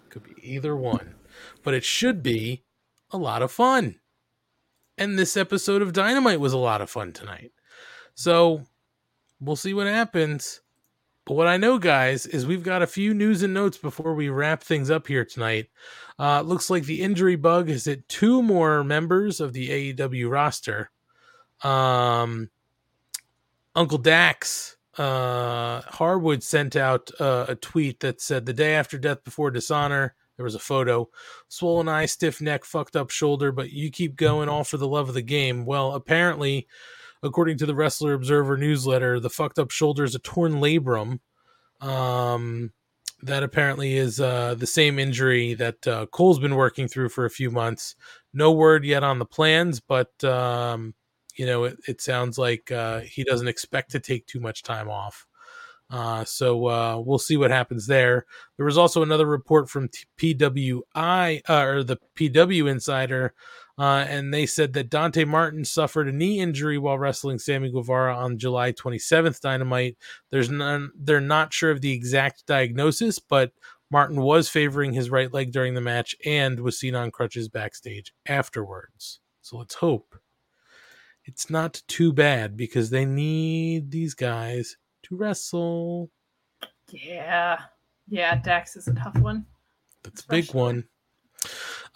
Could 0.08 0.24
be 0.24 0.34
either 0.42 0.74
one. 0.74 1.14
But 1.62 1.74
it 1.74 1.84
should 1.84 2.22
be 2.22 2.64
a 3.10 3.18
lot 3.18 3.42
of 3.42 3.52
fun. 3.52 4.00
And 4.98 5.18
this 5.18 5.36
episode 5.36 5.82
of 5.82 5.92
Dynamite 5.92 6.40
was 6.40 6.52
a 6.52 6.58
lot 6.58 6.80
of 6.80 6.90
fun 6.90 7.12
tonight. 7.12 7.52
So 8.14 8.64
we'll 9.40 9.56
see 9.56 9.74
what 9.74 9.86
happens. 9.86 10.62
But 11.26 11.34
what 11.34 11.46
I 11.46 11.58
know, 11.58 11.78
guys, 11.78 12.26
is 12.26 12.46
we've 12.46 12.62
got 12.62 12.82
a 12.82 12.86
few 12.86 13.14
news 13.14 13.42
and 13.42 13.54
notes 13.54 13.78
before 13.78 14.14
we 14.14 14.28
wrap 14.30 14.62
things 14.62 14.90
up 14.90 15.06
here 15.06 15.24
tonight. 15.24 15.68
Uh, 16.18 16.40
looks 16.40 16.70
like 16.70 16.84
the 16.84 17.02
injury 17.02 17.36
bug 17.36 17.68
has 17.68 17.84
hit 17.84 18.08
two 18.08 18.42
more 18.42 18.82
members 18.82 19.40
of 19.40 19.52
the 19.52 19.94
AEW 19.94 20.30
roster. 20.30 20.90
Um, 21.62 22.50
Uncle 23.74 23.98
Dax 23.98 24.76
uh, 25.00 25.80
Harwood 25.88 26.42
sent 26.42 26.76
out 26.76 27.10
uh, 27.18 27.46
a 27.48 27.54
tweet 27.54 28.00
that 28.00 28.20
said 28.20 28.44
the 28.44 28.52
day 28.52 28.74
after 28.74 28.98
death 28.98 29.24
before 29.24 29.50
dishonor. 29.50 30.14
There 30.36 30.44
was 30.44 30.54
a 30.54 30.58
photo, 30.58 31.08
swollen 31.48 31.88
eye, 31.88 32.04
stiff 32.04 32.42
neck, 32.42 32.66
fucked 32.66 32.96
up 32.96 33.08
shoulder, 33.08 33.50
but 33.50 33.70
you 33.70 33.90
keep 33.90 34.14
going 34.14 34.50
all 34.50 34.62
for 34.62 34.76
the 34.76 34.86
love 34.86 35.08
of 35.08 35.14
the 35.14 35.22
game. 35.22 35.64
Well, 35.64 35.92
apparently, 35.92 36.66
according 37.22 37.56
to 37.58 37.66
the 37.66 37.74
Wrestler 37.74 38.12
Observer 38.12 38.58
newsletter, 38.58 39.20
the 39.20 39.30
fucked 39.30 39.58
up 39.58 39.70
shoulder 39.70 40.04
is 40.04 40.14
a 40.14 40.18
torn 40.18 40.54
labrum. 40.54 41.20
Um, 41.80 42.72
that 43.22 43.42
apparently 43.42 43.96
is 43.96 44.20
uh, 44.20 44.54
the 44.54 44.66
same 44.66 44.98
injury 44.98 45.54
that 45.54 45.86
uh, 45.86 46.06
Cole's 46.06 46.38
been 46.38 46.56
working 46.56 46.88
through 46.88 47.08
for 47.08 47.24
a 47.24 47.30
few 47.30 47.50
months. 47.50 47.96
No 48.34 48.52
word 48.52 48.84
yet 48.84 49.02
on 49.02 49.18
the 49.18 49.24
plans, 49.26 49.80
but 49.80 50.22
um, 50.24 50.94
you 51.40 51.46
know, 51.46 51.64
it, 51.64 51.78
it 51.88 52.00
sounds 52.02 52.36
like 52.36 52.70
uh, 52.70 53.00
he 53.00 53.24
doesn't 53.24 53.48
expect 53.48 53.92
to 53.92 53.98
take 53.98 54.26
too 54.26 54.40
much 54.40 54.62
time 54.62 54.90
off. 54.90 55.26
Uh, 55.88 56.22
so 56.22 56.66
uh, 56.66 57.02
we'll 57.02 57.18
see 57.18 57.38
what 57.38 57.50
happens 57.50 57.86
there. 57.86 58.26
There 58.58 58.66
was 58.66 58.76
also 58.76 59.02
another 59.02 59.24
report 59.24 59.70
from 59.70 59.88
PWI 60.18 61.40
uh, 61.48 61.64
or 61.64 61.82
the 61.82 61.96
PW 62.14 62.70
Insider, 62.70 63.32
uh, 63.78 64.04
and 64.06 64.34
they 64.34 64.44
said 64.44 64.74
that 64.74 64.90
Dante 64.90 65.24
Martin 65.24 65.64
suffered 65.64 66.08
a 66.08 66.12
knee 66.12 66.40
injury 66.40 66.76
while 66.76 66.98
wrestling 66.98 67.38
Sammy 67.38 67.70
Guevara 67.70 68.14
on 68.14 68.36
July 68.36 68.72
27th 68.72 69.40
Dynamite. 69.40 69.96
There's 70.30 70.50
none. 70.50 70.90
They're 70.94 71.22
not 71.22 71.54
sure 71.54 71.70
of 71.70 71.80
the 71.80 71.92
exact 71.92 72.44
diagnosis, 72.44 73.18
but 73.18 73.52
Martin 73.90 74.20
was 74.20 74.50
favoring 74.50 74.92
his 74.92 75.08
right 75.08 75.32
leg 75.32 75.52
during 75.52 75.72
the 75.72 75.80
match 75.80 76.14
and 76.26 76.60
was 76.60 76.78
seen 76.78 76.94
on 76.94 77.10
crutches 77.10 77.48
backstage 77.48 78.12
afterwards. 78.26 79.20
So 79.40 79.56
let's 79.56 79.76
hope 79.76 80.16
it's 81.24 81.50
not 81.50 81.82
too 81.86 82.12
bad 82.12 82.56
because 82.56 82.90
they 82.90 83.04
need 83.04 83.90
these 83.90 84.14
guys 84.14 84.76
to 85.04 85.16
wrestle. 85.16 86.10
Yeah. 86.90 87.58
Yeah, 88.08 88.36
Dax 88.36 88.76
is 88.76 88.88
a 88.88 88.94
tough 88.94 89.16
one. 89.18 89.46
That's 90.02 90.22
a 90.22 90.28
big 90.28 90.52
one. 90.52 90.84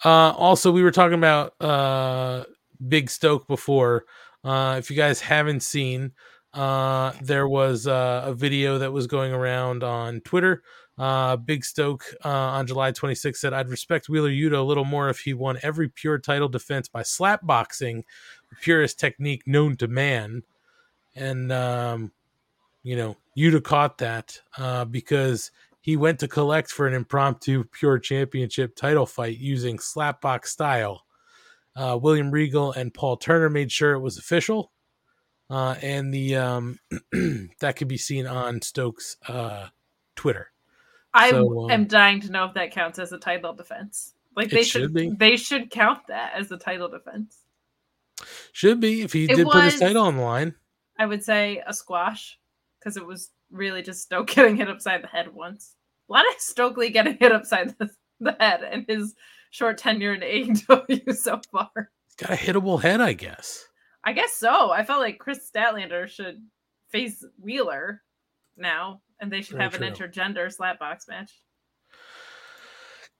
Uh, 0.03 0.31
also, 0.31 0.71
we 0.71 0.83
were 0.83 0.91
talking 0.91 1.17
about 1.17 1.59
uh, 1.61 2.45
Big 2.87 3.09
Stoke 3.09 3.47
before. 3.47 4.05
Uh, 4.43 4.75
if 4.77 4.89
you 4.89 4.95
guys 4.95 5.19
haven't 5.19 5.61
seen, 5.61 6.11
uh, 6.53 7.11
there 7.21 7.47
was 7.47 7.87
uh, 7.87 8.23
a 8.25 8.33
video 8.33 8.77
that 8.77 8.93
was 8.93 9.07
going 9.07 9.33
around 9.33 9.83
on 9.83 10.21
Twitter. 10.21 10.63
Uh, 10.97 11.35
Big 11.35 11.65
Stoke 11.65 12.05
uh, 12.23 12.29
on 12.29 12.67
July 12.67 12.91
26th 12.91 13.35
said, 13.37 13.53
I'd 13.53 13.67
respect 13.67 14.07
Wheeler 14.07 14.29
Yuta 14.29 14.57
a 14.57 14.61
little 14.61 14.85
more 14.85 15.09
if 15.09 15.19
he 15.19 15.33
won 15.33 15.57
every 15.61 15.89
pure 15.89 16.17
title 16.17 16.47
defense 16.47 16.87
by 16.87 17.03
slap 17.03 17.45
boxing, 17.45 18.05
the 18.44 18.44
purest 18.61 18.99
technique 18.99 19.43
known 19.45 19.77
to 19.77 19.87
man. 19.87 20.43
And, 21.15 21.51
um, 21.51 22.11
you 22.83 22.95
know, 22.95 23.15
have 23.53 23.63
caught 23.63 23.97
that 23.99 24.39
uh, 24.57 24.85
because 24.85 25.51
he 25.81 25.97
went 25.97 26.19
to 26.19 26.27
collect 26.27 26.71
for 26.71 26.87
an 26.87 26.93
impromptu 26.93 27.63
pure 27.65 27.99
championship 27.99 28.75
title 28.75 29.05
fight 29.05 29.37
using 29.37 29.77
slapbox 29.77 30.47
style. 30.47 31.05
Uh, 31.75 31.99
William 32.01 32.31
Regal 32.31 32.71
and 32.71 32.93
Paul 32.93 33.17
Turner 33.17 33.51
made 33.51 33.71
sure 33.71 33.93
it 33.93 33.99
was 33.99 34.17
official, 34.17 34.71
uh, 35.49 35.75
and 35.83 36.11
the 36.11 36.37
um, 36.37 36.79
that 37.59 37.75
could 37.75 37.87
be 37.87 37.97
seen 37.97 38.25
on 38.25 38.61
Stokes' 38.61 39.17
uh, 39.27 39.67
Twitter. 40.15 40.51
I 41.13 41.29
So, 41.29 41.65
um, 41.65 41.71
am 41.71 41.85
dying 41.85 42.19
to 42.21 42.31
know 42.31 42.45
if 42.45 42.53
that 42.55 42.71
counts 42.71 42.97
as 42.97 43.11
a 43.11 43.19
title 43.19 43.53
defense. 43.53 44.15
Like 44.35 44.49
they 44.49 44.63
should 44.63 44.91
should, 44.93 45.19
they 45.19 45.37
should 45.37 45.69
count 45.69 46.07
that 46.07 46.33
as 46.35 46.51
a 46.51 46.57
title 46.57 46.89
defense. 46.89 47.44
Should 48.51 48.79
be 48.79 49.01
if 49.01 49.13
he 49.13 49.25
It 49.25 49.35
did 49.35 49.47
put 49.47 49.63
his 49.63 49.73
was- 49.73 49.79
title 49.81 50.03
on 50.03 50.17
the 50.17 50.23
line. 50.23 50.55
I 50.97 51.05
would 51.05 51.23
say 51.23 51.61
a 51.67 51.73
squash 51.73 52.37
because 52.79 52.95
it 52.97 53.05
was 53.05 53.31
really 53.51 53.81
just 53.81 54.01
Stoke 54.03 54.27
getting 54.35 54.55
hit 54.57 54.69
upside 54.69 55.03
the 55.03 55.07
head 55.07 55.33
once. 55.33 55.75
A 56.09 56.13
lot 56.13 56.25
of 56.27 56.39
Stokely 56.39 56.89
getting 56.89 57.17
hit 57.17 57.31
upside 57.31 57.77
the, 57.77 57.89
the 58.19 58.35
head 58.39 58.61
in 58.71 58.85
his 58.87 59.13
short 59.51 59.77
tenure 59.77 60.13
in 60.13 60.21
AEW 60.21 61.15
so 61.17 61.41
far. 61.51 61.69
He's 62.05 62.15
got 62.15 62.31
a 62.31 62.41
hittable 62.41 62.81
head, 62.81 63.01
I 63.01 63.13
guess. 63.13 63.65
I 64.03 64.13
guess 64.13 64.33
so. 64.33 64.71
I 64.71 64.83
felt 64.85 65.01
like 65.01 65.17
Kris 65.19 65.49
Statlander 65.53 66.07
should 66.07 66.41
face 66.89 67.25
Wheeler 67.41 68.01
now, 68.55 69.01
and 69.19 69.31
they 69.31 69.41
should 69.41 69.57
Very 69.57 69.63
have 69.63 69.81
an 69.81 69.93
true. 69.93 70.07
intergender 70.07 70.55
slapbox 70.55 71.07
match. 71.09 71.31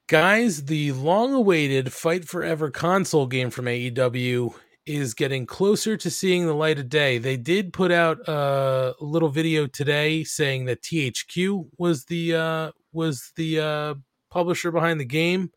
Guys, 0.08 0.66
the 0.66 0.92
long 0.92 1.34
awaited 1.34 1.92
Fight 1.92 2.26
Forever 2.28 2.70
console 2.70 3.26
game 3.26 3.50
from 3.50 3.66
AEW 3.66 4.54
is 4.86 5.14
getting 5.14 5.46
closer 5.46 5.98
to 5.98 6.12
seeing 6.12 6.46
the 6.46 6.54
light 6.54 6.78
of 6.78 6.90
day. 6.90 7.18
They 7.18 7.38
did 7.38 7.74
put 7.74 7.92
out 7.92 8.28
a 8.28 8.94
little 9.00 9.30
video 9.30 9.68
today 9.68 10.24
saying 10.24 10.66
that 10.66 10.82
THQ 10.82 11.68
was 11.78 12.06
the 12.06 12.36
uh, 12.36 12.72
was 12.94 13.32
the 13.36 13.60
uh, 13.60 13.96
publisher 14.30 14.72
behind 14.72 15.00
the 15.00 15.06
game 15.06 15.52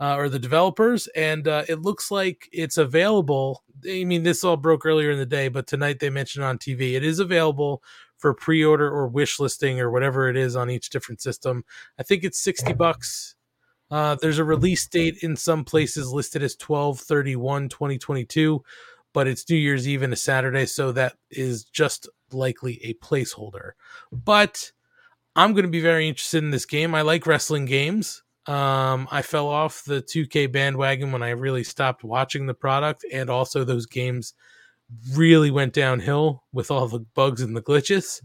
uh, 0.00 0.16
or 0.16 0.28
the 0.28 0.38
developers, 0.38 1.06
and 1.08 1.46
uh, 1.46 1.64
it 1.68 1.80
looks 1.80 2.10
like 2.10 2.48
it's 2.52 2.78
available. 2.78 3.62
I 3.88 4.04
mean, 4.04 4.22
this 4.22 4.42
all 4.44 4.56
broke 4.56 4.84
earlier 4.84 5.10
in 5.10 5.18
the 5.18 5.26
day, 5.26 5.48
but 5.48 5.66
tonight 5.66 6.00
they 6.00 6.10
mentioned 6.10 6.44
on 6.44 6.58
TV 6.58 6.94
it 6.94 7.04
is 7.04 7.18
available 7.18 7.82
for 8.18 8.34
pre-order 8.34 8.88
or 8.88 9.08
wish 9.08 9.40
listing 9.40 9.80
or 9.80 9.90
whatever 9.90 10.28
it 10.28 10.36
is 10.36 10.54
on 10.56 10.70
each 10.70 10.90
different 10.90 11.20
system. 11.20 11.64
I 11.98 12.02
think 12.02 12.24
it's 12.24 12.38
sixty 12.38 12.72
bucks. 12.72 13.36
Uh, 13.92 14.14
there's 14.14 14.38
a 14.38 14.44
release 14.44 14.86
date 14.86 15.18
in 15.22 15.36
some 15.36 15.64
places 15.64 16.10
listed 16.10 16.42
as 16.42 16.56
12 16.56 16.98
31 16.98 17.68
2022, 17.68 18.64
but 19.12 19.28
it's 19.28 19.48
New 19.50 19.56
Year's 19.56 19.86
Eve 19.86 20.00
and 20.00 20.14
a 20.14 20.16
Saturday, 20.16 20.64
so 20.64 20.92
that 20.92 21.16
is 21.30 21.64
just 21.64 22.08
likely 22.32 22.80
a 22.82 22.94
placeholder. 22.94 23.72
But 24.10 24.72
I'm 25.36 25.52
going 25.52 25.66
to 25.66 25.70
be 25.70 25.82
very 25.82 26.08
interested 26.08 26.42
in 26.42 26.50
this 26.50 26.64
game. 26.64 26.94
I 26.94 27.02
like 27.02 27.26
wrestling 27.26 27.66
games. 27.66 28.22
Um, 28.46 29.08
I 29.10 29.20
fell 29.20 29.48
off 29.48 29.84
the 29.84 30.00
2K 30.00 30.50
bandwagon 30.50 31.12
when 31.12 31.22
I 31.22 31.30
really 31.30 31.62
stopped 31.62 32.02
watching 32.02 32.46
the 32.46 32.54
product, 32.54 33.04
and 33.12 33.28
also 33.28 33.62
those 33.62 33.84
games 33.84 34.32
really 35.12 35.50
went 35.50 35.74
downhill 35.74 36.44
with 36.50 36.70
all 36.70 36.88
the 36.88 37.00
bugs 37.14 37.42
and 37.42 37.54
the 37.54 37.62
glitches. 37.62 38.22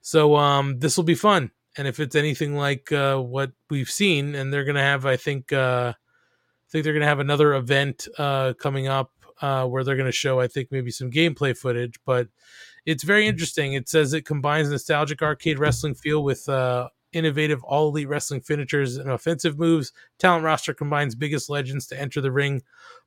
So 0.00 0.36
um, 0.36 0.78
this 0.78 0.96
will 0.96 1.04
be 1.04 1.14
fun. 1.14 1.50
And 1.76 1.88
if 1.88 2.00
it's 2.00 2.14
anything 2.14 2.54
like 2.54 2.92
uh, 2.92 3.18
what 3.18 3.52
we've 3.70 3.90
seen, 3.90 4.34
and 4.34 4.52
they're 4.52 4.64
gonna 4.64 4.82
have, 4.82 5.06
I 5.06 5.16
think, 5.16 5.52
uh, 5.52 5.94
I 5.96 6.68
think 6.70 6.84
they're 6.84 6.92
gonna 6.92 7.06
have 7.06 7.20
another 7.20 7.54
event 7.54 8.08
uh, 8.18 8.52
coming 8.54 8.88
up 8.88 9.10
uh, 9.40 9.66
where 9.66 9.84
they're 9.84 9.96
gonna 9.96 10.12
show, 10.12 10.40
I 10.40 10.48
think, 10.48 10.70
maybe 10.70 10.90
some 10.90 11.10
gameplay 11.10 11.56
footage. 11.56 11.98
But 12.04 12.28
it's 12.84 13.04
very 13.04 13.26
interesting. 13.26 13.72
It 13.74 13.88
says 13.88 14.12
it 14.12 14.26
combines 14.26 14.70
nostalgic 14.70 15.22
arcade 15.22 15.58
wrestling 15.58 15.94
feel 15.94 16.22
with 16.22 16.48
uh, 16.48 16.88
innovative 17.12 17.62
all 17.64 17.88
elite 17.88 18.08
wrestling 18.08 18.40
finishers 18.40 18.96
and 18.96 19.10
offensive 19.10 19.58
moves. 19.58 19.92
Talent 20.18 20.44
roster 20.44 20.74
combines 20.74 21.14
biggest 21.14 21.48
legends 21.48 21.86
to 21.88 22.00
enter 22.00 22.20
the 22.20 22.32
ring, 22.32 22.62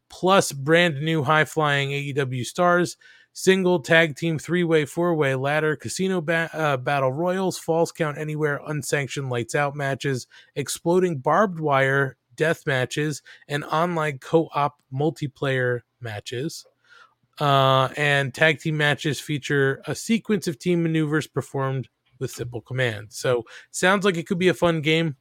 plus 0.10 0.52
brand 0.52 1.02
new 1.02 1.24
high 1.24 1.46
flying 1.46 1.90
AEW 1.90 2.46
stars. 2.46 2.98
Single, 3.36 3.82
tag 3.82 4.16
team, 4.16 4.40
three 4.40 4.64
way, 4.64 4.86
four 4.86 5.14
way, 5.14 5.36
ladder, 5.36 5.76
casino 5.76 6.22
ba- 6.22 6.50
uh, 6.54 6.78
battle 6.78 7.12
royals, 7.12 7.60
false 7.60 7.92
count 7.92 8.18
anywhere, 8.18 8.62
unsanctioned 8.66 9.30
lights 9.30 9.54
out 9.54 9.76
matches, 9.76 10.26
exploding 10.56 11.20
barbed 11.20 11.60
wire 11.60 12.18
death 12.36 12.66
matches, 12.66 13.22
and 13.48 13.64
online 13.66 14.18
co 14.18 14.50
op 14.56 14.82
multiplayer 14.92 15.82
matches. 16.00 16.66
Uh, 17.40 17.90
and 17.98 18.34
tag 18.34 18.60
team 18.60 18.78
matches 18.78 19.20
feature 19.20 19.82
a 19.86 19.94
sequence 19.94 20.48
of 20.48 20.58
team 20.58 20.82
maneuvers 20.82 21.28
performed 21.28 21.90
with 22.20 22.32
simple 22.32 22.62
commands. 22.62 23.18
So, 23.20 23.44
sounds 23.72 24.06
like 24.06 24.16
it 24.16 24.26
could 24.26 24.40
be 24.40 24.48
a 24.48 24.54
fun 24.54 24.80
game. 24.80 25.18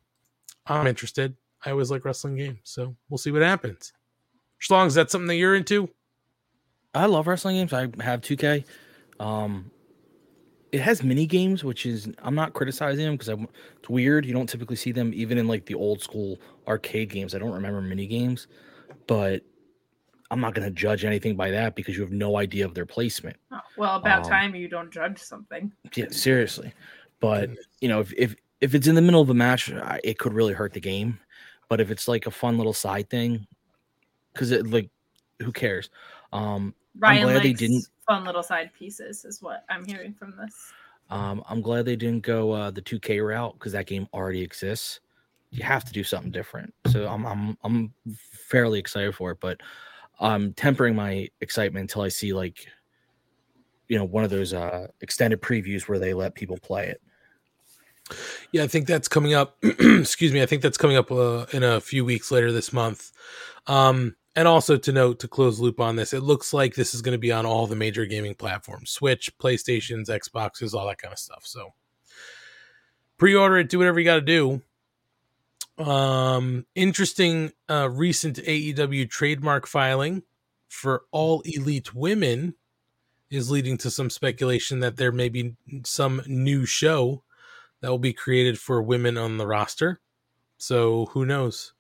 I'm 0.67 0.87
interested. 0.87 1.37
I 1.65 1.71
always 1.73 1.91
like 1.91 2.05
wrestling 2.05 2.37
games, 2.37 2.61
so 2.63 2.95
we'll 3.09 3.19
see 3.19 3.33
what 3.33 3.43
happens. 3.43 3.93
Schlong, 4.61 4.87
is 4.87 4.95
that 4.95 5.11
something 5.11 5.27
that 5.27 5.37
you're 5.37 5.57
into? 5.57 5.89
I 6.95 7.07
love 7.07 7.27
wrestling 7.27 7.57
games. 7.57 7.73
I 7.73 7.89
have 8.03 8.21
2K. 8.21 8.65
Um, 9.21 9.71
it 10.73 10.81
has 10.81 11.03
mini 11.03 11.27
games, 11.27 11.63
which 11.63 11.87
is 11.87 12.09
I'm 12.23 12.35
not 12.35 12.53
criticizing 12.53 13.05
them 13.05 13.17
because 13.17 13.29
it's 13.29 13.89
weird. 13.89 14.27
You 14.27 14.33
don't 14.33 14.49
typically 14.49 14.77
see 14.77 14.93
them 14.93 15.13
even 15.15 15.39
in 15.39 15.47
like 15.47 15.67
the 15.67 15.75
old 15.75 16.03
school 16.03 16.39
arcade 16.67 17.11
games. 17.11 17.35
I 17.35 17.39
don't 17.39 17.53
remember 17.53 17.81
mini 17.81 18.07
games, 18.07 18.49
but 19.07 19.43
I'm 20.31 20.41
not 20.41 20.55
going 20.55 20.67
to 20.67 20.75
judge 20.75 21.05
anything 21.05 21.37
by 21.37 21.51
that 21.53 21.77
because 21.77 21.97
you 21.97 22.03
have 22.03 22.11
no 22.11 22.39
idea 22.39 22.65
of 22.65 22.75
their 22.75 22.87
placement. 22.87 23.37
Oh, 23.53 23.61
well, 23.77 23.97
about 23.97 24.25
Um, 24.25 24.31
time 24.31 24.55
you 24.57 24.67
don't 24.69 24.91
judge 24.91 25.19
something. 25.19 25.71
Yeah, 25.95 26.07
seriously. 26.11 26.73
But 27.21 27.51
you 27.81 27.89
know, 27.89 28.01
if 28.01 28.13
if 28.17 28.35
if 28.61 28.75
it's 28.75 28.87
in 28.89 28.95
the 28.97 29.03
middle 29.03 29.21
of 29.21 29.31
a 29.31 29.35
match, 29.35 29.71
I- 29.73 30.01
it 30.03 30.19
could 30.19 30.33
really 30.33 30.55
hurt 30.55 30.73
the 30.73 30.81
game. 30.81 31.21
But 31.69 31.81
if 31.81 31.91
it's 31.91 32.09
like 32.09 32.27
a 32.27 32.31
fun 32.31 32.57
little 32.57 32.73
side 32.73 33.09
thing, 33.11 33.47
because 34.33 34.51
it 34.51 34.67
like, 34.67 34.91
who 35.41 35.53
cares? 35.53 35.89
Um, 36.35 36.75
Ryan 36.99 37.19
I'm 37.19 37.33
glad 37.33 37.43
they 37.43 37.53
didn't. 37.53 37.89
fun 38.07 38.25
little 38.25 38.43
side 38.43 38.71
pieces, 38.79 39.25
is 39.25 39.41
what 39.41 39.65
I'm 39.71 39.85
hearing 39.85 40.13
from 40.13 40.35
this. 40.37 40.73
Um, 41.11 41.43
I'm 41.49 41.61
glad 41.61 41.85
they 41.85 41.97
didn't 41.97 42.23
go 42.23 42.53
uh, 42.53 42.71
the 42.71 42.83
2K 42.83 43.27
route 43.27 43.55
because 43.55 43.73
that 43.73 43.87
game 43.87 44.09
already 44.13 44.43
exists. 44.43 45.01
You 45.51 45.63
have 45.63 45.85
to 45.85 45.93
do 45.93 46.03
something 46.03 46.33
different. 46.33 46.75
So 46.89 47.07
I'm 47.07 47.25
I'm 47.25 47.57
I'm 47.63 47.93
fairly 48.49 48.79
excited 48.79 49.15
for 49.15 49.31
it, 49.31 49.39
but 49.41 49.61
I'm 50.19 50.53
tempering 50.55 50.97
my 50.97 51.29
excitement 51.41 51.83
until 51.83 52.03
I 52.03 52.09
see 52.09 52.33
like, 52.33 52.67
you 53.89 53.97
know, 53.97 54.05
one 54.05 54.25
of 54.25 54.31
those 54.31 54.53
uh, 54.53 54.89
extended 55.01 55.41
previews 55.41 55.89
where 55.89 55.99
they 55.99 56.15
let 56.15 56.35
people 56.35 56.59
play 56.59 56.89
it. 56.89 57.01
Yeah, 58.53 58.65
I 58.65 58.67
think 58.67 58.87
that's 58.87 59.09
coming 59.09 59.35
up. 59.35 59.57
excuse 59.63 60.33
me. 60.33 60.43
I 60.43 60.47
think 60.47 60.63
that's 60.63 60.77
coming 60.77 60.97
up 60.97 61.13
uh, 61.13 61.47
in 61.53 61.63
a 61.63 61.81
few 61.81 62.05
weeks 62.05 62.31
later 62.31 62.51
this 62.51 62.73
month. 62.73 63.13
Um, 63.67 64.17
and 64.37 64.49
also 64.49 64.77
to 64.77 64.93
note, 64.93 65.21
to 65.21 65.29
close 65.29 65.61
loop 65.61 65.81
on 65.81 65.97
this, 65.97 66.13
it 66.13 66.23
looks 66.23 66.53
like 66.53 66.75
this 66.75 66.95
is 66.95 67.03
going 67.03 67.13
to 67.13 67.19
be 67.19 67.33
on 67.33 67.47
all 67.47 67.67
the 67.67 67.77
major 67.77 68.05
gaming 68.07 68.35
platforms 68.35 68.91
Switch, 68.91 69.37
PlayStations, 69.39 70.09
Xboxes, 70.09 70.75
all 70.75 70.87
that 70.89 70.99
kind 70.99 71.13
of 71.13 71.19
stuff. 71.19 71.43
So 71.45 71.71
pre 73.17 73.35
order 73.35 73.59
it, 73.59 73.69
do 73.69 73.79
whatever 73.79 73.99
you 73.99 74.05
got 74.05 74.17
to 74.17 74.21
do. 74.21 74.63
Um, 75.79 76.67
interesting 76.75 77.53
uh, 77.69 77.89
recent 77.91 78.37
AEW 78.37 79.11
trademark 79.11 79.67
filing 79.67 80.23
for 80.69 81.03
all 81.11 81.43
elite 81.45 81.95
women 81.95 82.55
is 83.31 83.51
leading 83.51 83.77
to 83.79 83.91
some 83.91 84.11
speculation 84.11 84.81
that 84.81 84.97
there 84.97 85.13
may 85.13 85.29
be 85.29 85.57
some 85.85 86.23
new 86.27 86.65
show 86.67 87.23
that 87.81 87.91
will 87.91 87.99
be 87.99 88.13
created 88.13 88.59
for 88.59 88.83
women 88.83 89.19
on 89.19 89.37
the 89.37 89.47
roster. 89.47 90.01
So 90.59 91.07
who 91.07 91.27
knows? 91.27 91.73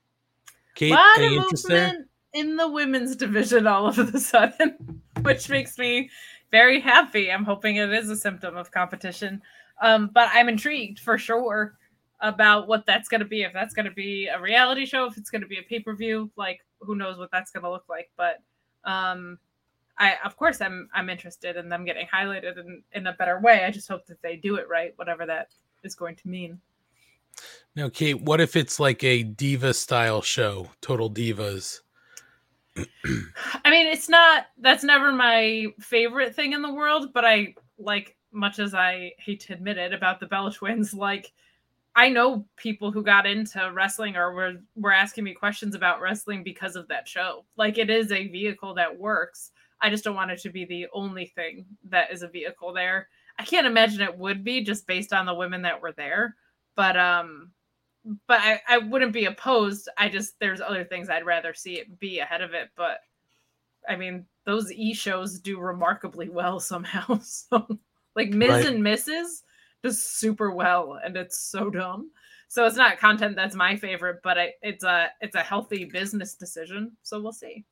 Kate, 0.75 0.97
any 1.17 1.37
interest 1.37 1.69
there? 1.69 2.07
In 2.35 2.57
the 2.57 2.69
women's 2.69 3.17
division 3.17 3.67
all 3.67 3.87
of 3.87 3.99
a 3.99 4.21
sudden, 4.21 5.01
which 5.23 5.49
makes 5.49 5.79
me 5.79 6.11
very 6.51 6.81
happy. 6.81 7.33
I'm 7.33 7.45
hoping 7.45 7.77
it 7.77 7.93
is 7.93 8.11
a 8.11 8.17
symptom 8.17 8.57
of 8.57 8.71
competition. 8.71 9.41
Um, 9.81 10.11
but 10.13 10.29
I'm 10.33 10.49
intrigued 10.49 11.01
for 11.01 11.17
sure 11.17 11.77
about 12.21 12.69
what 12.69 12.87
that's 12.87 13.09
going 13.09 13.21
to 13.21 13.27
be. 13.27 13.43
If 13.43 13.53
that's 13.53 13.75
going 13.75 13.87
to 13.87 13.93
be 13.93 14.29
a 14.29 14.41
reality 14.41 14.87
show, 14.87 15.07
if 15.07 15.17
it's 15.17 15.31
going 15.31 15.43
to 15.43 15.49
be 15.49 15.59
a 15.59 15.63
pay 15.63 15.81
per 15.81 15.95
view, 15.95 16.31
like 16.37 16.61
who 16.81 16.95
knows 16.95 17.19
what 17.19 17.31
that's 17.33 17.51
going 17.51 17.65
to 17.65 17.71
look 17.71 17.85
like. 17.89 18.11
But 18.17 18.41
um, 18.85 19.39
I, 19.99 20.17
of 20.25 20.37
course, 20.37 20.61
I'm 20.61 20.89
I'm 20.95 21.11
interested 21.11 21.57
in 21.57 21.69
them 21.69 21.85
getting 21.85 22.07
highlighted 22.07 22.59
in 22.59 22.83
in 22.93 23.07
a 23.07 23.13
better 23.13 23.41
way. 23.41 23.65
I 23.65 23.71
just 23.71 23.89
hope 23.89 24.07
that 24.07 24.23
they 24.23 24.37
do 24.37 24.57
it 24.57 24.69
right, 24.69 24.93
whatever 24.97 25.27
that 25.27 25.49
is 25.83 25.95
going 25.95 26.17
to 26.17 26.29
mean. 26.29 26.61
Now, 27.75 27.89
Kate, 27.89 28.21
what 28.21 28.41
if 28.41 28.55
it's 28.55 28.79
like 28.79 29.03
a 29.03 29.25
diva 29.25 29.75
style 29.75 30.23
show, 30.23 30.71
Total 30.81 31.11
Divas? 31.11 31.81
I 32.77 33.71
mean, 33.71 33.87
it's 33.87 34.09
not 34.09 34.47
that's 34.59 34.85
never 34.85 35.13
my 35.13 35.67
favorite 35.81 36.35
thing 36.35 36.53
in 36.53 36.63
the 36.63 36.73
world, 36.73 37.13
but 37.13 37.25
I 37.25 37.55
like 37.79 38.17
much 38.33 38.59
as 38.59 38.75
I 38.75 39.13
hate 39.19 39.41
to 39.41 39.53
admit 39.53 39.79
it 39.79 39.93
about 39.93 40.21
the 40.21 40.27
Bella 40.27 40.53
twins, 40.53 40.93
like 40.93 41.33
I 41.97 42.09
know 42.09 42.45
people 42.57 42.91
who 42.91 43.03
got 43.03 43.27
into 43.27 43.71
wrestling 43.73 44.17
or 44.17 44.33
were 44.33 44.55
were 44.75 44.93
asking 44.93 45.25
me 45.25 45.35
questions 45.35 45.75
about 45.75 46.01
wrestling 46.01 46.43
because 46.43 46.77
of 46.77 46.89
that 46.89 47.07
show. 47.07 47.45
Like 47.57 47.79
it 47.79 47.91
is 47.91 48.11
a 48.11 48.29
vehicle 48.29 48.75
that 48.75 48.99
works. 48.99 49.53
I 49.81 49.91
just 49.91 50.03
don't 50.03 50.17
want 50.17 50.31
it 50.31 50.41
to 50.41 50.51
be 50.51 50.65
the 50.65 50.87
only 50.93 51.27
thing 51.27 51.67
that 51.91 52.13
is 52.13 52.23
a 52.23 52.29
vehicle 52.29 52.73
there. 52.73 53.09
I 53.39 53.45
can't 53.45 53.67
imagine 53.67 54.01
it 54.01 54.19
would 54.19 54.43
be 54.43 54.63
just 54.63 54.87
based 54.87 55.13
on 55.13 55.27
the 55.27 55.35
women 55.35 55.63
that 55.63 55.81
were 55.81 55.93
there. 55.93 56.37
But 56.75 56.97
um 56.97 57.53
but 58.27 58.41
I, 58.41 58.61
I 58.69 58.79
wouldn't 58.79 59.13
be 59.13 59.25
opposed. 59.25 59.89
I 59.97 60.09
just 60.09 60.39
there's 60.41 60.61
other 60.61 60.85
things 60.85 61.09
I'd 61.09 61.27
rather 61.27 61.55
see 61.55 61.75
it 61.75 61.99
be 61.99 62.19
ahead 62.19 62.43
of 62.43 62.55
it. 62.55 62.71
But 62.77 62.99
I 63.89 63.97
mean, 63.97 64.27
those 64.45 64.73
e 64.73 64.95
shows 64.95 65.39
do 65.41 65.59
remarkably 65.59 66.29
well 66.29 66.61
somehow. 66.61 67.21
So 67.25 67.67
like 68.17 68.31
Ms. 68.31 68.49
Right. 68.51 68.67
and 68.67 68.83
Mrs. 68.83 69.43
does 69.83 70.05
super 70.05 70.53
well, 70.53 71.01
and 71.05 71.17
it's 71.17 71.39
so 71.39 71.69
dumb. 71.71 72.11
So 72.47 72.65
it's 72.65 72.77
not 72.77 72.99
content 72.99 73.35
that's 73.35 73.57
my 73.57 73.75
favorite, 73.75 74.21
but 74.23 74.39
I, 74.39 74.53
it's 74.63 74.85
a 74.85 75.09
it's 75.21 75.35
a 75.35 75.41
healthy 75.41 75.87
business 75.87 76.35
decision. 76.35 76.93
So 77.03 77.21
we'll 77.21 77.33
see. 77.33 77.65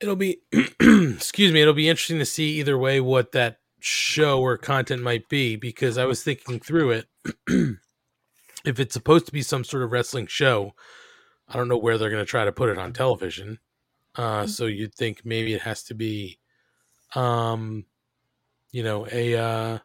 It'll 0.00 0.16
be, 0.16 0.40
excuse 0.52 1.52
me, 1.52 1.62
it'll 1.62 1.74
be 1.74 1.88
interesting 1.88 2.18
to 2.18 2.24
see 2.24 2.58
either 2.58 2.76
way 2.76 3.00
what 3.00 3.30
that 3.32 3.60
show 3.78 4.40
or 4.40 4.58
content 4.58 5.00
might 5.00 5.28
be 5.28 5.54
because 5.54 5.96
I 5.96 6.06
was 6.06 6.24
thinking 6.24 6.58
through 6.58 6.90
it. 6.90 7.06
if 8.64 8.78
it's 8.80 8.94
supposed 8.94 9.26
to 9.26 9.32
be 9.32 9.42
some 9.42 9.64
sort 9.64 9.82
of 9.82 9.92
wrestling 9.92 10.26
show, 10.26 10.74
I 11.48 11.56
don't 11.56 11.68
know 11.68 11.78
where 11.78 11.98
they're 11.98 12.10
going 12.10 12.24
to 12.24 12.30
try 12.30 12.44
to 12.44 12.52
put 12.52 12.68
it 12.70 12.78
on 12.78 12.92
television. 12.92 13.58
Uh, 14.14 14.46
so 14.46 14.66
you'd 14.66 14.94
think 14.94 15.24
maybe 15.24 15.54
it 15.54 15.62
has 15.62 15.82
to 15.84 15.94
be, 15.94 16.38
um, 17.14 17.84
you 18.70 18.82
know, 18.82 19.06
a. 19.10 19.36
Uh, 19.36 19.78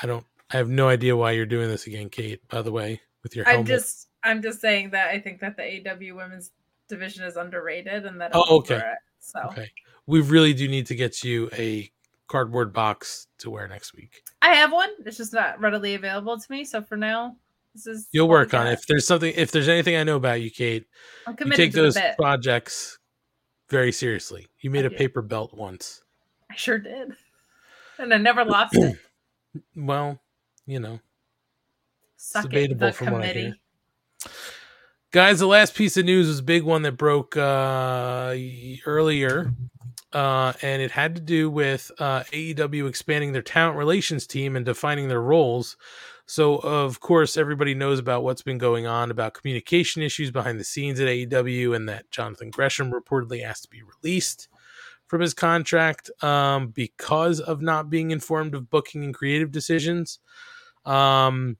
I 0.00 0.06
don't. 0.06 0.24
I 0.50 0.56
have 0.56 0.68
no 0.68 0.88
idea 0.88 1.16
why 1.16 1.32
you're 1.32 1.46
doing 1.46 1.68
this 1.68 1.86
again, 1.86 2.08
Kate. 2.08 2.46
By 2.48 2.62
the 2.62 2.72
way, 2.72 3.00
with 3.22 3.36
your 3.36 3.48
I'm 3.48 3.64
just 3.64 4.08
I'm 4.24 4.42
just 4.42 4.60
saying 4.60 4.90
that 4.90 5.08
I 5.08 5.20
think 5.20 5.40
that 5.40 5.56
the 5.56 5.62
AW 5.62 6.16
women's 6.16 6.50
division 6.88 7.24
is 7.24 7.36
underrated 7.36 8.06
and 8.06 8.20
that 8.20 8.32
Oh, 8.34 8.58
okay. 8.58 8.76
it. 8.76 8.98
So 9.20 9.40
Okay, 9.46 9.70
we 10.06 10.20
really 10.20 10.54
do 10.54 10.68
need 10.68 10.86
to 10.86 10.94
get 10.94 11.22
you 11.22 11.50
a 11.52 11.90
cardboard 12.28 12.72
box 12.72 13.26
to 13.38 13.50
wear 13.50 13.66
next 13.66 13.94
week. 13.94 14.22
I 14.42 14.54
have 14.54 14.72
one. 14.72 14.90
It's 15.04 15.16
just 15.16 15.32
not 15.32 15.60
readily 15.60 15.94
available 15.94 16.38
to 16.38 16.46
me. 16.52 16.64
So 16.64 16.82
for 16.82 16.96
now, 16.96 17.36
this 17.74 17.86
is 17.86 18.08
You'll 18.12 18.28
work 18.28 18.54
on 18.54 18.66
it. 18.66 18.74
If 18.74 18.86
there's 18.86 19.06
something, 19.06 19.32
if 19.36 19.50
there's 19.50 19.68
anything 19.68 19.96
I 19.96 20.04
know 20.04 20.16
about 20.16 20.40
you, 20.40 20.50
Kate, 20.50 20.86
I'm 21.26 21.36
you 21.44 21.52
take 21.52 21.72
those 21.72 21.98
projects 22.18 22.98
very 23.68 23.92
seriously. 23.92 24.46
You 24.60 24.70
made 24.70 24.84
I 24.84 24.88
a 24.88 24.90
paper 24.90 25.22
belt 25.22 25.54
once. 25.54 26.02
I 26.50 26.54
sure 26.54 26.78
did, 26.78 27.12
and 27.98 28.12
I 28.14 28.16
never 28.18 28.44
lost 28.44 28.74
it. 28.76 28.98
Well, 29.74 30.20
you 30.66 30.78
know, 30.78 31.00
Suck 32.16 32.44
it, 32.44 32.48
debatable 32.50 32.86
the 32.88 32.92
from 32.92 33.10
what 33.12 33.22
I 33.22 33.26
hear. 33.26 33.32
committee. 33.32 33.60
guys. 35.10 35.38
The 35.40 35.46
last 35.46 35.74
piece 35.74 35.96
of 35.96 36.04
news 36.04 36.28
was 36.28 36.38
a 36.40 36.42
big 36.44 36.62
one 36.62 36.82
that 36.82 36.92
broke 36.92 37.36
uh, 37.36 38.34
earlier, 38.86 39.52
uh, 40.12 40.52
and 40.62 40.80
it 40.80 40.90
had 40.90 41.14
to 41.14 41.20
do 41.20 41.50
with 41.50 41.90
uh, 41.98 42.22
AEW 42.32 42.88
expanding 42.88 43.32
their 43.32 43.42
talent 43.42 43.76
relations 43.76 44.26
team 44.26 44.56
and 44.56 44.64
defining 44.64 45.08
their 45.08 45.22
roles. 45.22 45.76
So, 46.26 46.56
of 46.56 47.00
course, 47.00 47.36
everybody 47.36 47.74
knows 47.74 47.98
about 47.98 48.22
what's 48.22 48.42
been 48.42 48.58
going 48.58 48.86
on 48.86 49.10
about 49.10 49.34
communication 49.34 50.02
issues 50.02 50.30
behind 50.30 50.60
the 50.60 50.64
scenes 50.64 51.00
at 51.00 51.08
AEW, 51.08 51.74
and 51.74 51.88
that 51.88 52.10
Jonathan 52.10 52.50
Gresham 52.50 52.92
reportedly 52.92 53.42
asked 53.42 53.62
to 53.62 53.70
be 53.70 53.82
released 53.82 54.48
from 55.06 55.22
his 55.22 55.32
contract 55.32 56.10
um, 56.22 56.68
because 56.68 57.40
of 57.40 57.62
not 57.62 57.88
being 57.88 58.10
informed 58.10 58.54
of 58.54 58.68
booking 58.68 59.04
and 59.04 59.14
creative 59.14 59.50
decisions. 59.50 60.18
Um, 60.84 61.56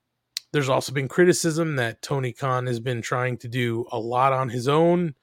there's 0.52 0.68
also 0.68 0.92
been 0.92 1.08
criticism 1.08 1.76
that 1.76 2.02
Tony 2.02 2.32
Khan 2.32 2.66
has 2.66 2.80
been 2.80 3.02
trying 3.02 3.36
to 3.38 3.48
do 3.48 3.86
a 3.90 3.98
lot 3.98 4.32
on 4.32 4.48
his 4.48 4.68
own, 4.68 5.14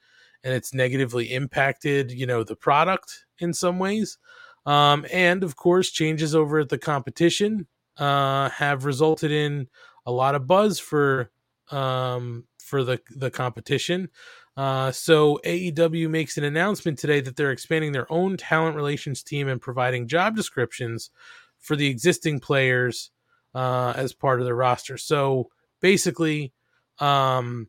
and 0.46 0.54
it's 0.54 0.72
negatively 0.72 1.34
impacted, 1.34 2.12
you 2.12 2.24
know, 2.24 2.44
the 2.44 2.54
product 2.54 3.26
in 3.40 3.52
some 3.52 3.80
ways. 3.80 4.16
Um, 4.64 5.04
and 5.12 5.42
of 5.42 5.56
course, 5.56 5.90
changes 5.90 6.36
over 6.36 6.60
at 6.60 6.68
the 6.68 6.78
competition 6.78 7.66
uh, 7.96 8.48
have 8.50 8.84
resulted 8.84 9.32
in 9.32 9.66
a 10.06 10.12
lot 10.12 10.36
of 10.36 10.46
buzz 10.46 10.78
for 10.78 11.32
um, 11.72 12.44
for 12.62 12.84
the 12.84 13.00
the 13.10 13.30
competition. 13.30 14.08
Uh, 14.56 14.92
so 14.92 15.40
AEW 15.44 16.08
makes 16.08 16.38
an 16.38 16.44
announcement 16.44 16.98
today 16.98 17.20
that 17.20 17.34
they're 17.34 17.50
expanding 17.50 17.90
their 17.90 18.10
own 18.10 18.36
talent 18.36 18.76
relations 18.76 19.24
team 19.24 19.48
and 19.48 19.60
providing 19.60 20.06
job 20.06 20.36
descriptions 20.36 21.10
for 21.58 21.74
the 21.74 21.88
existing 21.88 22.38
players 22.38 23.10
uh, 23.52 23.92
as 23.96 24.12
part 24.12 24.40
of 24.40 24.46
their 24.46 24.54
roster. 24.54 24.96
So 24.96 25.48
basically, 25.80 26.52
um, 27.00 27.68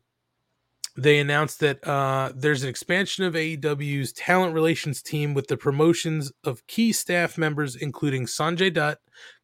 they 0.98 1.20
announced 1.20 1.60
that 1.60 1.86
uh, 1.86 2.32
there's 2.34 2.64
an 2.64 2.68
expansion 2.68 3.24
of 3.24 3.34
AEW's 3.34 4.12
talent 4.12 4.52
relations 4.52 5.00
team 5.00 5.32
with 5.32 5.46
the 5.46 5.56
promotions 5.56 6.32
of 6.42 6.66
key 6.66 6.92
staff 6.92 7.38
members, 7.38 7.76
including 7.76 8.26
Sanjay 8.26 8.72
Dutt, 8.72 8.98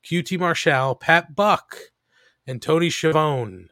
QT 0.04 0.38
Marshall, 0.38 0.96
Pat 0.96 1.36
Buck, 1.36 1.76
and 2.46 2.60
Tony 2.60 2.90
Schiavone. 2.90 3.66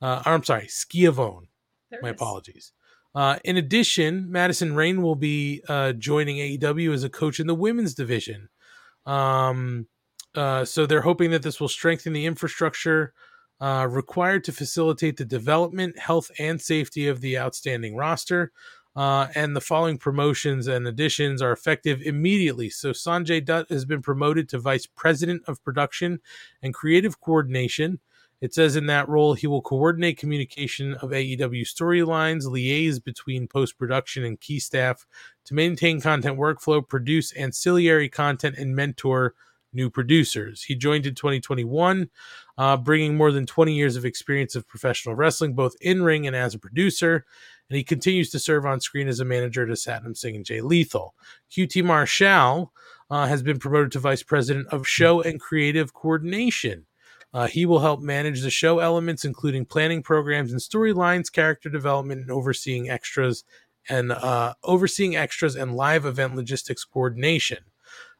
Uh, 0.00 0.22
or, 0.26 0.32
I'm 0.32 0.42
sorry, 0.42 0.66
Schiavone. 0.66 1.48
There 1.92 2.00
My 2.02 2.08
is. 2.08 2.14
apologies. 2.14 2.72
Uh, 3.14 3.38
in 3.44 3.56
addition, 3.56 4.30
Madison 4.30 4.74
Rayne 4.74 5.00
will 5.00 5.14
be 5.14 5.62
uh, 5.68 5.92
joining 5.92 6.38
AEW 6.38 6.92
as 6.92 7.04
a 7.04 7.10
coach 7.10 7.38
in 7.38 7.46
the 7.46 7.54
women's 7.54 7.94
division. 7.94 8.48
Um, 9.06 9.86
uh, 10.34 10.64
so 10.64 10.86
they're 10.86 11.02
hoping 11.02 11.30
that 11.30 11.42
this 11.42 11.60
will 11.60 11.68
strengthen 11.68 12.14
the 12.14 12.26
infrastructure 12.26 13.12
uh, 13.62 13.86
required 13.88 14.42
to 14.42 14.52
facilitate 14.52 15.16
the 15.16 15.24
development, 15.24 15.96
health, 15.96 16.32
and 16.40 16.60
safety 16.60 17.06
of 17.06 17.20
the 17.20 17.38
outstanding 17.38 17.94
roster. 17.94 18.50
Uh, 18.96 19.28
and 19.36 19.54
the 19.54 19.60
following 19.60 19.96
promotions 19.96 20.66
and 20.66 20.86
additions 20.86 21.40
are 21.40 21.52
effective 21.52 22.02
immediately. 22.02 22.68
So 22.68 22.90
Sanjay 22.90 23.42
Dutt 23.42 23.70
has 23.70 23.84
been 23.84 24.02
promoted 24.02 24.48
to 24.48 24.58
vice 24.58 24.86
president 24.86 25.42
of 25.46 25.62
production 25.62 26.20
and 26.60 26.74
creative 26.74 27.20
coordination. 27.20 28.00
It 28.40 28.52
says 28.52 28.74
in 28.74 28.86
that 28.86 29.08
role, 29.08 29.34
he 29.34 29.46
will 29.46 29.62
coordinate 29.62 30.18
communication 30.18 30.94
of 30.94 31.10
AEW 31.10 31.62
storylines, 31.62 32.44
liaise 32.44 33.02
between 33.02 33.46
post 33.46 33.78
production 33.78 34.24
and 34.24 34.40
key 34.40 34.58
staff 34.58 35.06
to 35.44 35.54
maintain 35.54 36.00
content 36.00 36.36
workflow, 36.36 36.86
produce 36.86 37.30
ancillary 37.32 38.08
content, 38.08 38.58
and 38.58 38.74
mentor 38.74 39.34
new 39.72 39.90
producers. 39.90 40.62
He 40.62 40.74
joined 40.74 41.06
in 41.06 41.14
2021, 41.14 42.10
uh, 42.58 42.76
bringing 42.76 43.16
more 43.16 43.32
than 43.32 43.46
20 43.46 43.74
years 43.74 43.96
of 43.96 44.04
experience 44.04 44.54
of 44.54 44.68
professional 44.68 45.14
wrestling, 45.14 45.54
both 45.54 45.74
in 45.80 46.02
ring 46.02 46.26
and 46.26 46.36
as 46.36 46.54
a 46.54 46.58
producer. 46.58 47.24
And 47.68 47.76
he 47.76 47.84
continues 47.84 48.30
to 48.30 48.38
serve 48.38 48.66
on 48.66 48.80
screen 48.80 49.08
as 49.08 49.20
a 49.20 49.24
manager 49.24 49.66
to 49.66 49.72
Satnam 49.72 50.16
Singh 50.16 50.36
and 50.36 50.44
Jay 50.44 50.60
Lethal. 50.60 51.14
QT 51.50 51.84
Marshall 51.84 52.72
uh, 53.10 53.26
has 53.26 53.42
been 53.42 53.58
promoted 53.58 53.92
to 53.92 53.98
vice 53.98 54.22
president 54.22 54.68
of 54.68 54.86
show 54.86 55.22
and 55.22 55.40
creative 55.40 55.94
coordination. 55.94 56.86
Uh, 57.34 57.46
he 57.46 57.64
will 57.64 57.78
help 57.78 58.00
manage 58.00 58.42
the 58.42 58.50
show 58.50 58.78
elements, 58.78 59.24
including 59.24 59.64
planning 59.64 60.02
programs 60.02 60.52
and 60.52 60.60
storylines, 60.60 61.32
character 61.32 61.70
development, 61.70 62.20
and 62.20 62.30
overseeing 62.30 62.90
extras 62.90 63.44
and 63.88 64.12
uh, 64.12 64.54
overseeing 64.62 65.16
extras 65.16 65.56
and 65.56 65.74
live 65.74 66.04
event 66.04 66.36
logistics 66.36 66.84
coordination. 66.84 67.58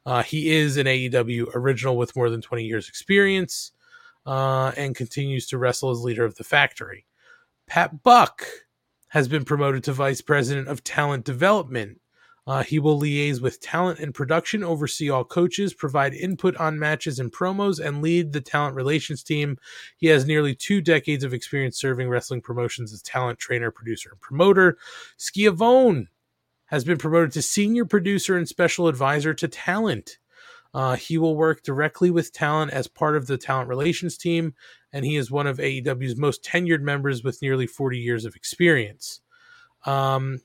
Uh, 0.04 0.22
he 0.22 0.50
is 0.50 0.76
an 0.76 0.86
AEW 0.86 1.54
original 1.54 1.96
with 1.96 2.16
more 2.16 2.30
than 2.30 2.40
20 2.40 2.64
years 2.64 2.88
experience 2.88 3.72
uh, 4.26 4.72
and 4.76 4.96
continues 4.96 5.46
to 5.48 5.58
wrestle 5.58 5.90
as 5.90 6.00
leader 6.00 6.24
of 6.24 6.36
the 6.36 6.44
factory. 6.44 7.06
Pat 7.66 8.02
Buck 8.02 8.46
has 9.08 9.28
been 9.28 9.44
promoted 9.44 9.84
to 9.84 9.92
vice 9.92 10.20
president 10.20 10.68
of 10.68 10.82
talent 10.82 11.24
development. 11.24 12.00
Uh, 12.44 12.62
he 12.64 12.80
will 12.80 13.00
liaise 13.00 13.40
with 13.40 13.60
talent 13.60 14.00
and 14.00 14.14
production, 14.14 14.64
oversee 14.64 15.08
all 15.08 15.24
coaches, 15.24 15.74
provide 15.74 16.12
input 16.12 16.56
on 16.56 16.76
matches 16.76 17.20
and 17.20 17.30
promos, 17.32 17.78
and 17.78 18.02
lead 18.02 18.32
the 18.32 18.40
talent 18.40 18.74
relations 18.74 19.22
team. 19.22 19.56
He 19.96 20.08
has 20.08 20.26
nearly 20.26 20.54
two 20.54 20.80
decades 20.80 21.22
of 21.22 21.32
experience 21.32 21.78
serving 21.78 22.08
wrestling 22.08 22.40
promotions 22.40 22.92
as 22.92 23.00
talent 23.02 23.38
trainer, 23.38 23.70
producer, 23.70 24.10
and 24.10 24.20
promoter. 24.20 24.76
Schiavone 25.18 26.08
has 26.72 26.84
been 26.84 26.96
promoted 26.96 27.30
to 27.30 27.42
senior 27.42 27.84
producer 27.84 28.34
and 28.34 28.48
special 28.48 28.88
advisor 28.88 29.34
to 29.34 29.46
talent. 29.46 30.16
Uh, 30.72 30.96
he 30.96 31.18
will 31.18 31.36
work 31.36 31.62
directly 31.62 32.10
with 32.10 32.32
talent 32.32 32.72
as 32.72 32.88
part 32.88 33.14
of 33.14 33.26
the 33.26 33.36
talent 33.36 33.68
relations 33.68 34.16
team, 34.16 34.54
and 34.90 35.04
he 35.04 35.16
is 35.16 35.30
one 35.30 35.46
of 35.46 35.58
AEW's 35.58 36.16
most 36.16 36.42
tenured 36.42 36.80
members 36.80 37.22
with 37.22 37.42
nearly 37.42 37.66
40 37.66 37.98
years 37.98 38.24
of 38.24 38.34
experience. 38.34 39.20
Um, 39.84 40.40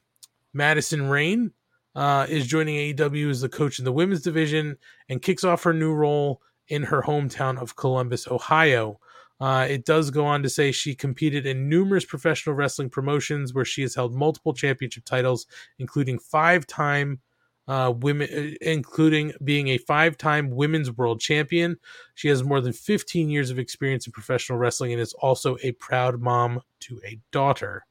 Madison 0.53 1.07
Rayne 1.07 1.53
uh, 1.95 2.27
is 2.27 2.45
joining 2.45 2.75
AEW 2.75 3.29
as 3.29 3.39
the 3.39 3.47
coach 3.47 3.79
in 3.79 3.85
the 3.85 3.93
women's 3.93 4.21
division 4.21 4.75
and 5.07 5.21
kicks 5.21 5.45
off 5.45 5.63
her 5.63 5.73
new 5.73 5.93
role 5.93 6.41
in 6.67 6.83
her 6.83 7.03
hometown 7.03 7.57
of 7.57 7.77
Columbus, 7.77 8.27
Ohio. 8.27 8.99
Uh, 9.39 9.67
it 9.69 9.85
does 9.85 10.09
go 10.09 10.25
on 10.25 10.41
to 10.43 10.49
say 10.49 10.71
she 10.71 10.95
competed 10.95 11.45
in 11.45 11.69
numerous 11.69 12.05
professional 12.05 12.55
wrestling 12.55 12.89
promotions 12.89 13.53
where 13.53 13.65
she 13.65 13.81
has 13.83 13.93
held 13.93 14.15
multiple 14.15 14.53
championship 14.53 15.05
titles, 15.05 15.45
including 15.77 16.17
five-time 16.17 17.19
uh, 17.67 17.93
women, 17.95 18.29
uh, 18.31 18.55
including 18.61 19.33
being 19.43 19.67
a 19.69 19.77
five-time 19.77 20.49
women's 20.49 20.91
world 20.91 21.19
champion. 21.19 21.77
She 22.15 22.29
has 22.29 22.43
more 22.43 22.61
than 22.61 22.73
15 22.73 23.29
years 23.29 23.51
of 23.51 23.59
experience 23.59 24.07
in 24.07 24.13
professional 24.13 24.57
wrestling 24.57 24.93
and 24.93 25.01
is 25.01 25.13
also 25.13 25.57
a 25.61 25.73
proud 25.73 26.21
mom 26.21 26.61
to 26.81 26.99
a 27.05 27.19
daughter. 27.31 27.85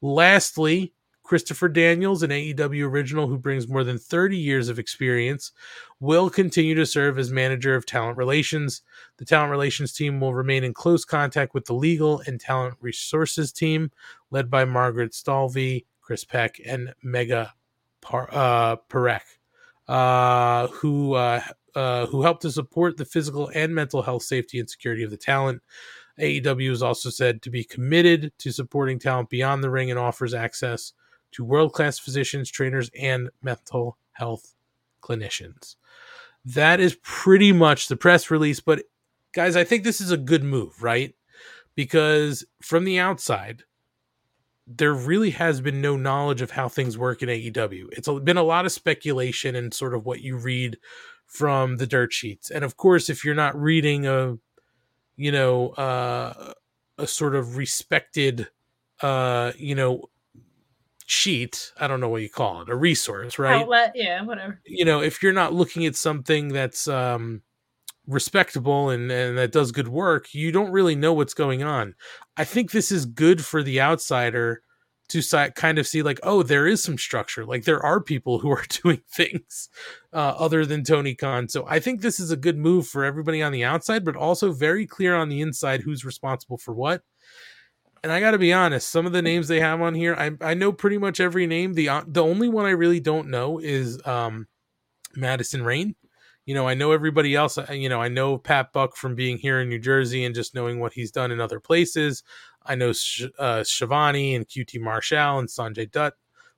Lastly, 0.00 0.94
Christopher 1.28 1.68
Daniels, 1.68 2.22
an 2.22 2.30
AEW 2.30 2.88
original 2.88 3.26
who 3.26 3.36
brings 3.36 3.68
more 3.68 3.84
than 3.84 3.98
30 3.98 4.38
years 4.38 4.70
of 4.70 4.78
experience, 4.78 5.52
will 6.00 6.30
continue 6.30 6.74
to 6.74 6.86
serve 6.86 7.18
as 7.18 7.30
manager 7.30 7.74
of 7.74 7.84
talent 7.84 8.16
relations. 8.16 8.82
The 9.16 9.24
talent 9.24 9.50
relations 9.50 9.92
team 9.92 10.20
will 10.20 10.34
remain 10.34 10.64
in 10.64 10.72
close 10.72 11.04
contact 11.04 11.54
with 11.54 11.64
the 11.64 11.74
legal 11.74 12.22
and 12.26 12.40
talent 12.40 12.74
resources 12.80 13.52
team, 13.52 13.90
led 14.30 14.50
by 14.50 14.64
Margaret 14.64 15.12
Stalvey, 15.12 15.86
Chris 16.00 16.24
Peck, 16.24 16.60
and 16.64 16.94
Megha 17.04 17.50
Par- 18.00 18.28
uh, 18.30 18.76
Parekh, 18.88 19.20
uh, 19.88 20.68
who 20.68 21.14
uh, 21.14 21.42
uh, 21.74 22.06
who 22.06 22.22
help 22.22 22.40
to 22.40 22.50
support 22.50 22.96
the 22.96 23.04
physical 23.04 23.50
and 23.54 23.74
mental 23.74 24.02
health, 24.02 24.22
safety, 24.22 24.58
and 24.58 24.70
security 24.70 25.02
of 25.02 25.10
the 25.10 25.16
talent. 25.16 25.62
AEW 26.20 26.70
is 26.70 26.82
also 26.82 27.10
said 27.10 27.42
to 27.42 27.50
be 27.50 27.62
committed 27.62 28.32
to 28.38 28.50
supporting 28.50 28.98
talent 28.98 29.30
beyond 29.30 29.62
the 29.62 29.70
ring 29.70 29.90
and 29.90 29.98
offers 29.98 30.34
access 30.34 30.92
to 31.30 31.44
world 31.44 31.72
class 31.72 31.98
physicians, 31.98 32.50
trainers, 32.50 32.90
and 32.98 33.30
mental 33.42 33.98
health 34.12 34.54
clinicians. 35.02 35.76
That 36.44 36.80
is 36.80 36.96
pretty 37.02 37.52
much 37.52 37.88
the 37.88 37.96
press 37.96 38.30
release. 38.30 38.60
But 38.60 38.84
guys, 39.34 39.56
I 39.56 39.64
think 39.64 39.84
this 39.84 40.00
is 40.00 40.10
a 40.10 40.16
good 40.16 40.44
move, 40.44 40.82
right? 40.82 41.14
Because 41.74 42.44
from 42.62 42.84
the 42.84 42.98
outside, 42.98 43.64
there 44.66 44.92
really 44.92 45.30
has 45.30 45.60
been 45.60 45.80
no 45.80 45.96
knowledge 45.96 46.42
of 46.42 46.50
how 46.50 46.68
things 46.68 46.98
work 46.98 47.22
in 47.22 47.28
AEW. 47.28 47.86
It's 47.92 48.08
been 48.22 48.36
a 48.36 48.42
lot 48.42 48.66
of 48.66 48.72
speculation 48.72 49.56
and 49.56 49.72
sort 49.72 49.94
of 49.94 50.04
what 50.04 50.20
you 50.20 50.36
read 50.36 50.78
from 51.26 51.76
the 51.76 51.86
dirt 51.86 52.12
sheets. 52.12 52.50
And 52.50 52.64
of 52.64 52.76
course, 52.76 53.08
if 53.08 53.24
you're 53.24 53.34
not 53.34 53.58
reading 53.58 54.06
a, 54.06 54.36
you 55.16 55.32
know, 55.32 55.70
uh, 55.70 56.52
a 56.98 57.06
sort 57.06 57.34
of 57.34 57.56
respected, 57.56 58.48
uh, 59.00 59.52
you 59.56 59.74
know, 59.74 60.04
sheet, 61.08 61.72
I 61.80 61.88
don't 61.88 62.00
know 62.00 62.08
what 62.10 62.20
you 62.20 62.28
call 62.28 62.60
it, 62.60 62.68
a 62.68 62.76
resource, 62.76 63.38
right? 63.38 63.62
Outlet, 63.62 63.92
yeah, 63.94 64.22
whatever. 64.22 64.60
you 64.66 64.84
know, 64.84 65.00
if 65.00 65.22
you're 65.22 65.32
not 65.32 65.54
looking 65.54 65.86
at 65.86 65.96
something 65.96 66.48
that's 66.48 66.86
um, 66.86 67.40
respectable 68.06 68.90
and, 68.90 69.10
and 69.10 69.38
that 69.38 69.50
does 69.50 69.72
good 69.72 69.88
work, 69.88 70.34
you 70.34 70.52
don't 70.52 70.70
really 70.70 70.94
know 70.94 71.14
what's 71.14 71.32
going 71.32 71.62
on. 71.62 71.94
I 72.36 72.44
think 72.44 72.70
this 72.70 72.92
is 72.92 73.06
good 73.06 73.42
for 73.42 73.62
the 73.62 73.80
outsider 73.80 74.60
to 75.08 75.22
si- 75.22 75.50
kind 75.56 75.78
of 75.78 75.86
see, 75.86 76.02
like, 76.02 76.20
oh, 76.22 76.42
there 76.42 76.66
is 76.66 76.82
some 76.82 76.98
structure. 76.98 77.46
Like, 77.46 77.64
there 77.64 77.82
are 77.82 78.02
people 78.02 78.38
who 78.40 78.50
are 78.50 78.64
doing 78.82 79.00
things 79.10 79.70
uh, 80.12 80.34
other 80.38 80.66
than 80.66 80.84
Tony 80.84 81.14
Khan. 81.14 81.48
So 81.48 81.64
I 81.66 81.80
think 81.80 82.02
this 82.02 82.20
is 82.20 82.30
a 82.30 82.36
good 82.36 82.58
move 82.58 82.86
for 82.86 83.02
everybody 83.02 83.40
on 83.40 83.52
the 83.52 83.64
outside, 83.64 84.04
but 84.04 84.14
also 84.14 84.52
very 84.52 84.86
clear 84.86 85.14
on 85.16 85.30
the 85.30 85.40
inside 85.40 85.80
who's 85.80 86.04
responsible 86.04 86.58
for 86.58 86.74
what. 86.74 87.00
And 88.02 88.12
I 88.12 88.20
got 88.20 88.32
to 88.32 88.38
be 88.38 88.52
honest, 88.52 88.88
some 88.88 89.06
of 89.06 89.12
the 89.12 89.22
names 89.22 89.48
they 89.48 89.60
have 89.60 89.80
on 89.80 89.94
here, 89.94 90.14
I, 90.14 90.30
I 90.40 90.54
know 90.54 90.72
pretty 90.72 90.98
much 90.98 91.20
every 91.20 91.46
name. 91.46 91.74
The 91.74 91.88
uh, 91.88 92.04
the 92.06 92.22
only 92.22 92.48
one 92.48 92.66
I 92.66 92.70
really 92.70 93.00
don't 93.00 93.28
know 93.28 93.58
is 93.58 94.00
um, 94.06 94.46
Madison 95.16 95.62
Rayne. 95.64 95.94
You 96.46 96.54
know, 96.54 96.66
I 96.66 96.74
know 96.74 96.92
everybody 96.92 97.34
else. 97.34 97.58
uh, 97.58 97.66
You 97.70 97.88
know, 97.88 98.00
I 98.00 98.08
know 98.08 98.38
Pat 98.38 98.72
Buck 98.72 98.96
from 98.96 99.14
being 99.14 99.36
here 99.36 99.60
in 99.60 99.68
New 99.68 99.78
Jersey 99.78 100.24
and 100.24 100.34
just 100.34 100.54
knowing 100.54 100.80
what 100.80 100.94
he's 100.94 101.10
done 101.10 101.30
in 101.30 101.40
other 101.40 101.60
places. 101.60 102.22
I 102.64 102.74
know 102.74 102.92
Sh- 102.92 103.24
uh, 103.38 103.60
Shivani 103.60 104.34
and 104.34 104.46
QT 104.48 104.80
Marshall 104.80 105.38
and 105.40 105.48
Sanjay 105.48 105.90
Dutt, 105.90 106.14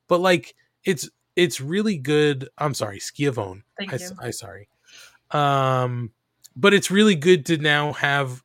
but 0.08 0.20
like 0.20 0.54
it's 0.84 1.08
it's 1.36 1.60
really 1.60 1.96
good. 1.96 2.48
I'm 2.58 2.74
sorry, 2.74 3.00
Schiavone. 3.00 3.62
Thank 3.78 3.92
I, 3.94 3.96
you. 3.96 4.10
I 4.20 4.30
sorry. 4.30 4.68
Um, 5.30 6.12
but 6.56 6.74
it's 6.74 6.90
really 6.90 7.14
good 7.14 7.46
to 7.46 7.56
now 7.56 7.92
have 7.94 8.42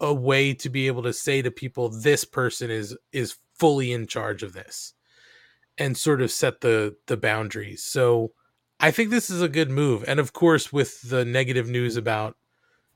a 0.00 0.12
way 0.12 0.54
to 0.54 0.68
be 0.68 0.86
able 0.86 1.02
to 1.02 1.12
say 1.12 1.42
to 1.42 1.50
people 1.50 1.88
this 1.88 2.24
person 2.24 2.70
is 2.70 2.96
is 3.12 3.36
fully 3.54 3.92
in 3.92 4.06
charge 4.06 4.42
of 4.42 4.52
this 4.52 4.94
and 5.78 5.96
sort 5.96 6.20
of 6.20 6.30
set 6.30 6.60
the 6.60 6.96
the 7.06 7.16
boundaries. 7.16 7.82
So 7.82 8.32
i 8.80 8.90
think 8.90 9.10
this 9.10 9.30
is 9.30 9.40
a 9.40 9.48
good 9.48 9.70
move 9.70 10.04
and 10.08 10.18
of 10.18 10.32
course 10.32 10.72
with 10.72 11.00
the 11.08 11.24
negative 11.24 11.68
news 11.68 11.96
about 11.96 12.36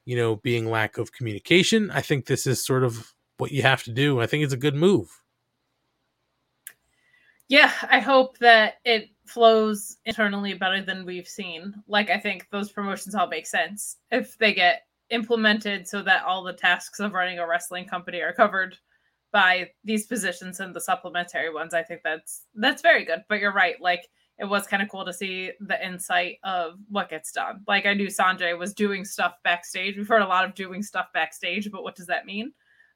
you 0.06 0.16
know 0.16 0.34
being 0.34 0.68
lack 0.68 0.98
of 0.98 1.12
communication 1.12 1.88
i 1.92 2.00
think 2.00 2.26
this 2.26 2.48
is 2.48 2.66
sort 2.66 2.82
of 2.82 3.14
what 3.38 3.52
you 3.52 3.62
have 3.62 3.82
to 3.84 3.92
do. 3.92 4.20
I 4.20 4.26
think 4.26 4.44
it's 4.44 4.52
a 4.52 4.58
good 4.58 4.74
move. 4.74 5.22
Yeah, 7.48 7.72
I 7.88 8.00
hope 8.00 8.36
that 8.38 8.74
it 8.84 9.08
flows 9.24 9.96
internally 10.04 10.52
better 10.54 10.82
than 10.82 11.06
we've 11.06 11.28
seen. 11.28 11.74
Like 11.86 12.10
I 12.10 12.18
think 12.18 12.46
those 12.50 12.70
promotions 12.70 13.14
all 13.14 13.26
make 13.26 13.46
sense 13.46 13.96
if 14.10 14.36
they 14.36 14.52
get 14.52 14.82
implemented 15.10 15.88
so 15.88 16.02
that 16.02 16.24
all 16.24 16.42
the 16.42 16.52
tasks 16.52 17.00
of 17.00 17.12
running 17.12 17.38
a 17.38 17.46
wrestling 17.46 17.86
company 17.86 18.20
are 18.20 18.32
covered 18.32 18.76
by 19.32 19.70
these 19.84 20.06
positions 20.06 20.60
and 20.60 20.74
the 20.74 20.80
supplementary 20.80 21.52
ones. 21.52 21.74
I 21.74 21.82
think 21.82 22.02
that's 22.02 22.42
that's 22.54 22.82
very 22.82 23.04
good. 23.04 23.24
But 23.28 23.40
you're 23.40 23.52
right, 23.52 23.80
like 23.80 24.08
it 24.38 24.44
was 24.44 24.66
kind 24.66 24.82
of 24.82 24.88
cool 24.88 25.04
to 25.04 25.12
see 25.12 25.50
the 25.60 25.84
insight 25.84 26.38
of 26.44 26.74
what 26.88 27.10
gets 27.10 27.32
done. 27.32 27.62
Like 27.66 27.86
I 27.86 27.94
knew 27.94 28.06
Sanjay 28.06 28.56
was 28.56 28.72
doing 28.72 29.04
stuff 29.04 29.34
backstage. 29.42 29.96
We've 29.96 30.08
heard 30.08 30.22
a 30.22 30.28
lot 30.28 30.44
of 30.44 30.54
doing 30.54 30.82
stuff 30.82 31.08
backstage, 31.12 31.70
but 31.72 31.82
what 31.82 31.96
does 31.96 32.06
that 32.06 32.24
mean? 32.24 32.52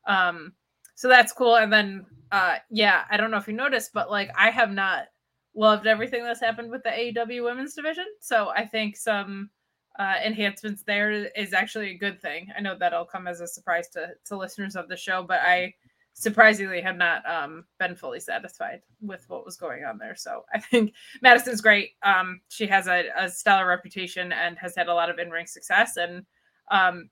Um, 0.07 0.53
so 0.95 1.09
that's 1.09 1.33
cool. 1.33 1.57
And 1.57 1.73
then, 1.73 2.07
uh, 2.31 2.57
yeah, 2.71 3.05
I 3.11 3.17
don't 3.17 3.31
know 3.33 3.39
if 3.39 3.49
you 3.49 3.55
noticed, 3.55 3.93
but 3.93 4.11
like 4.11 4.31
I 4.39 4.51
have 4.51 4.71
not 4.71 5.07
loved 5.55 5.87
everything 5.87 6.23
that's 6.23 6.41
happened 6.41 6.71
with 6.71 6.83
the 6.85 6.91
AEW 6.91 7.45
women's 7.45 7.75
division. 7.75 8.07
So 8.21 8.51
I 8.51 8.65
think 8.65 8.97
some 8.97 9.51
uh, 9.99 10.17
enhancements 10.25 10.83
there 10.83 11.11
is 11.11 11.53
actually 11.53 11.91
a 11.91 11.99
good 11.99 12.21
thing. 12.21 12.49
I 12.57 12.61
know 12.61 12.77
that'll 12.79 13.05
come 13.05 13.27
as 13.27 13.41
a 13.41 13.47
surprise 13.47 13.89
to 13.91 14.11
to 14.27 14.37
listeners 14.37 14.77
of 14.77 14.89
the 14.89 14.97
show, 14.97 15.23
but 15.23 15.41
I 15.41 15.75
surprisingly 16.15 16.81
have 16.81 16.97
not 16.97 17.29
um, 17.29 17.65
been 17.79 17.95
fully 17.95 18.21
satisfied 18.21 18.83
with 19.01 19.25
what 19.29 19.45
was 19.45 19.57
going 19.57 19.85
on 19.85 19.99
there. 19.99 20.15
So 20.15 20.45
I 20.53 20.59
think 20.59 20.93
Madison's 21.23 21.61
great. 21.61 21.93
Um, 22.03 22.41
she 22.49 22.67
has 22.67 22.87
a, 22.87 23.05
a, 23.17 23.31
stellar 23.31 23.67
reputation 23.67 24.33
and 24.33 24.59
has 24.59 24.77
had 24.77 24.89
a 24.89 24.95
lot 24.95 25.11
of 25.11 25.19
in 25.19 25.31
ring 25.31 25.47
success. 25.47 25.97
And, 25.97 26.25
um, 26.71 27.09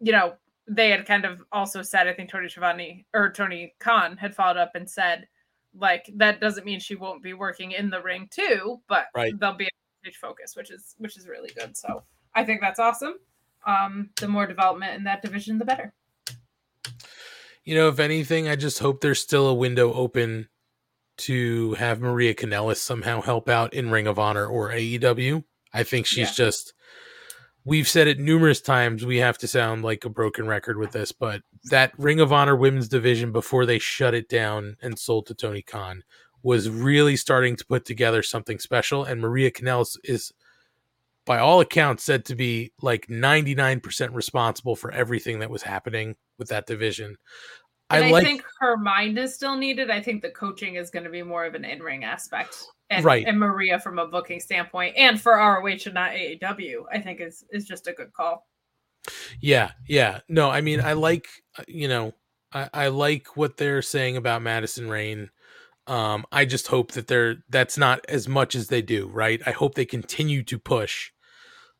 you 0.00 0.12
know, 0.12 0.34
they 0.66 0.90
had 0.90 1.06
kind 1.06 1.24
of 1.24 1.42
also 1.52 1.82
said, 1.82 2.08
I 2.08 2.14
think 2.14 2.30
Tony 2.30 2.48
Schiavone 2.48 3.06
or 3.14 3.30
Tony 3.30 3.74
Khan 3.80 4.16
had 4.16 4.34
followed 4.34 4.56
up 4.56 4.72
and 4.74 4.88
said, 4.88 5.28
like, 5.74 6.10
that 6.16 6.40
doesn't 6.40 6.64
mean 6.64 6.80
she 6.80 6.94
won't 6.94 7.22
be 7.22 7.34
working 7.34 7.72
in 7.72 7.90
the 7.90 8.02
ring 8.02 8.28
too, 8.30 8.80
but 8.88 9.06
right. 9.14 9.38
they'll 9.38 9.54
be 9.54 9.66
a 9.66 9.70
huge 10.02 10.16
focus, 10.16 10.56
which 10.56 10.70
is 10.70 10.94
which 10.98 11.16
is 11.16 11.28
really 11.28 11.50
good. 11.56 11.76
So 11.76 12.02
I 12.38 12.44
think 12.44 12.60
that's 12.60 12.78
awesome. 12.78 13.14
Um, 13.66 14.10
the 14.20 14.28
more 14.28 14.46
development 14.46 14.94
in 14.94 15.04
that 15.04 15.22
division, 15.22 15.58
the 15.58 15.64
better 15.64 15.92
you 17.68 17.74
know, 17.74 17.88
if 17.88 17.98
anything, 17.98 18.48
I 18.48 18.56
just 18.56 18.78
hope 18.78 19.02
there's 19.02 19.20
still 19.20 19.46
a 19.46 19.52
window 19.52 19.92
open 19.92 20.48
to 21.18 21.74
have 21.74 22.00
Maria 22.00 22.32
Kanellis 22.32 22.78
somehow 22.78 23.20
help 23.20 23.46
out 23.46 23.74
in 23.74 23.90
Ring 23.90 24.06
of 24.06 24.18
Honor 24.18 24.46
or 24.46 24.70
AEW. 24.70 25.44
I 25.74 25.82
think 25.82 26.06
she's 26.06 26.28
yeah. 26.28 26.46
just 26.46 26.72
we've 27.66 27.86
said 27.86 28.08
it 28.08 28.18
numerous 28.18 28.62
times 28.62 29.04
we 29.04 29.18
have 29.18 29.36
to 29.36 29.46
sound 29.46 29.84
like 29.84 30.06
a 30.06 30.08
broken 30.08 30.46
record 30.46 30.78
with 30.78 30.92
this, 30.92 31.12
but 31.12 31.42
that 31.64 31.92
Ring 31.98 32.20
of 32.20 32.32
Honor 32.32 32.56
women's 32.56 32.88
division 32.88 33.32
before 33.32 33.66
they 33.66 33.78
shut 33.78 34.14
it 34.14 34.30
down 34.30 34.78
and 34.80 34.98
sold 34.98 35.26
to 35.26 35.34
Tony 35.34 35.60
Khan 35.60 36.04
was 36.42 36.70
really 36.70 37.16
starting 37.16 37.54
to 37.54 37.66
put 37.66 37.84
together 37.84 38.22
something 38.22 38.58
special 38.58 39.04
and 39.04 39.20
Maria 39.20 39.50
Kanellis 39.50 39.98
is 40.04 40.32
by 41.28 41.38
all 41.38 41.60
accounts 41.60 42.04
said 42.04 42.24
to 42.24 42.34
be 42.34 42.72
like 42.80 43.06
99% 43.06 44.14
responsible 44.14 44.74
for 44.74 44.90
everything 44.90 45.40
that 45.40 45.50
was 45.50 45.62
happening 45.62 46.16
with 46.38 46.48
that 46.48 46.66
division. 46.66 47.16
I, 47.90 48.08
I 48.08 48.10
like, 48.10 48.24
think 48.24 48.42
her 48.60 48.78
mind 48.78 49.18
is 49.18 49.34
still 49.34 49.54
needed. 49.54 49.90
I 49.90 50.00
think 50.00 50.22
the 50.22 50.30
coaching 50.30 50.76
is 50.76 50.90
going 50.90 51.04
to 51.04 51.10
be 51.10 51.22
more 51.22 51.44
of 51.44 51.54
an 51.54 51.66
in-ring 51.66 52.02
aspect, 52.02 52.64
and, 52.88 53.04
right? 53.04 53.26
And 53.26 53.38
Maria, 53.38 53.78
from 53.78 53.98
a 53.98 54.06
booking 54.06 54.40
standpoint, 54.40 54.96
and 54.96 55.20
for 55.20 55.34
ROH 55.34 55.84
and 55.84 55.94
not 55.94 56.12
AEW, 56.12 56.84
I 56.92 56.98
think 56.98 57.20
is 57.20 57.44
is 57.50 57.66
just 57.66 57.86
a 57.86 57.92
good 57.92 58.12
call. 58.14 58.46
Yeah, 59.40 59.72
yeah. 59.86 60.20
No, 60.28 60.50
I 60.50 60.62
mean, 60.62 60.80
I 60.80 60.94
like 60.94 61.28
uh, 61.58 61.64
you 61.68 61.88
know, 61.88 62.12
I, 62.52 62.68
I 62.74 62.88
like 62.88 63.36
what 63.36 63.56
they're 63.58 63.82
saying 63.82 64.16
about 64.16 64.42
Madison 64.42 64.88
Rayne. 64.88 65.30
Um, 65.86 66.26
I 66.30 66.44
just 66.44 66.68
hope 66.68 66.92
that 66.92 67.06
they're 67.06 67.36
that's 67.48 67.78
not 67.78 68.04
as 68.06 68.28
much 68.28 68.54
as 68.54 68.68
they 68.68 68.82
do, 68.82 69.08
right? 69.08 69.40
I 69.46 69.52
hope 69.52 69.74
they 69.74 69.86
continue 69.86 70.42
to 70.44 70.58
push 70.58 71.10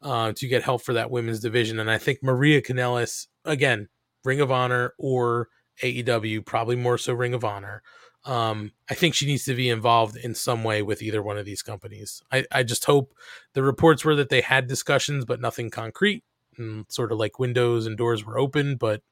uh, 0.02 0.32
to 0.32 0.48
get 0.48 0.62
help 0.62 0.82
for 0.82 0.92
that 0.94 1.10
women's 1.10 1.40
division, 1.40 1.78
and 1.78 1.90
I 1.90 1.98
think 1.98 2.20
Maria 2.22 2.62
Kanellis 2.62 3.26
again, 3.44 3.88
Ring 4.24 4.40
of 4.40 4.50
Honor 4.50 4.94
or 4.98 5.48
AEW, 5.82 6.44
probably 6.44 6.76
more 6.76 6.98
so 6.98 7.12
Ring 7.14 7.34
of 7.34 7.44
Honor. 7.44 7.82
Um, 8.24 8.72
I 8.90 8.94
think 8.94 9.14
she 9.14 9.26
needs 9.26 9.44
to 9.44 9.54
be 9.54 9.70
involved 9.70 10.16
in 10.16 10.34
some 10.34 10.64
way 10.64 10.82
with 10.82 11.02
either 11.02 11.22
one 11.22 11.38
of 11.38 11.46
these 11.46 11.62
companies. 11.62 12.20
I, 12.30 12.44
I 12.52 12.62
just 12.62 12.84
hope 12.84 13.14
the 13.54 13.62
reports 13.62 14.04
were 14.04 14.16
that 14.16 14.28
they 14.28 14.40
had 14.40 14.66
discussions, 14.66 15.24
but 15.24 15.40
nothing 15.40 15.70
concrete, 15.70 16.24
and 16.58 16.84
sort 16.88 17.12
of 17.12 17.18
like 17.18 17.38
windows 17.38 17.86
and 17.86 17.96
doors 17.96 18.24
were 18.24 18.38
open, 18.38 18.76
but 18.76 19.02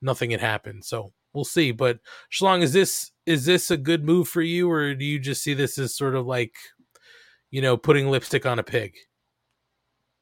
nothing 0.00 0.30
had 0.30 0.40
happened. 0.40 0.84
So 0.84 1.12
we'll 1.34 1.44
see. 1.44 1.72
But 1.72 1.98
Schlong, 2.32 2.62
is 2.62 2.72
this 2.72 3.12
is 3.26 3.44
this 3.44 3.70
a 3.70 3.76
good 3.76 4.04
move 4.04 4.28
for 4.28 4.42
you, 4.42 4.70
or 4.70 4.94
do 4.94 5.04
you 5.04 5.18
just 5.18 5.42
see 5.42 5.54
this 5.54 5.78
as 5.78 5.94
sort 5.94 6.14
of 6.14 6.26
like, 6.26 6.54
you 7.50 7.60
know, 7.60 7.76
putting 7.76 8.10
lipstick 8.10 8.46
on 8.46 8.58
a 8.58 8.64
pig? 8.64 8.94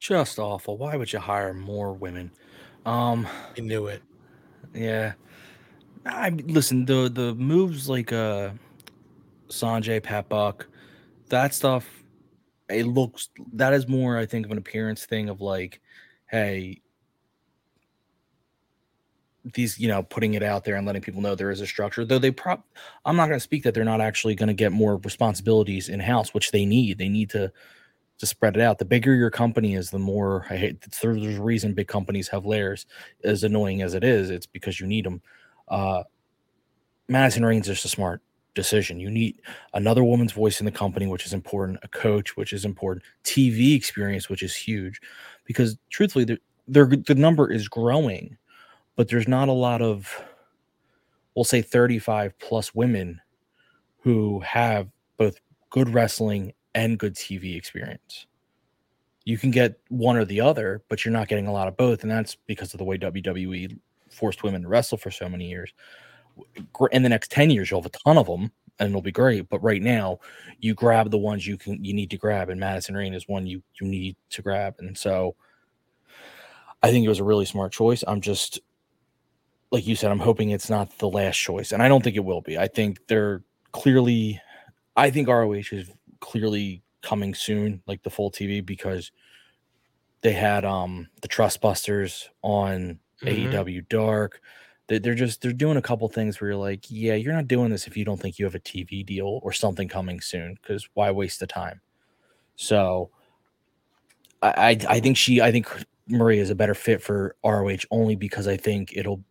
Just 0.04 0.38
awful. 0.38 0.76
Why 0.76 0.96
would 0.96 1.10
you 1.14 1.18
hire 1.18 1.54
more 1.54 1.94
women? 1.94 2.30
Um, 2.84 3.26
I 3.56 3.60
knew 3.62 3.86
it. 3.86 4.02
Yeah, 4.74 5.14
I 6.04 6.28
listen 6.28 6.84
the 6.84 7.08
the 7.08 7.34
moves 7.36 7.88
like 7.88 8.12
uh 8.12 8.50
Sanjay 9.48 10.02
Pat 10.02 10.28
Buck, 10.28 10.66
that 11.30 11.54
stuff. 11.54 11.88
It 12.68 12.84
looks 12.84 13.30
that 13.54 13.72
is 13.72 13.88
more 13.88 14.18
I 14.18 14.26
think 14.26 14.44
of 14.44 14.52
an 14.52 14.58
appearance 14.58 15.06
thing 15.06 15.30
of 15.30 15.40
like, 15.40 15.80
hey, 16.26 16.82
these 19.54 19.78
you 19.78 19.88
know 19.88 20.02
putting 20.02 20.34
it 20.34 20.42
out 20.42 20.64
there 20.64 20.74
and 20.74 20.86
letting 20.86 21.00
people 21.00 21.22
know 21.22 21.34
there 21.34 21.50
is 21.50 21.62
a 21.62 21.66
structure. 21.66 22.04
Though 22.04 22.18
they 22.18 22.30
prop, 22.30 22.66
I'm 23.06 23.16
not 23.16 23.28
going 23.28 23.40
to 23.40 23.42
speak 23.42 23.62
that 23.62 23.72
they're 23.72 23.84
not 23.84 24.02
actually 24.02 24.34
going 24.34 24.48
to 24.48 24.52
get 24.52 24.70
more 24.70 24.98
responsibilities 24.98 25.88
in 25.88 26.00
house, 26.00 26.34
which 26.34 26.50
they 26.50 26.66
need. 26.66 26.98
They 26.98 27.08
need 27.08 27.30
to 27.30 27.50
to 28.18 28.26
spread 28.26 28.56
it 28.56 28.62
out. 28.62 28.78
The 28.78 28.84
bigger 28.84 29.14
your 29.14 29.30
company 29.30 29.74
is, 29.74 29.90
the 29.90 29.98
more 29.98 30.46
I 30.50 30.56
hate. 30.56 30.80
There's 31.02 31.36
a 31.36 31.42
reason 31.42 31.74
big 31.74 31.88
companies 31.88 32.28
have 32.28 32.46
layers. 32.46 32.86
As 33.24 33.44
annoying 33.44 33.82
as 33.82 33.94
it 33.94 34.04
is, 34.04 34.30
it's 34.30 34.46
because 34.46 34.80
you 34.80 34.86
need 34.86 35.04
them. 35.04 35.20
Uh, 35.68 36.04
Madison 37.08 37.44
Rayne's 37.44 37.66
just 37.66 37.84
a 37.84 37.88
smart 37.88 38.22
decision. 38.54 39.00
You 39.00 39.10
need 39.10 39.40
another 39.74 40.04
woman's 40.04 40.32
voice 40.32 40.60
in 40.60 40.64
the 40.64 40.72
company, 40.72 41.06
which 41.06 41.26
is 41.26 41.32
important, 41.32 41.78
a 41.82 41.88
coach, 41.88 42.36
which 42.36 42.52
is 42.52 42.64
important, 42.64 43.04
TV 43.24 43.74
experience, 43.74 44.28
which 44.28 44.42
is 44.42 44.54
huge, 44.54 45.00
because 45.44 45.76
truthfully, 45.90 46.24
the, 46.24 46.38
the 46.68 47.14
number 47.14 47.50
is 47.50 47.68
growing, 47.68 48.38
but 48.96 49.08
there's 49.08 49.28
not 49.28 49.48
a 49.48 49.52
lot 49.52 49.82
of, 49.82 50.22
we'll 51.34 51.44
say 51.44 51.60
35 51.60 52.38
plus 52.38 52.74
women 52.74 53.20
who 53.98 54.40
have 54.40 54.88
both 55.16 55.40
good 55.70 55.92
wrestling 55.92 56.52
and 56.74 56.98
good 56.98 57.14
TV 57.14 57.56
experience. 57.56 58.26
You 59.24 59.38
can 59.38 59.50
get 59.50 59.80
one 59.88 60.16
or 60.16 60.24
the 60.24 60.40
other, 60.40 60.82
but 60.88 61.04
you're 61.04 61.12
not 61.12 61.28
getting 61.28 61.46
a 61.46 61.52
lot 61.52 61.68
of 61.68 61.76
both. 61.76 62.02
And 62.02 62.10
that's 62.10 62.36
because 62.46 62.74
of 62.74 62.78
the 62.78 62.84
way 62.84 62.98
WWE 62.98 63.78
forced 64.10 64.42
women 64.42 64.62
to 64.62 64.68
wrestle 64.68 64.98
for 64.98 65.10
so 65.10 65.28
many 65.28 65.48
years. 65.48 65.72
In 66.92 67.02
the 67.02 67.08
next 67.08 67.30
10 67.30 67.50
years, 67.50 67.70
you'll 67.70 67.80
have 67.80 67.86
a 67.86 67.98
ton 68.04 68.18
of 68.18 68.26
them 68.26 68.50
and 68.78 68.90
it'll 68.90 69.02
be 69.02 69.12
great. 69.12 69.48
But 69.48 69.62
right 69.62 69.82
now, 69.82 70.18
you 70.60 70.74
grab 70.74 71.10
the 71.10 71.18
ones 71.18 71.46
you 71.46 71.56
can 71.56 71.82
you 71.84 71.94
need 71.94 72.10
to 72.10 72.18
grab, 72.18 72.50
and 72.50 72.58
Madison 72.58 72.94
Rayne 72.94 73.14
is 73.14 73.28
one 73.28 73.46
you 73.46 73.62
you 73.80 73.86
need 73.86 74.16
to 74.30 74.42
grab. 74.42 74.74
And 74.78 74.96
so 74.96 75.36
I 76.82 76.90
think 76.90 77.04
it 77.04 77.08
was 77.08 77.20
a 77.20 77.24
really 77.24 77.44
smart 77.44 77.72
choice. 77.72 78.04
I'm 78.06 78.20
just 78.20 78.60
like 79.70 79.86
you 79.86 79.96
said, 79.96 80.10
I'm 80.10 80.20
hoping 80.20 80.50
it's 80.50 80.70
not 80.70 80.98
the 80.98 81.08
last 81.08 81.36
choice. 81.36 81.72
And 81.72 81.82
I 81.82 81.88
don't 81.88 82.02
think 82.02 82.16
it 82.16 82.24
will 82.24 82.40
be. 82.40 82.58
I 82.58 82.68
think 82.68 83.06
they're 83.08 83.42
clearly 83.72 84.40
I 84.96 85.10
think 85.10 85.28
ROH 85.28 85.72
is 85.72 85.90
clearly 86.20 86.82
coming 87.02 87.34
soon, 87.34 87.82
like 87.86 88.02
the 88.02 88.10
full 88.10 88.30
TV, 88.30 88.64
because 88.64 89.12
they 90.22 90.32
had 90.32 90.64
um 90.64 91.08
the 91.20 91.28
Trustbusters 91.28 92.28
on 92.42 92.98
mm-hmm. 93.22 93.52
AEW 93.52 93.88
Dark. 93.88 94.40
They're 94.86 95.14
just 95.14 95.40
they're 95.40 95.52
doing 95.52 95.78
a 95.78 95.82
couple 95.82 96.08
things 96.08 96.40
where 96.40 96.50
you're 96.50 96.58
like, 96.58 96.84
yeah, 96.90 97.14
you're 97.14 97.32
not 97.32 97.48
doing 97.48 97.70
this 97.70 97.86
if 97.86 97.96
you 97.96 98.04
don't 98.04 98.20
think 98.20 98.38
you 98.38 98.44
have 98.44 98.54
a 98.54 98.60
TV 98.60 99.04
deal 99.04 99.40
or 99.42 99.52
something 99.52 99.88
coming 99.88 100.20
soon. 100.20 100.54
Because 100.54 100.88
why 100.94 101.10
waste 101.10 101.40
the 101.40 101.46
time? 101.46 101.80
So, 102.56 103.10
I, 104.42 104.48
I 104.56 104.78
I 104.96 105.00
think 105.00 105.16
she 105.16 105.40
I 105.40 105.50
think 105.52 105.68
Maria 106.06 106.42
is 106.42 106.50
a 106.50 106.54
better 106.54 106.74
fit 106.74 107.02
for 107.02 107.34
ROH 107.44 107.86
only 107.90 108.14
because 108.14 108.46
I 108.46 108.56
think 108.56 108.92
it'll 108.94 109.24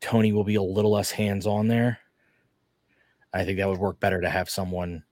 Tony 0.00 0.32
will 0.32 0.44
be 0.44 0.56
a 0.56 0.62
little 0.62 0.92
less 0.92 1.10
hands 1.10 1.46
on 1.46 1.68
there. 1.68 1.98
I 3.32 3.44
think 3.44 3.58
that 3.58 3.68
would 3.68 3.78
work 3.78 4.00
better 4.00 4.20
to 4.20 4.28
have 4.28 4.50
someone 4.50 5.04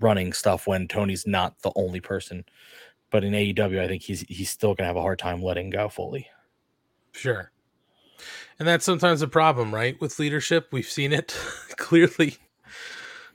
running 0.00 0.32
stuff 0.32 0.66
when 0.66 0.88
Tony's 0.88 1.26
not 1.26 1.60
the 1.62 1.72
only 1.76 2.00
person. 2.00 2.44
But 3.10 3.24
in 3.24 3.32
AEW, 3.32 3.80
I 3.80 3.88
think 3.88 4.02
he's 4.02 4.20
he's 4.28 4.50
still 4.50 4.74
gonna 4.74 4.88
have 4.88 4.96
a 4.96 5.02
hard 5.02 5.18
time 5.18 5.42
letting 5.42 5.70
go 5.70 5.88
fully. 5.88 6.28
Sure. 7.12 7.50
And 8.58 8.66
that's 8.68 8.84
sometimes 8.84 9.22
a 9.22 9.28
problem, 9.28 9.74
right? 9.74 9.98
With 10.00 10.18
leadership, 10.18 10.68
we've 10.72 10.88
seen 10.88 11.12
it 11.12 11.36
clearly 11.76 12.36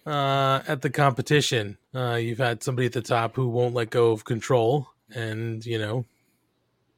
uh, 0.05 0.61
at 0.67 0.81
the 0.81 0.89
competition. 0.89 1.77
Uh, 1.95 2.15
you've 2.15 2.37
had 2.39 2.61
somebody 2.61 2.85
at 2.85 2.93
the 2.93 3.01
top 3.01 3.35
who 3.35 3.47
won't 3.49 3.73
let 3.73 3.89
go 3.89 4.11
of 4.11 4.25
control, 4.25 4.89
and 5.15 5.65
you 5.65 5.79
know 5.79 6.05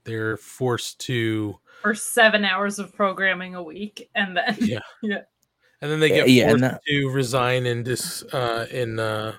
they're 0.04 0.38
forced 0.38 1.00
to 1.02 1.58
for 1.82 1.94
seven 1.96 2.44
hours 2.44 2.80
of 2.80 2.94
programming 2.96 3.56
a 3.56 3.64
week, 3.64 4.10
and 4.16 4.36
then 4.36 4.58
yeah, 4.60 4.80
yeah, 5.04 5.22
and 5.82 5.92
then 5.92 6.00
they 6.00 6.10
Yeah, 6.10 6.16
get 6.18 6.30
yeah, 6.30 6.44
and 6.50 6.60
forced 6.60 6.74
that- 6.74 6.82
to 6.88 7.10
resign 7.12 7.66
in 7.66 7.84
this 7.84 8.24
uh, 8.34 8.66
in 8.72 9.00
uh, 9.00 9.34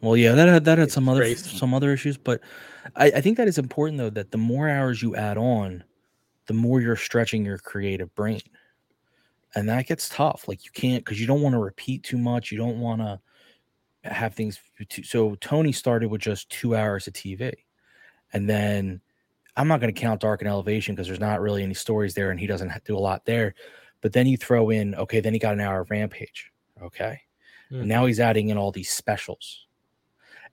Well, 0.00 0.16
yeah, 0.16 0.32
that 0.32 0.48
had 0.48 0.64
that 0.64 0.78
had 0.78 0.90
some 0.92 1.08
other 1.08 1.20
Crazy. 1.20 1.56
some 1.56 1.74
other 1.74 1.92
issues, 1.92 2.16
but 2.16 2.40
I, 2.96 3.06
I 3.06 3.20
think 3.20 3.36
that 3.36 3.48
is 3.48 3.58
important 3.58 3.98
though 3.98 4.10
that 4.10 4.30
the 4.30 4.38
more 4.38 4.68
hours 4.68 5.02
you 5.02 5.16
add 5.16 5.36
on, 5.36 5.82
the 6.46 6.54
more 6.54 6.80
you're 6.80 6.96
stretching 6.96 7.44
your 7.44 7.58
creative 7.58 8.14
brain, 8.14 8.40
and 9.54 9.68
that 9.68 9.86
gets 9.86 10.08
tough. 10.08 10.46
Like 10.46 10.64
you 10.64 10.70
can't 10.72 11.04
because 11.04 11.20
you 11.20 11.26
don't 11.26 11.42
want 11.42 11.54
to 11.54 11.58
repeat 11.58 12.04
too 12.04 12.18
much. 12.18 12.52
You 12.52 12.58
don't 12.58 12.80
want 12.80 13.00
to 13.00 13.20
have 14.04 14.34
things. 14.34 14.60
Too, 14.88 15.02
so 15.02 15.34
Tony 15.36 15.72
started 15.72 16.08
with 16.10 16.20
just 16.20 16.48
two 16.50 16.76
hours 16.76 17.06
of 17.06 17.14
TV, 17.14 17.52
and 18.32 18.48
then 18.48 19.00
I'm 19.56 19.66
not 19.66 19.80
going 19.80 19.92
to 19.92 20.00
count 20.00 20.20
Dark 20.20 20.42
and 20.42 20.48
Elevation 20.48 20.94
because 20.94 21.08
there's 21.08 21.18
not 21.20 21.40
really 21.40 21.64
any 21.64 21.74
stories 21.74 22.14
there, 22.14 22.30
and 22.30 22.38
he 22.38 22.46
doesn't 22.46 22.72
do 22.84 22.96
a 22.96 23.00
lot 23.00 23.24
there. 23.24 23.54
But 24.00 24.12
then 24.12 24.28
you 24.28 24.36
throw 24.36 24.70
in 24.70 24.94
okay, 24.94 25.18
then 25.18 25.32
he 25.32 25.40
got 25.40 25.54
an 25.54 25.60
hour 25.60 25.80
of 25.80 25.90
Rampage, 25.90 26.52
okay, 26.80 27.20
Mhm. 27.72 27.86
now 27.86 28.06
he's 28.06 28.20
adding 28.20 28.50
in 28.50 28.56
all 28.56 28.70
these 28.70 28.90
specials 28.90 29.66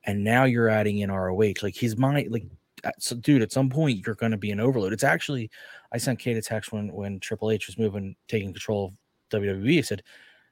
and 0.05 0.23
now 0.23 0.45
you're 0.45 0.69
adding 0.69 0.99
in 0.99 1.11
ROH. 1.11 1.53
Like 1.61 1.75
he's 1.75 1.97
my 1.97 2.25
like, 2.29 2.45
so 2.99 3.15
dude. 3.15 3.41
At 3.41 3.51
some 3.51 3.69
point, 3.69 4.05
you're 4.05 4.15
going 4.15 4.31
to 4.31 4.37
be 4.37 4.51
an 4.51 4.59
overload. 4.59 4.93
It's 4.93 5.03
actually, 5.03 5.49
I 5.91 5.97
sent 5.97 6.19
Kate 6.19 6.37
a 6.37 6.41
text 6.41 6.71
when 6.71 6.91
when 6.93 7.19
Triple 7.19 7.51
H 7.51 7.67
was 7.67 7.77
moving, 7.77 8.15
taking 8.27 8.53
control 8.53 8.85
of 8.85 9.39
WWE. 9.39 9.79
I 9.79 9.81
said, 9.81 10.03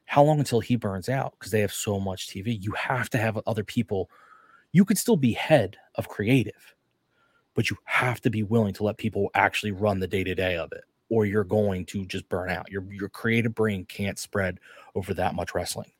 "How 0.05 0.23
long 0.23 0.39
until 0.39 0.59
he 0.59 0.75
burns 0.75 1.09
out?" 1.09 1.35
Because 1.37 1.51
they 1.51 1.61
have 1.61 1.73
so 1.73 1.99
much 1.99 2.27
TV. 2.27 2.61
You 2.61 2.71
have 2.73 3.09
to 3.11 3.17
have 3.17 3.39
other 3.45 3.63
people. 3.63 4.09
You 4.71 4.85
could 4.85 4.97
still 4.97 5.17
be 5.17 5.33
head 5.33 5.77
of 5.95 6.09
creative, 6.09 6.75
but 7.53 7.69
you 7.69 7.77
have 7.85 8.21
to 8.21 8.29
be 8.29 8.43
willing 8.43 8.73
to 8.73 8.83
let 8.83 8.97
people 8.97 9.29
actually 9.35 9.71
run 9.71 9.99
the 9.99 10.07
day 10.07 10.23
to 10.23 10.33
day 10.33 10.57
of 10.57 10.71
it, 10.71 10.83
or 11.09 11.25
you're 11.25 11.43
going 11.43 11.85
to 11.87 12.05
just 12.05 12.27
burn 12.29 12.49
out. 12.49 12.71
Your 12.71 12.83
your 12.91 13.09
creative 13.09 13.53
brain 13.53 13.85
can't 13.85 14.17
spread 14.17 14.59
over 14.95 15.13
that 15.13 15.35
much 15.35 15.53
wrestling. 15.53 15.91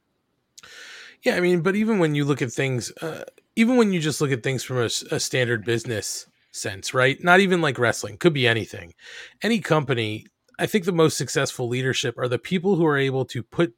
Yeah, 1.23 1.35
I 1.35 1.39
mean, 1.39 1.61
but 1.61 1.75
even 1.75 1.99
when 1.99 2.15
you 2.15 2.25
look 2.25 2.41
at 2.41 2.51
things, 2.51 2.91
uh, 3.01 3.23
even 3.55 3.77
when 3.77 3.93
you 3.93 3.99
just 3.99 4.21
look 4.21 4.31
at 4.31 4.43
things 4.43 4.63
from 4.63 4.77
a 4.77 4.89
standard 4.89 5.63
business 5.65 6.27
sense, 6.51 6.93
right? 6.93 7.21
Not 7.23 7.39
even 7.39 7.61
like 7.61 7.79
wrestling, 7.79 8.17
could 8.17 8.33
be 8.33 8.47
anything. 8.47 8.93
Any 9.41 9.59
company, 9.59 10.27
I 10.59 10.65
think 10.65 10.85
the 10.85 10.91
most 10.91 11.17
successful 11.17 11.67
leadership 11.67 12.17
are 12.17 12.27
the 12.27 12.39
people 12.39 12.75
who 12.75 12.85
are 12.85 12.97
able 12.97 13.25
to 13.25 13.43
put, 13.43 13.73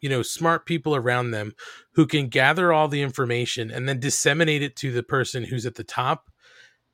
you 0.00 0.08
know, 0.08 0.22
smart 0.22 0.66
people 0.66 0.96
around 0.96 1.30
them 1.30 1.52
who 1.94 2.06
can 2.06 2.28
gather 2.28 2.72
all 2.72 2.88
the 2.88 3.02
information 3.02 3.70
and 3.70 3.88
then 3.88 4.00
disseminate 4.00 4.62
it 4.62 4.76
to 4.76 4.92
the 4.92 5.02
person 5.02 5.44
who's 5.44 5.66
at 5.66 5.76
the 5.76 5.84
top. 5.84 6.30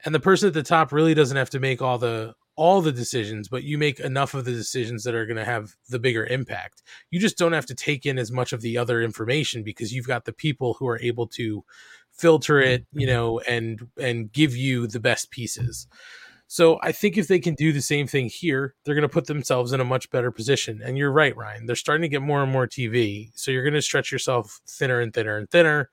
And 0.04 0.14
the 0.14 0.20
person 0.20 0.48
at 0.48 0.54
the 0.54 0.62
top 0.62 0.92
really 0.92 1.14
doesn't 1.14 1.36
have 1.36 1.50
to 1.50 1.60
make 1.60 1.82
all 1.82 1.98
the 1.98 2.34
all 2.60 2.82
the 2.82 2.92
decisions, 2.92 3.48
but 3.48 3.64
you 3.64 3.78
make 3.78 4.00
enough 4.00 4.34
of 4.34 4.44
the 4.44 4.52
decisions 4.52 5.02
that 5.04 5.14
are 5.14 5.24
going 5.24 5.38
to 5.38 5.46
have 5.46 5.76
the 5.88 5.98
bigger 5.98 6.26
impact. 6.26 6.82
You 7.10 7.18
just 7.18 7.38
don't 7.38 7.54
have 7.54 7.64
to 7.64 7.74
take 7.74 8.04
in 8.04 8.18
as 8.18 8.30
much 8.30 8.52
of 8.52 8.60
the 8.60 8.76
other 8.76 9.00
information 9.00 9.62
because 9.62 9.94
you've 9.94 10.06
got 10.06 10.26
the 10.26 10.34
people 10.34 10.74
who 10.74 10.86
are 10.86 11.00
able 11.00 11.26
to 11.28 11.64
filter 12.12 12.60
it 12.60 12.82
mm-hmm. 12.82 13.00
you 13.00 13.06
know 13.06 13.40
and 13.40 13.88
and 13.98 14.30
give 14.30 14.54
you 14.54 14.86
the 14.86 15.00
best 15.00 15.30
pieces. 15.30 15.86
So 16.48 16.78
i 16.82 16.92
think 16.92 17.16
if 17.16 17.28
they 17.28 17.38
can 17.38 17.54
do 17.54 17.72
the 17.72 17.80
same 17.80 18.06
thing 18.06 18.28
here 18.28 18.74
they're 18.84 18.94
going 18.96 19.02
to 19.02 19.08
put 19.08 19.26
themselves 19.26 19.72
in 19.72 19.80
a 19.80 19.84
much 19.84 20.10
better 20.10 20.30
position. 20.30 20.82
And 20.84 20.98
you're 20.98 21.12
right 21.12 21.34
ryan 21.34 21.64
they're 21.64 21.76
starting 21.76 22.02
to 22.02 22.08
get 22.08 22.20
more 22.20 22.42
and 22.42 22.52
more 22.52 22.66
tv 22.66 23.30
so 23.34 23.50
you're 23.50 23.64
going 23.64 23.72
to 23.74 23.80
stretch 23.80 24.12
yourself 24.12 24.60
thinner 24.68 25.00
and 25.00 25.14
thinner 25.14 25.38
and 25.38 25.48
thinner 25.50 25.90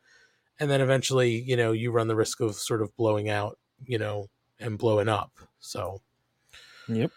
and 0.59 0.69
then 0.69 0.81
eventually 0.81 1.41
you 1.41 1.55
know 1.55 1.71
you 1.71 1.91
run 1.91 2.09
the 2.09 2.15
risk 2.15 2.41
of 2.41 2.55
sort 2.55 2.81
of 2.81 2.93
blowing 2.97 3.29
out 3.29 3.57
you 3.85 3.97
know 3.97 4.27
and 4.59 4.77
blowing 4.77 5.09
up. 5.09 5.31
So 5.59 6.01
Yep. 6.87 7.11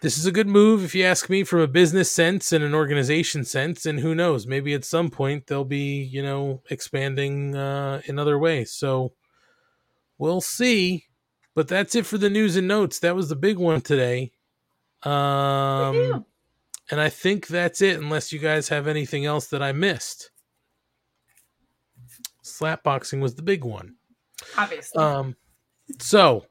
this 0.00 0.18
is 0.18 0.26
a 0.26 0.32
good 0.32 0.48
move 0.48 0.84
if 0.84 0.94
you 0.94 1.04
ask 1.04 1.30
me 1.30 1.44
from 1.44 1.60
a 1.60 1.66
business 1.68 2.10
sense 2.10 2.52
and 2.52 2.64
an 2.64 2.74
organization 2.74 3.44
sense 3.44 3.86
and 3.86 4.00
who 4.00 4.14
knows 4.14 4.46
maybe 4.46 4.74
at 4.74 4.84
some 4.84 5.10
point 5.10 5.46
they'll 5.46 5.64
be 5.64 6.02
you 6.02 6.22
know 6.22 6.62
expanding 6.70 7.54
uh, 7.54 8.00
in 8.06 8.18
other 8.18 8.38
ways. 8.38 8.72
So 8.72 9.12
we'll 10.18 10.40
see. 10.40 11.04
But 11.54 11.68
that's 11.68 11.94
it 11.94 12.04
for 12.04 12.18
the 12.18 12.30
news 12.30 12.56
and 12.56 12.66
notes. 12.66 12.98
That 12.98 13.14
was 13.14 13.28
the 13.28 13.36
big 13.36 13.58
one 13.58 13.80
today. 13.80 14.32
Um 15.04 16.24
and 16.90 17.00
i 17.00 17.08
think 17.08 17.46
that's 17.46 17.80
it 17.80 17.98
unless 17.98 18.32
you 18.32 18.38
guys 18.38 18.68
have 18.68 18.86
anything 18.86 19.24
else 19.24 19.46
that 19.48 19.62
i 19.62 19.72
missed. 19.72 20.30
Slapboxing 22.42 23.20
was 23.20 23.34
the 23.34 23.42
big 23.42 23.64
one. 23.64 23.94
Obviously. 24.58 25.02
um, 25.02 25.36
so 25.98 26.44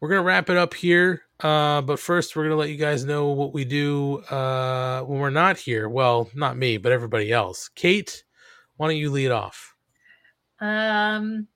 we're 0.00 0.08
gonna 0.08 0.22
wrap 0.22 0.50
it 0.50 0.56
up 0.56 0.74
here. 0.74 1.22
Uh, 1.42 1.82
but 1.82 1.98
first, 1.98 2.36
we're 2.36 2.44
gonna 2.44 2.56
let 2.56 2.70
you 2.70 2.76
guys 2.76 3.04
know 3.04 3.28
what 3.28 3.52
we 3.52 3.64
do 3.64 4.18
uh, 4.30 5.02
when 5.02 5.18
we're 5.18 5.30
not 5.30 5.58
here. 5.58 5.88
Well, 5.88 6.30
not 6.34 6.56
me, 6.56 6.76
but 6.76 6.92
everybody 6.92 7.32
else. 7.32 7.68
Kate, 7.68 8.22
why 8.76 8.86
don't 8.86 8.96
you 8.96 9.10
lead 9.10 9.32
off? 9.32 9.74
Um, 10.60 11.48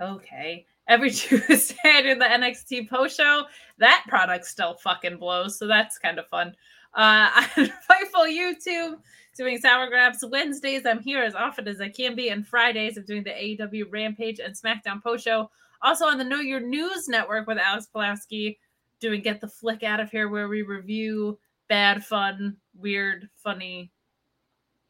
okay. 0.00 0.64
Every 0.88 1.10
Tuesday 1.12 1.76
I 1.84 2.02
do 2.02 2.14
the 2.14 2.24
NXT 2.24 2.88
post 2.88 3.16
show. 3.16 3.44
That 3.78 4.04
product 4.08 4.46
still 4.46 4.74
fucking 4.74 5.18
blows, 5.18 5.58
so 5.58 5.66
that's 5.66 5.98
kind 5.98 6.18
of 6.18 6.26
fun. 6.28 6.54
Uh, 6.94 7.28
on 7.58 7.66
Fightful 7.90 8.26
YouTube, 8.26 8.98
doing 9.36 9.58
Sour 9.58 9.88
Grabs. 9.88 10.24
Wednesdays 10.30 10.86
I'm 10.86 11.00
here 11.00 11.22
as 11.22 11.34
often 11.34 11.68
as 11.68 11.82
I 11.82 11.90
can 11.90 12.14
be, 12.14 12.30
and 12.30 12.46
Fridays 12.46 12.96
I'm 12.96 13.04
doing 13.04 13.24
the 13.24 13.30
AEW 13.30 13.84
Rampage 13.90 14.40
and 14.40 14.54
SmackDown 14.54 15.02
post 15.02 15.24
show. 15.24 15.50
Also 15.82 16.06
on 16.06 16.16
the 16.16 16.24
Know 16.24 16.40
Your 16.40 16.60
News 16.60 17.06
Network 17.06 17.46
with 17.46 17.58
Alex 17.58 17.86
Pulaski, 17.86 18.58
doing 19.00 19.22
Get 19.22 19.40
the 19.40 19.48
Flick 19.48 19.82
Out 19.82 20.00
of 20.00 20.10
Here, 20.10 20.28
where 20.28 20.48
we 20.48 20.62
review 20.62 21.38
bad, 21.68 22.04
fun, 22.04 22.56
weird, 22.74 23.28
funny 23.36 23.90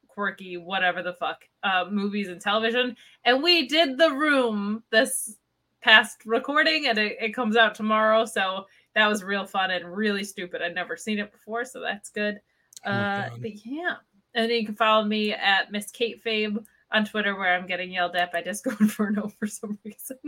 quirky, 0.09 0.57
whatever 0.57 1.02
the 1.02 1.12
fuck, 1.12 1.44
uh, 1.62 1.85
movies 1.91 2.28
and 2.28 2.41
television. 2.41 2.97
And 3.25 3.43
we 3.43 3.68
did 3.68 3.99
The 3.99 4.10
Room 4.10 4.83
this 4.91 5.36
past 5.83 6.25
recording, 6.25 6.89
and 6.89 6.99
it, 6.99 7.17
it 7.20 7.35
comes 7.35 7.57
out 7.57 7.75
tomorrow. 7.75 8.25
So 8.25 8.67
that 8.94 9.07
was 9.09 9.23
real 9.23 9.44
fun 9.44 9.70
and 9.70 9.94
really 9.94 10.25
stupid. 10.25 10.62
I'd 10.62 10.75
never 10.75 10.97
seen 10.97 11.18
it 11.18 11.31
before, 11.31 11.65
so 11.65 11.81
that's 11.81 12.09
good. 12.09 12.41
Oh 12.85 12.91
Uh, 12.91 13.28
but 13.41 13.65
yeah, 13.67 13.97
and 14.35 14.51
you 14.51 14.65
can 14.65 14.75
follow 14.75 15.05
me 15.05 15.33
at 15.33 15.70
Miss 15.70 15.91
Kate 15.91 16.23
Fabe 16.25 16.65
on 16.93 17.05
Twitter, 17.05 17.36
where 17.36 17.55
I'm 17.55 17.67
getting 17.67 17.91
yelled 17.91 18.17
at 18.17 18.33
by 18.33 18.41
Disco 18.41 18.70
Inferno 18.81 19.28
for 19.28 19.47
some 19.47 19.78
reason. 19.85 20.18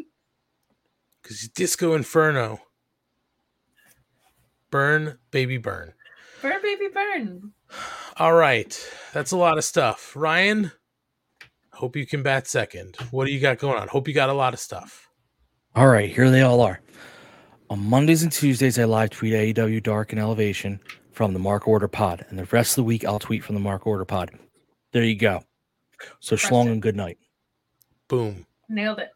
Because 1.23 1.48
Disco 1.48 1.94
Inferno, 1.94 2.60
burn, 4.70 5.18
baby, 5.30 5.56
burn. 5.58 5.92
Burn, 6.42 6.62
baby, 6.62 6.88
burn. 6.92 7.52
All 8.16 8.34
right, 8.34 8.78
that's 9.12 9.32
a 9.32 9.36
lot 9.36 9.58
of 9.58 9.64
stuff. 9.64 10.12
Ryan, 10.16 10.72
hope 11.72 11.97
you 11.97 12.06
can 12.06 12.22
bat 12.22 12.47
second. 12.47 12.97
What 13.10 13.26
do 13.26 13.32
you 13.32 13.40
got 13.40 13.58
going 13.58 13.78
on? 13.78 13.88
Hope 13.88 14.08
you 14.08 14.14
got 14.14 14.30
a 14.30 14.34
lot 14.34 14.55
of 14.55 14.60
stuff. 14.60 15.08
All 15.74 15.88
right, 15.88 16.10
here 16.10 16.30
they 16.30 16.42
all 16.42 16.60
are. 16.60 16.80
On 17.70 17.78
Mondays 17.78 18.22
and 18.22 18.32
Tuesdays, 18.32 18.78
I 18.78 18.84
live 18.84 19.10
tweet 19.10 19.34
AEW 19.34 19.82
Dark 19.82 20.12
and 20.12 20.20
Elevation 20.20 20.80
from 21.12 21.32
the 21.32 21.38
Mark 21.38 21.68
Order 21.68 21.88
Pod, 21.88 22.24
and 22.28 22.38
the 22.38 22.44
rest 22.47 22.72
of 22.72 22.76
the 22.76 22.84
week 22.84 23.05
I'll 23.05 23.18
tweet 23.18 23.44
from 23.44 23.55
the 23.55 23.60
Mark 23.60 23.86
Order 23.86 24.05
Pod. 24.05 24.30
There 24.92 25.05
you 25.05 25.16
go. 25.16 25.42
So 26.20 26.36
schlong 26.36 26.70
and 26.72 26.80
good 26.80 26.97
night. 26.97 27.18
Boom. 28.08 28.47
Nailed 28.68 29.00
it. 29.00 29.10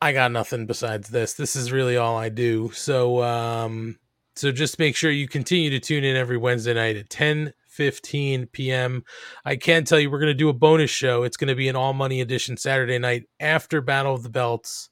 I 0.00 0.12
got 0.12 0.30
nothing 0.30 0.66
besides 0.66 1.08
this. 1.08 1.34
This 1.34 1.56
is 1.56 1.72
really 1.72 1.96
all 1.96 2.16
I 2.16 2.28
do. 2.28 2.70
So 2.72 3.22
um 3.22 3.98
so 4.36 4.52
just 4.52 4.78
make 4.78 4.96
sure 4.96 5.10
you 5.10 5.28
continue 5.28 5.70
to 5.70 5.80
tune 5.80 6.04
in 6.04 6.16
every 6.16 6.36
Wednesday 6.36 6.74
night 6.74 6.96
at 6.96 7.10
10 7.10 7.52
15 7.68 8.46
p.m. 8.46 9.04
I 9.44 9.56
can 9.56 9.84
tell 9.84 10.00
you 10.00 10.10
we're 10.10 10.18
going 10.18 10.28
to 10.28 10.34
do 10.34 10.48
a 10.48 10.54
bonus 10.54 10.90
show. 10.90 11.24
It's 11.24 11.36
going 11.36 11.48
to 11.48 11.54
be 11.54 11.68
an 11.68 11.76
all 11.76 11.92
money 11.92 12.22
edition 12.22 12.56
Saturday 12.56 12.98
night 12.98 13.24
after 13.38 13.82
Battle 13.82 14.14
of 14.14 14.22
the 14.22 14.30
Belts 14.30 14.88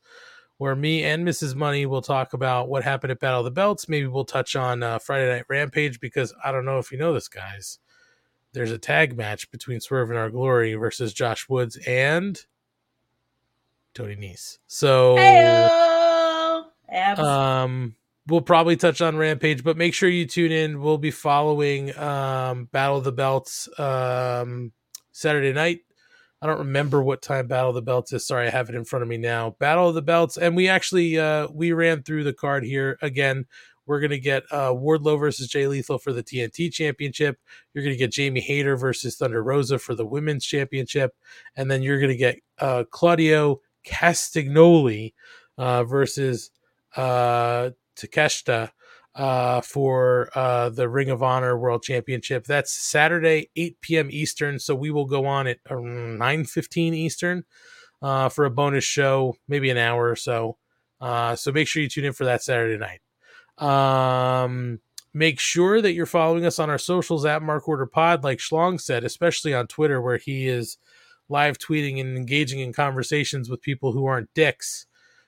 where 0.58 0.76
me 0.76 1.02
and 1.02 1.26
Mrs. 1.26 1.55
Money 1.55 1.86
will 1.86 2.02
talk 2.02 2.32
about 2.32 2.68
what 2.68 2.84
happened 2.84 3.10
at 3.10 3.20
Battle 3.20 3.40
of 3.40 3.44
the 3.44 3.50
Belts. 3.50 3.89
Maybe 3.89 4.06
we'll 4.06 4.24
touch 4.24 4.55
on 4.55 4.82
uh, 4.82 4.98
Friday 4.98 5.28
Night 5.28 5.47
Rampage 5.48 6.00
because 6.00 6.32
I 6.44 6.52
don't 6.52 6.64
know 6.64 6.78
if 6.78 6.92
you 6.92 6.98
know 6.98 7.12
this 7.12 7.28
guys. 7.28 7.78
There's 8.52 8.70
a 8.70 8.78
tag 8.78 9.16
match 9.16 9.50
between 9.50 9.81
Swerve 9.81 10.10
In 10.10 10.16
Our 10.16 10.31
Glory 10.31 10.74
versus 10.74 11.12
Josh 11.12 11.48
Woods 11.48 11.76
and 11.86 12.40
Tony 13.94 14.14
Nese. 14.14 14.58
So 14.68 15.16
Heyo! 15.16 16.64
Um 17.18 17.97
we'll 18.28 18.41
probably 18.41 18.77
touch 18.77 19.01
on 19.01 19.17
Rampage, 19.17 19.62
but 19.62 19.77
make 19.77 19.94
sure 19.94 20.09
you 20.09 20.27
tune 20.27 20.53
in. 20.53 20.81
We'll 20.81 20.99
be 20.99 21.11
following 21.11 21.97
um 21.99 22.67
Battle 22.73 22.99
of 22.99 23.05
the 23.05 23.12
Belts 23.12 23.69
um 23.78 24.73
Saturday 25.12 25.53
night. 25.53 25.81
I 26.43 26.47
don't 26.47 26.59
remember 26.59 27.03
what 27.03 27.23
time 27.23 27.47
Battle 27.47 27.70
of 27.70 27.75
the 27.75 27.83
Belts 27.83 28.12
is. 28.12 28.27
Sorry, 28.27 28.47
I 28.47 28.51
have 28.51 28.69
it 28.69 28.75
in 28.75 28.85
front 28.85 29.03
of 29.03 29.09
me 29.09 29.17
now. 29.17 29.57
Battle 29.59 29.89
of 29.89 29.94
the 29.94 30.03
Belts, 30.03 30.36
and 30.36 30.57
we 30.57 30.69
actually 30.69 31.19
uh 31.19 31.49
we 31.53 31.73
ran 31.73 32.03
through 32.03 32.25
the 32.25 32.33
card 32.33 32.65
here 32.65 32.99
again. 33.03 33.47
We're 33.86 34.01
gonna 34.01 34.19
get 34.19 34.44
uh 34.51 34.70
Wardlow 34.70 35.19
versus 35.19 35.49
Jay 35.49 35.67
Lethal 35.67 35.99
for 35.99 36.12
the 36.12 36.23
TNT 36.23 36.73
Championship. 36.73 37.39
You're 37.73 37.85
gonna 37.85 37.97
get 37.97 38.12
Jamie 38.12 38.41
Hayter 38.41 38.77
versus 38.77 39.17
Thunder 39.17 39.43
Rosa 39.43 39.78
for 39.78 39.94
the 39.94 40.07
Women's 40.07 40.44
Championship, 40.47 41.15
and 41.57 41.70
then 41.70 41.83
you're 41.83 42.01
gonna 42.01 42.17
get 42.17 42.39
uh 42.59 42.85
Claudio 42.91 43.61
Castagnoli 43.86 45.12
uh 45.59 45.85
versus 45.85 46.51
uh 46.97 47.70
Takeshita 47.97 48.70
uh, 49.14 49.60
for 49.60 50.31
uh, 50.34 50.70
the 50.70 50.89
Ring 50.89 51.10
of 51.10 51.23
Honor 51.23 51.56
World 51.56 51.82
Championship. 51.82 52.44
That's 52.44 52.73
Saturday, 52.73 53.50
8 53.56 53.81
p.m. 53.81 54.08
Eastern. 54.10 54.58
So 54.58 54.74
we 54.74 54.90
will 54.90 55.06
go 55.06 55.26
on 55.26 55.47
at 55.47 55.62
9:15 55.64 56.94
Eastern 56.94 57.44
uh, 58.02 58.28
for 58.28 58.44
a 58.44 58.50
bonus 58.50 58.84
show, 58.84 59.36
maybe 59.48 59.70
an 59.70 59.78
hour 59.78 60.10
or 60.10 60.16
so. 60.16 60.58
Uh, 61.00 61.36
so 61.36 61.52
make 61.52 61.68
sure 61.68 61.82
you 61.82 61.89
tune 61.89 62.05
in 62.05 62.12
for 62.12 62.24
that 62.24 62.42
Saturday 62.42 62.78
night. 62.78 63.00
Um, 63.58 64.81
make 65.12 65.39
sure 65.39 65.81
that 65.81 65.92
you're 65.92 66.06
following 66.06 66.44
us 66.44 66.58
on 66.58 66.70
our 66.70 66.78
socials 66.78 67.24
at 67.24 67.42
Mark 67.42 67.68
Order 67.68 67.86
Pod, 67.86 68.24
like 68.24 68.39
Schlong 68.39 68.81
said, 68.81 69.05
especially 69.05 69.55
on 69.55 69.66
Twitter, 69.66 70.00
where 70.00 70.16
he 70.16 70.48
is 70.48 70.78
live 71.28 71.58
tweeting 71.58 72.00
and 72.00 72.16
engaging 72.16 72.60
in 72.60 72.73
conversations 72.73 73.48
with 73.48 73.62
people 73.62 73.92
who 73.92 74.06
aren't 74.06 74.32
dicks. 74.34 74.86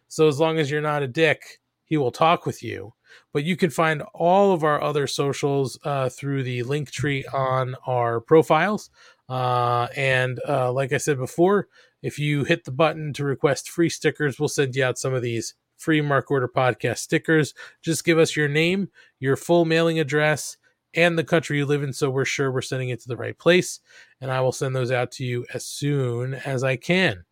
So 0.08 0.28
as 0.28 0.40
long 0.40 0.58
as 0.58 0.70
you're 0.70 0.80
not 0.80 1.02
a 1.02 1.08
dick, 1.08 1.60
he 1.86 1.97
will 1.97 2.10
talk 2.10 2.44
with 2.44 2.62
you. 2.62 2.92
But 3.32 3.44
you 3.44 3.56
can 3.56 3.70
find 3.70 4.02
all 4.12 4.52
of 4.52 4.65
our 4.65 4.82
other 4.82 5.06
socials 5.06 5.78
uh, 5.84 6.10
through 6.10 6.42
the 6.42 6.62
link 6.65 6.90
tree 6.90 7.24
on 7.32 7.76
our 7.86 8.20
profiles. 8.20 8.90
Uh, 9.28 9.89
and 9.97 10.40
uh, 10.47 10.73
like 10.73 10.92
I 10.92 10.98
said 10.98 11.16
before, 11.16 11.68
if 12.02 12.18
you 12.18 12.44
hit 12.44 12.65
the 12.65 12.73
button 12.73 13.12
to 13.15 13.24
request 13.24 13.70
free 13.70 13.89
stickers, 13.89 14.39
we'll 14.39 14.48
send 14.48 14.76
you 14.76 14.84
out 14.84 14.98
some 14.98 15.15
of 15.15 15.23
these 15.23 15.55
free 15.76 16.00
Mark 16.00 16.31
Order 16.31 16.48
podcast 16.48 16.98
stickers. 16.98 17.55
Just 17.82 18.05
give 18.05 18.18
us 18.18 18.36
your 18.36 18.48
name, 18.48 18.90
your 19.18 19.36
full 19.36 19.65
mailing 19.65 19.98
address, 19.98 20.56
and 20.94 21.18
the 21.18 21.24
country 21.24 21.58
you 21.58 21.66
live 21.66 21.82
in 21.82 21.92
so 21.92 22.10
we're 22.10 22.24
sure 22.24 22.50
we're 22.50 22.62
sending 22.62 22.89
it 22.89 23.00
to 23.02 23.08
the 23.08 23.16
right 23.16 23.39
place. 23.39 23.81
And 24.20 24.31
I 24.31 24.40
will 24.40 24.52
send 24.52 24.74
those 24.74 24.90
out 24.90 25.12
to 25.12 25.24
you 25.24 25.47
as 25.55 25.65
soon 25.65 26.34
as 26.34 26.65
I 26.65 26.76
can. 26.76 27.24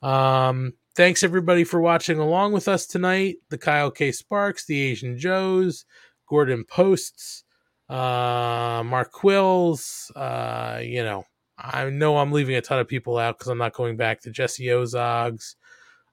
Um, 0.00 0.74
thanks 0.94 1.22
everybody 1.22 1.64
for 1.64 1.80
watching 1.80 2.18
along 2.18 2.52
with 2.52 2.68
us 2.68 2.86
tonight. 2.86 3.36
The 3.48 3.58
Kyle 3.58 3.90
K. 3.90 4.12
Sparks, 4.12 4.66
the 4.66 4.80
Asian 4.80 5.18
Joes, 5.18 5.84
Gordon 6.28 6.64
Posts, 6.64 7.44
uh, 7.88 8.82
Mark 8.84 9.12
Quills, 9.12 10.10
uh, 10.16 10.80
you 10.80 11.02
know, 11.02 11.24
I 11.58 11.88
know 11.90 12.16
I'm 12.16 12.32
leaving 12.32 12.56
a 12.56 12.60
ton 12.60 12.78
of 12.78 12.88
people 12.88 13.18
out 13.18 13.38
because 13.38 13.48
I'm 13.48 13.58
not 13.58 13.74
going 13.74 13.96
back 13.96 14.20
to 14.22 14.30
Jesse 14.30 14.64
Ozogs, 14.66 15.54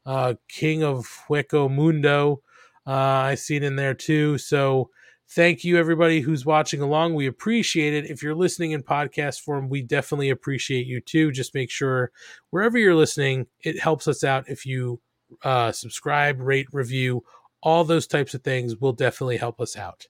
uh, 0.06 0.36
King 0.48 0.84
of 0.84 1.08
Hueco 1.28 1.70
Mundo. 1.74 2.42
Uh, 2.86 2.92
I 2.92 3.36
see 3.36 3.56
it 3.56 3.64
in 3.64 3.76
there 3.76 3.94
too. 3.94 4.38
So 4.38 4.90
thank 5.30 5.64
you 5.64 5.78
everybody 5.78 6.22
who's 6.22 6.46
watching 6.46 6.82
along. 6.82 7.14
We 7.14 7.28
appreciate 7.28 7.94
it. 7.94 8.10
If 8.10 8.24
you're 8.24 8.36
listening 8.36 8.72
in 8.72 8.84
podcast 8.84 9.42
form, 9.42 9.70
we 9.70 9.82
definitely 9.82 10.30
appreciate 10.30 10.88
you 10.88 11.02
too. 11.02 11.32
Just 11.32 11.54
make 11.54 11.70
sure 11.70 12.12
wherever 12.50 12.78
you're 12.78 12.96
listening, 12.96 13.48
it 13.62 13.80
helps 13.80 14.08
us 14.08 14.24
out 14.24 14.50
if 14.50 14.66
you 14.66 15.00
uh, 15.44 15.72
subscribe, 15.72 16.40
rate, 16.40 16.68
review, 16.72 17.24
all 17.62 17.84
those 17.84 18.08
types 18.08 18.34
of 18.34 18.44
things 18.44 18.78
will 18.78 18.94
definitely 18.94 19.38
help 19.38 19.60
us 19.62 19.78
out. 19.78 20.08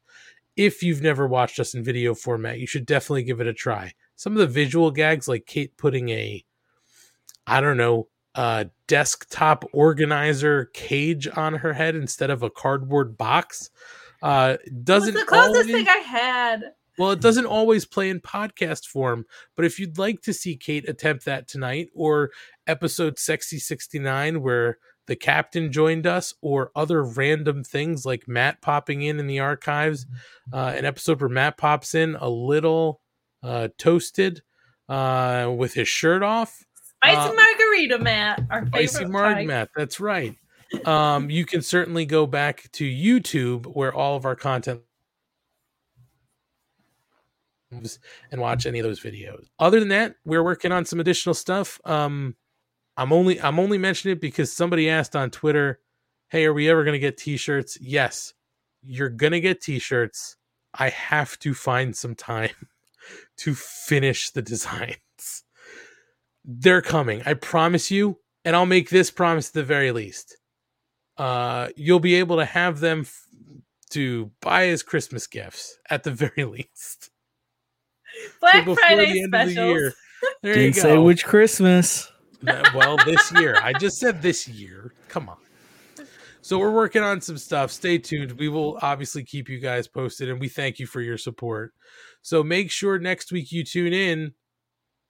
If 0.56 0.84
you've 0.84 1.02
never 1.02 1.28
watched 1.28 1.60
us 1.60 1.74
in 1.74 1.84
video 1.84 2.14
format, 2.14 2.60
you 2.60 2.68
should 2.68 2.86
definitely 2.86 3.24
give 3.24 3.42
it 3.42 3.48
a 3.48 3.54
try. 3.54 3.94
Some 4.16 4.34
of 4.34 4.40
the 4.40 4.48
visual 4.48 4.92
gags, 4.92 5.28
like 5.28 5.46
Kate 5.46 5.76
putting 5.78 6.10
a, 6.10 6.44
I 7.48 7.62
don't 7.62 7.78
know, 7.78 8.08
a 8.36 8.70
desktop 8.88 9.66
organizer 9.74 10.66
cage 10.74 11.28
on 11.36 11.56
her 11.56 11.74
head 11.74 11.96
instead 11.96 12.30
of 12.30 12.44
a 12.44 12.50
cardboard 12.50 13.18
box, 13.18 13.70
uh, 14.22 14.58
doesn't 14.84 15.14
the 15.14 15.26
closest 15.26 15.56
always- 15.56 15.72
thing 15.72 15.88
I 15.88 15.98
had. 15.98 16.64
well, 16.98 17.12
it 17.12 17.22
doesn't 17.22 17.46
always 17.46 17.86
play 17.86 18.10
in 18.10 18.20
podcast 18.20 18.86
form, 18.86 19.26
but 19.56 19.66
if 19.66 19.80
you'd 19.80 19.98
like 19.98 20.22
to 20.24 20.34
see 20.34 20.56
Kate 20.58 20.88
attempt 20.90 21.26
that 21.26 21.48
tonight, 21.48 21.88
or 21.96 22.32
episode 22.68 23.18
Sexy 23.20 23.58
69, 23.60 24.42
where 24.42 24.78
the 25.08 25.16
captain 25.16 25.72
joined 25.72 26.06
us, 26.06 26.34
or 26.42 26.72
other 26.76 27.04
random 27.04 27.64
things 27.64 28.06
like 28.06 28.28
Matt 28.28 28.62
popping 28.62 29.02
in 29.02 29.20
in 29.20 29.28
the 29.28 29.40
archives, 29.40 30.06
uh, 30.54 30.74
an 30.76 30.86
episode 30.86 31.20
where 31.22 31.30
Matt 31.30 31.58
pops 31.58 31.96
in 31.96 32.16
a 32.20 32.30
little 32.30 33.02
uh, 33.42 33.70
toasted 33.78 34.42
uh, 34.90 35.52
with 35.58 35.74
his 35.74 35.88
shirt 35.88 36.22
off. 36.22 36.64
Spicy 37.02 37.18
Uh, 37.18 37.34
margarita, 37.34 38.00
Matt. 38.00 38.42
Our 38.52 38.66
favorite 38.66 38.90
Spicy 38.90 39.06
Marg. 39.06 39.48
Matt, 39.48 39.70
that's 39.76 40.00
right. 40.00 40.36
Um, 40.86 41.30
you 41.30 41.46
can 41.46 41.62
certainly 41.62 42.06
go 42.06 42.28
back 42.28 42.70
to 42.74 42.86
YouTube 42.86 43.66
where 43.66 43.94
all 43.94 44.16
of 44.16 44.26
our 44.26 44.36
content 44.36 44.82
and 47.72 48.42
watch 48.42 48.66
any 48.66 48.80
of 48.80 48.86
those 48.86 49.00
videos. 49.00 49.48
Other 49.60 49.80
than 49.80 49.90
that, 49.90 50.16
we're 50.26 50.44
working 50.44 50.72
on 50.72 50.86
some 50.86 51.00
additional 51.00 51.34
stuff. 51.34 51.80
Um, 51.86 52.36
I'm 52.98 53.14
only 53.14 53.40
I'm 53.42 53.60
only 53.60 53.78
mentioning 53.78 54.18
it 54.18 54.22
because 54.22 54.52
somebody 54.52 54.90
asked 54.90 55.16
on 55.16 55.30
Twitter, 55.30 55.80
"Hey, 56.30 56.46
are 56.46 56.54
we 56.54 56.70
ever 56.70 56.84
going 56.84 56.94
to 56.94 57.00
get 57.00 57.18
T-shirts?" 57.18 57.78
Yes, 57.80 58.34
you're 58.82 59.10
going 59.10 59.32
to 59.34 59.40
get 59.40 59.62
T-shirts. 59.62 60.36
I 60.74 60.90
have 60.90 61.38
to 61.40 61.54
find 61.54 61.96
some 61.96 62.16
time 62.16 62.50
to 63.38 63.56
finish 63.56 64.32
the 64.32 64.42
designs. 64.42 65.44
They're 66.44 66.82
coming. 66.82 67.22
I 67.26 67.36
promise 67.36 67.92
you, 67.92 68.20
and 68.44 68.56
I'll 68.56 68.66
make 68.66 68.90
this 68.90 69.12
promise 69.12 69.50
at 69.50 69.54
the 69.54 69.64
very 69.64 69.92
least. 69.92 70.39
Uh, 71.20 71.70
you'll 71.76 72.00
be 72.00 72.16
able 72.16 72.38
to 72.38 72.46
have 72.46 72.80
them 72.80 73.02
f- 73.02 73.24
to 73.92 74.32
buy 74.42 74.68
as 74.70 74.84
Christmas 74.84 75.28
gifts 75.28 75.78
at 75.90 76.04
the 76.04 76.12
very 76.36 76.46
least. 76.46 77.10
Black 78.40 78.66
before 78.66 78.76
Friday 78.76 79.14
the 79.14 79.22
end 79.24 79.26
of 79.26 79.32
the 79.48 79.52
specials. 79.52 79.80
year. 79.80 79.94
There 80.42 80.54
Didn't 80.54 80.76
you 80.76 80.82
say 80.82 80.98
which 80.98 81.26
Christmas. 81.26 82.12
Well, 82.42 82.98
this 83.06 83.32
year. 83.34 83.58
I 83.62 83.74
just 83.74 83.98
said 83.98 84.22
this 84.22 84.48
year. 84.48 84.94
Come 85.10 85.30
on. 85.30 85.38
So 86.42 86.58
we're 86.58 86.72
working 86.72 87.04
on 87.04 87.22
some 87.22 87.38
stuff. 87.38 87.70
Stay 87.72 87.98
tuned. 87.98 88.32
We 88.34 88.48
will 88.48 88.80
obviously 88.82 89.24
keep 89.24 89.50
you 89.50 89.60
guys 89.60 89.88
posted 89.88 90.30
and 90.30 90.40
we 90.40 90.48
thank 90.50 90.80
you 90.80 90.88
for 90.88 91.02
your 91.02 91.18
support. 91.18 91.74
So 92.22 92.44
make 92.44 92.72
sure 92.72 92.98
next 92.98 93.32
week 93.32 93.52
you 93.52 93.64
tune 93.64 93.94
in 93.94 94.34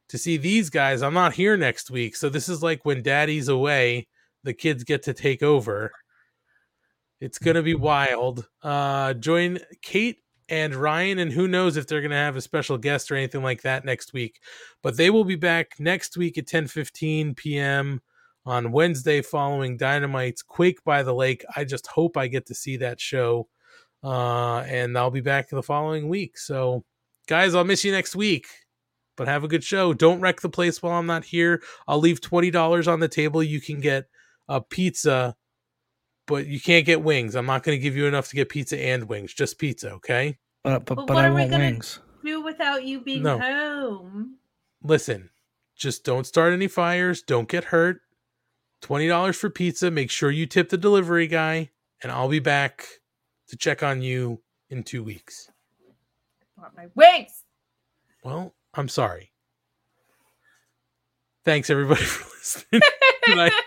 to 0.10 0.18
see 0.18 0.38
these 0.38 0.70
guys. 0.70 1.02
I'm 1.02 1.14
not 1.14 1.34
here 1.34 1.56
next 1.56 1.92
week. 1.92 2.16
So 2.16 2.30
this 2.30 2.50
is 2.50 2.64
like 2.64 2.84
when 2.84 3.04
daddy's 3.04 3.48
away, 3.48 4.08
the 4.44 4.54
kids 4.54 4.84
get 4.84 5.04
to 5.04 5.14
take 5.14 5.44
over. 5.44 5.92
It's 7.20 7.38
going 7.38 7.56
to 7.56 7.64
be 7.64 7.76
wild. 7.76 8.48
Uh 8.64 9.14
join 9.14 9.60
Kate 9.82 10.18
and 10.48 10.74
Ryan 10.74 11.20
and 11.20 11.32
who 11.32 11.48
knows 11.48 11.78
if 11.78 11.86
they're 11.86 12.02
going 12.02 12.12
to 12.12 12.18
have 12.18 12.36
a 12.36 12.42
special 12.42 12.78
guest 12.78 13.12
or 13.12 13.16
anything 13.16 13.44
like 13.44 13.62
that 13.62 13.86
next 13.86 14.14
week. 14.14 14.40
But 14.82 14.98
they 14.98 15.10
will 15.10 15.24
be 15.26 15.36
back 15.36 15.74
next 15.80 16.18
week 16.18 16.38
at 16.38 16.48
10:15 16.48 17.36
p.m. 17.36 18.02
on 18.46 18.72
Wednesday 18.72 19.22
following 19.22 19.78
Dynamite's 19.78 20.42
Quake 20.42 20.84
by 20.84 21.04
the 21.04 21.14
Lake. 21.14 21.44
I 21.56 21.66
just 21.66 21.88
hope 21.88 22.18
I 22.18 22.28
get 22.28 22.46
to 22.48 22.56
see 22.56 22.78
that 22.78 23.00
show. 23.00 23.48
Uh 24.04 24.60
and 24.62 24.98
I'll 24.98 25.12
be 25.12 25.22
back 25.22 25.50
the 25.50 25.62
following 25.64 26.08
week. 26.10 26.38
So 26.38 26.84
guys, 27.28 27.54
I'll 27.54 27.66
miss 27.66 27.84
you 27.84 27.92
next 27.92 28.16
week. 28.16 28.48
But 29.18 29.28
have 29.28 29.44
a 29.44 29.50
good 29.50 29.66
show. 29.66 29.94
Don't 29.94 30.22
wreck 30.22 30.40
the 30.40 30.48
place 30.48 30.82
while 30.82 30.94
I'm 30.94 31.06
not 31.06 31.26
here. 31.26 31.62
I'll 31.90 32.00
leave 32.00 32.22
$20 32.22 32.88
on 32.88 33.02
the 33.02 33.10
table. 33.10 33.44
You 33.44 33.60
can 33.60 33.82
get 33.82 34.06
a 34.50 34.60
pizza 34.60 35.36
but 36.28 36.46
you 36.46 36.60
can't 36.62 36.86
get 36.86 37.02
wings. 37.02 37.36
I'm 37.36 37.48
not 37.48 37.64
going 37.64 37.76
to 37.76 37.82
give 37.82 37.96
you 37.98 38.06
enough 38.06 38.28
to 38.30 38.36
get 38.36 38.50
pizza 38.50 38.80
and 38.80 39.06
wings, 39.10 39.34
just 39.34 39.58
pizza, 39.58 39.94
okay? 39.94 40.38
But 40.64 40.86
but, 40.86 40.96
But 40.96 41.08
but 41.08 41.16
what 41.16 41.26
I 41.26 41.28
are 41.28 41.34
we 41.34 41.40
want 41.40 41.52
gonna 41.52 41.64
wings. 41.64 42.00
do 42.24 42.44
without 42.44 42.84
you 42.84 43.00
being 43.02 43.24
No. 43.24 43.40
home? 43.40 44.36
Listen, 44.84 45.32
just 45.76 46.04
don't 46.04 46.28
start 46.28 46.54
any 46.54 46.68
fires, 46.68 47.24
don't 47.24 47.50
get 47.50 47.64
hurt. 47.64 48.02
$20 48.84 49.36
for 49.36 49.50
pizza. 49.50 49.90
Make 49.90 50.12
sure 50.12 50.30
you 50.30 50.46
tip 50.46 50.70
the 50.70 50.78
delivery 50.78 51.26
guy, 51.26 51.72
and 52.04 52.12
I'll 52.12 52.30
be 52.30 52.38
back 52.40 52.86
to 53.48 53.58
check 53.58 53.82
on 53.82 54.04
you 54.04 54.44
in 54.70 54.84
2 54.84 55.04
weeks. 55.04 55.50
Want 56.56 56.78
my 56.78 56.90
wings. 56.94 57.44
Well, 58.24 58.54
I'm 58.76 58.88
sorry. 58.88 59.32
Thanks 61.44 61.72
everybody 61.72 62.04
for 62.04 62.30
listening. 62.38 62.82
tonight. 63.26 63.54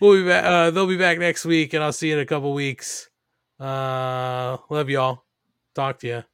we'll 0.00 0.22
be 0.22 0.28
back 0.28 0.44
uh, 0.44 0.70
they'll 0.70 0.86
be 0.86 0.96
back 0.96 1.18
next 1.18 1.44
week 1.44 1.74
and 1.74 1.82
I'll 1.82 1.92
see 1.92 2.08
you 2.08 2.14
in 2.14 2.20
a 2.20 2.26
couple 2.26 2.52
weeks. 2.52 3.10
Uh 3.60 4.56
love 4.70 4.90
y'all. 4.90 5.24
Talk 5.74 5.98
to 6.00 6.06
you. 6.06 6.24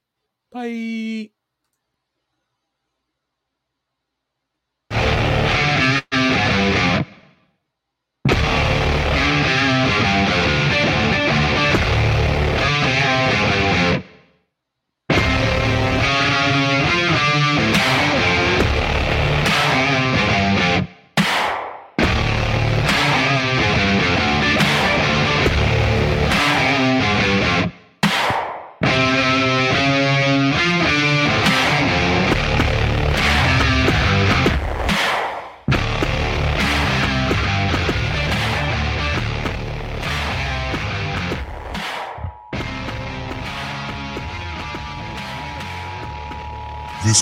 Bye. 0.51 1.31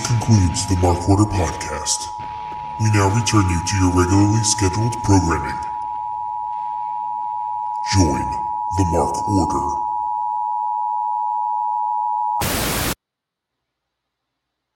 Concludes 0.10 0.66
the 0.66 0.76
Mark 0.78 1.08
Order 1.08 1.26
podcast. 1.26 2.20
We 2.80 2.90
now 2.90 3.14
return 3.14 3.48
you 3.48 3.64
to 3.64 3.78
your 3.78 3.94
regularly 3.94 4.44
scheduled 4.44 5.04
programming. 5.04 5.60
Join 7.94 8.26
the 8.72 8.86
Mark 8.86 9.30
Order. 9.30 9.89